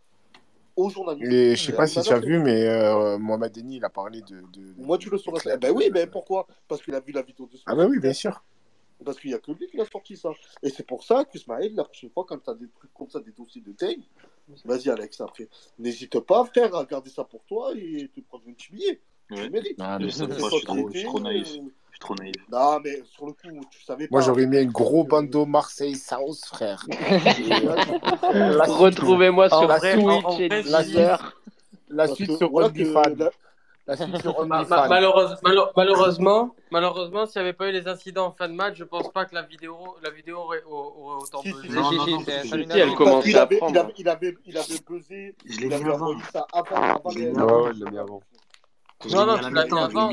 aux 0.79 0.91
journalistes. 0.91 1.33
Et 1.33 1.57
je 1.57 1.67
sais 1.67 1.73
euh, 1.73 1.77
pas 1.77 1.87
si 1.87 1.97
bah, 1.97 2.03
tu 2.03 2.13
as 2.13 2.21
bah, 2.21 2.27
vu, 2.27 2.39
mais 2.39 2.67
euh, 2.67 3.19
Mohamed 3.19 3.53
Denis, 3.53 3.77
il 3.77 3.85
a 3.85 3.91
parlé 3.91 4.23
de. 4.23 4.43
Moi, 4.79 4.97
tu 4.99 5.11
le 5.11 5.19
sauras. 5.19 5.57
Ben 5.57 5.73
oui, 5.75 5.91
mais 5.93 6.07
pourquoi? 6.07 6.47
Parce 6.69 6.83
qu'il 6.83 6.95
a 6.95 7.01
vu 7.01 7.13
la 7.13 7.23
vidéo 7.23 7.47
de 7.47 7.57
ce 7.57 7.63
Ah, 7.67 7.75
ben 7.75 7.89
oui, 7.89 7.99
bien 7.99 8.13
sûr. 8.13 8.43
Parce 9.05 9.21
qu'il 9.21 9.31
n'y 9.31 9.37
a 9.37 9.39
que 9.39 9.53
lui 9.53 9.69
qui 9.69 9.77
l'a 9.77 9.85
sorti, 9.85 10.17
ça. 10.17 10.31
Et 10.63 10.71
c'est 10.71 10.87
pour 10.87 11.05
ça 11.05 11.25
que 11.25 11.39
Smaël, 11.39 11.73
la 11.75 11.85
prochaine 11.85 12.11
fois, 12.11 12.25
quand 12.29 12.39
tu 12.39 12.51
as 12.51 12.55
des 12.55 12.69
trucs 12.69 12.93
comme 12.95 13.09
ça, 13.09 13.21
des 13.21 13.31
dossiers 13.31 13.61
de 13.61 13.73
taille, 13.73 14.03
vas-y, 14.65 14.89
Alex, 14.89 15.21
après. 15.21 15.49
N'hésite 15.79 16.19
pas, 16.21 16.45
frère, 16.45 16.75
à 16.75 16.85
garder 16.85 17.11
ça 17.11 17.25
pour 17.25 17.45
toi 17.45 17.73
et 17.77 18.11
te 18.15 18.21
prendre 18.21 18.45
un 18.49 18.53
petit 18.53 18.73
billet. 18.73 19.01
Tu 19.31 19.51
mérites. 19.51 19.77
Ah, 19.79 19.99
je 20.01 20.09
suis 20.09 20.27
trop, 20.27 20.89
euh, 20.89 21.71
trop 21.99 22.15
naïf. 22.15 22.35
Non, 22.51 22.81
mais 22.83 23.03
sur 23.05 23.27
le 23.27 23.33
coup, 23.33 23.61
tu 23.71 23.83
savais 23.83 24.07
pas. 24.07 24.17
Moi, 24.17 24.21
j'aurais 24.23 24.47
mis 24.47 24.59
un 24.59 24.67
gros 24.67 25.05
bandeau 25.05 25.47
Marseille 25.47 25.97
South, 25.97 26.45
frère. 26.47 26.85
Retrouvez-moi 28.69 29.49
sur 29.49 29.67
la 29.67 29.81
Twitch 29.81 30.41
et 30.41 30.49
La 31.91 32.07
suite 32.09 32.37
sur 32.37 32.55
OnlyFans. 32.55 33.31
La 33.87 33.97
suite 33.97 34.21
sur 34.21 34.47
Malheureusement, 35.75 36.55
malheureusement, 36.71 37.25
s'il 37.27 37.41
n'y 37.41 37.49
avait 37.49 37.57
pas 37.57 37.69
eu 37.69 37.73
les 37.73 37.89
incidents 37.89 38.27
en 38.27 38.33
fin 38.33 38.49
de 38.49 38.53
match, 38.53 38.77
je 38.77 38.85
pense 38.85 39.11
pas 39.11 39.25
que 39.25 39.35
la 39.35 39.43
vidéo, 39.43 39.97
la 40.03 40.11
vidéo 40.11 40.37
aurait, 40.39 40.63
autant 40.67 41.43
buzzé. 41.43 41.69
elle 42.75 42.95
commence 42.95 43.35
à 43.35 43.47
prendre. 43.47 43.91
Il 43.97 44.09
avait 44.09 44.37
buzzé. 44.87 45.35
Je 45.47 45.61
l'ai 45.61 45.77
vu 45.79 45.91
avant. 45.91 46.13
Il 47.17 47.33
l'avait 47.33 47.91
mis 47.91 47.99
avant. 47.99 48.21
Non, 49.07 49.27
non, 49.27 49.39
tu 49.39 49.51
l'as 49.53 49.85
avant, 49.85 50.13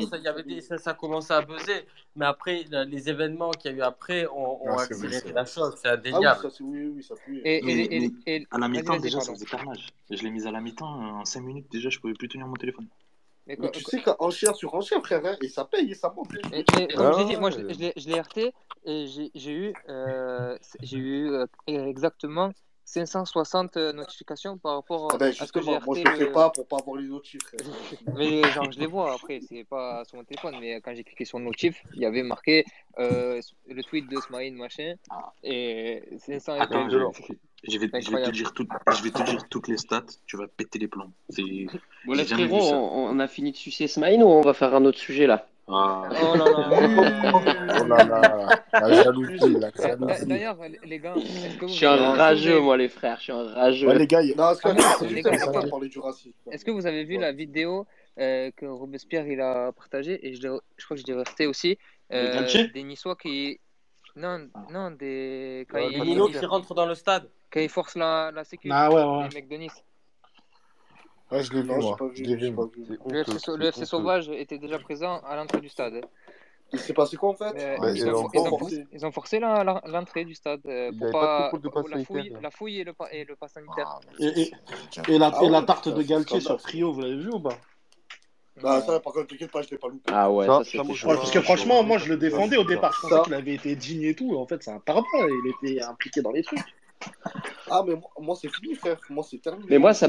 ça, 0.61 0.77
ça, 0.77 0.93
commençait 0.93 1.33
à 1.33 1.41
buzzer. 1.41 1.87
Mais 2.15 2.25
après, 2.25 2.65
les 2.69 3.09
événements 3.09 3.49
qu'il 3.49 3.71
y 3.71 3.73
a 3.73 3.77
eu 3.77 3.81
après 3.81 4.27
ont, 4.27 4.63
ont 4.63 4.77
ah, 4.77 4.83
accéléré 4.83 5.31
la 5.33 5.45
chose. 5.45 5.75
C'est 5.81 5.87
ah 5.87 5.93
indéniable. 5.93 6.41
Ah, 6.43 6.47
oui, 6.59 6.85
oui, 6.85 6.91
oui, 6.97 7.03
ça 7.03 7.15
pue. 7.15 7.41
Et, 7.43 7.57
et, 7.57 8.05
et, 8.05 8.11
et, 8.27 8.47
à 8.51 8.59
la 8.59 8.67
mi-temps, 8.67 8.97
déjà, 8.97 9.21
ça 9.21 9.33
faisait 9.33 9.45
carnage. 9.45 9.87
Je 10.11 10.21
l'ai 10.21 10.29
mise 10.29 10.45
à 10.45 10.51
la 10.51 10.61
mi-temps, 10.61 10.85
en 10.85 11.25
5 11.25 11.41
minutes, 11.41 11.71
déjà, 11.71 11.89
je 11.89 11.97
ne 11.97 12.01
pouvais 12.01 12.13
plus 12.13 12.27
tenir 12.27 12.45
mon 12.47 12.53
téléphone. 12.53 12.87
Mais, 13.47 13.57
quoi, 13.57 13.65
mais 13.65 13.71
tu 13.71 13.83
quoi. 13.83 13.91
sais 13.91 14.01
qu'enchère 14.03 14.55
sur 14.55 14.73
enchère, 14.75 15.01
frère, 15.03 15.25
hein, 15.25 15.35
et 15.41 15.49
ça 15.49 15.65
paye, 15.65 15.91
et 15.91 15.95
ça 15.95 16.13
monte. 16.15 16.31
Comme 16.31 17.05
ah, 17.05 17.11
je 17.17 17.27
dit, 17.27 17.37
moi, 17.37 17.49
je, 17.49 17.59
l'ai 17.59 18.19
RT 18.21 18.53
et 18.85 19.07
j'ai 19.33 19.51
eu, 19.51 19.73
euh, 19.89 20.57
eu 20.91 21.29
euh, 21.31 21.45
exactement 21.67 22.51
560 22.85 23.77
euh, 23.77 23.93
notifications 23.93 24.57
par 24.57 24.75
rapport 24.75 25.09
ah 25.11 25.17
ben 25.17 25.31
justement, 25.31 25.75
à. 25.75 25.79
Justement, 25.79 25.81
moi 25.85 25.95
je 25.97 26.03
le 26.03 26.15
fais 26.17 26.31
pas 26.31 26.49
pour 26.51 26.67
pas 26.67 26.77
avoir 26.77 26.97
les 26.97 27.07
notifs. 27.07 27.41
Euh, 27.53 27.63
mais 28.15 28.45
euh, 28.45 28.51
genre, 28.51 28.71
je 28.71 28.79
les 28.79 28.85
vois 28.85 29.13
après, 29.13 29.39
c'est 29.41 29.63
pas 29.63 30.05
sur 30.05 30.17
mon 30.17 30.23
téléphone, 30.23 30.55
mais 30.59 30.79
quand 30.81 30.93
j'ai 30.95 31.03
cliqué 31.03 31.25
sur 31.25 31.39
notif, 31.39 31.81
il 31.95 32.01
y 32.01 32.05
avait 32.05 32.21
marqué 32.23 32.63
le 32.97 33.81
tweet 33.81 34.09
de 34.09 34.17
Smile, 34.21 34.55
machin, 34.55 34.95
et 35.43 36.03
500 36.19 36.59
Attends, 36.59 36.89
je, 36.89 36.97
je, 37.67 37.79
vais, 37.79 37.89
je, 38.01 38.11
vais 38.11 38.23
te 38.23 38.29
dire 38.29 38.53
tout, 38.53 38.67
je 38.95 39.03
vais 39.03 39.11
te 39.11 39.23
dire 39.23 39.49
toutes 39.49 39.67
les 39.67 39.77
stats, 39.77 40.05
tu 40.27 40.37
vas 40.37 40.47
péter 40.47 40.77
les 40.77 40.87
plombs. 40.87 41.11
Bon, 42.05 42.13
là, 42.13 42.23
frérot, 42.23 42.71
on, 42.71 43.09
on, 43.09 43.19
a 43.19 43.27
fini 43.27 43.51
de 43.51 43.57
sucer 43.57 43.87
Smile 43.87 44.21
ou 44.21 44.27
on 44.27 44.41
va 44.41 44.53
faire 44.53 44.75
un 44.75 44.85
autre 44.85 44.99
sujet 44.99 45.25
là? 45.25 45.47
Ah. 45.67 46.09
Oh, 46.11 46.15
oh, 46.21 47.41
oh 47.81 47.87
là 47.87 48.03
là. 48.03 48.63
La 48.71 49.03
jalousie, 49.03 49.55
la 49.59 49.71
jalousie. 49.75 50.25
D'ailleurs, 50.25 50.57
les 50.83 50.99
gars, 50.99 51.15
je 51.17 51.67
suis 51.67 51.85
un 51.85 52.13
rageux, 52.13 52.59
moi, 52.59 52.77
les 52.77 52.89
frères. 52.89 53.17
Je 53.17 53.23
suis 53.23 53.31
un 53.31 53.51
rageux. 53.53 53.91
Les 53.93 54.07
gars, 54.07 54.21
non, 54.23 54.43
ah. 54.43 54.53
Est-ce 56.51 56.65
que 56.65 56.71
vous 56.71 56.85
avez 56.85 57.03
vu 57.03 57.17
la 57.17 57.31
vidéo 57.31 57.87
euh, 58.19 58.51
que 58.55 58.65
Robespierre 58.65 59.27
il 59.27 59.41
a 59.41 59.71
partagée 59.71 60.25
et 60.25 60.35
je, 60.35 60.41
je 60.77 60.85
crois 60.85 60.95
que 60.95 61.01
je 61.01 61.07
l'ai 61.07 61.13
resté 61.15 61.47
aussi 61.47 61.77
euh, 62.13 62.47
des 62.73 62.83
Niçois 62.83 63.17
qui 63.17 63.59
non 64.15 64.47
non 64.71 64.91
des 64.91 65.67
quand 65.69 65.79
ouais, 65.79 65.91
ils... 65.91 66.39
Qui 66.39 66.45
rentrent 66.45 66.73
dans 66.75 66.85
le 66.85 66.95
stade 66.95 67.29
quand 67.51 67.59
ils 67.59 67.67
forcent 67.67 67.97
la 67.97 68.31
la 68.33 68.45
sécurité 68.45 68.73
ah, 68.73 68.89
ouais, 68.89 69.27
ouais. 69.27 69.57
Nice 69.57 69.83
je 71.31 71.51
vu, 71.51 71.63
Le 73.57 73.65
FC, 73.65 73.85
Sauvage 73.85 74.29
était 74.29 74.57
déjà 74.57 74.77
présent 74.79 75.21
à 75.25 75.35
l'entrée 75.35 75.61
du 75.61 75.69
stade. 75.69 76.01
Il 76.73 76.79
s'est 76.79 76.93
passé 76.93 77.15
quoi 77.15 77.29
en 77.29 77.33
fait 77.35 77.53
euh, 77.57 77.77
bah, 77.79 77.91
ils, 77.91 78.09
ont, 78.09 79.11
forcé, 79.11 79.39
l'entrée 79.39 80.25
du 80.25 80.33
stade 80.33 80.61
euh, 80.65 80.91
pour 80.91 81.11
pas, 81.11 81.51
de 81.53 81.89
la, 81.91 81.97
hein. 81.97 82.03
fouille, 82.51 82.79
et 82.79 82.83
le, 82.83 82.93
et 83.11 83.23
le 83.23 83.35
pass 83.35 83.53
sanitaire. 83.53 83.99
Et, 84.19 84.51
la, 85.17 85.61
tarte 85.61 85.89
de 85.89 86.01
Galtier 86.01 86.39
sur 86.39 86.59
Frio, 86.59 86.91
vous 86.91 87.01
l'avez 87.01 87.17
vu 87.17 87.29
ou 87.29 87.39
pas? 87.39 87.57
Bah, 88.61 88.81
ça, 88.81 88.99
par 88.99 89.13
contre, 89.13 89.27
t'inquiète 89.27 89.51
pas, 89.51 89.61
je 89.61 89.69
l'ai 89.69 89.77
pas 89.77 89.89
loupé. 89.89 90.11
Ah 90.13 90.31
ouais, 90.31 90.47
ça, 90.47 90.83
Parce 91.03 91.31
que 91.31 91.41
franchement, 91.41 91.83
moi 91.83 91.97
je 91.97 92.09
le 92.09 92.17
défendais 92.17 92.57
au 92.57 92.63
départ. 92.63 92.93
Je 92.93 93.07
pensais 93.07 93.23
qu'il 93.23 93.33
avait 93.33 93.53
été 93.53 93.75
digne 93.75 94.03
et 94.03 94.15
tout. 94.15 94.35
En 94.35 94.47
fait, 94.47 94.63
c'est 94.63 94.71
un 94.71 94.79
pardon. 94.79 95.05
Il 95.13 95.51
était 95.51 95.81
impliqué 95.81 96.21
dans 96.21 96.31
les 96.31 96.43
trucs. 96.43 96.74
Ah, 97.69 97.83
mais 97.87 97.95
moi, 98.19 98.35
c'est 98.39 98.49
fini, 98.49 98.75
frère. 98.75 98.97
Moi, 99.09 99.23
c'est 99.27 99.37
terminé. 99.41 99.65
Mais 99.69 99.77
moi, 99.79 99.93
ça 99.93 100.07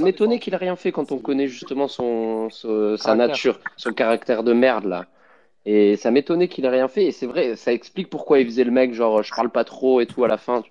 m'étonnait 0.00 0.38
qu'il 0.38 0.54
ait 0.54 0.58
rien 0.58 0.76
fait 0.76 0.92
quand 0.92 1.10
on 1.12 1.18
connaît 1.18 1.48
justement 1.48 1.88
son, 1.88 2.48
sa 2.50 3.14
nature, 3.14 3.58
son 3.76 3.92
caractère 3.92 4.42
de 4.42 4.52
merde, 4.52 4.84
là. 4.84 5.06
Et 5.64 5.96
ça 5.96 6.10
m'étonnait 6.10 6.48
qu'il 6.48 6.64
ait 6.64 6.70
rien 6.70 6.88
fait. 6.88 7.06
Et 7.06 7.12
c'est 7.12 7.26
vrai, 7.26 7.56
ça 7.56 7.72
explique 7.72 8.08
pourquoi 8.08 8.38
il 8.38 8.46
faisait 8.46 8.64
le 8.64 8.70
mec, 8.70 8.94
genre, 8.94 9.22
je 9.22 9.34
parle 9.34 9.50
pas 9.50 9.64
trop 9.64 10.00
et 10.00 10.06
tout 10.06 10.24
à 10.24 10.28
la 10.28 10.38
fin. 10.38 10.62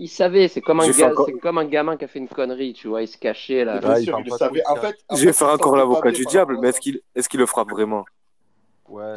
Il 0.00 0.08
savait, 0.08 0.48
c'est 0.48 0.60
comme, 0.60 0.80
un 0.80 0.90
gars, 0.90 1.12
encore... 1.12 1.28
comme 1.40 1.58
un 1.58 1.64
gamin 1.64 1.96
qui 1.96 2.04
a 2.04 2.08
fait 2.08 2.18
une 2.18 2.26
connerie, 2.26 2.72
tu 2.72 2.88
vois, 2.88 3.02
il 3.02 3.06
se 3.06 3.16
cachait 3.16 3.64
là. 3.64 3.78
Bah, 3.78 4.00
sûr, 4.00 4.20
il 4.24 4.32
savait. 4.32 4.62
En 4.66 4.74
fait, 4.74 4.96
je 5.14 5.24
vais 5.24 5.32
faire 5.32 5.50
encore 5.50 5.76
l'avocat 5.76 6.10
du 6.10 6.24
diable, 6.24 6.58
mais 6.60 6.70
est-ce 6.70 6.80
qu'il 6.80 7.00
qu'il 7.30 7.38
le 7.38 7.46
frappe 7.46 7.70
vraiment? 7.70 8.04
Ouais, 8.88 9.16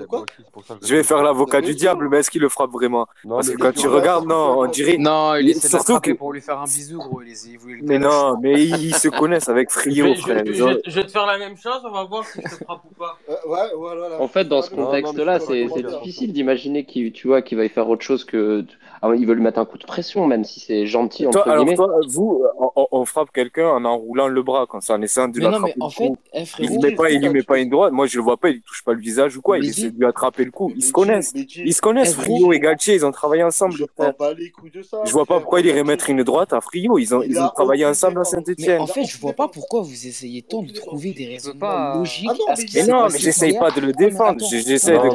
je 0.82 0.96
vais 0.96 1.04
faire 1.04 1.22
l'avocat 1.22 1.60
du 1.60 1.76
diable, 1.76 2.08
mais 2.10 2.20
est-ce 2.20 2.32
qu'il 2.32 2.42
le 2.42 2.48
frappe 2.50 2.72
vraiment 2.72 3.06
non, 3.26 3.36
Parce 3.36 3.50
que 3.50 3.58
quand 3.58 3.74
tu 3.74 3.88
regardes, 3.88 4.26
non, 4.26 4.60
on 4.60 4.68
dirait. 4.68 4.98
Non, 4.98 5.36
il 5.36 5.50
essaie 5.50 5.68
surtout 5.68 6.00
pour 6.16 6.32
lui 6.32 6.42
faire 6.42 6.60
un 6.60 6.64
bisou, 6.64 7.00
gros. 7.00 7.22
Il 7.22 7.84
mais 7.84 8.00
non, 8.00 8.38
mais 8.40 8.64
ils 8.64 8.96
se 8.96 9.10
connaissent 9.10 9.50
avec 9.50 9.70
Frio, 9.70 10.16
frère. 10.16 10.44
Je, 10.46 10.80
je, 10.86 10.96
vais 10.96 11.06
te 11.06 11.12
faire 11.12 11.26
la 11.26 11.38
même 11.38 11.58
chose, 11.58 11.82
on 11.84 11.92
va 11.92 12.06
voir 12.06 12.26
si 12.26 12.42
je 12.42 12.48
te 12.48 12.64
frappe 12.64 12.82
ou 12.90 12.94
pas. 12.96 13.18
Euh, 13.30 13.34
ouais, 13.46 13.70
voilà, 13.76 14.22
en 14.22 14.28
fait, 14.28 14.46
dans 14.46 14.62
ce 14.62 14.70
contexte-là, 14.72 15.40
c'est 15.40 15.66
difficile 15.66 16.32
d'imaginer 16.32 16.86
qu'il 16.86 17.12
va 17.26 17.66
y 17.66 17.70
faire 17.70 17.90
autre 17.90 18.04
chose 18.04 18.24
que 18.24 18.66
ah 19.02 19.10
ils 19.16 19.26
veulent 19.28 19.38
lui 19.38 19.44
mettre 19.44 19.60
un 19.60 19.66
coup 19.66 19.78
de 19.78 19.86
pression, 19.86 20.26
même 20.26 20.44
si 20.44 20.60
c'est 20.60 20.88
gentil. 20.88 21.28
Entre 21.28 21.44
toi, 21.44 21.52
alors 21.52 21.66
toi, 21.76 22.00
vous, 22.08 22.44
on, 22.92 23.06
frappe 23.06 23.32
quelqu'un 23.32 23.70
en 23.70 23.86
enroulant 23.86 24.28
le 24.28 24.42
bras 24.42 24.66
quand 24.68 24.82
c'est 24.82 24.94
en 24.94 25.02
essayant 25.02 25.28
de 25.28 25.40
l'attraper. 25.40 25.76
En 25.80 25.90
fait, 25.90 26.12
eh, 26.34 26.44
il 26.60 26.78
ne 26.78 26.88
met 26.88 26.96
pas, 26.96 27.12
il 27.12 27.22
lui 27.22 27.30
met 27.30 27.44
pas 27.44 27.60
une 27.60 27.70
droite. 27.70 27.94
Moi, 27.94 28.08
je 28.08 28.18
le 28.18 28.24
vois 28.24 28.38
pas, 28.38 28.50
il 28.50 28.62
touche 28.62 28.84
pas 28.84 28.94
le 28.94 29.00
visage 29.00 29.38
ou 29.38 29.42
quoi. 29.42 29.60
il 29.60 29.66
essaie 29.70 29.92
de 29.92 29.98
lui 29.98 30.06
attraper 30.06 30.46
le 30.46 30.52
cou. 30.52 30.72
Ils 30.76 30.84
se 30.84 30.92
connaissent. 30.92 31.34
Ils 31.36 31.74
se 31.74 31.82
connaissent. 31.82 32.16
Frio 32.16 32.52
et 32.54 32.60
Galtier, 32.60 32.96
ils 32.96 33.06
ont 33.06 33.12
travaillé 33.12 33.44
ensemble. 33.44 33.74
Je 33.74 33.84
ne 33.84 33.88
eh, 34.00 35.12
vois 35.12 35.26
pas 35.26 35.40
pourquoi 35.40 35.60
il 35.60 35.68
irait 35.68 35.84
mettre 35.84 36.10
une 36.10 36.24
droite 36.24 36.54
à 36.54 36.62
Frio. 36.62 36.98
Ils 36.98 37.14
ont, 37.14 37.22
ils 37.22 37.40
ont 37.40 37.50
travaillé 37.50 37.86
ensemble 37.86 38.20
à 38.22 38.24
Saint-Etienne. 38.24 38.82
En 38.82 38.88
fait, 38.88 39.04
je 39.06 39.20
vois 39.20 39.34
pas 39.34 39.48
pourquoi 39.48 39.82
vous 39.82 40.08
essayez 40.08 40.42
tant 40.42 40.64
de 40.64 40.72
trouver 40.72 41.14
des 41.14 41.28
raisonnements 41.28 41.96
logiques. 41.96 42.30
Mais 42.74 42.86
non, 42.86 43.08
mais 43.12 43.20
j'essaye 43.20 43.58
pas 43.58 43.72
de 43.72 43.82
le 43.82 43.94
défendre. 43.94 44.44
J'essaie 44.50 44.98
de. 44.98 45.10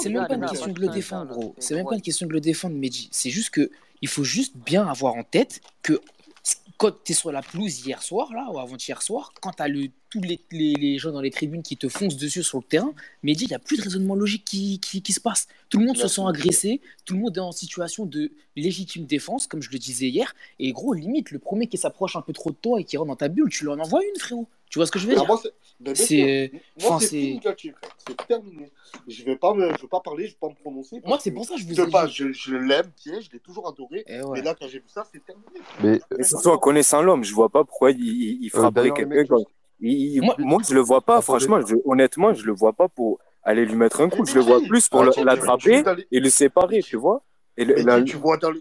C'est 0.00 0.08
même 0.10 0.26
pas 0.26 0.34
une 0.34 0.46
question 0.46 0.72
de 0.72 0.80
le 0.80 0.88
défendre, 0.88 1.26
gros. 1.26 1.54
C'est 1.58 1.74
même 1.74 1.86
pas 1.86 1.94
une 1.94 2.02
question 2.02 2.26
de 2.26 2.32
le 2.32 2.40
défendre, 2.40 2.74
mais 2.76 2.87
c'est 3.10 3.30
juste 3.30 3.50
que 3.50 3.70
il 4.00 4.08
faut 4.08 4.24
juste 4.24 4.54
bien 4.56 4.86
avoir 4.86 5.14
en 5.14 5.24
tête 5.24 5.60
que 5.82 6.00
quand 6.78 6.92
tu 7.04 7.12
es 7.12 7.14
sur 7.14 7.32
la 7.32 7.42
pelouse 7.42 7.84
hier 7.84 8.02
soir, 8.02 8.32
là, 8.32 8.48
ou 8.52 8.58
avant-hier 8.58 9.02
soir, 9.02 9.32
quand 9.40 9.50
tu 9.50 9.62
as 9.62 9.68
tous 10.10 10.22
les, 10.52 10.98
gens 10.98 11.10
dans 11.10 11.20
les 11.20 11.32
tribunes 11.32 11.62
qui 11.62 11.76
te 11.76 11.88
foncent 11.88 12.16
dessus 12.16 12.44
sur 12.44 12.58
le 12.58 12.64
terrain, 12.64 12.94
mais 13.24 13.32
il 13.32 13.48
n'y 13.48 13.54
a 13.54 13.58
plus 13.58 13.76
de 13.76 13.82
raisonnement 13.82 14.14
logique 14.14 14.44
qui, 14.44 14.78
qui, 14.78 15.12
se 15.12 15.20
passe. 15.20 15.48
Tout 15.68 15.80
le 15.80 15.86
monde 15.86 15.96
se 15.96 16.06
sent 16.06 16.22
agressé, 16.26 16.80
tout 17.04 17.14
le 17.14 17.20
monde 17.20 17.36
est 17.36 17.40
en 17.40 17.52
situation 17.52 18.06
de 18.06 18.30
légitime 18.54 19.06
défense, 19.06 19.48
comme 19.48 19.60
je 19.60 19.70
le 19.70 19.78
disais 19.78 20.08
hier, 20.08 20.34
et 20.60 20.72
gros, 20.72 20.94
limite, 20.94 21.32
le 21.32 21.40
premier 21.40 21.66
qui 21.66 21.76
s'approche 21.76 22.14
un 22.14 22.22
peu 22.22 22.32
trop 22.32 22.50
de 22.50 22.56
toi 22.56 22.80
et 22.80 22.84
qui 22.84 22.96
rentre 22.96 23.08
dans 23.08 23.16
ta 23.16 23.28
bulle, 23.28 23.50
tu 23.50 23.64
lui 23.64 23.72
en 23.72 23.80
envoies 23.80 24.04
une, 24.04 24.20
frérot. 24.20 24.48
Tu 24.70 24.78
vois 24.78 24.86
ce 24.86 24.92
que 24.92 24.98
je 24.98 25.06
veux 25.06 25.14
dire 25.14 25.24
euh, 25.24 26.48
C'est 27.00 28.26
terminé. 28.26 28.70
Je 29.06 29.24
vais 29.24 29.36
pas 29.36 29.54
me... 29.54 29.68
je 29.68 29.82
vais 29.82 29.88
pas 29.88 30.00
parler, 30.00 30.26
je 30.26 30.32
vais 30.32 30.38
pas 30.40 30.48
me 30.48 30.54
prononcer. 30.54 31.00
Moi, 31.04 31.18
c'est 31.20 31.30
pour 31.30 31.44
ça 31.44 31.54
que 31.54 31.60
je 31.60 31.66
vous 31.66 31.80
ai 31.80 31.90
pas, 31.90 32.06
je, 32.06 32.32
je 32.32 32.54
l'aime, 32.54 32.90
je 33.04 33.30
l'ai 33.32 33.40
toujours 33.40 33.68
adoré. 33.68 34.04
Eh 34.06 34.16
et. 34.16 34.20
Mais 34.32 34.42
là, 34.42 34.54
quand 34.58 34.66
j'ai 34.68 34.78
vu 34.78 34.88
ça, 34.88 35.04
c'est 35.10 35.24
terminé. 35.24 35.60
Mais, 35.82 36.00
euh, 36.12 36.22
surtout 36.22 36.48
en 36.48 36.58
connaissant 36.58 37.02
l'homme, 37.02 37.24
je 37.24 37.32
vois 37.34 37.48
pas 37.48 37.64
pourquoi 37.64 37.92
il, 37.92 38.48
frapperait 38.50 38.90
quelqu'un. 38.90 39.36
Moi, 39.80 40.34
moi, 40.38 40.60
je 40.66 40.74
le 40.74 40.80
vois 40.80 41.00
pas. 41.00 41.22
Franchement, 41.22 41.60
je... 41.64 41.76
honnêtement, 41.84 42.34
je 42.34 42.44
le 42.44 42.52
vois 42.52 42.72
pas 42.72 42.88
pour 42.88 43.20
aller 43.42 43.64
lui 43.64 43.76
mettre 43.76 44.00
un 44.00 44.10
coup. 44.10 44.26
Je 44.26 44.34
le 44.34 44.40
vois 44.40 44.60
plus 44.60 44.88
pour 44.88 45.02
ah, 45.02 45.24
l'attraper 45.24 45.82
et 46.12 46.20
le 46.20 46.28
séparer, 46.28 46.82
tu 46.82 46.96
vois. 46.96 47.22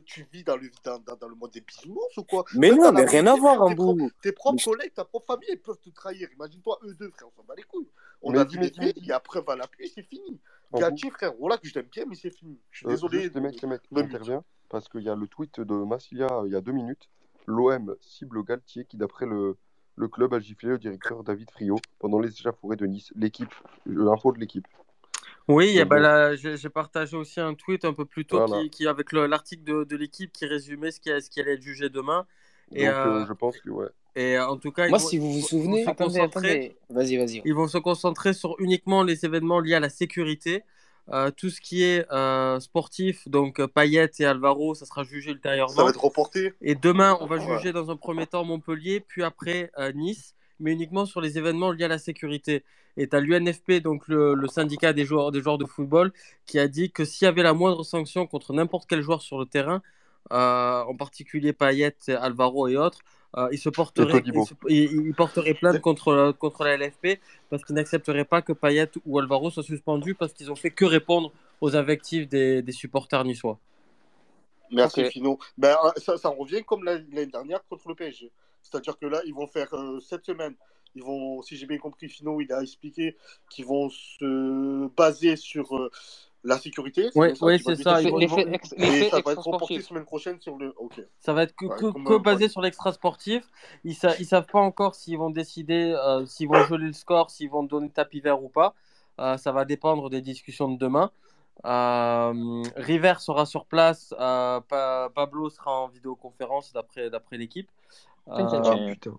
Tu, 0.06 0.28
vis 0.32 0.44
dans 0.44 0.57
le, 0.57 0.72
dans, 0.84 1.28
le 1.28 1.36
monde 1.36 1.52
des 1.52 1.61
bisounours 1.61 2.18
ou 2.18 2.24
quoi? 2.24 2.45
Mais 2.56 2.72
non, 2.72 2.91
mais 2.91 3.06
rien 3.06 3.28
à 3.28 3.36
voir, 3.36 3.61
en 3.61 3.72
bout. 3.72 4.10
Tes 4.22 4.32
propres 4.32 4.64
collègues, 4.64 4.94
ta 4.94 5.06
propre 5.06 5.28
famille, 5.28 5.49
ils 5.52 5.60
peuvent 5.60 5.80
te 5.80 5.90
trahir. 5.90 6.28
Imagine-toi, 6.34 6.80
eux 6.84 6.94
deux, 6.95 7.10
frère, 7.11 7.28
on 7.28 7.41
s'en 7.41 7.44
bat 7.44 7.53
les 7.56 7.64
couilles. 7.64 7.88
On 8.22 8.32
mais 8.32 8.40
a 8.40 8.45
dit, 8.45 8.57
mais 8.57 8.72
il 8.95 9.06
y 9.06 9.11
a 9.11 9.19
preuve 9.19 9.48
à 9.49 9.56
la 9.56 9.68
pluie, 9.68 9.91
c'est 9.94 10.03
fini. 10.03 10.40
Gatti, 10.74 11.10
frère, 11.11 11.34
voilà 11.40 11.57
que 11.57 11.68
je 11.68 11.74
t'aime 11.74 11.88
bien, 11.91 12.06
mais 12.07 12.15
c'est 12.15 12.32
fini. 12.32 12.60
Je 12.72 12.80
suis 12.80 12.88
euh, 12.88 12.91
désolé. 12.91 13.22
Juste, 13.22 13.36
les 13.36 13.41
mecs, 13.41 13.61
les 13.61 13.68
mecs, 13.68 14.44
parce 14.69 14.90
qu'il 14.90 15.02
y 15.02 15.10
a 15.10 15.15
le 15.15 15.28
tweet 15.28 15.61
de 15.61 15.74
Massilia 15.74 16.28
euh, 16.28 16.48
il 16.48 16.53
y 16.53 16.56
a 16.56 16.61
deux 16.61 16.74
minutes. 16.74 17.10
L'OM 17.45 17.95
cible 18.02 18.44
Galtier 18.44 18.86
qui, 18.86 18.98
d'après 18.98 19.26
le, 19.26 19.56
le 19.95 20.07
club, 20.07 20.34
a 20.34 20.40
giflé 20.40 20.69
le 20.69 20.78
directeur 20.78 21.24
David 21.24 21.49
Friot 21.52 21.80
pendant 21.99 22.19
les 22.19 22.30
échauffourées 22.30 22.76
de 22.76 22.86
Nice. 22.86 23.14
L'équipe, 23.15 23.53
euh, 23.88 24.03
l'info 24.03 24.32
de 24.34 24.40
l'équipe. 24.40 24.68
Oui, 25.48 25.76
là, 25.90 26.36
j'ai 26.36 26.69
partagé 26.69 27.15
aussi 27.15 27.40
un 27.40 27.53
tweet 27.53 27.86
un 27.86 27.94
peu 27.94 28.06
plus 28.06 28.26
tôt 28.26 28.45
Voilà. 28.45 28.64
qui, 28.64 28.69
qui 28.69 28.88
avec 28.88 29.11
le- 29.14 29.28
l'article 29.28 29.64
de, 29.64 29.84
de 29.86 29.95
l'équipe 29.95 30.32
qui 30.32 30.45
résumait 30.45 30.91
ce 30.91 30.99
qui, 30.99 31.10
ce 31.22 31.30
qui 31.30 31.40
allait 31.40 31.53
être 31.53 31.61
jugé 31.61 31.90
demain. 31.90 32.26
Et, 32.74 32.86
Donc, 32.86 32.94
euh, 32.95 33.22
euh, 33.22 33.26
je 33.28 33.34
pense 33.34 33.57
que, 33.60 33.69
ouais. 33.69 33.88
et 34.15 34.38
euh, 34.38 34.45
en 34.48 34.57
tout 34.57 34.72
cas, 34.74 34.90
Moi, 34.90 34.98
ils 34.98 35.02
vont, 35.02 35.07
si 35.10 35.18
vous 35.19 35.32
vous 35.34 35.41
souvenez, 35.41 35.82
ils 35.84 35.86
vont 35.86 36.10
se 36.10 36.19
attendez. 36.19 36.76
Vas-y, 36.90 37.15
vas-y. 37.15 37.41
ils 37.45 37.53
vont 37.53 37.68
se 37.69 37.78
concentrer 37.78 38.34
sur 38.34 38.56
uniquement 38.60 39.03
les 39.03 39.24
événements 39.26 39.61
liés 39.61 39.76
à 39.76 39.80
la 39.80 39.90
sécurité. 39.90 40.64
Euh, 41.10 41.32
tout 41.32 41.49
ce 41.49 41.61
qui 41.61 41.84
est 41.84 42.06
euh, 42.11 42.60
sportif, 42.60 43.30
donc 43.30 43.65
Payet 43.68 44.11
et 44.19 44.26
Alvaro, 44.26 44.76
ça 44.76 44.86
sera 44.86 45.06
jugé 45.06 45.30
Ça 45.30 45.36
ultérieurement. 45.36 45.86
va 45.86 45.90
être 45.90 46.03
reporté. 46.03 46.53
Et 46.61 46.76
demain, 46.76 47.18
on 47.22 47.26
va 47.28 47.38
Ouais. 47.38 47.56
juger 47.57 47.72
dans 47.72 47.90
un 47.90 47.95
premier 47.95 48.28
temps 48.28 48.44
Montpellier, 48.44 48.99
puis 48.99 49.24
après 49.24 49.72
euh, 49.80 49.94
Nice, 49.94 50.36
mais 50.60 50.72
uniquement 50.74 51.06
sur 51.06 51.22
les 51.22 51.38
événements 51.38 51.72
liés 51.72 51.86
à 51.86 51.88
la 51.88 52.00
sécurité. 52.00 52.64
Et 52.98 53.08
tu 53.08 53.16
as 53.16 53.20
l'UNFP, 53.20 53.74
donc 53.82 54.08
le, 54.08 54.34
le 54.34 54.48
syndicat 54.48 54.94
des 54.94 55.06
joueurs, 55.06 55.32
des 55.32 55.42
joueurs 55.42 55.58
de 55.58 55.66
football, 55.66 56.12
qui 56.46 56.58
a 56.60 56.68
dit 56.68 56.92
que 56.92 57.06
s'il 57.06 57.26
y 57.26 57.30
avait 57.30 57.44
la 57.44 57.54
moindre 57.54 57.84
sanction 57.84 58.26
contre 58.28 58.54
n'importe 58.54 58.88
quel 58.90 59.02
joueur 59.02 59.22
sur 59.22 59.38
le 59.40 59.46
terrain, 59.46 59.82
euh, 60.32 60.82
en 60.84 60.96
particulier 60.96 61.54
Payet, 61.54 61.96
Alvaro 62.10 62.68
et 62.68 62.76
autres, 62.78 63.00
euh, 63.38 63.48
ils, 63.52 63.60
se 63.60 63.70
porteraient, 63.70 64.14
Todibo. 64.14 64.42
ils, 64.42 64.48
se- 64.48 64.54
ils- 64.70 65.08
ils 65.08 65.14
porteraient 65.14 65.54
plainte 65.54 65.80
contre, 65.82 66.14
la- 66.14 66.34
contre 66.34 66.64
la 66.64 66.74
LFP 66.78 67.20
parce 67.50 67.64
qu'ils 67.64 67.76
n'accepteraient 67.76 68.26
pas 68.26 68.42
que 68.42 68.54
Payet 68.54 68.90
ou 69.06 69.20
Alvaro 69.20 69.52
soient 69.52 69.64
suspendus 69.64 70.16
parce 70.16 70.34
qu'ils 70.34 70.52
ont 70.52 70.56
fait 70.56 70.72
que 70.72 70.86
répondre 70.86 71.32
aux 71.62 71.76
invectives 71.76 72.28
des, 72.28 72.62
des 72.62 72.72
supporters 72.72 73.24
niçois. 73.26 73.60
Merci 74.72 75.02
Ok. 75.02 75.12
Fino. 75.12 75.40
Ben, 75.58 75.76
euh, 75.86 75.92
ça, 75.98 76.18
ça 76.18 76.30
revient 76.30 76.64
comme 76.64 76.84
la- 76.84 76.98
l'année 76.98 77.26
dernière 77.28 77.62
contre 77.70 77.88
le 77.90 77.96
PSG. 77.96 78.32
C'est-à-dire 78.69 78.98
que 78.98 79.06
là, 79.06 79.22
ils 79.26 79.34
vont 79.34 79.48
faire 79.48 79.73
euh, 79.73 79.99
cette 79.99 80.26
semaine. 80.26 80.56
Ils 80.95 81.03
vont, 81.03 81.41
si 81.41 81.56
j'ai 81.57 81.65
bien 81.68 81.77
compris, 81.77 82.10
Fino, 82.10 82.41
il 82.41 82.52
a 82.52 82.61
expliqué 82.61 83.15
qu'ils 83.49 83.65
vont 83.65 83.89
se 83.89 84.88
baser 84.95 85.35
sur 85.35 85.76
euh, 85.77 85.91
la 86.44 86.57
sécurité. 86.57 87.10
Ouais, 87.15 87.34
vas 87.34 87.57
c'est 87.60 87.84
ça, 87.84 88.02
ils 88.02 88.10
vont- 88.10 88.19
ils 88.19 88.27
vont- 88.30 88.38
Et 88.77 89.10
ça 89.10 89.22
va 89.22 89.31
être 89.34 89.44
reporté 89.44 89.81
semaine 89.81 90.06
prochaine 90.06 90.41
sur 90.41 90.57
le. 90.57 90.73
Ok. 90.77 91.02
Ça 91.19 91.34
va 91.34 91.44
être 91.44 91.56
que, 91.56 91.65
Ouais, 91.65 91.76
que, 91.77 91.85
comme, 91.91 92.03
que 92.06 92.14
euh, 92.14 92.19
basé 92.19 92.48
sur 92.49 92.61
l'extra 92.61 92.94
sportif. 92.94 93.44
Ils 93.84 93.95
sa- 93.95 94.15
ils 94.18 94.26
savent 94.26 94.48
pas 94.48 94.60
encore 94.60 94.95
s'ils 94.95 95.18
vont 95.18 95.30
décider, 95.30 95.94
euh, 95.95 96.26
s'ils 96.26 96.48
vont 96.48 96.64
geler 96.64 96.88
le 96.88 96.94
score, 96.94 97.30
s'ils 97.31 97.49
vont 97.49 97.64
donner 97.64 97.89
tapis 97.89 98.22
vert 98.22 98.41
ou 98.44 98.49
pas. 98.49 98.73
Euh, 99.19 99.38
ça 99.38 99.52
va 99.52 99.65
dépendre 99.65 100.10
des 100.10 100.22
discussions 100.22 100.69
de 100.69 100.77
demain. 100.77 101.11
River 102.76 103.15
sera 103.19 103.45
sur 103.45 103.65
place. 103.65 104.14
Pa- 104.18 105.10
Pablo 105.14 105.49
sera 105.49 105.81
en 105.81 105.88
vidéoconférence 105.88 106.73
d'après 106.73 107.38
l'équipe. 107.38 107.69
Euh. 108.30 108.94
Putain. 108.94 109.18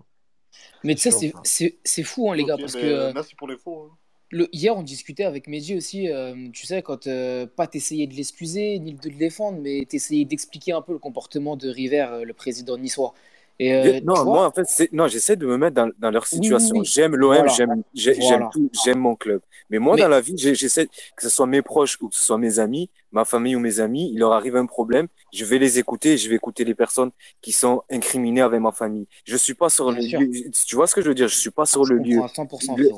Mais 0.85 0.95
tu 0.95 1.03
sais, 1.03 1.11
c'est- 1.11 1.33
c'est 1.45 1.79
c'est 1.85 2.03
fou, 2.03 2.31
hein, 2.31 2.37
les 2.37 2.45
gars, 2.45 2.57
parce 2.59 2.75
que 2.75 2.81
euh, 2.81 3.13
Merci 3.15 3.35
pour 3.35 3.49
l'info. 3.49 3.91
hein. 3.93 3.97
le, 4.31 4.49
hier, 4.53 4.77
on 4.77 4.83
discutait 4.83 5.25
avec 5.25 5.47
Mehdi 5.49 5.77
aussi. 5.77 6.09
euh, 6.11 6.49
tu 6.53 6.67
sais, 6.67 6.83
quand 6.83 7.07
euh, 7.07 7.47
pas 7.47 7.67
t'essayais 7.67 8.07
de 8.07 8.15
l'excuser 8.15 8.79
ni 8.79 8.95
de 8.95 9.09
le 9.09 9.17
défendre, 9.17 9.59
mais 9.61 9.85
t'essayais 9.89 10.25
d'expliquer 10.25 10.73
un 10.73 10.83
peu 10.83 10.93
le 10.93 10.99
comportement 10.99 11.57
de 11.57 11.69
River, 11.69 12.07
euh, 12.11 12.25
le 12.25 12.35
président 12.35 12.77
niçois. 12.77 13.15
Et 13.61 13.75
euh, 13.75 14.01
non, 14.05 14.25
moi, 14.25 14.47
en 14.47 14.53
fait, 14.53 14.89
non, 14.93 15.09
j'essaie 15.09 15.35
de 15.35 15.45
me 15.47 15.57
mettre 15.57 15.75
dans, 15.75 15.91
dans 15.99 16.11
leur 16.13 16.23
Oui, 16.23 16.29
oui, 16.39 16.45
situation. 16.45 16.77
oui. 16.77 16.85
J'aime 16.85 17.17
l'OM, 17.17 17.35
Voilà. 17.35 17.53
j'aime, 17.53 17.83
j'ai- 17.93 18.15
j'aime 18.15 18.23
Voilà. 18.23 18.51
tout, 18.53 18.71
j'aime 18.85 18.99
mon 18.99 19.17
club. 19.17 19.41
Mais 19.69 19.79
moi, 19.81 19.97
Mais- 19.97 20.03
dans 20.03 20.09
la 20.09 20.21
vie, 20.21 20.35
j'essaie, 20.39 20.87
que 20.87 21.23
ce 21.23 21.29
soit 21.29 21.47
mes 21.47 21.61
proches 21.61 21.99
ou 22.01 22.09
que 22.09 22.15
ce 22.15 22.23
soit 22.25 22.39
mes 22.39 22.61
amis, 22.61 22.89
ma 23.11 23.25
famille 23.25 23.57
ou 23.57 23.61
mes 23.61 23.81
amis, 23.81 24.11
il 24.13 24.19
leur 24.21 24.33
arrive 24.33 24.55
un 24.57 24.67
problème, 24.67 25.09
je 25.33 25.45
vais 25.45 25.59
les 25.59 25.79
écouter 25.79 26.17
je 26.17 26.29
vais 26.29 26.37
écouter 26.37 26.65
les 26.65 26.75
personnes 26.75 27.11
qui 27.43 27.51
sont 27.53 27.83
incriminées 27.91 28.41
avec 28.43 28.61
ma 28.61 28.71
famille. 28.73 29.07
Je 29.25 29.37
suis 29.37 29.55
pas 29.55 29.69
sur 29.69 29.87
Bien 29.91 29.97
le 29.97 30.03
sûr. 30.03 30.21
lieu, 30.21 30.31
tu 30.67 30.77
vois 30.77 30.87
ce 30.87 30.95
que 30.95 31.03
je 31.03 31.09
veux 31.09 31.15
dire? 31.15 31.27
Je 31.29 31.37
suis 31.37 31.51
pas 31.51 31.67
sur 31.67 31.85
je 31.85 31.95
le 31.95 31.99
lieu. 32.01 32.19
comprends 32.21 32.27
à 32.27 32.35
100%, 32.35 32.77
Le- 32.77 32.91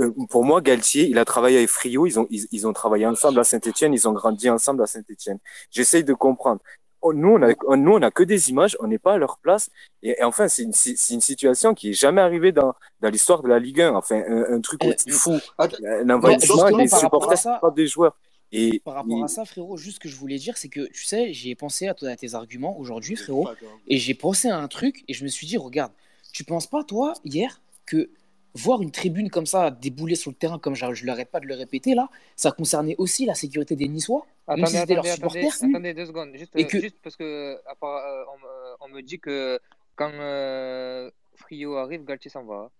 euh, 0.00 0.12
pour 0.30 0.44
moi, 0.44 0.60
Galtier, 0.60 1.06
il 1.08 1.18
a 1.18 1.24
travaillé 1.24 1.58
avec 1.58 1.68
Frio, 1.68 2.06
ils 2.06 2.18
ont, 2.20 2.26
ils, 2.30 2.46
ils 2.52 2.66
ont 2.66 2.72
travaillé 2.72 3.06
ensemble 3.06 3.40
à 3.40 3.44
Saint-Etienne, 3.44 3.92
ils 3.92 4.08
ont 4.08 4.12
grandi 4.12 4.48
ensemble 4.48 4.82
à 4.82 4.86
Saint-Etienne. 4.86 5.38
J'essaye 5.70 6.04
de 6.04 6.14
comprendre. 6.14 6.60
Oh, 7.06 7.12
Nous, 7.12 7.28
on 7.28 7.42
a, 7.42 7.76
nous, 7.76 7.92
on 7.92 8.00
a 8.02 8.10
que 8.10 8.22
des 8.22 8.48
images, 8.48 8.76
on 8.80 8.86
n'est 8.86 8.98
pas 8.98 9.12
à 9.14 9.18
leur 9.18 9.36
place. 9.38 9.68
Et, 10.02 10.16
et 10.18 10.24
enfin, 10.24 10.48
c'est 10.48 10.62
une, 10.62 10.72
une 11.10 11.20
situation 11.20 11.74
qui 11.74 11.90
est 11.90 11.92
jamais 11.92 12.22
arrivée 12.22 12.50
dans, 12.50 12.74
dans 13.00 13.10
l'histoire 13.10 13.42
de 13.42 13.48
la 13.48 13.58
Ligue 13.58 13.82
1. 13.82 13.94
Enfin, 13.94 14.22
un, 14.26 14.54
un 14.54 14.60
truc 14.62 14.82
Euh, 14.84 14.94
aussi 14.94 15.10
fou. 15.10 15.38
Attends, 15.58 15.76
Un 15.84 16.04
Mais 16.04 16.14
envahissement 16.14 16.54
justement, 16.54 16.82
des 16.82 16.88
par 16.88 17.00
rapport 17.02 17.30
à 17.30 17.36
supporters 17.36 17.38
ça, 17.38 17.58
frappent 17.58 17.76
des 17.76 17.86
joueurs. 17.86 18.16
Et, 18.52 18.80
par 18.80 18.94
rapport 18.94 19.18
et- 19.18 19.22
à 19.24 19.28
ça, 19.28 19.44
frérot, 19.44 19.76
juste 19.76 19.96
ce 19.96 20.00
que 20.00 20.08
je 20.08 20.16
voulais 20.16 20.38
dire, 20.38 20.56
c'est 20.56 20.68
que, 20.68 20.86
tu 20.92 21.04
sais, 21.04 21.32
j'ai 21.34 21.54
pensé 21.54 21.88
à, 21.88 21.94
toi- 21.94 22.08
à 22.08 22.16
tes 22.16 22.34
arguments 22.34 22.78
aujourd'hui, 22.78 23.16
frérot, 23.16 23.48
et 23.86 23.98
j'ai 23.98 24.14
pensé 24.14 24.48
à 24.48 24.58
un 24.58 24.68
truc, 24.68 25.04
et 25.08 25.12
je 25.12 25.24
me 25.24 25.28
suis 25.28 25.46
dit, 25.46 25.58
regarde, 25.58 25.92
tu 26.32 26.44
penses 26.44 26.66
pas, 26.66 26.84
toi, 26.84 27.12
hier, 27.24 27.60
que 27.84 28.08
voir 28.54 28.80
une 28.82 28.90
tribune 28.90 29.30
comme 29.30 29.46
ça 29.46 29.70
débouler 29.70 30.14
sur 30.14 30.30
le 30.30 30.36
terrain, 30.36 30.58
comme 30.58 30.74
je 30.74 30.84
ne 30.86 31.06
l'arrête 31.06 31.30
pas 31.30 31.40
de 31.40 31.46
le 31.46 31.54
répéter, 31.54 31.94
là, 31.94 32.08
ça 32.36 32.52
concernait 32.52 32.94
aussi 32.98 33.26
la 33.26 33.34
sécurité 33.34 33.74
des 33.76 33.88
Niçois, 33.88 34.24
même 34.48 34.58
Attendez, 34.58 34.70
si 34.70 34.76
c'était 34.78 34.94
leurs 34.94 35.06
attendez, 35.06 35.40
supporters 35.40 35.68
attendez 35.70 35.94
deux 35.94 36.06
secondes. 36.06 36.30
Juste, 36.36 36.54
Et 36.56 36.66
que- 36.66 36.80
juste 36.80 36.96
parce 37.02 37.16
que 37.16 37.58
à 37.66 37.74
part, 37.74 37.96
euh, 38.06 38.24
on, 38.32 38.38
me- 38.38 38.92
on 38.92 38.96
me 38.96 39.00
dit 39.02 39.18
que 39.18 39.58
quand 39.96 40.10
euh, 40.12 41.10
Frio 41.34 41.76
arrive, 41.76 42.04
Galtier 42.04 42.30
s'en 42.30 42.44
va 42.44 42.70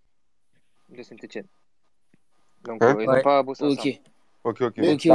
de 0.89 1.03
Saint-Etienne. 1.03 1.45
Donc 2.63 2.81
Hein 2.83 2.95
euh, 2.97 3.03
ils 3.03 3.07
Ouais. 3.09 3.15
n'ont 3.17 3.21
pas 3.23 3.43
bossé 3.43 3.63
Ok. 3.63 3.79
ensemble. 3.79 3.95
Ok, 4.43 4.61
ok. 4.61 4.73
Mais- 4.77 4.93
Ok, 4.93 5.05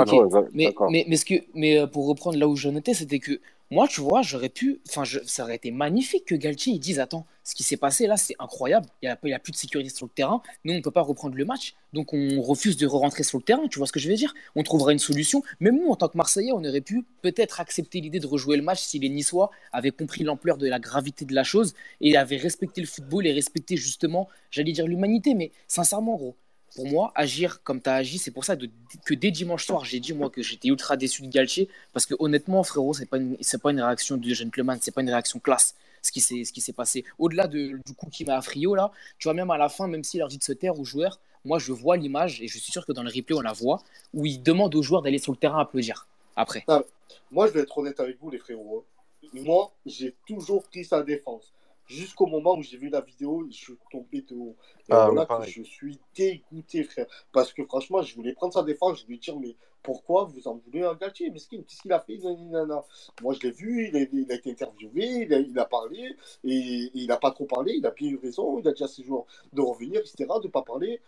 Mais, 0.52 0.64
d'accord. 0.66 0.90
mais, 0.90 1.04
mais, 1.08 1.16
ce 1.16 1.24
que, 1.24 1.34
mais 1.54 1.78
euh, 1.78 1.86
pour 1.86 2.06
reprendre 2.08 2.36
là 2.36 2.48
où 2.48 2.56
j'en 2.56 2.74
étais, 2.76 2.94
c'était 2.94 3.18
que 3.20 3.40
moi, 3.72 3.86
tu 3.86 4.01
vois, 4.01 4.22
j'aurais 4.22 4.48
pu. 4.48 4.80
Enfin, 4.88 5.05
ça 5.05 5.44
aurait 5.44 5.55
été 5.55 5.70
magnifique 5.70 6.24
que 6.24 6.34
Galtier 6.34 6.76
dise 6.80 6.98
Attends, 6.98 7.24
ce 7.44 7.55
qui 7.55 7.62
s'est 7.62 7.76
passé 7.76 8.09
là, 8.09 8.16
c'est 8.16 8.34
incroyable. 8.40 8.86
Il 9.01 9.06
n'y 9.22 9.32
a, 9.32 9.36
a 9.36 9.38
plus 9.38 9.52
de 9.52 9.56
sécurité 9.56 9.90
sur 9.90 10.06
le 10.06 10.10
terrain. 10.10 10.42
Nous, 10.64 10.72
on 10.72 10.76
ne 10.76 10.82
peut 10.82 10.90
pas 10.90 11.02
reprendre 11.02 11.36
le 11.36 11.44
match. 11.44 11.74
Donc, 11.92 12.12
on 12.12 12.42
refuse 12.42 12.76
de 12.76 12.84
re-rentrer 12.86 13.22
sur 13.22 13.38
le 13.38 13.44
terrain. 13.44 13.68
Tu 13.68 13.78
vois 13.78 13.86
ce 13.86 13.92
que 13.92 14.01
je 14.01 14.09
veux 14.09 14.16
dire? 14.16 14.34
On 14.56 14.64
trouvera 14.64 14.90
une 14.90 14.98
solution. 14.98 15.44
Même 15.60 15.78
nous, 15.78 15.88
en 15.88 15.94
tant 15.94 16.09
que 16.09 16.16
Marseillais, 16.16 16.51
on 16.51 16.64
aurait 16.64 16.80
pu 16.80 17.05
peut-être 17.22 17.60
accepter 17.60 18.01
l'idée 18.01 18.18
de 18.18 18.26
rejouer 18.26 18.56
le 18.56 18.64
match 18.64 18.80
si 18.80 18.98
les 18.98 19.09
Niçois 19.09 19.51
avaient 19.70 19.92
compris 19.92 20.24
l'ampleur 20.24 20.56
de 20.56 20.66
la 20.66 20.80
gravité 20.80 21.24
de 21.24 21.34
la 21.34 21.44
chose 21.44 21.74
et 22.01 22.16
avaient 22.16 22.38
respecté 22.38 22.80
le 22.80 22.88
football 22.88 23.24
et 23.28 23.32
respecté 23.32 23.76
justement, 23.76 24.28
j'allais 24.51 24.72
dire 24.72 24.88
l'humanité. 24.88 25.34
Mais 25.34 25.52
sincèrement, 25.68 26.16
gros, 26.16 26.34
pour 26.74 26.86
moi, 26.86 27.12
agir 27.14 27.62
comme 27.62 27.80
tu 27.80 27.88
as 27.90 27.94
agi, 27.94 28.18
c'est 28.18 28.30
pour 28.30 28.44
ça 28.44 28.56
que 28.56 29.14
dès 29.14 29.30
dimanche 29.30 29.66
soir, 29.66 29.84
j'ai 29.84 30.01
dit 30.01 30.12
moi 30.12 30.30
que 30.30 30.42
j'étais 30.42 30.68
ultra 30.68 30.97
déçu 30.97 31.22
de 31.22 31.28
Galtier 31.28 31.68
parce 31.92 32.06
que 32.06 32.14
honnêtement, 32.18 32.62
frérot, 32.62 32.94
c'est 32.94 33.06
pas 33.06 33.18
pas 33.18 33.70
une 33.70 33.80
réaction 33.80 34.16
de 34.16 34.34
gentleman, 34.34 34.78
c'est 34.80 34.92
pas 34.92 35.02
une 35.02 35.10
réaction 35.10 35.38
classe. 35.38 35.74
Ce 36.02 36.10
qui 36.10 36.20
s'est 36.20 36.72
passé. 36.72 37.05
Au-delà 37.18 37.47
de, 37.47 37.78
du 37.84 37.94
coup 37.94 38.09
qui 38.10 38.24
m'a 38.24 38.36
à 38.36 38.40
Frio 38.42 38.74
là, 38.74 38.90
tu 39.18 39.28
vois 39.28 39.34
même 39.34 39.51
à 39.51 39.59
la 39.59 39.68
fin, 39.68 39.86
même 39.86 40.02
s'il 40.02 40.20
leur 40.20 40.28
dit 40.28 40.38
de 40.38 40.44
se 40.44 40.52
taire 40.52 40.78
aux 40.80 40.84
joueurs, 40.84 41.20
moi 41.44 41.59
je 41.59 41.72
vois 41.72 41.97
l'image 41.98 42.40
et 42.40 42.48
je 42.48 42.59
suis 42.59 42.72
sûr 42.72 42.86
que 42.86 42.92
dans 42.92 43.02
le 43.02 43.10
replay 43.10 43.36
on 43.36 43.42
la 43.42 43.52
voit 43.52 43.82
où 44.14 44.24
il 44.24 44.42
demande 44.42 44.74
aux 44.74 44.82
joueurs 44.82 45.02
d'aller 45.02 45.18
sur 45.18 45.32
le 45.32 45.38
terrain 45.38 45.60
applaudir 45.60 46.06
après. 46.36 46.64
Ah, 46.68 46.82
moi, 47.30 47.47
je 47.47 47.52
vais 47.52 47.60
être 47.60 47.76
honnête 47.78 48.01
avec 48.01 48.18
vous, 48.20 48.30
les 48.30 48.38
frérots. 48.38 48.84
hein. 49.24 49.28
Moi, 49.34 49.70
j'ai 49.86 50.14
toujours 50.26 50.64
pris 50.64 50.84
sa 50.84 51.02
défense. 51.02 51.52
Jusqu'au 51.90 52.26
moment 52.26 52.56
où 52.56 52.62
j'ai 52.62 52.76
vu 52.76 52.88
la 52.88 53.00
vidéo, 53.00 53.44
je 53.50 53.56
suis 53.56 53.74
tombé 53.90 54.22
de 54.22 54.36
haut. 54.36 54.54
Et 54.88 54.92
Ah, 54.92 55.08
voilà 55.10 55.26
que 55.26 55.42
je 55.50 55.62
suis 55.62 55.98
dégoûté, 56.14 56.84
frère. 56.84 57.06
Parce 57.32 57.52
que 57.52 57.64
franchement, 57.64 58.00
je 58.00 58.14
voulais 58.14 58.32
prendre 58.32 58.54
sa 58.54 58.62
défense. 58.62 59.00
Je 59.00 59.06
lui 59.06 59.18
dire, 59.18 59.36
mais 59.40 59.56
pourquoi 59.82 60.24
vous 60.24 60.46
en 60.46 60.54
voulez 60.54 60.84
un 60.84 60.94
Galtier 60.94 61.30
Mesquine, 61.30 61.64
qu'est-ce 61.64 61.82
qu'il 61.82 61.92
a 61.92 61.98
fait? 61.98 62.18
Nanana. 62.18 62.84
Moi, 63.22 63.34
je 63.34 63.40
l'ai 63.40 63.50
vu, 63.50 63.88
il 63.88 63.96
a, 63.96 64.02
il 64.12 64.30
a 64.30 64.36
été 64.36 64.52
interviewé, 64.52 65.04
il 65.24 65.34
a, 65.34 65.40
il 65.40 65.58
a 65.58 65.64
parlé, 65.64 66.14
et, 66.44 66.54
et 66.54 66.90
il 66.94 67.08
n'a 67.08 67.16
pas 67.16 67.32
trop 67.32 67.46
parlé. 67.46 67.72
Il 67.76 67.84
a 67.84 67.90
bien 67.90 68.08
eu 68.08 68.18
raison. 68.18 68.60
Il 68.60 68.68
a 68.68 68.72
dit 68.72 68.84
à 68.84 68.88
ses 68.88 69.02
joueurs 69.02 69.24
de 69.52 69.60
revenir, 69.60 70.00
etc., 70.00 70.26
de 70.40 70.46
ne 70.46 70.52
pas 70.52 70.62
parler. 70.62 71.00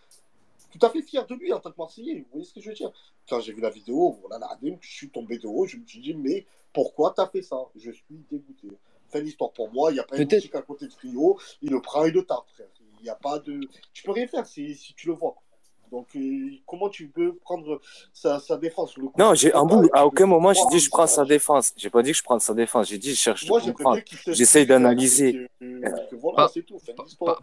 Tout 0.72 0.84
à 0.84 0.90
fait 0.90 1.02
fier 1.02 1.24
de 1.26 1.34
lui 1.36 1.52
en 1.52 1.60
tant 1.60 1.70
que 1.70 1.78
Marseillais. 1.78 2.20
Vous 2.20 2.26
voyez 2.32 2.44
ce 2.44 2.54
que 2.54 2.60
je 2.60 2.70
veux 2.70 2.74
dire? 2.74 2.90
Quand 3.28 3.38
j'ai 3.38 3.52
vu 3.52 3.60
la 3.60 3.70
vidéo, 3.70 4.16
voilà, 4.20 4.38
la 4.38 4.58
je 4.80 4.90
suis 4.90 5.10
tombé 5.10 5.38
de 5.38 5.46
haut. 5.46 5.64
Je 5.64 5.76
me 5.76 5.86
suis 5.86 6.00
dit, 6.00 6.14
mais 6.14 6.44
pourquoi 6.72 7.12
t'as 7.14 7.28
fait 7.28 7.42
ça? 7.42 7.58
Je 7.76 7.92
suis 7.92 8.24
dégoûté. 8.30 8.68
Fin 9.12 9.20
d'histoire 9.20 9.52
pour 9.52 9.70
moi, 9.72 9.90
il 9.90 9.94
n'y 9.94 10.00
a 10.00 10.04
pas 10.04 10.16
une 10.16 10.24
boutique 10.24 10.54
à 10.54 10.62
côté 10.62 10.86
de 10.86 10.92
Frio, 10.92 11.38
il 11.60 11.70
le 11.70 11.80
prend 11.80 12.04
et 12.04 12.10
le 12.10 12.24
tape, 12.24 12.44
frère. 12.54 12.66
Il 13.00 13.04
n'y 13.04 13.10
a 13.10 13.14
pas 13.16 13.38
de. 13.40 13.60
Tu 13.92 14.04
peux 14.04 14.12
rien 14.12 14.26
faire 14.26 14.46
si, 14.46 14.74
si 14.74 14.94
tu 14.94 15.08
le 15.08 15.14
vois. 15.14 15.34
Donc, 15.90 16.06
euh, 16.16 16.50
comment 16.66 16.88
tu 16.88 17.08
peux 17.08 17.34
prendre 17.36 17.78
sa, 18.14 18.40
sa 18.40 18.56
défense 18.56 18.96
le 18.96 19.08
coup, 19.08 19.12
Non, 19.18 19.34
j'ai 19.34 19.52
un 19.52 19.64
bout, 19.64 19.90
à 19.92 20.06
aucun 20.06 20.24
moment, 20.24 20.54
j'ai 20.54 20.64
dit 20.70 20.80
je 20.80 20.88
prends 20.88 21.06
sa 21.06 21.22
défense. 21.26 21.74
J'ai 21.76 21.90
pas 21.90 22.02
dit 22.02 22.12
que 22.12 22.16
je 22.16 22.22
prends 22.22 22.38
sa 22.38 22.54
défense. 22.54 22.88
J'ai 22.88 22.96
dit 22.96 23.10
je 23.10 23.20
cherche 23.20 23.46
Moi, 23.46 23.60
J'essaye 24.28 24.64
d'analyser. 24.64 25.46
voilà, 26.12 26.48
c'est 26.48 26.62
tout. 26.62 26.78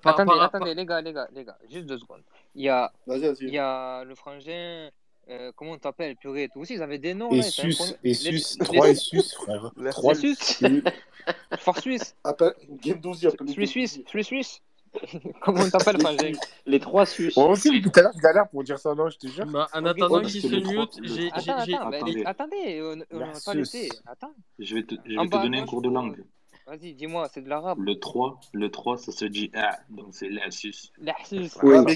Attendez, 0.04 0.34
attendez, 0.40 0.74
les 0.74 0.86
gars, 0.86 1.00
les 1.00 1.14
gars, 1.14 1.28
les 1.32 1.46
gars, 1.46 1.58
juste 1.70 1.86
deux 1.86 2.00
secondes. 2.00 2.24
Il 2.56 2.64
y 2.64 2.70
a, 2.70 2.91
il 3.08 3.50
y 3.54 3.60
a 3.60 4.04
le 4.04 4.16
frangin, 4.16 4.90
euh, 5.30 5.52
comment 5.56 5.72
on 5.72 5.78
t'appelle, 5.78 6.16
purée 6.16 6.44
et 6.44 6.50
tout 6.50 6.60
aussi, 6.60 6.74
ils 6.76 6.82
avaient 6.82 6.98
des 7.00 7.14
noms 7.14 7.30
Et 7.32 7.38
là, 7.40 7.46
ils 7.48 7.52
savaient 7.52 7.72
sus, 7.72 7.78
prononcer- 7.78 7.98
et 8.04 8.08
les- 8.10 8.14
sus, 8.40 8.58
les- 8.60 8.66
trois 8.66 8.90
et 8.90 8.96
sus, 8.96 9.22
frère. 9.36 9.72
Les 9.78 9.90
Trois 9.92 10.14
Les 10.14 10.20
sus. 10.36 10.66
et 10.66 10.84
Fort 11.60 11.78
Suisse, 11.80 12.16
Appelle 12.24 12.54
Gendouzi, 12.84 13.28
appelle 13.28 13.50
Suisse 13.50 13.70
Suisse, 13.72 14.02
Suisse 14.08 14.28
Suisse. 14.28 14.62
comment 15.42 15.62
on 15.62 15.70
t'appelle, 15.70 16.00
frangin 16.02 16.32
Les 16.66 16.80
trois 16.80 17.06
Suisses. 17.06 17.38
Moi 17.38 17.50
aussi, 17.50 17.80
tout 17.82 17.92
à 17.96 18.02
l'heure, 18.02 18.12
je 18.16 18.22
galère 18.22 18.50
pour 18.50 18.64
dire 18.64 18.80
ça, 18.80 18.96
non, 18.96 19.08
je 19.10 19.18
te 19.18 19.28
jure. 19.28 19.46
Bah, 19.46 19.68
en 19.74 19.86
attendant 19.86 20.22
qu'il 20.22 20.42
se 20.42 20.48
les 20.48 20.64
mute, 20.64 21.00
j'ai. 21.04 21.24
les- 21.26 21.32
Attendez. 21.76 22.24
attendez, 22.26 22.82
on 22.82 23.16
on 23.16 23.20
n'a 23.20 23.34
pas 23.46 23.54
laissé. 23.54 23.90
Attends. 24.08 24.34
Je 24.58 24.76
vais 24.76 24.84
te, 24.84 24.96
je 25.06 25.20
vais 25.20 25.28
te 25.28 25.42
donner 25.44 25.60
un 25.60 25.66
cours 25.68 25.84
de 25.84 25.90
euh, 25.90 25.94
langue. 25.94 26.24
Vas-y, 26.66 26.94
dis-moi, 26.94 27.28
c'est 27.34 27.42
de 27.42 27.50
l'arabe. 27.50 27.80
Le 27.80 28.00
3, 28.00 28.40
le 28.54 28.70
3, 28.72 28.98
ça 28.98 29.12
se 29.12 29.26
dit 29.26 29.52
A, 29.56 29.78
donc 29.90 30.08
c'est 30.12 30.30
l'Asus. 30.30 30.92
L'Ahsus. 31.00 31.50
Oui, 31.64 31.74
Ouais, 31.78 31.84
mais, 31.84 31.94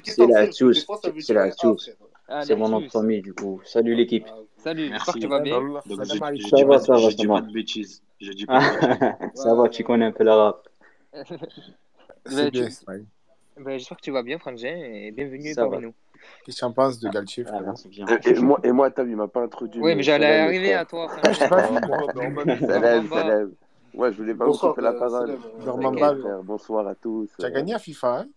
qu'est-ce 0.00 0.14
c'est 0.14 0.26
que 0.26 1.10
veut 1.12 1.20
C'est 1.20 1.32
dire 1.34 1.96
Ah, 2.28 2.42
C'est 2.44 2.56
mon 2.56 2.68
nom 2.68 2.80
de 2.80 2.88
famille, 2.88 3.22
du 3.22 3.32
coup. 3.32 3.60
Salut 3.64 3.94
l'équipe. 3.94 4.26
Ah, 4.28 4.38
ok. 4.40 4.46
Salut, 4.58 4.88
j'espère 4.88 5.14
que 5.14 5.20
tu 5.20 5.26
vas 5.28 5.40
bien. 5.40 5.60
Donc 5.86 6.04
je, 6.04 6.04
salam 6.04 6.36
je. 6.36 6.48
Ça 6.48 6.56
va, 6.58 6.66
pas, 6.66 6.78
ça 6.80 6.92
va, 6.92 7.08
je 7.08 7.16
dis 7.16 7.26
pas 7.26 7.40
de 7.40 7.52
bêtises. 7.52 8.02
Je 8.20 8.32
dis 8.32 8.46
pas. 8.46 8.60
Ça 9.34 9.54
va, 9.54 9.68
tu 9.68 9.84
connais 9.84 10.06
un 10.06 10.12
peu 10.12 10.24
l'arabe. 10.24 10.60
C'est 12.26 12.50
bien, 12.50 12.66
tu- 12.66 12.72
Ismaël. 12.72 13.06
ben, 13.56 13.78
j'espère 13.78 13.96
que 13.96 14.02
tu 14.02 14.10
vas 14.10 14.22
bien, 14.22 14.38
frangin, 14.38 14.76
et 14.76 15.10
bienvenue 15.10 15.54
Ça 15.54 15.62
parmi 15.62 15.76
va. 15.76 15.82
nous. 15.82 15.94
Qu'est-ce 16.44 16.56
que 16.56 16.60
tu 16.60 16.64
en 16.64 16.72
penses 16.72 16.98
de 17.00 17.08
Galtier, 17.08 17.44
Ah, 17.50 17.60
merci 17.60 17.88
bien. 17.88 18.06
Et, 18.24 18.28
et 18.30 18.34
moi, 18.34 18.60
et 18.62 18.72
moi, 18.72 18.90
Tam, 18.90 19.08
il 19.08 19.16
m'a 19.16 19.28
pas 19.28 19.42
introduit. 19.42 19.80
Oui, 19.80 19.94
mais 19.94 20.02
j'allais 20.02 20.40
arriver 20.40 20.74
à 20.74 20.84
toi, 20.84 21.08
Ah, 21.22 21.32
Bamba. 22.12 22.44
Salem. 23.08 23.54
Ouais, 23.94 24.12
je 24.12 24.18
voulais 24.18 24.34
pas 24.34 24.44
vous 24.44 24.50
Bonsoir, 24.52 24.74
couper 24.74 24.82
la 24.82 24.92
parole. 24.92 25.38
Bonsoir 26.44 26.86
à 26.86 26.94
tous. 26.94 27.30
Tu 27.38 27.44
as 27.46 27.50
gagné 27.50 27.74
à 27.74 27.78
FIFA, 27.78 28.20
hein? 28.20 28.28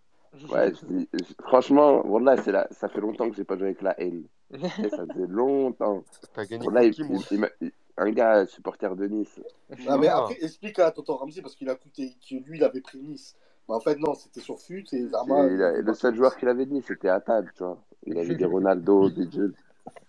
Ouais, 0.50 0.72
je 0.74 0.86
dis- 0.86 1.08
je- 1.12 1.34
franchement, 1.44 2.04
Wallah, 2.06 2.36
c'est 2.38 2.52
la... 2.52 2.66
ça 2.70 2.88
fait 2.88 3.00
longtemps 3.00 3.28
que 3.28 3.36
j'ai 3.36 3.44
pas 3.44 3.56
joué 3.56 3.66
avec 3.66 3.82
la 3.82 3.98
haine. 4.00 4.24
Et 4.52 4.88
ça 4.88 5.06
faisait 5.06 5.26
longtemps. 5.28 6.02
T'as 6.34 6.44
gagné 6.46 6.66
il- 6.86 6.94
il- 7.30 7.48
il 7.60 7.72
un 7.98 8.10
gars 8.10 8.46
supporter 8.46 8.96
de 8.96 9.06
Nice. 9.06 9.40
Ah, 9.86 9.98
mais 9.98 10.08
après, 10.08 10.42
explique 10.42 10.78
à 10.78 10.90
Tonton 10.90 11.16
Ramsey 11.16 11.42
parce 11.42 11.54
qu'il 11.54 11.68
a 11.68 11.74
coûté 11.74 12.16
que 12.26 12.36
lui, 12.36 12.56
il 12.56 12.64
avait 12.64 12.80
pris 12.80 12.98
Nice. 12.98 13.36
Mais 13.68 13.74
en 13.74 13.80
fait, 13.80 13.98
non, 13.98 14.14
c'était 14.14 14.40
sur 14.40 14.58
FUT 14.58 14.84
et 14.92 15.06
Zama. 15.08 15.46
Et 15.46 15.54
il 15.54 15.62
a- 15.62 15.80
le 15.80 15.94
seul 15.94 16.14
joueur 16.14 16.36
qu'il 16.36 16.48
avait 16.48 16.64
de 16.66 16.72
Nice, 16.72 16.84
c'était 16.88 17.08
Attal, 17.10 17.50
tu 17.54 17.62
vois. 17.62 17.78
Il 18.06 18.18
avait 18.18 18.34
des 18.34 18.44
Ronaldo, 18.46 19.10
des 19.10 19.30
Jules. 19.30 19.54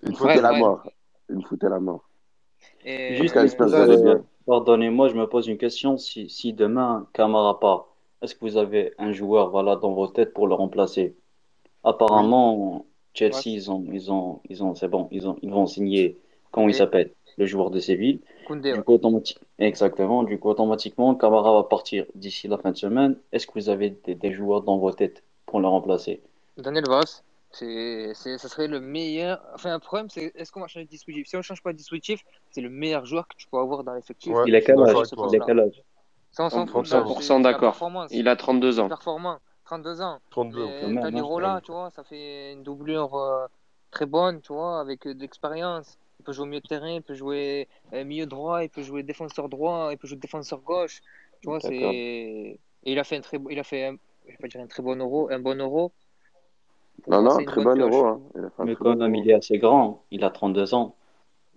Il 0.03 0.09
me 0.09 0.15
foutait 0.15 0.41
la 0.41 0.57
mort. 0.57 0.83
Il 1.29 1.35
me 1.37 1.41
foutait 1.41 1.69
la 1.69 1.79
mort. 1.79 2.09
Et 2.85 3.15
Juste. 3.15 3.35
Pardonnez-moi, 4.45 5.07
je 5.09 5.15
me 5.15 5.25
pose 5.27 5.47
une 5.47 5.57
question. 5.57 5.97
Si, 5.97 6.29
si 6.29 6.53
demain, 6.53 7.07
Camara 7.13 7.59
part, 7.59 7.92
est-ce 8.23 8.35
que 8.35 8.41
vous 8.41 8.57
avez 8.57 8.93
un 8.97 9.11
joueur 9.11 9.49
voilà, 9.51 9.75
dans 9.75 9.93
vos 9.93 10.07
têtes 10.07 10.33
pour 10.33 10.47
le 10.47 10.55
remplacer? 10.55 11.15
Apparemment, 11.83 12.85
Chelsea, 13.13 13.47
ils 13.47 13.71
ont, 13.71 13.85
ils 13.91 14.11
ont, 14.11 14.41
ils 14.49 14.63
ont, 14.63 14.75
c'est 14.75 14.87
bon, 14.87 15.07
ils 15.11 15.27
ont, 15.27 15.37
ils 15.41 15.51
vont 15.51 15.67
signer, 15.67 16.17
comment 16.51 16.69
il 16.69 16.73
s'appelle? 16.75 17.11
Le 17.37 17.45
joueur 17.45 17.71
de 17.71 17.79
Séville. 17.79 18.21
Koundé, 18.45 18.73
Du 18.73 18.83
coup, 18.83 18.93
automati- 18.95 19.37
Exactement. 19.59 20.23
Du 20.23 20.39
coup, 20.39 20.49
automatiquement, 20.49 21.15
Camara 21.15 21.53
va 21.53 21.63
partir 21.63 22.05
d'ici 22.15 22.47
la 22.47 22.57
fin 22.57 22.71
de 22.71 22.77
semaine. 22.77 23.17
Est-ce 23.31 23.47
que 23.47 23.53
vous 23.55 23.69
avez 23.69 23.91
des, 24.05 24.15
des 24.15 24.31
joueurs 24.31 24.61
dans 24.61 24.77
vos 24.77 24.91
têtes 24.91 25.23
pour 25.45 25.59
le 25.61 25.67
remplacer? 25.67 26.21
Daniel 26.57 26.85
Vaz, 26.87 27.23
c'est, 27.51 28.13
c'est, 28.15 28.37
ça 28.37 28.47
serait 28.49 28.67
le 28.67 28.79
meilleur. 28.79 29.43
Enfin, 29.53 29.73
un 29.73 29.79
problème, 29.79 30.09
c'est 30.09 30.31
est-ce 30.35 30.51
qu'on 30.51 30.61
va 30.61 30.67
changer 30.67 30.85
de 30.85 30.89
dispositif? 30.89 31.27
Si 31.27 31.35
on 31.35 31.41
change 31.41 31.61
pas 31.63 31.71
de 31.73 31.77
dispositif, 31.77 32.21
c'est 32.51 32.61
le 32.61 32.69
meilleur 32.69 33.05
joueur 33.05 33.27
que 33.27 33.35
tu 33.35 33.47
peux 33.47 33.57
avoir 33.57 33.83
dans 33.83 33.93
l'effectif. 33.93 34.31
Ouais, 34.31 34.43
Il 34.47 34.55
a 34.55 34.61
quel 34.61 34.79
âge? 35.59 35.83
Avec 36.37 36.41
ce 36.41 36.41
toi. 36.41 36.41
Il 36.41 36.41
a 36.41 36.41
poste-là. 36.41 36.41
quel 36.41 36.41
âge? 36.41 36.41
Ça, 36.41 36.43
on 36.45 36.49
s'en 36.49 36.67
fout. 36.67 36.87
100%, 36.87 36.87
là, 36.87 37.05
c'est, 37.07 37.33
c'est 37.39 37.49
la 37.51 37.61
d'accord. 37.61 37.77
Il 38.09 38.27
a 38.27 38.35
32 38.35 38.79
ans. 38.79 38.87
Performant, 38.87 39.39
32 39.65 40.01
ans. 40.01 40.19
32, 40.31 40.61
Et 40.61 40.65
ok. 40.65 40.75
Quand 40.81 40.89
même, 40.89 40.97
Tony 41.01 41.19
hein, 41.19 41.21
Rolla, 41.21 41.61
tu 41.63 41.71
vois, 41.71 41.89
ça 41.91 42.03
fait 42.03 42.53
une 42.53 42.63
doublure 42.63 43.15
euh, 43.15 43.47
très 43.91 44.05
bonne, 44.05 44.41
tu 44.41 44.53
vois, 44.53 44.79
avec 44.79 45.07
euh, 45.07 45.13
de 45.13 45.21
l'expérience. 45.21 45.97
Il 46.19 46.23
peut 46.25 46.33
jouer 46.33 46.43
au 46.43 46.47
milieu 46.47 46.61
de 46.61 46.65
terrain, 46.67 46.89
il 46.91 47.01
peut 47.01 47.13
jouer 47.15 47.67
euh, 47.93 48.03
milieu 48.05 48.25
droit, 48.25 48.63
il 48.63 48.69
peut 48.69 48.83
jouer 48.83 49.03
défenseur 49.03 49.49
droit, 49.49 49.89
il 49.91 49.97
peut 49.97 50.07
jouer 50.07 50.17
défenseur 50.17 50.59
gauche. 50.61 51.01
Tu 51.41 51.49
vois, 51.49 51.59
c'est. 51.61 51.75
Et 52.85 52.91
il 52.91 52.99
a 52.99 53.03
fait 53.03 53.17
un 53.17 53.21
très, 53.21 53.39
il 53.49 53.59
a 53.59 53.63
fait, 53.63 53.85
un- 53.87 53.97
je 54.25 54.31
vais 54.31 54.37
pas 54.37 54.47
dire 54.47 54.61
un 54.61 54.67
très 54.67 54.83
bon 54.83 54.99
euro, 54.99 55.29
un 55.31 55.39
bon 55.39 55.59
euro. 55.59 55.93
Non, 57.07 57.21
non, 57.21 57.29
c'est 57.29 57.43
une 57.43 57.45
très 57.45 57.61
bon 57.61 57.79
euro. 57.81 58.05
Hein. 58.05 58.21
Il 58.35 58.43
a 58.45 58.49
fait 58.49 58.61
un 58.63 58.65
Mais 58.65 58.75
quand 58.75 58.95
même, 58.95 59.15
il 59.15 59.29
est 59.29 59.33
assez 59.33 59.57
grand. 59.57 60.03
Il 60.11 60.23
a 60.23 60.29
32 60.29 60.73
ans. 60.73 60.95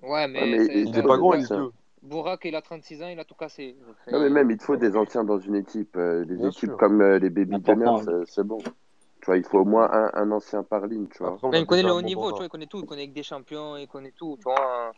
Ouais, 0.02 0.26
Ouais, 0.36 0.46
mais 0.46 0.46
mais 0.46 0.58
il 0.74 0.88
Il 0.88 0.90
te 0.90 0.98
est 0.98 1.02
faut 1.02 1.08
pas 1.08 1.18
grand, 1.18 1.34
il 1.34 1.42
est 1.42 1.50
vieux. 1.52 1.72
Bourak, 2.06 2.44
il 2.44 2.54
a 2.56 2.62
36 2.62 3.02
ans, 3.02 3.08
il 3.08 3.18
a 3.18 3.24
tout 3.24 3.34
cassé. 3.34 3.76
Non, 4.10 4.20
mais 4.20 4.30
même, 4.30 4.50
il 4.50 4.56
te 4.56 4.62
faut 4.64 4.76
des 4.76 4.96
anciens 4.96 5.24
dans 5.24 5.38
une 5.38 5.56
équipe. 5.56 5.96
Euh, 5.96 6.24
des 6.24 6.36
Bien 6.36 6.48
équipes 6.48 6.70
sûr. 6.70 6.76
comme 6.76 7.00
euh, 7.00 7.18
les 7.18 7.30
Baby 7.30 7.58
Gunners, 7.60 7.86
Important. 7.86 8.12
euh, 8.12 8.24
c'est 8.26 8.44
bon. 8.44 8.58
Tu 8.58 9.26
vois, 9.26 9.36
il 9.36 9.44
faut 9.44 9.58
au 9.58 9.64
moins 9.64 9.90
un, 9.90 10.10
un 10.14 10.30
ancien 10.30 10.62
par 10.62 10.86
ligne, 10.86 11.08
tu 11.08 11.18
vois. 11.18 11.34
Après, 11.42 11.60
il 11.60 11.66
connaît 11.66 11.82
le 11.82 11.90
haut 11.90 12.00
bon 12.00 12.06
niveau, 12.06 12.30
tu 12.30 12.36
vois, 12.36 12.46
il 12.46 12.48
connaît 12.48 12.66
tout, 12.66 12.78
il 12.78 12.86
connaît 12.86 13.02
avec 13.02 13.12
des 13.12 13.22
champions, 13.22 13.76
il 13.76 13.88
connaît 13.88 14.12
tout, 14.12 14.36
tu 14.36 14.44
vois. 14.44 14.92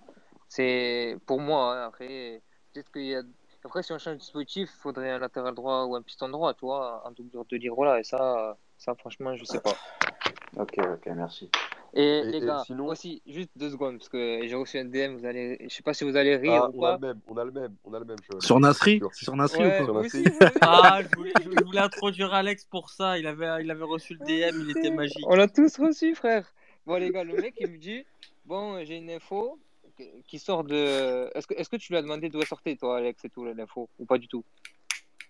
C'est 0.48 1.16
pour 1.26 1.40
moi, 1.40 1.74
hein, 1.74 1.86
après, 1.86 2.42
peut-être 2.72 2.90
qu'il 2.92 3.06
y 3.06 3.14
a. 3.14 3.22
Après, 3.64 3.82
si 3.82 3.92
on 3.92 3.98
change 3.98 4.14
de 4.14 4.20
dispositif, 4.20 4.70
il 4.72 4.80
faudrait 4.80 5.10
un 5.10 5.18
latéral 5.18 5.54
droit 5.54 5.84
ou 5.84 5.96
un 5.96 6.02
piston 6.02 6.28
droit, 6.28 6.54
tu 6.54 6.64
vois, 6.64 7.02
un 7.06 7.10
doublure 7.10 7.44
de 7.46 7.56
Lirola, 7.56 7.98
et 7.98 8.04
ça, 8.04 8.56
ça, 8.76 8.94
franchement, 8.94 9.34
je 9.34 9.44
sais 9.44 9.60
pas. 9.60 9.74
Ok, 10.56 10.78
ok, 10.78 11.06
merci. 11.16 11.50
Et, 11.94 12.02
Et, 12.02 12.22
les 12.24 12.38
et 12.38 12.46
gars, 12.46 12.62
sinon, 12.66 12.86
aussi, 12.86 13.22
juste 13.26 13.50
deux 13.56 13.70
secondes, 13.70 13.98
parce 13.98 14.08
que 14.08 14.40
j'ai 14.46 14.54
reçu 14.54 14.78
un 14.78 14.84
DM, 14.84 15.16
vous 15.16 15.24
allez, 15.24 15.58
je 15.62 15.74
sais 15.74 15.82
pas 15.82 15.94
si 15.94 16.04
vous 16.04 16.16
allez 16.16 16.36
rire 16.36 16.64
ah, 16.64 16.70
ou 16.72 16.80
on 16.80 16.84
a 16.84 16.98
pas. 16.98 17.06
le 17.06 17.06
même, 17.08 17.20
on 17.28 17.36
a 17.36 17.44
le 17.44 17.50
même, 17.50 17.74
on 17.84 17.94
a 17.94 17.98
le 17.98 18.04
même, 18.04 18.16
Sur 18.40 18.60
Nasri? 18.60 19.00
Sur 19.12 19.36
Nasri 19.36 19.64
ou 19.64 19.68
pas? 19.68 19.84
Sur 19.84 19.94
vous 19.94 20.02
Nasri. 20.02 20.20
aussi. 20.20 20.38
Ah, 20.60 21.00
je 21.02 21.16
voulais, 21.16 21.32
je 21.42 21.64
voulais 21.64 21.80
introduire 21.80 22.34
Alex 22.34 22.64
pour 22.64 22.90
ça. 22.90 23.18
Il 23.18 23.26
avait, 23.26 23.64
il 23.64 23.70
avait 23.70 23.84
reçu 23.84 24.14
le 24.14 24.26
DM, 24.26 24.60
il 24.60 24.76
était 24.76 24.90
magique. 24.90 25.24
On 25.26 25.34
l'a 25.34 25.48
tous 25.48 25.78
reçu, 25.78 26.14
frère. 26.14 26.52
Bon, 26.86 26.96
les 26.96 27.10
gars, 27.10 27.24
le 27.24 27.34
mec, 27.40 27.54
il 27.58 27.70
me 27.70 27.78
dit 27.78 28.04
Bon, 28.44 28.82
j'ai 28.84 28.96
une 28.96 29.10
info 29.10 29.58
qui 30.26 30.38
sort 30.38 30.64
de. 30.64 31.30
Est-ce 31.34 31.46
que, 31.46 31.54
est-ce 31.54 31.68
que 31.68 31.76
tu 31.76 31.92
lui 31.92 31.98
as 31.98 32.02
demandé 32.02 32.28
d'où 32.28 32.40
elle 32.40 32.46
sortait, 32.46 32.76
toi, 32.76 32.98
Alex, 32.98 33.24
et 33.24 33.30
tout, 33.30 33.44
l'info 33.44 33.88
Ou 33.98 34.06
pas 34.06 34.18
du 34.18 34.28
tout? 34.28 34.42
Euh, 34.42 34.77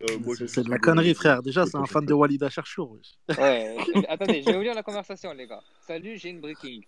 C'est 0.00 0.36
j'ai 0.38 0.46
c'est 0.46 0.62
de 0.62 0.70
la 0.70 0.78
connerie, 0.78 1.14
frère. 1.14 1.42
Déjà, 1.42 1.66
c'est 1.66 1.76
un 1.76 1.86
fan 1.86 2.06
de. 2.06 2.14
Walida 2.14 2.48
Cherchour. 2.48 2.96
Ouais, 3.38 3.76
attendez, 4.08 4.42
je 4.42 4.46
vais 4.46 4.56
vous 4.56 4.62
lire 4.62 4.74
la 4.74 4.82
conversation, 4.82 5.32
les 5.32 5.46
gars. 5.46 5.62
Salut, 5.86 6.16
j'ai 6.16 6.28
une 6.30 6.40
breaking. 6.40 6.82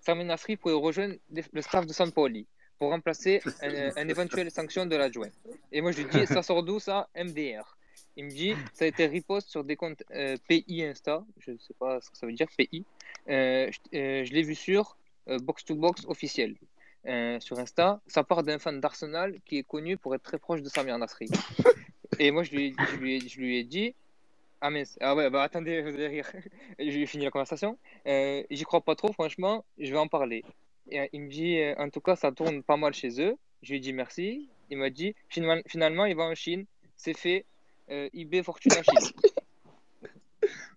Samir 0.00 0.24
Nasri 0.26 0.56
pourrait 0.56 0.74
rejoindre 0.74 1.14
le 1.30 1.62
staff 1.62 1.86
de 1.86 1.92
Sampoli 1.92 2.46
pour 2.78 2.90
remplacer 2.90 3.40
un, 3.62 3.90
un 3.96 4.08
éventuel 4.08 4.50
sanction 4.50 4.86
de 4.86 4.94
l'adjoint. 4.96 5.30
Et 5.72 5.80
moi, 5.80 5.92
je 5.92 6.02
lui 6.02 6.10
dis 6.10 6.26
Ça 6.26 6.42
sort 6.48 6.62
d'où 6.62 6.78
ça? 6.78 7.08
MDR. 7.16 7.76
Il 8.16 8.26
me 8.26 8.30
dit 8.30 8.54
Ça 8.74 8.84
a 8.84 8.88
été 8.88 9.06
repost 9.08 9.48
sur 9.48 9.64
des 9.64 9.74
comptes 9.76 10.04
euh, 10.14 10.36
PI 10.48 10.84
Insta. 10.84 11.24
Je 11.38 11.52
ne 11.52 11.58
sais 11.58 11.74
pas 11.78 12.00
ce 12.00 12.10
que 12.10 12.16
ça 12.16 12.26
veut 12.26 12.32
dire, 12.32 12.48
PI. 12.56 12.84
Euh, 13.28 13.70
je 13.70 13.98
euh, 13.98 14.24
je 14.24 14.32
l'ai 14.32 14.42
vu 14.42 14.54
sur 14.54 14.96
euh, 15.28 15.38
Box 15.38 15.64
to 15.64 15.74
Box 15.74 16.04
officiel. 16.06 16.54
Euh, 17.06 17.40
sur 17.40 17.58
Insta, 17.58 18.00
ça 18.06 18.22
part 18.22 18.44
d'un 18.44 18.60
fan 18.60 18.78
d'Arsenal 18.78 19.40
qui 19.44 19.58
est 19.58 19.64
connu 19.64 19.96
pour 19.96 20.14
être 20.14 20.22
très 20.22 20.38
proche 20.38 20.62
de 20.62 20.68
Samir 20.68 20.96
Nasri. 20.98 21.28
Et 22.18 22.30
moi, 22.30 22.42
je 22.42 22.50
lui, 22.52 22.66
ai- 22.68 22.74
je 22.90 22.96
lui, 22.96 23.16
ai- 23.16 23.28
je 23.28 23.38
lui 23.40 23.58
ai 23.58 23.64
dit 23.64 23.94
ah 24.64 24.70
mince, 24.70 24.96
ah 25.00 25.16
ouais, 25.16 25.28
bah 25.28 25.42
attendez, 25.42 25.82
vous 25.82 25.88
allez 25.88 26.06
rire. 26.06 26.30
J'ai 26.78 27.04
fini 27.06 27.24
la 27.24 27.30
conversation. 27.32 27.76
Euh, 28.06 28.44
J'y 28.48 28.62
crois 28.62 28.80
pas 28.80 28.94
trop, 28.94 29.12
franchement, 29.12 29.64
je 29.78 29.90
vais 29.90 29.98
en 29.98 30.06
parler. 30.06 30.44
Et 30.90 31.00
euh, 31.00 31.06
il 31.12 31.22
me 31.22 31.28
dit, 31.28 31.58
euh, 31.58 31.74
en 31.78 31.90
tout 31.90 32.00
cas, 32.00 32.14
ça 32.14 32.30
tourne 32.30 32.62
pas 32.62 32.76
mal 32.76 32.94
chez 32.94 33.20
eux. 33.20 33.36
Je 33.62 33.70
lui 33.70 33.78
ai 33.78 33.80
dit 33.80 33.92
merci. 33.92 34.48
Il 34.70 34.78
m'a 34.78 34.88
dit, 34.90 35.14
Final- 35.28 35.62
finalement, 35.66 36.04
il 36.04 36.14
va 36.14 36.24
en 36.24 36.34
Chine. 36.36 36.64
C'est 36.96 37.16
fait. 37.16 37.44
Euh, 37.90 38.08
eBay 38.14 38.42
Fortuna 38.44 38.76
Chine. 38.84 39.10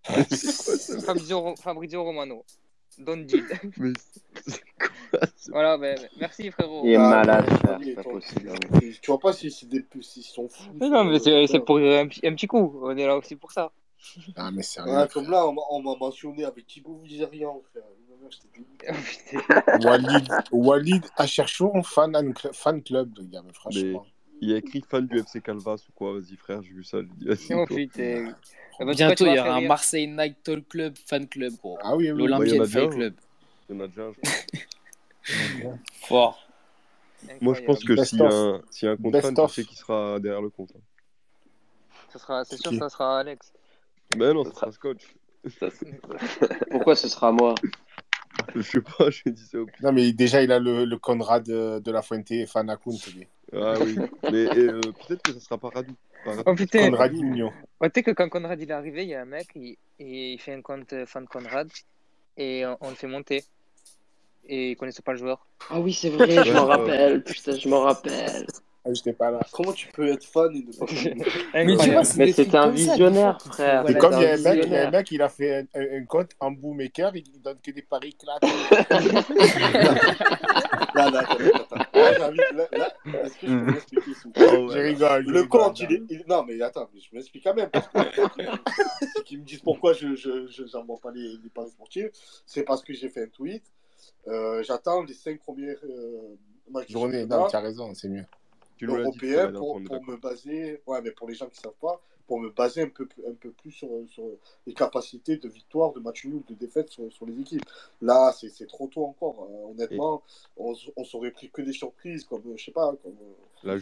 Fabrizio, 1.06 1.56
Fabrizio 1.56 2.04
Romano. 2.04 2.44
Don't 3.00 3.26
deal. 3.26 3.44
Mais 3.78 3.94
c'est 4.48 4.62
quoi 4.80 4.90
voilà, 5.50 5.78
ben, 5.78 5.98
merci 6.18 6.50
frérot. 6.52 6.84
Il 6.86 6.92
est 6.92 6.96
Ah, 6.96 7.10
malade, 7.10 7.46
mais 7.50 7.58
frère. 7.58 7.80
Chevalier, 7.80 7.86
C'est 7.86 7.96
pas 7.96 8.04
toi, 8.04 8.12
possible. 8.14 8.52
tu, 9.02 9.12
vois 9.12 9.20
pas 9.20 9.34
si 9.34 9.52
c'est 9.52 9.66
des 9.68 9.86
s'ils 10.02 10.24
sont 10.24 10.48
fous. 10.50 10.64
Mais 10.80 10.90
non, 10.90 11.04
mais 11.04 11.20
ce- 11.20 11.48
c'est 11.48 11.60
pour 11.60 11.78
un 11.78 12.08
petit, 12.08 12.26
un 12.26 12.34
petit 12.36 12.48
coup. 12.48 12.80
On 12.84 12.96
est 12.98 13.06
là 13.06 13.18
aussi 13.18 13.36
pour 13.36 13.52
ça. 13.52 13.72
Ah, 14.36 14.52
mais 14.52 14.62
sérieux, 14.64 14.92
Ouais, 14.94 15.08
comme 15.08 15.30
là, 15.30 15.48
on 15.48 15.54
m'a 15.54 15.62
on 15.72 15.82
m'a 15.82 15.96
mentionné 15.96 16.46
avec 16.46 16.68
Thibaut 16.68 17.00
Vizerian, 17.04 17.62
frère. 17.72 17.84
Non, 18.22 18.30
j'étais 18.30 18.48
dégoûté. 18.54 18.88
Oh, 18.90 19.42
putain. 19.44 19.88
Walid, 19.88 20.28
Walid 20.52 21.06
Acherchour, 21.18 21.88
fan, 21.88 22.34
fan 22.54 22.84
club, 22.84 23.14
le 23.18 23.24
gars, 23.26 23.42
Mais 23.44 23.54
franchement. 23.54 24.06
Il 24.42 24.54
a 24.54 24.58
écrit 24.58 24.82
fan 24.88 25.06
du 25.08 25.20
FC 25.20 25.42
Calvas 25.42 25.84
ou 25.90 25.92
quoi 25.94 26.14
Vas-y, 26.14 26.36
frère, 26.36 26.62
j'ai 26.62 26.74
vu 26.74 26.84
ça. 26.84 27.00
Je 27.02 27.08
dis, 27.08 27.26
vas-y, 27.26 27.54
Oh 27.54 27.66
putain. 27.66 28.34
Ah 28.80 28.86
bah, 28.86 28.94
Bientôt, 28.94 29.26
il 29.26 29.34
y 29.36 29.40
aura 29.40 29.56
un. 29.58 29.62
Marseille 29.62 30.08
Night 30.08 30.44
Talk 30.44 30.68
Club, 30.68 30.96
fan 31.06 31.28
club, 31.28 31.54
gros. 31.62 31.78
Ah 31.82 31.96
oui, 31.96 32.12
oui. 32.12 32.28
Bah, 32.28 32.38
L'Olympienne 32.38 32.66
Fan 32.68 32.84
un. 32.84 32.90
Club. 32.90 33.14
Il 33.70 33.76
y 33.76 33.78
en 33.78 33.84
a 33.84 33.88
déjà 33.88 34.04
un, 34.04 34.14
je 34.14 34.20
crois. 35.60 35.78
Fort. 35.94 36.48
Moi, 37.42 37.54
je 37.56 37.62
pense 37.62 37.84
que 37.84 37.96
s'il 38.04 38.20
y, 38.20 38.24
un- 38.24 38.62
s'il 38.70 38.86
y 38.88 38.90
a 38.90 38.94
un 38.94 38.96
Best 39.00 39.34
tu 39.34 39.42
of. 39.42 39.54
sais 39.54 39.64
qui 39.66 39.76
sera 39.76 40.20
derrière 40.20 40.42
le 40.42 40.50
compte. 40.50 40.72
hein. 40.76 40.82
Ce 42.12 42.20
sera, 42.20 42.46
c'est 42.46 42.58
sûr, 42.58 42.72
qui 42.72 42.78
ça 42.78 42.90
sera 42.90 43.20
Alex. 43.20 43.52
Mais 44.18 44.34
non, 44.34 44.44
ça 44.46 44.52
sera 44.52 44.72
Scotch. 44.72 45.16
Ça, 45.60 45.68
Pourquoi 46.72 46.96
ce 46.96 47.08
sera 47.10 47.32
moi? 47.32 47.56
Je 48.56 48.62
sais 48.62 48.82
pas, 48.82 49.10
j'ai 49.10 49.32
dit 49.32 49.46
ça 49.46 49.60
au 49.60 49.66
pire. 49.66 49.76
Non, 49.84 49.92
mais 49.92 50.12
déjà, 50.14 50.42
il 50.42 50.52
a 50.52 50.60
le, 50.60 50.86
le 50.86 50.98
Conrad 50.98 51.44
de, 51.44 51.80
de 51.80 51.92
la 51.92 52.02
Fuente, 52.02 52.32
fan 52.48 52.70
account, 52.70 52.98
lui. 53.14 53.28
Ah 53.54 53.76
oui. 53.80 53.96
Mais 54.24 54.48
euh, 54.58 54.82
peut-être 54.82 55.22
que 55.22 55.34
ça 55.34 55.40
sera 55.40 55.58
pas 55.58 55.70
Radou. 55.70 55.94
Oh 56.46 56.56
putain. 56.56 56.90
Conrad 56.90 57.12
Radou. 57.12 57.24
Union. 57.24 57.54
Ouais, 57.80 57.90
tu 57.90 58.00
sais 58.00 58.04
que 58.04 58.12
quand 58.12 58.30
Conrad 58.30 58.60
il 58.60 58.70
est 58.70 58.74
arrivé, 58.74 59.04
il 59.04 59.10
y 59.10 59.14
a 59.14 59.22
un 59.22 59.26
mec, 59.26 59.50
il, 59.56 59.78
il 60.00 60.40
fait 60.40 60.54
un 60.54 60.62
compte 60.62 60.92
euh, 60.94 61.06
fan 61.06 61.28
Conrad 61.28 61.70
et 62.38 62.66
on, 62.66 62.78
on 62.82 62.90
le 62.90 62.96
fait 62.96 63.08
monter. 63.08 63.44
Et 64.48 64.72
il 64.72 64.76
connaissait 64.76 65.02
pas 65.02 65.14
le 65.14 65.18
joueur. 65.18 65.46
Ah 65.70 65.80
oui, 65.80 65.94
c'est 65.94 66.10
vrai, 66.10 66.44
je 66.44 66.52
m'en 66.52 66.66
rappelle. 66.66 67.24
Putain, 67.24 67.58
je 67.58 67.68
m'en 67.68 67.82
rappelle. 67.82 68.46
Ah, 68.88 68.94
j'étais 68.94 69.14
pas 69.14 69.32
là. 69.32 69.40
Comment 69.52 69.72
tu 69.74 69.88
peux 69.92 70.08
être 70.10 70.24
fan 70.24 70.56
et 70.56 70.64
ne 70.64 70.72
pas 70.72 72.16
Mais 72.18 72.32
c'était 72.32 72.56
un 72.56 72.70
visionnaire, 72.70 73.42
frère. 73.42 73.84
C'est 73.88 73.98
comme 73.98 74.14
il 74.14 74.22
y 74.22 74.26
un 74.26 74.30
a 74.30 74.34
un 74.34 74.38
mec, 74.38 74.44
il 74.44 74.44
y 74.44 74.48
a 74.48 74.52
un 74.52 74.56
visionnaire. 74.56 74.92
mec, 74.92 75.12
il 75.12 75.22
a 75.24 75.30
fait 75.30 75.56
un, 75.58 75.80
un, 75.82 75.98
un 76.02 76.06
compte 76.06 76.32
en 76.40 76.52
bootmaker, 76.52 77.16
il 77.16 77.42
donne 77.42 77.58
que 77.64 77.72
des 77.72 77.82
paris 77.82 78.14
claques. 78.16 78.44
Là, 80.96 81.10
là, 81.12 81.20
attends, 81.20 81.76
là, 82.32 82.94
est-ce 83.26 83.34
que 83.38 83.48
je 83.48 83.52
peux 83.52 83.72
m'expliquer 83.72 84.12
vous 84.24 84.32
plaît 84.32 84.48
Oh, 84.54 84.70
Je 84.72 84.78
rigole, 84.80 85.26
Le 85.28 85.44
compte, 85.44 85.78
il 85.82 85.92
est. 85.92 86.02
il- 86.10 86.24
Non, 86.28 86.44
mais 86.48 86.62
attends, 86.62 86.90
mais 86.94 87.02
je 87.02 87.10
m'explique 87.14 87.44
quand 87.44 87.54
même. 87.54 87.70
Parce 87.70 87.88
que 87.90 88.00
c'est 89.14 89.24
qu'ils 89.26 89.40
me 89.40 89.44
disent 89.44 89.60
pourquoi 89.60 89.92
je 89.94 90.16
j'envoie 90.72 90.98
pas 91.02 91.12
les, 91.12 91.38
les 91.44 91.50
paris 91.54 91.70
sportifs. 91.72 92.08
C'est 92.46 92.64
parce 92.64 92.82
que 92.82 92.94
j'ai 92.94 93.10
fait 93.10 93.24
un 93.24 93.28
tweet. 93.28 93.64
Euh, 94.28 94.64
j'attends 94.64 95.04
les 95.04 95.14
cinq 95.14 95.40
premières 95.40 95.78
euh, 95.84 96.36
matchs 96.70 96.88
du 96.88 96.94
Journée, 96.94 97.22
championnat 97.22 97.38
non, 97.44 97.48
tu 97.50 97.56
as 97.56 97.60
raison, 97.60 97.94
c'est 97.94 98.08
mieux 98.10 98.26
européen 98.82 99.52
pour, 99.52 99.80
me 99.80 100.18
baser, 100.18 100.82
ouais, 100.86 101.02
mais 101.02 101.12
pour 101.12 101.28
les 101.28 101.36
gens 101.36 101.48
qui 101.48 101.60
ne 101.60 101.64
savent 101.64 101.80
pas, 101.82 102.02
pour 102.28 102.40
me 102.40 102.50
baser 102.50 102.84
un 102.84 102.90
peu, 102.90 103.08
un 103.28 103.34
peu 103.34 103.52
plus 103.52 103.72
sur, 103.72 103.90
sur 104.10 104.26
les 104.66 104.74
capacités 104.74 105.38
de 105.38 105.48
victoire, 105.48 105.94
de 105.94 106.00
match 106.00 106.26
nul, 106.26 106.42
de 106.48 106.56
défaite 106.56 106.90
sur, 106.90 107.12
sur 107.12 107.26
les 107.26 107.40
équipes. 107.40 107.66
Là, 108.02 108.34
c'est 108.34 108.68
trop 108.68 108.88
tôt 108.88 109.06
encore. 109.06 109.48
Hein. 109.48 109.72
Honnêtement, 109.72 110.24
on, 110.58 110.74
on 110.96 111.04
s'aurait 111.04 111.32
pris 111.32 111.50
que 111.50 111.62
des 111.62 111.74
surprises, 111.74 112.24
comme, 112.24 112.42
je 112.56 112.66
sais 112.66 112.72
pas, 112.72 112.94
comme. 113.04 113.16
La 113.64 113.78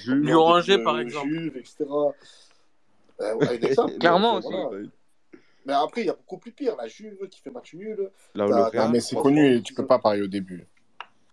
par 0.84 0.99
exemple. 0.99 1.30
Juve, 1.30 1.57
etc. 1.57 1.86
Euh, 3.22 3.36
Clairement 3.99 4.36
aussi. 4.36 4.49
Mais 5.65 5.74
après, 5.74 6.02
il 6.02 6.07
y 6.07 6.10
a 6.10 6.14
beaucoup 6.14 6.38
plus 6.38 6.52
pire. 6.52 6.76
La 6.76 6.88
Juve 6.88 7.28
qui 7.30 7.40
fait 7.40 7.52
match 7.52 7.74
nul. 7.74 8.10
Là, 8.36 8.90
mais 8.91 8.99
c'est 8.99 9.15
connu 9.15 9.56
et 9.56 9.61
tu 9.61 9.74
peux 9.74 9.86
pas 9.86 9.99
parler 9.99 10.22
au 10.22 10.28
début. 10.28 10.68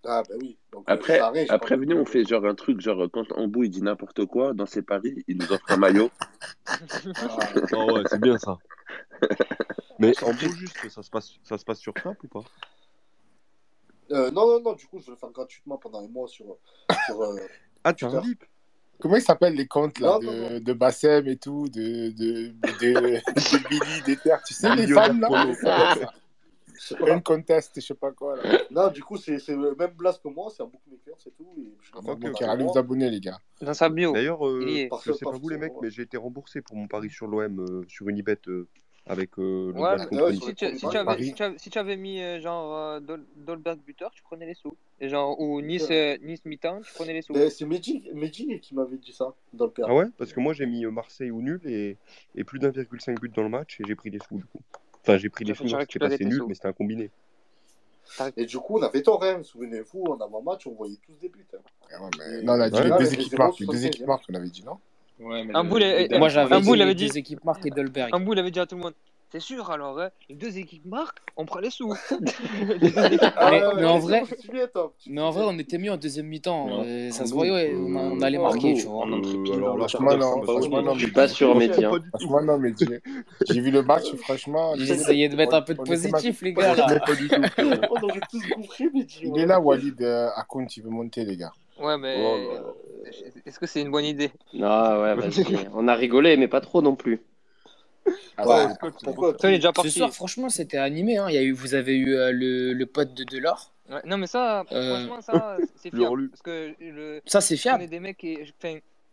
Ah, 0.06 0.22
ben 0.28 0.39
oui. 0.40 0.56
Euh, 0.74 0.78
après, 0.86 1.20
après 1.48 1.77
venez, 1.77 1.94
on 1.94 2.06
fait 2.06 2.24
genre 2.24 2.47
un 2.47 2.55
truc, 2.55 2.81
genre 2.81 3.06
quand 3.12 3.31
Ambou 3.32 3.64
il 3.64 3.70
dit 3.70 3.82
n'importe 3.82 4.24
quoi 4.24 4.55
dans 4.55 4.66
ses 4.66 4.82
paris, 4.82 5.24
il 5.28 5.36
nous 5.36 5.52
offre 5.52 5.70
un 5.70 5.77
maillot. 5.77 6.10
ah, 6.66 6.78
oh, 7.74 7.93
ouais, 7.93 8.02
c'est 8.06 8.20
bien 8.20 8.39
ça. 8.39 8.56
Mais 9.98 10.12
Ambou, 10.22 10.48
juste, 10.56 10.89
ça 10.89 11.02
se 11.02 11.10
passe, 11.10 11.35
ça 11.43 11.59
se 11.59 11.64
passe 11.64 11.81
sur 11.81 11.93
Snap 12.01 12.22
ou 12.24 12.28
pas? 12.28 12.44
Euh, 14.12 14.31
non, 14.31 14.47
non, 14.47 14.60
non, 14.60 14.72
du 14.72 14.86
coup, 14.86 14.98
je 14.98 15.06
vais 15.06 15.12
le 15.12 15.18
faire 15.18 15.31
gratuitement 15.31 15.77
pendant 15.77 16.01
les 16.01 16.09
mois 16.09 16.27
sur. 16.27 16.47
Euh, 17.10 17.36
ah, 17.85 17.93
tu 17.93 18.06
as 18.06 18.09
un 18.09 18.20
VIP 18.20 18.44
Comment 18.98 19.16
ils 19.16 19.22
s'appellent 19.22 19.55
les 19.55 19.66
comptes 19.66 19.98
là, 19.98 20.18
de, 20.18 20.72
Bassem 20.72 21.27
et 21.27 21.36
tout, 21.36 21.68
de, 21.68 22.10
de, 22.10 22.48
de, 22.48 22.81
de 22.81 23.68
Billy, 23.68 24.02
des 24.05 24.16
terres, 24.16 24.43
tu 24.43 24.52
sais, 24.52 24.74
les 24.77 24.86
fans 24.86 25.14
là? 25.14 26.12
sais 26.86 26.97
pas. 26.97 27.11
Une 27.11 27.23
contest, 27.23 27.73
je 27.77 27.81
sais 27.81 27.94
pas 27.94 28.12
quoi. 28.12 28.36
Non, 28.70 28.89
du 28.89 29.02
coup, 29.02 29.16
c'est 29.16 29.36
le 29.48 29.74
même 29.74 29.93
Blas 29.93 30.19
que 30.23 30.28
moi, 30.28 30.48
c'est 30.55 30.62
un 30.62 30.66
bookmaker, 30.66 31.15
c'est 31.19 31.36
tout. 31.36 31.48
Et 31.59 31.74
je 31.81 31.90
ah, 31.94 31.98
okay, 31.98 32.28
okay. 32.28 32.44
Vous 32.59 32.78
abonner, 32.78 33.11
les 33.11 33.20
gars. 33.20 33.39
Dans 33.61 33.74
sa 33.74 33.89
bio. 33.89 34.12
D'ailleurs, 34.12 34.47
euh, 34.47 34.61
je 34.66 34.89
parce, 34.89 35.05
sais 35.05 35.11
parce, 35.11 35.20
pas 35.20 35.31
vous, 35.39 35.48
les 35.48 35.59
mecs, 35.59 35.74
mais 35.82 35.90
j'ai 35.90 36.02
été 36.02 36.16
remboursé 36.16 36.62
pour 36.62 36.77
mon 36.77 36.89
pari 36.89 37.11
sur 37.11 37.27
l'OM, 37.27 37.61
euh, 37.61 37.85
sur 37.89 38.09
Unibet. 38.09 38.39
Euh, 38.48 38.66
avec 39.07 39.39
euh, 39.39 39.73
le 39.74 39.81
ouais, 39.81 40.35
si, 41.59 41.70
tu, 41.70 41.78
avais, 41.78 41.97
mis 41.97 42.20
euh, 42.20 42.39
genre 42.39 43.01
Dol 43.01 43.24
Dolberg 43.35 43.81
buteur, 43.81 44.11
tu 44.12 44.23
prenais 44.23 44.47
les 44.47 44.55
sous. 44.55 44.77
Genre, 45.01 45.40
ou 45.40 45.61
Nice, 45.62 45.90
nice 46.23 46.44
mi-temps, 46.44 46.81
tu 46.82 46.93
prenais 46.93 47.15
les 47.15 47.23
sous. 47.23 47.35
C'est 47.35 47.65
Medjin 47.65 48.59
qui 48.59 48.74
m'avait 48.74 48.98
dit 48.98 49.12
ça, 49.12 49.35
Dolberg. 49.52 49.89
Ah 49.90 49.94
ouais? 49.94 50.07
Parce 50.16 50.32
que 50.32 50.40
moi, 50.40 50.52
j'ai 50.52 50.66
mis 50.66 50.85
Marseille 50.86 51.31
ou 51.31 51.40
nul 51.40 51.61
et, 51.65 51.97
et 52.36 52.44
plus 52.44 52.59
d'1,5 52.59 53.19
but 53.19 53.35
dans 53.35 53.43
le 53.43 53.48
match 53.48 53.81
et 53.81 53.85
j'ai 53.86 53.97
pris 53.97 54.11
des 54.11 54.19
sous 54.28 54.36
du 54.36 54.44
coup. 54.44 54.61
Enfin, 55.02 55.16
j'ai 55.16 55.28
pris 55.28 55.44
les 55.44 55.55
choses, 55.55 55.74
c'est 55.90 55.98
pas 55.98 56.10
c'est 56.10 56.24
nul, 56.24 56.43
mais 56.47 56.55
c'était 56.55 56.68
un 56.68 56.72
combiné. 56.72 57.10
Et 58.36 58.44
du 58.44 58.59
coup, 58.59 58.78
on 58.78 58.82
avait 58.82 59.02
tort, 59.02 59.22
hein. 59.24 59.43
souvenez-vous, 59.43 60.05
en 60.05 60.20
avant-match, 60.20 60.66
on 60.66 60.72
voyait 60.72 60.98
tous 61.06 61.14
des 61.20 61.28
buts. 61.28 61.47
Hein. 61.55 62.10
Ouais. 62.18 62.43
Non, 62.43 62.59
deux 62.98 63.14
équipes 63.14 63.39
marques, 63.39 63.60
équipes 63.60 64.06
on 64.28 64.35
avait 64.35 64.48
dit 64.48 64.64
non? 64.64 64.78
Ouais, 65.20 65.44
mais 65.44 65.55
un 65.55 65.64
bout, 65.64 65.77
euh, 65.77 66.06
il 66.10 66.82
avait 66.82 66.94
dit, 66.94 67.09
des 67.09 67.18
équipes 67.18 67.44
marques 67.44 67.66
et 67.66 67.70
Dolberg. 67.70 68.10
Un 68.12 68.20
bout, 68.20 68.32
il 68.32 68.39
avait 68.39 68.51
dit 68.51 68.59
à 68.59 68.66
tout 68.66 68.77
le 68.77 68.82
monde 68.82 68.94
c'est 69.31 69.40
sûr. 69.40 69.70
Alors, 69.70 69.98
hein. 70.01 70.11
les 70.28 70.35
deux 70.35 70.59
équipes 70.59 70.85
marquent, 70.86 71.20
on 71.36 71.44
prend 71.44 71.61
les 71.61 71.70
sous. 71.70 71.94
Ah, 73.36 73.51
mais, 73.77 73.85
en 73.85 73.98
vrai, 73.98 74.23
on 75.47 75.59
était 75.59 75.78
mieux 75.78 75.93
en 75.93 75.97
deuxième 75.97 76.27
mi-temps. 76.27 76.82
Euh, 76.85 77.11
ça 77.11 77.27
se 77.27 77.32
voyait, 77.32 77.74
on, 77.74 78.16
euh, 78.16 78.20
allait 78.23 78.39
marquer. 78.39 78.73
Euh, 78.73 79.82
je 80.94 80.98
suis 80.98 81.12
pas 81.12 81.28
sûr, 81.28 81.55
Mehdi. 81.55 81.82
Franchement, 81.82 82.43
non, 82.43 82.59
Mehdi. 82.59 82.86
J'ai 83.48 83.61
vu 83.61 83.70
le 83.70 83.82
match, 83.82 84.15
franchement. 84.16 84.74
J'essayais 84.77 85.28
de 85.28 85.36
mettre 85.36 85.55
un 85.55 85.62
peu 85.62 85.74
de 85.74 85.82
positif, 85.82 86.43
les 86.43 86.52
gars. 86.52 86.74
On 87.59 88.09
tous 88.31 88.47
compris, 88.55 88.90
Il 89.23 89.39
est 89.39 89.47
là, 89.47 89.61
Walid. 89.61 90.02
Akoun, 90.36 90.66
il 90.77 90.82
veut 90.82 90.90
monter, 90.90 91.24
les 91.24 91.36
gars. 91.36 91.52
Ouais, 91.81 91.97
mais 91.97 92.16
oh 92.19 92.74
est-ce 93.47 93.59
que 93.59 93.66
c'est 93.66 93.81
une 93.81 93.90
bonne 93.90 94.05
idée? 94.05 94.31
Non, 94.52 95.01
ouais, 95.01 95.15
vas-y. 95.15 95.44
on 95.74 95.89
a 95.89 95.94
rigolé, 95.94 96.36
mais 96.36 96.48
pas 96.48 96.61
trop 96.61 96.82
non 96.82 96.94
plus. 96.94 97.20
Attends, 98.41 98.69
ouais, 98.69 98.91
pourquoi 99.05 99.35
il 99.45 99.51
est 99.51 99.57
déjà 99.57 99.73
parti. 99.73 99.91
Ce 99.91 99.99
soir, 99.99 100.12
franchement, 100.12 100.49
c'était 100.49 100.79
animé. 100.79 101.17
Hein. 101.17 101.27
Il 101.29 101.35
y 101.35 101.39
a 101.39 101.43
eu, 101.43 101.53
vous 101.53 101.75
avez 101.75 101.97
eu 101.97 102.15
euh, 102.15 102.33
le, 102.33 102.73
le, 102.73 102.87
pote 102.87 103.15
de 103.15 103.25
Delors. 103.25 103.73
Ouais, 103.91 104.01
non, 104.05 104.19
mais 104.19 104.27
ça, 104.27 104.65
euh... 104.73 105.07
franchement, 105.07 105.21
ça, 105.21 105.57
c'est 105.77 105.91
fiable. 105.95 106.29
parce 106.31 106.43
que 106.43 106.75
le... 106.81 107.21
Ça, 107.27 107.41
c'est 107.41 107.57
fiable. 107.57 107.83
On 107.83 107.85
est 107.85 107.89
des 107.89 108.01
mecs 108.01 108.19
qui. 108.19 108.39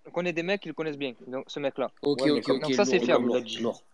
On 0.07 0.11
connaît 0.11 0.31
des 0.31 0.43
mecs 0.43 0.61
qui 0.61 0.69
le 0.69 0.73
connaissent 0.73 0.97
bien, 0.97 1.13
donc 1.27 1.43
ce 1.47 1.59
mec-là. 1.59 1.91
Ok, 2.01 2.21
ouais, 2.21 2.31
ok, 2.31 2.43
comme, 2.43 2.55
ok. 2.55 2.61
Donc 2.61 2.73
ça, 2.75 2.85
c'est 2.85 2.99
fiable. 2.99 3.29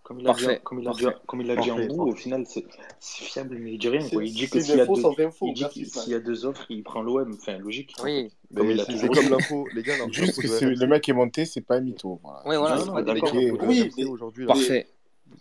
Comme 0.03 0.19
il 0.19 0.29
a 0.29 1.55
dit, 1.55 1.71
en 1.71 1.85
bout, 1.87 2.09
au 2.09 2.15
final, 2.15 2.45
c'est 2.45 2.65
fiable, 2.99 3.57
mais 3.59 3.73
il 3.73 3.77
dit 3.79 3.89
rien. 3.89 4.07
Quoi. 4.07 4.23
Il 4.23 4.31
dit 4.31 4.47
que 4.47 4.59
s'il 4.59 4.77
y, 4.77 4.81
a 4.81 4.85
deux... 4.85 6.11
y 6.11 6.13
a 6.13 6.19
deux 6.19 6.45
offres, 6.45 6.65
il 6.69 6.83
prend 6.83 7.01
l'OM. 7.01 7.33
Enfin, 7.33 7.57
logique. 7.57 7.95
Oui. 8.03 8.31
Comme 8.55 8.75
comme 8.75 9.29
l'info, 9.29 9.67
les 9.73 9.81
gars. 9.81 9.95
Juste 10.11 10.39
que 10.39 10.65
le 10.65 10.87
mec 10.87 11.09
est 11.09 11.13
monté, 11.13 11.45
c'est 11.45 11.61
pas 11.61 11.77
un 11.77 11.81
mytho. 11.81 12.19
Voilà. 12.21 12.43
Oui, 12.45 12.57
voilà. 12.57 13.15
Oui, 13.63 13.91
aujourd'hui. 14.05 14.45
Parfait. 14.45 14.87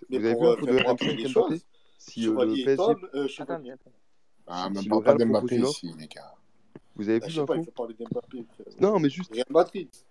Vous 0.09 0.17
avez 0.17 0.35
vu 0.35 0.47
un 0.47 0.57
peu 0.57 0.67
de 0.67 1.29
Mbappé 1.29 1.63
Si 1.99 2.23
Chevalier 2.23 2.65
le 2.65 2.65
PSG... 2.65 2.77
Tom, 2.77 3.09
euh, 3.15 3.29
je... 3.29 3.43
Attends, 3.43 3.55
attends. 3.55 3.91
Ah, 4.47 4.69
mais 4.71 4.81
si 4.81 4.93
on 4.93 5.01
parle 5.01 5.19
pas 5.19 5.25
d'Mbappé 5.25 5.57
ici. 5.57 5.95
Vous 6.95 7.09
avez 7.09 7.21
bah, 7.21 7.27
vu 7.27 7.63
Non, 8.81 8.99
mais 8.99 9.09
juste. 9.09 9.33
Real 9.33 9.47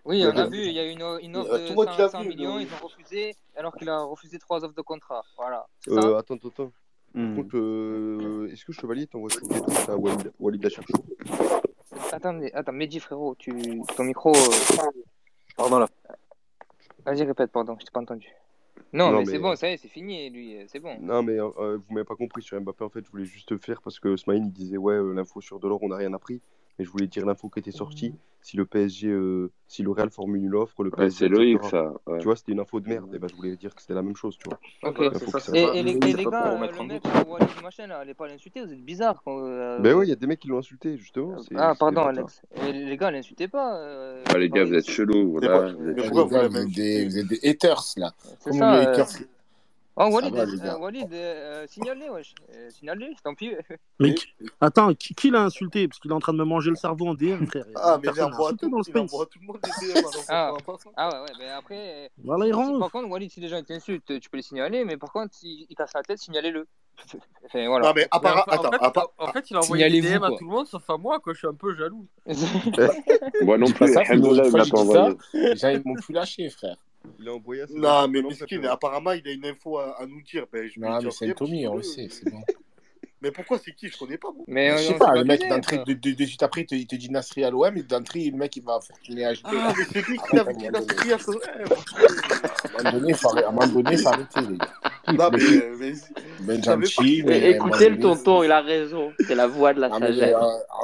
Oui, 0.05 0.23
on 0.25 0.35
a 0.35 0.47
vu, 0.47 0.65
il 0.65 0.73
y 0.73 0.79
a 0.79 0.89
une, 0.89 1.03
une 1.21 1.35
offre 1.37 1.57
de 1.57 1.91
500 1.91 2.23
millions, 2.23 2.59
ils 2.59 2.67
ont 2.67 2.85
refusé, 2.85 3.35
alors 3.55 3.75
qu'il 3.75 3.87
a 3.89 4.01
refusé 4.01 4.39
trois 4.39 4.63
offres 4.63 4.73
de 4.73 4.81
contrat. 4.81 5.23
Voilà. 5.37 5.67
Euh, 5.89 6.17
attends, 6.17 6.35
attends. 6.35 6.71
Mm. 7.13 7.35
Donc, 7.35 7.53
euh, 7.53 8.49
est-ce 8.51 8.65
que 8.65 8.71
Chevalier 8.71 9.05
t'envoie 9.05 9.29
sur 9.29 9.41
les 9.47 9.89
à 9.89 9.95
Walid, 9.95 10.31
Walid 10.39 10.63
Lacharchou 10.63 10.93
Attends, 12.11 12.39
attends, 12.53 12.71
Mehdi 12.71 12.99
frérot, 12.99 13.35
tu... 13.35 13.81
ton 13.95 14.03
micro. 14.03 14.33
Euh, 14.35 14.91
pardon 15.55 15.79
là. 15.79 15.87
Vas-y, 17.05 17.23
répète, 17.23 17.51
pardon, 17.51 17.75
je 17.79 17.85
t'ai 17.85 17.91
pas 17.91 17.99
entendu. 17.99 18.27
Non, 18.93 19.11
mais, 19.11 19.25
c'est 19.25 19.39
bon, 19.39 19.51
euh, 19.51 19.55
ça 19.55 19.69
y 19.69 19.73
est, 19.73 19.77
c'est 19.77 19.87
fini, 19.87 20.29
lui, 20.29 20.57
euh, 20.57 20.65
c'est 20.67 20.79
bon. 20.79 20.97
Non, 20.99 21.23
mais 21.23 21.39
euh, 21.39 21.49
euh, 21.59 21.77
vous 21.77 21.93
m'avez 21.93 22.05
pas 22.05 22.15
compris 22.15 22.41
sur 22.41 22.59
Mbappé, 22.59 22.83
en 22.83 22.89
fait, 22.89 23.05
je 23.05 23.11
voulais 23.11 23.25
juste 23.25 23.57
faire 23.57 23.81
parce 23.81 23.99
que 23.99 24.17
Smaïn, 24.17 24.45
il 24.45 24.51
disait, 24.51 24.77
ouais, 24.77 24.97
l'info 25.13 25.39
sur 25.39 25.59
Delors, 25.59 25.81
on 25.81 25.89
n'a 25.89 25.97
rien 25.97 26.13
appris 26.13 26.41
mais 26.81 26.85
je 26.85 26.89
voulais 26.89 27.05
dire 27.05 27.27
l'info 27.27 27.47
qui 27.47 27.59
était 27.59 27.71
sortie. 27.71 28.15
Si 28.41 28.57
le 28.57 28.65
PSG, 28.65 29.07
euh, 29.07 29.51
si 29.67 29.83
le 29.83 29.91
Real 29.91 30.09
formule 30.09 30.43
une 30.43 30.55
offre, 30.55 30.83
le 30.83 30.89
PSG. 30.89 31.15
c'est 31.15 31.27
logique 31.27 31.63
ça. 31.65 31.93
Tu 32.17 32.25
vois, 32.25 32.35
c'était 32.35 32.53
une 32.53 32.59
info 32.59 32.79
de 32.79 32.89
merde. 32.89 33.13
Et 33.13 33.19
ben, 33.19 33.29
je 33.29 33.35
voulais 33.35 33.55
dire 33.55 33.75
que 33.75 33.81
c'était 33.81 33.93
la 33.93 34.01
même 34.01 34.15
chose, 34.15 34.35
tu 34.35 34.49
vois. 34.49 34.59
Okay, 34.89 35.15
ça, 35.29 35.39
ça. 35.39 35.51
Et, 35.55 35.61
et, 35.61 35.83
les, 35.83 35.91
et 35.91 36.13
les 36.13 36.25
gars, 36.25 36.55
le 36.55 36.87
mec, 36.87 37.03
ou 37.27 37.61
Machen, 37.61 37.91
allez 37.91 38.15
pas 38.15 38.27
l'insulter, 38.27 38.65
vous 38.65 38.73
êtes 38.73 38.83
bizarre. 38.83 39.21
Quand. 39.23 39.45
Euh, 39.45 39.77
ben 39.77 39.93
oui, 39.93 40.07
il 40.07 40.09
y 40.09 40.11
a 40.11 40.15
des 40.15 40.25
mecs 40.25 40.39
qui 40.39 40.47
l'ont 40.47 40.57
insulté, 40.57 40.97
justement. 40.97 41.35
Ah, 41.55 41.75
pardon, 41.77 42.01
Alex. 42.01 42.41
Les 42.63 42.97
gars, 42.97 43.11
l'insultez 43.11 43.47
pas. 43.47 43.77
Euh, 43.77 44.23
ah, 44.33 44.39
les 44.39 44.49
gars, 44.49 44.63
vous 44.63 44.73
êtes 44.73 44.89
chelous. 44.89 45.33
Vous, 45.33 45.43
êtes 45.43 47.27
des 47.27 47.39
haters, 47.47 47.83
là. 47.97 48.11
C'est 48.39 48.53
ça. 48.53 49.05
Oh, 49.97 50.07
Walid, 50.09 50.33
euh, 50.33 50.77
Walid 50.77 51.13
euh, 51.13 51.65
euh 51.65 52.11
wesh. 52.11 52.33
Euh, 52.55 53.13
tant 53.23 53.35
pis. 53.35 53.51
Mais 53.99 54.15
attends, 54.61 54.93
qui, 54.93 55.29
l'a 55.29 55.41
insulté? 55.41 55.87
Parce 55.87 55.99
qu'il 55.99 56.11
est 56.11 56.13
en 56.13 56.19
train 56.19 56.31
de 56.31 56.37
me 56.37 56.45
manger 56.45 56.69
le 56.69 56.77
cerveau 56.77 57.07
en 57.07 57.13
DM, 57.13 57.45
frère. 57.45 57.65
Ah, 57.75 57.99
mais 58.01 58.09
il 58.15 58.23
envoie 58.23 58.51
tout, 58.51 58.69
tout 58.69 58.69
le 58.69 59.45
monde 59.45 59.59
les 59.81 59.93
DM. 59.93 60.01
Ah. 60.29 60.53
ah, 60.95 61.09
ouais, 61.09 61.19
ouais, 61.19 61.33
mais 61.39 61.49
après. 61.49 62.05
Euh, 62.05 62.07
voilà, 62.23 62.47
il 62.47 62.79
Par 62.79 62.91
contre, 62.91 63.09
Walid, 63.09 63.29
si 63.31 63.41
les 63.41 63.49
gens 63.49 63.61
t'insultent, 63.61 64.19
tu 64.19 64.29
peux 64.29 64.37
les 64.37 64.43
signaler, 64.43 64.85
mais 64.85 64.95
par 64.95 65.11
contre, 65.11 65.35
s'ils 65.35 65.65
si 65.67 65.75
cassent 65.75 65.93
la 65.93 66.03
tête, 66.03 66.19
signalez-le. 66.19 66.67
Enfin, 67.45 67.67
voilà. 67.67 67.89
Ah, 67.89 67.93
mais, 67.95 68.07
appara... 68.11 68.45
mais 68.47 68.57
en, 69.17 69.31
fait, 69.33 69.49
il 69.49 69.57
a 69.57 69.59
envoyé 69.59 69.89
des 69.89 70.01
DM 70.01 70.23
à 70.23 70.29
tout 70.29 70.45
le 70.45 70.51
monde 70.51 70.67
sauf 70.67 70.89
à 70.89 70.97
moi, 70.97 71.19
quoi. 71.19 71.33
Je 71.33 71.39
suis 71.39 71.47
un 71.47 71.53
peu 71.53 71.75
jaloux. 71.75 72.07
moi 73.41 73.57
non 73.57 73.69
plus, 73.71 73.97
Alhamdoulilah, 73.97 74.51
pas 74.51 74.79
envoyé. 74.79 75.17
Ils 75.33 75.83
plus 75.83 76.13
lâché, 76.13 76.49
frère. 76.49 76.77
Il 77.19 77.27
a 77.27 77.33
envoyé 77.33 77.61
assez 77.61 77.73
Non, 77.73 78.07
mais 78.07 78.21
Meskin, 78.21 78.63
apparemment, 78.65 79.11
il 79.11 79.27
a 79.27 79.31
une 79.31 79.45
info 79.45 79.77
à, 79.77 79.99
à 79.99 80.05
nous 80.05 80.21
dire. 80.21 80.45
Ben, 80.51 80.67
je 80.67 80.79
non, 80.79 81.01
mais 81.01 81.11
c'est 81.11 81.33
Tommy, 81.33 81.67
on 81.67 81.75
le 81.75 81.79
euh, 81.79 81.83
sait, 81.83 82.07
c'est 82.09 82.29
bon. 82.29 82.41
Mais 83.23 83.29
pourquoi 83.29 83.59
c'est 83.63 83.73
qui? 83.73 83.87
Je 83.87 83.95
connais 83.99 84.17
pas. 84.17 84.29
Moi. 84.31 84.43
Mais 84.47 84.71
euh, 84.71 84.77
je 84.77 84.83
sais 84.87 84.95
pas, 84.95 85.13
le 85.13 85.23
mec 85.23 85.47
d'entrée, 85.47 85.77
hein. 85.77 85.83
de, 85.85 85.93
de, 85.93 86.11
de, 86.11 86.25
suite 86.25 86.41
après, 86.41 86.65
il 86.71 86.87
te 86.87 86.95
dit 86.95 87.11
Nasri 87.11 87.43
à 87.43 87.51
l'OM, 87.51 87.77
et 87.77 87.83
d'entrée, 87.83 88.27
le 88.31 88.35
mec, 88.35 88.55
il 88.55 88.63
va 88.63 88.79
fortuner 88.81 89.31
HD. 89.31 89.41
Ah, 89.43 89.73
mais 89.77 89.83
c'est 89.93 90.07
lui 90.07 90.17
qui 90.17 90.35
l'a 90.35 90.43
dit 90.51 90.69
Nasri 90.69 91.13
à 91.13 91.17
l'OM. 91.17 91.39
À 92.73 92.79
un 92.79 92.91
moment 93.51 93.67
donné, 93.67 93.91
il 93.91 93.97
faut 93.99 94.07
arrêter, 94.07 94.41
les 94.41 94.57
gars. 94.57 94.73
Non, 95.17 95.29
mais, 95.31 95.39
mais, 96.45 96.57
eh, 97.27 97.49
écoutez 97.51 97.89
le 97.89 97.99
tonton, 97.99 98.43
il 98.43 98.51
a 98.51 98.61
raison. 98.61 99.11
C'est 99.27 99.35
la 99.35 99.47
voix 99.47 99.73
de 99.73 99.79
la 99.81 99.89
sagesse. 99.89 100.35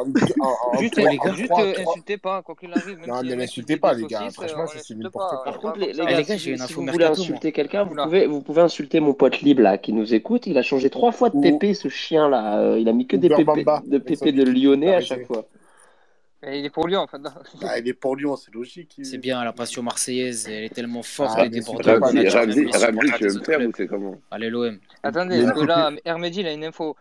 juste 0.79 0.99
insultez 0.99 2.17
pas, 2.17 2.41
quoi 2.41 2.55
qu'il 2.55 2.71
arrive. 2.71 2.99
Non, 3.07 3.23
ne 3.23 3.35
l'insultez 3.35 3.77
pas, 3.77 3.93
les 3.93 4.05
gars. 4.05 4.29
Franchement, 4.31 4.63
euh, 4.63 4.79
c'est 4.81 4.95
n'importe 4.95 5.29
quoi. 5.29 5.41
Euh, 5.41 5.43
par 5.43 5.59
contre, 5.59 5.79
les 5.79 5.91
gars. 5.93 6.67
Vous 6.75 6.85
voulez 6.85 7.05
insulter 7.05 7.51
quelqu'un, 7.51 7.83
vous 7.83 8.41
pouvez 8.41 8.61
insulter 8.61 8.99
mon 8.99 9.13
pote 9.13 9.41
Lib 9.41 9.59
là 9.59 9.77
qui 9.77 9.93
nous 9.93 10.13
écoute. 10.13 10.47
Il 10.47 10.57
a 10.57 10.63
changé 10.63 10.89
trois 10.89 11.11
fois 11.11 11.29
de 11.29 11.39
pépé, 11.39 11.73
ce 11.73 11.89
chien 11.89 12.29
là. 12.29 12.59
Euh, 12.59 12.79
il 12.79 12.87
a 12.89 12.93
mis 12.93 13.07
que 13.07 13.17
des 13.17 13.29
pépés 13.29 14.31
de 14.31 14.43
lyonnais 14.43 14.95
à 14.95 15.01
chaque 15.01 15.25
fois. 15.25 15.47
Et 16.43 16.59
il 16.59 16.65
est 16.65 16.69
pour 16.69 16.87
Lyon, 16.87 17.01
en 17.01 17.07
fait. 17.07 17.17
non. 17.17 17.31
Ah, 17.63 17.79
il 17.79 17.87
est 17.87 17.93
pour 17.93 18.15
Lyon, 18.15 18.35
c'est 18.35 18.53
logique. 18.53 18.95
il- 18.99 19.05
C'est 19.05 19.17
bien, 19.17 19.43
la 19.43 19.53
passion 19.53 19.81
marseillaise, 19.81 20.47
elle 20.47 20.65
est 20.65 20.69
tellement 20.73 21.01
forte, 21.01 21.31
Ah, 21.35 21.39
a 21.41 21.43
Ramzi, 21.43 21.49
tu 21.49 21.55
veux 21.55 21.61
des 23.31 23.39
me 23.39 23.43
faire 23.43 23.59
ou 23.61 23.71
c'est 23.75 23.87
comment 23.87 24.21
Allez, 24.29 24.49
l'OM. 24.49 24.77
Attendez, 25.03 25.43
parce 25.43 25.59
que 25.59 25.65
là, 25.65 25.91
Hermedi, 26.05 26.41
il 26.41 26.47
a 26.47 26.53
une 26.53 26.63
info. 26.63 26.95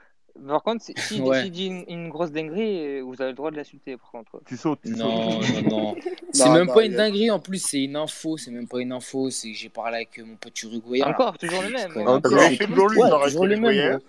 Par 0.46 0.62
contre, 0.62 0.84
si- 0.84 0.92
s'il 0.98 1.22
Ouais. 1.22 1.42
s'il 1.44 1.50
dit 1.50 1.66
une, 1.66 1.84
une 1.88 2.08
grosse 2.10 2.30
dinguerie, 2.30 2.98
euh, 2.98 3.00
vous 3.02 3.14
avez 3.22 3.30
le 3.30 3.36
droit 3.36 3.50
de 3.50 3.56
l'insulter, 3.56 3.96
par 3.96 4.10
contre. 4.10 4.42
Tu 4.46 4.56
sautes, 4.58 4.80
tu 4.84 4.90
Non, 4.90 5.40
sautes. 5.40 5.62
non, 5.64 5.78
non. 5.78 5.94
C'est 6.32 6.50
même 6.50 6.66
non, 6.66 6.74
pas 6.74 6.84
il 6.84 6.88
une 6.92 7.00
a- 7.00 7.04
dinguerie 7.08 7.30
en 7.30 7.38
plus, 7.38 7.56
c'est 7.58 7.82
une 7.82 7.96
info. 7.96 8.36
C'est 8.36 8.50
même 8.50 8.68
pas 8.68 8.80
une 8.80 8.92
info. 8.92 9.30
C'est 9.30 9.52
que 9.52 9.56
j'ai 9.56 9.70
parlé 9.70 9.96
avec 9.96 10.18
euh, 10.18 10.24
mon 10.26 10.36
pote 10.36 10.62
uruguayen. 10.62 11.06
Encore, 11.06 11.38
toujours 11.38 11.62
le 11.62 11.70
même. 11.70 11.90
Hein. 11.96 12.06
Encore. 12.06 12.32
Lui, 12.50 12.58
toujours 12.58 13.46
le 13.46 13.56
même, 13.56 14.00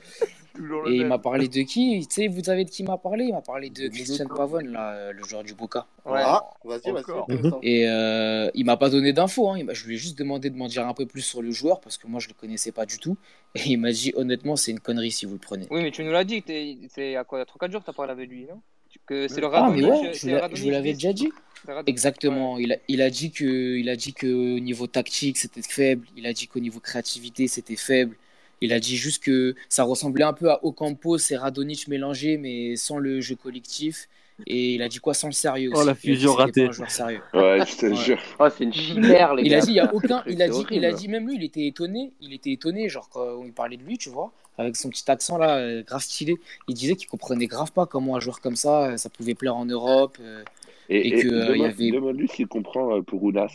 Et 0.87 0.95
il 0.95 1.05
m'a 1.05 1.17
parlé 1.17 1.47
de 1.47 1.61
qui? 1.61 2.05
Tu 2.07 2.13
sais, 2.13 2.27
vous 2.27 2.43
savez 2.43 2.65
de 2.65 2.69
qui 2.69 2.83
il 2.83 2.85
m'a 2.85 2.97
parlé? 2.97 3.25
Il 3.25 3.33
m'a 3.33 3.41
parlé 3.41 3.69
de 3.69 3.87
Christian 3.87 4.27
Pavone, 4.27 4.67
là, 4.67 4.93
euh, 4.93 5.13
le 5.13 5.23
joueur 5.23 5.43
du 5.43 5.53
Boca. 5.53 5.85
Ouais. 6.05 6.21
Ah, 6.23 6.49
vas-y, 6.63 6.91
vas-y. 6.91 7.51
Et 7.63 7.87
euh, 7.87 8.49
il 8.53 8.65
m'a 8.65 8.77
pas 8.77 8.89
donné 8.89 9.13
d'infos. 9.13 9.49
Hein. 9.49 9.59
Je 9.71 9.87
lui 9.87 9.95
ai 9.95 9.97
juste 9.97 10.17
demandé 10.17 10.49
de 10.49 10.55
m'en 10.55 10.67
dire 10.67 10.87
un 10.87 10.93
peu 10.93 11.05
plus 11.05 11.21
sur 11.21 11.41
le 11.41 11.51
joueur 11.51 11.81
parce 11.81 11.97
que 11.97 12.07
moi 12.07 12.19
je 12.19 12.27
le 12.27 12.33
connaissais 12.33 12.71
pas 12.71 12.85
du 12.85 12.97
tout. 12.97 13.17
Et 13.55 13.61
il 13.65 13.77
m'a 13.77 13.91
dit 13.91 14.13
honnêtement, 14.15 14.55
c'est 14.55 14.71
une 14.71 14.79
connerie 14.79 15.11
si 15.11 15.25
vous 15.25 15.33
le 15.33 15.39
prenez. 15.39 15.67
Oui, 15.69 15.81
mais 15.83 15.91
tu 15.91 16.03
nous 16.03 16.11
l'as 16.11 16.23
dit, 16.23 16.43
c'est 16.89 17.15
à 17.15 17.23
quoi, 17.23 17.43
3-4 17.43 17.71
jours 17.71 17.81
que 17.81 17.85
t'as 17.87 17.93
parlé 17.93 18.11
avec 18.11 18.29
lui, 18.29 18.45
non? 18.45 18.61
Que 19.05 19.27
c'est 19.27 19.41
le 19.41 19.47
Ah, 19.53 19.69
mais 19.73 19.85
ouais, 19.85 20.13
je 20.13 20.17
c'est 20.17 20.47
vous 20.47 20.55
je 20.55 20.69
l'avais 20.69 20.93
déjà 20.93 21.13
dit. 21.13 21.29
Exactement. 21.85 22.57
Il 22.57 22.73
a, 22.73 22.77
il 22.87 23.01
a 23.01 23.09
dit 23.09 23.31
que, 23.31 23.77
il 23.77 23.89
a 23.89 23.95
dit 23.95 24.13
que 24.13 24.27
au 24.27 24.59
niveau 24.59 24.87
tactique 24.87 25.37
c'était 25.37 25.61
faible. 25.61 26.07
Il 26.15 26.25
a 26.25 26.33
dit 26.33 26.47
qu'au 26.47 26.59
niveau 26.59 26.79
créativité 26.79 27.47
c'était 27.47 27.75
faible. 27.75 28.15
Il 28.61 28.73
a 28.73 28.79
dit 28.79 28.97
juste 28.97 29.23
que 29.23 29.55
ça 29.69 29.83
ressemblait 29.83 30.23
un 30.25 30.33
peu 30.33 30.49
à 30.51 30.63
Ocampo, 30.65 31.17
c'est 31.17 31.37
Radonic 31.37 31.87
mélangé, 31.87 32.37
mais 32.37 32.75
sans 32.75 32.97
le 32.97 33.21
jeu 33.21 33.35
collectif. 33.35 34.09
Et 34.45 34.75
il 34.75 34.81
a 34.83 34.89
dit 34.89 34.99
quoi 34.99 35.13
sans 35.13 35.27
le 35.27 35.33
sérieux 35.33 35.71
Oh, 35.73 35.83
aussi. 35.83 35.85
la 35.85 35.95
Il 36.03 36.15
fusion 36.15 36.33
ratée. 36.33 36.65
pas 36.65 36.69
un 36.69 36.71
joueur 36.71 36.91
sérieux. 36.91 37.23
Ouais, 37.33 37.63
je 37.63 37.75
te 37.77 37.85
Ouais. 37.87 37.95
jure. 37.95 38.21
Oh, 38.39 38.47
c'est 38.55 38.63
une 38.65 38.73
chimère, 38.73 39.35
les 39.35 39.43
Il 39.43 39.49
gars. 39.49 39.57
a 39.57 39.61
dit, 39.61 39.71
il 39.71 39.75
y 39.75 39.79
a 39.79 39.93
aucun, 39.93 40.23
il 40.27 40.41
a 40.41 40.49
dit, 40.49 40.67
il 40.69 40.85
a 40.85 40.91
dit, 40.93 41.07
même 41.07 41.27
lui, 41.27 41.35
il 41.37 41.43
était 41.43 41.65
étonné, 41.67 42.13
il 42.21 42.33
était 42.33 42.51
étonné, 42.51 42.89
genre 42.89 43.09
quand 43.09 43.21
on 43.39 43.43
lui 43.43 43.51
parlait 43.51 43.77
de 43.77 43.83
lui, 43.83 43.97
tu 43.97 44.09
vois, 44.09 44.33
avec 44.57 44.75
son 44.75 44.89
petit 44.89 45.09
accent 45.11 45.37
là, 45.37 45.57
euh, 45.57 45.83
grave 45.83 46.01
stylé. 46.03 46.41
Il 46.67 46.75
disait 46.75 46.95
qu'il 46.95 47.07
comprenait 47.09 47.47
grave 47.47 47.71
pas 47.71 47.85
comment 47.87 48.15
un 48.15 48.19
joueur 48.19 48.41
comme 48.41 48.55
ça, 48.55 48.91
euh, 48.91 48.97
ça 48.97 49.09
pouvait 49.09 49.35
plaire 49.35 49.55
en 49.55 49.65
Europe, 49.65 50.17
euh, 50.21 50.43
Et, 50.89 51.07
et 51.07 51.07
et 51.07 51.15
que 51.15 51.27
euh, 51.27 51.57
il 51.57 51.63
y 51.63 51.67
demande, 51.67 51.67
avait. 51.67 51.91
demande-lui 51.91 52.27
s'il 52.27 52.47
comprend 52.47 53.01
pour 53.03 53.23
Ounas. 53.23 53.51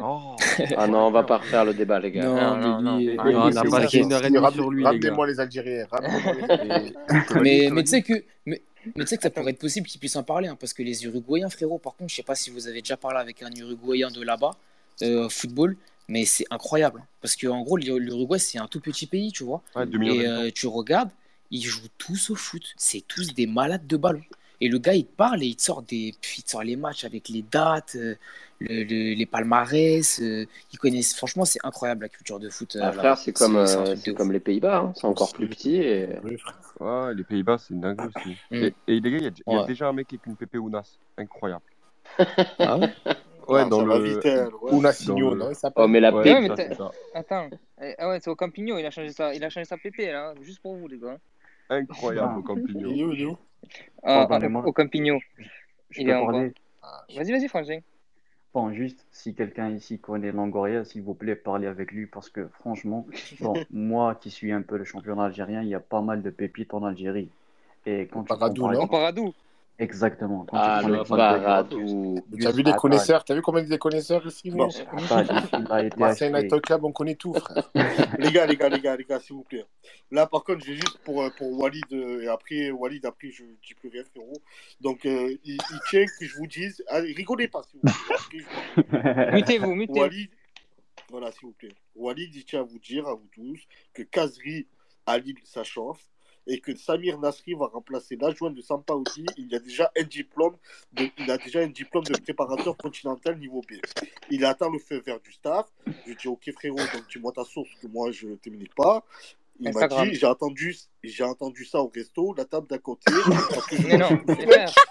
Oh. 0.00 0.36
Ah 0.76 0.86
non, 0.86 1.06
on 1.06 1.10
va 1.10 1.24
pas 1.24 1.38
refaire 1.38 1.64
le 1.64 1.74
débat, 1.74 1.98
les 1.98 2.12
gars. 2.12 2.24
Non, 2.24 2.34
Non, 2.34 2.56
non, 2.56 2.80
non. 2.82 2.96
mais 2.98 3.02
lui, 3.02 3.08
Et- 3.08 3.12
et- 3.14 3.16
Non, 3.16 3.24
on 3.42 3.50
et- 3.50 3.56
a 3.58 3.62
et- 3.64 3.68
passé 3.70 3.96
et- 3.96 4.00
une 4.02 4.12
heure 4.12 4.22
et 4.22 4.26
et- 4.26 4.30
demie 4.30 4.38
ramenez- 4.38 4.54
sur 4.62 4.70
lui. 4.70 4.84
Ramenez-moi 4.84 5.26
les 5.26 5.40
Algériens. 5.40 5.86
Mais, 7.42 7.70
tu 7.82 7.86
sais 7.86 8.02
que, 8.02 8.12
mais, 8.46 8.62
mais 8.94 9.04
tu 9.04 9.06
sais 9.08 9.16
que 9.16 9.22
ça 9.22 9.30
pourrait 9.30 9.50
être 9.50 9.58
possible 9.58 9.86
qu'il 9.86 9.98
puisse 9.98 10.16
en 10.16 10.22
parler, 10.22 10.48
hein, 10.48 10.56
parce 10.58 10.72
que 10.74 10.82
les 10.82 11.04
Uruguayens, 11.04 11.48
frérot, 11.50 11.78
par 11.78 11.94
contre, 11.96 12.10
je 12.10 12.16
sais 12.16 12.22
pas 12.22 12.34
si 12.34 12.50
vous 12.50 12.68
avez 12.68 12.80
déjà 12.82 12.96
parlé 12.96 13.18
avec 13.18 13.42
un 13.42 13.50
Uruguayen 13.50 14.10
de 14.10 14.22
là-bas, 14.22 14.52
euh, 15.02 15.28
football, 15.28 15.76
mais 16.08 16.24
c'est 16.24 16.44
incroyable, 16.50 17.00
hein, 17.02 17.06
parce 17.20 17.34
que 17.36 17.46
en 17.46 17.62
gros, 17.62 17.76
l'U- 17.76 17.98
l'Uruguay 17.98 18.38
c'est 18.38 18.58
un 18.58 18.66
tout 18.68 18.80
petit 18.80 19.06
pays, 19.06 19.32
tu 19.32 19.42
vois, 19.44 19.62
Ouais, 19.74 19.86
2 19.86 19.98
millions 19.98 20.14
et 20.20 20.26
euh, 20.26 20.50
tu 20.54 20.66
regardes, 20.66 21.10
ils 21.50 21.62
jouent 21.64 21.88
tous 21.98 22.30
au 22.30 22.36
foot, 22.36 22.62
c'est 22.76 23.02
tous 23.06 23.34
des 23.34 23.46
malades 23.46 23.86
de 23.86 23.96
ballon. 23.96 24.22
Et 24.60 24.68
le 24.68 24.78
gars, 24.78 24.94
il 24.94 25.04
te 25.06 25.14
parle 25.16 25.42
et 25.42 25.46
il 25.46 25.56
te 25.56 25.62
sort 25.62 25.82
des, 25.82 26.14
puis 26.20 26.36
il 26.38 26.42
te 26.44 26.50
sort 26.50 26.62
les 26.62 26.76
matchs 26.76 27.04
avec 27.04 27.28
les 27.28 27.42
dates, 27.42 27.96
euh, 27.96 28.14
le- 28.60 28.84
le- 28.84 29.14
les 29.14 29.26
palmarès. 29.26 30.20
euh, 30.20 30.46
ils 30.72 30.78
connaissent. 30.78 31.14
Franchement, 31.14 31.44
c'est 31.44 31.58
incroyable 31.64 32.02
la 32.02 32.08
culture 32.08 32.38
de 32.38 32.48
foot. 32.48 32.76
euh, 32.76 32.80
Ah, 32.82 32.92
frère, 32.92 33.18
c'est 33.18 33.32
comme, 33.32 33.56
euh, 33.56 33.96
comme 34.16 34.32
les 34.32 34.40
Pays-Bas, 34.40 34.78
hein. 34.78 34.92
c'est 34.96 35.06
encore 35.06 35.32
plus 35.32 35.48
petit. 35.48 35.76
Et... 35.76 36.08
Oui, 36.22 36.36
les 37.16 37.24
Pays-Bas, 37.24 37.58
c'est 37.58 37.74
une 37.74 37.80
dinguerie 37.80 38.08
aussi. 38.16 38.36
Mm. 38.50 38.62
Et, 38.64 38.74
et 38.86 39.00
les 39.00 39.10
gars, 39.10 39.18
il 39.18 39.24
y, 39.24 39.26
a- 39.26 39.30
il 39.46 39.52
y 39.52 39.56
a 39.56 39.60
Ouais. 39.60 39.66
déjà 39.66 39.88
un 39.88 39.92
mec 39.92 40.08
avec 40.12 40.26
une 40.26 40.36
pépé 40.36 40.58
Ounas. 40.58 40.98
Incroyable. 41.18 41.62
Ah 42.58 42.78
ouais? 42.78 42.88
Ouais, 43.46 43.60
Ah, 43.62 43.68
dans 43.68 43.84
le. 43.84 43.98
vite, 43.98 44.24
elle, 44.24 44.46
ouais. 44.62 44.70
dans 44.70 44.78
Unasigno, 44.78 45.34
le- 45.34 45.36
non, 45.36 45.52
Oh, 45.76 45.86
mais 45.86 46.00
la 46.00 46.14
Ouais. 46.14 46.50
Attends. 47.14 47.50
Eh, 47.82 47.94
Ah 47.98 48.08
ouais, 48.08 48.18
c'est 48.20 48.30
au 48.30 48.36
Campigno, 48.36 48.78
il 48.78 48.86
a 48.86 48.90
changé 48.90 49.12
sa, 49.12 49.34
il 49.34 49.44
a 49.44 49.50
changé 49.50 49.66
sa 49.66 49.76
PP 49.76 50.10
là, 50.10 50.32
juste 50.40 50.60
pour 50.62 50.74
vous 50.76 50.88
les 50.88 50.98
gars. 50.98 51.18
Incroyable, 51.70 52.32
Ah. 52.34 52.38
au 52.38 52.42
Campigno. 52.42 52.90
Il 52.90 53.00
est 53.00 53.04
où, 53.04 53.12
il 53.12 53.20
est 53.22 53.24
où? 53.26 53.38
Ah, 54.02 54.22
ah, 54.22 54.26
Pardonnez-moi. 54.26 54.66
au, 54.66 54.72
Campigno. 54.72 55.18
Je 55.90 56.00
Il 56.02 56.08
est 56.08 56.14
en 56.14 56.26
bas. 56.26 56.32
parler? 56.32 56.52
Vas-y, 57.16 57.32
vas-y, 57.32 57.48
Frangin. 57.48 57.80
Bon, 58.52 58.72
juste, 58.72 59.04
si 59.10 59.34
quelqu'un 59.34 59.70
ici 59.70 59.98
connaît 59.98 60.30
Longoria, 60.30 60.84
s'il 60.84 61.02
vous 61.02 61.14
plaît, 61.14 61.34
parlez 61.34 61.66
avec 61.66 61.90
lui 61.90 62.06
parce 62.06 62.28
que 62.28 62.46
franchement, 62.60 63.06
bon, 63.40 63.54
moi 63.70 64.14
qui 64.14 64.30
suis 64.30 64.52
un 64.52 64.62
peu 64.62 64.76
le 64.76 64.84
championnat 64.84 65.24
algérien, 65.24 65.62
il 65.62 65.68
y 65.68 65.74
a 65.74 65.80
pas 65.80 66.02
mal 66.02 66.22
de 66.22 66.30
pépites 66.30 66.72
en 66.74 66.84
Algérie. 66.84 67.30
Et 67.86 68.06
quand 68.06 68.22
tu 68.22 68.28
Paradou, 68.28 68.62
par 68.62 68.72
non? 68.72 68.86
Paradou. 68.86 69.34
Exactement, 69.78 70.44
quand 70.44 70.56
Ah, 70.58 70.82
le 70.86 71.02
Paradou. 71.02 72.16
T'as 72.40 72.52
vu 72.52 72.60
Attal, 72.60 72.76
connaisseurs 72.76 73.24
T'as 73.24 73.34
vu 73.34 73.42
combien 73.42 73.62
des 73.62 73.78
connaisseurs 73.78 74.26
ici 74.26 74.50
bon, 74.50 74.66
wesh 74.66 74.80
Attal, 74.80 75.26
il, 75.30 75.60
il 75.60 75.72
a 75.72 75.84
été 75.84 75.96
Marseille. 75.98 76.32
Night 76.32 76.60
Club, 76.62 76.84
on 76.84 76.92
connaît 76.92 77.14
tout, 77.14 77.34
frère. 77.34 77.70
les 78.18 78.30
gars, 78.30 78.46
les 78.46 78.56
gars, 78.56 78.68
les 78.68 78.80
gars, 78.80 78.96
les 78.96 79.04
gars, 79.04 79.20
s'il 79.20 79.36
vous 79.36 79.42
plaît. 79.42 79.64
Là, 80.10 80.26
par 80.26 80.44
contre, 80.44 80.64
j'ai 80.64 80.74
juste 80.74 80.98
pour, 81.04 81.22
euh, 81.22 81.30
pour 81.36 81.50
Walid, 81.58 81.84
euh, 81.92 82.22
et 82.22 82.28
après, 82.28 82.70
Walid, 82.70 83.04
après, 83.06 83.30
je 83.30 83.44
dis 83.66 83.74
plus 83.74 83.88
rien, 83.88 84.04
frérot. 84.04 84.40
Donc, 84.80 85.04
euh, 85.06 85.36
il, 85.44 85.54
il 85.54 85.80
tient 85.90 86.04
que 86.04 86.24
je 86.26 86.36
vous 86.36 86.46
dise. 86.46 86.82
Allez, 86.88 87.12
rigolez 87.12 87.48
pas, 87.48 87.62
s'il 87.62 87.80
vous 87.82 87.90
plaît. 88.30 89.32
Mutez-vous, 89.32 89.74
mutez-vous. 89.74 90.00
Walid, 90.00 90.30
voilà, 91.10 91.32
s'il 91.32 91.46
vous 91.46 91.52
plaît. 91.52 91.74
Walid, 91.94 92.34
il 92.34 92.44
tient 92.44 92.60
à 92.60 92.64
vous 92.64 92.78
dire, 92.78 93.06
à 93.06 93.14
vous 93.14 93.28
tous, 93.32 93.60
que 93.92 94.02
Kazri 94.02 94.66
à 95.06 95.18
Lille, 95.18 95.36
ça 95.44 95.64
chauffe. 95.64 96.00
Et 96.46 96.60
que 96.60 96.76
Samir 96.76 97.18
Nasri 97.18 97.54
va 97.54 97.66
remplacer 97.66 98.16
l'adjoint 98.16 98.50
de 98.50 98.60
Sampaoli. 98.60 99.26
Il 99.36 99.54
a 99.54 99.58
déjà 99.58 99.90
un 99.98 100.02
diplôme 100.02 100.56
de, 100.92 101.08
il 101.18 101.30
a 101.30 101.38
déjà 101.38 101.60
un 101.60 101.68
diplôme 101.68 102.04
de 102.04 102.18
préparateur 102.18 102.76
continental 102.76 103.38
niveau 103.38 103.62
B. 103.62 103.74
Il 104.30 104.44
attend 104.44 104.70
le 104.70 104.78
feu 104.78 105.02
vert 105.04 105.20
du 105.20 105.32
staff. 105.32 105.66
Je 106.06 106.12
dis 106.12 106.28
ok 106.28 106.50
frérot, 106.52 106.76
donc 106.76 107.08
dis-moi 107.10 107.32
ta 107.32 107.44
source 107.44 107.70
que 107.80 107.86
moi 107.86 108.10
je 108.12 108.28
ne 108.28 108.34
communique 108.36 108.74
pas. 108.74 109.04
Il 109.60 109.72
m'a 109.72 109.86
dit 109.86 110.14
j'ai 110.14 110.26
entendu, 110.26 110.76
j'ai 111.02 111.24
entendu 111.24 111.64
ça 111.64 111.80
au 111.80 111.88
resto, 111.94 112.34
la 112.36 112.44
table 112.44 112.66
d'à 112.66 112.78
côté. 112.78 113.12
parce 113.50 113.66
que 113.66 113.76
je 113.76 113.86
Mais 113.86 113.96
non. 113.96 114.10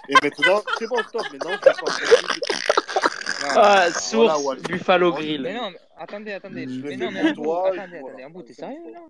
Et 0.08 0.14
maintenant, 0.22 0.62
c'est 0.78 0.86
bon, 0.86 1.02
stop, 1.06 1.22
maintenant 1.32 1.50
je 1.50 1.56
vais 1.56 1.74
pas 1.74 1.82
Non, 3.42 3.48
Ah, 3.50 3.52
Voilà, 3.52 3.92
source 3.92 4.42
Walid. 4.42 4.66
Buffalo 4.66 5.10
Moi, 5.10 5.20
Grill. 5.20 5.42
Mais 5.42 5.54
non, 5.54 5.70
mais 5.70 5.78
attendez, 5.98 6.32
attendez. 6.32 6.66
Mais 6.66 6.96
non, 6.96 7.10
mais 7.10 7.34
toi. 7.34 7.72
et 7.74 7.78
attendez, 7.78 7.98
voilà. 8.00 8.14
attendez. 8.14 8.24
Ambou, 8.24 8.42
t'es 8.42 8.54
sérieux 8.54 8.92
là? 8.92 9.00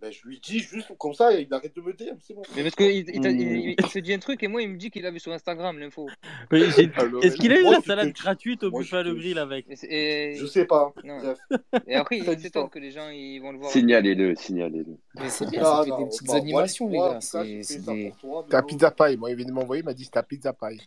Ben, 0.00 0.10
je 0.12 0.26
lui 0.26 0.38
dis 0.40 0.58
juste 0.58 0.88
comme 0.98 1.14
ça, 1.14 1.32
il 1.32 1.46
arrête 1.54 1.74
de 1.74 1.80
me 1.80 1.92
dire, 1.92 2.14
c'est 2.20 2.34
bon. 2.34 2.42
Mais 2.56 2.62
parce 2.62 2.74
qu'il 2.74 2.86
il, 2.90 3.08
il- 3.10 3.20
Hmm. 3.20 3.24
il- 3.26 3.74
il 3.78 3.86
se 3.86 3.98
dit 4.00 4.12
un 4.12 4.18
truc 4.18 4.42
et 4.42 4.48
moi 4.48 4.60
il 4.60 4.68
me 4.68 4.76
dit 4.76 4.90
qu'il 4.90 5.06
a 5.06 5.10
vu 5.10 5.18
sur 5.20 5.32
Instagram 5.32 5.78
l'info. 5.78 6.08
Alors, 6.50 7.24
Est-ce 7.24 7.36
qu'il 7.36 7.52
a 7.52 7.60
eu 7.60 7.62
moi, 7.62 7.72
la 7.74 7.80
te 7.80 7.86
salade 7.86 8.12
gratuite 8.12 8.64
au 8.64 8.70
Buffalo 8.70 9.14
Grill 9.14 9.38
avec 9.38 9.66
Et, 9.70 9.76
c'est- 9.76 10.34
Je 10.34 10.46
sais 10.46 10.64
pas. 10.66 10.92
Non. 11.04 11.18
Bref. 11.18 11.38
et 11.86 11.94
après 11.94 12.18
s'étonne 12.38 12.64
pas. 12.64 12.68
que 12.68 12.78
les 12.80 12.90
gens 12.90 13.08
ils 13.08 13.38
vont 13.40 13.52
le 13.52 13.58
voir. 13.58 13.70
Signalez-le, 13.70 14.34
signalez-le. 14.34 14.96
Mais 15.14 15.28
c'est 15.28 15.48
bien, 15.48 15.62
Non, 15.62 15.76
ça 15.76 15.84
fait 15.84 15.90
non, 15.90 15.98
des 16.00 16.04
petites 16.06 16.26
bon, 16.26 16.34
animations, 16.34 16.88
moi, 16.88 17.08
les 17.08 17.14
gars. 17.14 17.20
C'est 17.20 17.44
fait 17.44 17.62
c'est 17.62 17.80
ça 17.80 17.92
des. 17.92 18.08
pour 18.10 18.16
toi, 18.18 18.46
T'as 18.50 18.62
pizza 18.62 18.90
paille. 18.90 19.16
Moi, 19.16 19.30
il 19.30 19.36
vient 19.36 19.46
de 19.46 19.52
m'envoyer, 19.52 19.82
il 19.82 19.86
m'a 19.86 19.94
dit 19.94 20.04
c'est 20.04 20.10
ta 20.10 20.22
pizza 20.22 20.52
paille. 20.52 20.80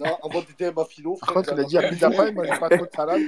non, 0.00 0.16
des 0.58 0.66
DM 0.70 0.78
à 0.78 0.84
Philo. 0.86 1.16
Par 1.16 1.34
contre, 1.34 1.52
il 1.52 1.60
a 1.60 1.64
dit 1.64 1.78
à 1.78 1.88
pizza 1.88 2.10
paille, 2.10 2.32
moi, 2.34 2.44
j'ai 2.44 2.58
pas 2.58 2.70
trop 2.70 2.86
de 2.86 2.90
salade. 2.94 3.22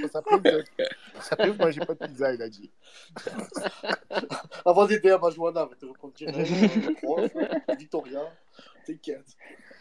Ça 1.21 1.35
fait, 1.37 1.53
moi, 1.57 1.71
j'ai 1.71 1.81
pas 1.81 1.93
de 1.93 2.05
pizza, 2.07 2.33
il 2.33 2.41
a 2.41 2.49
dit. 2.49 2.69
À 4.65 4.73
T'inquiète. 8.85 9.25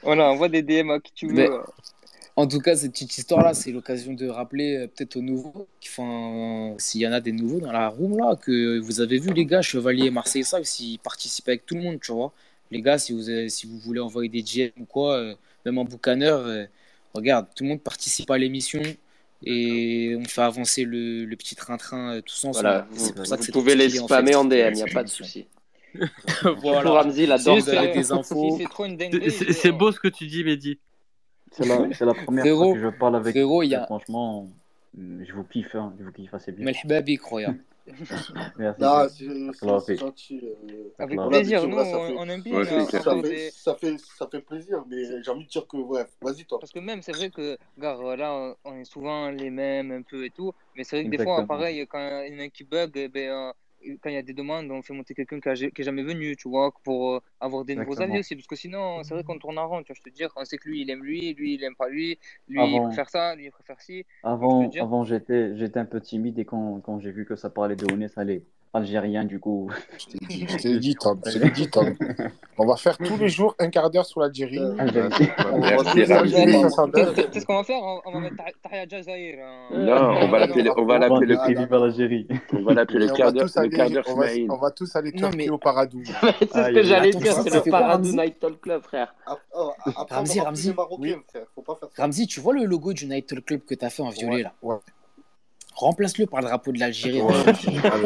Voilà, 0.03 0.31
envoie 0.31 0.49
des 0.49 0.63
DM 0.63 0.91
à 0.91 1.01
qui 1.01 1.13
tu 1.13 1.27
veux. 1.29 1.35
Mais- 1.35 1.49
En 2.37 2.47
tout 2.47 2.61
cas, 2.61 2.75
cette 2.77 2.93
petite 2.93 3.19
histoire-là, 3.19 3.53
c'est 3.55 3.71
l'occasion 3.73 4.13
de 4.15 4.29
rappeler 4.29 4.77
euh, 4.77 4.87
peut-être 4.87 5.17
aux 5.17 5.21
nouveaux, 5.23 5.67
enfin, 5.85 6.75
s'il 6.79 7.01
y 7.03 7.07
en 7.07 7.13
a 7.13 7.21
des 7.21 7.33
nouveaux 7.33 7.61
dans 7.61 7.73
la 7.73 7.89
room 7.89 8.17
là, 8.19 8.37
que 8.37 8.79
vous 8.79 9.01
avez 9.01 9.19
vu 9.19 9.33
les 9.35 9.45
gars, 9.45 9.61
Chevalier 9.63 10.07
et 10.07 10.11
Marseille 10.11 10.45
ça, 10.45 10.63
s'ils 10.65 10.99
participent 11.01 11.49
avec 11.49 11.67
tout 11.67 11.75
le 11.75 11.83
monde, 11.83 12.01
tu 12.01 12.13
vois. 12.13 12.33
Les 12.71 12.81
gars, 12.81 12.97
si 12.99 13.13
vous, 13.13 13.29
avez- 13.29 13.49
si 13.51 13.67
vous 13.67 13.79
voulez 13.79 14.01
envoyer 14.01 14.29
des 14.31 14.43
GM 14.43 14.71
ou 14.81 14.85
quoi, 14.87 15.17
euh, 15.17 15.35
même 15.67 15.77
en 15.79 15.85
boucaneur, 15.85 16.39
euh, 16.47 16.65
regarde, 17.15 17.47
tout 17.55 17.65
le 17.65 17.71
monde 17.71 17.83
participe 17.83 18.31
à 18.31 18.39
l'émission 18.39 18.81
et 19.43 20.17
on 20.19 20.25
fait 20.25 20.43
avancer 20.43 20.85
le, 20.85 21.25
le 21.25 21.37
petit 21.37 21.57
train-train 21.57 22.17
euh, 22.17 22.21
tous 22.21 22.45
ensemble. 22.45 22.67
Voilà, 22.67 22.87
vous, 22.91 23.07
c'est 23.07 23.15
pour 23.15 23.27
ça 23.27 23.37
que 23.37 23.45
vous 23.45 23.53
pouvez 23.53 23.75
les 23.75 23.89
stylé, 23.89 24.01
en 24.03 24.07
spammer 24.07 24.33
fait, 24.33 24.37
en 24.37 24.45
DM, 24.45 24.55
il 24.55 24.73
n'y 24.75 24.83
a 24.83 24.87
pas 24.93 25.03
de 25.03 25.09
souci. 25.09 25.47
voilà. 26.59 26.91
Ramzi, 26.91 27.25
il 27.25 27.33
adore 27.33 27.61
ça. 27.61 27.87
des 27.87 28.13
infos, 28.13 28.59
c'est 29.53 29.73
beau 29.73 29.93
ce 29.93 30.01
que 30.01 30.09
tu 30.09 30.27
dis, 30.27 30.45
Mehdi. 30.45 30.79
C'est 31.53 31.67
la, 31.67 32.15
première 32.15 32.45
fois 32.57 32.75
que 32.75 32.81
je 32.81 32.89
parle 32.89 33.17
avec 33.17 33.33
frérot, 33.33 33.65
vous. 33.65 33.75
a- 33.75 33.87
Franchement, 33.87 34.49
je 34.97 35.33
vous 35.33 35.45
kiffe, 35.45 35.75
hein, 35.75 35.93
je 35.99 36.05
vous 36.05 36.13
kiffe 36.13 36.33
assez 36.33 36.53
bien. 36.53 36.73
Croyant. 37.19 37.57
Merci. 38.79 38.79
Non, 38.79 39.09
c'est 39.85 39.97
gentil. 39.97 40.41
euh, 40.43 40.89
Avec 40.99 41.19
plaisir, 41.29 41.67
nous 41.69 41.77
ça 41.85 41.99
on, 41.99 42.07
fait- 42.07 42.15
on 42.17 42.29
aime 42.29 42.43
bien 42.43 42.59
Ouais, 42.59 42.65
Ça 42.65 43.01
fait, 43.15 43.23
des- 43.23 43.51
ça, 43.51 43.75
fait, 43.75 43.97
ça 43.99 44.29
fait 44.31 44.41
plaisir, 44.41 44.85
mais 44.89 45.23
j'ai 45.23 45.31
envie 45.31 45.45
de 45.45 45.51
dire 45.51 45.67
que, 45.67 45.77
bref, 45.77 46.09
vas-y 46.23 46.45
toi. 46.45 46.59
Parce 46.59 46.73
que 46.73 46.79
même, 46.79 47.03
c'est 47.03 47.13
vrai 47.13 47.31
que, 47.31 47.57
regarde, 47.77 48.19
là, 48.19 48.55
on 48.65 48.77
est 48.77 48.85
souvent 48.85 49.31
les 49.31 49.51
mêmes 49.51 49.91
un 49.93 50.03
peu 50.03 50.25
et 50.25 50.31
tout, 50.31 50.53
mais 50.75 50.85
c'est 50.85 50.97
vrai 50.97 51.05
que 51.05 51.11
des 51.11 51.17
fois, 51.25 51.37
pareil, 51.49 51.87
quand 51.89 52.23
il 52.23 52.35
y 52.35 52.37
en 52.37 52.45
a 52.45 52.49
qui 52.49 52.65
bug, 52.65 52.93
eh 52.97 53.09
ben, 53.09 53.31
euh, 53.31 53.53
quand 54.03 54.11
il 54.11 54.15
y 54.15 54.17
a 54.17 54.23
des 54.23 54.33
demandes, 54.35 54.71
on 54.71 54.83
fait 54.83 54.93
monter 54.95 55.15
quelqu'un 55.15 55.41
qui 55.41 55.49
a- 55.49 55.55
qui 55.71 55.81
est 55.81 55.85
jamais 55.85 56.03
venu, 56.03 56.37
tu 56.37 56.49
vois, 56.49 56.73
pour 56.85 57.15
euh, 57.15 57.21
avoir 57.41 57.65
des 57.65 57.75
nouveaux 57.77 58.01
avis 58.03 58.19
aussi, 58.19 58.35
parce 58.37 58.47
que 58.47 58.57
sinon, 58.57 59.03
c'est 59.03 59.15
vrai 59.15 59.23
qu'on 59.25 59.39
tourne 59.39 59.59
en 59.59 59.69
rond, 59.69 59.83
tu 59.83 59.93
vois, 59.93 59.97
je 59.97 60.03
te 60.11 60.15
dis, 60.15 60.23
on 60.37 60.45
sait 60.45 60.59
que 60.59 60.69
lui, 60.69 60.83
il 60.83 60.91
aime 60.91 61.03
lui, 61.03 61.35
lui, 61.35 61.55
il 61.55 61.65
aime 61.65 61.75
pas 61.77 61.89
lui, 61.89 62.19
lui, 62.49 62.75
il 62.75 62.81
préfère 62.81 63.09
ça, 63.09 63.35
lui, 63.35 63.47
il 63.47 63.51
préfère 63.51 63.81
ci. 63.81 64.05
Avant, 64.23 64.71
avant 64.79 65.05
j'étais, 65.05 65.55
un 65.77 65.85
peu 65.85 66.01
timide 66.01 66.39
et 66.39 66.45
quand, 66.45 66.81
quand 66.81 67.01
j'ai 67.01 67.11
vu 67.11 67.25
que 67.25 67.37
ça 67.37 67.51
parlait 67.51 67.77
de 67.77 67.91
Ounes, 67.93 68.09
allez, 68.17 68.45
algérien, 68.73 69.25
du 69.25 69.39
coup. 69.41 69.71
Je 69.99 70.07
t'ai 70.07 70.27
dit, 70.27 70.47
je 70.49 70.57
t'ai 70.57 70.79
dit, 70.79 70.95
Tom. 70.95 71.21
Je 71.27 71.39
t'ai 71.39 71.51
dit, 71.51 71.69
Tom. 71.69 71.95
On 72.59 72.67
va 72.67 72.77
faire 72.77 72.99
tous 72.99 73.17
les 73.17 73.29
jours 73.31 73.55
un 73.59 73.71
quart 73.71 73.91
d'heure 73.91 74.05
sur 74.05 74.21
l'Algérie. 74.21 74.59
69. 76.61 77.15
sais 77.33 77.41
ce 77.41 77.47
qu'on 77.47 77.57
va 77.57 77.65
faire? 77.65 77.81
On 78.05 78.13
va 78.13 78.21
mettre 78.21 78.37
Tah- 78.37 78.69
Tahia 78.69 78.87
Jazair. 78.87 79.39
hein. 79.43 79.79
Non, 79.79 80.19
on 80.23 80.29
va 80.29 80.39
l'appeler 80.41 80.71
on 80.77 80.85
va 80.85 80.99
l'appeler 80.99 81.27
le, 81.27 81.35
le 81.35 81.67
vers 81.67 81.81
l'Algérie. 81.81 82.29
on 82.53 82.63
va 82.63 82.75
l'appeler 82.75 83.07
le 83.07 83.13
quart 83.15 83.33
d'heure 83.33 83.45
tous 83.47 83.57
le 83.57 83.69
quart 83.69 83.87
aller, 83.87 83.95
d'heure 83.95 84.05
on 84.09 84.15
va, 84.15 84.27
Smaïl. 84.29 84.51
on 84.51 84.57
va 84.57 84.71
tous 84.71 84.95
aller 84.97 85.13
mais 85.37 85.49
au 85.49 85.59
Paradou. 85.59 86.03
C'est 86.41 86.47
ce 86.53 86.73
que 86.75 86.83
j'allais 86.83 87.11
dire, 87.13 87.33
c'est 87.33 87.55
le 87.55 87.71
Paradou 87.71 88.05
Ramzi 88.05 88.17
Night 88.17 88.39
Talk 88.41 88.61
Club, 88.61 88.83
frère. 88.83 89.15
Ap- 89.27 89.41
oh, 89.55 89.73
Ramzi, 90.11 90.41
Ramzi. 90.41 90.75
Ramzi, 91.97 92.27
tu 92.27 92.41
vois 92.41 92.55
le 92.55 92.65
logo 92.65 92.93
du 92.93 93.07
Night 93.07 93.43
Club 93.45 93.61
que 93.65 93.75
t'as 93.75 93.91
fait 93.91 94.03
en 94.03 94.11
violet 94.11 94.43
là? 94.43 94.53
ouais. 94.63 94.77
Remplace-le 95.81 96.27
par 96.27 96.41
le 96.43 96.47
drapeau 96.47 96.73
de 96.73 96.79
l'Algérie. 96.79 97.23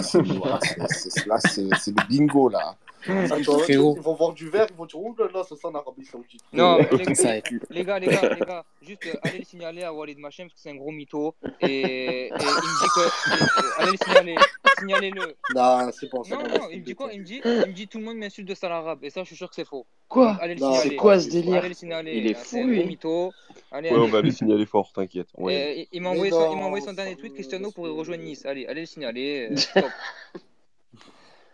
C'est 0.03 0.25
le 0.25 2.09
bingo, 2.09 2.49
là. 2.49 2.77
Attends, 3.09 3.37
ils 3.69 3.79
vont 3.79 4.15
voir 4.15 4.33
du 4.33 4.49
vert, 4.49 4.67
ils 4.71 4.77
vont 4.77 4.87
dire 4.87 4.99
Ouh 5.01 5.15
là 5.19 5.27
là, 5.35 5.43
ça 5.45 5.57
sent 5.57 5.69
l'Arabie 5.73 6.05
Saoudite. 6.05 6.41
Non, 6.53 6.79
les, 6.79 6.85
être- 7.27 7.51
les 7.71 7.85
gars, 7.85 7.99
les 7.99 8.07
gars, 8.09 8.35
les 8.35 8.41
gars, 8.47 8.65
juste 8.83 9.07
euh, 9.07 9.13
allez 9.23 9.39
le 9.39 9.45
signaler 9.45 9.83
à 9.83 9.93
Walid 9.93 10.19
Machem 10.19 10.49
parce 10.49 10.55
que 10.55 10.61
c'est 10.61 10.71
un 10.71 10.77
gros 10.77 10.91
mytho. 10.91 11.35
Et, 11.61 12.27
et 12.27 12.29
il 12.29 12.33
me 12.35 12.81
dit 12.81 12.91
que. 12.95 13.31
et- 13.31 13.83
allez 13.83 13.91
le 13.93 13.97
signaler, 14.05 14.35
signalez-le. 14.79 15.37
Non, 15.55 15.91
c'est 15.93 16.11
bon, 16.11 16.25
c'est 16.25 16.35
Non, 16.35 16.43
bon. 16.43 16.49
non, 16.49 16.69
il 16.71 16.81
me 16.81 16.85
dit 16.85 16.95
quoi 16.95 17.13
Il 17.13 17.21
me 17.21 17.25
dit, 17.25 17.41
il 17.45 17.51
me 17.51 17.73
dit 17.73 17.89
tout 17.89 17.99
le 17.99 18.05
monde 18.05 18.17
m'insulte 18.17 18.49
de 18.49 18.55
sale 18.55 18.73
arabe. 18.73 18.99
Et 19.03 19.11
ça, 19.11 19.23
je 19.23 19.27
suis 19.29 19.37
sûr 19.37 19.49
que 19.49 19.55
c'est 19.55 19.67
faux. 19.67 19.87
Quoi? 20.09 20.37
Allez 20.41 20.55
le 20.55 20.61
Non, 20.61 20.73
signaler. 20.73 20.91
C'est 20.91 20.97
quoi 20.97 21.19
ce 21.21 21.29
délire 21.29 21.55
Allez 21.57 21.69
le 21.69 21.75
signaler. 21.75 22.13
Il 22.17 22.27
est 22.31 22.35
fou, 22.35 22.45
C'est 22.47 22.59
un 22.61 22.63
gros 22.65 22.71
lui. 22.71 22.85
mytho. 22.85 23.33
Allez, 23.71 23.91
Ouais, 23.91 23.99
on 23.99 24.07
va 24.09 24.19
aller 24.19 24.31
signaler 24.31 24.67
fort, 24.67 24.93
t'inquiète. 24.93 25.29
Ouais. 25.37 25.81
Et 25.81 25.89
il- 25.93 26.01
m'a 26.03 26.11
envoyé, 26.11 26.31
son, 26.31 26.53
il 26.53 26.59
m'a 26.59 26.65
envoyé 26.67 26.85
son 26.85 26.93
dernier 26.93 27.17
tweet. 27.17 27.35
Cristiano 27.35 27.71
pourrait 27.73 27.91
me- 27.91 27.95
rejoindre 27.97 28.23
Nice. 28.23 28.45
Allez, 28.47 28.67
allez 28.67 28.83
le 28.83 28.87
signaler. 28.87 29.49
euh, 29.51 29.57
stop. 29.57 29.85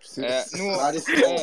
C'est- 0.01 0.25
Euh, 0.25 0.41
c'est 0.49 0.61
euh, 0.61 1.27
bon. 1.27 1.37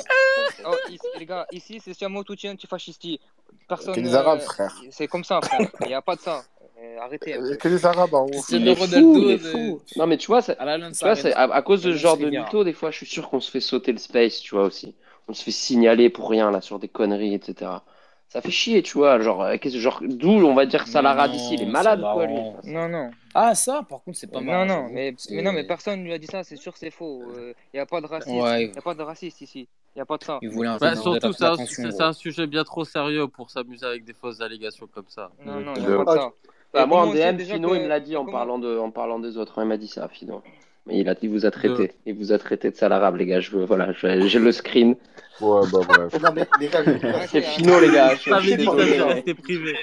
oh, 0.65 0.75
ici, 0.89 0.99
les 1.19 1.25
gars, 1.25 1.45
ici 1.51 1.81
c'est 1.83 1.93
Siamo 1.93 2.23
Toutien 2.23 2.51
antifascisti. 2.53 3.19
Personne. 3.67 3.95
Que 3.95 3.99
les 4.01 4.15
Arabes, 4.15 4.39
euh, 4.39 4.45
frère. 4.45 4.75
C'est 4.91 5.07
comme 5.07 5.23
ça, 5.23 5.39
frère. 5.41 5.69
Il 5.81 5.87
n'y 5.87 5.93
a 5.93 6.01
pas 6.01 6.15
de 6.15 6.21
ça. 6.21 6.43
Euh, 6.79 6.99
arrêtez. 6.99 7.33
un 7.35 7.55
que 7.55 7.67
les 7.69 7.85
Arabes 7.85 8.13
en 8.13 8.25
haut. 8.25 8.27
Il 8.27 8.35
Cristiano 8.35 8.71
est 8.71 8.75
fou, 8.75 9.13
Ronaldo. 9.13 9.81
Non, 9.95 10.07
mais 10.07 10.17
tu 10.17 10.27
vois, 10.27 10.41
c'est- 10.41 10.57
à 10.57 10.65
l'Allianz 10.65 10.97
tu 10.97 11.05
vois, 11.05 11.15
c'est 11.15 11.33
Arena. 11.33 11.53
à, 11.53 11.57
à 11.57 11.61
cause 11.61 11.81
de 11.81 11.91
ce 11.91 11.97
genre 11.97 12.17
de 12.17 12.29
mytho, 12.29 12.63
des 12.63 12.73
fois, 12.73 12.91
je 12.91 12.97
suis 12.97 13.05
sûr 13.05 13.29
qu'on 13.29 13.39
se 13.39 13.49
fait 13.49 13.61
sauter 13.61 13.91
le 13.91 13.97
space, 13.97 14.39
tu 14.41 14.55
vois, 14.55 14.65
aussi. 14.65 14.95
On 15.27 15.33
se 15.33 15.43
fait 15.43 15.51
signaler 15.51 16.09
pour 16.09 16.29
rien, 16.29 16.51
là, 16.51 16.61
sur 16.61 16.77
des 16.79 16.87
conneries, 16.87 17.33
etc. 17.33 17.71
Ça 18.29 18.41
fait 18.41 18.51
chier, 18.51 18.83
tu 18.83 18.97
vois, 18.97 19.19
genre, 19.21 19.41
euh, 19.43 19.55
qu'est-ce- 19.57 19.77
genre 19.77 20.01
d'où 20.05 20.29
on 20.29 20.53
va 20.53 20.65
dire 20.65 20.85
ça 20.85 20.99
Mais 20.99 21.03
l'arabe 21.07 21.31
non, 21.31 21.37
ici, 21.37 21.53
il 21.53 21.61
est 21.61 21.65
malade, 21.65 22.01
quoi, 22.01 22.25
lui. 22.25 22.35
Non, 22.65 22.89
non. 22.89 23.09
Ah, 23.33 23.55
ça, 23.55 23.83
par 23.87 24.03
contre, 24.03 24.17
c'est 24.17 24.27
pas 24.29 24.39
Non, 24.41 24.45
marrant. 24.45 24.65
non, 24.65 24.73
j'avoue. 24.81 24.93
mais, 24.93 25.15
mais 25.31 25.41
non, 25.41 25.51
mais 25.53 25.63
personne 25.63 26.03
lui 26.03 26.11
a 26.11 26.17
dit 26.17 26.27
ça, 26.27 26.43
c'est 26.43 26.57
sûr, 26.57 26.75
c'est 26.75 26.89
faux. 26.91 27.23
Il 27.37 27.53
n'y 27.73 27.79
a 27.79 27.85
pas 27.85 28.01
de 28.01 28.05
racisme. 28.05 28.37
Ouais. 28.37 28.65
Il 28.65 28.71
n'y 28.71 28.77
a 28.77 28.81
pas 28.81 28.93
de 28.95 29.01
raciste 29.01 29.39
ici. 29.41 29.69
Il 29.95 29.99
n'y 29.99 30.01
a 30.01 30.05
pas 30.05 30.17
de 30.17 30.23
ça. 30.25 30.39
Il 30.41 30.49
voulait 30.49 30.67
un 30.69 30.77
Bah, 30.77 30.95
surtout, 30.95 31.31
c'est 31.31 31.45
un, 31.45 31.55
c'est- 32.13 32.19
sujet 32.19 32.47
bien 32.47 32.63
trop 32.65 32.83
sérieux 32.83 33.27
pour 33.29 33.49
s'amuser 33.49 33.85
avec 33.85 34.03
des 34.03 34.13
fausses 34.13 34.41
allégations 34.41 34.87
comme 34.93 35.07
ça. 35.07 35.31
Non, 35.45 35.59
non, 35.61 35.73
il 35.77 35.87
n'y 35.87 35.93
a 35.93 36.03
pas 36.03 36.13
de 36.15 36.19
ça. 36.19 36.31
Bah, 36.73 36.85
moi, 36.85 37.03
en 37.03 37.13
DM, 37.13 37.39
Fino, 37.39 37.69
que- 37.69 37.75
il 37.75 37.81
me 37.83 37.87
l'a 37.87 38.01
dit 38.01 38.17
en 38.17 38.25
comment- 38.25 38.37
parlant, 38.37 38.59
de, 38.59 38.77
en 38.77 38.91
parlant 38.91 39.19
des 39.19 39.37
autres. 39.37 39.57
hein, 39.57 39.63
Il 39.63 39.69
m'a 39.69 39.77
dit 39.77 39.87
ça, 39.87 40.09
Fino. 40.09 40.43
Mais 40.87 40.99
il, 40.99 41.09
a, 41.09 41.15
il 41.21 41.29
vous 41.29 41.45
a 41.45 41.51
traité. 41.51 41.91
Il 42.05 42.15
vous 42.15 42.31
a 42.31 42.39
traité 42.39 42.71
de 42.71 42.75
sale 42.75 42.93
arabe, 42.93 43.17
les 43.17 43.25
gars. 43.25 43.41
Je 43.41 43.51
veux, 43.51 43.65
voilà, 43.65 43.91
j'ai 43.93 44.39
le 44.39 44.51
screen. 44.51 44.95
Ouais, 45.41 45.61
bah 45.71 45.79
bref. 45.87 46.13
Les 46.59 46.67
gars, 46.69 46.83
C'est 46.83 47.09
arrêtez. 47.09 47.41
Fino, 47.41 47.79
les 47.79 47.91
gars. 47.91 48.07
Rester 48.09 49.33
privé. 49.35 49.75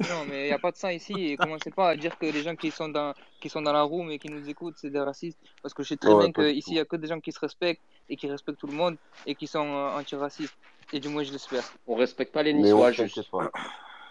Non, 0.00 0.24
mais 0.28 0.42
il 0.42 0.46
n'y 0.48 0.52
a 0.52 0.58
pas 0.58 0.72
de 0.72 0.76
ça 0.76 0.92
ici. 0.92 1.14
Et 1.16 1.36
commencez 1.36 1.70
pas 1.70 1.90
à 1.90 1.96
dire 1.96 2.18
que 2.18 2.26
les 2.26 2.42
gens 2.42 2.56
qui 2.56 2.70
sont 2.70 2.88
dans, 2.88 3.14
qui 3.40 3.48
sont 3.48 3.62
dans 3.62 3.72
la 3.72 3.82
room 3.82 4.10
et 4.10 4.18
qui 4.18 4.28
nous 4.28 4.46
écoutent, 4.48 4.74
c'est 4.76 4.90
des 4.90 4.98
racistes. 4.98 5.38
Parce 5.62 5.72
que 5.72 5.82
je 5.82 5.90
sais 5.90 5.96
très 5.96 6.12
Ouais, 6.12 6.28
bien 6.28 6.32
qu'ici, 6.32 6.70
il 6.72 6.74
n'y 6.74 6.80
a 6.80 6.84
que 6.84 6.96
des 6.96 7.06
gens 7.06 7.20
qui 7.20 7.32
se 7.32 7.38
respectent 7.38 7.80
et 8.10 8.16
qui 8.16 8.28
respectent 8.28 8.58
tout 8.58 8.66
le 8.66 8.74
monde 8.74 8.96
et 9.26 9.34
qui 9.34 9.46
sont 9.46 9.64
euh, 9.64 9.98
antiracistes. 9.98 10.56
Et 10.92 11.00
du 11.00 11.08
moins, 11.08 11.22
je 11.22 11.32
l'espère. 11.32 11.64
On 11.86 11.94
respecte 11.94 12.32
pas 12.32 12.42
les 12.42 12.52
Niçois, 12.52 12.92
juste. 12.92 13.20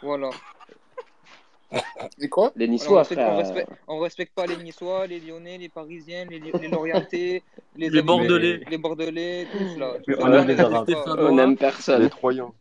Voilà. 0.01 0.29
Et 2.19 2.29
quoi? 2.29 2.51
Les 2.55 2.67
on, 2.67 2.71
Niçois, 2.71 2.99
respecte, 2.99 3.21
on, 3.21 3.25
frère. 3.25 3.37
respecte, 3.37 3.69
on 3.87 3.99
respecte 3.99 4.33
pas 4.35 4.45
les 4.45 4.57
Niçois, 4.57 5.07
les 5.07 5.19
Lyonnais, 5.19 5.57
les 5.57 5.69
Parisiens, 5.69 6.25
les, 6.29 6.39
les 6.39 6.67
Lorientais, 6.67 7.41
les, 7.75 7.89
Les 7.89 8.01
Bordelais. 8.01 8.61
les 8.69 8.77
Bordelais, 8.77 9.47
Tout 9.51 9.57
on 9.59 9.79
ça, 10.31 10.37
aime 10.41 10.47
les 10.47 10.53
les 10.55 10.59
Arabes. 10.61 10.87
respecte. 10.87 11.07
On 11.17 11.37
aime 11.37 11.49
Les 11.51 11.55
personne. 11.55 12.09
Troyens. 12.09 12.51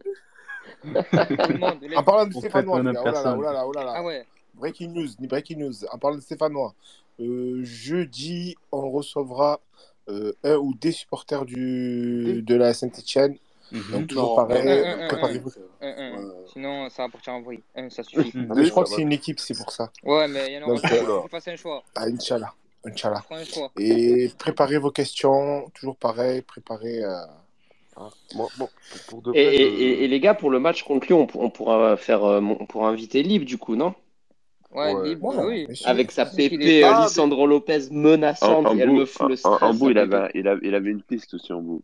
Les- 0.84 1.96
En 1.96 2.02
parlant 2.02 2.26
de 2.26 2.34
On 2.36 2.40
Stéphanois, 2.40 2.82
les 2.82 2.88
oh 2.88 2.92
là 2.92 2.92
là, 2.92 3.02
personne. 3.02 3.38
oh 3.38 3.42
là 3.42 3.52
là, 3.52 3.66
oh 3.66 3.72
là 3.72 3.84
là. 3.84 3.92
Ah 3.96 4.04
ouais. 4.04 4.26
Breaking 4.54 4.88
news, 4.92 5.08
ni 5.20 5.26
breaking 5.26 5.58
news. 5.58 5.84
En 5.90 5.98
parlant 5.98 6.16
de 6.16 6.22
Stéphanois, 6.22 6.74
euh, 7.20 7.60
jeudi, 7.62 8.56
on 8.70 8.90
recevra 8.90 9.60
euh, 10.08 10.32
un 10.44 10.56
ou 10.56 10.74
des 10.74 10.92
supporters 10.92 11.44
du, 11.44 12.42
de 12.42 12.54
la 12.54 12.74
Saint-Etienne. 12.74 13.36
Donc, 13.90 14.06
toujours 14.08 14.36
Non, 14.36 14.48
pareil, 14.48 14.84
préparez-vous. 15.08 15.50
Sinon, 16.52 16.88
ça 16.90 17.04
va 17.04 17.08
partir 17.08 17.32
en 17.34 17.42
vrille. 17.42 17.62
Un, 17.74 17.88
ça 17.90 18.02
suffit. 18.02 18.36
Non, 18.36 18.54
mais 18.54 18.64
je 18.64 18.70
crois 18.70 18.84
que 18.84 18.90
c'est 18.90 19.02
une 19.02 19.12
équipe, 19.12 19.40
c'est 19.40 19.56
pour 19.56 19.70
ça. 19.70 19.90
Ouais, 20.04 20.28
mais 20.28 20.52
il 20.52 20.54
y 20.54 20.58
en 20.62 20.68
aura 20.68 20.80
deux. 20.80 20.96
euh, 20.96 21.20
Faut 21.22 21.28
passer 21.28 21.52
un 21.52 21.56
choix. 21.56 21.82
Ah, 21.96 22.04
Inch'Allah. 22.04 22.52
Inch'Allah. 22.84 23.22
Prends 23.26 23.36
un 23.36 23.44
choix. 23.44 23.70
Et 23.78 24.30
préparez 24.38 24.78
vos 24.78 24.90
questions, 24.90 25.70
toujours 25.74 25.96
pareil, 25.96 26.42
préparez. 26.42 27.02
euh, 27.04 27.16
Ah, 27.96 28.08
moi, 28.34 28.48
bon, 28.56 28.68
pour, 29.06 29.22
pour 29.22 29.22
de 29.34 29.38
Et, 29.38 29.42
et, 29.42 29.58
le- 29.58 29.80
et, 29.80 30.04
et 30.04 30.08
les 30.08 30.20
gars, 30.20 30.34
pour 30.34 30.50
le 30.50 30.58
match 30.58 30.82
contre 30.82 31.06
Lyon, 31.06 31.20
on, 31.22 31.26
pour- 31.26 31.42
on 31.42 31.50
pourra 31.50 31.96
faire, 31.96 32.24
euh, 32.24 32.40
on 32.40 32.66
pourra 32.66 32.88
inviter 32.88 33.22
Libre, 33.22 33.44
du 33.44 33.58
coup, 33.58 33.76
non? 33.76 33.94
Ouais, 34.74 34.94
Ouais. 34.94 35.08
libre, 35.10 35.36
Ouais, 35.36 35.66
oui. 35.68 35.82
Avec 35.84 36.10
sa 36.10 36.24
pépé 36.24 36.82
euh, 36.82 36.92
Ah, 36.92 37.02
Lisandro 37.02 37.46
Lopez 37.46 37.88
En, 37.90 37.94
menaçante, 37.96 38.66
en 38.68 38.74
et 38.74 38.78
elle 38.80 38.88
bout, 38.88 38.96
me 39.00 39.04
fout 39.06 39.28
le 39.28 39.36
stress. 39.36 39.62
en 39.62 39.74
bout, 39.74 39.90
il 39.90 39.98
avait, 39.98 40.30
il, 40.34 40.48
avait, 40.48 40.66
il 40.66 40.74
avait 40.74 40.90
une 40.90 41.02
piste 41.02 41.34
aussi 41.34 41.52
en 41.52 41.60
bout. 41.60 41.82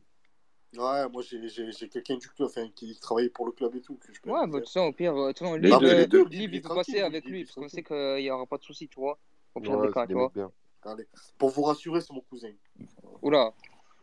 Ouais, 0.76 1.08
moi 1.08 1.22
j'ai 1.22 1.88
quelqu'un 1.88 2.16
du 2.16 2.28
club 2.28 2.48
enfin, 2.48 2.68
qui 2.74 2.94
travaille 3.00 3.30
pour 3.30 3.46
le 3.46 3.52
club 3.52 3.74
et 3.74 3.80
tout. 3.80 3.96
Que 3.96 4.12
je 4.12 4.20
peux 4.20 4.30
Ouais, 4.30 4.46
bah, 4.46 4.58
toute 4.58 4.66
façon, 4.66 4.80
au 4.80 4.92
pire, 4.92 5.16
euh, 5.16 5.32
Les 5.56 5.70
deux, 5.70 5.86
euh, 5.86 5.94
les 5.94 6.06
deux, 6.06 6.18
libre, 6.24 6.30
libre, 6.30 6.54
il 6.54 6.62
peut 6.62 6.74
passer 6.74 7.00
avec 7.00 7.24
lui, 7.24 7.44
parce 7.44 7.54
qu'on 7.54 7.68
sait 7.68 7.82
qu'il 7.82 8.16
n'y 8.16 8.30
aura 8.30 8.44
pas 8.46 8.58
de 8.58 8.64
soucis, 8.64 8.88
tu 8.88 9.00
vois. 9.00 9.18
Au 9.54 9.60
pire 9.60 9.80
des 9.80 9.90
cas, 9.90 10.06
tu 10.06 10.12
vois. 10.12 10.30
Allez. 10.84 11.06
Pour 11.38 11.50
vous 11.50 11.62
rassurer, 11.62 12.00
c'est 12.00 12.12
mon 12.12 12.20
cousin. 12.20 12.52
Oula. 13.22 13.52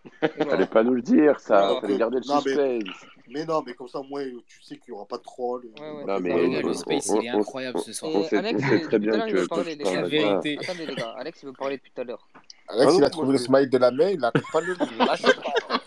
Fallait 0.21 0.67
pas 0.67 0.83
nous 0.83 0.93
le 0.93 1.01
dire, 1.01 1.39
ça. 1.39 1.79
Fallait 1.81 1.97
garder 1.97 2.17
le 2.17 2.23
suspense. 2.23 3.05
Mais 3.27 3.45
non, 3.45 3.63
mais 3.65 3.73
comme 3.73 3.87
ça, 3.87 4.01
moi, 4.07 4.21
tu 4.45 4.61
sais 4.61 4.77
qu'il 4.77 4.93
n'y 4.93 4.97
aura 4.97 5.07
pas 5.07 5.17
de 5.17 5.23
troll. 5.23 5.65
Ouais, 5.79 5.91
ouais, 5.91 6.05
Non, 6.05 6.19
mais 6.19 6.61
le 6.61 6.73
space, 6.73 7.11
il 7.15 7.25
est 7.25 7.29
incroyable 7.29 7.79
ce 7.79 7.93
soir. 7.93 8.11
sait, 8.25 8.37
Alex, 8.37 8.61
euh, 8.71 8.79
très 8.87 8.99
bien 8.99 9.27
que 9.27 9.47
parler, 9.47 9.77
tu. 9.77 9.83
La 9.83 10.03
vérité. 10.03 10.57
Attendez, 10.61 10.85
les 10.85 10.95
gars. 10.95 11.15
Alex, 11.17 11.41
il 11.41 11.45
veut 11.47 11.53
parler 11.53 11.77
depuis 11.77 11.91
tout 11.91 12.01
à 12.01 12.03
l'heure. 12.03 12.27
Alex, 12.67 12.91
Ah 12.91 12.95
il 12.97 13.03
a 13.03 13.09
trouvé 13.09 13.25
moi, 13.27 13.33
le 13.33 13.39
smile 13.39 13.69
de 13.69 13.77
la 13.77 13.91
main, 13.91 14.09
il 14.09 14.23
a 14.23 14.31
pas 14.31 14.61
le 14.61 14.75
lâche 15.05 15.21
pas. 15.23 15.81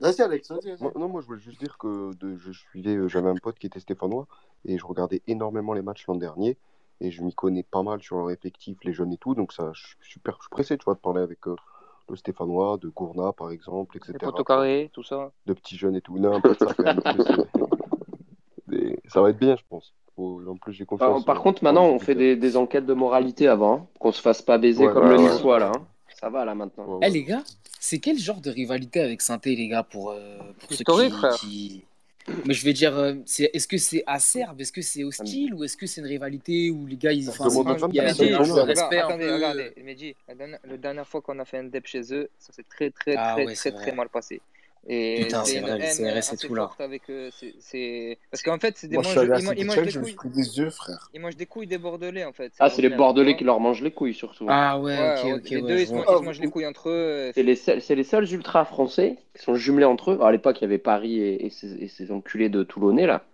Vas-y, 0.00 0.22
Alex, 0.22 0.50
vas-y, 0.50 0.70
vas-y. 0.70 0.82
Moi- 0.82 0.92
non, 0.96 1.08
moi 1.08 1.20
je 1.20 1.26
voulais 1.26 1.40
juste 1.40 1.58
dire 1.60 1.76
que 1.78 2.14
de, 2.14 2.36
je 2.36 2.52
suivais, 2.52 2.96
euh, 2.96 3.08
j'avais 3.08 3.28
un 3.28 3.34
pote 3.36 3.58
qui 3.58 3.66
était 3.66 3.80
stéphanois 3.80 4.26
et 4.64 4.78
je 4.78 4.86
regardais 4.86 5.22
énormément 5.26 5.72
les 5.74 5.82
matchs 5.82 6.06
l'an 6.06 6.14
dernier 6.14 6.56
et 7.00 7.10
je 7.10 7.22
m'y 7.22 7.34
connais 7.34 7.62
pas 7.62 7.82
mal 7.82 8.02
sur 8.02 8.16
leur 8.18 8.30
effectif, 8.30 8.78
les 8.84 8.92
jeunes 8.92 9.12
et 9.12 9.18
tout, 9.18 9.34
donc 9.34 9.52
ça, 9.52 9.70
je 9.74 9.86
suis 9.86 9.96
super, 10.02 10.36
je 10.36 10.42
suis 10.42 10.50
pressé, 10.50 10.78
tu 10.78 10.84
vois, 10.84 10.94
de 10.94 11.00
parler 11.00 11.20
avec 11.22 11.46
euh, 11.48 11.56
le 12.08 12.16
stéphanois, 12.16 12.78
de 12.78 12.88
Gourna 12.88 13.32
par 13.32 13.50
exemple, 13.50 13.96
etc. 13.96 14.12
Les 14.14 14.18
poteaux 14.18 14.44
carrés, 14.44 14.90
tout 14.92 15.02
ça. 15.02 15.32
De 15.46 15.52
petits 15.52 15.76
jeunes 15.76 15.96
et 15.96 16.00
tout. 16.00 16.18
Non, 16.18 16.40
pas 16.40 16.50
de 16.54 16.58
ça 16.58 16.74
quand 16.74 16.82
même. 16.84 17.00
plus, 17.00 17.20
euh, 17.38 17.44
Ça 19.08 19.20
va 19.20 19.30
être 19.30 19.38
bien, 19.38 19.56
je 19.56 19.62
pense. 19.68 19.92
Faut- 20.16 20.40
En 20.46 20.56
plus, 20.56 20.72
j'ai 20.72 20.84
Par, 20.86 20.98
confiance. 20.98 21.24
par 21.24 21.40
contre, 21.40 21.64
maintenant, 21.64 21.86
on 21.86 21.98
fait 21.98 22.14
des, 22.14 22.36
des 22.36 22.56
enquêtes 22.56 22.86
de 22.86 22.94
moralité 22.94 23.48
avant, 23.48 23.74
hein, 23.74 23.86
qu'on 23.98 24.12
se 24.12 24.20
fasse 24.20 24.42
pas 24.42 24.58
baiser 24.58 24.86
Ouais, 24.86 24.92
comme 24.92 25.04
ouais, 25.04 25.10
le 25.10 25.16
ouais. 25.16 25.32
Niçois, 25.34 25.58
là. 25.58 25.72
hein. 25.74 25.86
Ça 26.20 26.28
va, 26.28 26.44
là, 26.44 26.54
maintenant. 26.54 26.98
Ouais, 26.98 27.08
Eh 27.08 27.10
les 27.10 27.24
gars, 27.24 27.42
c'est 27.78 27.98
quel 27.98 28.18
genre 28.18 28.40
de 28.40 28.50
rivalité 28.50 29.00
avec 29.00 29.22
saint 29.22 29.40
les 29.44 29.68
gars, 29.68 29.82
pour, 29.82 30.10
euh, 30.10 30.38
pour 30.58 30.70
ceux 30.72 30.84
qui, 30.84 31.10
frère. 31.10 31.38
qui- 31.38 31.84
Mais 32.44 32.52
je 32.54 32.64
vais 32.64 32.74
dire, 32.74 32.94
euh, 32.96 33.14
c'est, 33.24 33.50
est-ce 33.54 33.66
que 33.66 33.78
c'est 33.78 34.04
acerbe, 34.06 34.60
est-ce 34.60 34.72
que 34.72 34.82
c'est 34.82 35.02
hostile? 35.02 35.54
Ou 35.54 35.64
est-ce 35.64 35.76
que 35.76 35.86
c'est 35.86 36.00
une 36.02 36.06
rivalité 36.06 36.70
où 36.70 36.86
les 36.86 36.96
gars, 36.96 37.12
ils, 37.12 37.22
il 37.22 37.94
y 37.94 38.00
a, 38.00 38.04
a 38.10 38.12
ne 38.12 38.60
un 38.60 38.64
gars, 38.66 38.66
respect 38.66 38.98
attendez, 39.00 39.26
peu. 39.26 39.34
regardez, 39.34 39.72
Mehdi, 39.82 40.14
la 40.28 40.34
dernière, 40.34 40.60
la 40.64 40.76
dernière 40.76 41.08
fois 41.08 41.22
qu'on 41.22 41.38
a 41.38 41.44
fait 41.46 41.58
un 41.58 41.64
dep 41.64 41.86
chez 41.86 42.12
eux, 42.12 42.28
ça 42.38 42.52
s'est 42.52 42.64
très, 42.68 42.90
très, 42.90 43.16
Ah 43.16 43.32
très, 43.32 43.46
ouais, 43.46 43.54
très, 43.54 43.56
c'est 43.56 43.72
très 43.72 43.86
vrai. 43.86 43.96
mal 43.96 44.08
passé. 44.10 44.40
Et 44.88 45.22
Putain, 45.22 45.44
c'est 45.44 45.60
vrai, 45.60 45.78
les 45.78 45.86
CRS 45.86 46.32
et 46.32 46.36
tout 46.36 46.54
là. 46.54 46.70
c'est... 47.60 48.18
Parce 48.30 48.42
qu'en 48.42 48.58
fait, 48.58 48.76
c'est 48.76 48.88
des 48.88 48.96
Moi, 48.96 49.02
je 49.02 49.08
suis 49.10 49.18
mange- 49.28 49.54
ils, 49.56 49.58
ils 49.60 49.64
mangent 49.66 49.82
des 49.82 49.90
je 49.92 49.98
couilles. 50.00 50.14
pris 50.14 50.28
des 50.30 50.70
frère. 50.70 51.10
Ils 51.14 51.20
mangent 51.20 51.36
des 51.36 51.46
couilles 51.46 51.66
des 51.66 51.78
Bordelais, 51.78 52.24
en 52.24 52.32
fait. 52.32 52.52
Ah, 52.58 52.70
c'est 52.70 52.82
les 52.82 52.88
Bordelais 52.88 53.36
qui 53.36 53.44
leur 53.44 53.60
mangent 53.60 53.82
les 53.82 53.90
couilles, 53.90 54.14
surtout. 54.14 54.46
Ah 54.48 54.78
ouais, 54.80 54.98
Ouais, 54.98 55.20
ok, 55.20 55.24
ouais, 55.24 55.32
ok, 55.34 55.50
les 55.50 55.56
ouais, 55.56 55.68
deux, 55.68 55.74
je 55.76 55.80
ils 55.82 55.86
se, 55.86 55.92
mangent- 55.92 56.06
ils 56.08 56.18
se 56.18 56.24
mangent 56.24 56.40
les 56.40 56.48
couilles 56.48 56.66
entre 56.66 56.88
eux. 56.88 57.32
C'est 57.34 57.42
les, 57.42 57.56
seuls- 57.56 57.82
c'est 57.82 57.94
les 57.94 58.04
seuls 58.04 58.32
ultras 58.32 58.64
français 58.64 59.18
qui 59.36 59.42
sont 59.42 59.54
jumelés 59.54 59.84
entre 59.84 60.10
eux. 60.12 60.14
Alors, 60.14 60.26
à 60.28 60.32
l'époque, 60.32 60.58
il 60.60 60.62
y 60.62 60.64
avait 60.64 60.78
Paris 60.78 61.20
et, 61.20 61.46
et 61.46 61.50
ces, 61.50 61.72
et 61.84 61.88
ces 61.88 62.10
enculés 62.10 62.48
de 62.48 62.62
Toulonnais, 62.62 63.06
là. 63.06 63.24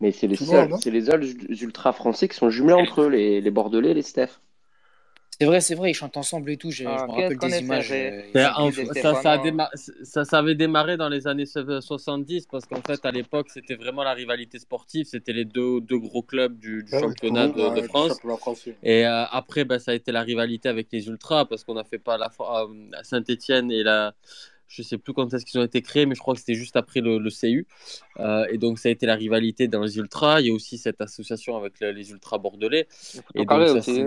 Mais 0.00 0.12
c'est 0.12 0.28
les 0.28 0.36
seuls, 0.36 0.68
les 0.86 1.02
seuls 1.02 1.24
ultras 1.62 1.92
français 1.92 2.28
qui 2.28 2.36
sont 2.36 2.50
jumelés 2.50 2.74
entre 2.74 3.02
eux, 3.02 3.08
les, 3.08 3.40
les 3.40 3.50
Bordelais 3.50 3.90
et 3.92 3.94
les 3.94 4.02
Steph. 4.02 4.40
C'est 5.40 5.46
vrai, 5.46 5.60
c'est 5.60 5.74
vrai, 5.76 5.90
ils 5.90 5.94
chantent 5.94 6.16
ensemble 6.16 6.50
et 6.50 6.56
tout. 6.56 6.72
Je, 6.72 6.78
je 6.78 6.88
Ah, 6.88 7.06
me 7.06 7.12
qu'est-ce 7.12 7.22
rappelle 7.34 7.38
des 7.38 7.60
images. 7.60 7.92
euh, 7.92 8.32
ça, 9.02 9.14
ça, 9.22 9.32
a 9.32 9.38
déma- 9.38 9.70
ça, 10.02 10.24
ça 10.24 10.38
avait 10.38 10.56
démarré 10.56 10.96
dans 10.96 11.08
les 11.08 11.28
années 11.28 11.46
70 11.46 12.46
parce 12.46 12.66
qu'en 12.66 12.80
fait, 12.82 13.04
à 13.04 13.12
l'époque, 13.12 13.46
c'était 13.50 13.76
vraiment 13.76 14.02
la 14.02 14.14
rivalité 14.14 14.58
sportive. 14.58 15.06
C'était 15.06 15.32
les 15.32 15.44
deux, 15.44 15.80
deux 15.80 15.98
gros 15.98 16.22
clubs 16.22 16.58
du, 16.58 16.82
du 16.82 16.92
Ouais, 16.92 17.00
championnat 17.00 17.46
de, 17.48 17.82
France. 17.82 18.20
Et 18.82 19.06
euh, 19.06 19.24
après, 19.30 19.64
ben, 19.64 19.78
ça 19.78 19.92
a 19.92 19.94
été 19.94 20.10
la 20.10 20.22
rivalité 20.22 20.68
avec 20.68 20.88
les 20.90 21.06
Ultras 21.06 21.44
parce 21.44 21.62
qu'on 21.62 21.76
a 21.76 21.84
fait 21.84 21.98
pas 21.98 22.18
la 22.18 22.30
fois 22.30 22.68
euh, 22.68 22.90
à 22.94 23.04
Saint-Etienne 23.04 23.70
et 23.70 23.84
la. 23.84 24.14
Je 24.66 24.82
sais 24.82 24.98
plus 24.98 25.14
quand 25.14 25.32
est-ce 25.32 25.46
qu'ils 25.46 25.58
ont 25.60 25.64
été 25.64 25.80
créés, 25.80 26.04
mais 26.04 26.14
je 26.14 26.20
crois 26.20 26.34
que 26.34 26.40
c'était 26.40 26.54
juste 26.54 26.76
après 26.76 27.00
le, 27.00 27.18
le 27.18 27.30
CU. 27.30 27.66
Euh, 28.20 28.44
et 28.50 28.58
donc, 28.58 28.78
ça 28.78 28.90
a 28.90 28.92
été 28.92 29.06
la 29.06 29.14
rivalité 29.14 29.66
dans 29.66 29.82
les 29.82 29.96
Ultras. 29.96 30.40
Il 30.40 30.48
y 30.48 30.50
a 30.50 30.52
aussi 30.52 30.76
cette 30.76 31.00
association 31.00 31.56
avec 31.56 31.80
le- 31.80 31.92
les 31.92 32.10
Ultras 32.10 32.36
bordelais. 32.38 32.86
Et 33.34 33.46
donc, 33.46 33.66
ça, 33.68 33.78
aussi, 33.78 34.02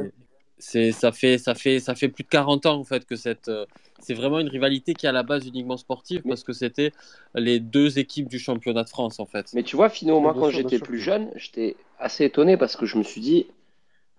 c'est- 0.61 0.91
ça 0.91 1.11
fait 1.11 1.38
ça 1.38 1.55
fait 1.55 1.79
ça 1.79 1.95
fait 1.95 2.09
plus 2.09 2.23
de 2.23 2.29
40 2.29 2.65
ans 2.65 2.79
en 2.79 2.83
fait 2.83 3.05
que 3.05 3.15
cette 3.15 3.49
euh, 3.49 3.65
c'est 3.99 4.13
vraiment 4.13 4.39
une 4.39 4.49
rivalité 4.49 4.93
qui 4.95 5.05
est 5.05 5.09
à 5.09 5.11
la 5.11 5.23
base 5.23 5.45
uniquement 5.47 5.77
sportive 5.77 6.23
parce 6.27 6.43
que 6.43 6.53
c'était 6.53 6.91
les 7.35 7.59
deux 7.59 7.99
équipes 7.99 8.29
du 8.29 8.39
championnat 8.39 8.83
de 8.83 8.89
France 8.89 9.19
en 9.19 9.25
fait. 9.25 9.53
Mais 9.53 9.63
tu 9.63 9.75
vois, 9.75 9.89
Fino, 9.89 10.19
moi, 10.19 10.33
quand 10.38 10.49
j'étais 10.49 10.79
plus 10.79 10.99
jeune, 10.99 11.31
j'étais 11.35 11.75
assez 11.99 12.25
étonné 12.25 12.57
parce 12.57 12.75
que 12.75 12.85
je 12.85 12.97
me 12.97 13.03
suis 13.03 13.21
dit, 13.21 13.47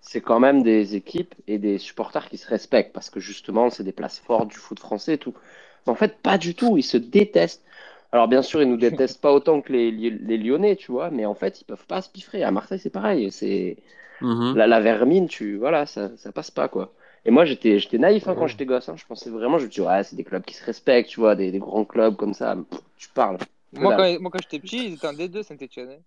c'est 0.01 0.21
quand 0.21 0.41
même 0.41 0.63
des 0.63 0.97
équipes 0.97 1.35
et 1.47 1.59
des 1.59 1.79
supporters 1.79 2.29
qui 2.29 2.39
se 2.39 2.49
respectent 2.49 2.93
parce 2.93 3.11
que 3.11 3.21
justement, 3.21 3.71
c'est 3.71 3.85
des 3.85 3.93
places 3.93 4.21
fortes 4.21 4.49
du 4.51 4.57
foot 4.59 4.79
français 4.79 5.15
et 5.15 5.19
tout. 5.19 5.35
Mais 5.87 5.93
en 5.93 5.97
fait, 5.97 6.19
pas 6.23 6.39
du 6.39 6.55
tout. 6.55 6.77
Ils 6.79 6.83
se 6.83 6.97
détestent. 6.99 7.65
Alors, 8.13 8.29
bien 8.29 8.43
sûr, 8.43 8.63
ils 8.63 8.69
nous 8.69 8.77
détestent 8.77 9.21
pas 9.21 9.33
autant 9.33 9.63
que 9.63 9.73
les, 9.73 9.91
les 9.93 10.39
Lyonnais, 10.39 10.77
tu 10.77 10.93
vois, 10.93 11.11
mais 11.11 11.27
en 11.27 11.35
fait, 11.35 11.61
ils 11.61 11.65
peuvent 11.65 11.87
pas 11.87 12.03
se 12.03 12.11
piffrer. 12.11 12.43
À 12.45 12.51
Marseille, 12.51 12.79
c'est 12.81 12.91
pareil. 12.91 13.33
C'est 13.33 13.79
Mhm. 14.23 14.57
la, 14.57 14.67
la 14.67 14.81
vermine, 14.81 15.29
tu 15.29 15.57
voilà, 15.57 15.87
ça, 15.87 16.17
ça 16.17 16.33
passe 16.33 16.51
pas 16.51 16.69
quoi. 16.69 16.93
Et 17.25 17.31
moi, 17.31 17.45
j'étais 17.45 17.79
j'étais 17.79 17.99
naïf 17.99 18.27
hein, 18.29 18.35
quand 18.37 18.47
j'étais 18.49 18.67
gosse. 18.67 18.89
hein. 18.89 18.97
Je 18.97 19.05
pensais 19.07 19.31
vraiment, 19.31 19.59
je 19.59 19.65
me 19.65 19.71
dis, 19.71 19.81
ouais, 19.81 20.03
c'est 20.05 20.17
des 20.17 20.25
clubs 20.25 20.45
qui 20.45 20.55
se 20.55 20.65
respectent, 20.65 21.09
tu 21.11 21.21
vois, 21.21 21.37
des, 21.37 21.53
des 21.53 21.59
grands 21.61 21.85
clubs 21.85 22.17
comme 22.17 22.35
ça. 22.35 22.57
Pff, 22.57 22.81
Tu 22.97 23.09
parles. 23.11 23.39
Moi, 23.73 23.95
quand, 23.95 24.21
moi, 24.21 24.31
quand 24.31 24.41
j'étais 24.43 24.59
petit, 24.59 24.87
ils 24.87 24.93
étaient 24.95 25.07
en 25.07 25.13
D2 25.13 25.43
Saint-Etienne. 25.43 25.91
Hein. 25.91 26.03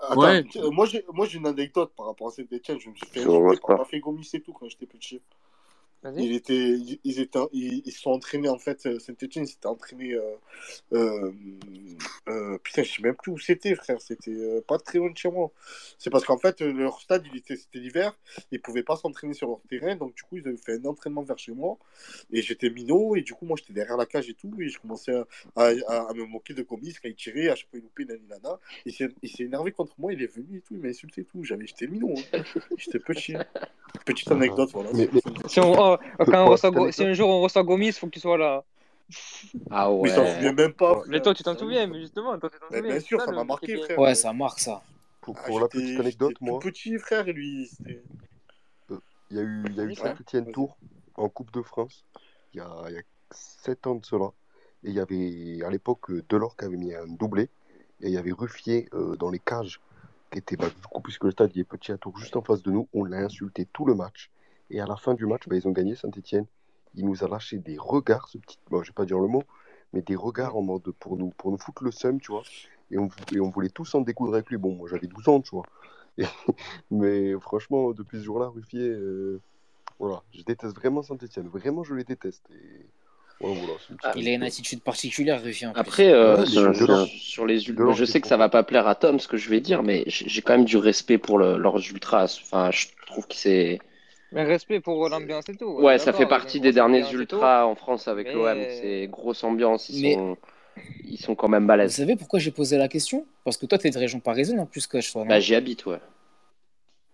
Attends, 0.00 0.20
Ouais. 0.20 0.44
euh, 0.56 0.70
moi 0.70 0.86
j'ai 0.86 1.04
moi, 1.12 1.26
j'ai 1.26 1.38
une 1.38 1.46
anecdote 1.46 1.92
par 1.96 2.06
rapport 2.06 2.28
à 2.28 2.30
Saint-Etienne. 2.32 2.78
Je 2.80 2.90
me 2.90 2.94
suis 2.94 3.06
fait 3.06 4.00
Gomis 4.00 4.28
et 4.34 4.40
tout 4.40 4.52
quand 4.52 4.68
j'étais 4.68 4.86
petit. 4.86 5.20
Il 6.16 6.32
était, 6.32 6.70
ils, 7.04 7.20
étaient, 7.20 7.38
ils, 7.52 7.92
sont 7.92 8.10
entraînés 8.10 8.48
en 8.48 8.58
fait. 8.58 8.86
euh, 8.86 8.98
Saint-Etienne 8.98 9.44
s'était 9.46 9.66
entraîné. 9.66 10.14
Euh, 10.14 10.22
euh, 10.94 11.30
euh, 12.28 12.58
putain, 12.58 12.82
je 12.82 12.90
sais 12.92 13.02
même 13.02 13.14
plus 13.16 13.32
où 13.32 13.38
c'était, 13.38 13.74
frère. 13.74 14.00
C'était 14.00 14.30
euh, 14.30 14.62
pas 14.66 14.78
très 14.78 14.98
loin 14.98 15.10
de 15.10 15.16
chez 15.18 15.30
moi. 15.30 15.50
C'est 15.98 16.08
parce 16.10 16.24
qu'en 16.24 16.38
fait, 16.38 16.60
leur 16.62 17.00
stade, 17.00 17.26
il 17.30 17.36
était, 17.38 17.56
c'était 17.56 17.78
l'hiver. 17.80 18.16
Ils 18.50 18.60
pouvaient 18.62 18.82
pas 18.82 18.96
s'entraîner 18.96 19.34
sur 19.34 19.48
leur 19.48 19.60
terrain. 19.68 19.94
Donc, 19.96 20.14
du 20.14 20.22
coup, 20.22 20.38
ils 20.38 20.48
avaient 20.48 20.56
fait 20.56 20.78
un 20.80 20.84
entraînement 20.86 21.22
vers 21.22 21.38
chez 21.38 21.52
moi. 21.52 21.76
Et 22.32 22.40
j'étais 22.40 22.70
minot. 22.70 23.14
Et 23.16 23.22
du 23.22 23.34
coup, 23.34 23.44
moi, 23.44 23.56
j'étais 23.58 23.74
derrière 23.74 23.96
la 23.98 24.06
cage 24.06 24.28
et 24.30 24.34
tout. 24.34 24.52
Et 24.60 24.68
je 24.70 24.78
commençais 24.78 25.12
à, 25.14 25.26
à, 25.56 25.72
à- 25.88 26.10
à 26.10 26.14
me 26.14 26.24
moquer 26.24 26.54
de 26.54 26.62
Gomis 26.62 26.94
quand 26.94 27.08
il 27.08 27.14
tirait. 27.14 27.48
À 27.48 27.56
chaque 27.56 27.68
fois, 27.68 27.78
il 27.78 27.82
loupait, 27.82 28.04
nanana. 28.06 28.58
Il 28.86 28.94
s'est, 28.94 29.08
il 29.22 29.28
s'est 29.30 29.44
énervé 29.44 29.72
contre 29.72 29.94
moi. 29.98 30.12
Il 30.14 30.22
est 30.22 30.32
venu 30.34 30.58
et 30.58 30.60
tout. 30.62 30.74
Il 30.74 30.80
m'a 30.80 30.88
insulté 30.88 31.20
et 31.20 31.24
tout. 31.24 31.44
J'avais, 31.44 31.66
j'étais 31.66 31.86
minot. 31.86 32.14
hein. 32.32 32.42
J'étais 32.78 32.98
petit. 33.00 33.34
Petite 34.06 34.30
anecdote, 34.30 34.70
voilà. 34.72 34.90
Mais- 34.94 35.08
mais- 35.12 35.20
Si, 35.48 35.58
on, 35.60 35.72
oh, 35.76 35.89
quand 36.18 36.44
on 36.46 36.50
reçoit 36.50 36.70
Go- 36.70 36.90
si 36.92 37.04
un 37.04 37.12
jour 37.12 37.28
on 37.28 37.40
reçoit 37.40 37.62
Gomis, 37.62 37.92
faut 37.92 38.06
que 38.06 38.12
tu 38.12 38.20
sois 38.20 38.38
là. 38.38 38.64
Ah 39.70 39.90
Mais 39.90 39.98
ouais. 40.10 40.14
t'en 40.14 40.26
souviens 40.26 40.52
même 40.52 40.72
pas, 40.72 41.02
Mais 41.08 41.20
toi, 41.20 41.34
tu 41.34 41.42
t'en 41.42 41.56
souviens, 41.56 41.86
mais 41.86 42.00
justement, 42.00 42.38
toi, 42.38 42.50
tu 42.50 42.58
t'en 42.58 42.66
Mais 42.70 42.78
souviens. 42.78 42.94
bien 42.94 43.00
sûr, 43.00 43.20
ça, 43.20 43.32
m'a 43.32 43.44
marqué, 43.44 43.76
frère. 43.76 43.98
Ouais, 43.98 44.14
ça 44.14 44.32
marque 44.32 44.60
ça. 44.60 44.82
Pour, 45.20 45.36
Ah, 45.44 45.50
la 45.60 45.68
petite 45.68 46.00
anecdote, 46.00 46.34
moi, 46.40 46.58
petit, 46.60 46.98
frère, 46.98 47.24
lui, 47.26 47.66
c'était... 47.66 48.02
il 49.30 49.36
y 49.36 49.40
a 49.40 49.42
eu, 49.42 49.62
il 49.66 49.76
y 49.76 49.80
a 49.80 49.84
eu 49.84 49.88
Ouais, 49.88 49.94
Saint-Etienne 49.96 50.44
vas-y. 50.44 50.54
Tours 50.54 50.76
en 51.16 51.28
Coupe 51.28 51.52
de 51.52 51.62
France 51.62 52.04
il 52.54 52.58
y 52.58 52.60
a, 52.60 52.68
il 52.88 52.94
y 52.94 52.98
a 52.98 53.02
7 53.30 53.86
ans 53.86 53.94
de 53.94 54.04
cela. 54.04 54.32
Et 54.82 54.88
il 54.88 54.94
y 54.94 55.00
avait 55.00 55.62
à 55.64 55.70
l'époque 55.70 56.10
euh, 56.10 56.24
Delors 56.28 56.56
qui 56.56 56.64
avait 56.64 56.76
mis 56.76 56.94
un 56.94 57.06
doublé. 57.06 57.48
Et 58.00 58.08
il 58.08 58.12
y 58.12 58.16
avait 58.16 58.32
Ruffier 58.32 58.88
euh, 58.94 59.14
dans 59.16 59.30
les 59.30 59.38
cages 59.38 59.80
qui 60.32 60.38
était, 60.38 60.56
bah, 60.56 60.68
du 60.68 60.86
coup, 60.88 61.00
puisque 61.00 61.24
le 61.24 61.30
stade 61.32 61.50
il 61.54 61.60
est 61.60 61.64
petit 61.64 61.92
à 61.92 61.98
Tours 61.98 62.16
juste 62.18 62.36
en 62.36 62.42
face 62.42 62.62
de 62.62 62.70
nous, 62.70 62.88
on 62.94 63.04
l'a 63.04 63.18
insulté 63.18 63.66
tout 63.72 63.84
le 63.84 63.94
match. 63.94 64.30
Et 64.70 64.80
à 64.80 64.86
la 64.86 64.96
fin 64.96 65.14
du 65.14 65.26
match, 65.26 65.42
bah, 65.48 65.56
ils 65.56 65.66
ont 65.68 65.72
gagné 65.72 65.94
Saint-Etienne. 65.96 66.46
Il 66.94 67.06
nous 67.06 67.24
a 67.24 67.28
lâché 67.28 67.58
des 67.58 67.76
regards, 67.78 68.28
ce 68.28 68.38
petit, 68.38 68.58
bon, 68.70 68.82
je 68.82 68.90
vais 68.90 68.94
pas 68.94 69.04
dire 69.04 69.18
le 69.18 69.28
mot, 69.28 69.42
mais 69.92 70.02
des 70.02 70.16
regards 70.16 70.56
en 70.56 70.62
mode 70.62 70.90
pour 70.98 71.16
nous, 71.16 71.30
pour 71.36 71.50
nous 71.50 71.58
foutre 71.58 71.84
le 71.84 71.90
seum, 71.92 72.20
tu 72.20 72.32
vois. 72.32 72.42
Et 72.90 72.98
on, 72.98 73.08
et 73.32 73.40
on 73.40 73.50
voulait 73.50 73.68
tous 73.68 73.94
en 73.94 74.00
découdre 74.00 74.34
avec 74.34 74.50
lui. 74.50 74.56
Bon, 74.56 74.74
moi 74.74 74.88
j'avais 74.88 75.06
12 75.06 75.28
ans, 75.28 75.40
tu 75.40 75.50
vois. 75.50 75.64
Et- 76.18 76.24
mais 76.90 77.32
franchement, 77.40 77.92
depuis 77.92 78.18
ce 78.18 78.24
jour-là, 78.24 78.48
Ruffier, 78.48 78.88
euh, 78.88 79.40
voilà, 79.98 80.22
je 80.32 80.42
déteste 80.42 80.74
vraiment 80.76 81.02
Saint-Etienne. 81.02 81.48
Vraiment, 81.48 81.84
je 81.84 81.94
les 81.94 82.04
déteste. 82.04 82.44
Et 82.50 82.86
voilà, 83.40 83.60
voilà, 83.60 83.74
c'est 83.80 83.90
une 83.92 83.96
petite 83.98 84.16
Il 84.16 84.28
a 84.28 84.32
une 84.34 84.42
attitude 84.42 84.82
particulière, 84.82 85.40
plus. 85.40 85.72
Après, 85.74 86.12
euh, 86.12 86.36
Ouais, 86.36 86.46
sur, 86.46 87.46
les 87.46 87.68
ul- 87.68 87.76
Delors, 87.76 87.96
je 87.96 88.04
sais 88.04 88.20
que 88.20 88.26
ça 88.26 88.34
ça. 88.34 88.36
va 88.36 88.48
pas 88.48 88.62
plaire 88.62 88.86
à 88.88 88.94
Tom 88.94 89.18
ce 89.20 89.28
que 89.28 89.36
je 89.36 89.48
vais 89.50 89.60
dire, 89.60 89.82
mais 89.82 90.04
j'ai 90.06 90.28
j'ai 90.28 90.42
quand 90.42 90.54
même 90.56 90.64
du 90.64 90.76
respect 90.76 91.18
pour 91.18 91.38
le, 91.38 91.58
leurs 91.58 91.78
ultras. 91.90 92.38
Enfin, 92.42 92.70
je 92.70 92.86
trouve 93.06 93.26
que 93.28 93.34
c'est. 93.34 93.78
Mais 94.32 94.44
respect 94.44 94.80
pour 94.80 95.08
l'ambiance 95.08 95.48
et 95.48 95.56
tout. 95.56 95.66
Ouais, 95.80 95.98
ça 95.98 96.12
fait 96.12 96.26
partie 96.26 96.60
des 96.60 96.72
derniers 96.72 97.04
ultras 97.12 97.64
en 97.64 97.74
France 97.74 98.06
avec 98.08 98.28
Mais- 98.28 98.34
l'OM. 98.34 98.58
C'est 98.80 99.08
grosse 99.08 99.42
ambiance, 99.42 99.88
ils 99.88 100.02
Mais- 100.02 100.14
sont, 100.14 100.36
ils 101.04 101.18
sont 101.18 101.34
quand 101.34 101.48
même 101.48 101.62
Vous 101.64 101.68
balèzes. 101.68 101.96
savez 101.96 102.14
pourquoi 102.16 102.38
j'ai 102.38 102.52
posé 102.52 102.78
la 102.78 102.88
question? 102.88 103.26
Parce 103.44 103.56
que 103.56 103.66
toi, 103.66 103.76
t'es 103.78 103.90
de 103.90 103.98
région 103.98 104.20
parisienne 104.20 104.60
en 104.60 104.66
plus, 104.66 104.86
coach, 104.86 105.12
toi, 105.12 105.22
non? 105.22 105.28
Bah, 105.28 105.40
j'y 105.40 105.54
habite, 105.54 105.84
ouais. 105.86 105.98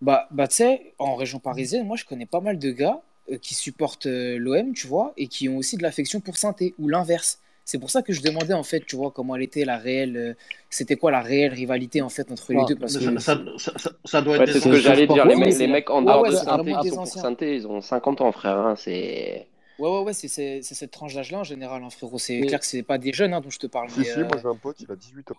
Bah, 0.03 0.29
bah 0.31 0.47
tu 0.47 0.57
sais, 0.57 0.93
en 0.99 1.15
région 1.15 1.39
parisienne, 1.39 1.87
moi, 1.87 1.97
je 1.97 2.05
connais 2.05 2.27
pas 2.27 2.41
mal 2.41 2.59
de 2.59 2.71
gars 2.71 3.01
euh, 3.31 3.39
qui 3.39 3.55
supportent 3.55 4.07
euh, 4.07 4.37
l'OM, 4.39 4.75
tu 4.75 4.87
vois, 4.87 5.15
et 5.17 5.27
qui 5.27 5.49
ont 5.49 5.57
aussi 5.57 5.77
de 5.79 5.83
l'affection 5.83 6.21
pour 6.21 6.37
saint 6.37 6.55
ou 6.79 6.89
l'inverse. 6.89 7.41
C'est 7.69 7.79
pour 7.81 7.91
ça 7.91 8.01
que 8.01 8.13
je 8.13 8.23
demandais, 8.23 8.55
en 8.55 8.63
fait, 8.63 8.87
tu 8.87 8.95
vois, 8.95 9.11
comment 9.11 9.35
elle 9.35 9.43
était 9.43 9.65
la 9.65 9.77
réelle... 9.77 10.17
euh, 10.17 10.35
C'était 10.71 10.95
quoi 10.95 11.11
la 11.11 11.21
réelle 11.21 11.53
rivalité, 11.53 12.01
en 12.01 12.09
fait, 12.09 12.31
entre 12.31 12.53
les 12.53 12.65
deux 12.65 12.77
parce 12.77 12.93
ça, 12.93 13.01
que... 13.01 13.19
ça, 13.19 13.43
ça- 13.59 13.73
ça- 13.77 13.91
ça 14.05 14.23
doit 14.23 14.39
Ouais, 14.39 14.45
être 14.45 14.53
c'est 14.53 14.61
ce 14.61 14.69
que 14.69 14.77
j'allais 14.77 15.09
dire. 15.09 15.27
Les, 15.27 15.35
Ouais, 15.35 15.41
mecs- 15.69 15.89
les 15.89 15.93
en 15.93 15.99
ouais, 15.99 16.05
dehors 16.07 16.23
ouais, 16.23 16.31
de 16.31 16.37
vraiment 16.37 16.81
qui 16.81 16.89
sont 16.91 16.97
pour. 16.99 17.07
Saint-Étienne, 17.09 17.55
ils 17.55 17.67
ont 17.67 17.81
50 17.81 18.21
ans, 18.21 18.31
frère. 18.31 18.57
hein, 18.57 18.77
c'est. 18.77 19.49
Ouais, 19.81 19.91
ouais, 19.91 20.03
ouais, 20.05 20.13
c'est 20.13 20.63
cette 20.63 20.91
tranche 20.93 21.15
d'âge-là, 21.17 21.41
en 21.41 21.45
général, 21.45 21.83
hein, 21.83 21.91
frérot. 21.91 22.19
C'est 22.19 22.39
Mais- 22.39 22.47
clair 22.47 22.61
que 22.61 22.67
c'est 22.67 22.85
pas 22.85 22.99
des 22.99 23.13
jeunes 23.13 23.35
hein, 23.35 23.41
dont 23.41 23.51
je 23.51 23.59
te 23.59 23.67
parle, 23.67 23.91
Si, 23.91 23.99
mais... 23.99 24.05
si, 24.05 24.13
euh, 24.21 24.23
moi 24.29 24.37
j'ai 24.41 24.49
un 24.49 24.55
pote, 24.55 24.77
il 24.81 24.91
a 24.93 24.95
18 24.95 25.33
ans. 25.33 25.37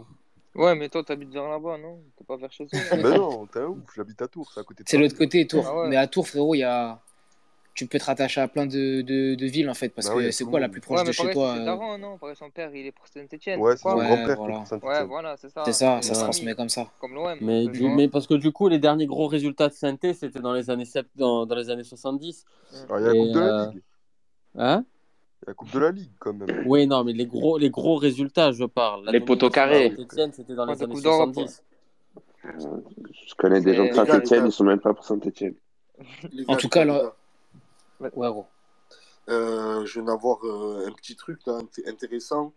Ouais, 0.55 0.75
mais 0.75 0.89
toi, 0.89 1.03
t'habites 1.05 1.31
vers 1.31 1.47
là-bas, 1.47 1.77
non? 1.77 1.99
T'es 2.17 2.25
pas 2.25 2.35
vers 2.35 2.51
chez 2.51 2.65
eux 2.65 2.67
Mais 2.91 3.03
non, 3.17 3.45
t'es 3.45 3.61
ouf, 3.61 3.77
j'habite 3.95 4.21
à 4.21 4.27
Tours, 4.27 4.51
c'est 4.53 4.59
à 4.59 4.63
côté 4.63 4.83
de 4.83 4.89
C'est 4.89 4.97
l'autre 4.97 5.15
côté, 5.17 5.47
Tours. 5.47 5.65
Ah 5.65 5.81
ouais. 5.83 5.87
Mais 5.87 5.95
à 5.95 6.07
Tours, 6.07 6.27
frérot, 6.27 6.55
il 6.55 6.59
y 6.59 6.63
a... 6.63 6.99
tu 7.77 7.85
peux 7.85 7.99
te 7.99 8.05
rattacher 8.05 8.41
à 8.41 8.47
plein 8.47 8.65
de, 8.65 9.01
de, 9.01 9.35
de 9.35 9.45
villes, 9.45 9.69
en 9.69 9.73
fait, 9.75 9.89
parce 9.89 10.07
Bah 10.09 10.15
que 10.15 10.27
a 10.27 10.31
c'est 10.31 10.43
quoi 10.45 10.59
la 10.59 10.67
plus 10.67 10.81
proche 10.81 10.97
Ouais, 10.97 11.03
de 11.03 11.07
mais 11.09 11.13
chez 11.13 11.29
toi 11.31 11.53
c'est 11.55 11.61
euh, 11.61 11.65
daron, 11.65 11.97
non 11.99 12.17
Pareil, 12.17 12.35
son 12.35 12.49
père, 12.49 12.73
il 12.75 12.87
est 12.87 12.91
pour 12.91 13.07
Saint-Etienne. 13.07 13.59
Ouais, 13.59 13.77
c'est 13.77 13.83
son 13.83 13.95
Ouais, 13.95 14.05
grand-père 14.05 14.35
voilà. 14.37 14.65
Saint-Etienne. 14.65 14.91
Ouais, 14.91 15.05
voilà, 15.05 15.37
c'est 15.37 15.49
ça. 15.49 15.61
C'est 15.63 15.73
ça, 15.73 16.01
ça 16.01 16.15
se 16.15 16.19
transmet 16.21 16.55
comme 16.55 16.69
ça. 16.69 16.87
Comme 16.99 17.13
l'OM. 17.13 17.37
Mais, 17.39 17.67
du, 17.67 17.81
vois. 17.81 17.95
mais 17.95 18.07
parce 18.07 18.25
que 18.25 18.33
du 18.33 18.51
coup, 18.51 18.67
les 18.67 18.79
derniers 18.79 19.05
gros 19.05 19.27
résultats 19.27 19.67
de 19.69 19.73
Saint-Étienne, 19.73 20.15
c'était 20.15 20.39
dans 20.39 20.53
les 20.53 20.69
années 20.71 20.85
sept- 20.85 21.05
dans, 21.15 21.45
dans 21.45 21.55
les 21.55 21.69
années 21.69 21.83
70. 21.83 22.45
Alors, 22.89 22.99
il 22.99 23.03
y 23.03 23.05
a 23.05 23.13
la 23.13 23.13
Coupe 23.23 23.31
de 23.33 23.39
la 23.39 23.45
euh, 23.45 23.69
Ligue. 23.71 23.81
Hein? 24.57 24.85
Il 25.39 25.43
y 25.43 25.45
a 25.45 25.49
la 25.49 25.53
Coupe 25.53 25.71
de 25.73 25.79
la 25.79 25.91
Ligue, 25.91 26.11
quand 26.17 26.33
même. 26.33 26.63
Oui, 26.65 26.87
non, 26.87 27.03
mais 27.03 27.13
les 27.13 27.27
gros, 27.27 27.59
les 27.59 27.69
gros 27.69 27.95
résultats, 27.97 28.51
je 28.53 28.65
parle. 28.65 29.05
La 29.05 29.11
Les 29.11 29.19
poteaux 29.19 29.51
carrés. 29.51 29.89
Saint-Étienne, 29.95 30.31
c'était 30.33 30.55
dans 30.55 30.65
les 30.65 30.81
années 30.81 30.95
Coupe 30.95 31.03
d'Europe, 31.03 31.33
70. 31.35 31.63
Euh, 32.45 32.49
Je 33.29 33.35
connais 33.35 33.61
des 33.61 33.75
gens 33.75 33.83
de 33.83 33.89
Mais- 33.89 33.93
Saint-Etienne, 33.95 34.45
ils 34.47 34.51
sont 34.51 34.63
même 34.63 34.79
pas 34.79 34.95
pour 34.95 35.05
Saint-Etienne. 35.05 35.53
En 36.47 36.55
tout 36.55 36.69
cas, 36.69 36.85
gars, 36.85 36.85
les 36.85 36.91
là... 36.97 37.03
gars. 37.03 37.13
Ouais, 37.99 38.09
gros. 38.13 38.45
Euh, 39.29 39.85
je 39.85 39.93
viens 39.95 40.03
d'avoir 40.03 40.39
euh, 40.45 40.85
un 40.87 40.91
petit 40.91 41.15
truc 41.15 41.39
là, 41.45 41.59
int- 41.59 41.89
intéressant. 41.89 42.53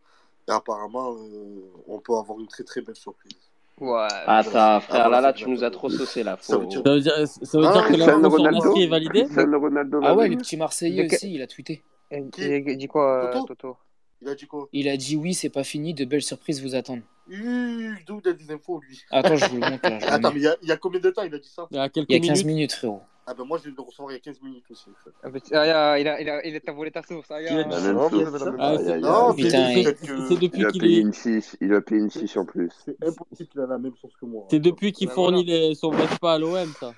Et 0.48 0.52
apparemment, 0.52 1.12
euh, 1.12 1.60
on 1.88 1.98
peut 1.98 2.14
avoir 2.14 2.38
une 2.38 2.46
très 2.46 2.62
très 2.64 2.80
belle 2.80 2.96
surprise. 2.96 3.32
Ouais. 3.80 4.06
Ah, 4.26 4.42
t'as, 4.44 4.76
Ah, 4.76 4.80
frère, 4.80 5.08
là, 5.08 5.20
là, 5.20 5.32
tu 5.32 5.48
nous 5.48 5.64
as 5.64 5.70
trop 5.70 5.88
saucé, 5.88 6.22
là. 6.22 6.36
Ça 6.40 6.56
veut 6.58 6.64
Faut... 6.64 6.68
dire- 6.68 6.82
Ça 6.84 6.92
veut 6.92 7.00
dire, 7.00 7.28
ça 7.28 7.58
veut 7.58 7.64
Ah, 7.66 7.72
dire 7.72 7.82
que 7.82 7.86
Cristiano 7.88 8.18
l'info 8.22 8.30
sur 8.36 8.44
Ronaldo 8.44 8.64
Nasri 8.68 8.82
est 8.82 8.86
validée 8.86 9.22
Cristiano 9.24 9.58
Ronaldo 9.60 10.00
Ah 10.02 10.14
ouais, 10.14 10.28
le 10.28 10.36
petit 10.36 10.56
Marseillais 10.56 11.06
De 11.06 11.14
aussi, 11.14 11.32
il 11.34 11.42
a 11.42 11.46
tweeté. 11.46 11.82
Et- 12.10 12.28
Qui 12.30 12.42
Il 12.46 12.76
dit 12.76 12.86
quoi, 12.88 13.24
euh, 13.24 13.32
Toto 13.32 13.54
Toto? 13.54 13.76
Il 14.22 14.28
a 14.28 14.34
dit 14.34 14.46
quoi? 14.46 14.68
Il 14.72 14.88
a 14.88 14.96
dit 14.98 15.16
oui, 15.16 15.32
c'est 15.32 15.48
pas 15.48 15.64
fini, 15.64 15.94
de 15.94 16.04
belles 16.04 16.22
surprises 16.22 16.62
vous 16.62 16.74
attendent. 16.74 17.02
Ih, 17.30 17.94
D'où 18.06 18.20
il 18.24 18.28
a 18.28 18.32
des 18.34 18.50
infos 18.52 18.80
lui? 18.80 19.00
Attends, 19.10 19.36
je 19.36 19.46
vous 19.46 19.60
le 19.60 19.70
montre 19.70 19.88
là. 19.88 19.98
Je 19.98 20.04
le 20.06 20.12
Attends, 20.12 20.28
mets. 20.28 20.34
mais 20.34 20.40
il 20.40 20.44
y, 20.44 20.48
a, 20.48 20.56
il 20.62 20.68
y 20.68 20.72
a 20.72 20.76
combien 20.76 21.00
de 21.00 21.10
temps 21.10 21.22
il 21.22 21.34
a 21.34 21.38
dit 21.38 21.48
ça? 21.48 21.66
Il 21.70 21.76
y 21.76 21.80
a 21.80 21.88
quelques 21.88 22.10
Il 22.10 22.14
y 22.14 22.16
a 22.16 22.20
15 22.20 22.28
minutes. 22.44 22.46
minutes, 22.46 22.72
frérot. 22.74 23.00
Ah 23.26 23.34
ben 23.34 23.44
moi 23.44 23.58
je 23.58 23.64
viens 23.64 23.72
de 23.72 23.76
le 23.76 23.82
recevoir 23.82 24.10
il 24.10 24.14
y 24.14 24.16
a 24.16 24.20
15 24.20 24.40
minutes 24.42 24.64
aussi. 24.70 24.90
Ah, 25.22 25.30
petit- 25.30 25.54
ah, 25.54 25.64
il 25.66 25.70
a, 25.70 25.98
il 26.00 26.08
a, 26.08 26.20
il 26.20 26.28
a, 26.30 26.46
il 26.46 26.56
a 26.56 26.60
t'as 26.60 26.72
volé 26.72 26.90
ta 26.90 27.02
source. 27.02 27.30
Ah, 27.30 27.40
il 27.40 27.46
a 27.48 27.62
La 27.68 27.80
ça 27.80 27.80
même 27.80 27.94
Non, 27.94 28.08
chose. 28.10 28.46
la 28.46 28.54
Ah, 28.58 28.78
c'est 28.78 29.00
Non, 29.00 29.32
depuis 29.32 30.66
qu'il 30.66 30.98
une 30.98 31.12
fiche, 31.12 31.56
il 31.60 31.74
a 31.74 31.80
payé 31.80 32.02
une 32.02 32.10
fiche 32.10 32.36
en 32.36 32.44
plus. 32.44 32.70
c'est 32.84 32.96
impossible 33.06 33.48
qu'il 33.48 33.60
a 33.60 33.66
la 33.66 33.78
même 33.78 33.94
source 34.00 34.14
que 34.20 34.26
moi. 34.26 34.46
C'est 34.50 34.58
depuis 34.60 34.92
qu'il 34.92 35.08
Ben 35.08 35.14
fournit 35.14 35.44
les... 35.44 35.74
son 35.74 35.90
Vespa 35.90 36.32
à 36.32 36.38
l'OM, 36.38 36.72
ça. 36.80 36.94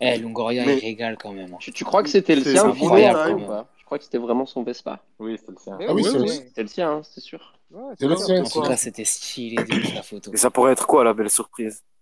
Eh, 0.00 0.18
Longoria, 0.18 0.64
Mais- 0.66 0.78
il 0.78 0.80
régale 0.80 1.16
quand 1.18 1.32
même. 1.32 1.52
hein. 1.52 1.58
Tu, 1.58 1.72
tu 1.72 1.84
crois 1.84 2.02
que 2.02 2.08
c'était 2.08 2.36
le 2.36 2.42
sien 2.42 2.64
incroyable, 2.64 3.42
ou 3.42 3.46
pas? 3.46 3.66
Je 3.78 3.84
crois 3.84 3.98
que 3.98 4.04
c'était 4.04 4.18
vraiment 4.18 4.46
son 4.46 4.62
Vespa. 4.62 5.02
Oui, 5.18 5.38
c'est 5.38 5.50
le 5.50 5.56
sien. 5.58 5.76
Mais 5.78 5.86
Ah 5.88 5.94
oui, 5.94 6.02
oui, 6.02 6.10
c'est 6.10 6.18
oui, 6.18 6.26
le 6.26 6.30
oui. 6.30 6.42
C'était 6.48 6.62
le 6.62 6.68
sien, 6.68 6.90
hein, 6.90 7.02
c'est 7.02 7.20
sûr. 7.20 7.54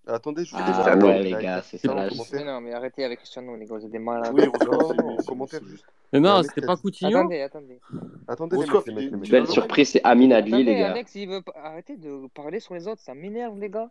Attendez, 0.07 0.45
je 0.45 0.55
vous 0.55 0.61
ah, 0.63 0.97
ouais, 0.99 1.23
les 1.23 1.31
gars, 1.31 1.63
c'est 1.63 1.79
ça. 1.79 1.95
Non, 2.45 2.61
mais 2.61 2.75
arrêtez 2.75 3.05
avec 3.05 3.21
Cristiano, 3.21 3.57
les 3.57 3.65
gars, 3.65 3.79
c'est 3.81 3.89
des 3.89 3.99
malades. 3.99 4.35
Oui, 4.35 4.45
on 4.47 5.23
commentaire 5.25 5.65
juste. 5.65 5.87
Mais 6.13 6.21
non, 6.21 6.43
c'était 6.43 6.67
pas 6.67 6.77
Coutinho 6.77 7.19
Attendez, 7.19 7.41
attendez. 7.41 7.81
Attendez, 8.29 8.57
les 8.59 8.95
mecs, 8.95 9.11
les 9.13 9.31
Belle 9.31 9.47
surprise, 9.47 9.91
c'est 9.91 10.05
Amin 10.05 10.31
Adli, 10.31 10.63
les 10.63 10.77
gars. 10.77 10.91
Alex, 10.91 11.15
il 11.15 11.29
veut 11.29 11.43
arrêter 11.55 11.97
de 11.97 12.29
parler 12.35 12.61
sur 12.61 12.75
les 12.75 12.87
autres, 12.87 13.01
ça 13.01 13.15
m'énerve, 13.15 13.59
les 13.59 13.71
gars. 13.71 13.91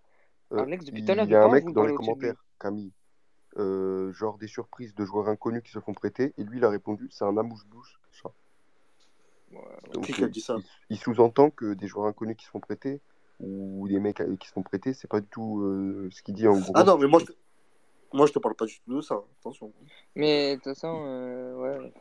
Euh, 0.51 0.59
Alex, 0.59 0.85
depuis 0.85 1.03
tout 1.03 1.11
à 1.11 1.15
l'heure, 1.15 1.25
il 1.25 1.31
y 1.31 1.35
a 1.35 1.43
un 1.43 1.49
mec 1.49 1.65
dans 1.71 1.85
les 1.85 1.95
commentaires, 1.95 2.35
Camille. 2.59 2.91
Euh, 3.57 4.11
genre 4.13 4.39
des 4.39 4.47
surprises 4.47 4.95
de 4.95 5.05
joueurs 5.05 5.27
inconnus 5.27 5.61
qui 5.63 5.71
se 5.71 5.79
font 5.79 5.93
prêter. 5.93 6.33
Et 6.37 6.43
lui, 6.43 6.57
il 6.57 6.65
a 6.65 6.69
répondu 6.69 7.07
c'est 7.11 7.25
un 7.25 7.37
amouche-bouche, 7.37 7.99
ça. 8.11 8.31
Ouais, 9.51 10.01
qui 10.01 10.13
il, 10.17 10.23
a 10.23 10.27
dit 10.27 10.41
ça 10.41 10.55
il 10.89 10.97
sous-entend 10.97 11.51
que 11.51 11.75
des 11.75 11.85
joueurs 11.85 12.07
inconnus 12.07 12.35
qui 12.35 12.45
se 12.45 12.49
font 12.49 12.59
prêter, 12.59 12.99
ou 13.39 13.87
des 13.87 13.99
mecs 13.99 14.21
qui 14.39 14.47
sont 14.47 14.63
prêtés, 14.63 14.93
c'est 14.93 15.07
pas 15.07 15.19
du 15.19 15.27
tout 15.27 15.61
euh, 15.61 16.09
ce 16.11 16.21
qu'il 16.21 16.35
dit 16.35 16.47
en 16.47 16.57
gros. 16.59 16.73
Ah 16.75 16.83
non, 16.83 16.97
mais 16.97 17.07
moi 17.07 17.19
je, 17.19 17.25
te... 17.25 17.31
moi 18.13 18.25
je 18.27 18.33
te 18.33 18.39
parle 18.39 18.55
pas 18.55 18.65
du 18.65 18.79
tout 18.79 18.95
de 18.95 19.01
ça, 19.01 19.15
hein, 19.15 19.23
attention. 19.39 19.71
Mais 20.15 20.51
de 20.51 20.55
toute 20.55 20.73
façon, 20.73 21.03
euh, 21.05 21.55
ouais. 21.55 21.93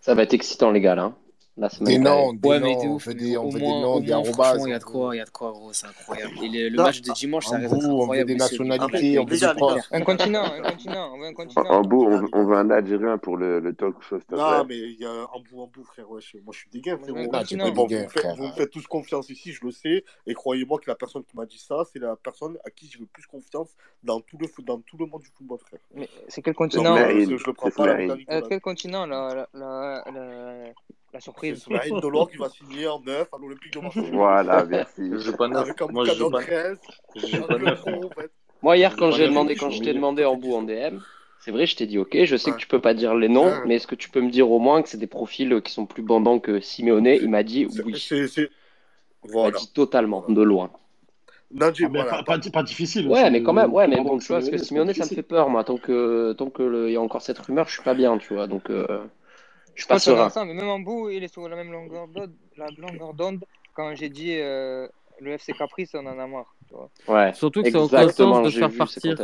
Ça 0.00 0.14
va 0.14 0.22
être 0.22 0.34
excitant, 0.34 0.70
les 0.70 0.80
gars, 0.80 0.94
là. 0.94 1.04
Hein 1.04 1.16
la 1.56 1.68
semaine 1.70 1.94
Des 1.94 1.98
non, 1.98 2.32
ouais, 2.44 2.86
on 2.86 2.98
fait 2.98 3.14
des, 3.14 3.36
on 3.38 3.50
fait 3.50 3.58
des 3.58 3.66
noms, 3.66 4.00
il 4.00 4.08
y 4.08 4.12
a 4.12 4.20
de 4.20 4.30
quoi, 4.30 4.56
il 4.58 4.68
y 4.70 5.20
a 5.20 5.24
de 5.24 5.30
quoi, 5.30 5.52
gros, 5.52 5.72
c'est 5.72 5.86
incroyable. 5.86 6.32
Et 6.42 6.48
le, 6.48 6.68
le 6.68 6.82
match 6.82 7.00
de 7.00 7.12
dimanche, 7.12 7.46
ça 7.46 7.56
reste 7.56 7.72
incroyable. 7.72 7.94
On 7.94 8.12
veut 8.12 8.24
des 8.24 8.34
nationalités, 8.34 9.18
on 9.18 9.24
veut 9.24 9.38
des. 9.38 9.44
Un 9.92 10.00
continent, 10.02 10.44
un 10.44 10.60
continent, 10.62 11.12
on 11.14 11.18
veut 11.18 11.26
un 11.26 11.32
continent. 11.32 11.64
En 11.70 11.80
bout, 11.82 12.04
on, 12.04 12.28
on 12.32 12.44
veut 12.44 12.56
un 12.56 12.70
Algérien 12.70 13.16
pour 13.18 13.36
le, 13.36 13.60
le 13.60 13.74
talk 13.74 14.02
show. 14.02 14.18
Non, 14.30 14.64
mais 14.64 14.76
il 14.76 15.00
y 15.00 15.06
a 15.06 15.10
un 15.10 15.40
bout, 15.50 15.62
un 15.62 15.66
bout, 15.66 15.84
frère. 15.84 16.10
Ouais, 16.10 16.20
moi, 16.44 16.52
je 16.52 16.58
suis 16.58 16.68
dégueu, 16.70 16.98
frère. 16.98 17.14
Ouais. 17.14 17.26
Bon, 17.72 17.86
vous, 17.86 18.36
vous 18.36 18.46
me 18.46 18.52
faites 18.52 18.70
tous 18.70 18.86
confiance 18.86 19.30
ici, 19.30 19.52
je 19.52 19.64
le 19.64 19.70
sais. 19.70 20.04
Et 20.26 20.34
croyez-moi 20.34 20.78
que 20.78 20.90
la 20.90 20.94
personne 20.94 21.24
qui 21.24 21.36
m'a 21.36 21.46
dit 21.46 21.58
ça, 21.58 21.84
c'est 21.90 21.98
la 21.98 22.16
personne 22.16 22.58
à 22.64 22.70
qui 22.70 22.90
j'ai 22.92 22.98
le 22.98 23.06
plus 23.06 23.26
confiance 23.26 23.70
dans 24.02 24.20
tout 24.20 24.36
le, 24.38 24.46
dans 24.62 24.78
tout 24.80 24.98
le 24.98 25.06
monde 25.06 25.22
du 25.22 25.30
football, 25.34 25.58
frère. 25.58 25.80
Mais 25.94 26.08
c'est 26.28 26.42
quel 26.42 26.54
continent? 26.54 26.96
Je 26.96 27.46
le 27.46 27.52
prends 27.54 27.70
pas. 27.70 27.88
Euh, 27.88 28.42
quel 28.48 28.60
continent, 28.60 29.06
là 29.06 29.48
la 31.16 31.20
surprise. 31.20 31.64
C'est 31.66 31.90
Indolor 31.90 32.30
qui 32.30 32.36
va 32.36 32.50
signer 32.50 32.86
en 32.86 33.00
9 33.00 33.28
à 33.32 33.38
l'Olympique 33.40 33.72
de 33.72 33.80
Marseille. 33.80 34.10
Voilà, 34.12 34.66
merci. 34.66 35.00
Je 35.10 35.16
joue 35.16 35.34
pas 35.34 35.48
Moi, 35.48 35.64
pas, 35.64 35.86
9. 35.88 36.78
Moi, 38.60 38.76
hier, 38.76 38.94
quand, 38.96 39.12
j'ai 39.12 39.26
demandé, 39.26 39.56
quand 39.56 39.70
je 39.70 39.82
t'ai 39.82 39.94
demandé 39.94 40.26
en 40.26 40.36
bout 40.36 40.54
en 40.54 40.62
DM, 40.62 40.98
c'est 41.40 41.52
vrai, 41.52 41.64
je 41.64 41.74
t'ai 41.74 41.86
dit, 41.86 41.96
ok, 41.96 42.24
je 42.24 42.36
sais 42.36 42.50
que 42.50 42.58
tu 42.58 42.66
peux 42.66 42.82
pas 42.82 42.92
dire 42.92 43.14
les 43.14 43.30
noms, 43.30 43.50
mais 43.64 43.76
est-ce 43.76 43.86
que 43.86 43.94
tu 43.94 44.10
peux 44.10 44.20
me 44.20 44.30
dire 44.30 44.50
au 44.50 44.58
moins 44.58 44.82
que 44.82 44.90
c'est 44.90 44.98
des 44.98 45.06
profils 45.06 45.62
qui 45.62 45.72
sont 45.72 45.86
plus 45.86 46.02
bandants 46.02 46.38
que 46.38 46.60
Simeone? 46.60 47.06
Il 47.06 47.30
m'a 47.30 47.42
dit 47.42 47.66
oui. 47.82 47.94
C'est, 47.98 48.50
Il 49.24 49.34
m'a 49.34 49.50
dit 49.52 49.72
totalement, 49.72 50.22
de 50.28 50.42
loin. 50.42 50.70
Non, 51.50 51.70
dis, 51.70 51.84
ah, 51.86 51.88
pas, 51.88 52.22
pas, 52.24 52.38
pas, 52.38 52.62
difficile. 52.62 53.08
Ouais, 53.08 53.30
mais 53.30 53.42
quand 53.42 53.54
même, 53.54 53.72
ouais, 53.72 53.88
mais 53.88 54.02
bon, 54.02 54.18
tu 54.18 54.26
vois, 54.26 54.40
parce 54.40 54.50
que 54.50 54.58
Simeone, 54.58 54.92
ça 54.92 55.04
me 55.04 55.08
fait 55.08 55.22
peur, 55.22 55.48
moi. 55.48 55.64
Tant 55.64 55.78
que, 55.78 56.34
tant 56.34 56.50
que 56.50 56.88
il 56.88 56.92
y 56.92 56.96
a 56.96 57.00
encore 57.00 57.22
cette 57.22 57.38
rumeur, 57.38 57.68
je 57.68 57.72
suis 57.72 57.82
pas 57.82 57.94
bien, 57.94 58.18
tu 58.18 58.34
vois. 58.34 58.46
Donc. 58.46 58.68
Euh, 58.68 58.98
je, 59.76 59.82
je 59.82 59.86
pense 59.86 60.04
qu'on 60.04 60.18
ensemble, 60.18 60.54
même 60.54 60.68
en 60.68 60.80
bout, 60.80 61.10
il 61.10 61.22
est 61.22 61.32
sur 61.32 61.48
la 61.48 61.54
même 61.54 61.70
longueur 61.70 62.08
d'onde. 62.08 62.32
La 62.56 62.66
longueur 62.78 63.14
d'onde, 63.14 63.44
quand 63.74 63.94
j'ai 63.94 64.08
dit 64.08 64.32
euh, 64.32 64.88
le 65.20 65.32
FC 65.32 65.52
Caprice, 65.52 65.90
on 65.94 66.06
en 66.06 66.18
a 66.18 66.26
marre. 66.26 66.56
Tu 66.68 66.74
vois. 66.74 66.90
Ouais, 67.06 67.34
surtout 67.34 67.62
que 67.62 67.70
c'est 67.70 67.76
en 67.76 67.88
conscience 67.88 68.42
de 68.42 68.50
faire 68.50 68.72
partir. 68.76 69.16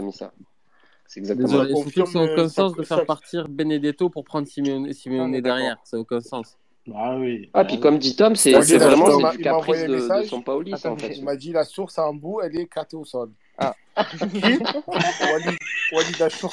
C'est 1.06 1.20
exactement 1.20 1.48
c'est 1.48 2.56
en 2.56 2.70
de 2.70 2.82
faire 2.82 3.04
partir 3.04 3.48
Benedetto 3.48 4.08
pour 4.08 4.24
prendre 4.24 4.46
Simeone, 4.46 4.86
ah, 4.88 4.92
Simeone 4.92 5.40
derrière. 5.40 5.76
Ça 5.84 5.96
n'a 5.96 6.02
aucun 6.02 6.20
sens. 6.20 6.56
Ah 6.94 7.16
oui. 7.16 7.50
Ah, 7.54 7.64
puis 7.64 7.78
comme 7.78 7.98
dit 7.98 8.16
Tom, 8.16 8.34
c'est 8.34 8.52
vraiment 8.52 9.30
du 9.30 9.38
caprice 9.38 9.82
de, 9.84 10.22
de, 10.22 10.26
son 10.26 10.42
Paoli. 10.42 10.72
Attends, 10.72 10.82
ça, 10.82 10.92
en 10.92 10.96
fait. 10.96 11.16
Il 11.16 11.24
m'a 11.24 11.36
dit 11.36 11.52
la 11.52 11.64
source 11.64 11.98
en 11.98 12.14
bout, 12.14 12.40
elle 12.42 12.56
est 12.58 12.66
catée 12.66 12.96
au 12.96 13.04
sol. 13.04 13.30
Ah. 13.58 13.74
Qui 14.18 14.40
Walid, 14.86 15.58
Walid 15.92 16.22
Achour. 16.22 16.52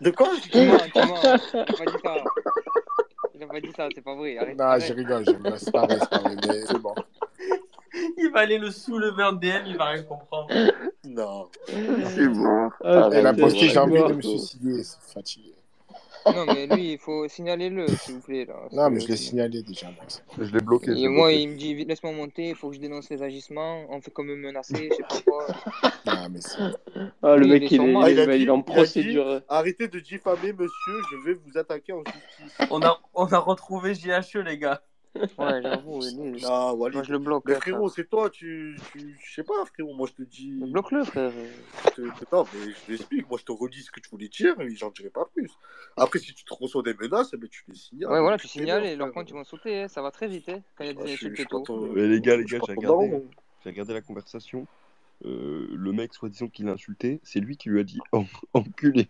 De 0.00 0.10
quoi 0.10 0.28
Comment 0.52 0.78
Comment 0.92 1.22
Il 1.22 1.28
a 1.32 1.76
pas 1.76 1.84
dit 1.86 1.98
ça. 2.02 2.24
Il 3.34 3.42
a 3.42 3.60
dit 3.60 3.72
ça, 3.76 3.88
c'est 3.94 4.02
pas 4.02 4.14
vrai. 4.14 4.54
Non, 4.56 4.78
je 4.78 4.92
rigole, 4.92 5.24
je 5.26 5.32
rigole. 5.32 5.58
C'est 5.58 5.72
pas 5.72 5.86
vrai, 5.86 5.98
c'est 6.00 6.10
pas 6.10 6.18
vrai, 6.18 6.36
mais 6.48 6.66
c'est 6.66 6.78
bon. 6.78 6.94
Il 7.94 8.30
va 8.32 8.40
aller 8.40 8.58
le 8.58 8.70
soulever 8.70 9.22
en 9.22 9.32
DM, 9.32 9.66
il 9.66 9.76
va 9.76 9.90
rien 9.90 10.02
comprendre. 10.02 10.48
Non. 11.04 11.48
C'est 11.66 12.28
bon. 12.28 12.70
Ah, 12.82 13.10
Elle 13.12 13.26
a 13.26 13.32
bah, 13.32 13.42
posté, 13.42 13.68
j'ai 13.68 13.78
envie 13.78 14.02
de 14.02 14.14
me 14.14 14.22
suicider, 14.22 14.82
c'est 14.82 15.12
fatigué 15.12 15.54
non, 16.26 16.46
mais 16.46 16.66
lui, 16.66 16.92
il 16.92 16.98
faut 16.98 17.26
signaler-le, 17.28 17.86
s'il 17.88 18.14
vous 18.14 18.20
plaît. 18.20 18.44
Là, 18.44 18.54
non, 18.72 18.90
mais 18.90 19.00
je 19.00 19.08
l'ai 19.08 19.16
signalé 19.16 19.62
déjà, 19.62 19.88
Max. 19.98 20.22
Je 20.38 20.52
l'ai 20.52 20.60
bloqué. 20.60 20.92
Et 20.92 21.08
moi, 21.08 21.32
il 21.32 21.48
me 21.48 21.56
dit 21.56 21.84
laisse-moi 21.84 22.12
monter, 22.12 22.50
il 22.50 22.54
faut 22.54 22.68
que 22.70 22.76
je 22.76 22.80
dénonce 22.80 23.10
les 23.10 23.22
agissements. 23.22 23.84
On 23.90 24.00
fait 24.00 24.10
comme 24.10 24.26
me 24.26 24.36
menacer, 24.36 24.90
je 24.90 24.96
sais 24.96 25.02
pas 25.02 25.20
quoi. 25.30 25.46
ah, 26.06 26.28
mais 26.30 26.40
c'est. 26.40 26.58
Ah, 27.22 27.36
le 27.36 27.46
mec, 27.46 27.70
il, 27.70 27.80
est, 27.80 28.12
il, 28.12 28.42
il, 28.42 28.50
en 28.50 28.62
procédure. 28.62 29.42
Arrêtez 29.48 29.88
de 29.88 30.00
diffamer, 30.00 30.52
monsieur, 30.52 30.94
je 31.10 31.16
vais 31.26 31.34
vous 31.34 31.58
attaquer 31.58 31.92
en 31.92 32.02
justice. 32.04 32.58
On 32.70 32.82
a, 32.82 33.00
on 33.14 33.26
a 33.26 33.38
retrouvé 33.38 33.94
JHE, 33.94 34.38
les 34.44 34.58
gars. 34.58 34.82
Ouais, 35.14 35.26
j'avoue, 35.62 36.00
lui. 36.00 36.42
Ah, 36.46 36.72
Walid. 36.74 36.94
Moi, 36.94 37.02
je 37.04 37.12
le 37.12 37.18
bloque. 37.18 37.44
Mais 37.46 37.54
frérot, 37.54 37.88
c'est 37.88 38.08
toi, 38.08 38.30
tu, 38.30 38.78
tu. 38.92 39.18
Je 39.22 39.34
sais 39.34 39.42
pas, 39.42 39.64
frérot, 39.66 39.94
moi, 39.94 40.08
je 40.08 40.24
te 40.24 40.28
dis. 40.28 40.52
Bloque-le, 40.52 41.04
frère. 41.04 41.32
Je 41.84 41.90
te... 41.90 42.00
Non, 42.32 42.44
mais 42.52 42.70
je 42.70 42.86
t'explique. 42.86 43.28
Moi, 43.28 43.38
je 43.38 43.44
te 43.44 43.52
redis 43.52 43.82
ce 43.82 43.90
que 43.90 44.00
tu 44.00 44.08
voulais 44.10 44.28
dire, 44.28 44.54
mais 44.58 44.74
j'en 44.74 44.90
dirai 44.90 45.10
pas 45.10 45.28
plus. 45.34 45.50
Après, 45.96 46.18
si 46.18 46.34
tu 46.34 46.44
te 46.44 46.54
reçois 46.54 46.82
des 46.82 46.94
menaces, 46.94 47.34
mais 47.34 47.48
tu 47.48 47.64
les 47.68 47.74
signales. 47.74 48.10
Ouais, 48.10 48.20
voilà, 48.20 48.38
tu, 48.38 48.48
signales 48.48 48.84
et 48.84 48.96
leur 48.96 49.12
comptes, 49.12 49.28
ils 49.28 49.34
vont 49.34 49.44
sauter. 49.44 49.82
Hein, 49.82 49.88
ça 49.88 50.02
va 50.02 50.10
très 50.10 50.28
vite, 50.28 50.48
hein, 50.48 50.62
quand 50.76 50.84
il 50.84 50.88
y 50.88 50.90
a 50.90 50.94
ah, 50.98 51.04
des 51.04 51.12
insultes 51.12 51.40
et 51.40 51.44
tout. 51.44 51.88
Mais 51.94 52.06
les 52.06 52.20
gars, 52.20 52.36
les 52.36 52.44
gars, 52.44 52.58
j'ai 52.66 53.70
regardé, 53.70 53.94
la 53.94 54.00
conversation. 54.00 54.66
Euh, 55.24 55.68
le 55.72 55.92
mec, 55.92 56.14
soi-disant, 56.14 56.48
qui 56.48 56.64
l'a 56.64 56.72
insulté, 56.72 57.20
c'est 57.22 57.38
lui 57.38 57.56
qui 57.56 57.68
lui 57.68 57.80
a 57.80 57.84
dit 57.84 58.00
enculé. 58.54 59.08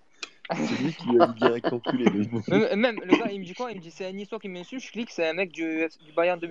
C'est 0.51 0.83
lui 0.83 0.93
qui 0.93 1.19
a 1.21 1.27
direct 1.29 1.73
enculé. 1.73 2.05
même, 2.49 2.81
même, 2.81 3.01
le 3.05 3.17
gars, 3.17 3.31
il 3.31 3.41
me 3.41 3.45
dit 3.45 3.55
quoi? 3.55 3.71
Il 3.71 3.77
me 3.77 3.83
dit 3.83 3.91
c'est 3.91 4.07
un 4.07 4.19
histoire 4.19 4.41
qui 4.41 4.49
m'insulte. 4.49 4.85
Je 4.85 4.91
clique, 4.91 5.11
c'est 5.11 5.27
un 5.27 5.33
mec 5.33 5.53
du, 5.53 5.87
du 6.05 6.13
Bayern 6.13 6.39
de 6.39 6.47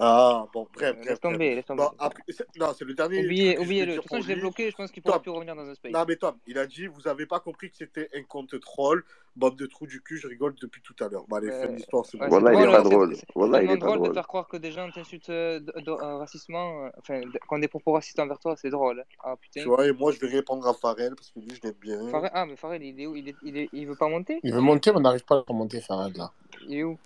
ah, 0.00 0.46
bon, 0.52 0.62
euh, 0.62 0.66
bref, 0.74 0.96
bref. 0.96 1.08
Laisse 1.08 1.20
tomber, 1.20 1.54
laisse 1.54 1.66
tomber. 1.66 1.82
Bon, 1.82 1.90
après, 1.98 2.22
non, 2.58 2.72
c'est 2.76 2.84
le 2.84 2.94
dernier. 2.94 3.24
Oubliez, 3.24 3.58
oubliez 3.58 3.86
le. 3.86 3.92
De 3.92 3.96
toute 3.98 4.08
façon, 4.08 4.22
je 4.22 4.28
l'ai 4.28 4.36
bloqué, 4.36 4.70
je 4.70 4.76
pense 4.76 4.90
qu'il 4.90 5.00
ne 5.00 5.04
pourra 5.04 5.22
plus 5.22 5.30
revenir 5.30 5.54
dans 5.54 5.68
un 5.68 5.74
space. 5.74 5.92
Non, 5.92 6.04
mais 6.06 6.16
Tom, 6.16 6.34
il 6.48 6.58
a 6.58 6.66
dit 6.66 6.86
Vous 6.86 7.02
n'avez 7.02 7.26
pas 7.26 7.38
compris 7.38 7.70
que 7.70 7.76
c'était 7.76 8.08
un 8.12 8.22
compte 8.24 8.58
troll, 8.60 9.04
bande 9.36 9.56
de 9.56 9.66
trous 9.66 9.86
du 9.86 10.02
cul, 10.02 10.18
je 10.18 10.26
rigole 10.26 10.54
depuis 10.60 10.82
tout 10.82 10.96
à 11.04 11.08
l'heure. 11.08 11.24
Bah, 11.28 11.36
allez, 11.36 11.50
fin 11.50 11.58
euh, 11.58 11.68
de 11.68 11.76
l'histoire, 11.76 12.04
c'est 12.06 12.18
bon. 12.18 12.26
Voilà, 12.28 12.52
il 12.52 12.58
n'est 12.58 12.66
pas 12.66 12.80
hein, 12.80 12.82
drôle. 12.82 13.16
Voilà, 13.36 13.62
il 13.62 13.70
est 13.70 13.78
pas 13.78 13.86
drôle 13.86 14.08
de 14.08 14.12
faire 14.14 14.26
croire 14.26 14.48
que 14.48 14.56
des 14.56 14.72
gens 14.72 14.90
t'insultent 14.90 15.30
euh, 15.30 15.60
racistement, 15.86 16.90
enfin, 16.98 17.20
quand 17.48 17.60
des 17.60 17.68
propos 17.68 17.92
racistes 17.92 18.18
envers 18.18 18.40
toi, 18.40 18.56
c'est 18.56 18.70
drôle. 18.70 19.00
Hein. 19.00 19.16
Ah, 19.22 19.36
putain. 19.40 19.60
Tu 19.60 19.68
vois, 19.68 19.86
et 19.86 19.92
moi, 19.92 20.10
je 20.10 20.18
vais 20.18 20.28
répondre 20.28 20.66
à 20.66 20.74
Farel 20.74 21.14
parce 21.14 21.30
que 21.30 21.38
lui, 21.38 21.54
je 21.54 21.60
l'aime 21.62 21.78
bien. 21.80 22.00
Ah, 22.32 22.46
mais 22.46 22.56
Farel, 22.56 22.82
il 22.82 23.00
est 23.00 23.06
où? 23.06 23.14
Il, 23.14 23.68
il 23.72 23.86
veut 23.86 23.94
pas 23.94 24.08
monter? 24.08 24.40
Il 24.42 24.52
veut 24.52 24.60
monter, 24.60 24.90
mais 24.90 24.98
on 24.98 25.02
n'arrive 25.02 25.24
pas 25.24 25.44
à 25.48 25.52
monter, 25.52 25.80
Farel, 25.80 26.12
là. 26.16 26.32
Il 26.66 26.78
est 26.78 26.82
où? 26.82 26.98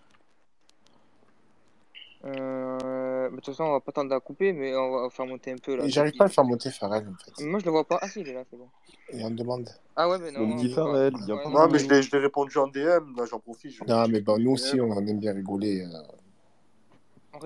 Euh... 2.25 3.29
Mais 3.31 3.37
de 3.37 3.37
toute 3.37 3.47
façon, 3.47 3.65
on 3.65 3.73
va 3.73 3.81
pas 3.81 3.91
attendre 3.91 4.15
à 4.15 4.21
couper, 4.21 4.53
mais 4.53 4.75
on 4.77 5.03
va 5.03 5.11
faire 5.11 5.27
monter 5.27 5.53
un 5.53 5.57
peu 5.57 5.77
là. 5.77 5.85
J'arrive 5.87 6.17
pas 6.17 6.25
à 6.25 6.27
le 6.27 6.33
faire 6.33 6.45
monter, 6.45 6.71
Farrell, 6.71 7.07
en 7.09 7.15
fait. 7.15 7.45
Moi, 7.45 7.61
je 7.61 7.65
le 7.65 7.71
vois 7.71 7.85
pas. 7.85 7.99
Ah, 8.03 8.09
si, 8.09 8.21
il 8.21 8.29
est 8.29 8.35
là, 8.35 8.43
c'est 8.51 8.57
bon. 8.57 8.69
Et 9.13 9.25
on 9.25 9.31
demande. 9.31 9.69
Ah 9.95 10.09
ouais, 10.09 10.19
mais 10.19 10.33
non. 10.33 10.41
On 10.41 10.57
dit 10.57 10.73
Farrell. 10.73 11.13
Non, 11.29 11.69
mais 11.69 11.79
je 11.79 11.89
l'ai 11.89 12.19
répondu 12.19 12.57
en 12.59 12.67
DM, 12.67 13.17
là, 13.17 13.25
j'en 13.31 13.39
profite. 13.39 13.73
Je... 13.73 13.85
Non, 13.85 14.09
mais 14.09 14.21
bon, 14.21 14.39
nous 14.39 14.53
aussi, 14.53 14.81
on 14.81 14.93
aime 14.99 15.19
bien 15.19 15.33
rigoler. 15.33 15.83
Euh... 15.83 15.89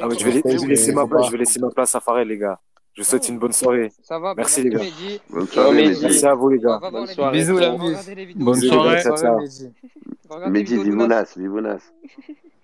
Ah, 0.01 0.07
mais 0.09 0.19
je, 0.19 0.25
vais, 0.25 0.33
je, 0.33 0.61
vais 0.63 0.69
laisser 0.69 0.93
ma 0.93 1.07
place, 1.07 1.27
je 1.27 1.33
vais 1.33 1.39
laisser 1.39 1.61
ma 1.61 1.71
place 1.71 1.95
à 1.95 2.01
Farrell, 2.01 2.29
les 2.29 2.39
gars. 2.39 2.59
Je 2.95 3.03
vous 3.03 3.09
souhaite 3.09 3.29
une 3.29 3.39
bonne 3.39 3.53
soirée. 3.53 3.91
Ça 4.03 4.19
va, 4.19 4.35
merci 4.35 4.63
les 4.63 4.71
gars. 4.71 4.81
Merci 5.31 6.27
à 6.27 6.35
vous 6.35 6.49
les 6.51 6.59
gars. 6.59 6.79
Bonne 6.79 7.07
soirée. 7.07 7.39
Bisous 7.39 7.59
la 7.59 7.71
Bonne 7.71 8.61
soirée. 8.61 9.03
Mehdi, 10.49 10.83
Vivounas, 10.83 11.35
Vivounas. 11.37 11.93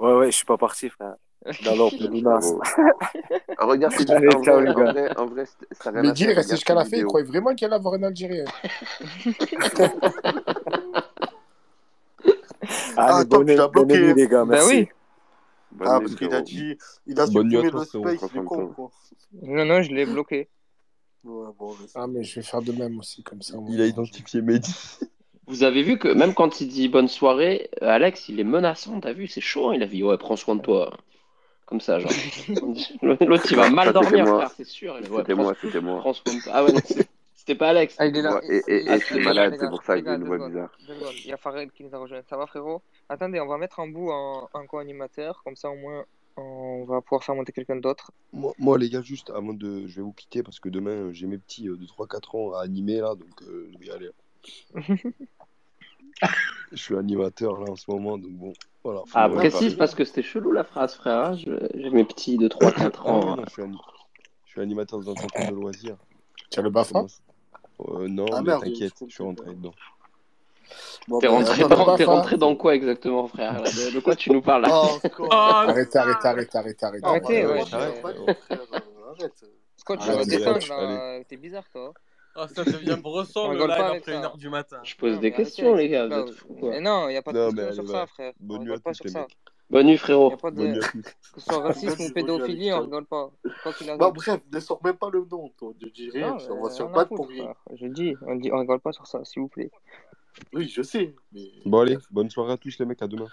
Ouais, 0.00 0.14
ouais, 0.14 0.26
je 0.30 0.36
suis 0.36 0.46
pas 0.46 0.56
parti, 0.56 0.88
frère. 0.88 1.16
Non, 1.64 1.74
non, 1.74 1.88
ah, 3.58 3.64
Regarde, 3.64 3.94
c'est 3.96 4.10
en 4.10 4.18
vrai, 4.18 5.16
en 5.16 5.26
vrai, 5.26 5.44
ça 5.72 5.90
rien 5.90 6.02
Mais 6.02 6.12
Guy 6.12 6.24
est 6.24 6.34
resté 6.34 6.54
jusqu'à 6.54 6.74
la 6.74 6.84
fin, 6.84 6.98
il 6.98 7.04
croyait 7.04 7.26
vraiment 7.26 7.54
qu'il 7.54 7.66
allait 7.66 7.76
avoir 7.76 7.94
un 7.94 8.02
Algérien. 8.02 8.44
Ah, 12.96 13.06
ah 13.08 13.16
attends, 13.20 13.44
tu 13.44 13.54
l'as 13.54 13.68
bloqué. 13.68 14.14
les 14.14 14.28
gars, 14.28 14.44
bah 14.44 14.56
merci. 14.56 14.70
Ben 14.70 14.80
oui. 14.80 14.88
Bah 15.72 15.84
ah, 15.88 16.00
parce 16.00 16.14
qu'il 16.14 16.32
a 16.34 16.42
dit, 16.42 16.76
il 17.06 17.18
a 17.18 17.26
supprimé 17.26 17.70
le 17.70 17.84
space, 17.84 18.30
il 18.34 18.42
con. 18.42 18.90
Non, 19.42 19.64
non, 19.64 19.82
je 19.82 19.90
l'ai 19.90 20.04
bloqué. 20.04 20.48
Ah, 21.94 22.06
mais 22.06 22.22
je 22.22 22.36
vais 22.36 22.42
faire 22.42 22.60
de 22.60 22.72
même 22.72 22.98
aussi, 22.98 23.22
comme 23.22 23.40
ça. 23.40 23.56
Il 23.68 23.80
a 23.80 23.86
identifié 23.86 24.42
Mehdi. 24.42 24.74
Vous 25.50 25.64
avez 25.64 25.82
vu 25.82 25.98
que 25.98 26.06
même 26.06 26.32
quand 26.32 26.60
il 26.60 26.68
dit 26.68 26.88
bonne 26.88 27.08
soirée, 27.08 27.70
euh, 27.82 27.88
Alex, 27.88 28.28
il 28.28 28.38
est 28.38 28.44
menaçant, 28.44 29.00
t'as 29.00 29.12
vu, 29.12 29.26
c'est 29.26 29.40
chaud, 29.40 29.72
il 29.72 29.82
a 29.82 29.86
dit 29.86 30.04
ouais, 30.04 30.16
prends 30.16 30.36
soin 30.36 30.54
de 30.54 30.62
toi. 30.62 30.96
Comme 31.66 31.80
ça, 31.80 31.98
genre. 31.98 32.12
L'autre, 33.02 33.46
il 33.50 33.56
va 33.56 33.68
mal 33.68 33.92
dormir, 33.92 34.28
frère, 34.28 34.50
c'est 34.56 34.64
sûr. 34.64 34.96
C'était 35.02 35.34
moi, 35.34 35.54
c'était 35.60 35.80
moi. 35.80 35.98
Prends 35.98 36.12
soin 36.12 36.34
de 36.36 36.40
toi. 36.40 36.52
Ah 36.54 36.64
ouais, 36.64 36.72
c'était 37.34 37.56
pas 37.56 37.70
Alex. 37.70 37.96
Ah, 37.98 38.06
il 38.06 38.16
est 38.16 38.22
là. 38.22 38.36
Ouais, 38.36 38.62
et, 38.68 38.74
et, 38.74 38.84
et 38.84 38.88
ah, 38.90 39.18
malade, 39.18 39.56
c'est 39.58 39.68
pour 39.68 39.82
ça 39.82 40.00
que 40.00 40.08
j'ai 40.08 40.14
une 40.14 40.22
voix 40.22 40.48
bizarre. 40.48 40.70
Il 41.24 41.26
y 41.26 41.32
a 41.32 41.36
Farid 41.36 41.72
qui 41.72 41.82
nous 41.82 41.94
a 41.96 41.98
rejoint. 41.98 42.22
Ça 42.30 42.36
va, 42.36 42.46
frérot? 42.46 42.80
Attendez, 43.08 43.40
on 43.40 43.46
va 43.46 43.58
mettre 43.58 43.80
en 43.80 43.88
bout 43.88 44.12
un, 44.12 44.66
co-animateur, 44.66 45.42
comme 45.42 45.56
ça 45.56 45.68
au 45.68 45.76
moins 45.76 46.04
on 46.36 46.84
va 46.84 47.00
pouvoir 47.02 47.24
faire 47.24 47.34
monter 47.34 47.52
quelqu'un 47.52 47.76
d'autre. 47.76 48.12
Moi, 48.32 48.78
les 48.78 48.88
gars, 48.88 49.02
juste 49.02 49.30
avant 49.30 49.52
de. 49.52 49.88
Je 49.88 49.96
vais 49.96 50.02
vous 50.02 50.12
quitter 50.12 50.44
parce 50.44 50.60
que 50.60 50.68
demain, 50.68 51.10
j'ai 51.12 51.26
mes 51.26 51.38
petits 51.38 51.68
euh, 51.68 51.76
de 51.76 51.84
3-4 51.86 52.36
ans 52.36 52.54
à 52.54 52.62
animer 52.62 53.00
là, 53.00 53.16
donc 53.16 53.42
euh, 53.42 53.68
je 53.72 53.78
vais 53.78 53.86
y 53.86 53.90
aller. 53.90 54.10
je 56.72 56.76
suis 56.76 56.96
animateur 56.96 57.60
là 57.60 57.70
en 57.70 57.76
ce 57.76 57.90
moment, 57.90 58.18
donc 58.18 58.32
bon. 58.32 58.52
Voilà, 58.82 59.02
ah, 59.12 59.28
précise 59.28 59.74
parce 59.74 59.94
que 59.94 60.04
c'était 60.04 60.22
chelou 60.22 60.52
la 60.52 60.64
phrase, 60.64 60.94
frère. 60.94 61.18
Hein. 61.18 61.36
J'ai 61.36 61.90
mes 61.90 62.04
petits 62.04 62.38
de 62.38 62.48
3-4 62.48 62.92
ah 63.04 63.10
ans. 63.10 63.20
Ah, 63.32 63.36
non, 63.36 63.44
je, 63.46 63.52
suis 63.52 63.62
anim... 63.62 63.78
je, 64.46 64.50
suis 64.50 64.60
animateur 64.60 65.00
dans 65.00 65.12
un 65.12 65.16
centre 65.16 65.50
de 65.50 65.54
loisirs. 65.54 65.96
Tu 66.50 66.58
as 66.58 66.62
le 66.62 66.70
bafra 66.70 67.04
euh, 67.80 68.08
Non, 68.08 68.26
ah, 68.32 68.42
mais 68.42 68.58
t'inquiète, 68.58 68.94
je 69.06 69.12
suis 69.12 69.22
rentré 69.22 69.50
dedans. 69.50 69.74
Bon, 71.08 71.18
T'es 71.18 71.26
rentré, 71.26 71.64
rentré, 72.04 72.36
dans 72.36 72.54
quoi 72.54 72.74
exactement, 72.74 73.26
frère? 73.26 73.62
De, 73.62 73.94
de, 73.94 74.00
quoi 74.00 74.14
tu 74.14 74.30
nous 74.30 74.40
parles 74.40 74.62
là? 74.62 74.68
Oh, 74.72 74.98
oh, 75.18 75.26
Arrête, 75.30 75.94
arrête, 75.96 76.24
arrête, 76.24 76.54
arrête, 76.54 76.82
arrête. 76.82 77.04
Arrêtez, 77.04 77.46
ouais, 77.46 77.62
arrête. 77.72 79.44
Scott, 79.76 79.98
tu 80.00 80.10
as 80.10 81.24
t'es 81.24 81.36
bizarre, 81.36 81.68
toi. 81.72 81.92
Ah, 82.40 82.48
ça 82.48 82.64
devient 82.64 82.96
brossant 83.00 83.52
le 83.52 83.58
live 83.58 83.70
après 83.70 84.38
du 84.38 84.48
matin. 84.48 84.80
Je 84.82 84.96
pose 84.96 85.20
des 85.20 85.30
questions, 85.30 85.74
les 85.74 85.88
gars. 85.90 86.08
Mais 86.62 86.80
non, 86.80 87.08
il 87.08 87.12
n'y 87.12 87.16
a 87.18 87.22
pas 87.22 87.32
de 87.32 87.38
non, 87.38 87.52
question 87.52 87.84
sur 87.84 87.92
ça, 87.92 88.06
frère. 88.06 88.32
Bonne 88.40 88.64
nuit. 88.64 88.72
Bonne 89.68 89.86
nuit, 89.86 89.98
frérot. 89.98 90.34
Bonne 90.42 90.54
nuit 90.54 90.78
à. 90.78 90.88
Que 91.34 91.40
ce 91.40 91.40
soit 91.40 91.62
racisme 91.62 92.02
ou 92.02 92.10
pédophilie, 92.12 92.72
on 92.72 92.76
hein. 92.76 92.80
rigole 92.80 93.06
pas. 93.06 93.30
Bah, 93.98 94.10
bref, 94.10 94.40
ne 94.52 94.60
sors 94.60 94.80
même 94.82 94.96
pas 94.96 95.10
le 95.10 95.24
nom, 95.30 95.50
toi. 95.58 95.72
Je 95.80 95.88
dis 95.88 96.10
rien, 96.10 96.38
ça 96.38 96.54
va 96.54 96.70
sur 96.70 96.90
pas 96.90 97.04
pour. 97.04 97.28
Je 97.74 97.86
dis, 97.86 98.16
on 98.22 98.58
rigole 98.58 98.80
pas 98.80 98.92
sur 98.92 99.06
ça, 99.06 99.24
s'il 99.24 99.42
vous 99.42 99.48
plaît. 99.48 99.70
Oui, 100.54 100.68
je 100.68 100.82
sais. 100.82 101.14
Mais... 101.32 101.50
Bon, 101.66 101.86
bonne 102.10 102.30
soirée 102.30 102.52
à 102.52 102.56
tous, 102.56 102.78
les 102.78 102.86
mecs, 102.86 103.02
à 103.02 103.06
demain. 103.06 103.26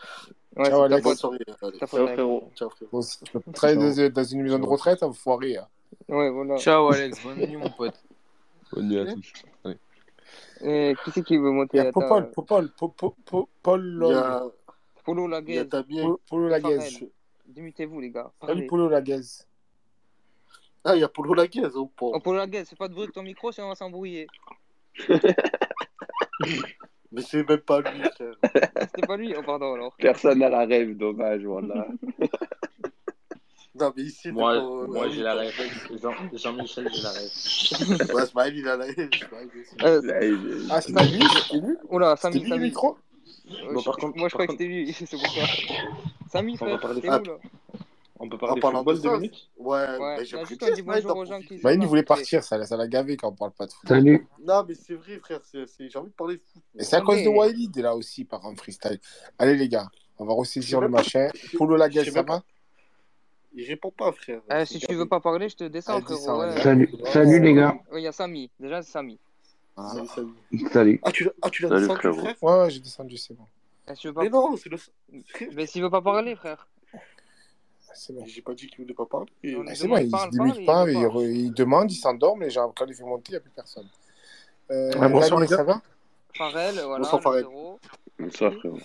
Ciao, 0.64 0.90
Bonne 1.02 1.16
soirée. 1.16 1.38
Ciao, 1.80 1.88
frérot. 1.88 2.52
Ciao, 2.56 2.70
frérot. 2.70 3.02
Ciao, 6.58 6.92
Alex. 6.92 7.24
Bonne 7.24 7.38
nuit, 7.38 7.56
mon 7.56 7.70
pote. 7.70 8.04
Bonne 8.73 8.89
nuit 8.89 8.99
à 8.99 9.06
tous. 9.06 9.34
Qui 11.03 11.11
c'est 11.11 11.23
qui 11.23 11.38
veut 11.38 11.52
monter? 11.52 11.77
Il 11.77 11.84
y 11.84 11.88
a 11.88 11.91
Popol, 11.91 12.31
Popol, 12.31 12.69
Popol, 12.72 13.14
Polo 15.03 15.27
Laguez. 15.27 15.65
vous 17.85 18.02
les 18.02 18.11
gars. 18.11 18.31
Salut 18.45 18.68
Polo 18.68 18.89
Laguez. 18.89 19.22
Ah, 20.84 20.95
il 20.95 20.99
y 20.99 21.03
a 21.03 21.10
Polo 21.10 21.34
Laguez 21.34 21.69
oh, 21.76 21.80
ou 21.80 21.88
pas 21.88 22.06
oh, 22.07 22.19
Polo 22.19 22.38
Laguez, 22.39 22.65
c'est 22.65 22.77
pas 22.77 22.88
de 22.88 22.94
bruit 22.94 23.07
de 23.07 23.11
ton 23.11 23.23
micro, 23.23 23.52
sinon 23.52 23.68
on 23.68 23.69
va 23.69 23.76
s'embrouiller. 23.76 24.27
Mais 27.11 27.22
c'est 27.22 27.48
même 27.48 27.60
pas 27.60 27.80
lui. 27.81 28.02
C'était 28.18 29.07
pas 29.07 29.18
lui, 29.18 29.34
oh 29.38 29.44
pardon 29.44 29.73
alors. 29.73 29.95
Personne 29.98 30.39
n'a 30.39 30.49
la 30.49 30.65
rêve, 30.65 30.98
dommage, 30.98 31.44
voilà. 31.45 31.88
Non, 33.80 33.94
mais 33.95 34.04
ici, 34.04 34.32
moi, 34.32 34.56
euh, 34.56 34.88
moi 34.88 35.10
j'ai 35.10 35.22
la 35.22 35.36
réflexe. 35.36 35.74
Jean-Michel, 36.34 36.90
j'ai 36.94 37.02
la 37.02 37.12
réflexe. 37.12 38.14
ouais, 38.14 38.26
Smile, 38.26 38.58
il 38.58 38.68
a 38.68 38.78
la 38.78 38.86
réflexe. 38.86 39.20
Ah, 40.70 40.82
c'est 40.82 40.94
pas 40.94 41.04
lui, 41.04 41.24
c'est 41.49 41.62
Oh 41.90 41.99
là, 41.99 42.16
5000 42.16 42.49
le 42.49 42.58
micro 42.58 42.98
Bon, 43.74 43.82
par 43.82 43.95
contre, 43.98 44.18
moi, 44.18 44.28
je 44.28 44.34
crois 44.34 44.45
que 44.45 44.54
c'était 44.54 44.66
lui, 44.66 44.94
c'est 44.98 45.10
pour 45.10 45.28
ça. 45.28 45.41
5000, 46.32 46.58
frère, 46.58 46.80
c'est 47.02 47.08
où, 47.08 47.12
là 47.12 47.22
on 48.20 48.30
peut 48.30 48.38
parler 48.40 48.58
en 48.58 48.60
parlant 48.60 48.84
de 48.84 48.91
football 48.91 49.12
deux 49.12 49.18
minutes 49.20 49.49
Ouais, 49.58 49.98
ouais 49.99 50.26
j'ai 50.26 50.38
pris 50.38 50.58
dit 50.74 50.82
bonjour 50.82 51.18
aux 51.18 51.26
gens. 51.26 51.40
Bah, 51.62 51.74
il 51.74 51.86
voulait 51.86 52.02
partir, 52.02 52.44
ça, 52.44 52.58
l'a 52.58 52.88
gavé 52.88 53.16
quand 53.16 53.30
on 53.30 53.36
parle 53.36 53.52
pas 53.52 53.68
de 53.68 53.72
foot. 53.72 53.88
Salut. 53.88 54.28
Non, 54.44 54.66
mais 54.68 54.74
c'est 54.74 54.95
vrai, 54.95 55.20
frère, 55.20 55.40
j'ai 55.54 55.98
envie 55.98 56.10
de 56.10 56.16
parler 56.16 56.38
de 56.38 56.41
foot. 56.41 56.64
Et 56.80 56.84
c'est 56.84 56.95
à 56.95 57.02
cause 57.02 57.22
de 57.22 57.30
Wiley, 57.30 57.70
là 57.82 57.95
aussi, 57.95 58.26
par 58.26 58.44
un 58.45 58.56
freestyle. 58.56 58.99
Allez, 59.38 59.56
les 59.56 59.70
gars, 59.70 59.88
on 60.18 60.26
va 60.26 60.34
ressaisir 60.34 60.82
le 60.82 60.90
machin. 60.90 61.30
Poulo 61.58 61.76
Lagaz, 61.76 62.10
ça 62.10 62.24
va 62.24 62.44
il 63.58 63.68
répond 63.68 63.90
pas, 63.90 64.12
frère. 64.12 64.42
Euh, 64.52 64.66
si 64.66 64.78
tu 64.78 64.94
veux 64.94 65.08
pas 65.08 65.20
parler, 65.20 65.50
je 65.50 65.56
te 65.56 65.64
descends, 65.64 66.00
frérot. 66.02 66.42
Ouais. 66.42 66.62
Salut. 66.62 66.94
Salut, 67.06 67.40
les 67.42 67.56
gars. 67.56 67.76
Il 67.92 68.02
y 68.02 68.08
a 68.08 68.12
Samy. 68.12 68.52
Déjà, 68.60 68.84
Samy. 68.84 69.18
Ah. 69.76 69.94
Salut, 69.96 70.08
Samy. 70.08 70.70
Salut. 70.72 71.00
Ah, 71.02 71.12
tu 71.12 71.28
ah, 71.42 71.50
l'as 71.64 71.70
descendu, 71.80 71.86
frère, 71.86 72.16
frère 72.16 72.36
Ouais, 72.44 72.60
ouais 72.60 72.70
j'ai 72.70 72.80
descendu, 72.82 73.18
c'est 73.18 73.34
bon. 73.34 73.46
Ah, 73.88 73.96
tu 73.96 74.10
veux 74.10 74.14
pas... 74.14 74.22
Mais 74.22 74.30
non, 74.30 74.56
c'est 74.58 74.70
le. 74.70 74.78
Mais 75.56 75.66
s'il 75.66 75.82
veut 75.82 75.90
pas 75.90 76.04
parler, 76.04 76.36
frère. 76.36 76.68
C'est 77.96 78.14
bon. 78.14 78.24
J'ai 78.28 78.44
pas 78.44 78.54
dit 78.54 78.68
qu'il 78.68 78.84
voulait 78.84 78.94
pas 78.94 79.08
parler. 79.08 79.32
Ah, 79.44 79.74
c'est 79.74 79.88
bon, 79.88 79.98
il 79.98 80.06
ne 80.06 80.50
débute 80.52 80.66
pas, 80.68 80.88
il, 80.88 80.96
il, 80.96 81.46
il 81.46 81.54
demande, 81.54 81.92
il 81.92 81.96
s'endorme, 81.96 82.44
et 82.44 82.52
genre, 82.52 82.72
quand 82.76 82.86
il 82.86 82.94
fait 82.94 83.04
monter, 83.04 83.30
il 83.30 83.32
n'y 83.32 83.38
a 83.38 83.40
plus 83.40 83.50
personne. 83.50 83.88
Euh, 84.70 84.92
ah, 85.02 85.10
bonsoir, 85.10 85.40
les 85.40 85.48
gars. 85.48 85.58
Ça 85.58 85.64
va? 85.64 85.82
Farel, 86.36 86.76
voilà. 86.76 87.00
Bonsoir, 87.00 87.24
Farel. 87.24 87.48
Bonsoir, 88.20 88.54
frérot. 88.54 88.78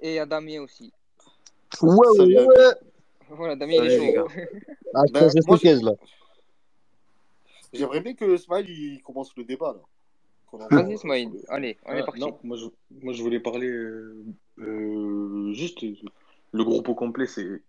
Et 0.00 0.12
il 0.12 0.14
y 0.14 0.18
a 0.18 0.24
Damien 0.24 0.62
aussi. 0.62 0.90
Ouais, 1.82 2.08
ouais, 2.18 2.46
ouais. 2.46 2.74
Voilà, 3.36 3.56
Damien, 3.56 3.74
il 3.74 3.90
est 3.90 3.98
chaud. 3.98 4.20
Hein. 4.20 4.44
Ah, 4.94 5.02
ben, 5.12 5.30
moi, 5.46 5.58
là. 5.62 5.92
J'aimerais 7.72 8.00
bien 8.00 8.14
que 8.14 8.36
Smile 8.36 8.68
il 8.68 9.02
commence 9.02 9.34
le 9.36 9.44
débat. 9.44 9.74
là. 9.74 10.66
Vas-y, 10.70 10.98
Smile. 10.98 11.30
Allez, 11.48 11.78
on 11.86 11.92
est 11.92 12.00
ah, 12.00 12.04
parti. 12.04 12.20
Moi, 12.42 12.56
je, 12.56 12.66
moi, 13.02 13.12
je 13.14 13.22
voulais 13.22 13.40
parler 13.40 13.68
euh, 13.68 14.24
euh, 14.58 15.52
juste. 15.54 15.82
Le 16.54 16.64
groupe 16.64 16.88
au 16.88 16.94
complet, 16.94 17.26
c'est. 17.26 17.62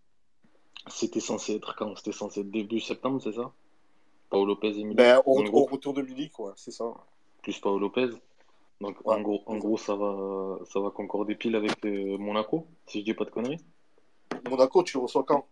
C'était 0.87 1.21
censé 1.21 1.55
être 1.55 1.75
quand? 1.77 1.95
C'était 1.95 2.11
censé 2.11 2.41
être 2.41 2.51
début 2.51 2.81
septembre, 2.81 3.21
c'est 3.23 3.31
ça? 3.31 3.53
Paolo 4.29 4.47
Lopez 4.47 4.77
et 4.77 4.83
Milik. 4.83 4.97
Ben, 4.97 5.21
au, 5.25 5.41
au 5.41 5.63
retour 5.65 5.93
de 5.93 6.01
Milik, 6.01 6.37
ouais, 6.39 6.51
c'est 6.57 6.71
ça. 6.71 6.93
Plus 7.41 7.57
Paolo 7.59 7.79
Lopez. 7.79 8.09
Donc 8.81 8.97
en 9.05 9.21
gros, 9.21 9.43
en 9.45 9.55
gros 9.57 9.77
ça, 9.77 9.95
va, 9.95 10.57
ça 10.65 10.81
va 10.81 10.89
concorder 10.89 11.35
pile 11.35 11.55
avec 11.55 11.85
euh, 11.85 12.17
Monaco, 12.17 12.67
si 12.85 12.99
je 12.99 13.05
dis 13.05 13.13
pas 13.13 13.23
de 13.23 13.29
conneries. 13.29 13.61
Monaco, 14.49 14.83
tu 14.83 14.97
reçois 14.97 15.23
quand? 15.23 15.47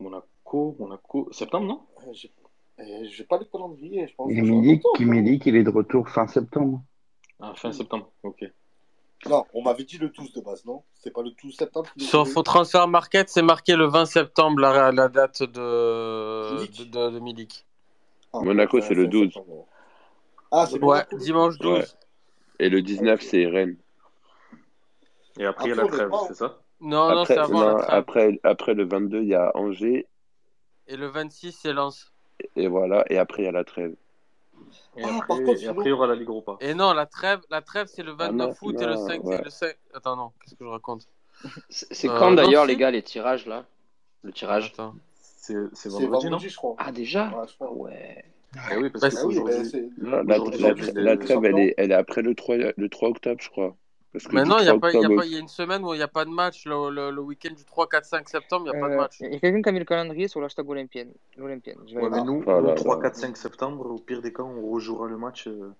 Monaco, 0.00 0.76
Monaco, 0.78 1.28
septembre, 1.32 1.66
non? 1.66 1.86
Euh, 2.06 2.12
je 2.14 3.22
euh, 3.22 3.26
pas 3.28 3.38
le 3.38 3.44
calendrier, 3.44 4.06
je 4.06 4.14
pense. 4.14 4.30
Il 4.30 4.38
est 4.38 5.62
de 5.62 5.70
retour 5.70 6.08
fin 6.08 6.26
septembre. 6.26 6.82
Ah, 7.40 7.52
fin 7.54 7.72
septembre, 7.72 8.10
ok. 8.22 8.44
Non, 9.28 9.44
on 9.52 9.62
m'avait 9.62 9.84
dit 9.84 9.98
le 9.98 10.10
12 10.10 10.32
de 10.32 10.40
base, 10.40 10.64
non? 10.64 10.84
C'est 10.94 11.12
pas 11.12 11.22
le 11.22 11.30
12 11.42 11.56
septembre 11.56 11.88
Sur 11.96 12.26
faut 12.28 12.42
Transfer 12.42 12.86
Market, 12.86 13.28
c'est 13.28 13.42
marqué 13.42 13.74
le 13.74 13.86
20 13.86 14.06
septembre, 14.06 14.60
la, 14.60 15.08
date 15.08 15.42
de, 15.42 16.54
Milik. 16.54 16.78
De, 16.78 16.84
de, 16.84 17.10
de 17.10 17.18
Milik. 17.18 17.66
Ah, 18.32 18.40
Monaco, 18.40 18.80
c'est 18.80 18.94
le 18.94 19.08
12. 19.08 19.32
Septembre. 19.32 19.66
Ah, 20.50 20.66
c'est 20.70 20.82
ouais, 20.82 21.04
dimanche 21.18 21.58
12. 21.58 21.96
Et 22.60 22.68
le 22.68 22.80
19, 22.80 23.14
okay. 23.14 23.26
c'est 23.26 23.46
Rennes. 23.46 23.76
Et 25.38 25.44
après, 25.44 25.66
il 25.66 25.68
y 25.70 25.72
a 25.72 25.82
la 25.82 25.88
trêve, 25.88 26.10
c'est 26.28 26.34
ça? 26.34 26.60
Non, 26.80 27.08
après, 27.08 27.36
non, 27.36 27.42
avant 27.42 27.60
non, 27.60 27.76
après, 27.78 28.40
après, 28.42 28.74
le 28.74 28.84
22, 28.84 29.22
il 29.22 29.28
y 29.28 29.34
a 29.34 29.50
Angers. 29.56 30.06
Et 30.86 30.96
le 30.96 31.08
26, 31.08 31.52
c'est 31.52 31.72
Lens. 31.72 32.12
Et, 32.40 32.64
et, 32.64 32.68
voilà, 32.68 33.04
et 33.10 33.18
après, 33.18 33.42
il 33.42 33.46
y 33.46 33.48
a 33.48 33.52
la 33.52 33.64
trêve. 33.64 33.94
Ah, 34.96 35.00
et, 35.00 35.02
ah, 35.04 35.18
après, 35.22 35.44
contre, 35.44 35.62
et 35.62 35.66
après, 35.66 35.84
il 35.84 35.88
y 35.88 35.92
aura 35.92 36.06
la 36.06 36.14
Ligue 36.14 36.28
Europa. 36.28 36.56
Et 36.60 36.74
non, 36.74 36.92
la 36.92 37.06
trêve, 37.06 37.40
la 37.50 37.62
trêve 37.62 37.88
c'est 37.88 38.02
le 38.02 38.12
29 38.12 38.50
ah, 38.50 38.64
août 38.64 38.76
et 38.80 38.86
le 38.86 38.96
5. 38.96 39.24
Ouais. 39.24 39.42
Le 39.42 39.50
5... 39.50 39.76
Attends, 39.94 40.16
non, 40.16 40.32
qu'est-ce 40.40 40.54
que 40.54 40.64
je 40.64 40.70
raconte 40.70 41.08
C'est 41.70 42.08
euh, 42.08 42.18
quand 42.18 42.32
d'ailleurs, 42.32 42.66
les 42.66 42.76
gars, 42.76 42.90
les 42.90 43.02
tirages 43.02 43.46
là? 43.46 43.64
Le 44.22 44.32
tirage? 44.32 44.72
C'est 45.14 45.54
vendredi, 45.88 46.06
vendredi 46.06 46.30
non? 46.30 46.38
je 46.38 46.56
crois. 46.56 46.74
Ah, 46.78 46.92
déjà? 46.92 47.32
Ouais. 47.60 48.24
Ah, 48.56 48.78
oui, 48.78 48.90
parce 48.90 49.02
bah, 49.02 49.10
que 49.10 50.24
bah, 50.24 50.38
la, 50.94 51.16
trêve, 51.16 51.44
elle 51.44 51.90
est, 51.90 51.92
après 51.92 52.22
le 52.22 52.34
3 52.34 53.08
octobre, 53.08 53.40
je 53.40 53.48
crois. 53.50 53.76
Parce 54.12 54.26
que 54.26 54.34
Maintenant, 54.34 54.58
il 54.58 54.64
y, 54.64 55.36
a 55.36 55.38
une 55.38 55.48
semaine 55.48 55.84
où 55.84 55.92
il 55.92 55.98
n'y 55.98 56.02
a 56.02 56.08
pas 56.08 56.24
de 56.24 56.30
match. 56.30 56.64
Le, 56.64 57.20
week-end 57.20 57.52
du 57.54 57.64
3, 57.64 57.88
4, 57.88 58.04
5 58.04 58.28
septembre, 58.28 58.66
il 58.66 58.70
n'y 58.70 58.76
a 58.76 58.80
pas 58.80 58.88
de 58.88 58.94
euh, 58.94 58.96
match. 58.96 59.20
Il 59.20 59.32
y 59.32 59.36
a 59.36 59.38
quelqu'un 59.38 59.62
qui 59.62 59.68
a 59.68 59.72
mis 59.72 59.78
le 59.78 59.84
calendrier 59.84 60.28
sur 60.28 60.40
l'hashtag 60.40 60.68
Olympienne. 60.68 61.12
L'Olympienne 61.36 61.78
ouais, 61.92 62.08
mais 62.10 62.22
nous, 62.22 62.40
voilà, 62.40 62.60
le 62.60 62.74
3-4-5 62.74 63.36
septembre, 63.36 63.90
au 63.90 63.98
pire 63.98 64.22
des 64.22 64.32
cas, 64.32 64.44
on 64.44 64.70
rejouera 64.70 65.08
le 65.08 65.18
match 65.18 65.46
euh, 65.46 65.74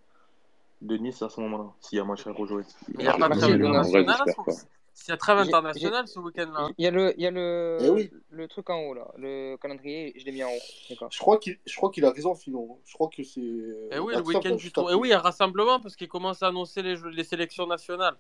de 0.83 0.97
Nice 0.99 1.23
à 1.23 1.31
ce 1.31 1.41
moment-là, 1.41 1.73
s'il 1.81 1.97
y 1.97 2.01
a 2.01 2.05
un 2.05 2.07
match 2.07 2.27
à 2.27 2.33
rejouer. 2.33 2.65
Mais 2.89 2.95
il 2.99 3.01
n'y 3.01 3.09
a 3.09 3.17
pas 3.17 3.29
de 3.29 3.35
match 3.35 3.41
national 3.41 3.77
à 3.77 3.85
ce 3.85 4.37
moment-là 4.37 4.55
c'est 5.01 5.13
la 5.13 5.17
trêve 5.17 5.39
internationale 5.39 6.09
ce 6.09 6.19
week-end-là. 6.19 6.71
Il 6.77 6.85
y 6.85 6.89
a 6.89 6.91
le, 6.91 7.15
il 7.17 7.23
y 7.23 7.27
a 7.27 7.31
le, 7.31 7.79
eh 7.81 8.11
le 8.31 8.49
truc 8.49 8.69
en 8.69 8.81
haut, 8.81 8.95
là. 8.95 9.07
Le 9.17 9.57
calendrier, 9.57 10.13
je 10.17 10.25
l'ai 10.25 10.33
mis 10.33 10.43
en 10.43 10.49
haut. 10.49 11.09
Je 11.11 11.19
crois 11.19 11.39
qu'il 11.39 11.57
qu 11.93 12.05
a 12.05 12.11
raison, 12.11 12.35
Philon. 12.35 12.79
Je 12.85 12.95
crois 12.95 13.09
que 13.09 13.23
c'est. 13.23 13.41
Eh 13.41 13.99
oui, 14.01 14.15
le 14.17 14.23
week-end 14.23 14.57
du 14.57 14.73
tour. 14.73 14.91
Eh 14.91 14.95
oui, 14.95 15.13
un 15.13 15.21
rassemblement 15.21 15.79
parce 15.79 15.95
qu'il 15.95 16.09
commence 16.09 16.43
à 16.43 16.49
annoncer 16.49 16.83
les, 16.83 16.97
les 17.13 17.25
sélections 17.25 17.67
nationales. 17.67 18.17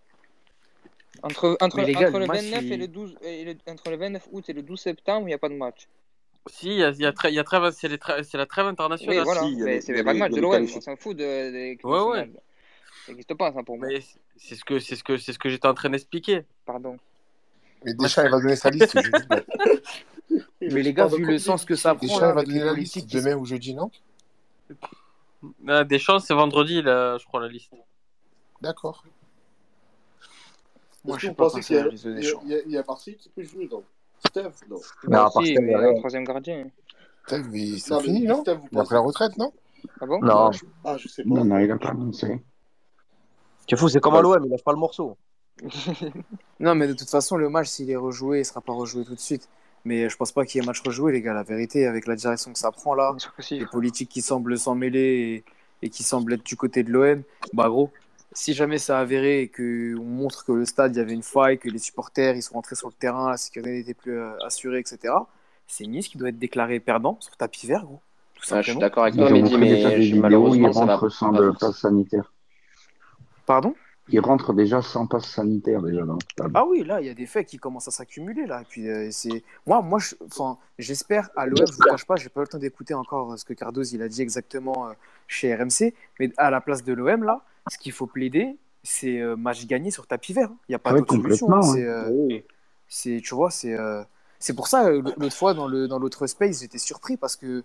Entre, 1.24 1.56
entre, 1.60 1.80
entre, 1.80 2.18
le 2.18 2.26
29 2.26 2.62
et 2.62 2.76
le 2.76 2.86
12, 2.86 3.16
entre 3.66 3.90
le 3.90 3.96
29 3.96 4.28
août 4.30 4.44
et 4.48 4.52
le 4.52 4.62
12 4.62 4.78
septembre, 4.78 5.22
il 5.22 5.30
n'y 5.30 5.34
a 5.34 5.38
pas 5.38 5.48
de 5.48 5.54
match. 5.54 5.88
Si, 6.46 6.68
il 6.68 6.78
y 6.78 6.84
a, 6.84 6.90
y 6.90 7.06
a, 7.06 7.10
y 7.10 7.72
c'est 7.72 8.38
la 8.38 8.46
trêve 8.46 8.66
internationale. 8.66 9.18
Oui, 9.18 9.24
voilà. 9.24 9.40
Si, 9.40 9.56
mais 9.56 9.80
c'est 9.80 10.04
pas 10.04 10.14
de 10.14 10.18
match 10.18 10.32
de 10.32 10.40
l'OM. 10.40 10.62
On 10.62 10.80
s'en 10.80 10.94
fout 10.94 11.16
de. 11.16 11.24
de, 11.24 11.82
de 11.82 11.86
ouais, 11.86 12.18
ouais. 12.18 12.30
Ça 13.04 13.12
n'existe 13.12 13.34
pas, 13.34 13.52
ça, 13.52 13.64
pour 13.64 13.78
moi. 13.78 13.88
C'est 14.38 14.54
ce 14.54 14.64
que 14.64 14.78
c'est 14.78 14.96
ce 14.96 15.04
que 15.04 15.16
c'est 15.18 15.32
ce 15.32 15.38
que 15.38 15.48
j'étais 15.48 15.68
en 15.68 15.74
train 15.74 15.90
d'expliquer. 15.90 16.44
Pardon. 16.64 16.96
Mais 17.84 17.94
déjà, 17.94 18.24
il 18.24 18.30
va 18.30 18.40
donner 18.40 18.56
sa 18.56 18.70
liste. 18.70 18.94
mais... 18.94 20.42
mais 20.60 20.82
les 20.82 20.92
gars, 20.92 21.06
vu 21.06 21.24
le 21.24 21.38
sens 21.38 21.64
que 21.64 21.74
ça 21.74 21.94
prend. 21.94 22.06
Déjà, 22.06 22.30
il 22.30 22.34
va 22.34 22.44
donner 22.44 22.64
la 22.64 22.72
liste 22.72 23.12
demain 23.12 23.36
ou 23.36 23.44
jeudi, 23.44 23.74
non? 23.74 23.90
Ah, 25.66 25.84
Des 25.84 25.98
chances, 25.98 26.26
c'est 26.26 26.34
vendredi, 26.34 26.82
là, 26.82 27.18
je 27.18 27.24
crois, 27.24 27.40
la 27.40 27.48
liste. 27.48 27.72
D'accord. 28.60 29.04
Moi, 31.04 31.16
je 31.18 31.30
pense 31.30 31.54
qu'il 31.60 31.76
y 31.76 31.78
a, 31.78 31.86
y, 31.86 32.54
a, 32.54 32.58
y, 32.66 32.76
a 32.76 32.84
Marseille 32.86 33.16
qui 33.16 33.28
peut 33.28 33.42
jouer, 33.42 33.68
donc. 33.68 33.84
Steph, 34.26 34.66
non. 34.68 34.80
Non, 35.08 35.26
à 35.26 35.30
il 35.42 35.52
y 35.52 35.74
a 35.74 35.78
euh, 35.78 35.94
troisième 35.98 36.24
gardien. 36.24 36.66
Steph, 37.26 37.44
il... 37.52 37.80
c'est 37.80 38.00
fini, 38.00 38.24
non? 38.24 38.42
Il 38.72 38.78
a 38.78 38.84
pris 38.84 38.94
la 38.94 39.00
retraite, 39.00 39.36
non? 39.38 39.52
Ah 40.00 40.06
bon? 40.06 40.20
Non. 40.20 40.50
Ah, 40.84 40.96
je 40.96 41.06
sais 41.06 41.22
pas. 41.22 41.28
Non, 41.28 41.44
non, 41.44 41.58
il 41.58 41.70
a 41.70 41.78
pas 41.78 41.90
annoncé. 41.90 42.40
Tu 43.68 43.74
es 43.74 43.78
fou, 43.78 43.88
c'est 43.88 44.00
comme 44.00 44.16
à 44.16 44.20
l'OM, 44.20 44.44
il 44.44 44.50
lâche 44.50 44.64
pas 44.64 44.72
le 44.72 44.78
morceau. 44.78 45.16
Non, 46.60 46.74
mais 46.74 46.88
de 46.88 46.92
toute 46.94 47.10
façon, 47.10 47.36
le 47.36 47.48
match, 47.48 47.68
s'il 47.68 47.90
est 47.90 47.96
rejoué, 47.96 48.40
il 48.40 48.44
sera 48.44 48.60
pas 48.60 48.72
rejoué 48.72 49.04
tout 49.04 49.14
de 49.14 49.20
suite. 49.20 49.48
Mais 49.84 50.08
je 50.08 50.16
pense 50.16 50.32
pas 50.32 50.44
qu'il 50.44 50.60
y 50.60 50.64
ait 50.64 50.66
match 50.66 50.80
rejoué, 50.80 51.12
les 51.12 51.22
gars. 51.22 51.34
La 51.34 51.44
vérité, 51.44 51.86
avec 51.86 52.06
la 52.06 52.16
direction 52.16 52.52
que 52.52 52.58
ça 52.58 52.72
prend 52.72 52.94
là, 52.94 53.20
les 53.58 53.66
politiques 53.66 54.08
qui 54.10 54.22
semblent 54.22 54.58
s'en 54.58 54.74
mêler 54.74 55.44
et, 55.82 55.86
et 55.86 55.90
qui 55.90 56.02
semblent 56.02 56.32
être 56.34 56.44
du 56.44 56.56
côté 56.56 56.82
de 56.82 56.90
l'OM, 56.92 57.22
bah 57.52 57.68
gros, 57.68 57.92
si 58.32 58.54
jamais 58.54 58.78
c'est 58.78 58.92
avéré 58.92 59.42
et 59.42 59.48
qu'on 59.48 60.04
montre 60.04 60.44
que 60.44 60.52
le 60.52 60.64
stade, 60.66 60.94
il 60.96 60.98
y 60.98 61.02
avait 61.02 61.14
une 61.14 61.22
faille, 61.22 61.58
que 61.58 61.68
les 61.68 61.78
supporters, 61.78 62.36
ils 62.36 62.42
sont 62.42 62.54
rentrés 62.54 62.76
sur 62.76 62.88
le 62.88 62.94
terrain, 62.94 63.30
la 63.30 63.36
sécurité 63.36 63.72
n'était 63.78 63.94
plus 63.94 64.18
euh, 64.18 64.36
assurée, 64.44 64.80
etc., 64.80 65.14
c'est 65.66 65.86
Nice 65.86 66.08
qui 66.08 66.18
doit 66.18 66.30
être 66.30 66.38
déclaré 66.38 66.80
perdant 66.80 67.18
sur 67.20 67.36
tapis 67.36 67.66
vert, 67.66 67.84
gros. 67.84 68.02
Tout 68.34 68.42
Ah, 68.50 68.62
je 68.62 68.70
suis 68.70 68.76
simplement. 68.76 68.80
d'accord 68.80 69.04
avec 69.04 69.14
Ils 69.14 69.18
toi, 69.18 69.30
mais 69.30 69.42
vidéos, 69.42 69.60
il 69.98 70.16
malheureusement, 70.16 70.72
ça 70.72 70.86
va 70.86 70.98
sans 71.10 71.30
pas 71.30 71.42
de 71.42 71.50
forcément. 71.50 71.58
passe 71.58 71.78
sanitaire. 71.78 72.32
Pardon? 73.48 73.74
Il 74.10 74.20
rentre 74.20 74.54
déjà 74.54 74.80
sans 74.80 75.06
passe 75.06 75.26
sanitaire 75.26 75.82
déjà 75.82 76.02
dans 76.06 76.14
le 76.14 76.20
stade. 76.32 76.52
Ah 76.54 76.64
oui, 76.64 76.82
là, 76.84 77.00
il 77.00 77.06
y 77.06 77.10
a 77.10 77.14
des 77.14 77.26
faits 77.26 77.46
qui 77.46 77.58
commencent 77.58 77.88
à 77.88 77.90
s'accumuler 77.90 78.46
là. 78.46 78.62
Et 78.62 78.64
puis 78.64 78.88
euh, 78.88 79.08
c'est 79.10 79.42
moi, 79.66 79.82
moi, 79.82 79.98
je- 79.98 80.14
j'espère 80.78 81.28
à 81.36 81.44
l'OM, 81.46 81.66
je 81.66 81.76
vous 81.76 81.82
cache 81.82 82.06
pas, 82.06 82.16
j'ai 82.16 82.28
pas 82.30 82.40
eu 82.40 82.44
le 82.44 82.48
temps 82.48 82.58
d'écouter 82.58 82.94
encore 82.94 83.32
euh, 83.32 83.36
ce 83.36 83.44
que 83.44 83.52
Cardoz 83.54 83.92
il 83.92 84.00
a 84.02 84.08
dit 84.08 84.22
exactement 84.22 84.88
euh, 84.88 84.92
chez 85.26 85.54
RMC, 85.54 85.94
mais 86.20 86.30
à 86.38 86.50
la 86.50 86.60
place 86.62 86.84
de 86.84 86.92
l'OM 86.94 87.22
là, 87.24 87.42
ce 87.70 87.76
qu'il 87.76 87.92
faut 87.92 88.06
plaider, 88.06 88.56
c'est 88.82 89.20
match 89.36 89.66
gagné 89.66 89.90
sur 89.90 90.06
tapis 90.06 90.32
vert. 90.32 90.48
hein. 90.50 90.56
Il 90.68 90.72
n'y 90.72 90.76
a 90.76 90.78
pas 90.78 90.90
Ah 90.90 90.94
oui, 90.94 91.00
d'autre 91.00 91.12
solution. 91.14 91.48
hein. 91.48 91.60
complètement, 91.60 91.72
C'est, 91.74 91.84
euh, 91.84 93.20
tu 93.20 93.34
vois, 93.34 93.50
c'est, 93.50 93.74
euh, 93.78 94.02
c'est 94.38 94.54
pour 94.54 94.68
ça 94.68 94.88
l'autre 94.90 95.36
fois 95.36 95.52
dans 95.52 95.66
le 95.68 95.88
dans 95.88 95.98
l'autre 95.98 96.26
space, 96.26 96.60
j'étais 96.60 96.78
surpris 96.78 97.16
parce 97.16 97.36
que 97.36 97.62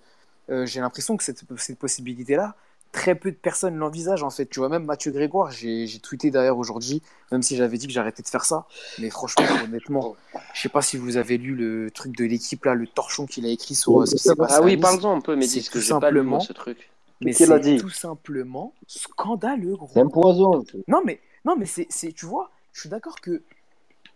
euh, 0.49 0.65
j'ai 0.65 0.81
l'impression 0.81 1.15
que 1.15 1.23
cette, 1.23 1.43
cette 1.57 1.79
possibilité 1.79 2.35
là. 2.35 2.55
Très 2.93 3.15
peu 3.15 3.31
de 3.31 3.35
personnes 3.35 3.75
l'envisagent 3.75 4.23
en 4.23 4.30
fait. 4.30 4.45
Tu 4.45 4.59
vois, 4.59 4.69
même 4.69 4.85
Mathieu 4.85 5.11
Grégoire, 5.11 5.49
j'ai 5.51 5.88
tweeté 6.01 6.30
d'ailleurs 6.30 6.59
aujourd'hui, 6.59 7.01
même 7.31 7.41
si 7.41 7.57
j'avais 7.57 7.77
dit 7.77 7.88
que 7.88 7.91
j'arrêtais 7.91 8.22
de 8.22 8.27
faire 8.27 8.45
ça. 8.45 8.67
Mais 8.99 9.09
franchement, 9.09 9.45
honnêtement, 9.65 10.15
je 10.53 10.61
sais 10.61 10.69
pas 10.69 10.83
si 10.83 10.97
vous 10.97 11.17
avez 11.17 11.38
lu 11.39 11.55
le 11.55 11.89
truc 11.89 12.15
de 12.15 12.23
l'équipe 12.23 12.63
là, 12.65 12.75
le 12.75 12.85
torchon 12.88 13.25
qu'il 13.25 13.47
a 13.47 13.49
écrit 13.49 13.73
sur 13.73 13.99
euh, 13.99 14.05
ce 14.05 14.15
qui 14.15 14.22
s'est 14.22 14.35
passé. 14.35 14.55
Ah 14.57 14.61
oui, 14.61 14.77
parle-en 14.77 15.17
un 15.17 15.22
peu, 15.22 15.41
C'est 15.41 15.59
parce 15.59 15.69
que 15.69 15.80
j'ai 15.80 15.89
pas 15.89 15.99
moi 15.99 16.09
simplement- 16.09 16.39
ce 16.39 16.53
truc. 16.53 16.89
Mais 17.22 17.33
c'est 17.33 17.59
dit 17.61 17.77
tout 17.77 17.89
simplement 17.89 18.73
scandaleux, 18.85 19.75
gros. 19.75 19.89
C'est 19.91 20.01
un 20.01 20.07
poison. 20.07 20.63
Non, 20.88 21.01
mais, 21.03 21.19
non, 21.45 21.55
mais 21.57 21.65
c'est, 21.65 21.88
c'est, 21.89 22.11
tu 22.11 22.27
vois, 22.27 22.51
je 22.73 22.81
suis 22.81 22.89
d'accord 22.89 23.19
que 23.22 23.41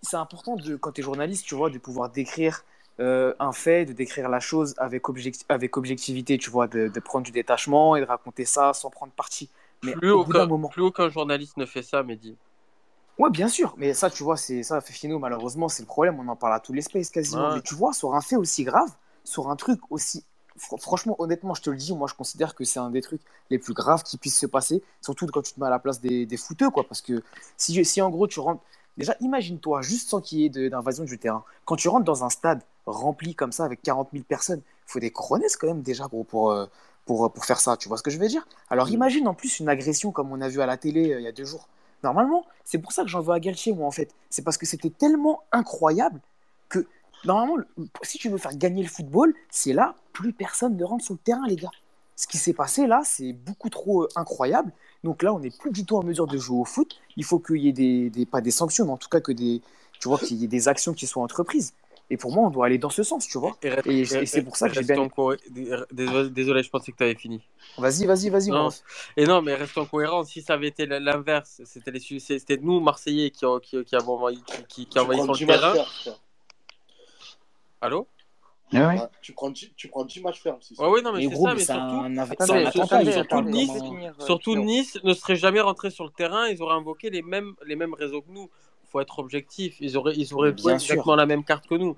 c'est 0.04 0.18
important, 0.18 0.56
de, 0.56 0.76
quand 0.76 0.92
tu 0.92 1.02
es 1.02 1.04
journaliste, 1.04 1.46
tu 1.46 1.56
vois, 1.56 1.70
de 1.72 1.80
pouvoir 1.80 2.12
décrire 2.12 2.64
euh, 3.00 3.34
un 3.40 3.52
fait, 3.52 3.86
de 3.86 3.94
décrire 3.94 4.30
la 4.30 4.40
chose 4.40 4.74
avec, 4.78 5.04
objecti- 5.10 5.46
avec 5.50 5.78
objectivité, 5.78 6.38
tu 6.38 6.50
vois, 6.50 6.68
de, 6.68 6.88
de 6.88 7.00
prendre 7.00 7.26
du 7.26 7.32
détachement 7.32 7.96
et 7.96 8.02
de 8.02 8.06
raconter 8.06 8.46
ça 8.46 8.74
sans 8.74 8.90
prendre 8.90 9.14
parti. 9.14 9.50
Mais 9.84 9.94
Plus 9.94 10.12
au 10.12 10.20
aucun, 10.22 10.46
moment. 10.46 10.70
plus 10.70 10.82
aucun 10.82 11.10
journaliste 11.10 11.58
ne 11.58 11.66
fait 11.66 11.84
ça, 11.84 12.04
Mehdi. 12.04 12.36
Ouais, 13.18 13.32
bien 13.32 13.48
sûr, 13.48 13.74
mais 13.78 13.94
ça, 13.96 14.10
tu 14.12 14.22
vois, 14.24 14.38
c'est 14.38 14.62
ça, 14.62 14.80
Fefino, 14.80 15.18
malheureusement, 15.18 15.70
c'est 15.70 15.82
le 15.82 15.88
problème. 15.88 16.20
On 16.20 16.28
en 16.28 16.36
parle 16.36 16.54
à 16.54 16.60
tous 16.60 16.74
les 16.74 16.84
spaces 16.84 17.10
quasiment. 17.10 17.50
Ouais. 17.50 17.56
Mais 17.56 17.62
tu 17.62 17.74
vois, 17.74 17.92
sur 17.94 18.14
un 18.14 18.22
fait 18.22 18.36
aussi 18.36 18.64
grave, 18.64 18.90
sur 19.24 19.50
un 19.50 19.56
truc 19.56 19.80
aussi. 19.90 20.24
fr- 20.60 20.80
Franchement, 20.80 21.16
honnêtement, 21.20 21.56
je 21.56 21.64
te 21.64 21.70
le 21.72 21.78
dis, 21.78 21.94
moi, 21.96 22.08
je 22.08 22.14
considère 22.14 22.54
que 22.54 22.64
c'est 22.64 22.80
un 22.80 22.92
des 22.92 23.02
trucs 23.02 23.22
les 23.50 23.58
plus 23.58 23.74
graves 23.74 24.04
qui 24.04 24.18
puissent 24.20 24.38
se 24.38 24.46
passer, 24.46 24.84
surtout 25.02 25.26
quand 25.28 25.42
tu 25.42 25.54
te 25.54 25.60
mets 25.60 25.66
à 25.66 25.70
la 25.72 25.80
place 25.80 26.00
des, 26.00 26.28
des 26.28 26.38
footeux, 26.38 26.70
quoi. 26.70 26.84
Parce 26.88 27.02
que 27.02 27.24
si, 27.58 27.84
si 27.86 28.02
en 28.02 28.10
gros, 28.12 28.28
tu 28.28 28.40
rentres. 28.40 28.62
Déjà, 28.98 29.16
imagine-toi, 29.20 29.82
juste 29.82 30.10
sans 30.10 30.22
qu'il 30.22 30.40
y 30.40 30.46
ait 30.46 30.70
d'invasion 30.70 31.04
du 31.04 31.18
terrain, 31.20 31.44
quand 31.66 31.76
tu 31.76 31.88
rentres 31.88 32.06
dans 32.06 32.24
un 32.24 32.30
stade 32.30 32.62
rempli 32.88 33.36
comme 33.36 33.52
ça, 33.52 33.66
avec 33.66 33.82
40 33.82 34.14
000 34.14 34.26
personnes, 34.26 34.62
il 34.66 34.92
faut 34.92 35.00
des 35.00 35.12
coronesses 35.12 35.58
quand 35.58 35.68
même, 35.68 35.82
déjà, 35.84 36.08
gros, 36.08 36.24
pour. 36.24 36.52
euh, 36.52 36.66
pour, 37.06 37.32
pour 37.32 37.46
faire 37.46 37.60
ça, 37.62 37.78
tu 37.78 37.88
vois 37.88 37.98
ce 37.98 38.04
que 38.04 38.12
je 38.12 38.20
veux 38.20 38.28
dire? 38.28 38.46
Alors 38.70 38.90
imagine 38.90 39.30
en 39.30 39.34
plus 39.34 39.62
une 39.62 39.70
agression 39.70 40.12
comme 40.12 40.32
on 40.34 40.42
a 40.42 40.50
vu 40.50 40.60
à 40.62 40.66
la 40.66 40.76
télé 40.76 41.14
euh, 41.14 41.20
il 41.22 41.24
y 41.24 41.28
a 41.28 41.32
deux 41.32 41.46
jours. 41.46 41.70
Normalement, 42.04 42.46
c'est 42.66 42.80
pour 42.80 42.92
ça 42.92 43.04
que 43.04 43.08
j'en 43.08 43.22
veux 43.22 43.34
à 43.34 43.40
Galtier, 43.40 43.74
moi, 43.74 43.88
en 43.88 43.92
fait. 43.92 44.14
C'est 44.30 44.42
parce 44.44 44.58
que 44.58 44.66
c'était 44.66 44.90
tellement 44.90 45.44
incroyable 45.54 46.20
que, 46.70 46.86
normalement, 47.24 47.56
le- 47.58 47.68
si 48.04 48.18
tu 48.18 48.30
veux 48.30 48.38
faire 48.38 48.56
gagner 48.58 48.84
le 48.84 48.90
football, 48.90 49.34
c'est 49.50 49.74
là, 49.74 49.96
plus 50.14 50.34
personne 50.34 50.76
ne 50.76 50.84
rentre 50.84 51.04
sur 51.06 51.14
le 51.14 51.20
terrain, 51.20 51.48
les 51.48 51.56
gars. 51.56 51.72
Ce 52.16 52.28
qui 52.28 52.38
s'est 52.38 52.54
passé 52.54 52.88
là, 52.88 53.02
c'est 53.06 53.32
beaucoup 53.34 53.70
trop 53.70 54.04
euh, 54.04 54.08
incroyable. 54.16 54.74
Donc 55.04 55.24
là, 55.24 55.34
on 55.34 55.40
n'est 55.40 55.52
plus 55.52 55.72
du 55.72 55.86
tout 55.86 55.98
en 55.98 56.04
mesure 56.04 56.28
de 56.28 56.38
jouer 56.38 56.60
au 56.60 56.66
foot. 56.66 56.96
Il 57.16 57.24
faut 57.24 57.40
qu'il 57.40 57.58
y 57.58 57.68
ait 57.70 57.74
des, 57.74 58.10
des- 58.10 58.26
pas 58.26 58.42
des 58.42 58.52
sanctions, 58.52 58.86
mais 58.86 58.92
en 58.92 58.98
tout 58.98 59.10
cas 59.10 59.22
que 59.22 59.32
des, 59.32 59.62
tu 60.00 60.08
vois, 60.08 60.20
qu'il 60.20 60.38
y 60.38 60.44
ait 60.44 60.48
des 60.48 60.68
actions 60.68 60.94
qui 60.94 61.06
soient 61.08 61.24
entreprises. 61.24 61.74
Et 62.10 62.16
pour 62.18 62.32
moi, 62.32 62.48
on 62.48 62.50
doit 62.50 62.66
aller 62.68 62.78
dans 62.78 62.90
ce 62.90 63.04
sens, 63.04 63.28
tu 63.28 63.38
vois. 63.38 63.58
Et, 63.86 64.02
et 64.02 64.06
c'est 64.26 64.42
pour 64.42 64.56
ça 64.56 64.70
que 64.70 64.76
j'ai 64.76 64.84
bien. 64.84 65.10
Désolé, 65.92 66.30
désolé, 66.30 66.64
je 66.64 66.70
pensais 66.70 66.92
que 66.92 66.98
tu 66.98 67.04
avais 67.04 67.16
fini. 67.16 67.42
Vas-y, 67.78 68.06
vas-y, 68.06 68.30
vas-y, 68.30 68.50
Non. 68.50 68.70
Et 69.18 69.26
non, 69.26 69.42
mais 69.42 69.56
restons 69.56 69.86
cohérents. 69.86 70.24
Si 70.24 70.42
ça 70.42 70.54
avait 70.54 70.68
été 70.70 70.86
l'inverse, 70.86 71.62
c'était 71.66 71.92
les 71.92 72.00
Su- 72.00 72.20
c'était 72.20 72.58
nous, 72.58 72.80
Marseillais, 72.80 73.30
qui, 73.30 73.46
ont- 73.46 73.60
qui, 73.60 73.84
qui 73.84 73.96
avons 73.96 74.14
envahi, 74.14 74.42
qui, 74.70 74.86
qui, 74.86 75.00
envahi 75.00 75.22
sur 75.22 75.34
10 75.34 75.42
le 75.42 75.48
terrain. 75.48 75.74
fermes, 75.74 75.86
frère. 76.02 76.20
Allô? 77.82 78.08
Ouais, 78.74 79.00
tu, 79.22 79.32
prends 79.34 79.50
10, 79.50 79.72
tu 79.78 79.88
prends 79.88 80.04
10 80.04 80.22
matchs 80.22 80.42
fermes. 80.42 80.60
Ouais, 80.78 80.88
oui, 80.90 81.02
non, 81.02 81.14
mais 81.14 81.20
Mais 81.20 81.30
c'est 81.30 81.42
ça, 81.42 81.54
mais 81.54 81.66
surtout, 81.66 82.06
surtout-. 84.20 84.56
Nice 84.58 85.00
ne 85.04 85.14
serait 85.14 85.36
jamais 85.36 85.62
rentré 85.62 85.90
sur 85.90 86.04
le 86.06 86.12
terrain, 86.12 86.48
ils 86.48 86.62
auraient 86.62 86.76
invoqué 86.76 87.10
les 87.10 87.22
mêmes, 87.22 87.54
les 87.66 87.76
mêmes 87.76 87.94
réseaux 87.94 88.22
que 88.22 88.32
nous. 88.32 88.50
Il 88.88 88.92
faut 88.92 89.00
être 89.02 89.20
objectif, 89.20 89.76
ils 89.82 89.98
auraient, 89.98 90.14
ils 90.16 90.34
auraient 90.34 90.56
joué 90.58 90.74
exactement 90.74 91.16
la 91.18 91.26
même 91.26 91.44
carte 91.44 91.68
que 91.68 91.76
nous. 91.76 91.94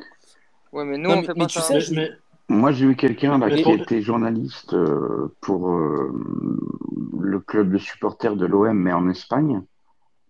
Ouais, 0.73 0.85
mais 0.85 0.97
nous, 0.97 1.09
Non, 1.09 1.17
on 1.17 1.21
mais- 1.21 1.27
fait 1.27 1.33
mais 1.35 1.41
pas 1.41 1.45
tu 1.47 1.59
ça. 1.59 1.79
sais, 1.79 2.11
Moi, 2.47 2.71
j'ai 2.71 2.85
eu 2.87 2.95
quelqu'un 2.95 3.37
là 3.37 3.49
qui 3.51 3.61
était 3.71 4.01
journaliste 4.01 4.73
euh, 4.73 5.31
pour 5.39 5.69
euh, 5.69 6.11
le 7.19 7.39
club 7.39 7.71
de 7.71 7.77
supporters 7.77 8.35
de 8.35 8.47
l'OM, 8.47 8.75
mais 8.75 8.91
en 8.91 9.07
Espagne. 9.07 9.61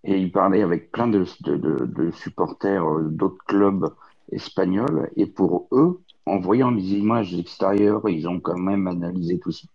Et 0.03 0.17
il 0.17 0.31
parlait 0.33 0.61
avec 0.61 0.91
plein 0.91 1.07
de, 1.07 1.25
de, 1.41 1.55
de- 1.55 1.85
de 1.85 2.11
supporters 2.11 2.85
euh, 2.85 3.03
d'autres 3.03 3.43
clubs 3.45 3.93
espagnols. 4.33 5.09
Et 5.15 5.27
pour 5.27 5.67
eux, 5.71 6.01
en 6.25 6.39
voyant 6.39 6.71
les 6.71 6.91
images 6.93 7.33
extérieures, 7.33 8.07
ils 8.09 8.27
ont 8.27 8.41
quand 8.41 8.57
même 8.59 8.87
analysé 8.87 9.39
tout 9.39 9.51
ça. 9.51 9.67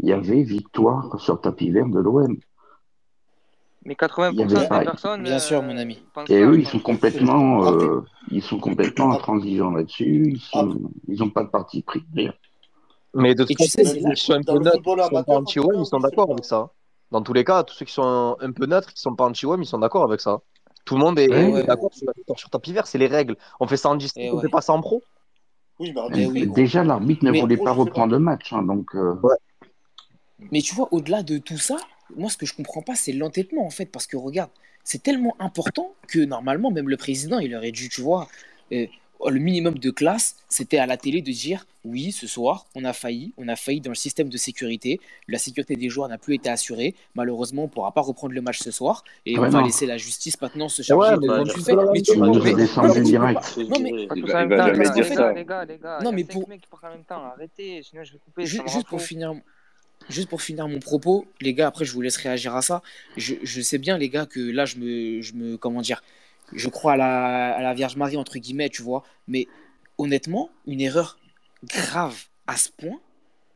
Il 0.00 0.08
y 0.08 0.12
avait 0.12 0.42
victoire 0.44 1.20
sur 1.20 1.40
tapis 1.40 1.70
vert 1.70 1.88
de 1.88 1.98
l'OM. 1.98 2.36
Mais 3.84 3.96
Il 3.98 4.04
y 4.04 4.06
80% 4.06 4.40
avait 4.56 4.78
des 4.78 4.84
personnes. 4.84 5.22
Bien 5.22 5.38
sûr, 5.38 5.62
mon 5.62 5.76
euh, 5.76 5.80
ami. 5.80 6.02
pensent 6.12 6.28
Et 6.28 6.40
eux, 6.42 6.54
je 6.54 6.60
ils 6.60 6.66
sont 6.66 6.78
complètement, 6.80 7.64
euh, 7.72 8.04
ils 8.30 8.42
sont 8.42 8.58
complètement 8.58 9.12
intransigeants 9.12 9.70
là-dessus. 9.70 10.32
Ils 10.34 10.40
sont, 10.40 10.78
ils 11.08 11.22
ont 11.22 11.30
pas 11.30 11.44
de 11.44 11.48
parti 11.48 11.82
pris. 11.82 12.02
rien. 12.14 12.32
Mais 13.14 13.34
de 13.34 13.42
toute 13.42 13.52
Et 13.52 13.54
tu 13.64 13.64
sais, 13.70 13.84
façon, 13.84 14.00
ceux 14.02 14.14
qui 14.14 14.22
sont 14.24 14.32
un 14.34 14.42
peu 14.42 14.58
neutres, 14.58 14.82
ils 14.84 15.86
sont 15.86 15.98
d'accord 15.98 16.30
avec 16.30 16.44
ça. 16.44 16.70
Dans 17.10 17.22
tous 17.22 17.32
les 17.32 17.42
cas, 17.44 17.64
tous 17.64 17.74
ceux 17.74 17.84
qui 17.86 17.92
sont 17.92 18.36
un 18.38 18.52
peu 18.52 18.66
neutres, 18.66 18.92
qui 18.92 19.00
sont 19.00 19.14
pas 19.16 19.24
anti-OM, 19.24 19.62
ils 19.62 19.66
sont 19.66 19.78
d'accord 19.78 20.04
avec 20.04 20.20
ça. 20.20 20.40
Tout 20.84 20.94
le 20.96 21.00
monde 21.00 21.18
est, 21.18 21.28
Eh 21.30 21.32
est 21.34 21.52
ouais. 21.52 21.64
d'accord 21.64 21.92
sur 21.92 22.06
la 22.06 22.12
victoire 22.16 22.38
sur 22.38 22.50
tapis 22.50 22.72
vert, 22.72 22.86
c'est 22.86 22.98
les 22.98 23.06
règles. 23.08 23.36
On 23.60 23.66
fait 23.66 23.76
ça 23.76 23.88
en 23.88 23.96
district, 23.96 24.26
Eh 24.28 24.30
on 24.30 24.36
ouais. 24.36 24.42
fait 24.42 24.48
pas 24.48 24.60
ça 24.60 24.72
en 24.74 24.80
pro. 24.80 25.02
Oui, 25.78 25.92
mais 25.94 26.00
Eh 26.14 26.22
attends, 26.24 26.32
oui, 26.32 26.46
gros. 26.46 26.54
Déjà, 26.54 26.84
l'arbitre 26.84 27.24
ne 27.24 27.30
Mais- 27.32 27.40
voulait 27.40 27.56
pas. 27.56 27.72
reprendre 27.72 28.12
le 28.12 28.18
match, 28.18 28.52
hein, 28.52 28.62
donc. 28.62 28.94
euh, 28.94 29.14
Mais 30.52 30.60
tu 30.60 30.74
vois, 30.74 30.88
au-delà 30.92 31.22
de 31.22 31.38
tout 31.38 31.58
ça, 31.58 31.76
moi, 32.16 32.30
ce 32.30 32.36
que 32.36 32.46
je 32.46 32.54
comprends 32.54 32.82
pas, 32.82 32.94
c'est 32.94 33.12
l'entêtement, 33.12 33.64
en 33.66 33.70
fait, 33.70 33.86
parce 33.86 34.06
que 34.06 34.16
regarde, 34.16 34.50
c'est 34.84 35.02
tellement 35.02 35.36
important 35.38 35.94
que 36.08 36.18
normalement, 36.20 36.70
même 36.70 36.88
le 36.88 36.96
président, 36.96 37.38
il 37.38 37.54
aurait 37.54 37.72
dû, 37.72 37.88
tu 37.88 38.00
vois, 38.00 38.28
euh, 38.72 38.86
le 39.28 39.38
minimum 39.38 39.78
de 39.78 39.90
classe, 39.90 40.36
c'était 40.48 40.78
à 40.78 40.86
la 40.86 40.96
télé 40.96 41.20
de 41.20 41.30
dire 41.30 41.66
oui, 41.84 42.10
ce 42.12 42.26
soir, 42.26 42.66
on 42.74 42.84
a 42.84 42.92
failli, 42.92 43.32
on 43.38 43.48
a 43.48 43.56
failli 43.56 43.80
dans 43.80 43.90
le 43.90 43.94
système 43.96 44.28
de 44.30 44.36
sécurité, 44.38 44.98
la 45.28 45.38
sécurité 45.38 45.76
des 45.76 45.88
joueurs 45.90 46.08
n'a 46.08 46.18
plus 46.18 46.34
été 46.34 46.48
assurée, 46.48 46.94
malheureusement, 47.14 47.64
on 47.64 47.68
pourra 47.68 47.92
pas 47.92 48.00
reprendre 48.02 48.34
le 48.34 48.40
match 48.42 48.58
ce 48.60 48.70
soir, 48.70 49.04
et 49.26 49.38
Ouais, 49.38 49.48
on 49.48 49.50
va 49.50 49.62
laisser 49.62 49.86
la 49.86 49.98
justice 49.98 50.40
maintenant 50.40 50.68
se 50.68 50.82
charger 50.82 51.16
de 51.18 51.20
Mais 51.20 51.28
même 51.28 51.44
tu, 51.44 51.58
nous 51.60 51.70
a 51.70 51.74
mais, 51.94 53.02
non, 53.06 53.18
mais. 53.18 53.34
Non, 53.68 53.78
mais, 53.80 53.92
Pas 54.06 54.16
Il 54.16 54.22
tous 54.22 54.26
va, 54.26 54.38
en 54.38 54.42
il 54.42 54.48
même 54.48 54.48
va 54.48 54.56
temps, 54.56 54.64
jamais 54.64 54.78
les 54.78 54.84
parce 54.84 54.90
gars, 54.90 54.94
qu'en 54.94 54.94
dire 54.94 55.04
les 55.04 55.08
fait, 55.08 55.16
gars, 55.16 55.28
ça. 55.28 55.32
les 55.32 55.44
gars, 55.44 55.64
les 55.64 55.78
gars. 55.78 55.98
non, 56.00 56.12
Il 56.12 56.16
y 56.16 56.16
mais 56.16 56.22
a 56.22 56.26
5 56.26 56.32
pour, 56.32 56.48
Juste 58.66 58.86
pour 58.88 59.00
finir, 59.00 59.34
juste 60.10 60.28
pour 60.28 60.42
finir 60.42 60.68
mon 60.68 60.80
propos, 60.80 61.26
les 61.40 61.54
gars, 61.54 61.68
après 61.68 61.84
je 61.84 61.92
vous 61.92 62.00
laisse 62.02 62.16
réagir 62.16 62.54
à 62.54 62.62
ça. 62.62 62.82
Je, 63.16 63.60
sais 63.60 63.78
bien, 63.78 63.96
les 63.98 64.08
gars, 64.08 64.26
que 64.26 64.40
là 64.40 64.64
je 64.66 64.76
me, 64.76 65.22
je 65.22 65.34
me 65.34 65.56
comment 65.56 65.80
dire, 65.80 66.02
je 66.52 66.68
crois 66.68 66.94
à 66.94 66.96
la, 66.96 67.54
à 67.54 67.62
la 67.62 67.74
Vierge 67.74 67.96
Marie 67.96 68.16
entre 68.16 68.38
guillemets, 68.38 68.68
tu 68.68 68.82
vois. 68.82 69.04
Mais 69.28 69.46
honnêtement, 69.98 70.50
une 70.66 70.80
erreur 70.80 71.18
grave 71.64 72.24
à 72.46 72.56
ce 72.56 72.68
point, 72.70 73.00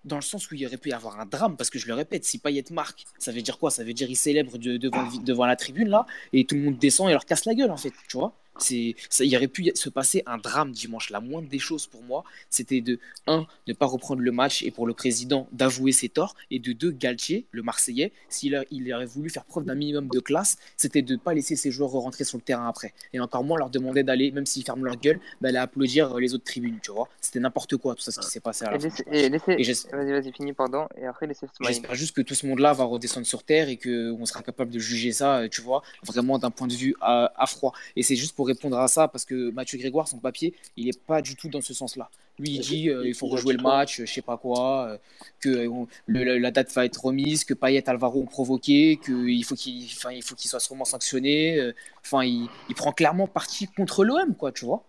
dans 0.04 0.16
le 0.16 0.22
sens 0.22 0.50
où 0.50 0.54
il 0.54 0.66
aurait 0.66 0.76
pu 0.76 0.90
y 0.90 0.92
avoir 0.92 1.18
un 1.18 1.26
drame, 1.26 1.56
parce 1.56 1.70
que 1.70 1.78
je 1.78 1.86
le 1.86 1.94
répète, 1.94 2.24
si 2.24 2.38
Payet 2.38 2.64
marque, 2.70 3.04
ça 3.18 3.32
veut 3.32 3.42
dire 3.42 3.58
quoi? 3.58 3.70
Ça 3.70 3.84
veut 3.84 3.94
dire 3.94 4.08
il 4.08 4.16
célèbre 4.16 4.58
de- 4.58 4.76
devant, 4.76 5.04
devant 5.24 5.46
la 5.46 5.56
tribune 5.56 5.88
là, 5.88 6.06
et 6.32 6.44
tout 6.44 6.54
le 6.54 6.62
monde 6.62 6.78
descend 6.78 7.08
et 7.08 7.12
leur 7.12 7.24
casse 7.24 7.46
la 7.46 7.54
gueule 7.54 7.70
en 7.70 7.76
fait, 7.76 7.92
tu 8.08 8.18
vois? 8.18 8.34
C'est, 8.58 8.94
ça, 9.10 9.24
il 9.24 9.34
aurait 9.36 9.48
pu 9.48 9.70
se 9.74 9.88
passer 9.88 10.22
un 10.26 10.38
drame 10.38 10.70
dimanche. 10.72 11.10
La 11.10 11.20
moindre 11.20 11.48
des 11.48 11.58
choses 11.58 11.86
pour 11.86 12.02
moi, 12.02 12.24
c'était 12.50 12.80
de, 12.80 12.98
un, 13.26 13.46
ne 13.66 13.72
pas 13.72 13.86
reprendre 13.86 14.20
le 14.22 14.32
match 14.32 14.62
et 14.62 14.70
pour 14.70 14.86
le 14.86 14.94
président 14.94 15.48
d'avouer 15.52 15.92
ses 15.92 16.08
torts, 16.08 16.34
et 16.50 16.58
de 16.58 16.72
deux, 16.72 16.90
Galtier, 16.92 17.46
le 17.50 17.62
Marseillais, 17.62 18.12
s'il 18.28 18.54
a- 18.54 18.64
il 18.70 18.92
aurait 18.92 19.06
voulu 19.06 19.30
faire 19.30 19.44
preuve 19.44 19.64
d'un 19.64 19.74
minimum 19.74 20.08
de 20.08 20.20
classe, 20.20 20.56
c'était 20.76 21.02
de 21.02 21.14
ne 21.14 21.18
pas 21.18 21.34
laisser 21.34 21.56
ses 21.56 21.70
joueurs 21.70 21.90
rentrer 21.90 22.24
sur 22.24 22.38
le 22.38 22.42
terrain 22.42 22.68
après. 22.68 22.92
Et 23.12 23.20
encore 23.20 23.44
moins 23.44 23.58
leur 23.58 23.70
demander 23.70 24.02
d'aller, 24.02 24.30
même 24.30 24.46
s'ils 24.46 24.64
ferment 24.64 24.84
leur 24.84 24.96
gueule, 24.96 25.20
d'aller 25.40 25.58
applaudir 25.58 26.14
les 26.18 26.34
autres 26.34 26.44
tribunes, 26.44 26.78
tu 26.82 26.92
vois. 26.92 27.08
C'était 27.20 27.40
n'importe 27.40 27.76
quoi, 27.76 27.94
tout 27.94 28.02
ça, 28.02 28.10
ce 28.12 28.20
qui 28.20 28.26
s'est 28.28 28.40
passé 28.40 28.64
à 28.64 28.70
la 28.70 28.76
Et 28.76 28.80
fin 28.80 28.88
et 29.10 29.28
laissez- 29.28 29.52
Et 29.58 29.64
j'es- 29.64 29.74
vas-y, 29.92 30.12
vas-y, 30.12 30.32
finis, 30.32 30.52
pardon, 30.52 30.86
et 30.96 31.06
après 31.06 31.26
laissez. 31.26 31.46
J'espère 31.60 31.94
juste 31.94 32.14
que 32.14 32.22
tout 32.22 32.34
ce 32.34 32.46
monde-là 32.46 32.72
va 32.72 32.84
redescendre 32.84 33.26
sur 33.26 33.42
Terre 33.42 33.68
et 33.68 33.76
qu'on 33.76 34.24
sera 34.26 34.42
capable 34.42 34.70
de 34.70 34.78
juger 34.78 35.12
ça, 35.12 35.38
euh, 35.38 35.48
tu 35.48 35.60
vois, 35.60 35.82
vraiment 36.04 36.38
d'un 36.38 36.50
point 36.50 36.66
de 36.66 36.74
vue 36.74 36.94
à, 37.00 37.32
à 37.36 37.46
froid. 37.46 37.72
Et 37.96 38.02
c'est 38.02 38.16
juste 38.16 38.34
pour 38.36 38.43
répondre 38.44 38.78
à 38.78 38.88
ça, 38.88 39.08
parce 39.08 39.24
que 39.24 39.50
Mathieu 39.50 39.78
Grégoire, 39.78 40.06
son 40.08 40.18
papier, 40.18 40.54
il 40.76 40.86
n'est 40.86 40.92
pas 41.06 41.20
du 41.22 41.36
tout 41.36 41.48
dans 41.48 41.60
ce 41.60 41.74
sens-là. 41.74 42.10
Lui, 42.38 42.50
il 42.52 42.60
dit 42.60 42.88
euh, 42.90 43.06
il 43.06 43.14
faut 43.14 43.26
rejouer 43.26 43.54
le 43.54 43.62
match, 43.62 44.00
je 44.00 44.06
sais 44.06 44.22
pas 44.22 44.36
quoi, 44.36 44.86
euh, 44.88 44.98
que 45.40 45.48
euh, 45.50 45.84
le- 46.06 46.24
la, 46.24 46.38
la 46.38 46.50
date 46.50 46.72
va 46.74 46.84
être 46.84 47.04
remise, 47.04 47.44
que 47.44 47.54
Payet, 47.54 47.88
Alvaro 47.88 48.20
ont 48.22 48.26
provoqué, 48.26 48.98
qu'il 49.04 49.44
faut 49.44 49.54
qu'il 49.54 49.84
enfin, 49.86 50.10
il 50.12 50.22
faut 50.22 50.34
qu'il 50.34 50.50
soit 50.50 50.60
sûrement 50.60 50.84
sanctionné. 50.84 51.58
euh, 51.60 51.72
Enfin, 52.04 52.24
il, 52.24 52.48
il 52.68 52.74
prend 52.74 52.92
clairement 52.92 53.26
parti 53.28 53.66
contre 53.68 54.04
l'OM, 54.04 54.34
quoi, 54.36 54.52
tu 54.52 54.64
vois. 54.64 54.84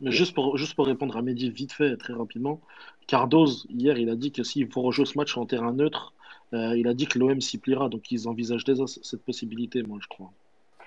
Mais 0.00 0.10
juste 0.12 0.34
pour, 0.34 0.56
juste 0.58 0.74
pour 0.74 0.86
répondre 0.86 1.16
à 1.16 1.22
Mehdi 1.22 1.50
vite 1.50 1.72
fait, 1.72 1.96
très 1.96 2.12
rapidement, 2.14 2.60
Cardoz, 3.06 3.66
hier, 3.70 3.98
il 3.98 4.08
a 4.10 4.16
dit 4.16 4.32
que 4.32 4.42
s'il 4.42 4.68
faut 4.70 4.82
rejouer 4.82 5.06
ce 5.06 5.16
match 5.18 5.36
en 5.36 5.46
terrain 5.46 5.72
neutre, 5.72 6.14
euh, 6.52 6.76
il 6.76 6.88
a 6.88 6.94
dit 6.94 7.06
que 7.06 7.18
l'OM 7.18 7.40
s'y 7.40 7.58
pliera. 7.58 7.88
Donc 7.88 8.10
ils 8.10 8.26
envisagent 8.28 8.64
déjà 8.64 8.84
cette 8.86 9.22
possibilité, 9.22 9.82
moi, 9.82 9.98
je 10.02 10.06
crois. 10.08 10.32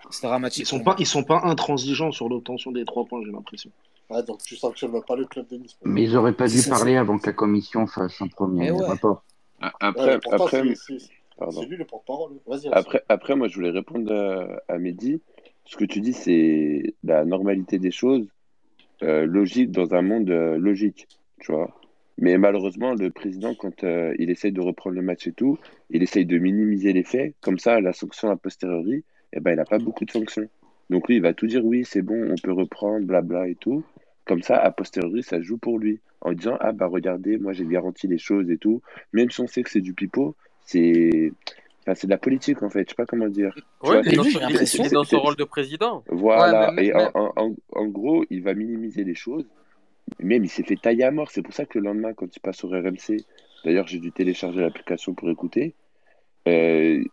C'est 0.10 0.26
dramatique. 0.28 0.64
Ils 0.64 0.66
sont 0.68 0.84
pas, 0.84 0.96
ils 1.00 1.06
sont 1.06 1.24
pas 1.24 1.42
intransigeants 1.44 2.12
sur 2.12 2.30
l'obtention 2.30 2.72
des 2.72 2.86
trois 2.86 3.06
points, 3.06 3.22
j'ai 3.26 3.32
l'impression. 3.32 3.70
Ah, 4.10 4.22
donc 4.22 4.42
tu 4.44 4.56
sanctionnes 4.56 5.02
pas 5.06 5.16
le 5.16 5.26
club 5.26 5.48
de 5.50 5.58
Nice. 5.58 5.78
Mais 5.84 6.04
ils 6.04 6.16
auraient 6.16 6.34
pas 6.34 6.48
dû 6.48 6.62
parler 6.64 6.96
avant 6.96 7.18
que 7.18 7.26
la 7.28 7.34
commission 7.34 7.88
fasse 7.88 8.22
un 8.22 8.28
premier 8.28 8.72
ouais. 8.72 8.86
rapport. 8.86 9.24
A- 9.60 9.66
Ouais, 9.68 9.72
Après, 9.82 10.06
mais 10.14 10.20
pourtant, 10.20 10.46
après, 10.46 10.76
c'est- 10.76 11.00
c'est 11.00 11.10
pardon. 11.38 11.62
c'est 11.62 11.68
lui 11.68 11.78
le 11.78 11.86
porte-parole. 11.86 12.32
Vas-y, 12.46 12.68
Alexis. 12.68 12.70
Après, 12.72 13.04
après, 13.10 13.36
moi, 13.36 13.48
je 13.48 13.56
voulais 13.56 13.72
répondre 13.72 14.14
à, 14.14 14.74
à 14.74 14.78
Mehdi. 14.78 15.22
Ce 15.66 15.76
que 15.76 15.84
tu 15.84 16.00
dis, 16.00 16.14
c'est 16.14 16.94
la 17.04 17.26
normalité 17.26 17.80
des 17.80 17.92
choses, 17.92 18.28
euh, 19.04 19.26
logique 19.26 19.72
dans 19.72 19.94
un 19.94 20.02
monde 20.02 20.30
euh, 20.30 20.58
logique, 20.58 21.08
tu 21.42 21.52
vois. 21.52 21.76
Mais 22.20 22.38
malheureusement, 22.38 22.94
le 22.96 23.12
président, 23.12 23.54
quand 23.56 23.84
euh, 23.84 24.16
il 24.18 24.30
essaye 24.30 24.52
de 24.52 24.62
reprendre 24.62 24.96
le 24.96 25.02
match 25.02 25.28
et 25.28 25.34
tout, 25.34 25.58
il 25.90 26.02
essaye 26.02 26.26
de 26.26 26.38
minimiser 26.38 26.94
les 26.94 27.04
faits. 27.04 27.36
Comme 27.42 27.60
ça, 27.60 27.82
la 27.82 27.94
sanction 27.94 28.30
a 28.32 28.38
posteriori, 28.38 29.04
eh 29.34 29.40
ben, 29.40 29.52
il 29.52 29.58
n'a 29.58 29.66
pas 29.66 29.80
beaucoup 29.80 30.06
de 30.06 30.12
sanctions. 30.12 30.48
Donc 30.90 31.08
lui, 31.08 31.18
il 31.18 31.22
va 31.22 31.34
tout 31.34 31.48
dire, 31.48 31.66
oui, 31.66 31.84
c'est 31.86 32.02
bon, 32.02 32.32
on 32.32 32.36
peut 32.42 32.52
reprendre, 32.54 33.06
blabla 33.06 33.48
et 33.48 33.56
tout. 33.56 33.84
Comme 34.26 34.42
ça, 34.42 34.58
a 34.58 34.72
posteriori, 34.72 35.24
ça 35.24 35.42
joue 35.42 35.58
pour 35.58 35.80
lui. 35.80 36.00
En 36.22 36.34
disant, 36.34 36.58
ah 36.60 36.72
bah 36.72 36.88
regardez, 36.88 37.38
moi 37.38 37.54
j'ai 37.54 37.66
garanti 37.66 38.08
les 38.08 38.18
choses 38.18 38.50
et 38.50 38.58
tout. 38.58 38.82
Même 39.14 39.30
si 39.30 39.40
on 39.42 39.48
sait 39.48 39.64
que 39.64 39.70
c'est 39.70 39.82
du 39.82 39.94
pipeau, 39.94 40.36
c'est 40.66 41.32
enfin, 41.84 41.94
c'est 41.96 42.08
de 42.08 42.12
la 42.12 42.18
politique 42.18 42.64
en 42.64 42.70
fait. 42.70 42.84
Je 42.86 42.90
sais 42.90 42.96
pas 42.96 43.06
comment 43.06 43.28
dire. 43.28 43.54
Vois, 43.82 44.02
il 44.04 44.14
est 44.14 44.16
dans 44.16 45.04
son, 45.04 45.20
rôle 45.20 45.36
de 45.36 45.44
président. 45.44 46.04
voilà, 46.10 46.70
Ouais, 46.70 46.74
mais- 46.76 46.86
et 46.88 46.94
mais- 46.94 47.06
en, 47.14 47.32
en, 47.38 47.46
en- 47.50 47.56
en 47.72 47.86
gros, 47.86 48.26
il 48.30 48.42
va 48.42 48.54
minimiser 48.54 49.04
les 49.04 49.16
choses. 49.16 49.46
Même, 50.20 50.44
il 50.44 50.50
s'est 50.50 50.64
fait 50.64 50.76
tailler 50.78 51.04
à 51.04 51.12
mort. 51.12 51.30
C'est 51.32 51.42
pour 51.44 51.54
ça 51.54 51.66
que 51.66 51.78
le 51.80 51.86
lendemain, 51.86 52.14
quand 52.14 52.34
il 52.36 52.40
passe 52.40 52.64
au 52.64 52.70
RMC, 52.70 53.24
d'ailleurs, 53.64 53.88
j'ai 53.88 54.00
dû 54.00 54.12
télécharger 54.12 54.62
l'application 54.62 55.14
pour 55.14 55.30
écouter. 55.30 55.76
euh, 56.48 57.04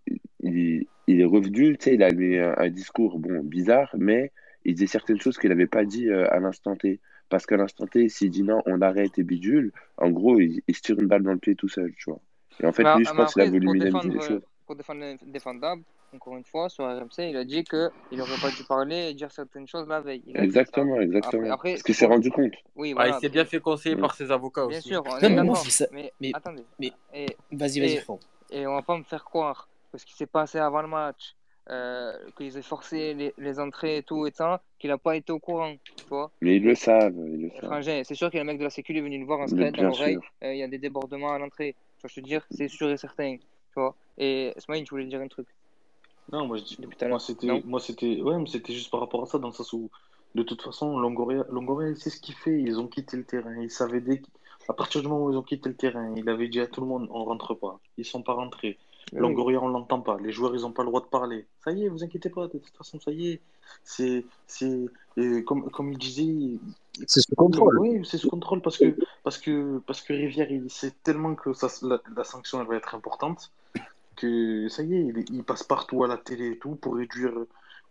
il, 0.41 0.86
il 1.07 1.20
est 1.20 1.24
revenu, 1.24 1.76
tu 1.76 1.84
sais, 1.84 1.94
il 1.94 2.02
a 2.02 2.10
eu 2.10 2.39
un, 2.41 2.55
un 2.57 2.68
discours, 2.70 3.18
bon, 3.18 3.41
bizarre, 3.42 3.94
mais 3.99 4.33
il 4.65 4.74
disait 4.74 4.86
certaines 4.86 5.20
choses 5.20 5.39
qu'il 5.39 5.50
n'avait 5.50 5.66
pas 5.66 5.84
dit 5.84 6.08
euh, 6.08 6.26
à 6.33 6.39
l'instant 6.41 6.74
T. 6.76 7.00
Parce 7.28 7.47
qu'à 7.47 7.57
l'instant 7.57 7.86
T, 7.86 8.08
s'il 8.08 8.31
dit 8.31 8.42
non, 8.42 8.62
on 8.66 8.81
arrête 8.83 9.18
et 9.18 9.23
bidule, 9.24 9.73
en 9.99 10.10
gros, 10.10 10.39
il, 10.41 10.62
il 10.68 10.74
se 10.76 10.83
tire 10.83 10.99
une 10.99 11.07
balle 11.07 11.23
dans 11.23 11.33
le 11.33 11.39
pied 11.39 11.55
tout 11.55 11.68
seul, 11.68 11.92
tu 11.97 12.10
vois. 12.10 12.20
Et 12.62 12.66
en 12.66 12.73
fait, 12.73 12.84
Mais, 12.84 12.97
lui, 12.97 13.05
je 13.05 13.10
mais 13.10 13.16
pense 13.16 13.33
qu'il 13.33 13.42
a 13.42 13.47
voulu 13.50 13.66
minimiser 13.66 14.08
les 14.10 14.20
choses. 14.20 14.42
pour 14.66 14.76
défendre 14.76 15.00
l'indéfendable, 15.00 15.83
encore 16.15 16.36
une 16.36 16.44
fois, 16.44 16.68
sur 16.68 16.84
RMC, 16.84 17.31
il 17.31 17.36
a 17.36 17.44
dit 17.44 17.65
qu'il 17.65 17.91
n'aurait 18.12 18.41
pas 18.41 18.50
dû 18.50 18.62
parler 18.68 19.08
et 19.10 19.15
dire 19.15 19.33
certaines 19.33 19.66
choses 19.66 19.89
la 19.89 20.00
veille. 20.00 20.23
Exactement, 20.34 21.00
exactement. 21.00 21.42
Après, 21.42 21.50
après 21.50 21.70
Parce 21.73 21.83
qu'il 21.83 21.94
c'est 21.94 22.00
s'est 22.00 22.07
rendu 22.07 22.31
compte. 22.31 22.52
Oui, 22.76 22.91
Ah, 22.92 22.94
voilà. 23.02 23.16
il 23.16 23.20
s'est 23.20 23.28
bien 23.31 23.44
fait 23.44 23.58
conseiller 23.60 23.97
Mm. 23.97 24.00
par 24.00 24.15
ses 24.15 24.31
avocats 24.31 24.66
Bien 24.68 24.78
aussi. 24.78 24.89
sûr, 24.89 25.02
on 25.05 25.10
Non, 25.15 25.18
est 25.18 25.28
mais 25.31 25.42
moi, 25.42 25.57
ça- 25.57 25.86
Mais, 25.92 26.12
mais- 26.20 26.31
attendez. 26.33 26.62
mais- 26.78 26.92
Vas-y, 27.50 27.81
vas-y, 27.81 28.02
et, 28.50 28.60
et 28.60 28.66
on 28.66 28.74
va 28.74 28.83
pas 28.83 28.97
me 28.97 29.02
faire 29.02 29.24
croire 29.24 29.68
que 29.95 30.01
ce 30.01 30.07
qui 30.07 30.15
s'est 30.15 30.27
passé 30.27 30.59
avant 30.59 30.83
le 30.83 30.89
match, 30.89 31.35
euh, 31.71 32.13
qu'ils 32.37 32.57
aient 32.59 32.63
forcé 32.63 33.15
les, 33.15 33.33
les 33.39 33.61
entrées 33.61 33.99
et 33.99 34.03
tout 34.03 34.27
et 34.27 34.33
ça, 34.33 34.61
qu'il 34.79 34.91
n'a 34.91 34.99
pas 34.99 35.17
été 35.17 35.33
au 35.33 35.39
courant, 35.39 35.75
tu 35.97 36.05
vois. 36.09 36.31
Mais 36.41 36.57
ils 36.57 36.65
le 36.65 36.75
savent, 36.75 37.15
ils 37.17 37.43
le 37.43 37.51
savent. 37.51 38.05
C'est 38.05 38.15
sûr 38.15 38.31
qu'il 38.31 38.39
y 38.39 38.41
a 38.41 38.43
un 38.43 38.47
mec 38.47 38.59
de 38.59 38.65
la 38.65 38.71
sécu 38.71 38.93
qui 38.93 38.99
est 38.99 39.03
venu 39.03 39.19
le 39.19 39.25
voir 39.25 39.41
en 39.41 39.47
secret 39.47 39.71
dans 39.73 39.85
l'oreille, 39.85 40.19
euh, 40.43 40.53
il 40.53 40.59
y 40.59 40.63
a 40.63 40.69
des 40.69 40.79
débordements 40.79 41.33
à 41.33 41.39
l'entrée. 41.39 41.75
Je 42.07 42.15
te 42.15 42.21
dire, 42.21 42.45
c'est 42.51 42.69
sûr 42.69 42.91
et 42.91 42.99
certain, 42.99 43.37
tu 43.39 43.75
vois. 43.77 43.95
Et 44.19 44.53
Smaïn, 44.59 44.85
tu 44.85 44.91
voulais 44.91 45.07
dire 45.07 45.23
un 45.23 45.29
truc? 45.29 45.47
Non, 46.31 46.47
moi, 46.47 46.59
je 46.59 46.65
dis, 46.65 46.77
depuis 46.79 46.99
tout 46.99 47.05
à 47.07 47.09
moi 47.09 47.17
l'heure. 47.17 47.21
c'était, 47.23 47.63
moi 47.65 47.81
c'était, 47.81 48.21
ouais, 48.21 48.39
mais 48.39 48.47
c'était 48.47 48.75
juste 48.75 48.91
par 48.91 49.01
rapport 49.01 49.23
à 49.23 49.27
ça, 49.27 49.39
dans 49.39 49.49
le 49.49 49.55
sens 49.55 49.73
où, 49.73 49.91
de 50.35 50.43
toute 50.43 50.61
façon, 50.61 50.99
Longoria, 50.99 51.47
Longoria, 51.51 51.89
il 51.89 51.97
sait 51.97 52.11
ce 52.11 52.21
qu'il 52.21 52.35
fait. 52.35 52.61
Ils 52.61 52.79
ont 52.79 52.89
quitté 52.89 53.17
le 53.17 53.25
terrain. 53.25 53.57
Ils 53.59 53.71
savaient 53.71 54.03
dès, 54.03 54.21
à 54.69 54.75
partir 54.75 55.01
du 55.01 55.09
moment 55.09 55.25
où 55.25 55.33
ils 55.33 55.37
ont 55.37 55.43
quitté 55.43 55.71
le 55.71 55.77
terrain, 55.77 56.13
il 56.15 56.29
avait 56.29 56.49
dit 56.49 56.61
à 56.61 56.67
tout 56.67 56.83
le 56.83 56.87
monde, 56.87 57.09
on 57.11 57.25
rentre 57.25 57.55
pas. 57.55 57.79
Ils 57.97 58.05
sont 58.05 58.23
pas 58.23 58.35
rentrés. 58.35 58.79
Oui. 59.12 59.20
Longoria, 59.20 59.60
on 59.62 59.68
l'entend 59.68 60.00
pas. 60.00 60.16
Les 60.23 60.33
joueurs, 60.33 60.55
ils 60.55 60.65
ont 60.66 60.73
pas 60.73 60.83
le 60.83 60.89
droit 60.89 61.00
de 61.00 61.07
parler. 61.07 61.47
Ça 61.62 61.73
y 61.73 61.84
est, 61.84 61.89
vous 61.89 62.02
inquiétez 62.02 62.31
pas. 62.31 62.47
De 62.49 62.58
toute 62.58 62.76
façon, 62.76 62.99
ça 63.00 63.10
y 63.10 63.33
est. 63.33 63.41
C'est, 63.84 64.24
comme, 65.44 65.70
comme 65.70 65.92
il 65.92 65.99
disait, 65.99 66.58
C'est 67.07 67.20
sous 67.20 67.34
contrôle. 67.34 67.78
oui, 67.78 68.00
c'est 68.05 68.18
sous 68.18 68.28
contrôle 68.31 68.60
parce 68.60 68.78
que 68.78 68.97
parce 69.23 69.39
que 69.39 69.78
parce 69.86 70.00
que 70.02 70.12
Rivière 70.12 70.50
il 70.50 70.70
sait 70.70 70.92
tellement 71.02 71.34
que 71.34 71.52
ça, 71.52 71.68
la, 71.83 72.00
la 72.16 72.24
sanction 72.24 72.60
elle 72.60 72.66
va 72.66 72.76
être 72.76 72.94
importante 72.94 73.50
que 74.16 74.68
ça 74.68 74.83
y 74.83 74.94
est, 74.94 75.00
il, 75.00 75.24
il 75.31 75.42
passe 75.44 75.62
partout 75.65 76.05
à 76.05 76.08
la 76.08 76.16
télé 76.16 76.52
et 76.52 76.58
tout 76.58 76.76
pour 76.76 76.97
réduire 76.97 77.33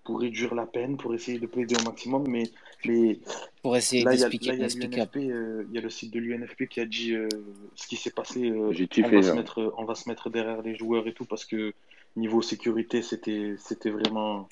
pour 0.04 0.20
réduire 0.20 0.54
la 0.56 0.66
peine, 0.66 0.98
pour 0.98 1.14
essayer 1.14 1.40
de 1.40 1.48
plaider 1.48 1.76
au 1.80 1.84
maximum, 1.84 2.28
mais 2.28 2.44
mais 2.86 3.20
Pour 3.62 3.76
essayer 3.76 4.04
là 4.04 4.14
il 4.14 4.20
y 4.20 4.24
a, 4.24 4.30
d'expliquer 4.30 4.48
là, 4.48 4.54
il 4.56 4.60
y 4.60 4.64
a 4.64 4.66
l'explicable. 4.66 5.12
l'UNFP, 5.12 5.18
euh, 5.32 5.66
il 5.70 5.76
y 5.76 5.78
a 5.78 5.82
le 5.82 5.90
site 5.90 6.14
de 6.14 6.20
l'UNFP 6.20 6.68
qui 6.68 6.80
a 6.80 6.86
dit 6.86 7.14
euh, 7.14 7.28
ce 7.76 7.88
qui 7.88 7.96
s'est 7.96 8.12
passé. 8.12 8.50
euh, 8.50 8.72
J'ai 8.74 8.88
on 9.04 9.10
va 9.10 9.22
se 9.22 9.28
là. 9.28 9.36
mettre 9.36 9.74
on 9.78 9.86
va 9.86 9.96
se 9.96 10.10
mettre 10.10 10.30
derrière 10.30 10.62
les 10.62 10.76
joueurs 10.76 11.08
et 11.08 11.14
tout 11.14 11.26
parce 11.26 11.46
que 11.46 11.74
niveau 12.16 12.42
sécurité 12.42 13.02
c'était 13.02 13.56
c'était 13.58 13.90
vraiment 13.90 14.48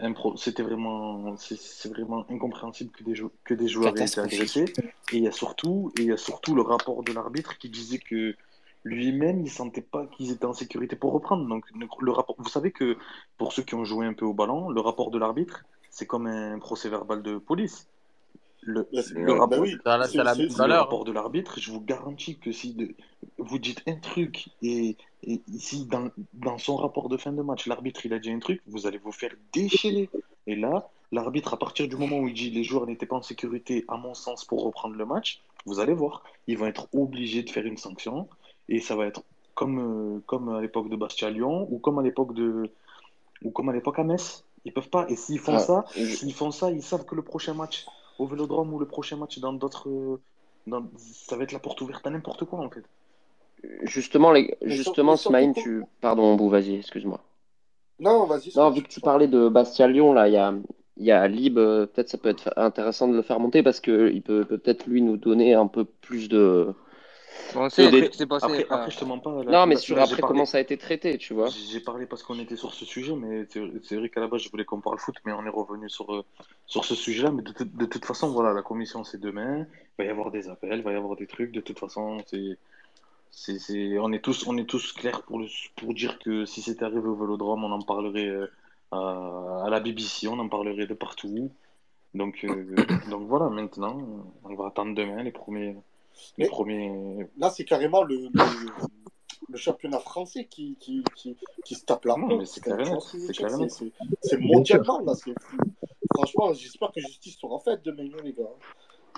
impro- 0.00 0.36
c'était 0.36 0.62
vraiment 0.62 1.36
c'est 1.36 1.58
c'est 1.58 1.88
vraiment 1.88 2.26
incompréhensible 2.30 2.90
que 2.92 3.04
des 3.04 3.14
que 3.44 3.54
des 3.54 3.68
joueurs 3.68 3.96
aient 3.98 4.06
été 4.06 4.20
agressés 4.20 4.64
et 5.12 5.16
il 5.16 5.22
y 5.22 5.28
a 5.28 5.32
surtout 5.32 5.92
et 5.98 6.02
il 6.02 6.08
y 6.08 6.12
a 6.12 6.16
surtout 6.16 6.54
le 6.54 6.62
rapport 6.62 7.02
de 7.02 7.12
l'arbitre 7.12 7.58
qui 7.58 7.68
disait 7.70 7.98
que 7.98 8.34
lui-même 8.84 9.40
il 9.40 9.50
sentait 9.50 9.80
pas 9.82 10.06
qu'ils 10.06 10.30
étaient 10.30 10.44
en 10.44 10.52
sécurité 10.52 10.94
pour 10.96 11.12
reprendre. 11.12 11.48
Donc 11.48 11.64
le, 12.00 12.10
rapport 12.12 12.36
vous 12.38 12.48
savez 12.48 12.70
que 12.70 12.96
pour 13.38 13.52
ceux 13.52 13.62
qui 13.62 13.74
ont 13.74 13.84
joué 13.84 14.06
un 14.06 14.12
peu 14.14 14.24
au 14.24 14.34
ballon 14.34 14.68
le 14.68 14.80
rapport 14.80 15.10
de 15.10 15.18
l'arbitre 15.18 15.64
c'est 15.90 16.06
comme 16.06 16.26
un 16.26 16.58
procès 16.58 16.88
verbal 16.88 17.22
de 17.22 17.38
police. 17.38 17.88
Le, 18.66 18.88
bah 19.26 19.34
rapport, 19.40 19.58
oui, 19.60 19.76
la, 19.84 19.98
la 19.98 20.34
le 20.34 20.74
rapport 20.74 21.04
de 21.04 21.12
l'arbitre, 21.12 21.60
je 21.60 21.70
vous 21.70 21.82
garantis 21.82 22.38
que 22.38 22.50
si 22.50 22.72
de- 22.72 22.94
vous 23.36 23.58
dites 23.58 23.82
un 23.86 23.96
truc 23.96 24.48
et, 24.62 24.96
et 25.22 25.42
si 25.58 25.84
dans, 25.84 26.08
dans 26.32 26.56
son 26.56 26.76
rapport 26.76 27.10
de 27.10 27.18
fin 27.18 27.32
de 27.32 27.42
match, 27.42 27.66
l'arbitre 27.66 28.06
il 28.06 28.14
a 28.14 28.18
dit 28.18 28.30
un 28.30 28.38
truc, 28.38 28.62
vous 28.66 28.86
allez 28.86 28.96
vous 28.96 29.12
faire 29.12 29.34
déchirer. 29.52 30.08
Et 30.46 30.56
là, 30.56 30.88
l'arbitre, 31.12 31.52
à 31.52 31.58
partir 31.58 31.88
du 31.88 31.96
moment 31.96 32.18
où 32.18 32.28
il 32.28 32.34
dit 32.34 32.50
les 32.50 32.64
joueurs 32.64 32.86
n'étaient 32.86 33.06
pas 33.06 33.16
en 33.16 33.22
sécurité, 33.22 33.84
à 33.86 33.98
mon 33.98 34.14
sens, 34.14 34.46
pour 34.46 34.64
reprendre 34.64 34.96
le 34.96 35.04
match, 35.04 35.42
vous 35.66 35.78
allez 35.78 35.92
voir, 35.94 36.22
ils 36.46 36.56
vont 36.56 36.66
être 36.66 36.88
obligés 36.94 37.42
de 37.42 37.50
faire 37.50 37.66
une 37.66 37.76
sanction 37.76 38.28
et 38.68 38.80
ça 38.80 38.96
va 38.96 39.06
être 39.06 39.22
comme, 39.54 39.78
euh, 40.16 40.20
comme 40.26 40.48
à 40.48 40.60
l'époque 40.60 40.88
de 40.88 40.96
Bastia-Lyon 40.96 41.68
ou 41.70 41.78
comme 41.78 41.98
à 41.98 42.02
l'époque 42.02 42.34
de 42.34 42.70
ou 43.44 43.50
comme 43.50 43.68
à 43.68 43.72
l'époque 43.72 43.98
à 43.98 44.04
Metz. 44.04 44.44
Ils 44.64 44.72
peuvent 44.72 44.88
pas. 44.88 45.06
Et 45.08 45.16
s'ils 45.16 45.38
font 45.38 45.56
Ah, 45.56 45.58
ça, 45.58 45.84
je- 45.94 46.04
s'ils 46.04 46.32
font 46.32 46.50
ça, 46.50 46.70
ils 46.70 46.82
savent 46.82 47.04
que 47.04 47.14
le 47.14 47.22
prochain 47.22 47.52
match 47.54 47.86
au 48.18 48.26
Vélodrome 48.26 48.72
ou 48.72 48.78
le 48.78 48.86
prochain 48.86 49.16
match 49.16 49.38
dans 49.38 49.52
d'autres, 49.52 49.88
euh, 49.88 50.20
dans- 50.66 50.86
ça 50.96 51.36
va 51.36 51.42
être 51.44 51.52
la 51.52 51.58
porte 51.58 51.80
ouverte 51.82 52.06
à 52.06 52.10
n'importe 52.10 52.44
quoi 52.44 52.60
en 52.60 52.70
fait. 52.70 52.84
Justement, 53.82 54.32
les... 54.32 54.56
Justement, 54.62 55.16
Smaïn, 55.16 55.52
tu... 55.52 55.84
Pardon, 56.00 56.34
Bou, 56.36 56.48
vas-y, 56.48 56.76
excuse-moi. 56.76 57.20
Non, 57.98 58.26
vas-y. 58.26 58.52
Non, 58.56 58.70
vu 58.70 58.82
que 58.82 58.88
tu 58.88 59.00
parlais 59.00 59.28
de 59.28 59.48
Bastia-Lyon, 59.48 60.12
là, 60.12 60.28
il 60.28 60.34
y 60.34 60.36
a, 60.36 60.52
il 60.96 61.04
y 61.04 61.10
a 61.12 61.26
Lib, 61.28 61.58
euh, 61.58 61.86
peut-être 61.86 62.08
ça 62.08 62.18
peut 62.18 62.28
être 62.28 62.52
intéressant 62.56 63.08
de 63.08 63.14
le 63.14 63.22
faire 63.22 63.40
monter 63.40 63.62
parce 63.62 63.80
que 63.80 64.10
il 64.12 64.22
peut 64.22 64.44
peut 64.44 64.58
peut-être 64.58 64.86
lui 64.86 65.00
nous 65.02 65.16
donner 65.16 65.54
un 65.54 65.66
peu 65.66 65.84
plus 65.84 66.28
de... 66.28 66.74
Bon, 67.54 67.60
on 67.60 67.64
de 67.64 67.68
sait 67.70 67.90
dé- 67.90 68.04
ce 68.04 68.10
qui 68.10 68.18
s'est 68.18 68.26
passé. 68.26 68.44
Après, 68.46 68.66
après, 68.68 68.90
je 68.90 68.98
te 68.98 69.04
mens 69.04 69.18
pas. 69.18 69.30
là- 69.44 69.50
Non, 69.50 69.66
mais 69.66 69.74
là- 69.74 69.80
sur 69.80 69.96
là, 69.96 70.02
après 70.02 70.16
parlé- 70.20 70.32
comment 70.32 70.46
ça 70.46 70.58
a 70.58 70.60
été 70.60 70.76
traité, 70.76 71.18
tu 71.18 71.34
vois. 71.34 71.48
J'ai 71.48 71.80
parlé 71.80 72.06
parce 72.06 72.22
qu'on 72.22 72.38
était 72.38 72.56
sur 72.56 72.72
ce 72.74 72.84
sujet, 72.84 73.14
mais 73.14 73.46
c'est 73.50 73.62
c'est 73.82 73.96
vrai 73.96 74.08
qu'à 74.08 74.20
la 74.20 74.26
base, 74.28 74.42
je 74.42 74.50
voulais 74.50 74.64
qu'on 74.64 74.80
parle 74.80 74.98
foot, 74.98 75.16
mais 75.24 75.32
on 75.32 75.44
est 75.44 75.50
revenu 75.50 75.88
sur, 75.88 76.12
euh, 76.14 76.24
sur 76.66 76.84
ce 76.84 76.94
sujet-là. 76.94 77.30
Mais 77.30 77.42
de, 77.42 77.52
de 77.64 77.86
toute 77.86 78.04
façon, 78.04 78.28
voilà, 78.32 78.52
la 78.52 78.62
commission, 78.62 79.04
c'est 79.04 79.20
demain. 79.20 79.66
Il 79.98 80.02
va 80.02 80.04
y 80.04 80.08
avoir 80.08 80.30
des 80.30 80.48
appels, 80.48 80.78
il 80.78 80.82
va 80.82 80.92
y 80.92 80.96
avoir 80.96 81.16
des 81.16 81.26
trucs. 81.26 81.52
De 81.52 81.60
toute 81.60 81.78
façon, 81.78 82.18
c'est, 82.26 82.58
c'est, 83.30 83.58
c'est- 83.58 83.98
on, 83.98 84.12
est 84.12 84.20
tous, 84.20 84.46
on 84.46 84.56
est 84.56 84.68
tous 84.68 84.92
clairs 84.92 85.22
pour, 85.22 85.38
le, 85.38 85.46
pour 85.76 85.94
dire 85.94 86.18
que 86.18 86.44
si 86.46 86.62
c'était 86.62 86.84
arrivé 86.84 87.06
au 87.08 87.14
Vélodrome, 87.16 87.64
on 87.64 87.72
en 87.72 87.82
parlerait 87.82 88.26
euh, 88.28 88.46
à, 88.92 89.64
à 89.66 89.70
la 89.70 89.80
BBC, 89.80 90.28
on 90.28 90.38
en 90.38 90.48
parlerait 90.48 90.86
de 90.86 90.94
partout. 90.94 91.50
Donc, 92.14 92.44
euh, 92.44 92.74
donc 93.10 93.26
voilà, 93.28 93.48
maintenant, 93.50 93.98
on 94.44 94.54
va 94.54 94.66
attendre 94.68 94.94
demain 94.94 95.22
les 95.22 95.32
premiers. 95.32 95.76
Les 96.38 96.44
Mais 96.44 96.48
premiers... 96.50 97.26
là, 97.36 97.50
c'est 97.50 97.64
carrément 97.64 98.02
le, 98.02 98.16
le, 98.32 98.42
le 99.48 99.56
championnat 99.58 99.98
français 99.98 100.46
qui, 100.46 100.76
qui, 100.80 101.02
qui, 101.14 101.36
qui 101.64 101.74
se 101.74 101.84
tape 101.84 102.04
la 102.04 102.16
mais 102.16 102.44
c'est 102.44 104.38
mondialement, 104.38 105.00
là. 105.00 105.12
Franchement, 106.14 106.52
j'espère 106.52 106.92
que 106.92 107.00
justice 107.00 107.38
sera 107.38 107.58
faite 107.58 107.82
demain, 107.84 108.08
les 108.22 108.32
gars. 108.32 108.44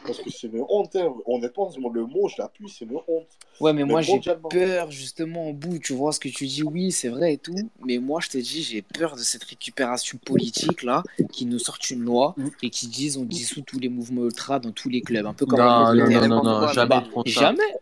Parce 0.06 0.18
que 0.18 0.30
c'est 0.30 0.48
une 0.48 0.64
honte, 0.68 0.94
hein. 0.96 1.14
honnêtement, 1.26 1.70
le 1.92 2.06
mot, 2.06 2.28
je 2.28 2.34
l'appuie, 2.38 2.68
c'est 2.68 2.84
une 2.84 2.96
honte. 2.96 3.26
Ouais, 3.60 3.72
mais 3.72 3.84
Mais 3.86 3.92
moi 3.92 4.02
j'ai 4.02 4.20
peur 4.50 4.90
justement 4.90 5.48
au 5.48 5.52
bout, 5.52 5.78
tu 5.78 5.94
vois 5.94 6.12
ce 6.12 6.20
que 6.20 6.28
tu 6.28 6.46
dis, 6.46 6.62
oui, 6.62 6.92
c'est 6.92 7.08
vrai 7.08 7.34
et 7.34 7.38
tout, 7.38 7.54
mais 7.84 7.98
moi 7.98 8.20
je 8.20 8.28
te 8.28 8.38
dis, 8.38 8.62
j'ai 8.62 8.82
peur 8.82 9.16
de 9.16 9.20
cette 9.20 9.44
récupération 9.44 10.18
politique 10.18 10.82
là, 10.82 11.02
qui 11.32 11.46
nous 11.46 11.58
sortent 11.58 11.90
une 11.90 12.02
loi 12.02 12.34
et 12.62 12.70
qui 12.70 12.86
disent 12.88 13.16
on 13.16 13.24
dissout 13.24 13.62
tous 13.62 13.78
les 13.78 13.88
mouvements 13.88 14.24
ultra 14.24 14.58
dans 14.58 14.72
tous 14.72 14.88
les 14.88 15.00
clubs, 15.00 15.26
un 15.26 15.34
peu 15.34 15.46
comme 15.46 15.58
Non, 15.58 15.94
non, 15.94 16.06
non, 16.08 16.28
non, 16.28 16.60
non, 16.60 16.68
jamais. 16.68 17.02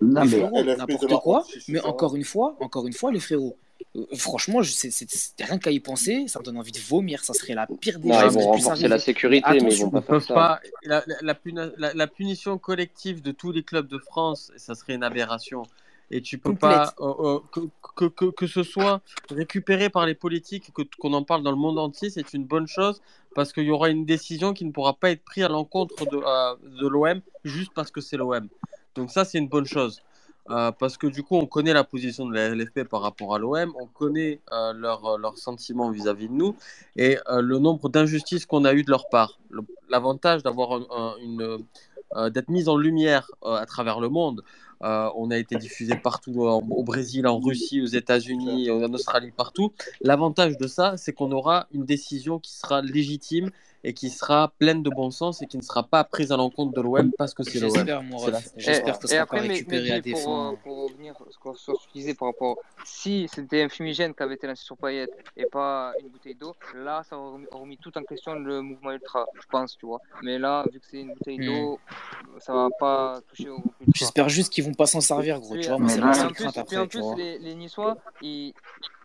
Bah, 0.00 0.24
jamais, 0.24 0.76
n'importe 0.76 1.10
la 1.10 1.16
quoi, 1.18 1.44
mais 1.68 1.80
encore 1.80 2.14
une 2.16 2.24
fois, 2.24 2.56
encore 2.60 2.86
une 2.86 2.92
fois, 2.92 3.10
les 3.10 3.20
frérots, 3.20 3.56
euh, 3.96 4.04
franchement, 4.16 4.62
je- 4.62 4.72
c'est 4.72 4.90
c'est- 4.90 5.06
c'est 5.10 5.44
rien 5.44 5.58
qu'à 5.58 5.70
y 5.70 5.80
penser, 5.80 6.26
ça 6.28 6.38
me 6.40 6.44
donne 6.44 6.56
envie 6.58 6.72
de 6.72 6.78
vomir, 6.78 7.24
ça 7.24 7.32
serait 7.34 7.54
la 7.54 7.66
pire 7.66 7.98
des 7.98 8.08
Non, 8.08 8.16
ils 8.16 8.20
choses 8.24 8.34
vont 8.34 8.50
renforcer 8.52 8.88
la 8.88 8.98
sécurité, 8.98 9.60
mais 9.62 9.74
ils 9.74 9.82
vont 9.82 9.90
pas 9.90 10.00
Ils 10.00 10.04
faire 10.04 10.22
ça. 10.22 10.34
pas. 10.34 10.60
La, 10.84 11.04
la, 11.94 12.06
punition 12.06 12.58
collective 12.58 13.22
de 13.22 13.32
tous 13.32 13.52
les 13.52 13.62
clubs 13.62 13.86
de 13.88 13.98
France, 13.98 14.52
ça 14.56 14.74
serait 14.74 14.94
une 14.94 15.04
aberration. 15.04 15.62
Et 16.10 16.20
tu 16.20 16.36
peux 16.38 16.50
complète. 16.50 16.70
pas 16.70 16.94
euh, 17.00 17.12
euh, 17.18 17.38
que, 17.50 17.60
que, 17.96 18.04
que, 18.04 18.24
que 18.26 18.46
ce 18.46 18.62
soit 18.62 19.00
récupéré 19.30 19.88
par 19.88 20.04
les 20.06 20.14
politiques, 20.14 20.70
que 20.74 20.82
qu'on 20.98 21.12
en 21.14 21.24
parle 21.24 21.42
dans 21.42 21.50
le 21.50 21.56
monde 21.56 21.78
entier, 21.78 22.10
c'est 22.10 22.34
une 22.34 22.44
bonne 22.44 22.66
chose 22.68 23.00
parce 23.34 23.52
qu'il 23.52 23.64
y 23.64 23.70
aura 23.70 23.88
une 23.88 24.04
décision 24.04 24.52
qui 24.52 24.64
ne 24.66 24.70
pourra 24.70 24.94
pas 24.94 25.10
être 25.10 25.24
prise 25.24 25.44
à 25.44 25.48
l'encontre 25.48 26.04
de, 26.06 26.16
euh, 26.18 26.54
de 26.80 26.86
l'OM 26.86 27.20
juste 27.44 27.72
parce 27.74 27.90
que 27.90 28.00
c'est 28.02 28.16
l'OM. 28.18 28.48
Donc 28.94 29.10
ça, 29.10 29.24
c'est 29.24 29.38
une 29.38 29.48
bonne 29.48 29.64
chose. 29.66 30.02
Euh, 30.50 30.72
parce 30.72 30.98
que 30.98 31.06
du 31.06 31.22
coup, 31.22 31.36
on 31.36 31.46
connaît 31.46 31.72
la 31.72 31.84
position 31.84 32.26
de 32.26 32.34
la 32.34 32.48
LFP 32.48 32.84
par 32.84 33.00
rapport 33.00 33.34
à 33.34 33.38
l'OM, 33.38 33.72
on 33.80 33.86
connaît 33.86 34.40
euh, 34.52 34.74
leurs 34.74 35.16
leur 35.18 35.38
sentiments 35.38 35.90
vis-à-vis 35.90 36.28
de 36.28 36.34
nous 36.34 36.54
et 36.96 37.18
euh, 37.30 37.40
le 37.40 37.58
nombre 37.58 37.88
d'injustices 37.88 38.44
qu'on 38.44 38.64
a 38.66 38.74
eu 38.74 38.82
de 38.82 38.90
leur 38.90 39.08
part. 39.08 39.38
L'avantage 39.88 40.42
d'avoir 40.42 40.72
un- 40.72 40.86
un- 40.90 41.14
une 41.22 41.64
euh, 42.16 42.30
d'être 42.30 42.48
mise 42.48 42.68
en 42.68 42.76
lumière 42.76 43.30
euh, 43.44 43.54
à 43.54 43.66
travers 43.66 44.00
le 44.00 44.08
monde. 44.08 44.42
Euh, 44.82 45.08
on 45.16 45.30
a 45.30 45.38
été 45.38 45.56
diffusé 45.56 45.96
partout 45.96 46.42
au 46.42 46.82
Brésil, 46.84 47.26
en 47.26 47.38
Russie, 47.40 47.80
aux 47.80 47.86
États-Unis, 47.86 48.70
en 48.70 48.92
Australie, 48.92 49.30
partout. 49.32 49.72
L'avantage 50.02 50.58
de 50.58 50.66
ça, 50.66 50.96
c'est 50.96 51.12
qu'on 51.12 51.32
aura 51.32 51.66
une 51.72 51.84
décision 51.84 52.38
qui 52.38 52.52
sera 52.52 52.82
légitime 52.82 53.50
et 53.84 53.92
qui 53.92 54.08
sera 54.08 54.52
pleine 54.58 54.82
de 54.82 54.88
bon 54.90 55.10
sens 55.10 55.42
et 55.42 55.46
qui 55.46 55.58
ne 55.58 55.62
sera 55.62 55.82
pas 55.82 56.02
prise 56.04 56.32
à 56.32 56.36
l'encontre 56.36 56.72
de 56.72 56.80
l'OM 56.80 57.12
parce 57.12 57.34
que 57.34 57.42
c'est 57.42 57.60
l'OM. 57.60 57.70
J'espère, 57.74 58.02
la- 58.30 58.40
j'espère 58.56 58.98
que 58.98 59.06
ça 59.06 59.14
sera 59.16 59.26
pas 59.26 59.40
récupéré 59.40 59.92
à 59.92 60.00
des 60.00 60.12
pour, 60.12 60.36
euh, 60.36 60.52
pour 60.62 60.84
revenir 60.84 61.14
sur 61.30 61.56
ce 61.56 61.66
que 61.72 61.76
tu 61.92 61.98
disais 61.98 62.14
par 62.14 62.28
rapport, 62.28 62.56
si 62.84 63.28
c'était 63.28 63.62
un 63.62 63.68
fumigène 63.68 64.14
qui 64.14 64.22
avait 64.22 64.34
été 64.36 64.46
lancé 64.46 64.64
sur 64.64 64.76
Payet 64.78 65.08
et 65.36 65.44
pas 65.44 65.92
une 66.00 66.08
bouteille 66.08 66.34
d'eau, 66.34 66.54
là, 66.74 67.02
ça 67.04 67.18
aurait 67.18 67.32
remis, 67.34 67.46
remis 67.52 67.78
tout 67.78 67.96
en 67.98 68.02
question 68.04 68.34
le 68.34 68.62
mouvement 68.62 68.92
ultra, 68.92 69.26
je 69.34 69.46
pense, 69.50 69.76
tu 69.76 69.84
vois. 69.84 70.00
Mais 70.22 70.38
là, 70.38 70.64
vu 70.72 70.80
que 70.80 70.86
c'est 70.90 71.00
une 71.00 71.12
bouteille 71.12 71.38
Hmm. 71.38 71.44
d'eau, 71.44 71.78
ça 72.38 72.54
va 72.54 72.68
pas 72.80 73.20
toucher 73.28 73.50
au 73.50 73.58
groupe 73.58 73.74
ultra. 73.80 73.92
J'espère 73.94 74.28
juste 74.30 74.50
qu'ils 74.52 74.64
vont 74.64 74.74
pas 74.74 74.86
s'en 74.86 75.02
servir, 75.02 75.40
gros. 75.40 75.56
Tu 75.56 75.68
vois, 75.68 75.78
moi, 75.78 75.88
Mais 75.88 75.94
c'est 75.94 76.02
en 76.02 76.14
seule 76.14 76.32
plus, 76.32 76.34
crainte 76.44 76.56
en 76.56 76.60
après, 76.62 76.88
tu 76.88 76.98
plus 76.98 77.16
les, 77.18 77.38
les 77.38 77.54
Niçois, 77.54 77.96
ils, 78.22 78.54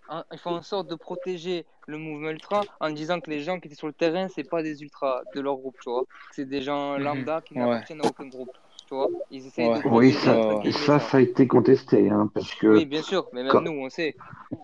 en- 0.10 0.24
ils 0.32 0.38
font 0.40 0.52
en 0.56 0.62
sorte 0.62 0.90
de 0.90 0.96
protéger 0.96 1.66
le 1.88 1.98
mouvement 1.98 2.30
ultra 2.30 2.64
en 2.80 2.90
disant 2.90 3.20
que 3.20 3.30
les 3.30 3.42
gens 3.42 3.60
qui 3.60 3.68
étaient 3.68 3.76
sur 3.76 3.88
le 3.88 3.94
terrain, 3.94 4.28
c'est 4.30 4.48
pas 4.48 4.62
des 4.64 4.82
ultras 4.82 5.22
de 5.36 5.42
leur 5.42 5.56
groupe, 5.58 5.76
tu 5.82 5.90
vois. 5.90 6.04
C'est 6.32 6.46
des 6.46 6.62
gens 6.62 6.98
Mhm. 6.98 7.04
lambda 7.04 7.42
qui 7.42 7.54
Ouais. 7.54 7.62
n'appartiennent 7.62 8.02
à 8.02 8.08
aucun 8.08 8.28
groupe, 8.28 8.52
tu 8.88 8.96
vois. 8.96 9.08
Ils 9.32 9.44
Ouais. 9.58 9.82
de 9.82 9.88
Oui, 9.90 10.12
ça, 10.14 10.62
ça, 10.64 10.72
ça. 10.72 11.00
ça 11.00 11.18
a 11.18 11.22
été 11.22 11.48
contesté, 11.48 12.10
hein, 12.10 12.30
parce 12.34 12.54
que 12.56 12.68
Oui, 12.68 12.86
bien 12.86 13.02
sûr, 13.02 13.28
mais 13.34 13.44
même 13.44 13.52
quand, 13.52 13.62
nous, 13.62 13.72
on 13.72 13.90
sait. 13.90 14.16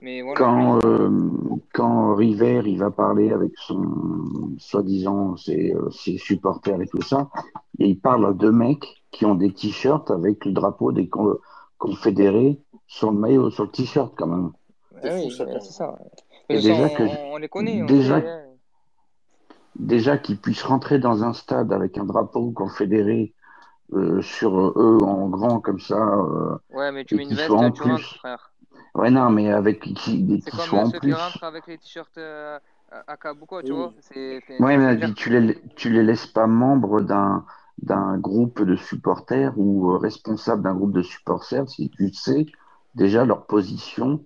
Mais 0.01 0.21
voilà. 0.21 0.39
quand, 0.39 0.79
euh, 0.85 1.09
quand 1.73 2.15
River 2.15 2.61
il 2.65 2.79
va 2.79 2.91
parler 2.91 3.31
avec 3.31 3.51
son 3.57 4.55
soi-disant 4.57 5.37
ses, 5.37 5.73
euh, 5.73 5.89
ses 5.91 6.17
supporters 6.17 6.81
et 6.81 6.87
tout 6.87 7.01
ça, 7.01 7.29
et 7.79 7.87
il 7.89 7.99
parle 7.99 8.25
à 8.25 8.33
deux 8.33 8.51
mecs 8.51 9.03
qui 9.11 9.25
ont 9.25 9.35
des 9.35 9.53
t-shirts 9.53 10.09
avec 10.11 10.45
le 10.45 10.51
drapeau 10.53 10.91
des 10.91 11.07
con- 11.07 11.37
confédérés 11.77 12.59
sur 12.87 13.11
le 13.11 13.17
maillot, 13.17 13.49
sur 13.51 13.63
le 13.65 13.71
t-shirt 13.71 14.13
quand 14.17 14.27
même. 14.27 14.51
Fou, 15.01 15.07
oui, 15.13 15.31
ça, 15.31 15.45
c'est 15.59 15.73
ça. 15.73 15.95
Et 16.49 16.59
déjà 16.59 16.89
que 16.89 17.03
on, 17.03 17.33
on 17.33 17.37
les 17.37 17.49
connaît, 17.49 17.81
on 17.83 17.87
déjà 17.87 18.21
déjà 19.75 20.17
qu'ils 20.17 20.39
puissent 20.39 20.63
rentrer 20.63 20.99
dans 20.99 21.23
un 21.23 21.33
stade 21.33 21.73
avec 21.73 21.97
un 21.97 22.05
drapeau 22.05 22.51
confédéré 22.51 23.33
euh, 23.93 24.21
sur 24.21 24.57
eux 24.59 24.99
en 25.03 25.29
grand 25.29 25.61
comme 25.61 25.79
ça 25.79 25.97
euh, 25.97 26.57
Ouais, 26.69 26.91
mais 26.91 27.05
tu 27.05 27.15
et 27.15 27.15
mets 27.15 27.23
une 27.23 27.33
qu'ils 27.33 27.35
veste, 27.35 27.55
soient 27.55 27.59
en 27.59 27.71
tu 27.73 27.81
rentres, 27.83 28.11
plus. 28.11 28.17
frère. 28.17 28.53
Ouais, 28.95 29.11
non, 29.11 29.29
mais 29.29 29.51
avec 29.51 29.81
qui, 29.81 30.25
euh, 30.31 30.77
en 30.77 30.85
ceux 30.85 30.99
qui 30.99 31.11
plus. 31.11 31.13
rentrent 31.13 31.43
avec 31.43 31.67
les 31.67 31.77
t-shirts 31.77 32.17
euh, 32.17 32.59
à 32.89 33.17
Kabuko, 33.17 33.61
tu 33.63 33.73
Oui, 33.73 33.73
vois. 33.73 33.93
oui. 33.95 34.01
C'est 34.01 34.41
c'est- 34.47 34.63
Ouais, 34.63 34.77
c'est- 34.77 34.77
mais 34.77 35.13
tu 35.13 35.29
les, 35.29 35.61
tu 35.75 35.89
les 35.91 36.03
laisses 36.03 36.27
pas 36.27 36.47
membres 36.47 37.01
d'un 37.01 37.45
d'un 37.81 38.17
groupe 38.17 38.61
de 38.63 38.75
supporters 38.77 39.53
ou 39.57 39.91
euh, 39.91 39.97
responsables 39.97 40.63
d'un 40.63 40.75
groupe 40.75 40.93
de 40.93 41.01
supporters 41.01 41.67
si 41.69 41.89
tu 41.89 42.13
sais 42.13 42.45
déjà 42.95 43.25
leur 43.25 43.47
position 43.47 44.25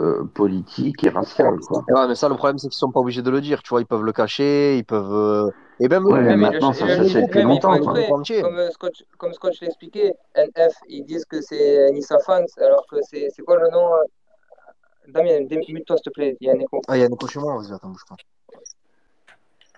euh, 0.00 0.24
politique 0.34 1.04
et 1.04 1.10
raciale, 1.10 1.58
quoi. 1.60 1.84
Ouais, 1.88 2.08
mais 2.08 2.14
ça, 2.14 2.28
le 2.28 2.34
problème, 2.34 2.58
c'est 2.58 2.68
qu'ils 2.68 2.78
sont 2.78 2.90
pas 2.90 3.00
obligés 3.00 3.22
de 3.22 3.30
le 3.30 3.40
dire. 3.40 3.62
Tu 3.62 3.68
vois, 3.70 3.80
ils 3.80 3.86
peuvent 3.86 4.02
le 4.04 4.12
cacher, 4.12 4.76
ils 4.78 4.84
peuvent. 4.84 5.12
euh, 5.12 5.50
Et 5.78 5.88
même 5.88 6.06
Ouais, 6.06 6.22
mais 6.22 6.36
maintenant, 6.36 6.72
ça 6.72 6.86
sait 6.86 7.22
depuis 7.22 7.42
longtemps. 7.42 7.78
Comme 7.78 7.96
euh, 8.56 8.70
Scotch, 8.70 9.04
comme 9.18 9.32
Scotch 9.32 9.60
l'expliquait, 9.60 10.14
NF, 10.34 10.72
ils 10.88 11.04
disent 11.04 11.24
que 11.24 11.40
c'est 11.40 11.90
Nissa 11.92 12.18
Fans, 12.20 12.44
alors 12.58 12.86
que 12.90 12.96
c'est 13.02 13.28
c'est 13.30 13.42
quoi 13.42 13.56
le 13.60 13.70
nom 13.70 13.88
Damien, 15.08 15.40
mute-toi 15.68 15.96
s'il 15.96 16.04
te 16.04 16.10
plaît, 16.10 16.36
il 16.40 16.46
y 16.46 16.50
a 16.50 16.54
un 16.54 16.58
écho. 16.60 16.80
Ah, 16.88 16.96
il 16.96 17.00
y 17.00 17.02
a 17.02 17.06
un 17.06 17.12
écho 17.12 17.26
chez 17.26 17.40
moi, 17.40 17.56
vas-y, 17.56 17.72
attends, 17.72 17.88
bouge 17.88 18.04
pas. 18.08 18.16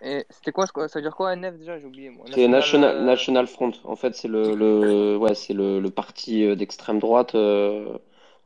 Et 0.05 0.26
c'était 0.31 0.51
quoi, 0.51 0.67
ça 0.67 0.99
veut 0.99 1.02
dire 1.02 1.15
quoi 1.15 1.34
NF 1.36 1.59
déjà? 1.59 1.78
J'ai 1.78 1.86
oublié 1.86 2.10
moi. 2.10 2.26
C'est 2.34 2.49
National. 2.49 3.09
Euh, 3.44 3.47
Front. 3.47 3.70
En 3.84 3.94
fait, 3.94 4.15
c'est 4.15 4.26
le, 4.26 4.55
le, 4.57 5.17
ouais, 5.17 5.34
c'est 5.34 5.55
le, 5.55 5.78
le 5.78 5.91
parti 5.91 6.57
d'extrême 6.57 6.99
droite 6.99 7.36
euh, 7.36 7.97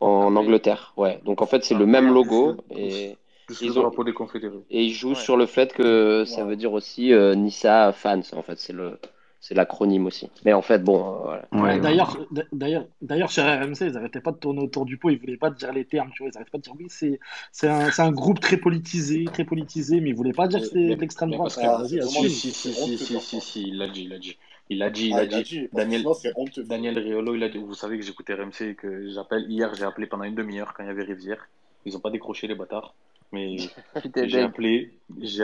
en 0.01 0.37
Anglais. 0.37 0.39
Angleterre. 0.41 0.93
Ouais. 0.97 1.21
Donc 1.25 1.43
en 1.43 1.47
fait, 1.47 1.65
c'est 1.65 1.75
Ah, 1.75 1.79
le 1.79 1.87
même 1.87 2.13
logo 2.13 2.57
et 2.71 3.17
plus 3.47 3.61
le 3.61 3.67
ils 3.67 3.79
ont 3.79 3.83
drapeau 3.83 4.05
des 4.05 4.13
confédérés. 4.13 4.59
et 4.71 4.83
ils 4.85 4.93
jouent 4.93 5.11
Ouais. 5.11 5.15
sur 5.15 5.37
le 5.37 5.47
fait 5.47 5.73
que 5.73 6.25
ça 6.27 6.45
veut 6.45 6.57
dire 6.57 6.73
aussi 6.73 7.13
euh, 7.13 7.35
Nissa 7.35 7.93
fans. 7.93 8.21
En 8.33 8.43
fait, 8.43 8.59
c'est 8.59 8.73
le, 8.73 8.99
c'est 9.41 9.55
l'acronyme 9.55 10.07
aussi. 10.07 10.29
Mais 10.45 10.53
en 10.53 10.63
fait, 10.63 10.83
bon, 10.83 10.99
euh, 10.99 11.19
voilà. 11.23 11.43
Ouais, 11.53 11.61
Ouais, 11.61 11.69
ouais. 11.75 11.81
D'ailleurs, 11.81 12.19
d- 12.31 12.43
d'ailleurs, 12.53 12.87
d'ailleurs, 13.01 13.31
sur 13.31 13.45
RMC, 13.45 13.87
ils 13.87 13.93
n'arrêtaient 13.93 14.21
pas 14.21 14.33
de 14.33 14.39
tourner 14.39 14.61
autour 14.61 14.85
du 14.85 14.99
pot, 14.99 15.11
ils 15.11 15.19
voulaient 15.19 15.37
pas 15.37 15.51
dire 15.51 15.73
les 15.73 15.85
termes, 15.85 16.11
tu 16.13 16.23
vois, 16.23 16.31
ils 16.31 16.35
n'arrêtaient 16.35 16.51
pas 16.51 16.59
de 16.59 16.63
dire 16.65 16.75
oui, 16.79 16.87
c'est 16.89 17.21
c'est 17.53 17.69
un, 17.69 17.91
c'est 17.91 18.03
un 18.03 18.11
groupe 18.13 18.41
très 18.41 18.57
politisé, 18.57 19.25
très 19.33 19.45
politisé, 19.45 20.01
mais 20.01 20.11
ils 20.11 20.17
voulaient 20.17 20.33
pas 20.33 20.49
dire 20.49 20.61
que 20.61 20.75
de 20.75 20.95
l'extrême 21.01 21.31
droite. 21.31 21.57
Ah, 21.63 21.83
si, 21.87 22.29
si, 22.29 22.53
si, 22.53 23.41
si, 23.41 23.71
l'a 23.71 23.87
dit, 23.89 24.03
il 24.03 24.09
l'a 24.11 24.19
dit. 24.19 24.37
Il 24.69 24.83
a 24.83 24.91
dit, 24.91 25.09
il 25.09 25.15
Ah, 25.15 25.19
a 25.19 25.25
il 25.25 25.35
a 25.35 25.43
dit. 25.43 25.69
Daniel, 25.73 26.05
sinon. 26.15 26.45
Daniel 26.65 26.99
Riolo, 26.99 27.35
il 27.35 27.43
a 27.43 27.49
dit, 27.49 27.59
vous 27.59 27.75
savez 27.75 27.99
que 27.99 28.05
j'écoutais 28.05 28.35
RMC 28.35 28.63
et 28.63 28.75
que 28.75 29.09
j'appelle. 29.11 29.51
Hier, 29.51 29.73
j'ai 29.75 29.85
appelé 29.85 30.07
pendant 30.07 30.25
une 30.25 30.35
demi-heure 30.35 30.75
quand 30.75 30.83
il 30.83 30.87
y 30.87 30.91
avait 30.91 31.05
Rivière. 31.05 31.49
Ils 31.85 31.93
n'ont 31.93 32.01
pas 32.01 32.11
décroché 32.11 32.47
les 32.47 32.57
bâtards. 32.57 32.95
Mais 33.33 33.57
j'ai 34.25 34.41
appelé. 34.41 34.93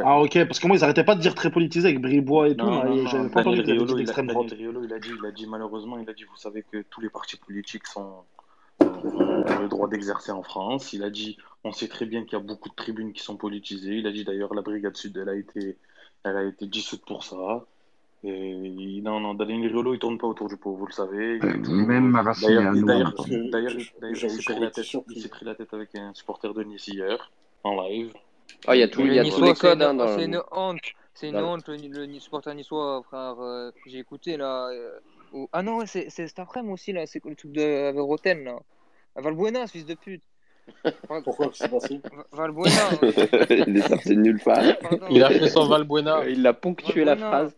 Ah, 0.05 0.20
ok, 0.20 0.44
parce 0.44 0.59
que 0.59 0.67
moi, 0.67 0.76
ils 0.76 0.81
n'arrêtaient 0.81 1.05
pas 1.05 1.15
de 1.15 1.20
dire 1.20 1.34
très 1.34 1.51
politisé 1.51 1.89
avec 1.89 2.01
Bribois 2.01 2.49
et 2.49 2.57
tout, 2.57 2.65
Non, 2.65 2.84
non, 2.84 3.28
pas 3.28 3.42
Daniel 3.44 3.65
Riolo, 3.65 3.99
il 3.99 4.10
a, 4.10 4.12
Daniel. 4.12 4.55
Riolo, 4.55 4.84
il 4.84 4.92
a 4.92 4.99
dit, 4.99 5.10
il 5.17 5.26
a 5.26 5.31
dit 5.31 5.47
malheureusement, 5.47 5.99
il 5.99 6.09
a 6.09 6.12
dit, 6.12 6.25
vous 6.25 6.36
savez 6.36 6.65
que 6.70 6.83
tous 6.91 7.01
les 7.01 7.10
partis 7.10 7.36
politiques 7.36 7.86
sont 7.86 8.25
ont 8.81 9.59
le 9.60 9.68
droit 9.68 9.89
d'exercer 9.89 10.33
en 10.33 10.42
France. 10.42 10.92
Il 10.92 11.02
a 11.02 11.10
dit, 11.10 11.36
on 11.65 11.73
sait 11.73 11.89
très 11.89 12.07
bien 12.07 12.25
qu'il 12.25 12.33
y 12.39 12.41
a 12.41 12.44
beaucoup 12.44 12.68
de 12.68 12.75
tribunes 12.75 13.12
qui 13.12 13.23
sont 13.23 13.36
politisées. 13.36 13.97
Il 13.97 14.07
a 14.07 14.12
dit 14.12 14.25
d'ailleurs, 14.25 14.55
la 14.55 14.62
Brigade 14.62 14.97
Sud, 14.97 15.17
elle 15.17 15.28
a 15.28 15.34
été, 15.34 15.76
elle 16.25 16.36
a 16.36 16.44
été 16.44 16.67
dissoute 16.67 17.05
pour 17.05 17.25
ça. 17.25 17.65
Et 18.25 19.01
non, 19.02 19.18
non, 19.18 19.34
Daniel 19.34 19.67
Riolo, 19.73 19.94
il 19.94 19.99
tourne 19.99 20.17
pas 20.17 20.28
autour 20.28 20.49
du 20.49 20.57
pot, 20.57 20.75
vous 20.75 20.86
le 20.86 20.92
savez. 20.92 21.39
Il 21.42 21.44
Euh. 21.44 21.84
Même 21.86 22.12
D'ailleurs, 22.12 22.73
que 22.73 23.51
d'ailleurs, 23.51 23.73
il 24.15 24.33
s'est 25.20 25.28
pris 25.28 25.44
la 25.44 25.55
tête, 25.57 25.75
avec 25.75 25.94
un 25.97 26.15
supporter 26.15 26.55
de 26.55 26.62
Nice 26.62 26.86
hier, 26.86 27.31
en 27.65 27.83
live. 27.83 28.12
Ah, 28.67 28.76
il 28.76 28.81
y 28.81 28.83
a 28.83 28.89
tout, 28.89 29.02
y 29.05 29.18
a 29.18 29.25
tous 29.25 29.41
les 29.42 29.55
c'est 29.55 29.60
codes 29.60 29.78
une, 29.78 29.83
hein, 29.83 29.94
dans, 29.94 30.07
c'est 30.17 30.25
une 30.25 30.41
honte. 30.52 30.78
C'est 31.15 31.28
une 31.28 31.36
honte, 31.36 31.67
le, 31.68 31.76
le, 31.76 32.07
le 32.07 32.20
supporter 32.20 32.55
niçois, 32.55 33.02
frère. 33.02 33.36
euh, 33.41 33.70
j'ai 33.86 33.99
écouté 33.99 34.36
là. 34.36 34.68
euh, 34.68 34.99
où- 35.33 35.49
Ah 35.52 35.62
non, 35.62 35.84
c'est 35.86 36.09
c'est 36.09 36.26
cet 36.28 36.39
après-midi 36.39 36.73
aussi, 36.73 36.92
là. 36.92 37.07
C'est 37.07 37.25
le 37.25 37.34
truc 37.34 37.52
de 37.52 37.89
avec 37.89 38.01
Roten, 38.01 38.44
là. 38.44 38.59
Valbuena, 39.17 39.67
ce 39.67 39.73
fils 39.73 39.84
de 39.86 39.94
pute. 39.94 40.23
Pourquoi 41.25 41.49
Qu'est-ce 41.49 41.51
qui 41.51 41.59
s'est 41.59 41.68
passé? 41.68 42.01
Va- 42.05 42.26
Valbuena. 42.33 42.89
euh, 43.02 43.47
il 43.67 43.76
est 43.76 43.89
sorti 43.89 44.10
de 44.17 44.20
nulle 44.23 44.41
part. 44.42 44.62
Pardon. 44.81 45.07
Il 45.10 45.23
a 45.25 45.31
fait 45.31 45.49
son 45.49 45.67
Valbuena. 45.67 46.26
Il 46.28 46.47
a 46.47 46.52
ponctué 46.55 47.05
la 47.05 47.15
Valbuena. 47.15 47.28
phrase. 47.31 47.57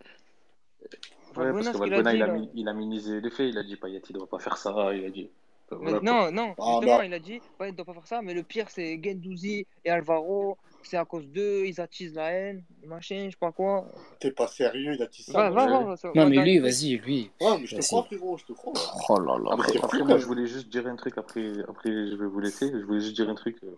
Ouais, 1.36 1.50
parce 1.52 1.66
Valbuena, 1.66 1.72
que 1.72 1.78
Valbuena, 1.78 2.10
dit, 2.12 2.16
il 2.16 2.22
a, 2.22 2.50
il 2.54 2.68
a 2.68 2.72
minimisé 2.72 3.20
les 3.20 3.30
faits. 3.30 3.48
Il 3.50 3.58
a 3.58 3.62
dit 3.62 3.76
Payet, 3.76 4.02
il 4.08 4.12
ne 4.12 4.18
doit 4.18 4.28
pas 4.28 4.38
faire 4.38 4.56
ça. 4.56 4.94
Il 4.94 5.04
a 5.04 5.10
dit. 5.10 5.28
Voilà, 5.70 6.00
non, 6.00 6.30
non, 6.30 6.54
Ah, 6.58 6.78
justement, 6.80 7.02
il 7.02 7.14
a 7.14 7.18
dit, 7.18 7.40
ouais, 7.58 7.68
il 7.68 7.72
ne 7.72 7.76
doit 7.76 7.86
pas 7.86 7.94
faire 7.94 8.06
ça, 8.06 8.22
mais 8.22 8.34
le 8.34 8.42
pire, 8.42 8.68
c'est 8.68 9.00
Gendouzi 9.02 9.66
et 9.84 9.90
Alvaro, 9.90 10.56
c'est 10.82 10.98
à 10.98 11.04
cause 11.04 11.26
d'eux, 11.26 11.64
ils 11.66 11.80
attisent 11.80 12.14
la 12.14 12.30
haine, 12.30 12.62
machin, 12.84 13.24
je 13.24 13.30
sais 13.30 13.36
pas 13.40 13.50
quoi. 13.50 13.86
T'es 14.20 14.30
pas 14.30 14.46
sérieux, 14.46 14.92
il 14.94 15.02
a 15.02 15.06
dit 15.06 15.22
ça. 15.22 15.32
Va, 15.32 15.50
va 15.50 15.66
moi, 15.66 15.82
voir. 15.84 15.98
ça- 15.98 16.12
Non, 16.14 16.28
mais 16.28 16.36
lui, 16.36 16.58
vas-y, 16.58 16.98
lui. 16.98 17.30
Ouais, 17.40 17.58
mais 17.58 17.66
je 17.66 17.76
te 17.76 17.82
crois, 17.82 18.04
frérot, 18.04 18.36
je 18.36 18.44
te 18.44 18.52
crois. 18.52 18.72
Oh 19.08 19.18
là 19.18 19.38
là. 19.38 19.56
Après, 19.82 20.02
moi, 20.04 20.18
je 20.18 20.26
voulais 20.26 20.46
juste 20.46 20.68
dire 20.68 20.86
un 20.86 20.96
truc. 20.96 21.16
Après, 21.18 21.52
après 21.66 21.90
je 21.90 22.14
vais 22.14 22.26
vous 22.26 22.40
laisser. 22.40 22.70
Je 22.70 22.84
voulais 22.84 23.00
juste 23.00 23.16
dire 23.16 23.28
un 23.30 23.34
truc 23.34 23.56
euh, 23.64 23.74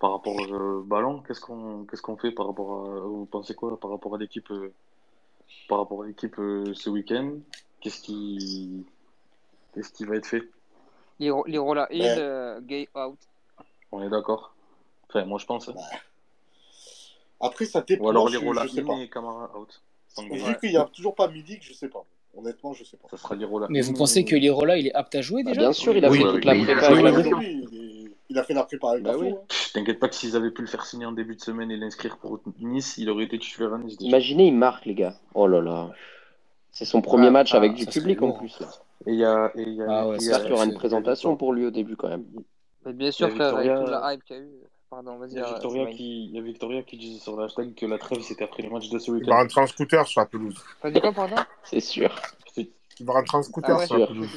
par 0.00 0.10
rapport 0.12 0.34
au 0.34 0.54
euh, 0.54 0.82
ballon. 0.84 1.22
Qu'est-ce 1.26 1.40
qu'on 1.40 1.84
qu'est-ce 1.84 2.02
qu'on 2.02 2.16
fait 2.16 2.32
par 2.32 2.48
rapport 2.48 2.84
à. 2.86 3.00
Vous 3.00 3.26
pensez 3.26 3.54
quoi 3.54 3.78
par 3.78 3.90
rapport 3.92 4.14
à 4.16 4.18
l'équipe 4.18 4.50
euh, 4.50 4.72
par 5.68 5.78
rapport 5.78 6.02
à 6.02 6.06
l'équipe 6.06 6.38
euh, 6.38 6.72
ce 6.74 6.90
week-end 6.90 7.32
Qu'est-ce 7.80 8.00
qui 8.02 8.84
qu'est-ce 9.74 9.92
qui 9.92 10.04
va 10.04 10.16
être 10.16 10.26
fait? 10.26 10.42
Liro- 11.18 11.44
Lirola 11.46 11.86
Hill, 11.90 12.02
Ouais. 12.02 12.14
euh, 12.18 12.60
Gay 12.60 12.88
out. 12.94 13.18
On 13.90 14.02
est 14.02 14.10
d'accord? 14.10 14.54
Enfin, 15.08 15.24
moi, 15.24 15.38
je 15.38 15.46
pense. 15.46 15.68
hein. 15.68 15.74
Après, 17.40 17.64
ça 17.64 17.80
dépend. 17.82 18.04
Ou 18.04 18.08
alors 18.10 18.28
In 18.28 18.84
pas. 18.84 18.94
et 19.00 19.08
Camara 19.08 19.58
out. 19.58 19.82
Vu 20.30 20.56
qu'il 20.58 20.70
n'y 20.70 20.76
a 20.76 20.84
toujours 20.84 21.14
pas 21.14 21.28
midi, 21.28 21.58
je 21.60 21.72
sais 21.72 21.88
pas. 21.88 22.04
Honnêtement, 22.36 22.72
je 22.72 22.84
sais 22.84 22.96
pas. 22.96 23.08
Ça 23.10 23.16
sera 23.16 23.34
Lirola 23.34 23.66
Mais 23.68 23.80
vous 23.80 23.92
pensez 23.94 24.24
que 24.24 24.34
Lirola, 24.36 24.76
il 24.78 24.86
est 24.86 24.94
apte 24.94 25.14
à 25.14 25.22
jouer 25.22 25.42
Bah, 25.42 25.50
déjà? 25.50 25.60
bien 25.62 25.72
sûr, 25.72 25.96
il 25.96 26.04
a 26.04 26.10
Oui, 26.10 26.18
fait 26.18 26.24
oui, 26.24 26.30
toute 26.30 26.44
la 26.44 26.54
prépa. 26.54 26.92
Il 28.32 28.38
a 28.38 28.44
fait 28.44 28.54
la 28.54 28.64
prépa 28.64 28.90
avec 28.90 29.04
Bah 29.04 29.12
oui. 29.16 29.28
hein. 29.30 29.36
T'inquiète 29.74 29.98
pas 30.00 30.08
que 30.08 30.14
s'ils 30.14 30.34
avaient 30.36 30.50
pu 30.50 30.62
le 30.62 30.68
faire 30.68 30.84
signer 30.84 31.06
en 31.06 31.12
début 31.12 31.36
de 31.36 31.40
semaine 31.40 31.70
et 31.70 31.76
l'inscrire 31.76 32.16
pour 32.18 32.40
Nice, 32.60 32.96
il 32.98 33.08
aurait 33.10 33.24
été 33.24 33.38
titulaire 33.38 33.74
à 33.74 33.78
Nice 33.78 33.96
déjà. 33.98 34.08
Imaginez, 34.08 34.46
il 34.48 34.54
marque, 34.56 34.84
les 34.86 34.94
gars. 34.94 35.14
Oh 35.34 35.46
là 35.46 35.60
là. 35.60 35.90
C'est 36.72 36.84
son 36.86 37.02
premier 37.02 37.28
Ah, 37.28 37.30
match 37.30 37.54
ah, 37.54 37.58
avec 37.58 37.74
du 37.74 37.84
ça 37.84 37.90
serait 37.92 38.00
public 38.00 38.22
en 38.22 38.32
plus. 38.32 38.58
Là. 38.60 38.66
Et 39.06 39.12
il 39.12 39.18
y 39.18 39.24
a, 39.24 39.52
et 39.56 39.62
il 39.62 39.74
y 39.74 39.82
a, 39.82 39.86
Ah 39.88 40.08
ouais, 40.08 40.16
y 40.16 40.20
ça 40.20 40.36
a- 40.36 40.38
J'espère 40.38 40.40
qu'il 40.42 40.50
y 40.50 40.54
aura 40.54 40.64
une 40.64 40.74
présentation 40.74 41.36
pour 41.36 41.52
lui 41.52 41.66
au 41.66 41.70
début 41.70 41.96
quand 41.96 42.08
même. 42.08 42.24
Mais 42.86 42.92
bien 42.92 43.10
sûr, 43.10 43.26
a 43.26 43.30
frère, 43.30 43.54
avec 43.56 43.68
toute 43.70 43.78
Victoria, 43.78 44.00
la 44.00 44.14
hype 44.14 44.24
qu'il 44.24 44.36
y 44.36 44.38
a 44.38 44.42
eu. 44.42 44.48
Pardon, 44.90 45.14
il 45.14 45.20
vas-y, 45.20 45.34
y 45.34 45.38
a 45.38 45.44
euh, 45.46 45.52
Victoria 45.52 45.82
Smaïn. 45.84 45.96
qui, 45.96 46.24
il 46.26 46.30
y 46.34 46.38
a 46.38 46.42
Victoria 46.42 46.82
qui 46.82 46.96
disait 46.98 47.18
sur 47.18 47.34
le 47.36 47.44
hashtag 47.44 47.74
que 47.74 47.86
la 47.86 47.96
trêve 47.98 48.20
c'était 48.20 48.44
après 48.44 48.62
les 48.62 48.68
matchs 48.68 48.90
de 48.90 48.98
ce 48.98 49.10
Il 49.10 49.12
va 49.12 49.18
week-end. 49.20 49.36
rentrer 49.36 49.60
en 49.62 49.66
scooter 49.66 50.06
sur 50.06 50.20
la 50.20 50.26
pelouse. 50.26 50.62
T'as 50.82 50.90
dit 50.90 51.00
quoi, 51.00 51.12
pardon? 51.12 51.36
C'est 51.64 51.80
sûr. 51.80 52.14
Il 52.56 53.06
va 53.06 53.14
rentrer 53.14 53.38
en 53.38 53.40
Ah 53.40 53.44
scooter 53.44 53.78
ouais 53.78 53.86
sur 53.86 53.96
la 53.98 54.06
pelouse. 54.06 54.28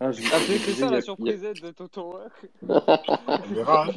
Ah, 0.00 0.12
je, 0.12 0.22
Ah, 0.32 0.38
c'est 0.38 0.52
vous 0.52 0.58
c'est 0.58 0.58
disais, 0.72 0.80
ça 0.84 0.90
la 0.90 0.96
a- 0.98 1.02
surprise 1.02 1.42
de 1.42 1.70
Toto. 1.72 2.16
hein. 2.16 2.28
On 3.26 3.54
verra. 3.54 3.86
hein. 3.86 3.92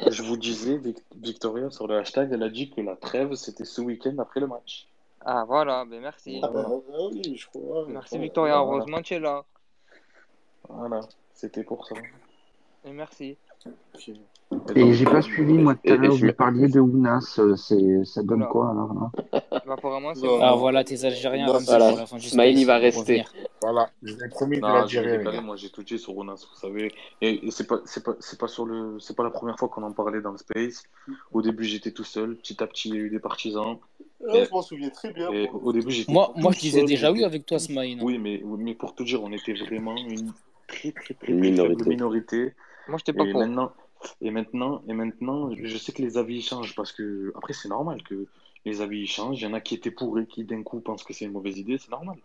a- 0.00 0.10
je 0.10 0.22
vous 0.24 0.36
disais, 0.36 0.76
Vic- 0.78 1.04
Victoria 1.16 1.70
sur 1.70 1.86
le 1.86 1.96
hashtag, 1.96 2.30
elle 2.32 2.42
a 2.42 2.48
dit 2.48 2.70
que 2.70 2.80
la 2.80 2.96
trêve 2.96 3.34
c'était 3.34 3.64
ce 3.64 3.80
week-end 3.80 4.16
après 4.18 4.40
le 4.40 4.48
match. 4.48 4.88
Ah, 5.24 5.44
voilà, 5.46 5.84
ben 5.84 6.00
merci. 6.00 6.40
Ah, 6.42 6.48
bah, 6.48 6.66
ah 6.68 7.06
oui, 7.12 7.36
je 7.36 7.46
crois. 7.48 7.84
ouais, 7.84 7.92
Merci. 7.92 8.18
Victoria, 8.18 8.56
heureusement 8.58 9.00
tu 9.02 9.14
es 9.14 9.20
là. 9.20 9.44
Voilà, 10.68 11.00
c'était 11.32 11.64
pour 11.64 11.86
ça. 11.86 11.94
Et 12.84 12.92
merci. 12.92 13.36
Et 14.74 14.92
j'ai 14.94 15.04
pas 15.04 15.20
suivi, 15.22 15.54
moi, 15.54 15.74
tout 15.74 15.92
à 15.92 15.96
l'heure, 15.96 16.12
je 16.12 16.26
vous 16.26 16.32
parliez 16.32 16.68
de 16.68 16.80
Ounas, 16.80 17.36
euh, 17.38 17.54
c'est, 17.56 18.04
ça 18.04 18.22
donne 18.22 18.46
quoi 18.46 18.70
alors 18.70 19.10
Bah, 19.32 19.74
apparemment, 19.74 20.14
c'est 20.14 20.26
bon. 20.26 20.38
Ah, 20.40 20.54
voilà 20.54 20.84
tes 20.84 21.04
Algériens 21.04 21.58
ça 21.58 21.78
Voilà. 21.78 22.04
du 22.04 22.28
Smile, 22.28 22.58
il 22.58 22.62
space, 22.62 22.66
va 22.66 22.78
rester. 22.78 23.24
Voilà, 23.60 23.90
je 24.02 24.14
vous 24.14 24.24
ai 24.24 24.28
promis 24.28 24.56
de 24.56 24.62
Non, 24.62 24.68
vais 24.68 24.74
l'Algérie, 24.74 25.40
moi 25.42 25.56
j'ai 25.56 25.68
tout 25.68 25.82
dit 25.82 25.98
sur 25.98 26.16
Ounas, 26.16 26.46
vous 26.50 26.58
savez. 26.58 26.92
Et, 27.20 27.46
et 27.46 27.50
c'est 27.50 27.66
pas, 27.66 27.80
c'est 27.84 28.02
pas, 28.02 28.14
c'est 28.20 28.38
pas 28.38 28.48
sur 28.48 28.64
le, 28.64 28.98
c'est 29.00 29.16
pas 29.16 29.24
la 29.24 29.30
première 29.30 29.58
fois 29.58 29.68
qu'on 29.68 29.82
en 29.82 29.92
parlait 29.92 30.20
dans 30.20 30.32
le 30.32 30.38
space. 30.38 30.84
Au 31.32 31.42
début 31.42 31.64
j'étais 31.64 31.90
tout 31.90 32.04
seul, 32.04 32.36
petit 32.36 32.62
à 32.62 32.66
petit 32.66 32.88
il 32.88 32.94
y 32.94 32.98
a 32.98 33.00
eu 33.00 33.10
des 33.10 33.18
partisans. 33.18 33.78
Ouais, 34.20 34.42
Et, 34.42 34.44
je 34.46 34.50
m'en 34.50 34.62
souviens 34.62 34.90
très 34.90 35.12
bien. 35.12 35.30
et 35.30 35.50
au 35.50 35.72
début 35.72 35.90
j'étais 35.90 36.12
Moi, 36.12 36.32
moi, 36.36 36.52
je 36.52 36.60
disais 36.60 36.80
seul, 36.80 36.88
déjà 36.88 37.12
oui 37.12 37.24
avec 37.24 37.44
toi, 37.44 37.58
Smile. 37.58 37.98
Oui, 38.02 38.18
mais, 38.18 38.42
mais 38.58 38.74
pour 38.74 38.94
tout 38.94 39.04
dire, 39.04 39.22
on 39.22 39.32
était 39.32 39.52
vraiment 39.54 39.96
une 39.96 40.32
très 40.68 40.92
très 40.92 41.14
très, 41.14 41.32
très 41.32 41.34
minorité. 41.34 42.54
Moi, 42.88 42.98
j'étais 42.98 43.12
pas 43.12 43.24
Et 43.24 43.32
pour. 43.32 43.40
maintenant, 43.40 43.72
et 44.20 44.30
maintenant, 44.30 44.82
et 44.88 44.92
maintenant, 44.94 45.50
je 45.54 45.76
sais 45.76 45.92
que 45.92 46.02
les 46.02 46.18
avis 46.18 46.42
changent 46.42 46.74
parce 46.74 46.92
que 46.92 47.32
après 47.36 47.52
c'est 47.52 47.68
normal 47.68 48.02
que 48.02 48.26
les 48.64 48.80
avis 48.80 49.06
changent. 49.06 49.40
Il 49.40 49.44
y 49.44 49.46
en 49.46 49.54
a 49.54 49.60
qui 49.60 49.74
étaient 49.74 49.90
pour 49.90 50.18
et 50.18 50.26
qui 50.26 50.44
d'un 50.44 50.62
coup 50.62 50.80
pensent 50.80 51.04
que 51.04 51.12
c'est 51.12 51.24
une 51.24 51.32
mauvaise 51.32 51.58
idée, 51.58 51.78
c'est 51.78 51.90
normal. 51.90 52.18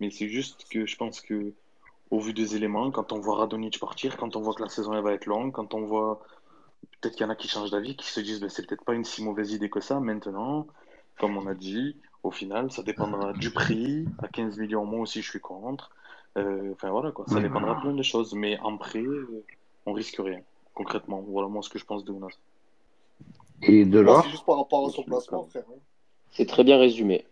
Mais 0.00 0.10
c'est 0.10 0.28
juste 0.28 0.66
que 0.70 0.86
je 0.86 0.96
pense 0.96 1.20
que 1.20 1.52
au 2.10 2.20
vu 2.20 2.32
des 2.32 2.56
éléments, 2.56 2.90
quand 2.90 3.12
on 3.12 3.20
voit 3.20 3.36
Radonic 3.36 3.78
partir, 3.78 4.16
quand 4.16 4.36
on 4.36 4.40
voit 4.40 4.54
que 4.54 4.62
la 4.62 4.68
saison 4.68 4.92
elle 4.94 5.02
va 5.02 5.12
être 5.12 5.26
longue, 5.26 5.52
quand 5.52 5.74
on 5.74 5.84
voit 5.84 6.20
peut-être 7.00 7.14
qu'il 7.16 7.24
y 7.24 7.28
en 7.28 7.30
a 7.30 7.36
qui 7.36 7.48
changent 7.48 7.70
d'avis, 7.70 7.96
qui 7.96 8.06
se 8.06 8.20
disent 8.20 8.40
ben, 8.40 8.48
c'est 8.48 8.66
peut-être 8.66 8.84
pas 8.84 8.94
une 8.94 9.04
si 9.04 9.22
mauvaise 9.22 9.52
idée 9.52 9.68
que 9.68 9.80
ça. 9.80 10.00
Maintenant, 10.00 10.66
comme 11.18 11.36
on 11.36 11.46
a 11.46 11.54
dit, 11.54 11.96
au 12.22 12.30
final, 12.30 12.70
ça 12.70 12.82
dépendra 12.82 13.32
du 13.32 13.50
prix. 13.50 14.06
À 14.22 14.28
15 14.28 14.58
millions, 14.58 14.84
moi 14.84 15.00
aussi 15.00 15.22
je 15.22 15.30
suis 15.30 15.40
contre. 15.40 15.90
Euh, 16.36 16.72
Enfin 16.72 16.90
voilà 16.90 17.10
quoi, 17.10 17.26
ça 17.26 17.40
dépendra 17.40 17.74
de 17.74 17.80
plein 17.80 17.94
de 17.94 18.02
choses. 18.02 18.34
Mais 18.34 18.58
en 18.60 18.76
prêt, 18.76 19.00
euh, 19.00 19.44
on 19.88 19.92
risque 19.92 20.16
rien. 20.18 20.40
Concrètement, 20.74 21.24
voilà 21.26 21.48
moi 21.48 21.62
ce 21.62 21.68
que 21.70 21.78
je 21.78 21.84
pense 21.84 22.04
de 22.04 22.12
Ounas. 22.12 22.38
Et 23.62 23.84
de 23.84 23.98
l'or 23.98 24.22
c'est 24.24 24.30
juste 24.30 24.46
par 24.46 24.58
rapport 24.58 24.86
à 24.86 24.90
son 24.90 25.02
placement, 25.02 25.44
frère. 25.44 25.64
hein. 25.68 25.78
C'est 26.30 26.46
très 26.46 26.62
bien 26.64 26.78
résumé. 26.78 27.24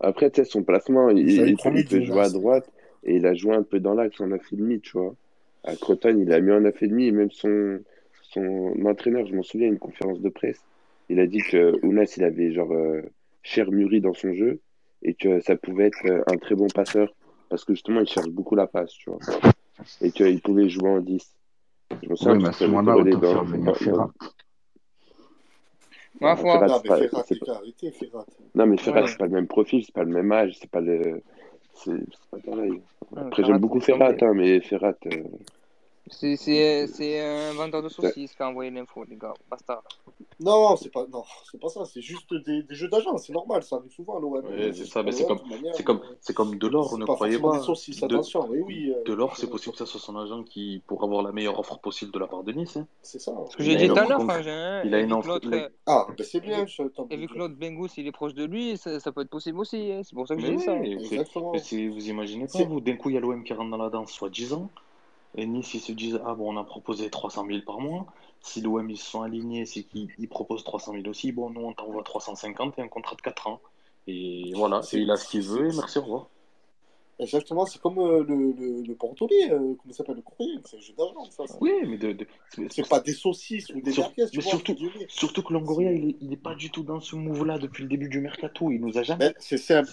Après, 0.00 0.30
tu 0.30 0.42
sais, 0.42 0.50
son 0.50 0.62
placement, 0.64 1.08
il, 1.10 1.30
il, 1.30 1.48
il 1.50 1.84
peut 1.86 2.00
jouer 2.02 2.20
à 2.20 2.26
Ounas. 2.26 2.30
droite 2.30 2.70
et 3.04 3.16
il 3.16 3.26
a 3.26 3.34
joué 3.34 3.54
un 3.54 3.62
peu 3.62 3.80
dans 3.80 3.94
l'axe 3.94 4.20
en 4.20 4.26
9,5, 4.28 4.80
tu 4.80 4.98
vois. 4.98 5.14
À 5.64 5.76
Croton, 5.76 6.18
il 6.20 6.32
a 6.32 6.40
mis 6.40 6.50
en 6.50 6.60
9,5 6.60 7.00
et 7.00 7.10
même 7.12 7.30
son, 7.30 7.78
son 8.22 8.74
entraîneur, 8.84 9.26
je 9.26 9.34
m'en 9.34 9.42
souviens, 9.44 9.68
à 9.68 9.70
une 9.70 9.78
conférence 9.78 10.20
de 10.20 10.28
presse, 10.28 10.60
il 11.08 11.20
a 11.20 11.26
dit 11.26 11.38
que 11.38 11.78
Ounas, 11.84 12.14
il 12.16 12.24
avait 12.24 12.52
genre 12.52 12.72
euh, 12.72 13.02
cher 13.42 13.70
mûri 13.70 14.00
dans 14.00 14.14
son 14.14 14.34
jeu 14.34 14.60
et 15.02 15.14
que 15.14 15.40
ça 15.40 15.56
pouvait 15.56 15.86
être 15.86 16.04
euh, 16.06 16.22
un 16.26 16.36
très 16.36 16.54
bon 16.56 16.66
passeur 16.68 17.14
parce 17.48 17.64
que 17.64 17.74
justement, 17.74 18.00
il 18.00 18.08
cherche 18.08 18.28
beaucoup 18.28 18.54
la 18.56 18.66
passe, 18.66 18.92
tu 18.92 19.10
vois. 19.10 19.18
Et 20.00 20.10
qu'il 20.10 20.40
pouvait 20.40 20.68
jouer 20.68 20.88
en 20.88 21.00
10. 21.00 21.32
Je 22.02 22.08
me 22.08 22.16
souviens 22.16 22.36
Oui, 22.36 22.42
mais 22.42 22.48
à 22.48 22.52
ce 22.52 22.64
moment-là, 22.64 22.96
autant 22.96 23.18
dans, 23.18 23.20
faire 23.32 23.44
venir 23.44 23.76
Ferrat. 23.76 24.10
Non, 26.20 26.36
foi. 26.36 26.36
Ferrat, 26.36 26.66
Non, 26.68 26.80
mais 26.82 26.88
pas, 26.88 26.96
Ferrat, 26.98 27.08
pas- 27.10 27.22
Ferrat. 27.92 28.26
non, 28.54 28.66
mais 28.66 28.76
Ferrat, 28.76 29.00
Ouais. 29.02 29.06
c'est 29.08 29.18
pas 29.18 29.24
le 29.26 29.32
même 29.32 29.46
profil, 29.48 29.84
c'est 29.84 29.94
pas 29.94 30.04
le 30.04 30.12
même 30.12 30.30
âge, 30.32 30.56
c'est 30.60 30.70
pas 30.70 30.80
le. 30.80 31.22
C'est 31.74 31.92
pas 32.30 32.38
pareil. 32.38 32.70
Ouais, 32.72 33.22
Après, 33.22 33.44
j'aime 33.44 33.58
beaucoup 33.58 33.80
Ferrat, 33.80 34.12
hein, 34.20 34.32
mais 34.34 34.60
Ferrat. 34.60 34.94
euh, 35.06 35.22
C'est 36.10 36.36
c'est- 36.36 36.86
c'est 36.88 37.20
un 37.20 37.52
vendeur 37.54 37.82
de 37.82 37.88
saucisses 37.88 38.34
qui 38.34 38.42
a 38.42 38.48
envoyé 38.48 38.70
l'info, 38.70 39.04
les 39.04 39.16
gars. 39.16 39.34
Basta. 39.48 39.82
Non, 40.40 40.74
c'est 40.76 40.90
pas, 40.90 41.06
non, 41.06 41.22
c'est 41.50 41.60
pas 41.60 41.68
ça. 41.68 41.84
C'est 41.84 42.00
juste 42.02 42.34
des, 42.44 42.64
des 42.64 42.74
jeux 42.74 42.88
d'agent. 42.88 43.16
C'est 43.18 43.32
normal. 43.32 43.62
Ça 43.62 43.76
arrive 43.76 43.92
souvent 43.92 44.16
à 44.16 44.20
l'OM. 44.20 44.44
Ouais, 44.44 44.72
c'est 44.72 44.84
ça, 44.84 45.02
mais 45.04 45.12
c'est 45.12 45.26
comme, 45.26 45.38
manière, 45.48 45.74
c'est 45.74 45.84
comme, 45.84 45.98
euh, 45.98 46.16
c'est 46.20 46.34
comme 46.34 46.58
Delors, 46.58 46.98
ne 46.98 47.06
pas 47.06 47.14
croyez 47.14 47.34
forcément 47.34 47.52
des 47.52 47.58
pas. 47.60 47.64
saucisses. 47.64 48.00
De, 48.00 48.06
Attention. 48.06 48.46
Oui, 48.50 48.60
oui. 48.66 48.92
euh, 48.94 49.04
Delors, 49.04 49.36
c'est 49.36 49.48
possible 49.48 49.72
que 49.72 49.78
ça 49.78 49.86
soit 49.86 50.00
son 50.00 50.16
agent 50.16 50.42
qui, 50.42 50.82
pour 50.88 51.04
avoir 51.04 51.22
la 51.22 51.30
meilleure 51.30 51.58
offre 51.60 51.78
possible 51.78 52.10
de 52.12 52.18
la 52.18 52.26
part 52.26 52.42
de 52.42 52.52
Nice. 52.52 52.76
hein. 52.76 52.86
C'est 53.02 53.20
ça. 53.20 53.32
Ce 53.50 53.56
que 53.56 53.62
Il 53.62 53.66
j'ai 53.66 53.74
a 53.76 53.78
dit 53.78 53.84
une 53.84 53.92
tout 53.92 53.98
à 54.00 54.04
l'heure, 54.08 54.82
Il 54.84 54.94
a 54.94 55.00
une 55.00 55.12
offre. 55.12 55.38
il 55.44 55.54
euh, 55.54 55.68
Ah, 55.86 56.06
ben 56.16 56.24
c'est 56.24 56.38
et 56.38 56.40
bien. 56.40 56.64
vu, 56.64 56.68
Je 56.68 56.82
t'en 56.82 57.06
et 57.08 57.16
vu 57.16 57.28
que 57.28 57.34
l'autre 57.38 57.54
Bengus, 57.54 57.96
il 57.96 58.06
est 58.08 58.12
proche 58.12 58.34
de 58.34 58.44
lui, 58.44 58.76
ça, 58.76 58.98
ça 58.98 59.12
peut 59.12 59.20
être 59.20 59.30
possible 59.30 59.60
aussi. 59.60 59.92
hein. 59.92 60.00
C'est 60.02 60.14
pour 60.16 60.26
ça 60.26 60.34
que 60.34 60.42
je 60.42 60.46
Mais 60.48 60.56
dis 60.56 60.64
ça. 60.64 60.74
vous 61.88 62.08
imaginez 62.08 62.46
pas, 62.48 62.64
vous, 62.64 62.80
d'un 62.80 62.96
coup, 62.96 63.10
il 63.10 63.14
y 63.14 63.18
a 63.18 63.20
l'OM 63.20 63.44
qui 63.44 63.52
rentre 63.52 63.70
dans 63.70 63.76
la 63.76 63.88
danse, 63.90 64.10
soit 64.10 64.30
10 64.30 64.52
ans, 64.52 64.68
et 65.34 65.46
Nice, 65.46 65.74
ils 65.74 65.80
se 65.80 65.92
disent, 65.92 66.20
ah 66.26 66.34
bon, 66.34 66.54
on 66.54 66.60
a 66.60 66.64
proposé 66.64 67.10
300 67.10 67.46
000 67.46 67.60
par 67.66 67.80
mois. 67.80 68.06
Si 68.40 68.60
l'OM, 68.60 68.88
ils 68.90 68.98
se 68.98 69.10
sont 69.10 69.22
alignés, 69.22 69.66
c'est 69.66 69.84
qu'ils 69.84 70.08
ils 70.18 70.28
proposent 70.28 70.64
300 70.64 70.92
000 70.92 71.08
aussi, 71.08 71.32
bon, 71.32 71.50
nous, 71.50 71.62
on 71.62 71.72
t'envoie 71.72 72.02
350 72.02 72.78
et 72.78 72.82
un 72.82 72.88
contrat 72.88 73.16
de 73.16 73.22
4 73.22 73.46
ans. 73.46 73.60
Et 74.06 74.52
voilà, 74.54 74.80
et 74.92 74.98
il 74.98 75.10
a 75.10 75.16
ce 75.16 75.28
qu'il 75.28 75.42
veut, 75.42 75.72
et 75.72 75.76
merci, 75.76 75.98
au 75.98 76.02
revoir. 76.02 76.31
Exactement. 77.18 77.66
C'est 77.66 77.80
comme 77.80 77.98
euh, 77.98 78.24
le 78.24 78.52
le 78.52 78.82
le 78.82 78.94
portolier. 78.94 79.48
euh, 79.50 79.58
comment 79.78 79.92
ça 79.92 79.98
s'appelle 79.98 80.16
le 80.16 80.22
courrier 80.22 80.58
C'est 80.64 80.76
un 80.76 80.80
jeu 80.80 80.92
d'agent. 80.96 81.24
Ça. 81.30 81.44
Oui, 81.60 81.72
mais 81.86 81.98
de, 81.98 82.12
de- 82.12 82.26
c'est- 82.70 82.88
pas 82.88 83.00
des 83.00 83.12
saucisses 83.12 83.70
ou 83.70 83.80
des 83.80 83.92
Sur- 83.92 84.02
merguez, 84.04 84.26
tu 84.30 84.36
mais 84.38 84.42
vois. 84.42 84.50
surtout, 84.50 84.76
surtout 85.08 85.42
que 85.42 85.52
Longoria, 85.52 85.92
il 85.92 86.10
est, 86.10 86.16
il 86.20 86.32
est 86.32 86.36
pas 86.36 86.54
du 86.54 86.70
tout 86.70 86.82
dans 86.82 87.00
ce 87.00 87.16
move-là 87.16 87.58
depuis 87.58 87.82
le 87.84 87.88
début 87.88 88.08
du 88.08 88.20
mercato. 88.20 88.70
Il 88.70 88.80
nous 88.80 88.96
a 88.98 89.02
jamais. 89.02 89.28
Mais 89.28 89.34
c'est 89.38 89.56
simple. 89.58 89.90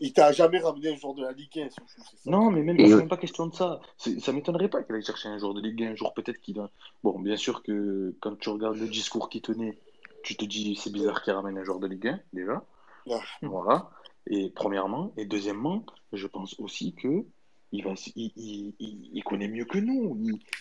Il- 0.00 0.12
t'a 0.12 0.32
jamais 0.32 0.58
ramené 0.58 0.88
un 0.90 0.96
joueur 0.96 1.14
de 1.14 1.22
la 1.22 1.32
Ligue 1.32 1.58
1. 1.58 1.70
surtout, 1.70 1.92
c'est 2.10 2.16
ça. 2.16 2.30
Non, 2.30 2.50
mais 2.50 2.62
même, 2.62 2.76
c'est 2.78 2.96
même 2.96 3.08
pas 3.08 3.16
question 3.16 3.46
de 3.46 3.54
ça. 3.54 3.80
Ça 3.96 4.32
m'étonnerait 4.32 4.68
pas 4.68 4.82
qu'il 4.82 4.94
aille 4.94 5.04
chercher 5.04 5.28
un 5.28 5.38
joueur 5.38 5.54
de 5.54 5.60
Ligue 5.60 5.82
1 5.82 5.92
un 5.92 5.94
jour. 5.96 6.12
Peut-être 6.14 6.40
qu'il 6.40 6.58
a. 6.60 6.70
Bon, 7.02 7.18
bien 7.18 7.36
sûr 7.36 7.62
que 7.62 8.14
quand 8.20 8.36
tu 8.38 8.48
regardes 8.48 8.76
le 8.78 8.88
discours 8.88 9.28
qu'il 9.28 9.42
tenait, 9.42 9.78
tu 10.22 10.36
te 10.36 10.44
dis 10.44 10.74
c'est 10.76 10.92
bizarre 10.92 11.22
qu'il 11.22 11.32
ramène 11.32 11.56
un 11.58 11.64
joueur 11.64 11.78
de 11.78 11.86
Ligue 11.86 12.08
1, 12.08 12.20
déjà. 12.32 12.62
Ah. 13.10 13.20
Voilà. 13.42 13.90
Et 14.28 14.50
premièrement. 14.50 15.12
Et 15.16 15.24
deuxièmement, 15.24 15.84
je 16.12 16.26
pense 16.26 16.58
aussi 16.60 16.94
que 16.94 17.24
il, 17.72 17.84
va, 17.84 17.94
il, 18.16 19.22
connaît 19.24 19.48
mieux 19.48 19.64
que 19.64 19.78
nous. 19.78 20.18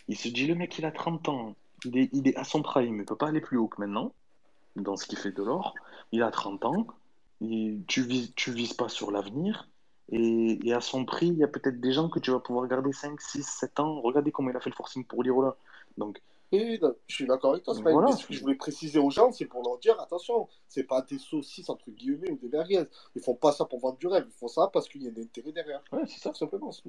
Il, 0.08 0.18
se 0.18 0.28
dit 0.30 0.48
le 0.48 0.56
mec, 0.56 0.78
il 0.78 0.86
a 0.86 0.92
30 0.92 1.30
ans. 1.30 1.56
Il 1.86 2.28
est, 2.28 2.36
à 2.36 2.44
son 2.44 2.62
prime. 2.62 3.00
Il 3.00 3.06
peut 3.06 3.16
pas 3.16 3.28
aller 3.28 3.42
plus 3.42 3.58
haut 3.58 3.68
que 3.68 3.80
maintenant, 3.80 4.14
dans 4.76 4.98
ce 4.98 5.06
qu'il 5.06 5.18
fait 5.18 5.32
de 5.32 5.44
l'or. 5.44 5.76
Il 6.12 6.24
a 6.24 6.32
30 6.32 6.66
ans. 6.66 6.88
Tu 7.40 8.02
vises, 8.02 8.34
tu 8.36 8.52
vises 8.52 8.74
pas 8.74 8.90
sur 8.90 9.12
l'avenir. 9.12 9.70
Et, 10.10 10.60
et 10.68 10.74
à 10.74 10.82
son 10.82 11.06
prix, 11.06 11.28
il 11.28 11.38
y 11.38 11.44
a 11.44 11.48
peut-être 11.48 11.80
des 11.80 11.92
gens 11.92 12.10
que 12.10 12.20
tu 12.20 12.32
vas 12.32 12.40
pouvoir 12.40 12.68
garder 12.68 12.94
5, 12.94 13.20
6, 13.20 13.44
7 13.44 13.80
ans. 13.80 14.02
Regardez 14.02 14.32
comment 14.32 14.50
il 14.50 14.58
a 14.58 14.60
fait 14.60 14.70
le 14.70 14.76
forcing 14.76 15.06
pour 15.06 15.24
Lirola. 15.24 15.56
Donc, 15.98 16.22
Non, 16.52 16.94
je 17.08 17.14
suis 17.16 17.26
d'accord 17.28 17.52
avec 17.52 17.64
toi, 17.64 17.74
Voilà. 17.74 18.12
ce 18.14 18.26
que 18.26 18.34
je 18.34 18.40
voulais 18.42 18.56
préciser 18.56 19.00
aux 19.00 19.10
gens, 19.10 19.32
c'est 19.32 19.46
pour 19.46 19.64
leur 19.64 19.78
dire 19.80 20.00
attention, 20.00 20.48
c'est 20.70 20.84
pas 20.86 21.02
des 21.02 21.18
saucisses 21.18 21.70
entre 21.70 21.92
guillemets 21.92 22.32
ou 22.32 22.38
des 22.38 22.48
merguez. 22.48 22.84
Ils 23.16 23.22
font 23.22 23.36
pas 23.36 23.52
ça 23.52 23.66
pour 23.66 23.80
vendre 23.80 23.98
du 23.98 24.08
rêve, 24.08 24.26
ils 24.28 24.32
font 24.40 24.48
ça 24.48 24.70
parce 24.72 24.88
qu'il 24.88 25.04
y 25.04 25.08
a 25.08 25.12
un 25.12 25.22
intérêt 25.22 25.52
derrière. 25.52 25.84
Ouais, 25.92 26.04
c'est 26.08 26.20
ça. 26.20 26.30
Tout 26.30 26.38
simplement. 26.38 26.72
ça. 26.72 26.84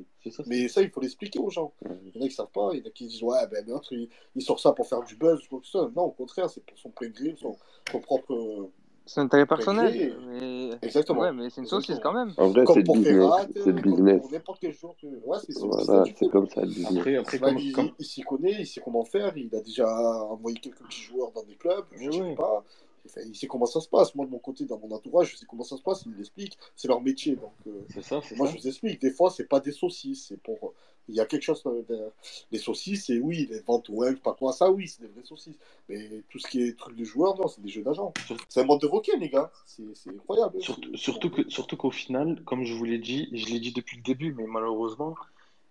Mais 0.46 0.68
ça, 0.68 0.82
il 0.82 0.90
faut 0.90 1.00
l'expliquer 1.00 1.38
aux 1.40 1.50
gens. 1.50 1.72
Il 2.04 2.12
y 2.14 2.18
en 2.18 2.24
a 2.24 2.28
qui 2.28 2.34
savent 2.34 2.50
pas, 2.52 2.70
il 2.72 2.80
y 2.80 2.82
en 2.82 2.86
a 2.86 2.90
qui 2.90 3.06
disent 3.08 3.22
ouais, 3.22 3.46
ben 3.48 3.64
l'autre, 3.66 3.92
il, 3.92 4.08
il 4.36 4.42
sort 4.42 4.60
ça 4.60 4.72
pour 4.72 4.86
faire 4.86 5.02
du 5.02 5.16
buzz 5.16 5.44
ou 5.44 5.48
quoi 5.48 5.60
que 5.60 5.66
ce 5.66 5.72
soit. 5.72 5.90
Non, 5.94 6.04
au 6.04 6.10
contraire, 6.12 6.48
c'est 6.48 6.64
pour 6.64 6.78
son 6.78 6.92
son, 7.36 7.56
son 7.90 8.00
propre. 8.00 8.70
C'est 9.08 9.20
un 9.20 9.24
intérêt 9.24 9.46
personnel. 9.46 10.14
Mais... 10.28 10.70
Exactement. 10.82 11.22
Ouais, 11.22 11.32
mais 11.32 11.48
c'est 11.48 11.62
une 11.62 11.66
saucisse 11.66 11.98
quand 12.02 12.12
même. 12.12 12.32
En 12.36 12.48
vrai, 12.48 12.64
Comme 12.64 12.76
c'est 12.76 12.92
business. 12.92 13.32
C'est 13.64 13.72
business. 13.72 14.20
pour 14.20 14.30
n'importe 14.30 14.58
quel 14.60 14.72
joueur. 14.74 14.94
Que... 15.00 15.06
Ouais, 15.06 15.38
c'est 15.42 15.58
Voilà, 15.58 16.04
comme 16.30 16.46
ça 16.46 16.60
le 16.60 16.66
business. 16.66 16.98
Après, 16.98 17.16
après 17.16 17.38
Smaïl, 17.38 17.54
comme, 17.54 17.64
il, 17.64 17.72
comme... 17.72 17.90
il 17.98 18.04
s'y 18.04 18.20
connaît, 18.20 18.56
il 18.58 18.66
sait 18.66 18.82
comment 18.84 19.04
faire, 19.04 19.32
il 19.36 19.54
a 19.56 19.60
déjà 19.62 19.88
envoyé 19.88 20.58
quelques 20.58 20.82
petits 20.82 21.00
joueurs 21.00 21.32
dans 21.32 21.42
des 21.42 21.56
clubs, 21.56 21.84
je 21.92 22.06
ne 22.06 22.12
sais 22.12 22.34
pas. 22.34 22.64
Enfin, 23.08 23.22
il 23.26 23.34
sait 23.34 23.46
comment 23.46 23.66
ça 23.66 23.80
se 23.80 23.88
passe. 23.88 24.14
Moi, 24.14 24.26
de 24.26 24.30
mon 24.30 24.38
côté, 24.38 24.64
dans 24.64 24.78
mon 24.78 24.90
entourage, 24.90 25.32
je 25.32 25.36
sais 25.36 25.46
comment 25.46 25.64
ça 25.64 25.76
se 25.76 25.82
passe, 25.82 26.04
il 26.06 26.14
l'explique. 26.16 26.58
C'est 26.76 26.88
leur 26.88 27.00
métier. 27.00 27.36
Donc, 27.36 27.52
euh, 27.66 28.02
ça, 28.02 28.20
moi, 28.36 28.46
ça. 28.46 28.52
je 28.52 28.60
vous 28.60 28.68
explique. 28.68 29.00
Des 29.00 29.10
fois, 29.10 29.30
c'est 29.30 29.46
pas 29.48 29.60
des 29.60 29.72
saucisses. 29.72 30.26
C'est 30.28 30.40
pour. 30.40 30.74
Il 31.10 31.14
y 31.14 31.20
a 31.20 31.24
quelque 31.24 31.42
chose 31.42 31.62
derrière. 31.88 32.10
Les 32.52 32.58
saucisses, 32.58 33.06
c'est 33.06 33.18
oui, 33.18 33.48
les 33.50 33.60
ventes 33.60 33.88
au 33.88 34.04
pas 34.22 34.34
quoi, 34.34 34.52
ça, 34.52 34.70
oui, 34.70 34.88
c'est 34.88 35.02
des 35.02 35.08
vraies 35.08 35.24
saucisses. 35.24 35.58
Mais 35.88 36.22
tout 36.28 36.38
ce 36.38 36.46
qui 36.46 36.62
est 36.62 36.78
truc 36.78 36.96
de 36.96 37.04
joueurs, 37.04 37.34
non, 37.38 37.48
c'est 37.48 37.62
des 37.62 37.70
jeux 37.70 37.82
d'agents. 37.82 38.12
C'est 38.50 38.60
un 38.60 38.64
mode 38.64 38.82
de 38.82 38.86
voquet, 38.86 39.16
les 39.16 39.30
gars. 39.30 39.50
C'est 39.64 40.10
incroyable. 40.10 40.60
Surtout, 40.60 41.48
surtout 41.48 41.76
qu'au 41.78 41.90
final, 41.90 42.42
comme 42.44 42.64
je 42.64 42.74
vous 42.74 42.84
l'ai 42.84 42.98
dit, 42.98 43.30
je 43.32 43.46
l'ai 43.46 43.58
dit 43.58 43.72
depuis 43.72 43.96
le 43.96 44.02
début, 44.02 44.34
mais 44.34 44.46
malheureusement, 44.46 45.14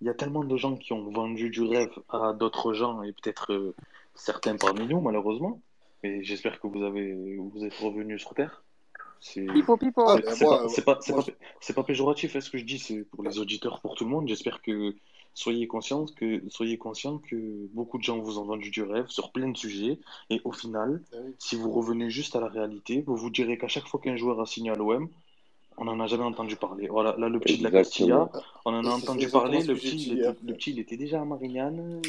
il 0.01 0.07
y 0.07 0.09
a 0.09 0.13
tellement 0.13 0.43
de 0.43 0.57
gens 0.57 0.75
qui 0.75 0.93
ont 0.93 1.09
vendu 1.09 1.49
du 1.49 1.61
rêve 1.63 1.91
à 2.09 2.33
d'autres 2.33 2.73
gens 2.73 3.01
et 3.03 3.11
peut-être 3.13 3.53
euh, 3.53 3.75
certains 4.15 4.55
parmi 4.55 4.85
nous, 4.87 5.01
malheureusement. 5.01 5.59
Mais 6.03 6.23
j'espère 6.23 6.59
que 6.59 6.67
vous 6.67 6.83
avez, 6.83 7.37
vous 7.37 7.65
êtes 7.65 7.73
revenus 7.75 8.21
sur 8.21 8.33
terre. 8.33 8.63
C'est 9.19 9.45
Pipo, 9.47 9.77
pipo. 9.77 10.07
Ah, 10.07 10.19
pas, 10.21 10.67
c'est 10.69 10.83
pas, 10.83 10.99
pas, 11.75 11.83
péjoratif, 11.83 12.35
hein, 12.35 12.41
ce 12.41 12.51
que 12.51 12.57
je 12.57 12.65
dis, 12.65 12.77
c'est 12.77 13.03
pour 13.03 13.23
les 13.23 13.39
auditeurs, 13.39 13.81
pour 13.81 13.95
tout 13.95 14.03
le 14.03 14.11
monde. 14.11 14.27
J'espère 14.27 14.61
que 14.61 14.95
soyez 15.33 15.67
conscients 15.67 16.05
que, 16.05 16.43
soyez 16.49 16.77
conscients 16.77 17.17
que 17.17 17.67
beaucoup 17.73 17.97
de 17.97 18.03
gens 18.03 18.19
vous 18.19 18.37
ont 18.37 18.45
vendu 18.45 18.69
du 18.69 18.83
rêve 18.83 19.07
sur 19.07 19.31
plein 19.31 19.49
de 19.49 19.57
sujets. 19.57 19.99
Et 20.29 20.41
au 20.43 20.51
final, 20.51 21.01
Ah 21.13 21.17
oui. 21.23 21.33
si 21.39 21.55
vous 21.55 21.71
revenez 21.71 22.09
juste 22.09 22.35
à 22.35 22.39
la 22.39 22.47
réalité, 22.47 23.03
vous 23.05 23.15
vous 23.15 23.29
direz 23.29 23.57
qu'à 23.57 23.67
chaque 23.67 23.87
fois 23.87 23.99
qu'un 23.99 24.17
joueur 24.17 24.39
a 24.39 24.45
signé 24.45 24.69
à 24.69 24.75
l'OM, 24.75 25.09
on 25.77 25.85
n'en 25.85 25.99
a 25.99 26.07
jamais 26.07 26.23
entendu 26.23 26.55
parler. 26.55 26.87
Voilà, 26.87 27.15
là, 27.17 27.29
le 27.29 27.39
petit 27.39 27.57
de 27.57 27.63
la. 27.63 27.71
Castilla, 27.71 28.29
on 28.65 28.73
en 28.73 28.85
a 28.85 28.89
entendu 28.89 29.29
parler. 29.29 29.63
Le 29.63 29.75
petit, 29.75 29.95
dit 29.95 30.11
était, 30.13 30.33
le 30.43 30.53
petit, 30.53 30.71
il 30.71 30.79
était 30.79 30.97
déjà 30.97 31.21
à 31.21 31.25
Marignane. 31.25 32.01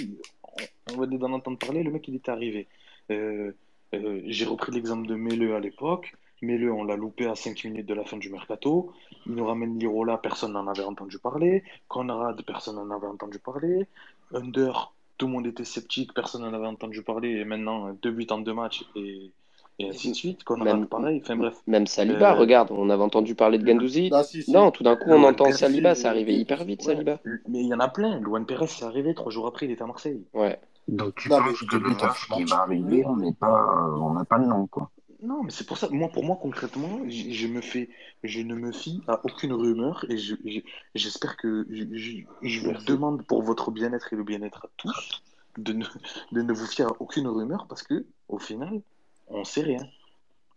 On, 0.42 0.94
on 0.94 0.97
venait 0.99 1.18
d'en 1.18 1.33
entendre 1.33 1.58
parler. 1.58 1.83
Le 1.83 1.91
mec, 1.91 2.07
il 2.08 2.17
était 2.17 2.31
arrivé. 2.31 2.67
Euh, 3.10 3.52
euh, 3.94 4.20
j'ai 4.26 4.44
repris 4.44 4.73
l'exemple 4.73 5.07
de 5.07 5.15
Mele 5.15 5.52
à 5.52 5.60
l'époque. 5.60 6.15
Mele, 6.42 6.70
on 6.70 6.84
l'a 6.84 6.97
loupé 6.97 7.26
à 7.26 7.34
5 7.34 7.65
minutes 7.65 7.86
de 7.86 7.94
la 7.94 8.05
fin 8.05 8.17
du 8.17 8.31
mercato. 8.31 8.92
Il 9.26 9.34
nous 9.34 9.44
ramène 9.44 9.78
Lirola, 9.78 10.18
personne 10.18 10.52
n'en 10.52 10.67
avait 10.68 10.84
entendu 10.84 11.18
parler. 11.18 11.65
Conrad, 11.89 12.41
personne 12.47 12.76
n'en 12.76 12.91
avait 12.94 13.08
entendu 13.08 13.39
parler. 13.41 13.86
Under, 14.33 14.92
tout 15.17 15.26
le 15.26 15.33
monde 15.33 15.47
était 15.47 15.65
sceptique, 15.65 16.15
personne 16.15 16.42
n'en 16.42 16.52
avait 16.55 16.67
entendu 16.67 17.02
parler. 17.02 17.31
Et 17.31 17.44
maintenant, 17.44 17.92
2 18.02 18.10
buts 18.12 18.26
en 18.31 18.39
2 18.39 18.55
matchs 18.55 18.84
et, 18.94 19.33
et 19.81 19.89
ainsi 19.89 20.10
de 20.10 20.15
suite. 20.15 20.44
Conrad, 20.44 20.65
Même, 20.65 20.86
pareil. 20.86 21.20
Enfin 21.23 21.34
bref. 21.34 21.60
même 21.67 21.89
Saliba, 21.89 22.34
Euh, 22.34 22.39
regarde, 22.39 22.70
on 22.70 22.89
avait 22.91 23.02
entendu 23.02 23.34
parler 23.34 23.58
de 23.58 23.67
Gendouzi. 23.67 24.10
Ah, 24.12 24.23
si, 24.23 24.44
si. 24.44 24.52
Non, 24.52 24.70
tout 24.70 24.84
d'un 24.84 24.94
coup, 24.94 25.10
on 25.10 25.25
entend 25.25 25.50
Saliba, 25.50 25.97
c'est 25.97 26.07
arrivé 26.07 26.34
hyper 26.39 26.62
vite, 26.65 26.81
ouais, 26.86 26.92
Saliba. 26.94 27.18
mais 27.49 27.60
il 27.62 27.67
y 27.67 27.75
en 27.75 27.81
a 27.81 27.89
plein. 27.89 28.20
Luan 28.20 28.47
Perez, 28.47 28.68
c'est 28.68 28.84
arrivé, 28.84 29.12
trois 29.15 29.33
jours 29.33 29.49
après, 29.49 29.67
il 29.67 29.73
était 29.73 29.83
à 29.83 29.86
Marseille. 29.86 30.25
Ouais. 30.34 30.60
Donc 30.89 31.15
tu 31.17 31.28
Non, 31.28 31.39
penses 31.39 31.60
que 31.60 31.76
le 31.76 31.94
qui 32.34 32.44
va 32.44 32.58
arriver, 32.60 33.05
on 33.07 33.17
n'est 33.17 33.34
pas, 33.34 33.89
on 33.99 34.15
n'a 34.15 34.25
pas 34.25 34.39
le 34.39 34.47
nom, 34.47 34.67
quoi. 34.67 34.91
Non, 35.20 35.42
mais 35.42 35.50
c'est 35.50 35.67
pour 35.67 35.78
ça, 35.78 35.89
moi, 35.91 36.08
pour 36.08 36.25
moi, 36.25 36.39
concrètement, 36.41 37.00
je, 37.08 37.33
je 37.33 37.47
me 37.49 37.60
fais, 37.60 37.91
je 38.23 38.41
ne 38.41 38.55
me 38.55 38.70
fie 38.73 39.02
à 39.08 39.20
aucune 39.25 39.52
rumeur 39.52 40.07
et 40.08 40.17
je, 40.17 40.36
je- 40.44 40.60
j'espère 40.94 41.36
que 41.36 41.67
je, 41.70 41.84
je- 41.92 42.23
je 42.42 42.60
vous 42.60 42.70
Merci. 42.70 42.86
demande 42.86 43.26
pour 43.26 43.42
votre 43.42 43.73
bien-être 43.73 44.12
et 44.12 44.17
le 44.17 44.23
bien-être 44.23 44.65
à 44.65 44.68
tous 44.76 45.23
de 45.58 45.73
ne, 45.73 45.84
de 46.33 46.42
ne 46.42 46.52
vous 46.52 46.67
fier 46.67 46.86
à 46.86 46.92
aucune 47.00 47.26
rumeur 47.26 47.67
parce 47.68 47.83
que, 47.83 48.07
au 48.28 48.39
final, 48.39 48.81
on 49.26 49.42
sait 49.44 49.62
rien. 49.62 49.84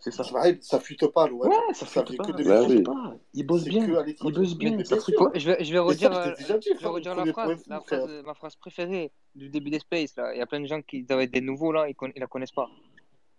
C'est 0.02 0.12
ça. 0.12 0.24
Ça 0.62 0.80
fuite 0.80 1.08
pas, 1.08 1.28
l'OM. 1.28 1.42
Ouais, 1.48 1.56
ça 1.74 1.86
Ça 1.86 2.04
fuite 2.06 2.18
pas, 2.18 2.26
que 2.26 2.32
de 2.34 2.44
ça 2.44 2.50
Bah 2.50 2.66
fuite 2.66 2.78
oui. 2.80 2.84
pas. 2.84 3.16
Il 3.34 3.46
bosse 3.46 3.64
C'est 3.64 3.70
bien, 3.70 3.88
que 3.88 3.96
à 3.96 4.02
il 4.02 4.06
l'étranger. 4.08 4.36
bosse 4.36 4.56
Mais, 4.60 4.72
bien, 4.72 4.84
ça. 4.84 4.96
Je 5.36 5.52
vais, 5.52 5.64
je 5.64 5.72
vais 5.72 5.78
ça, 5.78 5.84
redire, 5.84 6.14
je 6.14 6.18
euh, 6.30 6.36
déjà 6.36 6.58
dit, 6.58 6.70
je 6.76 6.80
vais 6.82 6.88
redire 6.88 7.16
la 7.16 7.26
phrase, 7.28 7.64
la 7.68 7.80
phrase, 7.82 8.10
ma 8.26 8.34
phrase 8.34 8.56
préférée 8.56 9.12
du 9.36 9.50
début 9.50 9.70
des 9.70 9.80
Space. 9.80 10.16
Là. 10.18 10.34
Il 10.34 10.40
y 10.40 10.42
a 10.42 10.46
plein 10.48 10.60
de 10.60 10.66
gens 10.66 10.82
qui 10.82 11.04
doivent 11.04 11.22
être 11.22 11.32
des 11.32 11.42
nouveaux 11.42 11.72
là, 11.72 11.88
ils, 11.88 11.96
ils 12.16 12.20
la 12.20 12.28
connaissent 12.28 12.52
pas. 12.52 12.68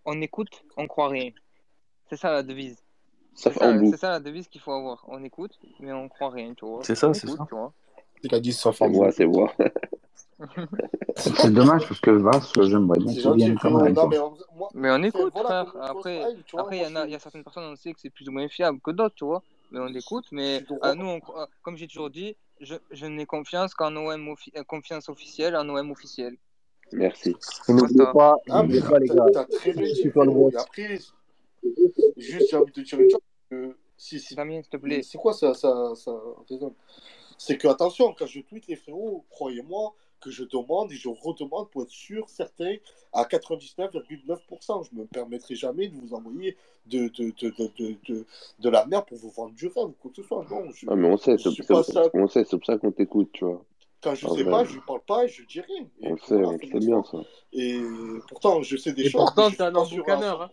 On 0.05 0.21
écoute, 0.21 0.65
on 0.77 0.87
croit 0.87 1.09
rien. 1.09 1.31
C'est 2.09 2.17
ça 2.17 2.31
la 2.33 2.43
devise. 2.43 2.77
Ça 3.35 3.51
C'est 3.53 3.59
ça, 3.59 3.97
ça 3.97 4.11
la 4.11 4.21
devise 4.21 4.47
qu'il 4.49 4.61
faut 4.61 4.73
avoir. 4.73 5.05
On 5.09 5.23
écoute, 5.25 5.59
mais 5.81 5.93
on 5.93 6.09
croit 6.09 6.31
rien, 6.31 6.55
tu 6.55 6.65
vois. 6.67 6.81
C'est 6.85 6.95
ça, 6.95 7.13
c'est 7.15 7.27
ça. 7.29 7.45
tu 7.49 7.55
vois. 7.55 7.73
Il 8.23 8.33
a 8.35 8.41
dit 8.41 8.53
sauf 8.53 8.77
C'est 8.77 8.85
en 8.85 8.91
moi, 8.91 9.07
bout. 9.09 9.13
c'est 9.17 9.27
moi. 9.27 9.53
C'est 11.17 11.53
dommage 11.53 11.87
parce 11.87 12.01
que 12.01 12.11
Vas, 12.11 12.41
j'aimerais 12.63 12.99
bien 12.99 13.13
qu'il 13.15 13.33
vienne 13.35 13.59
quand 13.61 13.71
même, 13.83 13.95
Non, 13.95 14.09
mais 14.09 14.19
en- 14.19 14.37
moi, 14.55 14.69
Mais 14.75 14.91
on 14.91 15.03
écoute, 15.03 15.33
voilà, 15.35 15.67
frère. 15.67 15.83
Après, 15.83 16.23
après, 16.57 16.77
il 16.79 16.81
moi, 16.81 16.89
y 16.89 16.93
en 16.93 16.97
a, 16.97 17.03
je, 17.03 17.09
il 17.09 17.13
y 17.13 17.15
a 17.15 17.19
certaines 17.19 17.45
personnes, 17.45 17.65
on 17.65 17.77
sait 17.77 17.93
que 17.93 18.01
c'est 18.01 18.11
plus 18.11 18.29
ou 18.29 18.33
moins 18.33 18.49
fiable 18.49 18.81
que 18.83 18.91
d'autres, 18.91 19.15
tu 19.15 19.25
vois. 19.25 19.43
Mais 19.71 19.79
on 19.81 19.89
écoute, 19.89 20.27
mais 20.33 20.65
à 20.81 20.95
nous, 20.95 21.07
on 21.07 21.21
croit- 21.21 21.49
comme 21.63 21.77
j'ai 21.77 21.87
toujours 21.87 22.11
dit, 22.11 22.37
je, 22.61 22.75
je 22.91 23.07
n'ai 23.07 23.27
confiance 23.27 23.75
qu'en 23.75 23.95
OM 23.97 24.29
offi- 24.29 24.53
euh, 24.57 24.65
confiance 24.65 25.09
officielle, 25.09 25.57
en 25.57 25.69
OM 25.69 25.91
officiel. 25.91 26.37
Merci. 26.93 27.35
Et 27.69 27.73
n'oubliez 27.73 28.05
pas, 28.13 28.37
Ah, 28.51 28.63
mais 28.63 28.81
pas, 28.81 28.99
les 28.99 29.09
gars, 29.09 29.25
t'as 29.33 29.45
très 29.45 29.73
bien 29.73 29.85
dit, 29.93 30.11
après, 30.59 30.99
juste, 32.17 32.51
j'ai 32.51 32.57
envie 32.57 32.73
de 32.73 32.73
te 32.73 32.81
dire 32.81 33.01
une 33.01 33.11
chose. 33.11 33.21
que 33.51 33.77
si, 33.97 34.19
si, 34.21 34.35
Damien, 34.35 34.61
s'il 34.63 34.69
te 34.71 34.77
plaît. 34.77 35.03
c'est 35.03 35.19
quoi 35.19 35.33
ça, 35.33 35.55
ça, 35.55 35.93
ça 35.95 36.13
C'est 37.39 37.57
que, 37.57 37.69
attention, 37.69 38.15
quand 38.19 38.27
je 38.27 38.41
tweete 38.41 38.67
les 38.67 38.77
frérots, 38.77 39.25
croyez-moi, 39.31 39.95
que 40.23 40.31
je 40.31 40.45
demande 40.45 40.91
et 40.93 40.97
je 40.97 41.09
redemande 41.09 41.69
pour 41.71 41.83
être 41.83 41.91
sûr, 41.91 42.29
certain, 42.31 42.77
à 43.13 43.25
99,9%. 43.25 44.83
Je 44.85 44.95
ne 44.97 45.03
me 45.03 45.07
permettrai 45.07 45.55
jamais 45.55 45.89
de 45.89 45.95
vous 45.97 46.15
envoyer 46.15 46.57
de, 46.87 47.09
de, 47.09 47.33
de, 47.41 47.51
de, 47.51 47.71
de, 47.79 47.97
de, 48.09 48.27
de 48.61 48.69
la 48.71 48.87
merde 48.87 49.07
pour 49.07 49.19
vous 49.19 49.31
vendre 49.31 49.55
du 49.55 49.67
rêve 49.67 49.85
ou 49.87 49.95
quoi 50.01 50.11
que 50.11 50.23
ce 50.23 50.29
soit. 50.29 50.47
Non, 50.51 50.71
je 50.73 50.87
Ah, 50.89 50.97
mais 50.97 51.09
on 51.09 51.17
sait, 51.17 51.37
c'est 51.39 51.51
ça. 51.83 52.09
pour 52.57 52.65
ça 52.65 52.79
qu'on 52.79 52.93
t'écoute, 52.93 53.31
tu 53.33 53.45
vois. 53.45 53.63
Quand 54.03 54.15
je 54.15 54.27
En 54.27 54.35
sais 54.35 54.43
vrai, 54.43 54.51
pas, 54.51 54.65
je 54.65 54.77
ne 54.77 54.81
parle 54.81 55.01
pas 55.07 55.25
et 55.25 55.29
je 55.29 55.45
dis 55.45 55.61
rien. 55.61 55.87
Et 56.01 56.13
on 56.13 56.17
sait, 56.17 56.35
on 56.35 56.59
sait 56.59 56.81
bien, 56.81 57.03
ça. 57.05 57.19
Et 57.53 57.81
pourtant, 58.29 58.63
je 58.63 58.77
sais 58.77 58.93
des 58.93 59.07
Et 59.07 59.11
choses, 59.11 59.23
pourtant, 59.25 59.51
un 59.61 59.75
emboucaneur. 59.75 60.43
hein. 60.43 60.51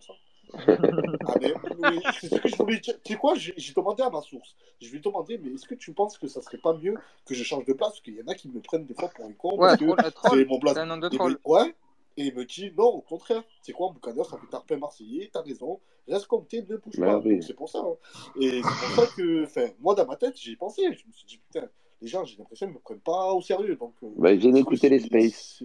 100%. 0.58 1.18
Ah, 1.26 1.34
mais, 1.40 1.54
mais 1.78 2.00
c'est 2.20 2.28
ce 2.28 2.40
que 2.40 2.48
je 2.48 2.56
voulais 2.56 2.80
dire. 2.80 2.94
Tu 3.02 3.12
sais 3.12 3.18
quoi, 3.18 3.34
j'ai 3.34 3.54
j'ai 3.56 3.72
demandé 3.72 4.02
à 4.02 4.10
ma 4.10 4.20
source. 4.22 4.56
Je 4.80 4.90
lui 4.90 4.98
ai 4.98 5.00
demandé, 5.00 5.38
mais 5.38 5.50
est-ce 5.52 5.66
que 5.66 5.74
tu 5.74 5.92
penses 5.92 6.18
que 6.18 6.26
ça 6.28 6.40
serait 6.42 6.58
pas 6.58 6.74
mieux 6.74 6.94
que 7.26 7.34
je 7.34 7.44
change 7.44 7.64
de 7.64 7.72
place? 7.72 7.90
Parce 7.90 8.00
qu'il 8.00 8.14
y 8.16 8.22
en 8.22 8.26
a 8.26 8.34
qui 8.34 8.48
me 8.48 8.60
prennent 8.60 8.86
des 8.86 8.94
fois 8.94 9.08
pour 9.08 9.24
un 9.26 9.32
con. 9.32 9.56
Ouais, 9.58 9.76
c'est 9.78 10.44
mon. 10.46 10.60
C'est 10.66 10.78
un 10.78 10.86
nom 10.86 10.98
de 10.98 11.08
Et 11.08 11.16
troll. 11.16 11.32
me- 11.32 11.40
ouais. 11.52 11.74
Et 12.16 12.24
il 12.26 12.34
me 12.34 12.44
dit, 12.44 12.72
non, 12.76 12.86
au 12.86 13.00
contraire. 13.00 13.42
C'est 13.62 13.72
quoi, 13.72 13.90
Boucaneur, 13.92 14.28
ça 14.28 14.36
fait 14.38 14.46
tarpin 14.48 14.76
marseillais, 14.76 15.30
t'as 15.32 15.42
raison. 15.42 15.80
Reste 16.08 16.26
comme 16.26 16.46
t'es, 16.46 16.66
ne 16.68 16.76
bouge 16.76 16.98
Bah 16.98 17.06
pas. 17.06 17.18
oui. 17.20 17.34
Donc 17.34 17.44
c'est 17.44 17.54
pour 17.54 17.68
ça. 17.68 17.78
hein. 17.78 17.94
Et 18.40 18.62
c'est 18.62 18.96
pour 18.96 19.04
ça 19.06 19.06
que, 19.16 19.44
enfin, 19.44 19.68
moi, 19.80 19.94
dans 19.94 20.06
ma 20.06 20.16
tête, 20.16 20.36
j'y 20.36 20.52
ai 20.52 20.56
pensé. 20.56 20.82
Je 20.92 21.06
me 21.06 21.12
suis 21.12 21.26
dit, 21.26 21.38
putain, 21.38 21.68
les 22.02 22.08
gens, 22.08 22.24
j'ai 22.24 22.36
l'impression 22.36 22.66
qu'ils 22.66 22.74
me 22.74 22.80
prennent 22.80 23.00
pas 23.00 23.32
au 23.32 23.40
sérieux. 23.40 23.76
Donc, 23.76 23.94
euh, 24.02 24.08
Bah, 24.16 24.36
que 24.36 24.56
écouter 24.56 24.88
les 24.88 24.98
spaces, 25.00 25.62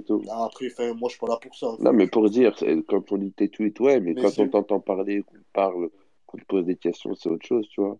c'est- 0.00 0.06
tout. 0.06 0.22
Ah, 0.30 0.44
après, 0.44 0.66
enfin, 0.72 0.92
moi, 0.94 1.08
je 1.08 1.14
suis 1.16 1.20
pas 1.20 1.28
là 1.28 1.38
pour 1.40 1.54
ça. 1.54 1.68
Non, 1.78 1.92
mais 1.92 2.06
pour 2.06 2.28
dire, 2.30 2.54
quand 2.88 3.12
on 3.12 3.16
lit 3.16 3.32
tes 3.32 3.48
tweets, 3.48 3.80
ouais, 3.80 4.00
mais 4.00 4.14
Mais 4.14 4.22
quand 4.22 4.38
on 4.38 4.48
t'entend 4.48 4.80
parler, 4.80 5.22
qu'on 5.22 5.36
parle, 5.52 5.90
qu'on 6.26 6.38
te 6.38 6.44
pose 6.44 6.64
des 6.66 6.76
questions, 6.76 7.14
c'est 7.14 7.28
autre 7.28 7.46
chose, 7.46 7.66
tu 7.68 7.80
vois. 7.80 7.98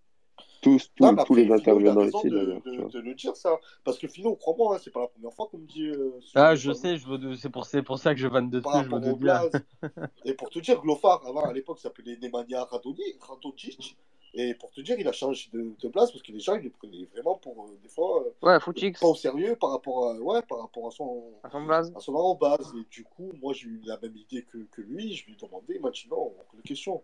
Tous, 0.62 0.90
tous, 0.96 1.04
mais 1.04 1.10
tous 1.10 1.20
après, 1.20 1.44
les 1.44 1.52
intervenants 1.52 2.02
ici, 2.02 2.28
de, 2.28 2.36
d'ailleurs, 2.36 2.62
de- 2.64 2.90
de 2.90 2.98
le 3.00 3.14
dire, 3.14 3.36
ça. 3.36 3.56
Parce 3.84 3.98
que 3.98 4.08
Philo, 4.08 4.34
crois-moi, 4.36 4.74
hein, 4.76 4.78
c'est 4.82 4.90
pas 4.92 5.00
la 5.00 5.06
première 5.08 5.32
fois 5.32 5.46
qu'on 5.48 5.58
me 5.58 5.66
dit 5.66 5.86
euh, 5.86 6.18
ce 6.20 6.38
Ah, 6.38 6.54
je 6.56 6.70
de 6.70 6.74
sais, 6.74 6.96
je 6.96 7.06
veux, 7.06 7.36
c'est 7.36 7.50
pour, 7.50 7.66
c'est 7.66 7.82
pour 7.82 7.98
ça 7.98 8.14
que 8.14 8.20
je 8.20 8.26
vanne 8.26 8.50
je 8.52 8.88
bien. 9.12 9.14
blaze. 9.14 9.52
Et 10.24 10.34
pour 10.34 10.50
te 10.50 10.58
dire, 10.58 10.80
Glofar, 10.80 11.24
avant, 11.26 11.44
à 11.44 11.52
l'époque, 11.52 11.78
s'appelait 11.78 12.16
Nemanja 12.20 12.64
Radoni- 12.64 13.16
Radonjic. 13.20 13.96
Et 14.38 14.54
pour 14.54 14.70
te 14.70 14.80
dire, 14.82 14.96
il 14.98 15.08
a 15.08 15.12
changé 15.12 15.48
de, 15.52 15.72
de 15.80 15.88
place 15.88 16.12
parce 16.12 16.22
que 16.22 16.30
les 16.30 16.40
gens, 16.40 16.54
ils 16.56 16.64
le 16.64 16.70
prenaient 16.70 17.08
vraiment 17.12 17.36
pour, 17.36 17.64
euh, 17.64 17.78
des 17.82 17.88
fois, 17.88 18.22
euh, 18.22 18.30
Ouais, 18.46 18.60
Footix, 18.60 19.00
pas 19.00 19.06
au 19.06 19.14
sérieux 19.14 19.56
par 19.56 19.70
rapport 19.70 20.10
à, 20.10 20.14
ouais, 20.14 20.42
par 20.42 20.60
rapport 20.60 20.86
à 20.86 20.90
son, 20.90 21.24
à 21.42 21.50
son 21.50 21.64
blaze. 21.64 21.92
à 21.96 22.00
son 22.00 22.34
base. 22.34 22.72
Et 22.78 22.84
du 22.90 23.04
coup, 23.04 23.32
moi, 23.40 23.54
j'ai 23.54 23.66
eu 23.68 23.80
la 23.86 23.98
même 23.98 24.16
idée 24.16 24.42
que, 24.42 24.58
que 24.70 24.82
lui. 24.82 25.14
Je 25.14 25.24
lui 25.26 25.32
ai 25.32 25.36
demandé, 25.36 25.74
il 25.76 25.80
m'a 25.80 25.90
dit 25.90 26.06
non, 26.10 26.16
hors 26.16 26.54
de 26.54 26.62
question. 26.62 27.02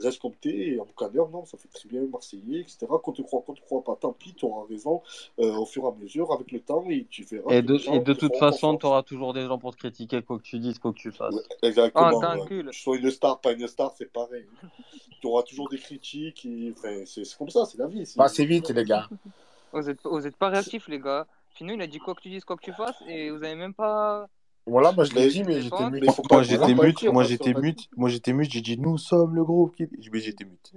Reste 0.00 0.20
comme 0.20 0.34
t'es, 0.34 0.50
et 0.50 0.80
en 0.80 0.84
boucaneur, 0.84 1.28
non, 1.28 1.44
ça 1.44 1.58
fait 1.58 1.68
très 1.68 1.88
bien 1.88 2.02
Marseillais, 2.06 2.60
etc. 2.60 2.86
Quand 3.02 3.12
tu 3.12 3.24
crois, 3.24 3.42
quand 3.44 3.54
tu 3.54 3.62
crois 3.62 3.82
pas, 3.82 3.96
tant 3.96 4.12
pis, 4.12 4.32
tu 4.32 4.44
auras 4.44 4.66
raison 4.68 5.02
euh, 5.40 5.56
au 5.56 5.66
fur 5.66 5.84
et 5.84 5.88
à 5.88 5.92
mesure, 5.92 6.32
avec 6.32 6.52
le 6.52 6.60
temps, 6.60 6.84
et 6.88 7.06
tu 7.10 7.24
verras 7.24 7.52
Et 7.52 7.62
de, 7.62 7.72
les 7.72 7.78
gens 7.80 7.94
et 7.94 8.00
de 8.00 8.12
te 8.12 8.20
toute 8.20 8.36
façon, 8.36 8.76
tu 8.76 8.86
auras 8.86 9.02
toujours 9.02 9.32
des 9.32 9.46
gens 9.46 9.58
pour 9.58 9.72
te 9.74 9.78
critiquer, 9.78 10.22
quoi 10.22 10.38
que 10.38 10.44
tu 10.44 10.58
dises, 10.58 10.78
quoi 10.78 10.92
que 10.92 10.98
tu 10.98 11.10
fasses. 11.10 11.34
Ouais, 11.34 11.68
Exactement. 11.68 12.18
ouais. 12.18 12.38
t'encules. 12.38 12.66
Que 12.66 12.70
tu 12.70 12.80
sois 12.80 12.96
une 12.96 13.10
star, 13.10 13.40
pas 13.40 13.52
une 13.52 13.66
star, 13.66 13.92
c'est 13.96 14.12
pareil. 14.12 14.46
tu 15.20 15.26
auras 15.26 15.42
toujours 15.42 15.68
des 15.68 15.78
critiques, 15.78 16.46
et, 16.46 16.72
enfin, 16.76 17.02
c'est 17.04 17.36
comme 17.36 17.50
ça, 17.50 17.64
c'est 17.64 17.78
la 17.78 17.88
vie. 17.88 18.06
c'est- 18.06 18.18
Passez 18.18 18.44
vite, 18.44 18.70
les 18.70 18.84
gars. 18.84 19.08
Vous 19.72 19.90
êtes, 19.90 20.00
vous 20.04 20.26
êtes 20.26 20.36
pas 20.36 20.48
réactifs, 20.48 20.88
les 20.88 21.00
gars. 21.00 21.26
Sinon, 21.56 21.74
il 21.74 21.82
a 21.82 21.86
dit 21.88 21.98
quoi 21.98 22.14
que 22.14 22.20
tu 22.20 22.28
dises, 22.28 22.44
quoi 22.44 22.56
que 22.56 22.62
tu 22.64 22.72
fasses, 22.72 23.02
et 23.08 23.30
vous 23.30 23.42
avez 23.42 23.56
même 23.56 23.74
pas. 23.74 24.28
Voilà, 24.68 24.92
moi 24.92 25.04
je 25.04 25.14
l'ai 25.14 25.24
Mais, 25.24 25.28
dit, 25.28 25.44
mais 25.44 25.60
j'étais 25.60 25.90
mute. 25.90 26.04
Moi 26.30 26.42
j'étais 26.42 26.74
mute, 26.74 27.02
moi 27.04 27.24
j'étais 27.24 27.54
mute, 27.54 27.88
moi 27.96 28.08
j'étais 28.08 28.32
mute, 28.32 28.50
j'ai 28.50 28.60
dit 28.60 28.78
nous 28.78 28.98
sommes 28.98 29.34
le 29.34 29.44
groupe 29.44 29.74
qui. 29.76 29.88
Mais 30.12 30.20
j'étais 30.20 30.44
mute. 30.44 30.72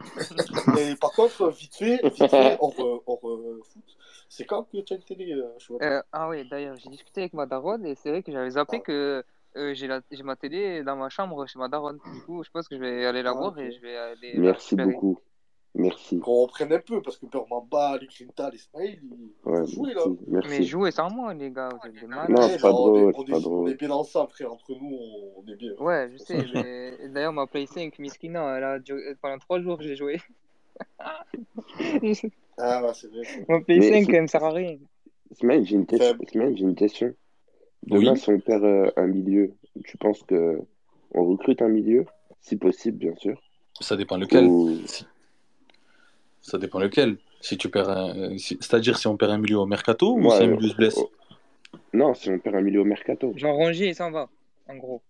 Et 0.78 0.94
par 0.96 1.12
contre, 1.12 1.50
vite 1.50 1.74
fait, 1.74 2.00
vite 2.02 2.30
fait, 2.30 2.56
hors, 2.60 2.74
euh, 2.78 3.02
hors 3.06 3.28
euh, 3.28 3.60
foot, 3.64 3.84
c'est 4.28 4.44
quand 4.44 4.64
que 4.64 4.78
tu 4.78 4.92
as 4.92 4.96
une 4.96 5.02
télé, 5.02 5.32
euh, 5.32 5.48
Chouette 5.58 5.82
Euh, 5.82 6.02
ah 6.12 6.28
oui, 6.28 6.48
d'ailleurs, 6.48 6.76
j'ai 6.76 6.88
discuté 6.88 7.22
avec 7.22 7.34
ma 7.34 7.46
daronne 7.46 7.84
et 7.84 7.94
c'est 7.96 8.10
vrai 8.10 8.22
que 8.22 8.32
j'avais 8.32 8.50
zappé 8.50 8.80
que 8.80 9.22
euh, 9.56 9.74
j'ai 9.74 9.88
la... 9.88 10.00
j'ai 10.10 10.22
ma 10.22 10.36
télé 10.36 10.82
dans 10.84 10.96
ma 10.96 11.08
chambre 11.08 11.46
chez 11.46 11.58
ma 11.58 11.68
daronne. 11.68 11.98
Du 12.14 12.22
coup, 12.22 12.42
je 12.42 12.50
pense 12.50 12.68
que 12.68 12.76
je 12.76 12.80
vais 12.80 13.04
aller 13.04 13.22
la 13.22 13.30
Ah, 13.30 13.34
voir 13.34 13.58
et 13.58 13.72
je 13.72 13.80
vais 13.80 13.96
aller 13.96 14.34
Merci 14.38 14.76
beaucoup. 14.76 15.18
Merci. 15.74 16.18
Qu'on 16.18 16.42
reprenne 16.42 16.72
un 16.72 16.80
peu, 16.80 17.00
parce 17.00 17.16
que 17.16 17.26
Grinta, 17.26 18.50
les 18.50 18.58
Smaïl, 18.58 19.00
ils 19.02 19.30
Ouais, 19.48 19.66
jouer 19.66 19.94
là. 19.94 20.02
merci. 20.26 20.48
Mais 20.50 20.62
jouez 20.64 20.90
sans 20.90 21.10
moi, 21.10 21.32
les 21.32 21.50
gars, 21.50 21.68
vous 21.70 21.88
êtes 21.88 22.00
des 22.00 22.06
malades. 22.08 22.30
Non, 22.30 22.48
c'est 22.48 22.60
pas 22.60 22.70
non, 22.70 22.76
on 22.82 22.96
est, 22.96 23.12
drôle, 23.12 23.14
on 23.14 23.24
c'est 23.24 23.30
pas 23.30 23.36
est, 23.38 23.46
on 23.46 23.50
drôle. 23.50 23.70
est 23.70 23.74
bien 23.76 23.90
ensemble, 23.90 24.30
frère. 24.30 24.52
Entre 24.52 24.72
nous, 24.72 24.98
on, 25.36 25.48
est 25.48 25.54
bien. 25.56 25.72
Ouais, 25.78 26.10
je 26.12 26.18
sais, 26.18 26.44
mais 26.54 27.08
d'ailleurs, 27.08 27.32
ma 27.32 27.46
Play 27.46 27.66
5, 27.66 27.98
Miskina, 28.00 28.56
elle 28.56 28.64
a 28.64 28.78
duré- 28.80 29.14
pendant 29.22 29.38
3 29.38 29.60
jours, 29.60 29.80
j'ai 29.80 29.94
joué. 29.94 30.20
Ah, 30.98 31.24
ouais, 32.84 32.92
c'est 32.94 33.08
vrai. 33.08 33.22
Ma 33.48 33.60
Play 33.60 33.78
Mais 33.78 33.88
5, 33.90 34.06
c'est- 34.06 34.12
elle 34.16 34.22
me 34.22 34.26
sert 34.26 34.44
à 34.44 34.50
rien. 34.50 34.76
Smaïl, 35.32 35.64
j'ai 35.64 35.76
une 35.76 35.86
question. 35.86 36.18
J'ai 36.32 36.62
une 36.62 36.74
question. 36.74 37.14
Demain, 37.84 38.12
Oui. 38.12 38.18
si 38.18 38.28
on 38.30 38.40
perd 38.40 38.64
euh, 38.64 38.90
un 38.96 39.06
milieu, 39.06 39.52
tu 39.84 39.96
penses 39.96 40.22
que 40.24 40.60
on 41.14 41.24
recrute 41.24 41.62
un 41.62 41.68
milieu, 41.68 42.04
si 42.40 42.56
possible, 42.56 42.98
bien 42.98 43.14
sûr. 43.16 43.40
Ça 43.80 43.96
dépend 43.96 44.16
lequel. 44.18 44.44
Ou 44.46 44.76
Si- 44.86 45.06
Ça 46.42 46.58
dépend 46.58 46.78
lequel. 46.78 47.16
Si 47.40 47.56
tu 47.56 47.68
perds 47.68 47.88
un... 47.90 48.36
si- 48.38 48.58
C'est-à-dire 48.60 48.98
si 48.98 49.06
on 49.06 49.16
perd 49.16 49.30
un 49.32 49.38
milieu 49.38 49.58
au 49.58 49.66
mercato 49.66 50.14
ou 50.14 50.20
si 50.30 50.38
ouais, 50.38 50.44
un 50.44 50.46
milieu 50.48 50.68
se 50.68 50.74
blesse. 50.74 50.98
oh, 50.98 51.10
non, 51.92 52.14
si 52.14 52.28
on 52.30 52.38
perd 52.38 52.56
un 52.56 52.60
milieu 52.60 52.80
au 52.80 52.84
mercato, 52.84 53.32
Genre, 53.36 53.54
Rongier, 53.54 53.88
il 53.88 53.94
s'en 53.94 54.10
va, 54.10 54.28
en 54.68 54.76
gros. 54.76 55.00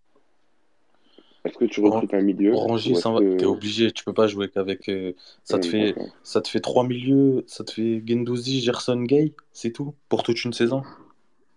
est-ce 1.45 1.57
que 1.59 1.65
tu 1.65 1.81
recrutes 1.81 2.13
un 2.15 2.21
milieu 2.23 2.55
Rongier, 2.55 2.95
ça 2.95 3.11
va. 3.11 3.21
T'es 3.21 3.47
obligé. 3.47 3.91
Tu 3.93 4.05
peux 4.05 4.13
pas 4.13 4.27
jouer 4.27 4.49
qu'avec. 4.49 4.89
euh, 4.89 5.13
Ça 5.45 5.59
te 5.59 5.67
fait. 5.67 5.93
d'accord. 5.93 6.09
Ça 6.23 6.41
te 6.41 6.49
fait 6.49 6.61
trois 6.61 6.85
milieux. 6.87 7.45
Ça 7.47 7.65
te 7.65 7.73
fait 7.73 8.03
Gendouzi, 8.07 8.61
Gerson, 8.61 9.03
Gay. 9.03 9.33
C'est 9.53 9.71
tout 9.73 9.95
pour 10.09 10.23
toute 10.23 10.45
une 10.45 10.53
saison. 10.53 10.83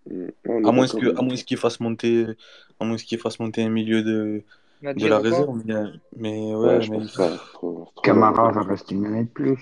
On 0.09 0.63
est 0.63 0.67
À 0.67 0.71
moins 0.71 0.87
que, 0.87 1.17
à 1.17 1.21
moins 1.21 1.35
qu'il 1.35 1.57
fasse 1.57 1.79
monter, 1.79 2.25
à 2.79 2.85
moins 2.85 2.97
qu'il 2.97 3.17
fasse 3.19 3.39
monter 3.39 3.63
un 3.63 3.69
milieu 3.69 4.03
de, 4.03 4.43
de 4.83 5.07
la 5.07 5.19
réserve. 5.19 5.61
Mais, 5.65 5.73
mais 6.15 6.55
Ouais, 6.55 6.77
ouais, 6.77 6.81
je 6.81 6.91
mais 6.91 6.97
pense. 6.99 7.15
C'est 7.15 7.37
trop, 7.53 7.89
trop 7.95 8.01
Camara 8.01 8.51
va 8.51 8.61
rester 8.63 8.95
une 8.95 9.05
année 9.05 9.23
de 9.23 9.29
plus. 9.29 9.59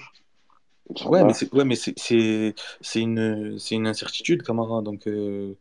ouais, 1.06 1.24
mais 1.24 1.34
c'est, 1.34 1.54
ouais, 1.54 1.66
mais 1.66 1.76
c'est, 1.76 1.94
c'est, 1.98 2.56
c'est 2.82 3.02
une, 3.02 3.58
c'est 3.60 3.76
une 3.76 3.88
incertitude, 3.88 4.44
Camara. 4.44 4.82
Donc, 4.82 5.08
euh, 5.08 5.54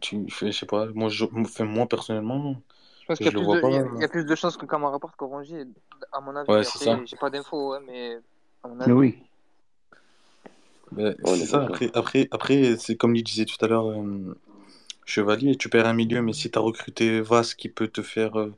tu, 0.00 0.24
je 0.28 0.50
sais 0.50 0.66
pas. 0.66 0.86
Moi, 0.94 1.08
je, 1.08 1.24
enfin, 1.34 1.64
moi 1.64 1.86
personnellement, 1.88 2.56
Je 3.00 3.06
pense 3.06 3.18
qu'il 3.18 3.26
y 3.26 3.34
y 3.34 3.38
a, 3.38 3.86
il 3.96 4.00
y 4.00 4.04
a 4.04 4.08
plus 4.08 4.24
de 4.24 4.34
chances 4.34 4.56
que 4.56 4.66
Camara 4.66 4.98
parte 4.98 5.16
que 5.16 5.24
Rongier, 5.24 5.64
à 6.12 6.20
mon 6.20 6.34
avis. 6.36 6.50
Ouais, 6.50 6.62
j'ai 7.06 7.16
pas 7.16 7.30
d'infos, 7.30 7.72
ouais, 7.72 7.80
mais 7.86 8.18
à 8.62 8.68
mon 8.68 8.76
Mais 8.76 8.82
avis. 8.82 8.92
oui. 8.92 9.18
Ben, 10.92 11.14
On 11.24 11.34
c'est 11.34 11.42
est 11.42 11.46
ça. 11.46 11.64
Après, 11.64 11.90
après, 11.94 12.28
après, 12.30 12.76
c'est 12.78 12.96
comme 12.96 13.14
il 13.14 13.22
disait 13.22 13.44
tout 13.44 13.62
à 13.64 13.68
l'heure, 13.68 13.90
euh, 13.90 14.38
Chevalier, 15.08 15.56
tu 15.56 15.68
perds 15.68 15.86
un 15.88 15.92
milieu, 15.92 16.22
mais 16.22 16.32
si 16.32 16.50
tu 16.52 16.58
as 16.58 16.62
recruté 16.62 17.20
Vas 17.20 17.54
qui 17.56 17.68
peut 17.68 17.88
te 17.88 18.02
faire 18.02 18.38
euh, 18.38 18.54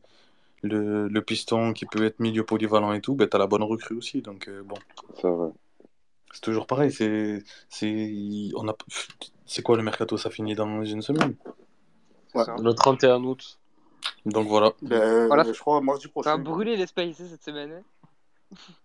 le, 0.62 1.08
le 1.08 1.22
piston, 1.22 1.72
qui 1.74 1.86
peut 1.86 2.04
être 2.04 2.20
milieu 2.20 2.44
polyvalent 2.44 2.92
et 2.94 3.00
tout, 3.02 3.14
ben, 3.16 3.28
tu 3.28 3.36
as 3.36 3.40
la 3.40 3.46
bonne 3.48 3.64
recrue 3.64 3.96
aussi. 3.96 4.22
Donc, 4.22 4.48
euh, 4.48 4.62
bon, 4.64 4.76
C'est 5.14 5.28
vrai. 5.28 5.50
c'est 6.32 6.40
toujours 6.40 6.66
pareil. 6.66 6.92
C'est, 6.92 7.42
c'est, 7.68 8.50
on 8.54 8.68
a, 8.68 8.76
c'est 9.46 9.62
quoi 9.62 9.76
le 9.76 9.82
mercato? 9.82 10.16
Ça 10.16 10.30
finit 10.30 10.54
dans 10.54 10.84
une 10.84 11.02
semaine. 11.02 11.34
Ouais. 12.34 12.44
Le 12.62 12.72
31 12.74 13.22
août. 13.24 13.58
Donc 14.26 14.48
voilà. 14.48 14.72
Ben, 14.82 15.26
Voilà, 15.28 15.44
je 15.44 15.58
crois 15.58 15.80
mardi 15.80 16.02
ça 16.02 16.08
a 16.08 16.12
prochain. 16.12 16.38
brûlé 16.38 16.76
l'espace 16.76 17.16
cette 17.16 17.42
semaine. 17.42 17.72
hein? 17.72 17.82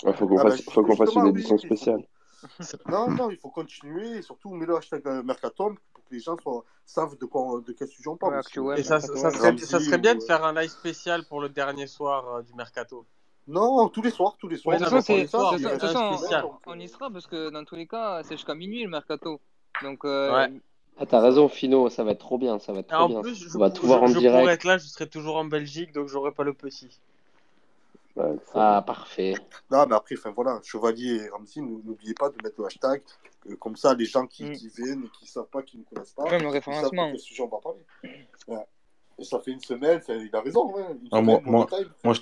Ouais, 0.04 0.14
faut 0.14 0.28
qu'on 0.28 0.38
Ah, 0.38 0.44
ben, 0.44 0.52
fasse, 0.52 0.62
faut 0.70 0.84
qu'on 0.84 0.96
fasse 0.96 1.16
une 1.16 1.28
édition 1.28 1.58
spéciale. 1.58 2.04
Non, 2.90 3.10
non, 3.10 3.30
il 3.30 3.38
faut 3.38 3.50
continuer 3.50 4.18
et 4.18 4.22
surtout 4.22 4.50
mets 4.54 4.66
le 4.66 4.76
hashtag 4.78 5.02
euh, 5.08 5.24
Mercatom 5.24 5.76
pour 5.94 6.04
que 6.06 6.14
les 6.14 6.20
gens 6.20 6.38
soient, 6.38 6.64
savent 6.86 7.18
de, 7.18 7.26
quoi, 7.26 7.62
de 7.66 7.72
quel 7.74 7.88
sujet 7.88 8.10
on 8.10 8.18
parle. 8.18 8.42
Ouais, 8.58 8.80
Et 8.80 8.84
ça, 8.84 9.00
serait, 9.00 9.20
ça 9.20 9.30
Ramsey 9.30 9.66
serait 9.66 9.98
bien 9.98 10.16
ou, 10.16 10.20
de 10.20 10.24
euh, 10.24 10.28
faire 10.28 10.44
un 10.44 10.54
live 10.54 10.70
spécial 10.70 11.26
pour 11.26 11.42
le 11.42 11.50
dernier 11.50 11.88
soir 11.88 12.28
euh, 12.28 12.42
du 12.42 12.54
mercato. 12.54 13.06
Non, 13.48 13.90
tous 13.90 14.02
les 14.02 14.10
soirs, 14.10 14.36
tous 14.40 14.48
les 14.48 14.58
soirs. 14.58 14.80
Ouais, 14.80 15.02
c'est, 15.02 15.28
soir, 15.28 15.54
on 15.54 16.74
euh, 16.74 16.78
y 16.78 16.88
sera 16.88 17.12
parce 17.12 17.28
que 17.28 17.52
dans 17.52 17.64
tous 17.64 17.76
les 17.76 17.86
cas, 17.86 18.24
c'est 18.24 18.36
jusqu'à 18.36 18.56
minuit 18.56 18.84
le 18.84 18.90
mercato. 18.90 19.40
Donc, 19.84 20.04
euh, 20.04 20.34
Ouais. 20.34 20.52
Ah, 20.98 21.06
t'as 21.06 21.20
raison, 21.20 21.50
Fino, 21.50 21.90
ça 21.90 22.06
va 22.06 22.12
être 22.12 22.20
trop 22.20 22.38
bien, 22.38 22.58
ça 22.58 22.72
va 22.72 22.80
être 22.80 22.88
Et 22.88 22.96
trop 22.96 23.04
en 23.04 23.10
bien. 23.10 23.22
plus, 23.22 23.36
je, 23.36 23.56
On 23.56 23.60
va 23.60 23.70
tout 23.70 23.86
voir 23.86 24.00
je, 24.00 24.04
en 24.06 24.08
je 24.08 24.14
pourrais 24.14 24.30
direct. 24.30 24.48
être 24.48 24.64
là, 24.64 24.78
je 24.78 24.86
serai 24.88 25.10
toujours 25.10 25.36
en 25.36 25.44
Belgique, 25.44 25.92
donc 25.92 26.08
j'aurai 26.08 26.32
pas 26.32 26.44
le 26.44 26.54
petit. 26.54 27.02
Ouais, 28.16 28.36
Ah, 28.54 28.84
parfait. 28.86 29.34
Non, 29.70 29.86
mais 29.88 29.96
après, 29.96 30.16
enfin 30.18 30.32
voilà, 30.34 30.60
Chevalier 30.64 31.16
et 31.26 31.30
Ramsey, 31.30 31.62
nou- 31.62 31.82
n'oubliez 31.84 32.14
pas 32.14 32.30
de 32.30 32.36
mettre 32.44 32.56
le 32.60 32.66
hashtag. 32.68 33.02
euh, 33.48 33.56
comme 33.58 33.76
ça, 33.76 33.94
les 33.94 34.06
gens 34.06 34.26
qui, 34.26 34.46
mm. 34.46 34.54
qui 34.54 34.70
viennent 34.70 35.04
et 35.04 35.10
qui 35.10 35.26
ne 35.26 35.30
savent 35.30 35.50
pas, 35.52 35.62
qui 35.62 35.78
ne 35.78 35.84
connaissent 35.84 36.14
pas, 36.14 36.24
même 36.24 36.32
le 36.32 36.38
ils 36.38 36.42
savent 36.42 36.50
de 36.50 36.54
référencement. 36.54 37.12
quel 37.12 37.20
sujet 37.20 37.44
on 37.44 37.48
va 37.48 37.60
parler. 37.60 37.86
Ouais. 38.48 38.66
Et 39.20 39.24
ça 39.24 39.40
fait 39.40 39.52
une 39.52 39.60
semaine, 39.60 40.02
ça- 40.02 40.16
il 40.16 40.30
a 40.34 40.42
raison, 40.42 40.74
ouais. 40.74 40.84
Ah, 41.12 41.22
moi, 41.22 41.42
moi, 41.46 41.68
moi, 42.04 42.14
je, 42.14 42.22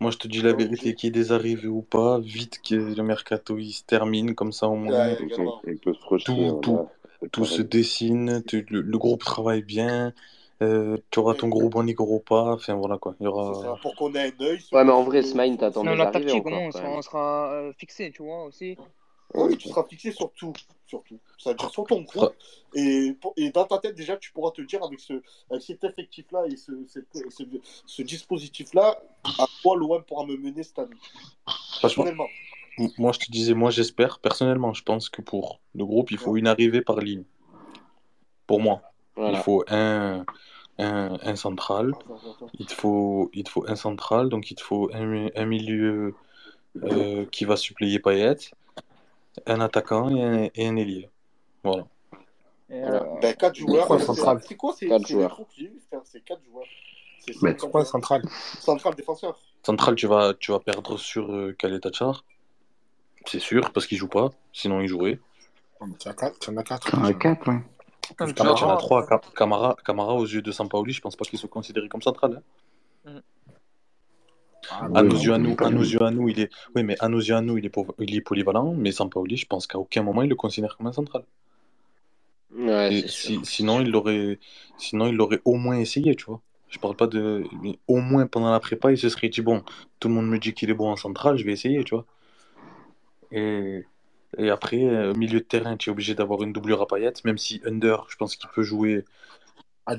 moi, 0.00 0.12
te 0.12 0.28
dis 0.28 0.42
la 0.42 0.52
vérité, 0.52 0.94
qu'il 0.94 1.08
y 1.08 1.08
ait 1.08 1.22
des 1.22 1.32
arrivées 1.32 1.68
ou 1.68 1.82
pas, 1.82 2.18
vite 2.20 2.60
que 2.62 2.74
le 2.74 3.02
mercato 3.02 3.58
il 3.58 3.72
se 3.72 3.82
termine, 3.82 4.34
comme 4.34 4.52
ça 4.52 4.68
au 4.68 4.76
moins 4.76 5.14
tout, 6.24 6.60
tout, 6.62 6.88
tout 7.32 7.44
se 7.44 7.62
dessine, 7.62 8.42
le 8.52 8.98
groupe 8.98 9.24
travaille 9.24 9.62
bien, 9.62 10.12
euh, 10.62 10.96
tu 11.10 11.18
auras 11.18 11.34
ton 11.34 11.48
groupe 11.48 11.74
en 11.76 11.84
Europa, 11.84 12.34
enfin 12.54 12.74
voilà 12.74 12.98
quoi. 12.98 13.14
Il 13.20 13.24
y 13.24 13.26
aura. 13.26 13.54
ça, 13.60 13.78
pour 13.82 13.94
qu'on 13.96 14.14
ait 14.14 14.32
un 14.32 14.44
œil 14.44 14.60
sur, 14.60 14.76
Ouais, 14.76 14.84
mais 14.84 14.92
en 14.92 15.02
vrai, 15.02 15.22
sur- 15.22 15.36
t'attends 15.58 15.84
Non, 15.84 15.92
des 15.92 15.98
la 15.98 16.06
tactique, 16.06 16.46
encore 16.46 16.52
on 16.62 16.70
sera, 16.70 16.88
on 16.90 17.02
sera 17.02 17.52
euh, 17.52 17.72
fixé, 17.78 18.10
tu 18.12 18.22
vois, 18.22 18.44
aussi. 18.44 18.76
Oui, 19.34 19.56
tu 19.56 19.68
seras 19.68 19.82
fixé 19.84 20.12
sur 20.12 20.30
tout, 20.32 20.52
sur 20.86 21.02
tout. 21.02 21.18
C'est-à-dire 21.38 21.68
sur 21.70 21.84
ton 21.84 22.02
groupe. 22.02 22.34
Et, 22.74 23.16
pour- 23.20 23.32
et 23.36 23.50
dans 23.50 23.64
ta 23.64 23.78
tête, 23.78 23.96
déjà, 23.96 24.16
tu 24.16 24.30
pourras 24.32 24.52
te 24.52 24.62
dire 24.62 24.84
avec, 24.84 25.00
ce, 25.00 25.14
avec 25.50 25.62
cet 25.62 25.82
effectif-là 25.82 26.44
et 26.46 26.56
ce, 26.56 26.70
cette- 26.86 27.30
ce, 27.30 27.42
ce 27.84 28.02
dispositif-là, 28.02 29.02
à 29.38 29.46
quoi 29.62 29.76
l'OM 29.76 30.04
pourra 30.04 30.24
me 30.24 30.36
mener 30.36 30.62
cette 30.62 30.78
année. 30.78 30.94
Personnellement. 31.80 32.28
moi 32.98 33.12
je 33.12 33.18
te 33.20 33.30
disais, 33.30 33.54
moi 33.54 33.70
j'espère, 33.70 34.18
personnellement, 34.20 34.72
je 34.72 34.82
pense 34.82 35.08
que 35.08 35.20
pour 35.20 35.60
le 35.74 35.84
groupe, 35.84 36.10
il 36.12 36.18
faut 36.18 36.36
une 36.36 36.46
arrivée 36.46 36.82
par 36.82 37.00
ligne. 37.00 37.24
Pour 38.46 38.60
moi, 38.60 38.82
il 39.16 39.20
Voilà. 39.22 39.38
faut 39.42 39.64
un, 39.68 40.24
un, 40.78 41.18
un 41.22 41.36
central, 41.36 41.92
il 42.58 42.66
te 42.66 42.72
faut, 42.74 43.30
il 43.32 43.44
te 43.44 43.50
faut 43.50 43.64
un 43.68 43.76
central, 43.76 44.28
donc 44.28 44.50
il 44.50 44.54
te 44.56 44.62
faut 44.62 44.90
un, 44.92 45.28
un 45.34 45.46
milieu 45.46 46.14
euh, 46.82 47.24
qui 47.30 47.44
va 47.44 47.56
suppléer 47.56 47.98
Payet, 48.00 48.36
un 49.46 49.60
attaquant 49.60 50.08
et 50.14 50.22
un, 50.22 50.48
et 50.54 50.66
un 50.66 50.76
ailier. 50.76 51.08
Voilà. 51.62 51.86
Voilà. 52.68 53.02
euh, 53.04 53.20
Ben, 53.20 53.34
4 53.36 53.54
joueurs. 53.54 53.86
C'est 54.42 54.56
quoi 54.56 54.74
les 54.80 55.04
joueurs. 55.04 55.40
C'est 56.04 56.24
4 56.24 56.42
joueurs. 56.44 56.64
C'est 57.20 57.32
joueurs. 57.32 57.86
central 57.86 58.22
Central 58.60 58.94
défenseur. 58.94 59.38
Central, 59.62 59.94
tu 59.94 60.06
vas, 60.06 60.34
tu 60.34 60.50
vas 60.52 60.60
perdre 60.60 60.98
sur 60.98 61.32
euh, 61.32 61.52
Kaletachar, 61.58 62.24
c'est 63.26 63.38
sûr, 63.38 63.72
parce 63.72 63.86
qu'il 63.86 63.96
joue 63.96 64.08
pas, 64.08 64.30
sinon 64.52 64.80
il 64.82 64.88
jouerait. 64.88 65.18
Oh, 65.80 65.86
Tu 65.98 66.06
as 66.08 66.12
4, 66.14 66.38
tu 66.38 66.50
en 66.50 66.56
as 66.58 66.62
4 66.64 66.90
T'en 66.90 66.98
as 66.98 67.06
déjà. 67.06 67.18
quatre, 67.18 67.48
ouais. 67.48 67.60
Ah, 68.18 68.26
vas 68.26 68.32
tu 68.32 68.42
en 68.42 68.44
Camara. 68.44 68.76
voir. 68.76 68.78
trois. 68.78 69.06
Ca- 69.08 69.20
Camara, 69.36 69.76
Camara, 69.84 70.14
aux 70.14 70.26
yeux 70.26 70.42
de 70.42 70.52
Sampaoli, 70.52 70.92
je 70.92 71.00
pense 71.00 71.16
pas 71.16 71.24
qu'il 71.24 71.38
soit 71.38 71.48
considéré 71.48 71.88
comme 71.88 72.02
central. 72.02 72.36
hein. 72.36 72.42
Mm. 73.04 73.20
Ah, 74.70 74.88
À 74.94 75.02
Oui, 75.02 75.08
nos 75.08 75.14
yeux, 75.16 75.32
à 75.32 75.38
il 75.38 75.46
est 75.46 75.48
nous, 75.48 75.56
à 75.60 75.70
nos 75.70 75.82
yeux, 75.82 76.02
à 76.02 76.10
nous, 76.10 76.28
il 76.28 76.40
est. 76.40 76.50
Oui, 76.74 76.82
mais 76.82 76.96
à 77.00 77.08
nos 77.08 77.18
yeux, 77.20 77.34
à 77.34 77.40
nous, 77.40 77.56
il 77.58 77.66
est, 77.66 77.72
il 78.00 78.22
polyvalent. 78.22 78.74
Mais 78.74 78.92
Sampaoli, 78.92 79.36
je 79.36 79.46
pense 79.46 79.66
qu'à 79.66 79.78
aucun 79.78 80.02
moment 80.02 80.22
il 80.22 80.28
le 80.28 80.36
considère 80.36 80.76
comme 80.76 80.86
un 80.86 80.92
central. 80.92 81.24
Ouais, 82.56 83.04
si, 83.08 83.40
sinon, 83.44 83.80
il 83.80 83.90
l'aurait, 83.90 84.38
sinon, 84.78 85.06
il 85.08 85.16
l'aurait 85.16 85.40
au 85.44 85.54
moins 85.54 85.76
essayé, 85.78 86.14
tu 86.14 86.24
vois. 86.26 86.40
Je 86.68 86.78
parle 86.78 86.96
pas 86.96 87.06
de. 87.06 87.44
mais 87.62 87.78
au 87.88 87.98
moins 88.00 88.26
pendant 88.26 88.50
la 88.50 88.60
prépa, 88.60 88.90
il 88.92 88.98
se 88.98 89.08
serait 89.08 89.28
dit 89.28 89.42
bon, 89.42 89.62
tout 90.00 90.08
le 90.08 90.14
monde 90.14 90.28
me 90.28 90.38
dit 90.38 90.54
qu'il 90.54 90.70
est 90.70 90.74
bon 90.74 90.90
en 90.90 90.96
central, 90.96 91.36
je 91.36 91.44
vais 91.44 91.52
essayer, 91.52 91.84
tu 91.84 91.94
vois. 91.94 92.06
Et, 93.30 93.84
et 94.38 94.50
après, 94.50 94.82
euh, 94.84 95.12
au 95.12 95.16
milieu 95.16 95.40
de 95.40 95.44
terrain, 95.44 95.76
tu 95.76 95.90
es 95.90 95.92
obligé 95.92 96.14
d'avoir 96.14 96.42
une 96.42 96.52
doublure 96.52 96.80
à 96.82 96.86
Payet, 96.86 97.12
même 97.24 97.38
si 97.38 97.60
Under, 97.66 98.06
je 98.08 98.16
pense 98.16 98.36
qu'il 98.36 98.48
peut 98.50 98.62
jouer. 98.62 99.04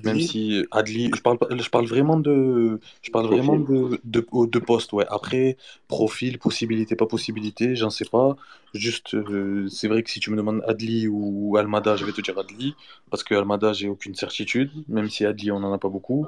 Même 0.03 0.19
si 0.19 0.63
Adli, 0.71 1.11
je 1.15 1.21
parle, 1.21 1.39
pas- 1.39 1.47
je 1.57 1.69
parle 1.69 1.87
vraiment 1.87 2.17
de, 2.19 2.79
je 3.01 3.09
parle 3.09 3.25
vraiment 3.25 3.57
de, 3.57 3.99
de, 4.03 4.25
de 4.47 4.59
poste, 4.59 4.93
ouais. 4.93 5.05
Après, 5.09 5.57
profil, 5.87 6.37
possibilité, 6.37 6.95
pas 6.95 7.07
possibilité, 7.07 7.75
j'en 7.75 7.89
sais 7.89 8.05
pas. 8.05 8.35
Juste, 8.75 9.15
euh, 9.15 9.67
c'est 9.69 9.87
vrai 9.87 10.03
que 10.03 10.09
si 10.11 10.19
tu 10.19 10.29
me 10.31 10.37
demandes 10.37 10.61
Adli 10.67 11.07
ou 11.07 11.57
Almada, 11.57 11.95
je 11.95 12.05
vais 12.05 12.11
te 12.13 12.21
dire 12.21 12.37
Adli, 12.37 12.75
parce 13.09 13.23
que 13.23 13.33
Almada, 13.33 13.73
j'ai 13.73 13.89
aucune 13.89 14.13
certitude, 14.15 14.71
même 14.87 15.09
si 15.09 15.25
Adli, 15.25 15.51
on 15.51 15.57
en 15.57 15.73
a 15.73 15.79
pas 15.79 15.89
beaucoup. 15.89 16.27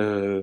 Euh, 0.00 0.42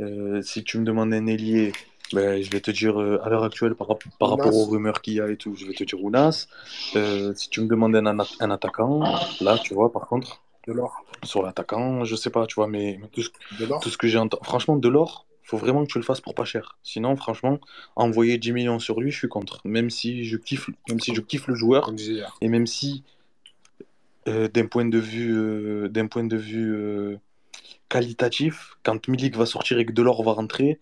euh, 0.00 0.42
si 0.42 0.64
tu 0.64 0.78
me 0.78 0.84
demandes 0.84 1.12
un 1.14 1.26
ailier, 1.26 1.72
mais 2.12 2.42
je 2.42 2.50
vais 2.50 2.60
te 2.60 2.70
dire, 2.70 3.00
euh, 3.00 3.20
à 3.24 3.28
l'heure 3.28 3.44
actuelle, 3.44 3.74
par, 3.74 3.88
rapport 3.88 4.54
aux 4.54 4.64
rumeurs 4.64 5.00
qu'il 5.00 5.14
y 5.14 5.20
a 5.20 5.28
et 5.28 5.36
tout, 5.36 5.54
je 5.56 5.66
vais 5.66 5.72
te 5.72 5.84
dire 5.84 6.02
Ounas. 6.02 6.46
Euh, 6.94 7.34
si 7.34 7.50
tu 7.50 7.60
me 7.60 7.66
demandes 7.66 7.96
un, 7.96 8.06
un, 8.06 8.50
attaquant, 8.50 9.02
là, 9.40 9.58
tu 9.58 9.74
vois, 9.74 9.92
par 9.92 10.06
contre, 10.06 10.42
Delors. 10.66 11.04
sur 11.24 11.42
l'attaquant, 11.42 12.04
je 12.04 12.14
sais 12.14 12.30
pas, 12.30 12.46
tu 12.46 12.54
vois, 12.54 12.68
mais 12.68 13.00
tout 13.12 13.22
ce, 13.22 13.30
tout 13.82 13.90
ce 13.90 13.98
que 13.98 14.06
j'ai 14.06 14.18
entendu. 14.18 14.44
Franchement, 14.44 14.76
Delors, 14.76 15.26
faut 15.42 15.58
vraiment 15.58 15.84
que 15.84 15.90
tu 15.90 15.98
le 15.98 16.04
fasses 16.04 16.20
pour 16.20 16.34
pas 16.34 16.44
cher. 16.44 16.76
Sinon, 16.82 17.16
franchement, 17.16 17.58
envoyer 17.94 18.38
10 18.38 18.52
millions 18.52 18.78
sur 18.78 19.00
lui, 19.00 19.10
je 19.10 19.18
suis 19.18 19.28
contre. 19.28 19.60
Même 19.64 19.90
si 19.90 20.24
je 20.24 20.36
kiffe, 20.36 20.70
même 20.88 21.00
si 21.00 21.14
je 21.14 21.20
kiffe 21.20 21.46
le 21.48 21.54
joueur, 21.54 21.92
et 22.40 22.48
même 22.48 22.66
si, 22.66 23.04
euh, 24.28 24.48
d'un 24.48 24.66
point 24.66 24.84
de 24.84 24.98
vue, 24.98 25.36
euh, 25.36 25.88
d'un 25.88 26.06
point 26.06 26.24
de 26.24 26.36
vue 26.36 27.18
qualitatif, 27.88 28.76
quand 28.82 29.08
Milik 29.08 29.36
va 29.36 29.46
sortir 29.46 29.78
et 29.78 29.86
que 29.86 29.92
Delors 29.92 30.22
va 30.22 30.32
rentrer 30.32 30.78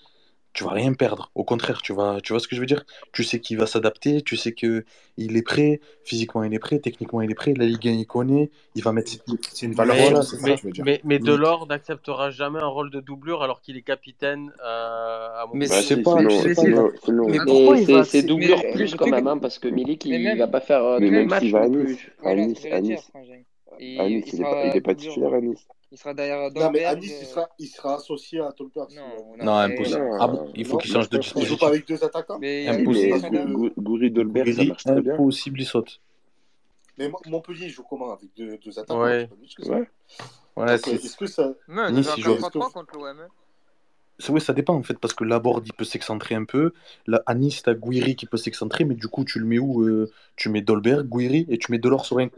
tu 0.54 0.62
vas 0.62 0.70
rien 0.70 0.94
perdre. 0.94 1.32
Au 1.34 1.42
contraire, 1.42 1.82
tu 1.82 1.92
vas, 1.92 2.20
tu 2.22 2.32
vois 2.32 2.40
ce 2.40 2.46
que 2.46 2.54
je 2.54 2.60
veux 2.60 2.66
dire? 2.66 2.86
Tu 3.12 3.24
sais 3.24 3.40
qu'il 3.40 3.58
va 3.58 3.66
s'adapter, 3.66 4.22
tu 4.22 4.36
sais 4.36 4.52
que 4.52 4.84
il 5.16 5.36
est 5.36 5.42
prêt, 5.42 5.80
physiquement 6.04 6.44
il 6.44 6.54
est 6.54 6.58
prêt, 6.60 6.78
techniquement 6.78 7.20
il 7.22 7.30
est 7.30 7.34
prêt, 7.34 7.54
la 7.56 7.66
Ligue 7.66 7.88
1 7.88 7.92
il 7.92 8.06
connaît, 8.06 8.50
il 8.76 8.82
va 8.82 8.92
mettre 8.92 9.12
C'est 9.50 9.66
une 9.66 9.74
valeur. 9.74 10.22
Mais, 10.84 11.00
mais, 11.04 11.18
Delors 11.18 11.66
n'acceptera 11.66 12.30
jamais 12.30 12.60
un 12.60 12.68
rôle 12.68 12.90
de 12.90 13.00
doublure 13.00 13.42
alors 13.42 13.60
qu'il 13.60 13.76
est 13.76 13.82
capitaine 13.82 14.52
euh, 14.64 15.42
à 15.42 15.46
mon 15.46 15.54
Mais 15.56 15.66
c'est 15.66 16.02
pas, 16.02 16.18
c'est 18.04 18.22
doublure 18.22 18.62
plus 18.72 18.94
quand 18.94 19.08
même, 19.08 19.26
hein, 19.26 19.38
parce 19.38 19.58
que 19.58 19.68
Milik 19.68 20.04
il 20.04 20.38
va 20.38 20.46
pas 20.46 20.60
faire 20.60 20.84
euh, 20.84 21.00
de 21.00 21.24
match. 21.24 21.52
À 21.52 22.34
Nice, 22.34 22.64
à 22.70 22.80
Nice. 22.80 23.10
À 23.98 24.08
Nice, 24.08 24.32
il 24.32 24.40
est 24.76 24.80
pas 24.80 24.92
euh, 24.92 24.94
titulaire 24.94 25.34
à 25.34 25.40
Nice. 25.40 25.66
Il 25.94 25.98
sera 25.98 26.12
derrière 26.12 26.50
Dolberg. 26.50 26.64
Non, 26.64 26.70
mais 26.72 26.84
à 26.84 26.94
il, 26.94 27.08
sera, 27.08 27.48
il 27.56 27.68
sera 27.68 27.94
associé 27.94 28.40
à 28.40 28.50
Tolberg. 28.50 28.90
Non, 28.96 29.36
non, 29.38 29.44
non 29.44 29.52
impossible. 29.58 30.10
Ah 30.18 30.26
bon, 30.26 30.48
euh, 30.48 30.52
il 30.56 30.64
faut 30.64 30.76
qu'il 30.76 30.90
change 30.90 31.08
de 31.08 31.18
dispositif. 31.18 31.52
Il 31.52 31.54
joue 31.54 31.60
pas 31.60 31.68
avec 31.68 31.86
deux 31.86 32.02
attaquants. 32.02 32.36
Mais 32.40 32.66
impossible. 32.66 33.72
Goury 33.78 34.10
Dolberg, 34.10 34.52
ça 34.52 34.64
marche 34.64 34.82
très 34.82 35.00
bien. 35.00 35.14
Impossible, 35.14 35.60
il 35.60 35.64
saute. 35.64 36.00
Mais 36.98 37.08
Montpellier 37.26 37.68
joue 37.68 37.84
comment 37.88 38.12
avec 38.12 38.28
deux, 38.36 38.58
deux 38.58 38.76
attaquants? 38.76 39.02
Ouais. 39.02 39.28
ouais. 40.56 40.74
Est-ce 40.74 41.16
que 41.16 41.26
ça. 41.26 41.54
Non, 41.68 41.88
nice, 41.92 42.10
joue 42.18 42.34
3 42.34 42.70
contre 42.70 42.96
l'OM. 42.96 43.28
Oui, 44.28 44.40
ça 44.40 44.52
dépend 44.52 44.74
en 44.74 44.82
fait, 44.82 44.98
parce 44.98 45.12
que 45.12 45.24
Laborde, 45.24 45.66
il 45.66 45.72
peut 45.72 45.84
s'excentrer 45.84 46.34
un 46.34 46.44
peu. 46.44 46.72
Là, 47.06 47.22
à 47.26 47.34
Nice, 47.34 47.62
t'as 47.64 47.74
Guiri 47.74 48.14
qui 48.14 48.26
peut 48.26 48.36
s'excentrer, 48.36 48.84
mais 48.84 48.94
du 48.94 49.08
coup, 49.08 49.24
tu 49.24 49.40
le 49.40 49.44
mets 49.44 49.58
où 49.58 49.82
euh, 49.82 50.10
Tu 50.36 50.48
mets 50.48 50.62
Dolberg, 50.62 51.08
Guiri, 51.08 51.46
et 51.48 51.58
tu 51.58 51.72
mets 51.72 51.78
Delors 51.78 52.06
sur 52.06 52.18
un. 52.20 52.28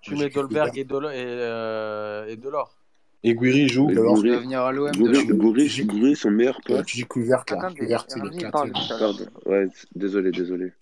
Tu, 0.00 0.16
mets 0.16 0.30
Dolberg 0.30 0.76
et, 0.76 0.84
Dol 0.84 1.06
euh, 1.06 2.26
et, 2.26 2.36
Delors. 2.36 2.74
Et 3.22 3.34
Guiri 3.34 3.68
joue. 3.68 3.86
Delors, 3.86 4.20
Guiri. 4.20 4.36
venir 4.38 4.62
à 4.62 4.72
l'OM. 4.72 4.90
Guiri, 4.90 5.86
Guiri, 5.86 6.16
son 6.16 6.30
meilleur 6.32 6.60
pote. 6.66 6.84
Tu 6.84 6.96
dis 6.96 7.04
couvert, 7.04 7.44
là. 7.48 7.70
C'est 8.08 8.18
le 8.18 9.48
Ouais, 9.48 9.68
désolé, 9.94 10.32
désolé. 10.32 10.72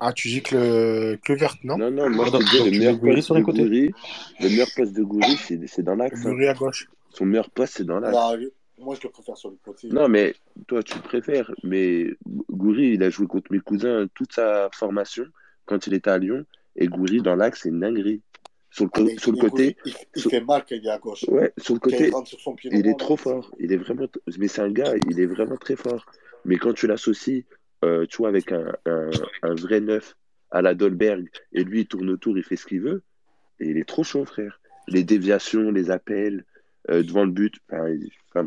Ah, 0.00 0.12
tu 0.12 0.28
dis 0.28 0.42
que 0.42 0.54
le 0.54 1.16
Clevert, 1.16 1.56
non? 1.64 1.76
Non, 1.76 1.90
non, 1.90 2.10
moi, 2.10 2.26
je 2.26 2.38
dis, 2.38 2.70
le 2.70 2.78
meilleur 2.78 3.00
poste 3.00 3.32
de 3.32 3.92
le 4.40 4.48
meilleur 4.48 4.68
poste 4.76 4.92
de 4.92 5.02
Gouri, 5.02 5.36
c'est 5.66 5.82
dans 5.82 5.96
l'axe. 5.96 6.22
Gouri 6.22 6.46
à 6.46 6.54
gauche. 6.54 6.88
Son 7.10 7.26
meilleur 7.26 7.50
poste, 7.50 7.74
c'est 7.78 7.84
dans 7.84 8.00
l'axe. 8.00 8.14
Bah, 8.14 8.36
moi, 8.80 8.94
je 8.94 9.06
le 9.06 9.10
préfère 9.10 9.36
sur 9.36 9.50
le 9.50 9.56
côté. 9.64 9.88
Non, 9.88 10.08
mais 10.08 10.34
toi, 10.66 10.82
tu 10.82 10.94
le 10.94 11.02
préfères. 11.02 11.52
Mais 11.64 12.10
Goury, 12.50 12.92
il 12.92 13.02
a 13.02 13.10
joué 13.10 13.26
contre 13.26 13.50
mes 13.50 13.58
cousins 13.58 14.06
toute 14.14 14.32
sa 14.32 14.68
formation 14.72 15.24
quand 15.66 15.86
il 15.86 15.94
était 15.94 16.10
à 16.10 16.18
Lyon. 16.18 16.44
Et 16.76 16.86
Goury, 16.86 17.20
dans 17.20 17.34
l'axe, 17.34 17.62
c'est 17.62 17.70
une 17.70 17.80
dinguerie. 17.80 18.22
Sur 18.70 18.84
le, 18.84 18.90
ah, 18.94 19.40
côté. 19.40 19.76
Il, 20.14 20.22
fait 20.22 20.40
mal 20.42 20.62
quand 20.68 20.76
il 20.76 20.86
est 20.86 20.90
à 20.90 20.98
gauche. 20.98 21.24
Ouais, 21.28 21.52
sur 21.56 21.74
le 21.74 21.80
côté. 21.80 22.12
Il, 22.12 22.54
pied 22.54 22.70
il 22.72 22.86
est 22.86 22.98
trop 22.98 23.16
fort. 23.16 23.50
Il 23.58 23.72
est 23.72 23.78
vraiment... 23.78 24.06
Mais 24.38 24.46
c'est 24.46 24.60
un 24.60 24.70
gars, 24.70 24.94
il 25.08 25.18
est 25.18 25.26
vraiment 25.26 25.56
très 25.56 25.74
fort. 25.74 26.04
Mais 26.44 26.56
quand 26.56 26.74
tu 26.74 26.86
l'associes, 26.86 27.44
euh, 27.84 28.06
tu 28.06 28.18
vois, 28.18 28.28
avec 28.28 28.52
un, 28.52 28.76
un, 28.86 29.10
un 29.42 29.54
vrai 29.54 29.80
neuf 29.80 30.16
à 30.50 30.62
la 30.62 30.74
Dolberg, 30.74 31.28
et 31.52 31.64
lui, 31.64 31.80
il 31.80 31.86
tourne 31.86 32.10
autour, 32.10 32.36
il 32.36 32.44
fait 32.44 32.56
ce 32.56 32.66
qu'il 32.66 32.80
veut, 32.80 33.02
et 33.58 33.68
il 33.68 33.78
est 33.78 33.88
trop 33.88 34.04
chaud, 34.04 34.24
frère. 34.24 34.60
Les 34.86 35.02
déviations, 35.02 35.70
les 35.70 35.90
appels, 35.90 36.44
euh, 36.90 37.02
devant 37.02 37.24
le 37.24 37.30
but. 37.30 37.54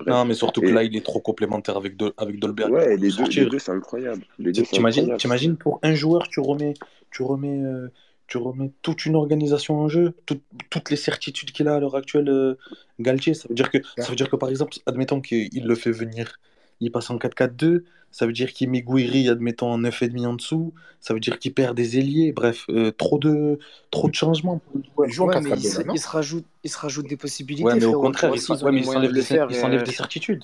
Non, 0.07 0.25
mais 0.25 0.33
surtout 0.33 0.61
que 0.61 0.67
là, 0.67 0.83
il 0.83 0.95
est 0.95 1.05
trop 1.05 1.19
complémentaire 1.19 1.77
avec, 1.77 1.95
avec 2.17 2.39
Dolberg. 2.39 2.71
Ouais, 2.71 2.97
les 2.97 3.09
deux, 3.11 3.25
les 3.25 3.45
deux, 3.45 3.59
c'est 3.59 3.71
incroyable. 3.71 4.23
T'imagines 5.17 5.57
pour 5.57 5.79
un 5.83 5.93
joueur, 5.93 6.27
tu 6.27 6.39
remets, 6.39 6.73
tu 7.11 7.23
remets, 7.23 7.61
euh, 7.63 7.89
tu 8.27 8.37
remets 8.37 8.71
toute 8.81 9.05
une 9.05 9.15
organisation 9.15 9.79
en 9.79 9.89
jeu, 9.89 10.13
toutes 10.25 10.89
les 10.89 10.95
certitudes 10.95 11.51
qu'il 11.51 11.67
a 11.67 11.75
à 11.75 11.79
l'heure 11.79 11.95
actuelle, 11.95 12.29
euh, 12.29 12.55
Galtier. 12.99 13.33
Ça 13.33 13.47
veut, 13.47 13.55
dire 13.55 13.69
que, 13.69 13.77
ça 13.97 14.09
veut 14.09 14.15
dire 14.15 14.29
que, 14.29 14.35
par 14.35 14.49
exemple, 14.49 14.77
admettons 14.85 15.21
qu'il 15.21 15.65
le 15.65 15.75
fait 15.75 15.91
venir 15.91 16.39
il 16.81 16.91
passe 16.91 17.09
en 17.09 17.17
4-4-2. 17.17 17.83
Ça 18.11 18.25
veut 18.25 18.33
dire 18.33 18.51
qu'il 18.51 18.69
met 18.69 18.81
Gouiri, 18.81 19.29
admettons, 19.29 19.71
en 19.71 19.79
9,5 19.79 20.25
en 20.25 20.33
dessous. 20.33 20.73
Ça 20.99 21.13
veut 21.13 21.21
dire 21.21 21.39
qu'il 21.39 21.53
perd 21.53 21.77
des 21.77 21.97
ailiers. 21.97 22.33
Bref, 22.33 22.65
euh, 22.69 22.91
trop, 22.91 23.17
de, 23.17 23.57
trop 23.89 24.09
de 24.09 24.13
changements. 24.13 24.59
Il, 25.07 25.13
se, 25.13 26.07
rajoute, 26.09 27.07
des 27.07 27.15
possibilités. 27.15 27.63
Ouais, 27.63 27.75
mais 27.75 27.85
au 27.85 28.01
contraire, 28.01 28.31
il 28.35 28.41
s'enlève 28.41 29.13
des, 29.13 29.31
euh, 29.31 29.85
certitudes. 29.85 30.43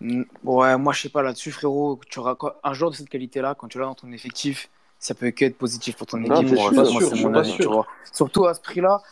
Mm, 0.00 0.22
ouais, 0.42 0.76
moi 0.76 0.92
je 0.92 1.02
sais 1.02 1.08
pas 1.08 1.22
là-dessus, 1.22 1.52
frérot. 1.52 2.00
Tu 2.08 2.18
auras 2.18 2.36
un 2.64 2.74
joueur 2.74 2.90
de 2.90 2.96
cette 2.96 3.08
qualité-là, 3.08 3.54
quand 3.54 3.68
tu 3.68 3.78
l'as 3.78 3.84
dans 3.84 3.94
ton 3.94 4.10
effectif, 4.10 4.68
ça 5.04 5.14
peut 5.14 5.30
qu'être 5.32 5.58
positif 5.58 5.96
pour 5.96 6.06
ton 6.06 6.16
non, 6.16 6.40
équipe. 6.40 6.56
Sûr, 6.56 6.72
moi, 6.72 6.84
sûr, 6.86 7.16
mon 7.16 7.34
avis, 7.34 7.52
tu 7.52 7.64
vois. 7.64 7.86
Surtout 8.10 8.46
à 8.46 8.54
ce 8.54 8.60
prix-là, 8.62 9.02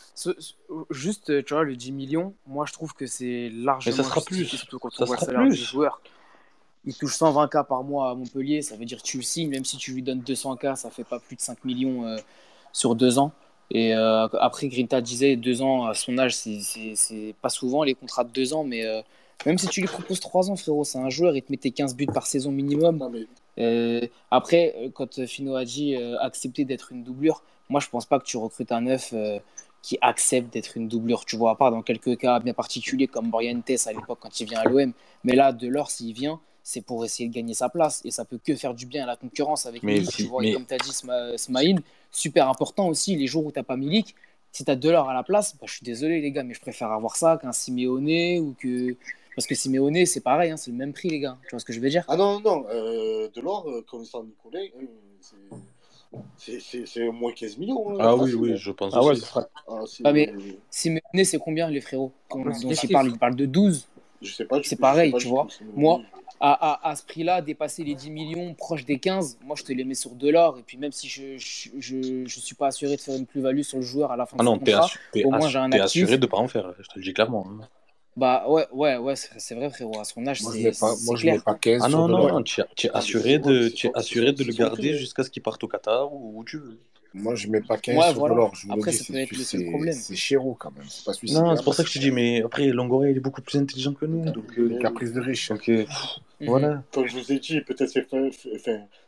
juste 0.88 1.28
euh, 1.28 1.42
tu 1.42 1.52
vois, 1.52 1.64
le 1.64 1.76
10 1.76 1.92
millions, 1.92 2.32
moi 2.46 2.64
je 2.66 2.72
trouve 2.72 2.94
que 2.94 3.04
c'est 3.04 3.50
largement. 3.50 3.94
Mais 3.94 4.02
ça 4.02 4.08
sera 4.08 4.22
plus. 4.22 4.46
Surtout 4.46 4.78
quand 4.78 4.88
ça 4.90 5.02
on 5.02 5.06
voit 5.06 5.16
le 5.20 5.26
salaire 5.26 5.46
du 5.46 5.54
joueur. 5.54 6.00
Il 6.86 6.94
touche 6.96 7.18
120K 7.18 7.66
par 7.66 7.84
mois 7.84 8.08
à 8.08 8.14
Montpellier, 8.14 8.62
ça 8.62 8.74
veut 8.74 8.86
dire 8.86 9.02
tu 9.02 9.18
le 9.18 9.22
signes, 9.22 9.50
même 9.50 9.66
si 9.66 9.76
tu 9.76 9.92
lui 9.92 10.02
donnes 10.02 10.22
200K, 10.22 10.76
ça 10.76 10.88
fait 10.88 11.04
pas 11.04 11.18
plus 11.18 11.36
de 11.36 11.42
5 11.42 11.62
millions 11.66 12.06
euh, 12.06 12.16
sur 12.72 12.94
deux 12.94 13.18
ans. 13.18 13.32
Et 13.70 13.94
euh, 13.94 14.28
après, 14.40 14.68
Grinta 14.68 15.02
disait 15.02 15.36
deux 15.36 15.60
ans 15.60 15.84
à 15.84 15.92
son 15.92 16.16
âge, 16.16 16.34
c'est 16.34 17.34
pas 17.42 17.50
souvent 17.50 17.82
les 17.82 17.94
contrats 17.94 18.24
de 18.24 18.30
deux 18.30 18.54
ans, 18.54 18.64
mais 18.64 18.86
euh, 18.86 19.02
même 19.44 19.58
si 19.58 19.68
tu 19.68 19.82
lui 19.82 19.88
proposes 19.88 20.20
trois 20.20 20.50
ans, 20.50 20.56
frérot, 20.56 20.84
c'est 20.84 20.98
un 20.98 21.10
joueur, 21.10 21.36
il 21.36 21.42
te 21.42 21.52
met 21.52 21.58
tes 21.58 21.70
15 21.70 21.94
buts 21.94 22.06
par 22.06 22.26
saison 22.26 22.50
minimum. 22.50 22.96
Non, 22.96 23.10
mais... 23.10 23.26
Euh, 23.58 24.06
après, 24.31 24.74
euh, 24.78 24.89
quand 24.92 25.18
euh, 25.18 25.26
Fino 25.26 25.56
a 25.56 25.64
dit 25.64 25.94
accepter 26.20 26.64
d'être 26.64 26.92
une 26.92 27.05
doublure, 27.05 27.42
moi 27.68 27.81
je 27.81 27.89
pense 27.89 28.06
pas 28.06 28.18
que 28.18 28.24
tu 28.24 28.36
recrutes 28.36 28.72
un 28.72 28.82
neuf 28.82 29.14
qui 29.82 29.98
accepte 30.00 30.52
d'être 30.52 30.76
une 30.76 30.89
doublure, 30.89 31.24
tu 31.24 31.36
vois, 31.36 31.52
à 31.52 31.55
part 31.56 31.70
dans 31.70 31.82
quelques 31.82 32.16
cas 32.16 32.39
bien 32.39 32.55
particuliers 32.55 33.08
comme 33.08 33.31
Morientes 33.31 33.70
à 33.86 33.92
l'époque 33.92 34.18
quand 34.20 34.40
il 34.40 34.47
vient 34.48 34.60
à 34.60 34.64
l'OM. 34.64 34.92
Mais 35.24 35.34
là, 35.34 35.52
Delors, 35.52 35.90
s'il 35.90 36.14
vient, 36.14 36.40
c'est 36.62 36.82
pour 36.82 37.05
essayer 37.05 37.28
de 37.28 37.34
gagner 37.34 37.55
sa 37.55 37.68
place. 37.68 38.00
Et 38.05 38.12
ça 38.12 38.24
peut 38.24 38.39
que 38.39 38.55
faire 38.55 38.74
du 38.74 38.86
bien 38.86 39.02
à 39.02 39.06
la 39.06 39.16
concurrence 39.16 39.66
avec 39.66 39.82
mais 39.82 40.02
tu 40.02 40.24
vois, 40.24 40.44
et 40.44 40.52
comme 40.52 40.66
tu 40.66 40.74
as 40.74 40.78
dit, 40.78 40.92
Sma 40.92 41.36
Smaïn, 41.36 41.81
super 42.12 42.48
important 42.48 42.86
aussi, 42.86 43.16
les 43.16 43.26
jours 43.26 43.44
où 43.44 43.50
t'as 43.50 43.64
pas 43.64 43.76
Milik, 43.76 44.14
si 44.52 44.64
tu 44.64 44.70
as 44.70 44.76
Delors 44.76 45.08
à 45.08 45.14
la 45.14 45.22
place, 45.24 45.56
bah, 45.56 45.66
je 45.66 45.74
suis 45.74 45.84
désolé 45.84 46.20
les 46.20 46.31
gars, 46.31 46.44
mais 46.44 46.55
je 46.55 46.60
préfère 46.60 46.92
avoir 46.92 47.16
ça 47.16 47.39
qu'un 47.40 47.52
Simeone 47.52 48.39
ou 48.39 48.55
que 48.58 48.97
parce 49.34 49.46
que 49.46 49.54
Simeone, 49.54 50.04
c'est 50.06 50.20
pareil, 50.20 50.50
hein, 50.50 50.56
c'est 50.56 50.70
le 50.70 50.76
même 50.76 50.92
prix, 50.92 51.08
les 51.08 51.20
gars. 51.20 51.38
Tu 51.44 51.50
vois 51.50 51.60
ce 51.60 51.64
que 51.64 51.72
je 51.72 51.80
veux 51.80 51.88
dire? 51.88 52.04
Ah 52.08 52.16
non, 52.16 52.40
non, 52.40 52.66
euh, 52.68 53.28
Delors, 53.34 53.68
euh, 53.68 53.84
comme 53.88 54.04
ça, 54.04 54.18
Nicolet, 54.22 54.72
euh, 54.76 55.56
c'est 56.36 57.08
au 57.08 57.12
moins 57.12 57.32
15 57.32 57.56
millions. 57.58 57.90
Hein. 57.92 57.96
Ah 58.00 58.16
oui, 58.16 58.34
oui, 58.34 58.52
hein. 58.52 58.56
je 58.56 58.70
pense. 58.70 58.92
Ah 58.94 59.02
ouais, 59.02 59.14
ah, 59.34 59.44
ah, 60.04 60.12
mais 60.12 60.30
euh, 60.30 60.38
Simeone, 60.70 61.24
c'est 61.24 61.38
combien, 61.38 61.70
les 61.70 61.80
frérots? 61.80 62.12
Quand 62.28 62.44
ah, 62.46 62.52
ils 62.60 62.88
parlent, 62.90 63.08
ils 63.08 63.18
parlent 63.18 63.36
de 63.36 63.46
12. 63.46 63.88
Je 64.20 64.32
sais 64.32 64.44
pas. 64.44 64.60
C'est 64.62 64.78
pareil, 64.78 65.12
tu 65.18 65.28
vois. 65.28 65.48
Moi, 65.74 66.02
à, 66.38 66.88
à, 66.88 66.90
à, 66.90 66.96
ce 66.96 67.04
prix-là, 67.04 67.40
dépasser 67.40 67.84
les 67.84 67.94
10 67.94 68.10
millions, 68.10 68.54
proche 68.54 68.84
des 68.84 68.98
15, 68.98 69.38
moi 69.44 69.54
je 69.56 69.62
te 69.62 69.72
les 69.72 69.84
mets 69.84 69.94
sur 69.94 70.10
Delors. 70.10 70.58
Et 70.58 70.62
puis 70.62 70.76
même 70.76 70.92
si 70.92 71.08
je 71.08 71.22
ne 71.22 71.38
je, 71.38 72.24
je, 72.26 72.40
suis 72.40 72.54
pas 72.54 72.66
assuré 72.66 72.96
de 72.96 73.00
faire 73.00 73.16
une 73.16 73.26
plus-value 73.26 73.62
sur 73.62 73.78
le 73.78 73.84
joueur 73.84 74.10
à 74.10 74.16
la 74.16 74.26
fin 74.26 74.36
ah 74.38 74.42
de 74.42 74.46
non, 74.46 74.56
es 74.56 74.58
contrat, 74.58 74.88
au 75.24 75.30
moins 75.30 75.48
j'ai 75.48 75.58
un 75.58 75.70
actif. 75.72 76.02
assuré 76.02 76.18
de 76.18 76.26
ne 76.26 76.30
pas 76.30 76.38
en 76.38 76.48
faire, 76.48 76.74
je 76.80 76.88
te 76.88 76.98
le 76.98 77.02
dis 77.02 77.14
clairement. 77.14 77.46
Bah 78.16 78.44
ouais, 78.47 78.66
ouais, 78.73 78.97
ouais 78.99 79.15
c'est 79.16 79.55
vrai, 79.55 79.70
frérot. 79.70 79.99
À 79.99 80.05
son 80.05 80.26
âge, 80.26 80.42
c'est. 80.42 80.73
Moi, 81.05 81.16
je 81.16 81.26
mets 81.26 81.39
pas 81.39 81.55
15. 81.55 81.82
Ah 81.84 81.89
non, 81.89 82.08
non, 82.08 82.28
non, 82.28 82.42
tu 82.42 82.60
es 82.60 82.91
assuré 82.94 83.39
de 83.39 84.44
le 84.44 84.52
garder 84.52 84.97
jusqu'à 84.99 85.24
ce 85.24 85.31
qu'il 85.31 85.42
parte 85.42 85.62
au 85.65 85.68
Qatar 85.68 86.12
ou 86.12 86.41
où 86.41 86.44
tu 86.44 86.58
veux. 86.58 86.78
Moi, 87.15 87.34
je 87.34 87.49
mets 87.49 87.60
pas 87.60 87.76
15 87.76 87.97
ouais, 87.97 88.10
sur 88.10 88.18
voilà. 88.20 88.50
Je 88.55 88.66
vous 88.66 88.73
après, 88.73 88.91
dis, 88.91 89.07
le 89.10 89.70
problème. 89.70 89.94
C'est 89.94 90.16
Chéreau 90.16 90.57
quand 90.58 90.70
même. 90.70 90.86
C'est 90.89 91.05
pas. 91.05 91.12
Non, 91.32 91.57
c'est 91.57 91.62
pour 91.62 91.74
ça 91.74 91.82
que 91.82 91.89
je 91.91 91.94
te 91.94 91.99
dis, 91.99 92.10
mais 92.10 92.42
après, 92.42 92.66
Longoria, 92.68 93.10
il 93.10 93.16
est 93.16 93.20
beaucoup 93.20 93.42
plus 93.42 93.58
intelligent 93.58 93.92
que 93.92 94.07
nous. 94.07 94.24
Donc, 94.31 94.58
euh, 94.58 94.78
caprice 94.78 95.12
de 95.12 95.20
riche. 95.20 95.50
Donc, 95.50 95.68
euh, 95.68 95.84
mhm. 96.41 96.49
voilà. 96.49 96.82
Comme 96.92 97.07
je 97.07 97.18
vous 97.18 97.32
ai 97.32 97.39
dit, 97.39 97.60
peut-être 97.60 97.91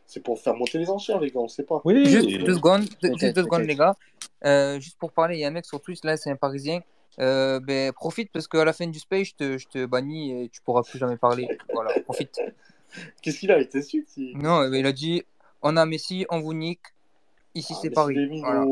c'est 0.07 0.21
pour 0.21 0.39
faire 0.39 0.55
monter 0.55 0.79
les 0.79 0.91
enchères, 0.91 1.19
les 1.21 1.31
gars, 1.31 1.41
on 1.41 1.49
sait 1.49 1.63
pas. 1.63 1.81
Oui, 1.85 2.05
juste 2.07 2.29
deux 2.29 2.55
secondes, 2.55 2.85
juste 3.03 3.35
deux 3.35 3.43
secondes 3.43 3.63
les 3.63 3.77
gars. 3.77 3.97
Euh, 4.45 4.79
juste 4.79 4.99
pour 4.99 5.13
parler, 5.13 5.37
il 5.37 5.41
y 5.41 5.45
a 5.45 5.49
un 5.49 5.51
mec 5.51 5.65
sur 5.65 5.81
Twitch, 5.81 6.05
là, 6.05 6.17
c'est 6.19 6.31
un 6.31 6.37
Parisien. 6.37 6.81
Euh, 7.21 7.61
ben, 7.61 7.93
profite 7.93 8.31
parce 8.33 8.49
qu'à 8.49 8.65
la 8.65 8.73
fin 8.73 8.87
du 8.87 8.99
space, 8.99 9.29
je 9.29 9.35
te, 9.35 9.59
je 9.59 9.67
te 9.69 9.87
bannis 9.87 10.45
et 10.45 10.49
tu 10.49 10.61
pourras 10.63 10.83
plus 10.83 10.99
jamais 10.99 11.17
parler. 11.17 11.49
Voilà, 11.73 11.93
profite. 12.01 12.41
Qu'est-ce 13.23 13.41
qu'il 13.41 13.53
a 13.53 13.59
été 13.59 13.83
su 13.83 14.05
si... 14.09 14.35
Non, 14.37 14.69
ben, 14.69 14.75
il 14.75 14.87
a 14.87 14.93
dit 14.93 15.23
on 15.63 15.77
a 15.77 15.87
Messi, 15.87 16.27
on 16.31 16.41
vous 16.41 16.55
nique. 16.55 16.81
Ici, 17.57 17.73
ah, 17.77 17.79
c'est 17.81 17.91
Paris. 17.91 18.15
Des 18.17 18.41
voilà. 18.41 18.65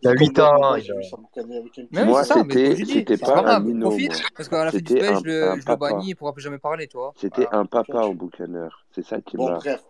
Il 0.00 0.08
a 0.08 0.12
8 0.12 0.38
ans. 0.38 0.76
Il 0.76 0.92
a... 0.92 2.04
Moi, 2.04 2.22
c'était 2.22 3.16
pas, 3.16 3.42
pas. 3.42 3.60
Profite, 3.80 4.22
parce 4.36 4.48
qu'à 4.48 4.64
la 4.64 4.70
fin 4.70 4.78
du 4.78 4.86
space, 4.86 5.22
je, 5.24 5.48
un 5.48 5.60
je 5.60 5.68
le 5.68 5.76
bannis, 5.76 6.10
il 6.10 6.14
pourra 6.14 6.32
plus 6.32 6.42
jamais 6.42 6.58
parler. 6.58 6.86
toi. 6.86 7.12
C'était 7.16 7.48
un 7.50 7.66
papa 7.66 8.02
au 8.02 8.14
boucaneur. 8.14 8.86
C'est 8.92 9.04
ça 9.04 9.20
qui 9.20 9.36
m'a. 9.36 9.44
Bon, 9.44 9.56
bref. 9.56 9.84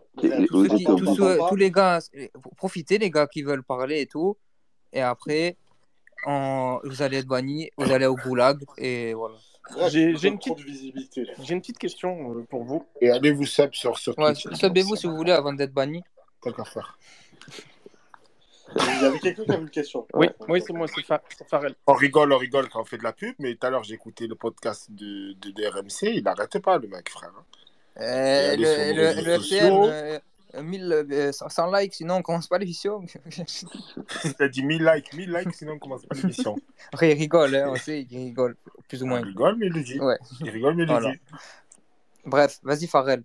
Tous 0.49 1.57
les 1.57 1.70
gars, 1.70 2.01
profitez 2.57 2.99
les 2.99 3.11
gars 3.11 3.27
qui 3.27 3.43
veulent 3.43 3.62
parler 3.62 4.01
et 4.01 4.07
tout. 4.07 4.37
Et 4.93 5.03
après, 5.03 5.57
vous 6.26 7.02
allez 7.02 7.18
être 7.18 7.26
banni, 7.26 7.70
vous 7.76 7.90
allez 7.92 8.06
au 8.06 8.16
goulag, 8.16 8.62
et 8.76 9.14
voilà. 9.14 9.36
J'ai 9.88 10.05
une 10.28 10.38
petite, 10.38 10.58
une 11.50 11.60
petite 11.60 11.78
question 11.78 12.32
euh, 12.34 12.42
pour 12.48 12.64
vous. 12.64 12.86
Et 13.02 13.10
allez 13.10 13.32
vous 13.32 13.44
sub 13.44 13.74
sur, 13.74 13.98
sur 13.98 14.18
Ouais, 14.18 14.34
subez-vous 14.34 14.97
si 14.97 15.06
vous 15.06 15.14
voulez 15.16 15.32
avant 15.32 15.52
d'être 15.52 15.72
banni. 15.74 16.02
Tant 16.42 16.52
qu'à 16.52 16.64
faire. 16.64 16.98
Il 18.76 19.02
y 19.02 19.05
avait 19.06 19.18
quelqu'un 19.18 19.44
qui 19.44 19.50
avait 19.50 19.62
une 19.62 19.70
question. 19.70 20.06
Oui, 20.14 20.28
oui 20.48 20.62
c'est 20.66 20.72
moi, 20.74 20.86
c'est 20.88 21.02
Fa- 21.02 21.22
c'est 21.36 21.47
Farrell. 21.48 21.74
On 21.86 21.94
rigole, 21.94 22.32
on 22.32 22.38
rigole 22.38 22.68
quand 22.68 22.80
on 22.82 22.84
fait 22.84 22.98
de 22.98 23.02
la 23.02 23.12
pub, 23.12 23.34
mais 23.38 23.55
tout 23.55 23.66
à 23.66 23.70
l'heure 23.70 23.82
écouté 23.90 24.26
le 24.26 24.34
podcast 24.34 24.90
de, 24.90 25.32
de, 25.34 25.50
de 25.50 25.66
RMC, 25.66 26.14
il 26.16 26.22
n'arrêtait 26.22 26.60
pas 26.60 26.78
le 26.78 26.86
mec, 26.88 27.08
frère. 27.10 27.32
Euh, 27.98 28.56
le, 28.56 28.92
le, 28.92 29.22
le 29.22 29.30
FCM, 29.32 29.72
euh, 29.72 30.18
1000, 30.55 30.93
euh, 30.93 31.33
100 31.33 31.73
likes, 31.73 31.94
sinon 31.94 32.17
on 32.17 32.23
commence 32.23 32.47
pas 32.49 32.59
l'émission. 32.59 33.02
T'as 34.39 34.49
dit 34.49 34.62
1000 34.65 34.85
likes, 34.85 35.12
1000 35.12 35.31
likes, 35.33 35.55
sinon 35.55 35.73
on 35.73 35.78
commence 35.78 36.07
pas 36.07 36.15
l'émission. 36.17 36.57
Après, 36.93 37.12
il 37.12 37.18
rigole, 37.18 37.55
hein, 37.55 37.68
on 37.70 37.77
sait, 37.77 38.07
il 38.10 38.17
rigole, 38.18 38.57
plus 38.89 39.02
ou 39.02 39.07
moins. 39.07 39.20
Il 39.20 39.27
rigole, 39.27 39.57
mais 39.57 39.67
il 39.67 39.73
le 39.73 39.83
dit. 39.83 40.01
Ouais. 40.01 40.18
Il 40.41 40.51
rigole, 40.51 40.75
mais 40.75 40.85
il 40.85 40.89
Voilà. 40.89 41.10
le 41.10 41.15
dit. 41.15 41.20
Bref, 42.25 42.59
vas-y, 42.62 42.86
Farrell. 42.86 43.23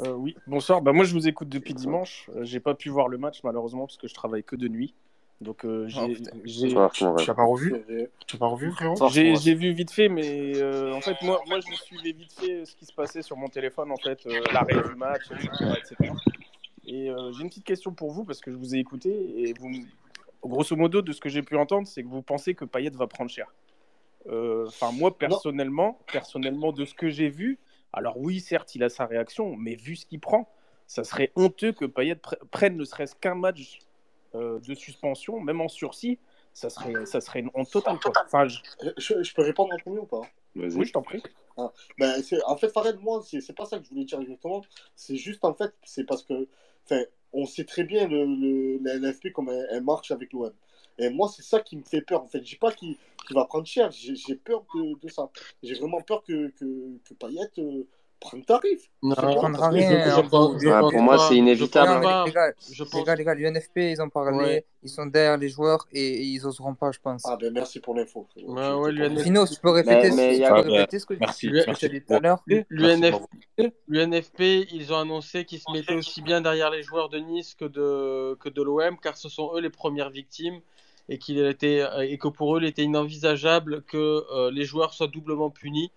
Euh, 0.00 0.12
oui, 0.12 0.36
bonsoir. 0.46 0.82
Bah, 0.82 0.92
moi, 0.92 1.04
je 1.04 1.12
vous 1.12 1.28
écoute 1.28 1.48
depuis 1.48 1.74
dimanche. 1.74 2.28
Euh, 2.34 2.44
j'ai 2.44 2.58
pas 2.60 2.74
pu 2.74 2.88
voir 2.88 3.08
le 3.08 3.18
match, 3.18 3.40
malheureusement, 3.44 3.86
parce 3.86 3.96
que 3.96 4.08
je 4.08 4.14
travaille 4.14 4.42
que 4.42 4.56
de 4.56 4.66
nuit. 4.68 4.94
Donc, 5.40 5.64
euh, 5.64 5.86
j'ai. 5.86 6.00
Oh, 6.00 6.08
putain. 6.08 6.30
j'ai-. 6.44 6.68
Tu 6.68 7.30
as 7.30 7.34
pas 7.34 7.44
revu 7.44 7.74
Tu 8.26 8.34
as 8.34 8.38
pas 8.38 8.46
revu, 8.48 8.72
frérot 8.72 9.08
J'ai 9.10 9.36
j'ai 9.36 9.54
vu 9.54 9.72
vite 9.72 9.92
fait, 9.92 10.08
mais 10.08 10.56
euh, 10.56 10.92
en 10.94 11.00
fait, 11.00 11.14
moi, 11.22 11.40
moi, 11.46 11.60
je 11.60 11.74
suivais 11.76 12.10
vite 12.10 12.32
fait 12.32 12.64
ce 12.64 12.74
qui 12.74 12.86
se 12.86 12.92
passait 12.92 13.22
sur 13.22 13.36
mon 13.36 13.48
téléphone, 13.48 13.92
en 13.92 13.96
fait, 13.96 14.18
euh, 14.26 14.40
l'arrêt 14.52 14.82
du 14.88 14.96
match, 14.96 15.22
etc. 15.30 15.74
etc. 15.78 16.12
Et 16.90 17.10
euh, 17.10 17.32
j'ai 17.32 17.42
une 17.42 17.50
petite 17.50 17.64
question 17.66 17.92
pour 17.92 18.10
vous, 18.12 18.24
parce 18.24 18.40
que 18.40 18.50
je 18.50 18.56
vous 18.56 18.74
ai 18.74 18.78
écouté, 18.78 19.10
et 19.10 19.52
vous, 19.60 19.70
grosso 20.42 20.74
modo, 20.74 21.02
de 21.02 21.12
ce 21.12 21.20
que 21.20 21.28
j'ai 21.28 21.42
pu 21.42 21.56
entendre, 21.56 21.86
c'est 21.86 22.02
que 22.02 22.08
vous 22.08 22.22
pensez 22.22 22.54
que 22.54 22.64
Payet 22.64 22.90
va 22.90 23.06
prendre 23.06 23.30
cher. 23.30 23.52
Euh, 24.26 24.66
Enfin, 24.66 24.90
moi, 24.92 25.16
personnellement, 25.16 26.00
personnellement, 26.10 26.72
de 26.72 26.84
ce 26.86 26.94
que 26.94 27.10
j'ai 27.10 27.28
vu, 27.28 27.58
alors 27.92 28.16
oui, 28.18 28.40
certes, 28.40 28.74
il 28.74 28.82
a 28.82 28.88
sa 28.88 29.04
réaction, 29.04 29.54
mais 29.54 29.74
vu 29.74 29.96
ce 29.96 30.06
qu'il 30.06 30.18
prend, 30.20 30.48
ça 30.86 31.04
serait 31.04 31.30
honteux 31.36 31.72
que 31.72 31.84
Payet 31.84 32.14
pre- 32.14 32.38
prenne 32.50 32.76
ne 32.76 32.84
serait-ce 32.84 33.14
qu'un 33.14 33.34
match 33.34 33.80
euh, 34.34 34.58
de 34.60 34.74
suspension, 34.74 35.40
même 35.40 35.60
en 35.60 35.68
sursis, 35.68 36.18
ça 36.54 36.70
serait, 36.70 37.04
ça 37.06 37.20
serait 37.20 37.40
une 37.40 37.50
honte 37.54 37.70
totale. 37.70 37.98
Quoi. 38.00 38.12
Enfin, 38.24 38.48
je- 38.48 38.60
Je, 38.96 39.22
je 39.22 39.34
peux 39.34 39.42
répondre 39.42 39.72
en 39.74 39.78
premier 39.78 40.00
ou 40.00 40.06
pas? 40.06 40.22
Oui, 40.56 40.86
je 40.86 40.92
t'en 40.92 41.02
prie. 41.02 41.22
Ah, 41.56 41.72
ben, 41.98 42.22
en 42.46 42.56
fait, 42.56 42.68
Farrell, 42.68 42.98
moi, 42.98 43.22
c'est 43.24 43.54
pas 43.56 43.64
ça 43.66 43.78
que 43.78 43.84
je 43.84 43.90
voulais 43.90 44.04
dire 44.04 44.20
exactement. 44.20 44.62
C'est 44.96 45.16
juste, 45.16 45.44
en 45.44 45.54
fait, 45.54 45.72
c'est 45.84 46.04
parce 46.04 46.22
que, 46.22 46.48
on 47.32 47.46
sait 47.46 47.64
très 47.64 47.84
bien 47.84 48.08
le, 48.08 48.78
la 48.82 48.96
LFP 48.96 49.32
comme 49.32 49.50
elle, 49.50 49.82
marche 49.82 50.10
avec 50.10 50.32
l'OM. 50.32 50.52
Et 50.98 51.10
moi, 51.10 51.30
c'est 51.34 51.42
ça 51.42 51.60
qui 51.60 51.76
me 51.76 51.84
fait 51.84 52.00
peur. 52.00 52.22
En 52.22 52.26
fait, 52.26 52.38
je 52.38 52.44
dis 52.44 52.56
pas 52.56 52.72
qu'il 52.72 52.96
va 53.30 53.44
prendre 53.44 53.66
cher. 53.66 53.90
J'ai 53.92 54.34
peur 54.34 54.64
de, 54.74 55.08
ça. 55.08 55.30
J'ai 55.62 55.74
vraiment 55.74 56.00
peur 56.00 56.24
que, 56.24 56.48
que, 56.48 56.98
que 57.04 57.60
euh, 57.60 57.86
prenne 58.20 58.44
tarif. 58.44 58.82
Non, 59.02 59.14
hein. 59.18 59.52
Ah, 59.62 60.80
pour 60.90 61.02
moi, 61.02 61.18
c'est 61.28 61.36
inévitable. 61.36 61.98
mais 62.00 62.02
pas. 62.04 62.24
les 62.26 62.32
gars, 62.32 62.52
Je 62.72 62.82
les 62.84 62.90
pense. 62.90 63.04
gars, 63.04 63.14
les 63.14 63.24
gars, 63.24 63.34
l'UNFP, 63.34 63.76
ils 63.92 64.02
ont 64.02 64.08
parlé, 64.08 64.36
Ouais. 64.38 64.64
ils 64.82 64.88
sont 64.88 65.06
derrière 65.06 65.36
les 65.36 65.48
joueurs 65.48 65.86
et 65.92 66.20
ils 66.22 66.46
oseront 66.46 66.74
pas, 66.74 66.90
je 66.92 66.98
pense. 67.00 67.22
Ah, 67.24 67.36
ben 67.40 67.52
merci 67.52 67.80
pour 67.80 67.94
l'info. 67.94 68.26
Ouais, 68.36 68.72
ouais, 68.74 68.92
l'UNFP. 68.92 69.22
Sinon, 69.24 69.44
tu 69.46 69.60
peux 69.60 69.70
répéter, 69.70 70.10
Mais- 70.10 70.16
mais 70.16 70.34
ce- 70.34 70.40
y 70.40 70.44
tu 70.44 70.48
peux 70.48 70.70
répéter 70.72 70.98
ce 70.98 71.06
que, 71.06 71.14
merci, 71.14 71.50
tu 71.78 71.88
dit 71.88 72.02
tout 72.02 72.14
à 72.14 72.18
l'heure. 72.20 72.42
l'UNFP, 73.88 74.66
ils 74.72 74.92
ont 74.92 74.98
annoncé 74.98 75.44
qu'ils 75.44 75.60
se 75.60 75.70
mettaient 75.72 75.94
aussi 75.94 76.22
bien 76.22 76.40
derrière 76.40 76.70
les 76.70 76.82
joueurs 76.82 77.08
de 77.08 77.18
Nice 77.18 77.54
que 77.54 77.64
de, 77.64 78.34
que 78.40 78.48
de 78.48 78.62
l'OM, 78.62 78.96
car 79.00 79.16
ce 79.16 79.28
sont 79.28 79.52
eux 79.54 79.60
les 79.60 79.70
premières 79.70 80.10
victimes 80.10 80.60
et, 81.08 81.18
qu'il 81.18 81.38
était, 81.44 81.84
et 82.02 82.18
que 82.18 82.28
pour 82.28 82.56
eux, 82.56 82.60
il 82.62 82.66
était 82.66 82.82
inenvisageable 82.82 83.82
que 83.82 84.24
euh, 84.32 84.50
les 84.50 84.64
joueurs 84.64 84.92
soient 84.92 85.06
doublement 85.08 85.50
punis 85.50 85.90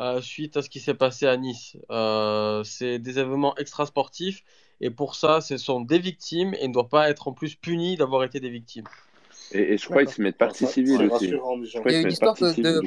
euh, 0.00 0.20
suite 0.20 0.56
à 0.56 0.62
ce 0.62 0.70
qui 0.70 0.80
s'est 0.80 0.94
passé 0.94 1.26
à 1.26 1.36
Nice. 1.36 1.76
Euh, 1.90 2.62
c'est 2.64 2.98
des 2.98 3.18
événements 3.18 3.56
extrasportifs 3.56 4.42
et 4.80 4.90
pour 4.90 5.14
ça, 5.14 5.40
ce 5.40 5.56
sont 5.56 5.80
des 5.80 5.98
victimes 5.98 6.54
et 6.60 6.68
ne 6.68 6.72
doivent 6.72 6.88
pas 6.88 7.08
être 7.10 7.28
en 7.28 7.32
plus 7.32 7.54
punis 7.54 7.96
d'avoir 7.96 8.24
été 8.24 8.40
des 8.40 8.50
victimes. 8.50 8.84
Et, 9.52 9.74
et 9.74 9.78
je 9.78 9.84
crois 9.86 10.04
qu'ils 10.04 10.14
se 10.14 10.22
mettent 10.22 10.38
partie 10.38 10.66
civile 10.66 10.98
c'est 10.98 11.04
aussi. 11.14 11.28
Je 11.28 11.36
crois 11.36 11.92
Il 11.92 11.92
y 11.92 11.96
a 11.96 12.00
une 12.00 12.10
histoire 12.10 12.34
de- 12.34 12.82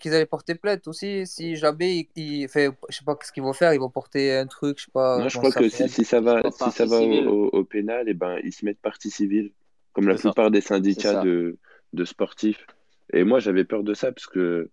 qu'ils 0.00 0.14
allaient 0.14 0.26
porter 0.26 0.54
plainte 0.54 0.86
aussi. 0.86 1.26
Si 1.26 1.56
jamais 1.56 2.08
il, 2.16 2.22
il 2.42 2.48
fait, 2.48 2.70
je 2.88 2.98
sais 2.98 3.04
pas 3.04 3.16
ce 3.22 3.32
qu'ils 3.32 3.42
vont 3.42 3.52
faire, 3.52 3.74
ils 3.74 3.80
vont 3.80 3.90
porter 3.90 4.36
un 4.36 4.46
truc, 4.46 4.78
je 4.78 4.84
sais 4.84 4.90
pas. 4.92 5.18
Non, 5.18 5.28
je 5.28 5.38
crois 5.38 5.50
que 5.52 5.68
si, 5.68 5.88
si 5.88 6.04
ça 6.04 6.20
va, 6.20 6.42
si 6.50 6.70
ça 6.70 6.84
va 6.84 6.98
au, 6.98 7.02
civile. 7.02 7.28
au- 7.28 7.48
au 7.48 7.64
pénal, 7.64 8.08
et 8.08 8.14
ben, 8.14 8.38
ils 8.44 8.52
se 8.52 8.64
mettent 8.64 8.80
partie 8.80 9.10
civile, 9.10 9.50
comme 9.92 10.08
la 10.08 10.16
ça. 10.16 10.30
plupart 10.30 10.50
des 10.50 10.60
syndicats 10.60 11.22
de, 11.22 11.56
de 11.92 12.04
sportifs. 12.04 12.66
Et 13.12 13.24
moi, 13.24 13.40
j'avais 13.40 13.64
peur 13.64 13.82
de 13.82 13.94
ça, 13.94 14.12
parce 14.12 14.26
que, 14.26 14.70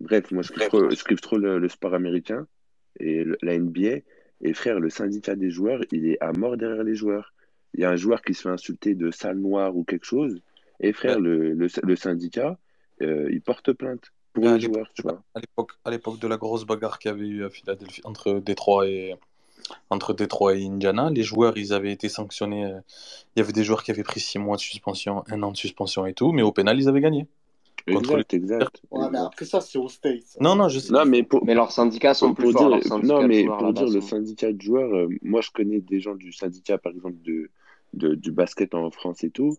bref, 0.00 0.30
moi, 0.30 0.42
je 0.42 0.52
kiffe 0.52 0.68
trop, 0.68 0.90
je 0.90 1.04
kiffe 1.04 1.20
trop 1.20 1.38
le, 1.38 1.58
le 1.58 1.68
sport 1.68 1.94
américain 1.94 2.46
et 3.00 3.24
le- 3.24 3.36
la 3.42 3.54
NBA. 3.54 4.00
Et 4.42 4.52
frère, 4.52 4.80
le 4.80 4.90
syndicat 4.90 5.36
des 5.36 5.50
joueurs, 5.50 5.80
il 5.90 6.06
est 6.08 6.20
à 6.20 6.32
mort 6.32 6.56
derrière 6.56 6.84
les 6.84 6.94
joueurs. 6.94 7.32
Il 7.74 7.80
y 7.80 7.84
a 7.84 7.90
un 7.90 7.96
joueur 7.96 8.22
qui 8.22 8.34
se 8.34 8.42
fait 8.42 8.50
insulter 8.50 8.94
de 8.94 9.10
sale 9.10 9.38
noire 9.38 9.76
ou 9.76 9.84
quelque 9.84 10.04
chose, 10.04 10.40
et 10.80 10.92
frère, 10.92 11.16
Ouais. 11.16 11.22
le, 11.22 11.68
le, 11.82 11.96
syndicat, 11.96 12.58
euh, 13.02 13.28
il 13.30 13.40
porte 13.40 13.72
plainte 13.72 14.12
pour 14.32 14.44
les 14.44 14.60
joueurs, 14.60 14.90
tu 14.94 15.02
vois. 15.02 15.22
à 15.34 15.90
l'époque, 15.90 16.18
de 16.20 16.28
la 16.28 16.36
grosse 16.36 16.64
bagarre 16.66 16.98
qu'il 16.98 17.10
y 17.10 17.14
avait 17.14 17.26
eu 17.26 17.44
à 17.44 17.50
Philadelphie 17.50 18.02
entre 18.04 18.34
Détroit 18.40 18.86
et 18.88 19.14
entre 19.88 20.12
Détroit 20.12 20.56
et 20.56 20.66
Indiana, 20.66 21.10
les 21.10 21.22
joueurs 21.22 21.56
ils 21.56 21.72
avaient 21.72 21.92
été 21.92 22.08
sanctionnés. 22.08 22.66
euh, 22.66 22.80
Il 23.34 23.40
y 23.40 23.42
avait 23.42 23.52
des 23.52 23.64
joueurs 23.64 23.82
qui 23.82 23.90
avaient 23.90 24.02
pris 24.02 24.20
six 24.20 24.38
mois 24.38 24.56
de 24.56 24.60
suspension, 24.60 25.24
un 25.28 25.42
an 25.42 25.52
de 25.52 25.56
suspension 25.56 26.04
et 26.06 26.12
tout, 26.14 26.32
mais 26.32 26.42
au 26.42 26.52
pénal 26.52 26.78
ils 26.78 26.88
avaient 26.88 27.00
gagné. 27.00 27.26
Contre 27.86 28.12
Exact, 28.12 28.34
exact. 28.34 28.82
Ouais, 28.90 29.10
mais 29.12 29.18
après 29.18 29.44
ça, 29.44 29.60
c'est 29.60 29.78
au 29.78 29.88
States. 29.88 30.36
Non, 30.40 30.54
non, 30.56 30.68
je 30.68 30.78
sais. 30.78 30.92
Non, 30.92 31.04
mais 31.04 31.22
pour, 31.22 31.44
Mais 31.44 31.54
leurs 31.54 31.70
syndicats 31.72 32.14
sont 32.14 32.28
pour, 32.28 32.44
plus 32.46 32.52
forts, 32.52 32.70
dire, 32.70 32.82
syndicats 32.82 33.06
non, 33.20 33.26
mais 33.26 33.44
pour 33.44 33.72
dire 33.74 33.84
le 33.86 34.00
sont- 34.00 34.06
syndicat 34.08 34.52
de 34.52 34.60
joueurs, 34.62 34.94
euh, 34.94 35.08
moi 35.22 35.40
je 35.42 35.50
connais 35.50 35.80
des 35.80 36.00
gens 36.00 36.14
du 36.14 36.32
syndicat, 36.32 36.78
par 36.78 36.92
exemple, 36.92 37.16
de, 37.22 37.50
de- 37.92 38.14
du 38.14 38.32
basket 38.32 38.74
en 38.74 38.90
France 38.90 39.22
et 39.24 39.30
tout. 39.30 39.56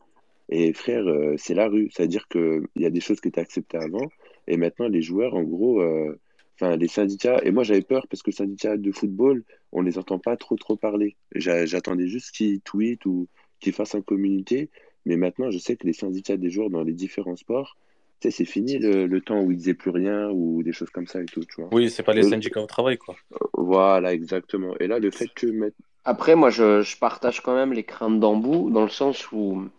Et 0.50 0.74
frère, 0.74 1.08
euh, 1.08 1.36
c'est 1.38 1.54
la 1.54 1.68
rue. 1.68 1.90
C'est-à-dire 1.92 2.28
qu'il 2.28 2.64
y 2.76 2.86
a 2.86 2.90
des 2.90 3.00
choses 3.00 3.20
qui 3.22 3.28
étaient 3.28 3.42
acceptées 3.42 3.78
avant. 3.78 4.10
Et 4.48 4.58
maintenant, 4.58 4.88
les 4.88 5.02
joueurs, 5.02 5.34
en 5.36 5.44
gros, 5.44 5.82
euh, 5.82 6.20
enfin, 6.56 6.76
les 6.78 6.88
syndicats. 6.88 7.40
Et 7.44 7.52
moi, 7.52 7.64
j'avais 7.64 7.82
peur 7.82 8.08
parce 8.10 8.22
que 8.24 8.32
le 8.32 8.36
syndicat 8.36 8.78
de 8.78 8.92
football, 8.92 9.44
on 9.72 9.82
les 9.82 9.98
entend 10.00 10.20
pas 10.20 10.38
trop, 10.38 10.56
trop 10.56 10.76
parler. 10.76 11.16
J'a- 11.34 11.66
J'attendais 11.66 12.08
juste 12.08 12.32
qu'ils 12.32 12.62
tweetent 12.62 13.06
ou 13.06 13.28
qu'ils 13.60 13.74
fassent 13.74 13.96
un 13.96 14.02
communiqué. 14.02 14.70
Mais 15.06 15.18
maintenant, 15.18 15.50
je 15.52 15.58
sais 15.60 15.76
que 15.76 15.86
les 15.86 15.94
syndicats 15.94 16.38
des 16.38 16.50
joueurs 16.50 16.70
dans 16.72 16.84
les 16.84 16.94
différents 16.94 17.36
sports, 17.36 17.78
tu 18.20 18.32
sais, 18.32 18.38
c'est 18.38 18.46
fini 18.46 18.78
le, 18.80 19.08
le 19.08 19.22
temps 19.22 19.42
où 19.42 19.52
ils 19.52 19.58
disaient 19.58 19.74
plus 19.74 19.92
rien 19.92 20.30
ou 20.32 20.64
des 20.64 20.74
choses 20.74 20.90
comme 20.92 21.08
ça 21.08 21.22
et 21.22 21.30
tout, 21.30 21.46
tu 21.46 21.62
vois. 21.62 21.72
Oui, 21.72 21.92
c'est 21.92 22.02
pas 22.02 22.16
les 22.16 22.24
Euh, 22.24 22.24
syndicats 22.24 22.60
au 22.62 22.66
travail, 22.66 22.98
quoi. 22.98 23.22
Voilà, 23.54 24.14
exactement. 24.14 24.76
Et 24.80 24.88
là, 24.88 25.00
le 25.00 25.12
fait 25.12 25.30
que 25.30 25.48
mettre 25.48 25.78
Après, 26.04 26.36
moi, 26.36 26.50
je, 26.50 26.82
je 26.82 26.98
partage 26.98 27.42
quand 27.42 27.54
même 27.54 27.74
les 27.74 27.84
craintes 27.84 28.20
d'Ambou, 28.20 28.72
dans 28.72 28.82
le 28.84 28.90
sens 28.90 29.32
où 29.32 29.70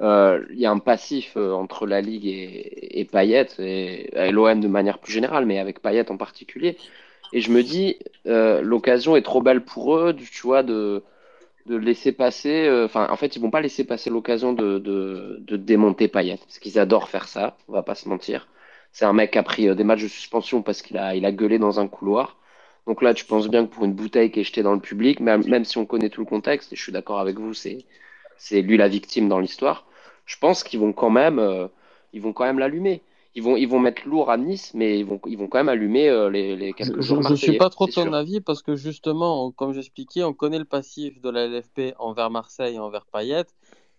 euh, 0.00 0.44
il 0.50 0.58
y 0.58 0.66
a 0.66 0.70
un 0.70 0.78
passif 0.78 1.36
euh, 1.36 1.52
entre 1.52 1.86
la 1.86 2.00
Ligue 2.00 2.26
et, 2.26 3.00
et 3.00 3.04
Payet, 3.04 3.46
et, 3.58 4.16
et 4.18 4.30
l'OM 4.32 4.60
de 4.60 4.68
manière 4.68 4.98
plus 4.98 5.12
générale, 5.12 5.46
mais 5.46 5.58
avec 5.58 5.80
Payet 5.80 6.10
en 6.10 6.16
particulier. 6.16 6.76
Et 7.32 7.40
je 7.40 7.50
me 7.52 7.62
dis, 7.62 7.98
euh, 8.26 8.62
l'occasion 8.62 9.16
est 9.16 9.22
trop 9.22 9.42
belle 9.42 9.64
pour 9.64 9.96
eux, 9.98 10.12
du- 10.12 10.28
tu 10.30 10.42
vois, 10.42 10.62
de, 10.62 11.02
de 11.66 11.76
laisser 11.76 12.12
passer. 12.12 12.66
euh, 12.66 12.84
Enfin, 12.86 13.06
en 13.10 13.16
fait, 13.16 13.36
ils 13.36 13.42
vont 13.42 13.50
pas 13.50 13.60
laisser 13.60 13.84
passer 13.84 14.10
l'occasion 14.10 14.52
de, 14.52 14.78
de, 14.78 15.38
de 15.40 15.56
démonter 15.56 16.08
Payet, 16.08 16.38
parce 16.38 16.58
qu'ils 16.58 16.78
adorent 16.78 17.08
faire 17.08 17.28
ça, 17.28 17.56
on 17.68 17.72
va 17.72 17.82
pas 17.82 17.94
se 17.94 18.08
mentir. 18.08 18.48
C'est 18.92 19.04
un 19.04 19.12
mec 19.12 19.30
qui 19.32 19.38
a 19.38 19.42
pris 19.42 19.68
euh, 19.68 19.74
des 19.74 19.84
matchs 19.84 20.02
de 20.02 20.08
suspension 20.08 20.62
parce 20.62 20.82
qu'il 20.82 20.98
a, 20.98 21.14
il 21.16 21.24
a 21.24 21.32
gueulé 21.32 21.58
dans 21.58 21.80
un 21.80 21.88
couloir. 21.88 22.36
Donc 22.86 23.02
là, 23.02 23.14
tu 23.14 23.24
penses 23.24 23.48
bien 23.48 23.64
que 23.66 23.72
pour 23.72 23.84
une 23.84 23.94
bouteille 23.94 24.30
qui 24.30 24.40
est 24.40 24.44
jetée 24.44 24.62
dans 24.62 24.74
le 24.74 24.80
public, 24.80 25.20
même, 25.20 25.46
même 25.48 25.64
si 25.64 25.78
on 25.78 25.86
connaît 25.86 26.10
tout 26.10 26.20
le 26.20 26.26
contexte, 26.26 26.72
et 26.72 26.76
je 26.76 26.82
suis 26.82 26.92
d'accord 26.92 27.20
avec 27.20 27.38
vous, 27.38 27.54
c'est, 27.54 27.84
c'est 28.36 28.62
lui 28.62 28.76
la 28.76 28.88
victime 28.88 29.28
dans 29.28 29.38
l'histoire, 29.40 29.86
je 30.26 30.36
pense 30.38 30.64
qu'ils 30.64 30.80
vont 30.80 30.92
quand 30.92 31.10
même, 31.10 31.38
euh, 31.38 31.68
ils 32.12 32.20
vont 32.22 32.32
quand 32.32 32.44
même 32.44 32.58
l'allumer. 32.58 33.02
Ils 33.34 33.42
vont, 33.42 33.56
ils 33.56 33.66
vont 33.68 33.78
mettre 33.78 34.06
lourd 34.06 34.30
à 34.30 34.36
Nice, 34.36 34.72
mais 34.74 34.98
ils 35.00 35.06
vont, 35.06 35.20
ils 35.26 35.38
vont 35.38 35.48
quand 35.48 35.58
même 35.58 35.68
allumer 35.68 36.08
euh, 36.08 36.30
les, 36.30 36.56
les 36.56 36.74
quelques 36.74 37.00
Je, 37.00 37.02
jours 37.02 37.22
je 37.22 37.34
suis 37.34 37.52
pas 37.54 37.70
trop 37.70 37.86
de 37.86 37.92
ton 37.92 38.12
sûr. 38.12 38.12
avis 38.12 38.40
parce 38.40 38.62
que 38.62 38.74
justement, 38.76 39.46
on- 39.46 39.52
comme 39.52 39.72
j'expliquais, 39.72 40.24
on 40.24 40.34
connaît 40.34 40.58
le 40.58 40.64
passif 40.64 41.20
de 41.20 41.30
la 41.30 41.44
LFP 41.44 41.94
envers 41.98 42.30
Marseille 42.30 42.74
et 42.76 42.78
envers 42.78 43.06
Payet, 43.06 43.44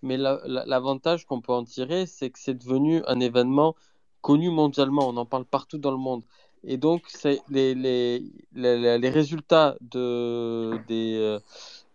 mais 0.02 0.18
la- 0.18 0.42
la- 0.46 0.66
l'avantage 0.66 1.26
qu'on 1.26 1.42
peut 1.42 1.54
en 1.54 1.64
tirer, 1.64 2.06
c'est 2.06 2.30
que 2.30 2.40
c'est 2.40 2.56
devenu 2.56 3.02
un 3.08 3.20
événement 3.20 3.76
connu 4.22 4.50
mondialement. 4.50 5.08
On 5.10 5.18
en 5.18 5.26
parle 5.26 5.46
partout 5.46 5.78
dans 5.78 5.92
le 5.92 5.98
monde. 5.98 6.24
Et 6.66 6.78
donc, 6.78 7.04
les, 7.50 7.76
les, 7.76 8.24
les, 8.54 8.98
les 8.98 9.10
résultats 9.10 9.76
de, 9.82 10.78
des, 10.88 11.16
euh, 11.18 11.40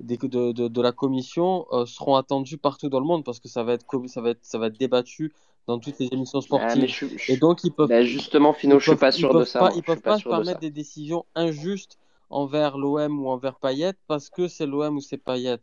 des- 0.00 0.16
de, 0.18 0.52
de, 0.52 0.68
de 0.68 0.80
la 0.82 0.92
commission 0.92 1.66
euh, 1.72 1.86
seront 1.86 2.16
attendus 2.16 2.58
partout 2.58 2.88
dans 2.88 3.00
le 3.00 3.06
monde 3.06 3.24
parce 3.24 3.40
que 3.40 3.48
ça 3.48 3.62
va 3.64 3.74
être, 3.74 3.86
ça 4.08 4.20
va 4.20 4.30
être, 4.30 4.44
ça 4.44 4.58
va 4.58 4.66
être 4.68 4.78
débattu 4.78 5.32
dans 5.68 5.78
toutes 5.80 6.00
les 6.00 6.08
émissions 6.12 6.42
Ah, 6.52 6.74
sportives. 6.74 6.76
mais 6.76 6.88
je, 6.88 7.06
je- 7.16 7.28
Et 7.28 7.36
donc, 7.36 7.64
ils 7.64 7.72
peuvent, 7.72 7.92
ben 7.92 8.04
justement, 8.04 8.52
Fino, 8.52 8.78
ils 8.78 8.80
je 8.80 8.86
suis 8.86 8.96
peuvent, 8.96 8.98
pas 8.98 9.12
ils 9.14 9.26
sûr 9.26 9.34
de 9.36 9.44
peuvent 9.44 9.46
ça. 9.46 9.70
pas, 9.70 9.72
ils 9.74 9.84
suis 9.84 9.84
peuvent 9.84 10.02
pas 10.02 10.12
pas 10.12 10.18
se 10.18 10.20
de 10.20 10.24
permettre 10.24 10.60
des 10.60 10.70
décisions 10.70 11.26
injustes 11.34 11.98
envers 12.30 12.78
l'OM 12.78 13.20
ou 13.20 13.28
envers 13.28 13.58
Payet 13.58 13.94
parce 14.06 14.30
que 14.30 14.48
c'est 14.48 14.66
l'OM 14.66 14.96
ou 14.96 15.00
c'est 15.00 15.18
Payet. 15.18 15.58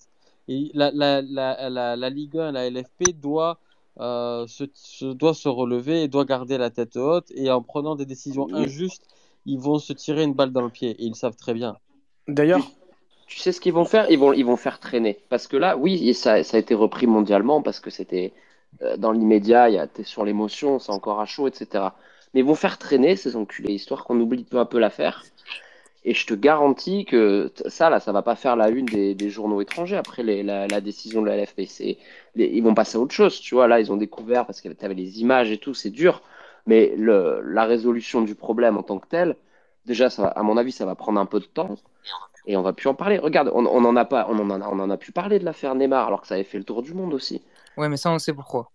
Et 0.48 0.72
la, 0.74 0.92
la, 0.92 1.22
la, 1.22 1.69
la, 1.69 1.95
la 1.95 2.09
Ligue 2.09 2.38
1 2.38 2.50
et 2.50 2.51
la 2.53 2.66
LFP 2.67 3.14
doit 3.14 3.59
euh, 4.00 4.48
se, 4.48 4.66
se- 4.74 5.14
doit 5.14 5.34
se 5.34 5.50
relever 5.50 6.03
et 6.03 6.08
doit 6.08 6.25
garder 6.25 6.58
la 6.58 6.69
tête 6.72 6.95
haute. 6.98 7.32
Et 7.32 7.50
en 7.51 7.61
prenant 7.64 7.95
des 7.95 8.06
décisions 8.06 8.50
injustes, 8.53 9.08
ils 9.45 9.59
vont 9.59 9.80
se 9.80 9.93
tirer 9.93 10.24
une 10.24 10.34
balle 10.34 10.51
dans 10.51 10.61
le 10.64 10.69
pied. 10.69 10.92
Et 10.92 11.06
ils 11.06 11.09
le 11.09 11.16
savent 11.16 11.35
très 11.38 11.53
bien. 11.53 11.77
D'ailleurs, 12.27 12.72
Tu 13.27 13.40
sais 13.40 13.51
ce 13.51 13.61
qu'ils 13.61 13.74
vont 13.74 13.85
faire? 13.85 14.09
Ils 14.11 14.19
vont, 14.19 14.34
ils 14.34 14.45
vont 14.45 14.58
faire 14.58 14.80
traîner. 14.80 15.19
Parce 15.30 15.48
que 15.48 15.58
là, 15.58 15.77
oui, 15.77 16.14
ça 16.14 16.34
a 16.35 16.58
été 16.58 16.74
repris 16.75 17.08
mondialement 17.08 17.61
parce 17.61 17.80
que 17.80 17.90
c'était 17.90 18.34
euh, 18.82 18.98
dans 18.98 19.12
l'immédiat, 19.12 19.64
a, 19.64 19.88
t'es 19.88 20.04
sur 20.04 20.26
l'émotion, 20.26 20.80
c'est 20.80 20.92
encore 20.92 21.20
à 21.20 21.26
chaud, 21.26 21.48
etc. 21.48 21.86
Mais 22.34 22.42
ils 22.42 22.45
vont 22.45 22.56
faire 22.56 22.78
traîner 22.78 23.16
ces 23.16 23.36
enculés, 23.36 23.74
histoire 23.74 24.04
qu'on 24.04 24.20
oublie 24.20 24.44
peu 24.44 24.60
à 24.60 24.66
peu 24.66 24.80
l'affaire. 24.80 25.24
Et 26.04 26.14
je 26.14 26.28
te 26.28 26.36
garantis 26.36 27.06
que 27.06 27.52
ça, 27.68 27.90
là, 27.90 28.00
ça 28.00 28.12
va 28.12 28.22
pas 28.22 28.36
faire 28.36 28.56
la 28.56 28.70
une 28.70 28.86
des, 28.86 29.30
journaux 29.30 29.62
étrangers 29.62 29.98
après 29.98 30.22
la, 30.22 30.82
décision 30.82 31.22
de 31.24 31.28
la 31.28 31.38
LFP. 31.38 31.62
Ils 32.36 32.62
vont 32.62 32.76
passer 32.76 32.98
à 32.98 33.02
autre 33.02 33.14
chose, 33.14 33.40
tu 33.40 33.56
vois. 33.56 33.68
Là, 33.68 33.80
ils 33.80 33.92
ont 33.92 33.98
découvert 33.98 34.45
parce 34.45 34.62
que 34.62 34.70
tu 34.70 34.86
avais 34.86 34.94
les 34.94 35.22
images 35.22 35.52
et 35.52 35.58
tout, 35.58 35.74
c'est 35.74 35.90
dur. 35.90 36.22
Mais 36.68 36.94
la 36.98 37.66
résolution 37.66 38.22
du 38.22 38.36
problème 38.36 38.78
en 38.78 38.84
tant 38.84 39.00
que 39.00 39.08
tel, 39.08 39.36
déjà, 39.88 40.10
à 40.36 40.44
mon 40.44 40.58
avis, 40.58 40.72
ça 40.72 40.86
va 40.86 40.94
prendre 40.94 41.20
un 41.20 41.26
peu 41.26 41.40
de 41.40 41.45
temps 41.45 41.76
et 42.48 42.56
on 42.58 42.62
va 42.62 42.74
plus 42.74 42.88
en 42.88 42.94
parler. 42.94 43.18
Regarde, 43.18 43.52
on, 43.54 43.66
on 43.66 43.86
en 43.86 43.95
a 43.95 44.06
pas, 44.06 44.28
on 44.30 44.38
en 44.40 44.62
a, 44.62 44.68
on 44.68 44.80
en 44.80 44.90
a 44.90 44.98
pu 44.98 45.12
parler 45.12 45.40
de 45.40 45.45
l'affaire 45.45 45.76
Neymar 45.76 46.08
alors 46.08 46.22
que 46.22 46.28
ça 46.28 46.36
avait 46.36 46.44
fait 46.44 46.58
le 46.58 46.64
tour 46.64 46.84
du 46.84 46.94
monde 46.94 47.14
aussi. 47.14 47.42
Ouais, 47.78 47.90
mais 47.90 47.98
ça, 47.98 48.12
on 48.12 48.20
sait 48.20 48.34
pourquoi. 48.34 48.72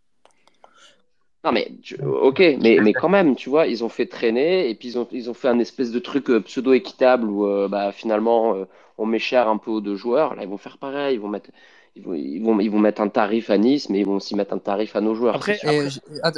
Non 1.45 1.53
mais 1.53 1.73
tu- 1.83 1.97
ok, 2.03 2.39
mais, 2.61 2.81
mais 2.81 2.95
quand 2.95 3.09
même, 3.09 3.35
tu 3.35 3.49
vois, 3.49 3.67
ils 3.67 3.83
ont 3.83 3.89
fait 3.89 4.07
traîner 4.07 4.69
et 4.69 4.75
puis 4.75 4.89
ils 4.89 4.99
ont, 4.99 5.09
ils 5.11 5.31
ont 5.31 5.35
fait 5.35 5.49
un 5.49 5.59
espèce 5.59 5.91
de 5.91 5.99
truc 5.99 6.29
euh, 6.29 6.41
pseudo-équitable 6.41 7.27
où 7.31 7.47
euh, 7.47 7.67
bah, 7.67 7.93
finalement 7.93 8.55
euh, 8.55 8.67
on 8.99 9.07
met 9.07 9.19
cher 9.19 9.49
un 9.49 9.57
peu 9.57 9.70
aux 9.70 9.81
deux 9.81 9.97
joueurs. 9.97 10.35
Là, 10.35 10.43
ils 10.43 10.49
vont 10.49 10.59
faire 10.59 10.77
pareil, 10.77 11.15
ils 11.15 11.20
vont 11.20 11.29
mettre, 11.29 11.51
ils 11.97 12.03
vont, 12.05 12.12
ils 12.15 12.43
vont, 12.43 12.61
ils 12.61 12.70
vont 12.70 12.79
mettre 12.79 13.01
un 13.01 13.09
tarif 13.09 13.49
à 13.49 13.57
Nice, 13.57 13.89
mais 13.89 14.01
ils 14.01 14.07
vont 14.07 14.17
aussi 14.17 14.35
mettre 14.37 14.53
un 14.53 14.59
tarif 14.59 14.97
à 14.97 15.01
nos 15.01 15.15
joueurs. 15.15 15.35
Après, 15.37 15.59
attends, 15.65 15.89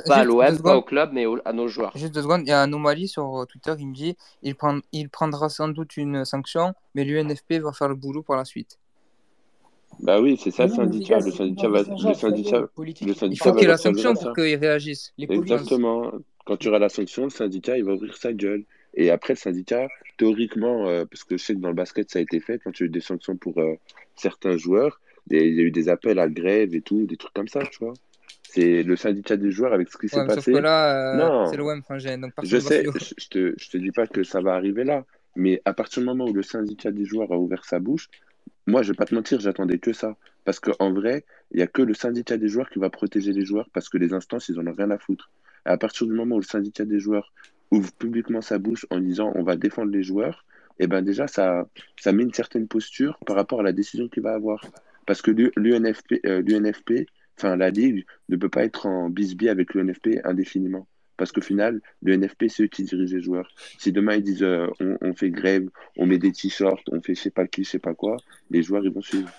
Pas 0.06 0.18
à 0.18 0.24
l'OM, 0.24 0.60
pas 0.60 0.76
au 0.76 0.82
club, 0.82 1.10
mais 1.12 1.26
au- 1.26 1.38
à 1.44 1.52
nos 1.52 1.66
joueurs. 1.66 1.92
Juste 1.96 2.14
deux 2.14 2.22
secondes, 2.22 2.42
il 2.44 2.48
y 2.50 2.52
a 2.52 2.62
Anomalie 2.62 3.08
sur 3.08 3.44
Twitter 3.48 3.74
qui 3.76 3.86
me 3.86 3.94
dit 3.94 4.16
il, 4.42 4.54
prend, 4.54 4.78
il 4.92 5.08
prendra 5.10 5.48
sans 5.48 5.68
doute 5.68 5.96
une 5.96 6.24
sanction, 6.24 6.74
mais 6.94 7.04
l'UNFP 7.04 7.58
va 7.58 7.72
faire 7.72 7.88
le 7.88 7.96
boulot 7.96 8.22
par 8.22 8.36
la 8.36 8.44
suite. 8.44 8.78
Bah 10.00 10.20
oui, 10.20 10.38
c'est 10.42 10.50
ça 10.50 10.66
non, 10.66 10.74
syndicat. 10.76 11.18
Le 11.20 11.30
syndicat 11.30 11.68
va, 11.68 11.82
le 11.82 12.14
syndicat, 12.14 12.60
le 12.60 12.66
politique. 12.66 13.06
Il 13.08 13.14
syndicat 13.14 13.44
faut 13.44 13.52
qu'il 13.52 13.62
y 13.62 13.64
ait 13.64 13.68
la 13.68 13.76
sanction 13.76 14.14
pour 14.14 14.34
qu'ils 14.34 14.56
réagissent. 14.56 15.12
Les 15.18 15.26
politiques. 15.26 15.52
Exactement. 15.52 16.12
Quand 16.44 16.56
tu 16.56 16.68
auras 16.68 16.78
la 16.80 16.88
sanction, 16.88 17.24
le 17.24 17.30
syndicat, 17.30 17.76
il 17.78 17.84
va 17.84 17.94
ouvrir 17.94 18.16
sa 18.16 18.32
gueule. 18.32 18.64
Et 18.94 19.10
après, 19.10 19.34
le 19.34 19.38
syndicat, 19.38 19.88
théoriquement, 20.18 20.88
euh, 20.88 21.04
parce 21.04 21.24
que 21.24 21.36
je 21.36 21.42
sais 21.44 21.54
que 21.54 21.60
dans 21.60 21.68
le 21.68 21.74
basket, 21.74 22.10
ça 22.10 22.18
a 22.18 22.22
été 22.22 22.40
fait, 22.40 22.60
quand 22.62 22.78
il 22.78 22.82
y 22.82 22.84
a 22.84 22.86
eu 22.86 22.90
des 22.90 23.00
sanctions 23.00 23.36
pour 23.36 23.58
euh, 23.58 23.74
certains 24.16 24.56
joueurs, 24.56 25.00
et 25.30 25.46
il 25.46 25.54
y 25.54 25.60
a 25.60 25.62
eu 25.62 25.70
des 25.70 25.88
appels 25.88 26.18
à 26.18 26.28
grève 26.28 26.74
et 26.74 26.80
tout, 26.80 27.06
des 27.06 27.16
trucs 27.16 27.32
comme 27.32 27.48
ça, 27.48 27.60
tu 27.64 27.78
vois. 27.84 27.94
C'est 28.42 28.82
le 28.82 28.96
syndicat 28.96 29.36
des 29.36 29.50
joueurs 29.50 29.72
avec 29.72 29.88
ce 29.90 29.96
qui 29.96 30.06
Ouais, 30.06 30.08
s'est 30.08 30.26
sauf 30.26 30.34
passé. 30.34 30.52
que 30.52 30.58
là, 30.58 31.14
euh, 31.14 31.16
Non, 31.16 31.46
c'est 31.46 31.56
l'OM, 31.56 31.80
frangin, 31.82 32.18
donc 32.18 32.32
je 32.42 32.58
sais, 32.58 32.84
je 33.16 33.28
te, 33.28 33.54
je 33.56 33.70
te 33.70 33.76
dis 33.78 33.92
pas 33.92 34.06
que 34.06 34.24
ça 34.24 34.40
va 34.42 34.54
arriver 34.54 34.84
là, 34.84 35.04
mais 35.36 35.62
à 35.64 35.72
partir 35.72 36.00
du 36.02 36.06
moment 36.06 36.26
où 36.26 36.34
le 36.34 36.42
syndicat 36.42 36.90
des 36.90 37.04
joueurs 37.06 37.32
a 37.32 37.38
ouvert 37.38 37.64
sa 37.64 37.78
bouche, 37.78 38.08
moi, 38.66 38.82
je 38.82 38.92
vais 38.92 38.96
pas 38.96 39.04
te 39.06 39.14
mentir, 39.14 39.40
j'attendais 39.40 39.78
que 39.78 39.92
ça. 39.92 40.16
Parce 40.44 40.60
qu'en 40.60 40.92
vrai, 40.92 41.24
il 41.52 41.60
y 41.60 41.62
a 41.62 41.66
que 41.66 41.82
le 41.82 41.94
syndicat 41.94 42.36
des 42.36 42.48
joueurs 42.48 42.70
qui 42.70 42.78
va 42.78 42.90
protéger 42.90 43.32
les 43.32 43.44
joueurs 43.44 43.68
parce 43.72 43.88
que 43.88 43.98
les 43.98 44.12
instances, 44.12 44.48
ils 44.48 44.58
en 44.58 44.66
ont 44.66 44.72
rien 44.72 44.90
à 44.90 44.98
foutre. 44.98 45.30
Et 45.66 45.70
à 45.70 45.76
partir 45.78 46.06
du 46.06 46.12
moment 46.12 46.36
où 46.36 46.40
le 46.40 46.44
syndicat 46.44 46.84
des 46.84 46.98
joueurs 46.98 47.32
ouvre 47.70 47.92
publiquement 47.94 48.40
sa 48.42 48.58
bouche 48.58 48.86
en 48.90 48.98
disant 49.00 49.32
on 49.34 49.42
va 49.42 49.56
défendre 49.56 49.90
les 49.90 50.02
joueurs, 50.02 50.44
et 50.78 50.86
ben 50.86 51.02
déjà, 51.02 51.26
ça, 51.28 51.68
ça 51.98 52.12
met 52.12 52.22
une 52.22 52.32
certaine 52.32 52.66
posture 52.68 53.18
par 53.26 53.36
rapport 53.36 53.60
à 53.60 53.62
la 53.62 53.72
décision 53.72 54.08
qu'il 54.08 54.22
va 54.22 54.34
avoir. 54.34 54.64
Parce 55.06 55.22
que 55.22 55.30
l'U- 55.30 55.52
l'UNFP, 55.56 56.20
euh, 56.26 56.42
l'UNFP, 56.42 57.06
enfin 57.38 57.56
la 57.56 57.70
Ligue, 57.70 58.04
ne 58.28 58.36
peut 58.36 58.48
pas 58.48 58.64
être 58.64 58.86
en 58.86 59.10
bisbille 59.10 59.48
avec 59.48 59.74
l'UNFP 59.74 60.20
indéfiniment. 60.24 60.86
Parce 61.22 61.30
qu'au 61.30 61.40
final, 61.40 61.80
l'UNFP, 62.02 62.46
c'est 62.48 62.64
eux 62.64 62.66
qui 62.66 62.82
dirigent 62.82 63.14
les 63.14 63.22
joueurs. 63.22 63.48
Si 63.78 63.92
demain 63.92 64.16
ils 64.16 64.24
disent 64.24 64.42
euh, 64.42 64.66
on, 64.80 64.98
on 65.00 65.14
fait 65.14 65.30
grève, 65.30 65.68
on 65.96 66.04
met 66.04 66.18
des 66.18 66.32
t-shirts, 66.32 66.82
on 66.90 67.00
fait 67.00 67.14
je 67.14 67.20
sais 67.20 67.30
pas 67.30 67.46
qui, 67.46 67.62
je 67.62 67.70
sais 67.70 67.78
pas 67.78 67.94
quoi, 67.94 68.16
les 68.50 68.60
joueurs 68.60 68.84
ils 68.84 68.90
vont 68.92 69.02
suivre. 69.02 69.30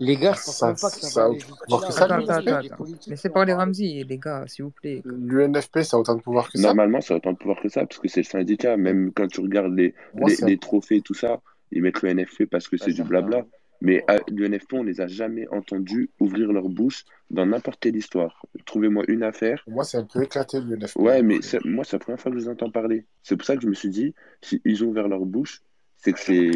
Les 0.00 0.16
gars, 0.16 0.32
je 0.32 0.42
pense 0.42 0.56
Ça, 0.56 0.66
même 0.66 0.74
pas 0.74 0.90
que 0.90 0.96
ça 0.96 1.20
va 1.20 1.26
aller 1.28 1.38
jusque-là. 1.38 1.90
ça, 1.92 2.04
Attends, 2.04 2.16
Les, 2.16 2.30
attends, 2.30 3.70
les 3.76 4.18
gars, 4.18 4.44
s'il 4.48 4.64
vous 4.64 4.72
plaît. 4.72 5.02
L'UNFP, 5.04 5.82
ça 5.82 5.98
a 5.98 6.00
autant 6.00 6.16
de 6.16 6.20
pouvoir 6.20 6.50
que 6.50 6.58
ça. 6.58 6.66
Normalement, 6.66 7.00
ça 7.00 7.14
a 7.14 7.18
autant 7.18 7.32
de 7.32 7.38
pouvoir 7.38 7.60
que 7.62 7.68
ça, 7.68 7.86
parce 7.86 8.00
que 8.00 8.08
c'est 8.08 8.22
le 8.22 8.24
syndicat. 8.24 8.76
Même 8.76 9.12
quand 9.14 9.28
tu 9.28 9.40
regardes 9.40 9.72
les, 9.72 9.94
Moi, 10.14 10.30
les, 10.30 10.34
c'est 10.34 10.46
les 10.46 10.58
trophées, 10.58 11.00
tout 11.00 11.14
ça, 11.14 11.40
ils 11.70 11.80
mettent 11.80 12.02
le 12.02 12.12
NFP 12.12 12.46
parce 12.50 12.66
que 12.66 12.74
Pas 12.76 12.86
c'est 12.86 12.92
du 12.92 13.04
blabla. 13.04 13.46
Mais 13.80 14.04
à 14.08 14.18
l'UNFP, 14.28 14.72
on 14.74 14.82
les 14.82 15.00
a 15.00 15.06
jamais 15.06 15.46
entendus 15.48 16.10
ouvrir 16.20 16.52
leur 16.52 16.68
bouche 16.68 17.04
dans 17.30 17.46
n'importe 17.46 17.80
quelle 17.80 17.96
histoire. 17.96 18.44
Trouvez-moi 18.64 19.04
une 19.08 19.22
affaire. 19.22 19.62
Moi, 19.66 19.84
c'est 19.84 19.98
un 19.98 20.04
peu 20.04 20.22
éclaté, 20.22 20.60
l'UNFP. 20.60 20.96
Ouais, 20.98 21.22
mais 21.22 21.42
c'est- 21.42 21.64
moi, 21.64 21.84
c'est 21.84 21.96
la 21.96 22.00
première 22.00 22.20
fois 22.20 22.32
que 22.32 22.38
je 22.38 22.44
vous 22.44 22.50
entends 22.50 22.70
parler. 22.70 23.04
C'est 23.22 23.36
pour 23.36 23.46
ça 23.46 23.56
que 23.56 23.62
je 23.62 23.68
me 23.68 23.74
suis 23.74 23.90
dit, 23.90 24.14
s'ils 24.42 24.84
ont 24.84 24.88
ouvert 24.88 25.08
leur 25.08 25.24
bouche, 25.26 25.60
c'est 25.96 26.12
que 26.12 26.20
c'est. 26.20 26.50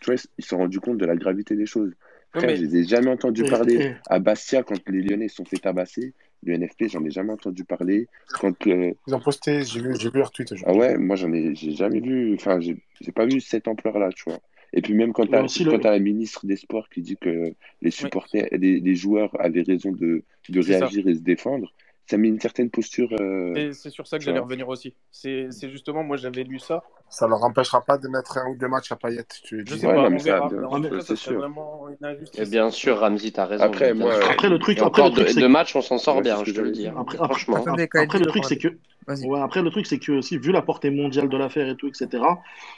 Tu 0.00 0.06
vois, 0.06 0.14
ils 0.38 0.42
se 0.44 0.48
sont 0.48 0.58
rendus 0.58 0.80
compte 0.80 0.98
de 0.98 1.06
la 1.06 1.16
gravité 1.16 1.56
des 1.56 1.66
choses. 1.66 1.92
Frère, 2.32 2.50
mais 2.50 2.56
je 2.56 2.64
les 2.64 2.76
ai 2.78 2.84
jamais 2.84 3.10
entendus 3.10 3.44
parler. 3.44 3.76
À 4.08 4.18
Bastia, 4.18 4.62
quand 4.62 4.76
les 4.88 5.02
Lyonnais 5.02 5.28
se 5.28 5.36
sont 5.36 5.44
fait 5.44 5.58
tabasser, 5.58 6.14
l'UNFP, 6.42 6.88
j'en 6.88 7.04
ai 7.04 7.10
jamais 7.10 7.32
entendu 7.32 7.64
parler. 7.64 8.08
Quand, 8.40 8.66
euh, 8.66 8.92
Ils 9.06 9.14
ont 9.14 9.20
posté, 9.20 9.62
j'ai 9.62 9.80
vu, 9.80 9.94
j'ai 9.98 10.10
vu 10.10 10.18
leur 10.18 10.30
tweet 10.30 10.52
ah 10.66 10.74
ouais, 10.74 10.96
moi 10.98 11.16
j'en 11.16 11.32
ai, 11.32 11.54
j'ai 11.54 11.72
jamais 11.72 12.00
vu, 12.00 12.34
enfin 12.34 12.60
j'ai 12.60 12.76
j'ai 13.00 13.12
pas 13.12 13.26
vu 13.26 13.40
cette 13.40 13.68
ampleur-là, 13.68 14.10
tu 14.12 14.24
vois. 14.26 14.40
Et 14.74 14.82
puis 14.82 14.94
même 14.94 15.12
quand 15.14 15.24
il 15.24 15.30
y 15.30 15.36
a 15.36 15.38
t'as, 15.38 15.42
aussi 15.42 15.66
quand 15.66 15.78
le. 15.78 15.78
t'as 15.78 15.92
la 15.92 16.00
ministre 16.00 16.46
des 16.46 16.56
Sports 16.56 16.88
qui 16.90 17.00
dit 17.02 17.16
que 17.16 17.54
les 17.82 17.90
oui, 18.00 18.10
supporters, 18.10 18.48
les, 18.52 18.80
les 18.80 18.94
joueurs 18.96 19.30
avaient 19.40 19.62
raison 19.62 19.92
de, 19.92 20.24
de 20.48 20.62
ça. 20.62 20.88
réagir 20.88 21.08
et 21.08 21.14
se 21.14 21.20
défendre, 21.22 21.72
ça 22.06 22.16
met 22.18 22.28
une 22.28 22.40
certaine 22.40 22.70
posture, 22.70 23.08
euh, 23.20 23.54
Et 23.54 23.72
c'est 23.72 23.90
sur 23.90 24.06
ça 24.06 24.18
que 24.18 24.24
j'allais 24.24 24.38
revenir 24.38 24.68
aussi. 24.68 24.94
C'est 25.10 25.48
c'est 25.50 25.70
justement, 25.70 26.02
moi 26.04 26.16
j'avais 26.16 26.44
lu 26.44 26.58
ça. 26.58 26.82
Ça 27.08 27.26
leur 27.26 27.42
empêchera 27.44 27.82
pas 27.82 27.96
de 27.96 28.08
mettre 28.08 28.38
un 28.38 28.50
ou 28.50 28.56
deux 28.56 28.68
matchs 28.68 28.92
à 28.92 28.96
Payet, 28.96 29.24
tu 29.42 29.58
le 29.58 29.64
Je 29.66 29.76
sais 29.76 29.86
Ouais, 29.86 29.94
pas, 29.94 30.10
non, 30.10 30.16
on 30.16 30.18
ça, 30.18 30.42
en 30.42 30.82
cas, 30.82 31.00
ça, 31.00 31.16
sûr. 31.16 31.38
vraiment 31.38 31.88
une 31.88 32.16
Et 32.38 32.44
bien 32.46 32.70
sûr, 32.70 32.98
Ramzi, 32.98 33.32
t'as 33.32 33.46
raison, 33.46 33.64
Après, 33.64 33.94
moi, 33.94 34.14
après, 34.30 34.48
le 34.48 34.58
truc, 34.58 34.78
après, 34.78 34.86
encore 35.02 35.06
le 35.08 35.12
truc, 35.12 35.26
deux, 35.26 35.32
c'est 35.32 35.40
deux 35.40 35.46
que. 35.46 35.52
matchs, 35.52 35.76
on 35.76 35.82
s'en 35.82 35.98
sort 35.98 36.16
ouais, 36.16 36.22
bien, 36.22 36.44
je 36.44 36.52
te 36.52 36.60
le 36.60 36.70
dis. 36.72 36.80
dire. 36.80 36.92
hein. 36.98 37.00
Après, 37.02 37.16
Franchement. 37.18 37.64
après, 37.64 38.18
le 38.18 38.26
truc, 38.26 38.44
c'est 38.44 38.58
que. 38.58 38.68
Ouais, 39.06 39.40
après, 39.40 39.62
le 39.62 39.70
truc, 39.70 39.86
c'est 39.86 39.98
que 39.98 40.12
aussi, 40.12 40.38
vu 40.38 40.50
la 40.50 40.62
portée 40.62 40.90
mondiale 40.90 41.28
de 41.28 41.36
l'affaire 41.36 41.68
et 41.68 41.76
tout, 41.76 41.88
etc., 41.88 42.22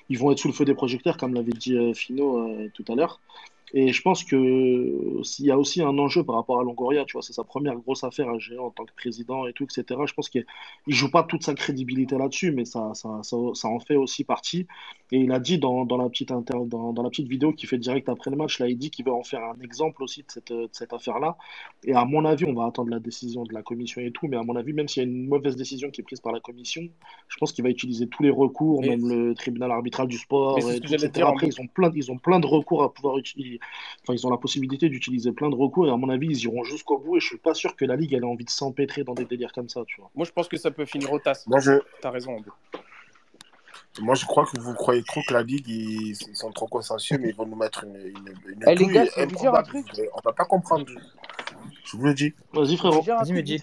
ils 0.09 0.19
vont 0.19 0.33
être 0.33 0.39
sous 0.39 0.49
le 0.49 0.55
feu 0.55 0.65
des 0.65 0.75
projecteurs, 0.75 1.17
comme 1.17 1.35
l'avait 1.35 1.53
dit 1.53 1.77
euh, 1.77 1.95
Fino 1.95 2.39
euh, 2.49 2.69
tout 2.75 2.85
à 2.89 2.95
l'heure. 2.97 3.21
Et 3.75 3.93
je 3.93 4.01
pense 4.01 4.23
que 4.23 5.21
s'il 5.25 5.47
y 5.47 5.51
a 5.51 5.59
aussi 5.59 5.83
un 5.83 5.99
enjeu 5.99 6.25
par 6.25 6.37
rapport 6.37 6.61
à 6.61 6.63
Longoria, 6.63 7.05
tu 7.05 7.15
vois, 7.15 7.23
c'est 7.23 7.33
sa 7.33 7.43
première 7.45 7.77
grosse 7.77 8.05
affaire 8.05 8.29
à 8.29 8.39
gérer 8.39 8.61
en 8.61 8.71
tant 8.71 8.85
que 8.85 8.95
président 8.95 9.47
et 9.47 9.53
tout, 9.53 9.65
etc. 9.65 10.01
Je 10.07 10.15
pense 10.15 10.29
qu'il 10.29 10.47
ne 10.87 10.93
joue 10.93 11.11
pas 11.11 11.25
toute 11.25 11.43
sa 11.43 11.55
crédibilité 11.55 12.17
là-dessus, 12.17 12.53
mais 12.53 12.65
ça, 12.65 12.93
ça, 12.95 13.21
ça, 13.23 13.37
ça 13.55 13.69
en 13.69 13.81
fait 13.81 13.97
aussi 13.97 14.23
partie. 14.25 14.67
Et 15.13 15.19
il 15.19 15.33
a 15.33 15.41
dit 15.41 15.59
dans, 15.59 15.85
dans 15.85 15.97
la 15.97 16.09
petite 16.09 16.31
inter- 16.31 16.65
dans, 16.67 16.93
dans 16.93 17.03
la 17.03 17.11
petite 17.11 17.29
vidéo 17.29 17.53
qu'il 17.53 17.69
fait 17.69 17.79
direct 17.79 18.09
après 18.09 18.31
le 18.31 18.37
match, 18.37 18.59
là, 18.61 18.69
il 18.69 18.79
dit 18.79 18.91
qu'il 18.91 19.05
veut 19.05 19.13
en 19.13 19.23
faire 19.25 19.43
un 19.43 19.61
exemple 19.63 20.03
aussi 20.03 20.23
de 20.23 20.27
cette, 20.31 20.53
de 20.53 20.69
cette 20.73 20.93
affaire-là. 20.93 21.37
Et 21.85 21.93
à 21.93 22.05
mon 22.05 22.25
avis, 22.25 22.45
on 22.45 22.55
va 22.55 22.67
attendre 22.67 22.91
la 22.91 23.01
décision 23.01 23.45
de 23.45 23.53
la 23.53 23.63
commission 23.63 24.01
et 24.01 24.11
tout, 24.13 24.27
mais 24.29 24.37
à 24.37 24.43
mon 24.43 24.57
avis, 24.57 24.73
même 24.73 24.89
s'il 24.89 25.03
y 25.03 25.07
a 25.07 25.09
une 25.09 25.27
mauvaise 25.29 25.57
décision 25.57 25.91
qui 25.91 26.01
est 26.01 26.05
prise 26.05 26.21
par 26.21 26.33
la 26.33 26.41
commission, 26.41 26.83
je 27.29 27.37
pense 27.39 27.53
qu'il 27.53 27.65
va 27.65 27.71
utiliser 27.71 28.09
tous 28.09 28.23
les 28.23 28.31
recours, 28.31 28.81
Mais, 28.81 28.97
même 28.97 29.09
le 29.09 29.35
tribunal 29.35 29.71
arbitral 29.71 30.09
du 30.09 30.19
sport 30.19 30.59
et 30.59 30.81
tout, 30.81 30.93
etc. 30.95 31.11
dire 31.13 31.29
Après, 31.29 31.47
ils 31.49 31.61
ont 31.61 31.67
plein, 31.67 31.91
ils 31.95 32.11
ont 32.11 32.19
plein 32.19 32.41
de 32.41 32.47
recours 32.47 32.83
à 32.83 32.93
pouvoir 32.93 33.19
utiliser. 33.19 33.56
Enfin, 34.03 34.15
ils 34.15 34.27
ont 34.27 34.31
la 34.31 34.37
possibilité 34.37 34.89
d'utiliser 34.89 35.33
plein 35.33 35.49
de 35.49 35.55
recours 35.55 35.87
et 35.87 35.91
à 35.91 35.97
mon 35.97 36.09
avis, 36.09 36.29
ils 36.29 36.45
iront 36.45 36.65
jusqu'au 36.65 36.99
bout. 36.99 37.17
Et 37.17 37.21
je 37.21 37.27
suis 37.27 37.39
pas 37.39 37.55
sûr 37.55 37.77
que 37.77 37.85
la 37.85 37.97
Ligue 37.97 38.15
elle 38.15 38.23
ait 38.23 38.27
envie 38.27 38.45
de 38.45 38.51
s'empêtrer 38.51 39.05
dans 39.05 39.15
des 39.15 39.25
délires 39.25 39.53
comme 39.53 39.69
ça, 39.69 39.83
tu 39.87 40.01
vois. 40.01 40.11
Moi, 40.15 40.27
je 40.27 40.33
pense 40.33 40.49
que 40.49 40.57
ça 40.57 40.71
peut 40.71 40.85
finir 40.85 41.13
au 41.13 41.19
TAS. 41.19 41.45
Moi, 41.47 41.61
je, 41.61 41.73
T'as 42.01 42.11
raison, 42.11 42.43
moi, 44.01 44.15
je 44.15 44.27
crois 44.27 44.45
que 44.45 44.61
vous 44.61 44.75
croyez 44.75 45.03
trop 45.03 45.21
que 45.27 45.33
la 45.33 45.43
Ligue, 45.43 45.69
ils, 45.69 46.11
ils 46.11 46.37
sont 46.37 46.51
trop 46.53 46.67
consensueux, 46.67 47.19
mais 47.19 47.31
ils 47.31 47.35
vont 47.35 47.47
nous 47.47 47.57
mettre 47.57 47.85
une, 47.85 47.97
une, 47.97 48.35
une 48.47 48.65
Eh, 48.67 48.75
les 48.75 48.87
gars, 48.87 49.05
un 49.17 49.63
truc. 49.63 49.87
On 50.15 50.21
va 50.23 50.33
pas 50.33 50.45
comprendre. 50.45 50.87
Je 51.85 51.97
vous 51.97 52.05
le 52.05 52.15
dis. 52.15 52.35
Vas-y, 52.53 52.77
frérot. 52.77 53.03
Vas-y, 53.03 53.17
truc 53.17 53.33
Mehdi. 53.33 53.63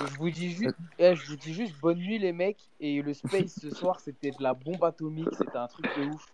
Je 0.00 0.16
vous 0.18 0.30
dis 0.30 0.50
juste, 0.50 0.74
eh, 0.98 1.14
je 1.14 1.26
vous 1.26 1.36
dis 1.36 1.54
juste 1.54 1.74
bonne 1.80 1.98
nuit 1.98 2.18
les 2.18 2.32
mecs 2.32 2.58
et 2.80 3.00
le 3.00 3.14
space 3.14 3.60
ce 3.60 3.70
soir 3.70 4.00
c'était 4.00 4.30
de 4.30 4.42
la 4.42 4.52
bombe 4.52 4.82
atomique, 4.82 5.28
c'était 5.38 5.56
un 5.56 5.68
truc 5.68 5.86
de 5.96 6.04
ouf. 6.06 6.26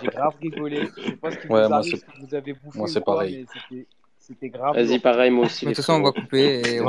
J'ai 0.00 0.06
grave 0.08 0.34
rigolé. 0.40 0.88
Je 0.96 1.02
sais 1.02 1.16
pas 1.16 1.30
ce 1.32 1.38
qui 1.38 1.48
Ouais, 1.48 1.66
vous 1.66 1.72
arrive, 1.72 1.96
ce 1.96 2.04
que 2.04 2.26
vous 2.26 2.34
avez 2.34 2.52
bouffé 2.52 2.78
moi 2.78 2.88
ou 2.88 2.90
c'est 2.92 3.00
pareil. 3.00 3.46
mais 3.70 3.86
c'était 4.18 4.50
grave 4.50 4.76
Vas-y, 4.76 4.98
pareil, 4.98 5.30
moi 5.30 5.46
aussi, 5.46 5.64
de 5.64 5.70
toute 5.70 5.76
façon, 5.78 5.94
on 5.94 6.02
va 6.02 6.12
couper 6.12 6.60
et 6.74 6.80
on 6.80 6.84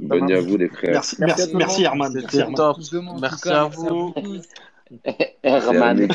Bonne 0.00 0.26
nuit 0.26 0.34
à 0.34 0.40
vous 0.40 0.56
les 0.56 0.68
frères. 0.68 0.92
Merci, 0.92 1.16
Merci 1.18 1.54
merci. 1.54 1.82
Herman. 1.84 2.12
Merci 2.12 2.38
top. 2.54 2.78
Merci 3.20 3.40
cas, 3.42 3.64
à 3.64 3.68
merci 3.68 3.86
à 3.86 3.92
vous. 3.92 4.14
un 5.44 5.50
Herman. 5.50 6.08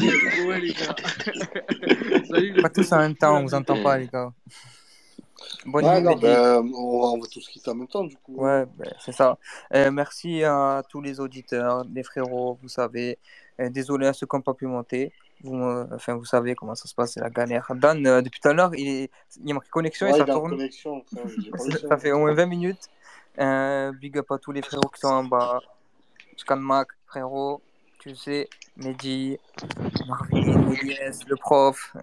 Salut 2.27 2.53
les 2.53 2.61
Pas 2.61 2.69
tous 2.69 2.92
en 2.92 2.98
même 2.98 3.16
temps, 3.16 3.38
on 3.38 3.43
vous 3.43 3.53
entend 3.53 3.82
pas, 3.82 3.98
les 3.98 4.08
gars. 4.08 4.34
Bonne 5.65 5.85
Ouais, 5.85 5.99
nuit, 6.01 6.06
non, 6.07 6.15
ben, 6.15 6.72
on 6.73 7.19
va, 7.19 7.27
tous 7.27 7.48
quitter 7.48 7.69
en 7.69 7.75
même 7.75 7.88
temps, 7.88 8.03
du 8.03 8.17
coup. 8.17 8.35
Ouais, 8.35 8.65
ben, 8.77 8.91
c'est 8.99 9.11
ça. 9.11 9.38
Euh, 9.73 9.91
merci 9.91 10.43
à 10.43 10.81
tous 10.90 11.01
les 11.01 11.19
auditeurs, 11.19 11.85
les 11.93 12.03
frérots, 12.03 12.57
vous 12.61 12.67
savez. 12.69 13.19
Euh, 13.59 13.69
désolé 13.69 14.07
à 14.07 14.14
ceux 14.14 14.25
qui 14.25 14.35
n'ont 14.35 14.41
pas 14.41 14.53
pu 14.56 14.65
monter. 14.65 15.11
Vous, 15.43 15.56
euh, 15.56 15.85
enfin, 15.93 16.15
vous 16.15 16.25
savez 16.25 16.56
comment 16.56 16.75
ça 16.75 16.88
se 16.88 16.95
passe, 16.95 17.14
c'est 17.14 17.19
la 17.19 17.30
galère. 17.30 17.72
Dan, 17.75 18.01
depuis 18.22 18.40
tout 18.40 18.49
à 18.49 18.53
l'heure, 18.53 18.73
il, 18.75 18.88
est... 18.88 19.11
il 19.40 19.48
y 19.48 19.51
a 19.51 19.53
marqué 19.53 19.69
connexion 19.69 20.07
et 20.07 20.11
Ouais, 20.11 20.17
ça 20.17 20.23
il 20.25 20.30
est 20.30 20.31
en 20.31 20.40
tourne. 20.40 20.51
connexion, 20.51 21.03
frère, 21.11 21.25
ça, 21.81 21.88
ça 21.90 21.98
fait 21.98 22.11
au 22.11 22.19
moins 22.19 22.33
20 22.33 22.45
minutes. 22.48 22.90
Big 23.99 24.17
up 24.17 24.31
à 24.31 24.38
tous 24.38 24.51
les 24.51 24.61
frérots 24.61 24.90
qui 24.90 25.01
sont 25.01 25.07
en 25.07 25.23
bas. 25.23 25.59
Scanmac, 26.38 26.88
frérot, 27.06 27.61
tu 27.99 28.15
sais, 28.15 28.49
Mehdi, 28.77 29.38
Marvin, 30.07 30.72
Elias, 30.72 31.19
le 31.27 31.35
prof. 31.35 31.95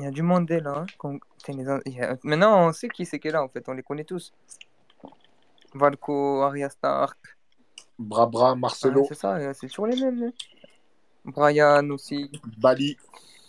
Il 0.00 0.04
y 0.04 0.06
a 0.06 0.10
du 0.10 0.22
monde 0.22 0.48
là. 0.50 0.78
hein, 0.78 0.86
qu'on- 0.96 1.18
Putain, 1.36 1.52
les 1.58 1.68
in- 1.68 1.80
il 1.84 1.92
y 1.94 2.00
a- 2.00 2.16
Maintenant, 2.22 2.68
on 2.68 2.72
sait 2.72 2.88
qui 2.88 3.04
c'est 3.04 3.18
qui 3.18 3.28
est 3.28 3.32
là 3.32 3.42
en 3.42 3.48
fait, 3.48 3.68
on 3.68 3.72
les 3.74 3.82
connaît 3.82 4.04
tous. 4.04 4.32
Valco, 5.74 6.40
Arya 6.42 6.70
Stark. 6.70 7.18
Brabra, 7.98 8.56
Marcelo, 8.56 9.04
c'est 9.06 9.14
ça, 9.14 9.36
euh, 9.36 9.52
c'est 9.54 9.68
toujours 9.68 9.86
les 9.86 10.00
mêmes. 10.00 10.22
hein. 10.24 10.32
Brian 11.26 11.88
aussi. 11.90 12.30
Bali, 12.56 12.96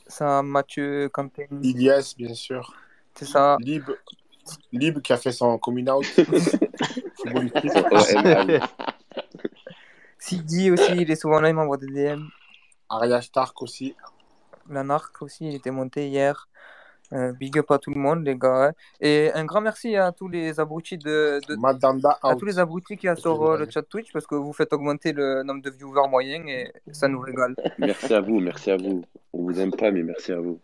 Ça, 0.07 0.43
Mathieu, 0.43 1.07
Quentin. 1.07 1.45
Ilias, 1.63 2.15
bien 2.17 2.33
sûr. 2.33 2.75
C'est 3.15 3.23
ça. 3.25 3.55
Lib, 3.61 3.89
Lib 4.73 5.01
qui 5.01 5.13
a 5.13 5.17
fait 5.17 5.31
son 5.31 5.57
coming 5.57 5.89
out. 5.89 6.05
Sidi 10.19 10.71
aussi, 10.71 10.91
il 10.97 11.09
est 11.11 11.15
souvent 11.15 11.39
là, 11.39 11.49
il 11.49 11.55
m'envoie 11.55 11.77
des 11.77 11.87
DM. 11.87 12.27
Arya 12.89 13.21
Stark 13.21 13.59
aussi. 13.61 13.95
Lanark 14.69 15.21
aussi, 15.21 15.47
il 15.47 15.55
était 15.55 15.71
monté 15.71 16.07
hier. 16.07 16.47
Euh, 17.13 17.33
big 17.33 17.57
up 17.59 17.69
à 17.71 17.77
tout 17.77 17.91
le 17.91 17.99
monde, 17.99 18.23
les 18.23 18.37
gars. 18.37 18.67
hein. 18.67 18.71
Et 19.01 19.31
un 19.33 19.43
grand 19.43 19.59
merci 19.59 19.97
à 19.97 20.13
tous 20.13 20.29
les 20.29 20.61
abrutis 20.61 20.97
de, 20.97 21.41
de- 21.45 21.55
Madanda 21.57 22.17
à 22.23 22.29
out. 22.31 22.39
tous 22.39 22.45
les 22.45 22.57
abrutis 22.57 22.95
qui 22.95 23.07
y 23.07 23.09
a 23.09 23.17
sur 23.17 23.43
euh, 23.45 23.57
le 23.57 23.69
chat 23.69 23.81
Twitch 23.81 24.13
parce 24.13 24.25
que 24.25 24.35
vous 24.35 24.53
faites 24.53 24.71
augmenter 24.71 25.11
le 25.11 25.43
nombre 25.43 25.61
de 25.61 25.69
viewers 25.71 26.07
moyens 26.09 26.45
et 26.47 26.71
ça 26.93 27.09
nous 27.09 27.19
régale. 27.19 27.53
Merci 27.79 28.13
à 28.13 28.21
vous, 28.21 28.39
merci 28.39 28.71
à 28.71 28.77
vous. 28.77 29.03
On 29.33 29.43
vous 29.43 29.59
aime 29.59 29.71
pas, 29.75 29.91
mais 29.91 30.03
merci 30.03 30.31
à 30.31 30.39
vous. 30.39 30.61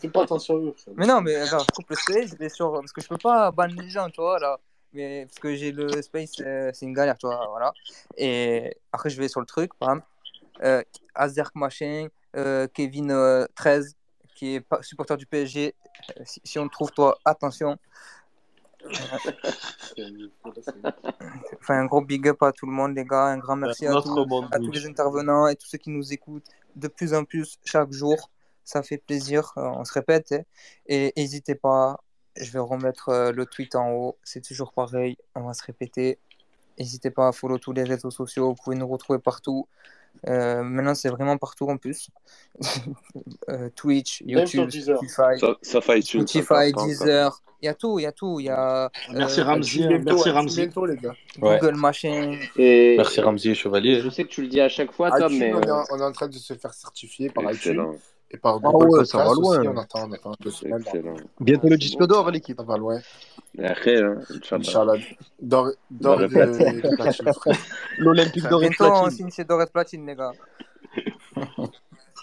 Fais 0.00 0.08
pas 0.08 0.22
attention 0.22 0.54
à 0.54 0.58
eux. 0.60 0.74
frère. 0.76 0.94
Mais 0.96 1.06
non, 1.06 1.20
mais 1.20 1.34
attends, 1.36 1.58
je 1.58 1.66
coupe 1.74 1.90
le 1.90 1.96
space, 1.96 2.30
je 2.30 2.36
vais 2.36 2.48
sur. 2.48 2.72
Parce 2.72 2.92
que 2.92 3.02
je 3.02 3.08
peux 3.08 3.18
pas 3.18 3.50
ban 3.50 3.66
les 3.66 3.88
gens, 3.90 4.08
tu 4.08 4.20
vois, 4.22 4.38
là. 4.38 4.58
Mais 4.94 5.26
parce 5.26 5.38
que 5.38 5.54
j'ai 5.54 5.70
le 5.72 6.00
space, 6.02 6.32
euh, 6.40 6.70
c'est 6.72 6.86
une 6.86 6.94
galère, 6.94 7.16
tu 7.18 7.26
vois, 7.26 7.46
voilà. 7.50 7.72
Et 8.16 8.74
après, 8.92 9.10
je 9.10 9.20
vais 9.20 9.28
sur 9.28 9.40
le 9.40 9.46
truc, 9.46 9.70
bam. 9.80 10.00
Euh, 10.62 10.82
Azerk 11.14 11.54
machin, 11.54 12.06
euh, 12.06 12.08
Kevin 12.74 13.10
euh, 13.10 13.46
13, 13.54 13.96
qui 14.34 14.56
est 14.56 14.64
supporter 14.82 15.16
du 15.16 15.26
PSG. 15.26 15.74
Euh, 16.18 16.22
si, 16.24 16.40
si 16.44 16.58
on 16.58 16.68
trouve, 16.68 16.90
toi, 16.92 17.18
attention. 17.24 17.76
Enfin, 21.60 21.80
un 21.80 21.86
gros 21.86 22.00
big 22.00 22.28
up 22.28 22.42
à 22.42 22.52
tout 22.52 22.66
le 22.66 22.72
monde, 22.72 22.94
les 22.96 23.04
gars. 23.04 23.26
Un 23.26 23.38
grand 23.38 23.56
merci 23.56 23.86
à, 23.86 23.92
tous- 24.00 24.26
monde 24.26 24.48
à 24.52 24.58
tous 24.58 24.66
Twitch. 24.70 24.82
les 24.84 24.88
intervenants 24.88 25.46
et 25.48 25.56
tous 25.56 25.66
ceux 25.66 25.78
qui 25.78 25.90
nous 25.90 26.12
écoutent 26.12 26.46
de 26.76 26.88
plus 26.88 27.14
en 27.14 27.24
plus 27.24 27.58
chaque 27.64 27.92
jour. 27.92 28.30
Ça 28.64 28.82
fait 28.82 28.98
plaisir. 28.98 29.52
euh, 29.56 29.62
on 29.62 29.84
se 29.84 29.92
répète. 29.92 30.32
hein. 30.32 30.42
Et 30.86 31.12
n'hésitez 31.16 31.54
pas. 31.54 32.00
Je 32.36 32.50
vais 32.52 32.58
remettre 32.60 33.08
euh, 33.08 33.32
le 33.32 33.44
tweet 33.44 33.74
en 33.74 33.90
haut. 33.90 34.16
C'est 34.22 34.40
toujours 34.42 34.72
pareil. 34.72 35.16
On 35.34 35.42
va 35.42 35.54
se 35.54 35.64
répéter. 35.64 36.18
N'hésitez 36.78 37.10
pas 37.10 37.28
à 37.28 37.32
follow 37.32 37.58
tous 37.58 37.72
les 37.72 37.82
réseaux 37.84 38.10
sociaux. 38.10 38.48
Vous 38.50 38.54
pouvez 38.62 38.76
nous 38.76 38.88
retrouver 38.88 39.18
partout. 39.18 39.66
Euh, 40.28 40.62
maintenant, 40.62 40.94
c'est 40.94 41.08
vraiment 41.08 41.36
partout 41.38 41.68
en 41.68 41.76
plus. 41.76 42.10
Euh, 43.48 43.68
Twitch, 43.74 44.22
YouTube, 44.24 44.68
Deezer. 44.68 44.96
Spotify, 44.96 45.38
Sauf, 45.40 45.56
sauf 45.62 45.88
iTunes, 45.88 46.26
Spotify. 46.26 46.72
Deezer. 46.72 47.42
Il 47.62 47.66
y 47.66 47.68
a 47.68 47.74
tout, 47.74 47.98
il 47.98 48.02
y 48.02 48.06
a 48.06 48.12
tout. 48.12 48.38
Il 48.40 48.46
y 48.46 48.48
a 48.48 48.90
Merci 49.12 49.40
euh, 49.40 49.44
Ramzi, 49.44 49.78
Bientôt, 49.86 50.04
merci 50.14 50.30
Ramzi. 50.30 50.56
bientôt, 50.62 50.86
les 50.86 50.96
gars. 50.96 51.14
Ouais. 51.40 51.58
Google 51.58 51.76
machin. 51.76 52.38
Et 52.56 52.94
Merci 52.96 53.20
Ramzi 53.20 53.54
Chevalier. 53.54 54.00
je 54.00 54.08
sais 54.08 54.24
que 54.24 54.28
tu 54.28 54.42
le 54.42 54.48
dis 54.48 54.60
à 54.60 54.68
chaque 54.68 54.92
fois, 54.92 55.10
Tom, 55.10 55.32
iTunes, 55.32 55.38
mais 55.38 55.54
on 55.54 55.60
est, 55.62 55.68
euh, 55.68 55.74
en, 55.74 55.84
on 55.90 55.98
est 55.98 56.04
en 56.04 56.12
train 56.12 56.28
de 56.28 56.34
se 56.34 56.54
faire 56.54 56.72
certifier 56.74 57.28
par 57.30 57.44
iTunes 57.44 57.54
Excellent, 57.56 57.94
et 58.30 58.36
par 58.38 58.60
Ah 58.62 58.70
ouais, 58.70 59.04
ça 59.04 59.18
va 59.18 59.34
loin. 59.34 59.58
aussi. 59.58 59.68
On 59.68 59.76
attend, 59.76 60.08
on 60.08 60.12
attend 60.12 60.32
deux 60.40 60.50
semaines. 60.50 60.84
Bientôt 61.40 61.68
le 61.68 61.76
disque 61.76 62.02
d'or, 62.06 62.30
l'équipe. 62.30 62.56
Ça 62.58 62.62
va 62.62 62.76
loin. 62.76 63.00
Et 63.58 63.64
après, 63.66 64.00
hein, 64.00 64.18
Inch'Allah. 64.52 64.94
D'or 65.40 65.70
d'or 65.90 66.18
D'or 66.18 66.22
et 66.22 66.28
de, 66.28 66.28
platine. 66.28 66.82
L'Olympique 67.98 68.46
d'or 68.48 68.62
et 68.64 68.68
Bientôt, 68.68 68.84
on 68.84 68.90
platine. 69.02 69.10
signe 69.10 69.30
chez 69.30 69.44
Doré 69.44 69.66
Platine, 69.66 70.06
les 70.06 70.14
gars. 70.16 70.32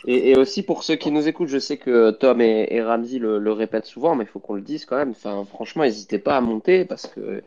Et, 0.05 0.31
et 0.31 0.37
aussi 0.37 0.63
pour 0.63 0.83
ceux 0.83 0.95
qui 0.95 1.11
nous 1.11 1.27
écoutent, 1.27 1.47
je 1.49 1.57
sais 1.59 1.77
que 1.77 2.11
Tom 2.11 2.39
et, 2.39 2.67
et 2.71 2.81
Ramzi 2.83 3.19
le, 3.19 3.39
le 3.39 3.51
répètent 3.51 3.85
souvent, 3.87 4.15
mais 4.15 4.23
il 4.25 4.27
faut 4.27 4.39
qu'on 4.39 4.53
le 4.53 4.61
dise 4.61 4.85
quand 4.85 4.95
même. 4.95 5.09
Enfin, 5.11 5.43
franchement, 5.45 5.83
n'hésitez 5.83 6.19
pas 6.19 6.37
à 6.37 6.41
monter 6.41 6.85
parce 6.85 7.07
que 7.07 7.43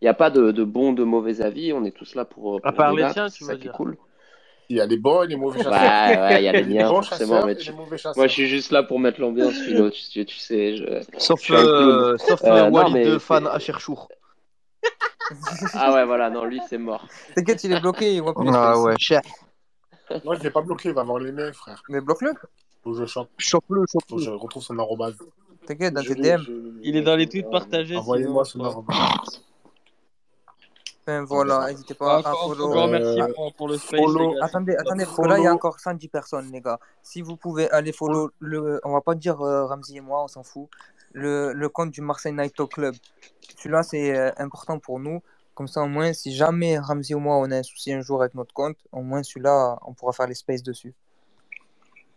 il 0.00 0.04
n'y 0.04 0.08
a 0.08 0.14
pas 0.14 0.30
de, 0.30 0.52
de 0.52 0.64
bons, 0.64 0.92
de 0.92 1.02
mauvais 1.02 1.40
avis. 1.40 1.72
On 1.72 1.84
est 1.84 1.92
tous 1.96 2.14
là 2.14 2.24
pour, 2.24 2.60
À 2.62 2.72
pour 2.72 2.74
part 2.74 2.92
les 2.94 3.06
tiens, 3.06 3.30
tu 3.30 3.44
veux 3.44 3.56
dire. 3.56 3.72
cool. 3.72 3.96
Il 4.70 4.76
y 4.76 4.80
a 4.80 4.86
les 4.86 4.96
bons 4.96 5.22
et 5.24 5.26
les 5.26 5.36
mauvais 5.36 5.58
chasseurs. 5.62 5.72
ouais, 6.22 6.40
il 6.40 6.44
y 6.44 6.48
a 6.48 6.52
les 6.52 6.60
Il 6.60 6.68
les 6.68 6.74
miens, 6.74 6.88
bons 6.88 7.02
chasseurs 7.02 7.46
Mais 7.46 7.52
et 7.52 7.56
tu- 7.56 7.70
les 7.70 7.76
mauvais 7.76 7.88
Moi, 7.90 7.96
chasseurs. 7.98 8.22
je 8.28 8.32
suis 8.32 8.46
juste 8.48 8.70
là 8.72 8.82
pour 8.82 8.98
mettre 8.98 9.20
l'ambiance, 9.20 9.54
Philo. 9.54 9.90
Tu, 9.90 10.24
tu 10.24 10.36
sais, 10.38 10.76
je, 10.76 10.84
Sauf, 11.18 11.42
je 11.44 11.54
euh, 11.54 12.16
sauf 12.18 12.42
Euh, 12.44 12.66
euh, 12.66 12.70
non, 12.70 12.90
mais 12.90 13.04
de 13.04 13.18
fan 13.18 13.46
à 13.46 13.58
Cherchour. 13.58 14.08
Ah 15.74 15.92
ouais, 15.94 16.04
voilà, 16.04 16.28
non, 16.28 16.44
lui, 16.44 16.60
c'est 16.68 16.76
mort. 16.78 17.06
T'inquiète, 17.34 17.64
il 17.64 17.72
est 17.72 17.80
bloqué, 17.80 18.14
il 18.14 18.20
voit 18.22 18.34
plus 18.34 18.48
Ah 18.52 18.78
ouais, 18.78 18.94
cher. 18.98 19.22
Moi, 20.22 20.34
je 20.36 20.42
l'ai 20.42 20.50
pas 20.50 20.60
bloqué, 20.60 20.90
il 20.90 20.94
va 20.94 21.00
avoir 21.00 21.18
les 21.18 21.32
mains, 21.32 21.50
frère. 21.52 21.82
Mais 21.88 22.00
bloque-le. 22.02 22.32
Faut 22.82 22.92
que 22.92 22.98
je 22.98 23.06
chope. 23.06 23.30
Chope-le, 23.38 23.80
Faut 23.90 23.98
que 24.00 24.04
chope-le. 24.10 24.24
je 24.24 24.30
retrouve 24.30 24.62
son 24.62 24.78
arrobase. 24.78 25.16
T'inquiète, 25.66 25.94
dans 25.94 26.02
Je 26.02 26.12
tes 26.12 26.20
l'ai, 26.20 26.36
DM. 26.36 26.42
je- 26.42 26.52
Il 26.82 26.96
est 26.96 27.00
dans 27.02 27.16
les 27.16 27.26
tweets 27.26 27.50
partagés. 27.50 27.96
Envoyez-moi 27.96 28.44
son 28.44 28.60
arrobase. 28.60 29.42
Enfin, 31.06 31.22
voilà, 31.24 31.66
n'hésitez 31.70 31.92
pas 31.94 32.16
à 32.16 32.18
Encore, 32.20 32.48
follow. 32.48 32.68
encore 32.70 32.88
merci 32.88 33.20
Euh, 33.20 33.26
pour, 33.34 33.54
pour 33.54 33.68
le 33.68 33.76
space, 33.76 34.00
follow- 34.00 34.30
les 34.32 34.38
gars. 34.38 34.44
Attendez, 34.46 34.74
attendez, 34.76 35.04
parce 35.04 35.16
que 35.16 35.22
là, 35.26 35.38
il 35.38 35.44
y 35.44 35.46
a 35.46 35.52
encore 35.52 35.78
110 35.78 36.08
personnes, 36.08 36.50
les 36.50 36.60
gars. 36.62 36.78
Si 37.02 37.20
vous 37.20 37.36
pouvez 37.36 37.70
aller 37.70 37.92
follow, 37.92 38.30
le, 38.38 38.80
on 38.84 38.92
va 38.92 39.00
pas 39.02 39.14
dire 39.14 39.40
euh, 39.42 39.66
Ramzi 39.66 39.98
et 39.98 40.00
moi, 40.00 40.24
on 40.24 40.28
s'en 40.28 40.42
fout, 40.42 40.68
le, 41.12 41.52
le 41.52 41.68
compte 41.68 41.90
du 41.90 42.00
Marseille 42.00 42.32
Night 42.32 42.54
Talk 42.56 42.72
Club. 42.72 42.94
Celui-là, 43.58 43.82
c'est 43.82 44.16
euh, 44.16 44.30
important 44.38 44.78
pour 44.78 44.98
nous. 44.98 45.20
Comme 45.54 45.68
ça, 45.68 45.82
au 45.82 45.86
moins, 45.88 46.12
si 46.14 46.32
jamais 46.34 46.78
Ramzi 46.78 47.14
ou 47.14 47.20
moi, 47.20 47.36
on 47.36 47.50
a 47.50 47.58
un 47.58 47.62
souci 47.62 47.92
un 47.92 48.00
jour 48.00 48.20
avec 48.22 48.34
notre 48.34 48.52
compte, 48.54 48.76
au 48.90 49.02
moins 49.02 49.22
celui-là, 49.22 49.78
on 49.86 49.92
pourra 49.92 50.12
faire 50.12 50.26
les 50.26 50.34
spaces 50.34 50.62
dessus. 50.62 50.94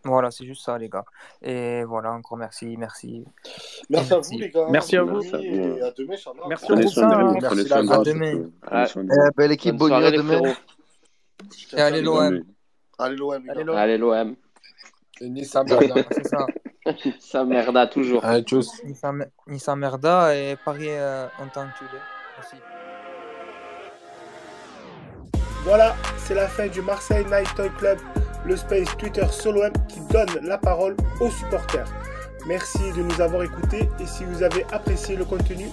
Voilà, 0.04 0.30
c'est 0.30 0.44
juste 0.44 0.64
ça, 0.64 0.78
les 0.78 0.88
gars. 0.88 1.04
Et 1.42 1.84
voilà, 1.84 2.12
encore 2.12 2.38
merci, 2.38 2.76
merci. 2.76 3.24
Merci 3.90 4.14
à 4.14 4.18
vous, 4.18 4.38
les 4.38 4.50
gars. 4.50 4.66
Merci 4.70 4.96
à 4.96 5.02
vous. 5.02 5.16
nuit 5.16 5.18
Merci 5.20 5.34
à 5.34 5.38
vous. 5.38 5.44
Et 5.44 5.82
à 5.82 5.90
demain, 5.90 6.14
Inch'Allah. 6.14 6.42
Merci 6.48 6.66
groupe. 6.66 6.94
vous, 7.24 7.40
Merci. 7.40 7.72
À 7.72 7.98
demain. 8.04 8.50
ben, 9.36 9.48
l'équipe, 9.48 9.76
Bonne 9.76 9.98
nuit, 9.98 10.04
à 10.06 10.10
demain. 10.10 10.54
Et 11.76 11.80
allez, 11.80 12.00
l'OM. 12.02 12.42
Allez, 12.98 13.16
l'OM, 13.16 13.42
les 13.44 13.50
Allez, 13.50 13.58
gars. 13.60 13.64
l'OM. 13.64 13.76
Allez, 13.76 13.98
l'OM. 13.98 14.36
Et 15.20 15.28
Nissa 15.28 15.64
Merda. 15.64 15.94
C'est 16.10 16.26
ça. 16.26 16.46
Ça 17.20 17.44
merda 17.44 17.86
toujours. 17.86 18.24
Nissa 18.84 19.12
Nissa 19.46 19.76
Merda 19.76 20.34
et 20.34 20.56
Paris 20.64 20.88
euh, 20.88 21.26
en 21.38 21.48
tant 21.48 21.66
que 21.66 21.84
aussi. 22.40 22.56
Voilà, 25.64 25.94
c'est 26.16 26.34
la 26.34 26.48
fin 26.48 26.68
du 26.68 26.80
Marseille 26.80 27.26
Night 27.26 27.54
Toy 27.54 27.68
Club, 27.76 27.98
le 28.48 28.56
space 28.56 28.96
Twitter 28.96 29.26
solo 29.30 29.62
M 29.62 29.72
qui 29.88 30.00
donne 30.10 30.40
la 30.42 30.56
parole 30.56 30.96
aux 31.20 31.30
supporters. 31.30 31.86
Merci 32.46 32.78
de 32.96 33.02
nous 33.02 33.20
avoir 33.20 33.42
écoutés 33.42 33.88
et 34.00 34.06
si 34.06 34.24
vous 34.24 34.42
avez 34.42 34.64
apprécié 34.72 35.16
le 35.16 35.26
contenu, 35.26 35.66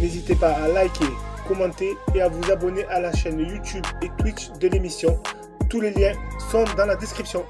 n'hésitez 0.00 0.34
pas 0.34 0.52
à 0.52 0.68
liker, 0.68 1.12
commenter 1.46 1.94
et 2.14 2.22
à 2.22 2.28
vous 2.28 2.50
abonner 2.50 2.86
à 2.86 3.00
la 3.00 3.12
chaîne 3.12 3.38
YouTube 3.38 3.84
et 4.00 4.10
Twitch 4.18 4.50
de 4.52 4.68
l'émission. 4.68 5.20
Tous 5.68 5.82
les 5.82 5.90
liens 5.90 6.14
sont 6.50 6.64
dans 6.76 6.86
la 6.86 6.96
description. 6.96 7.44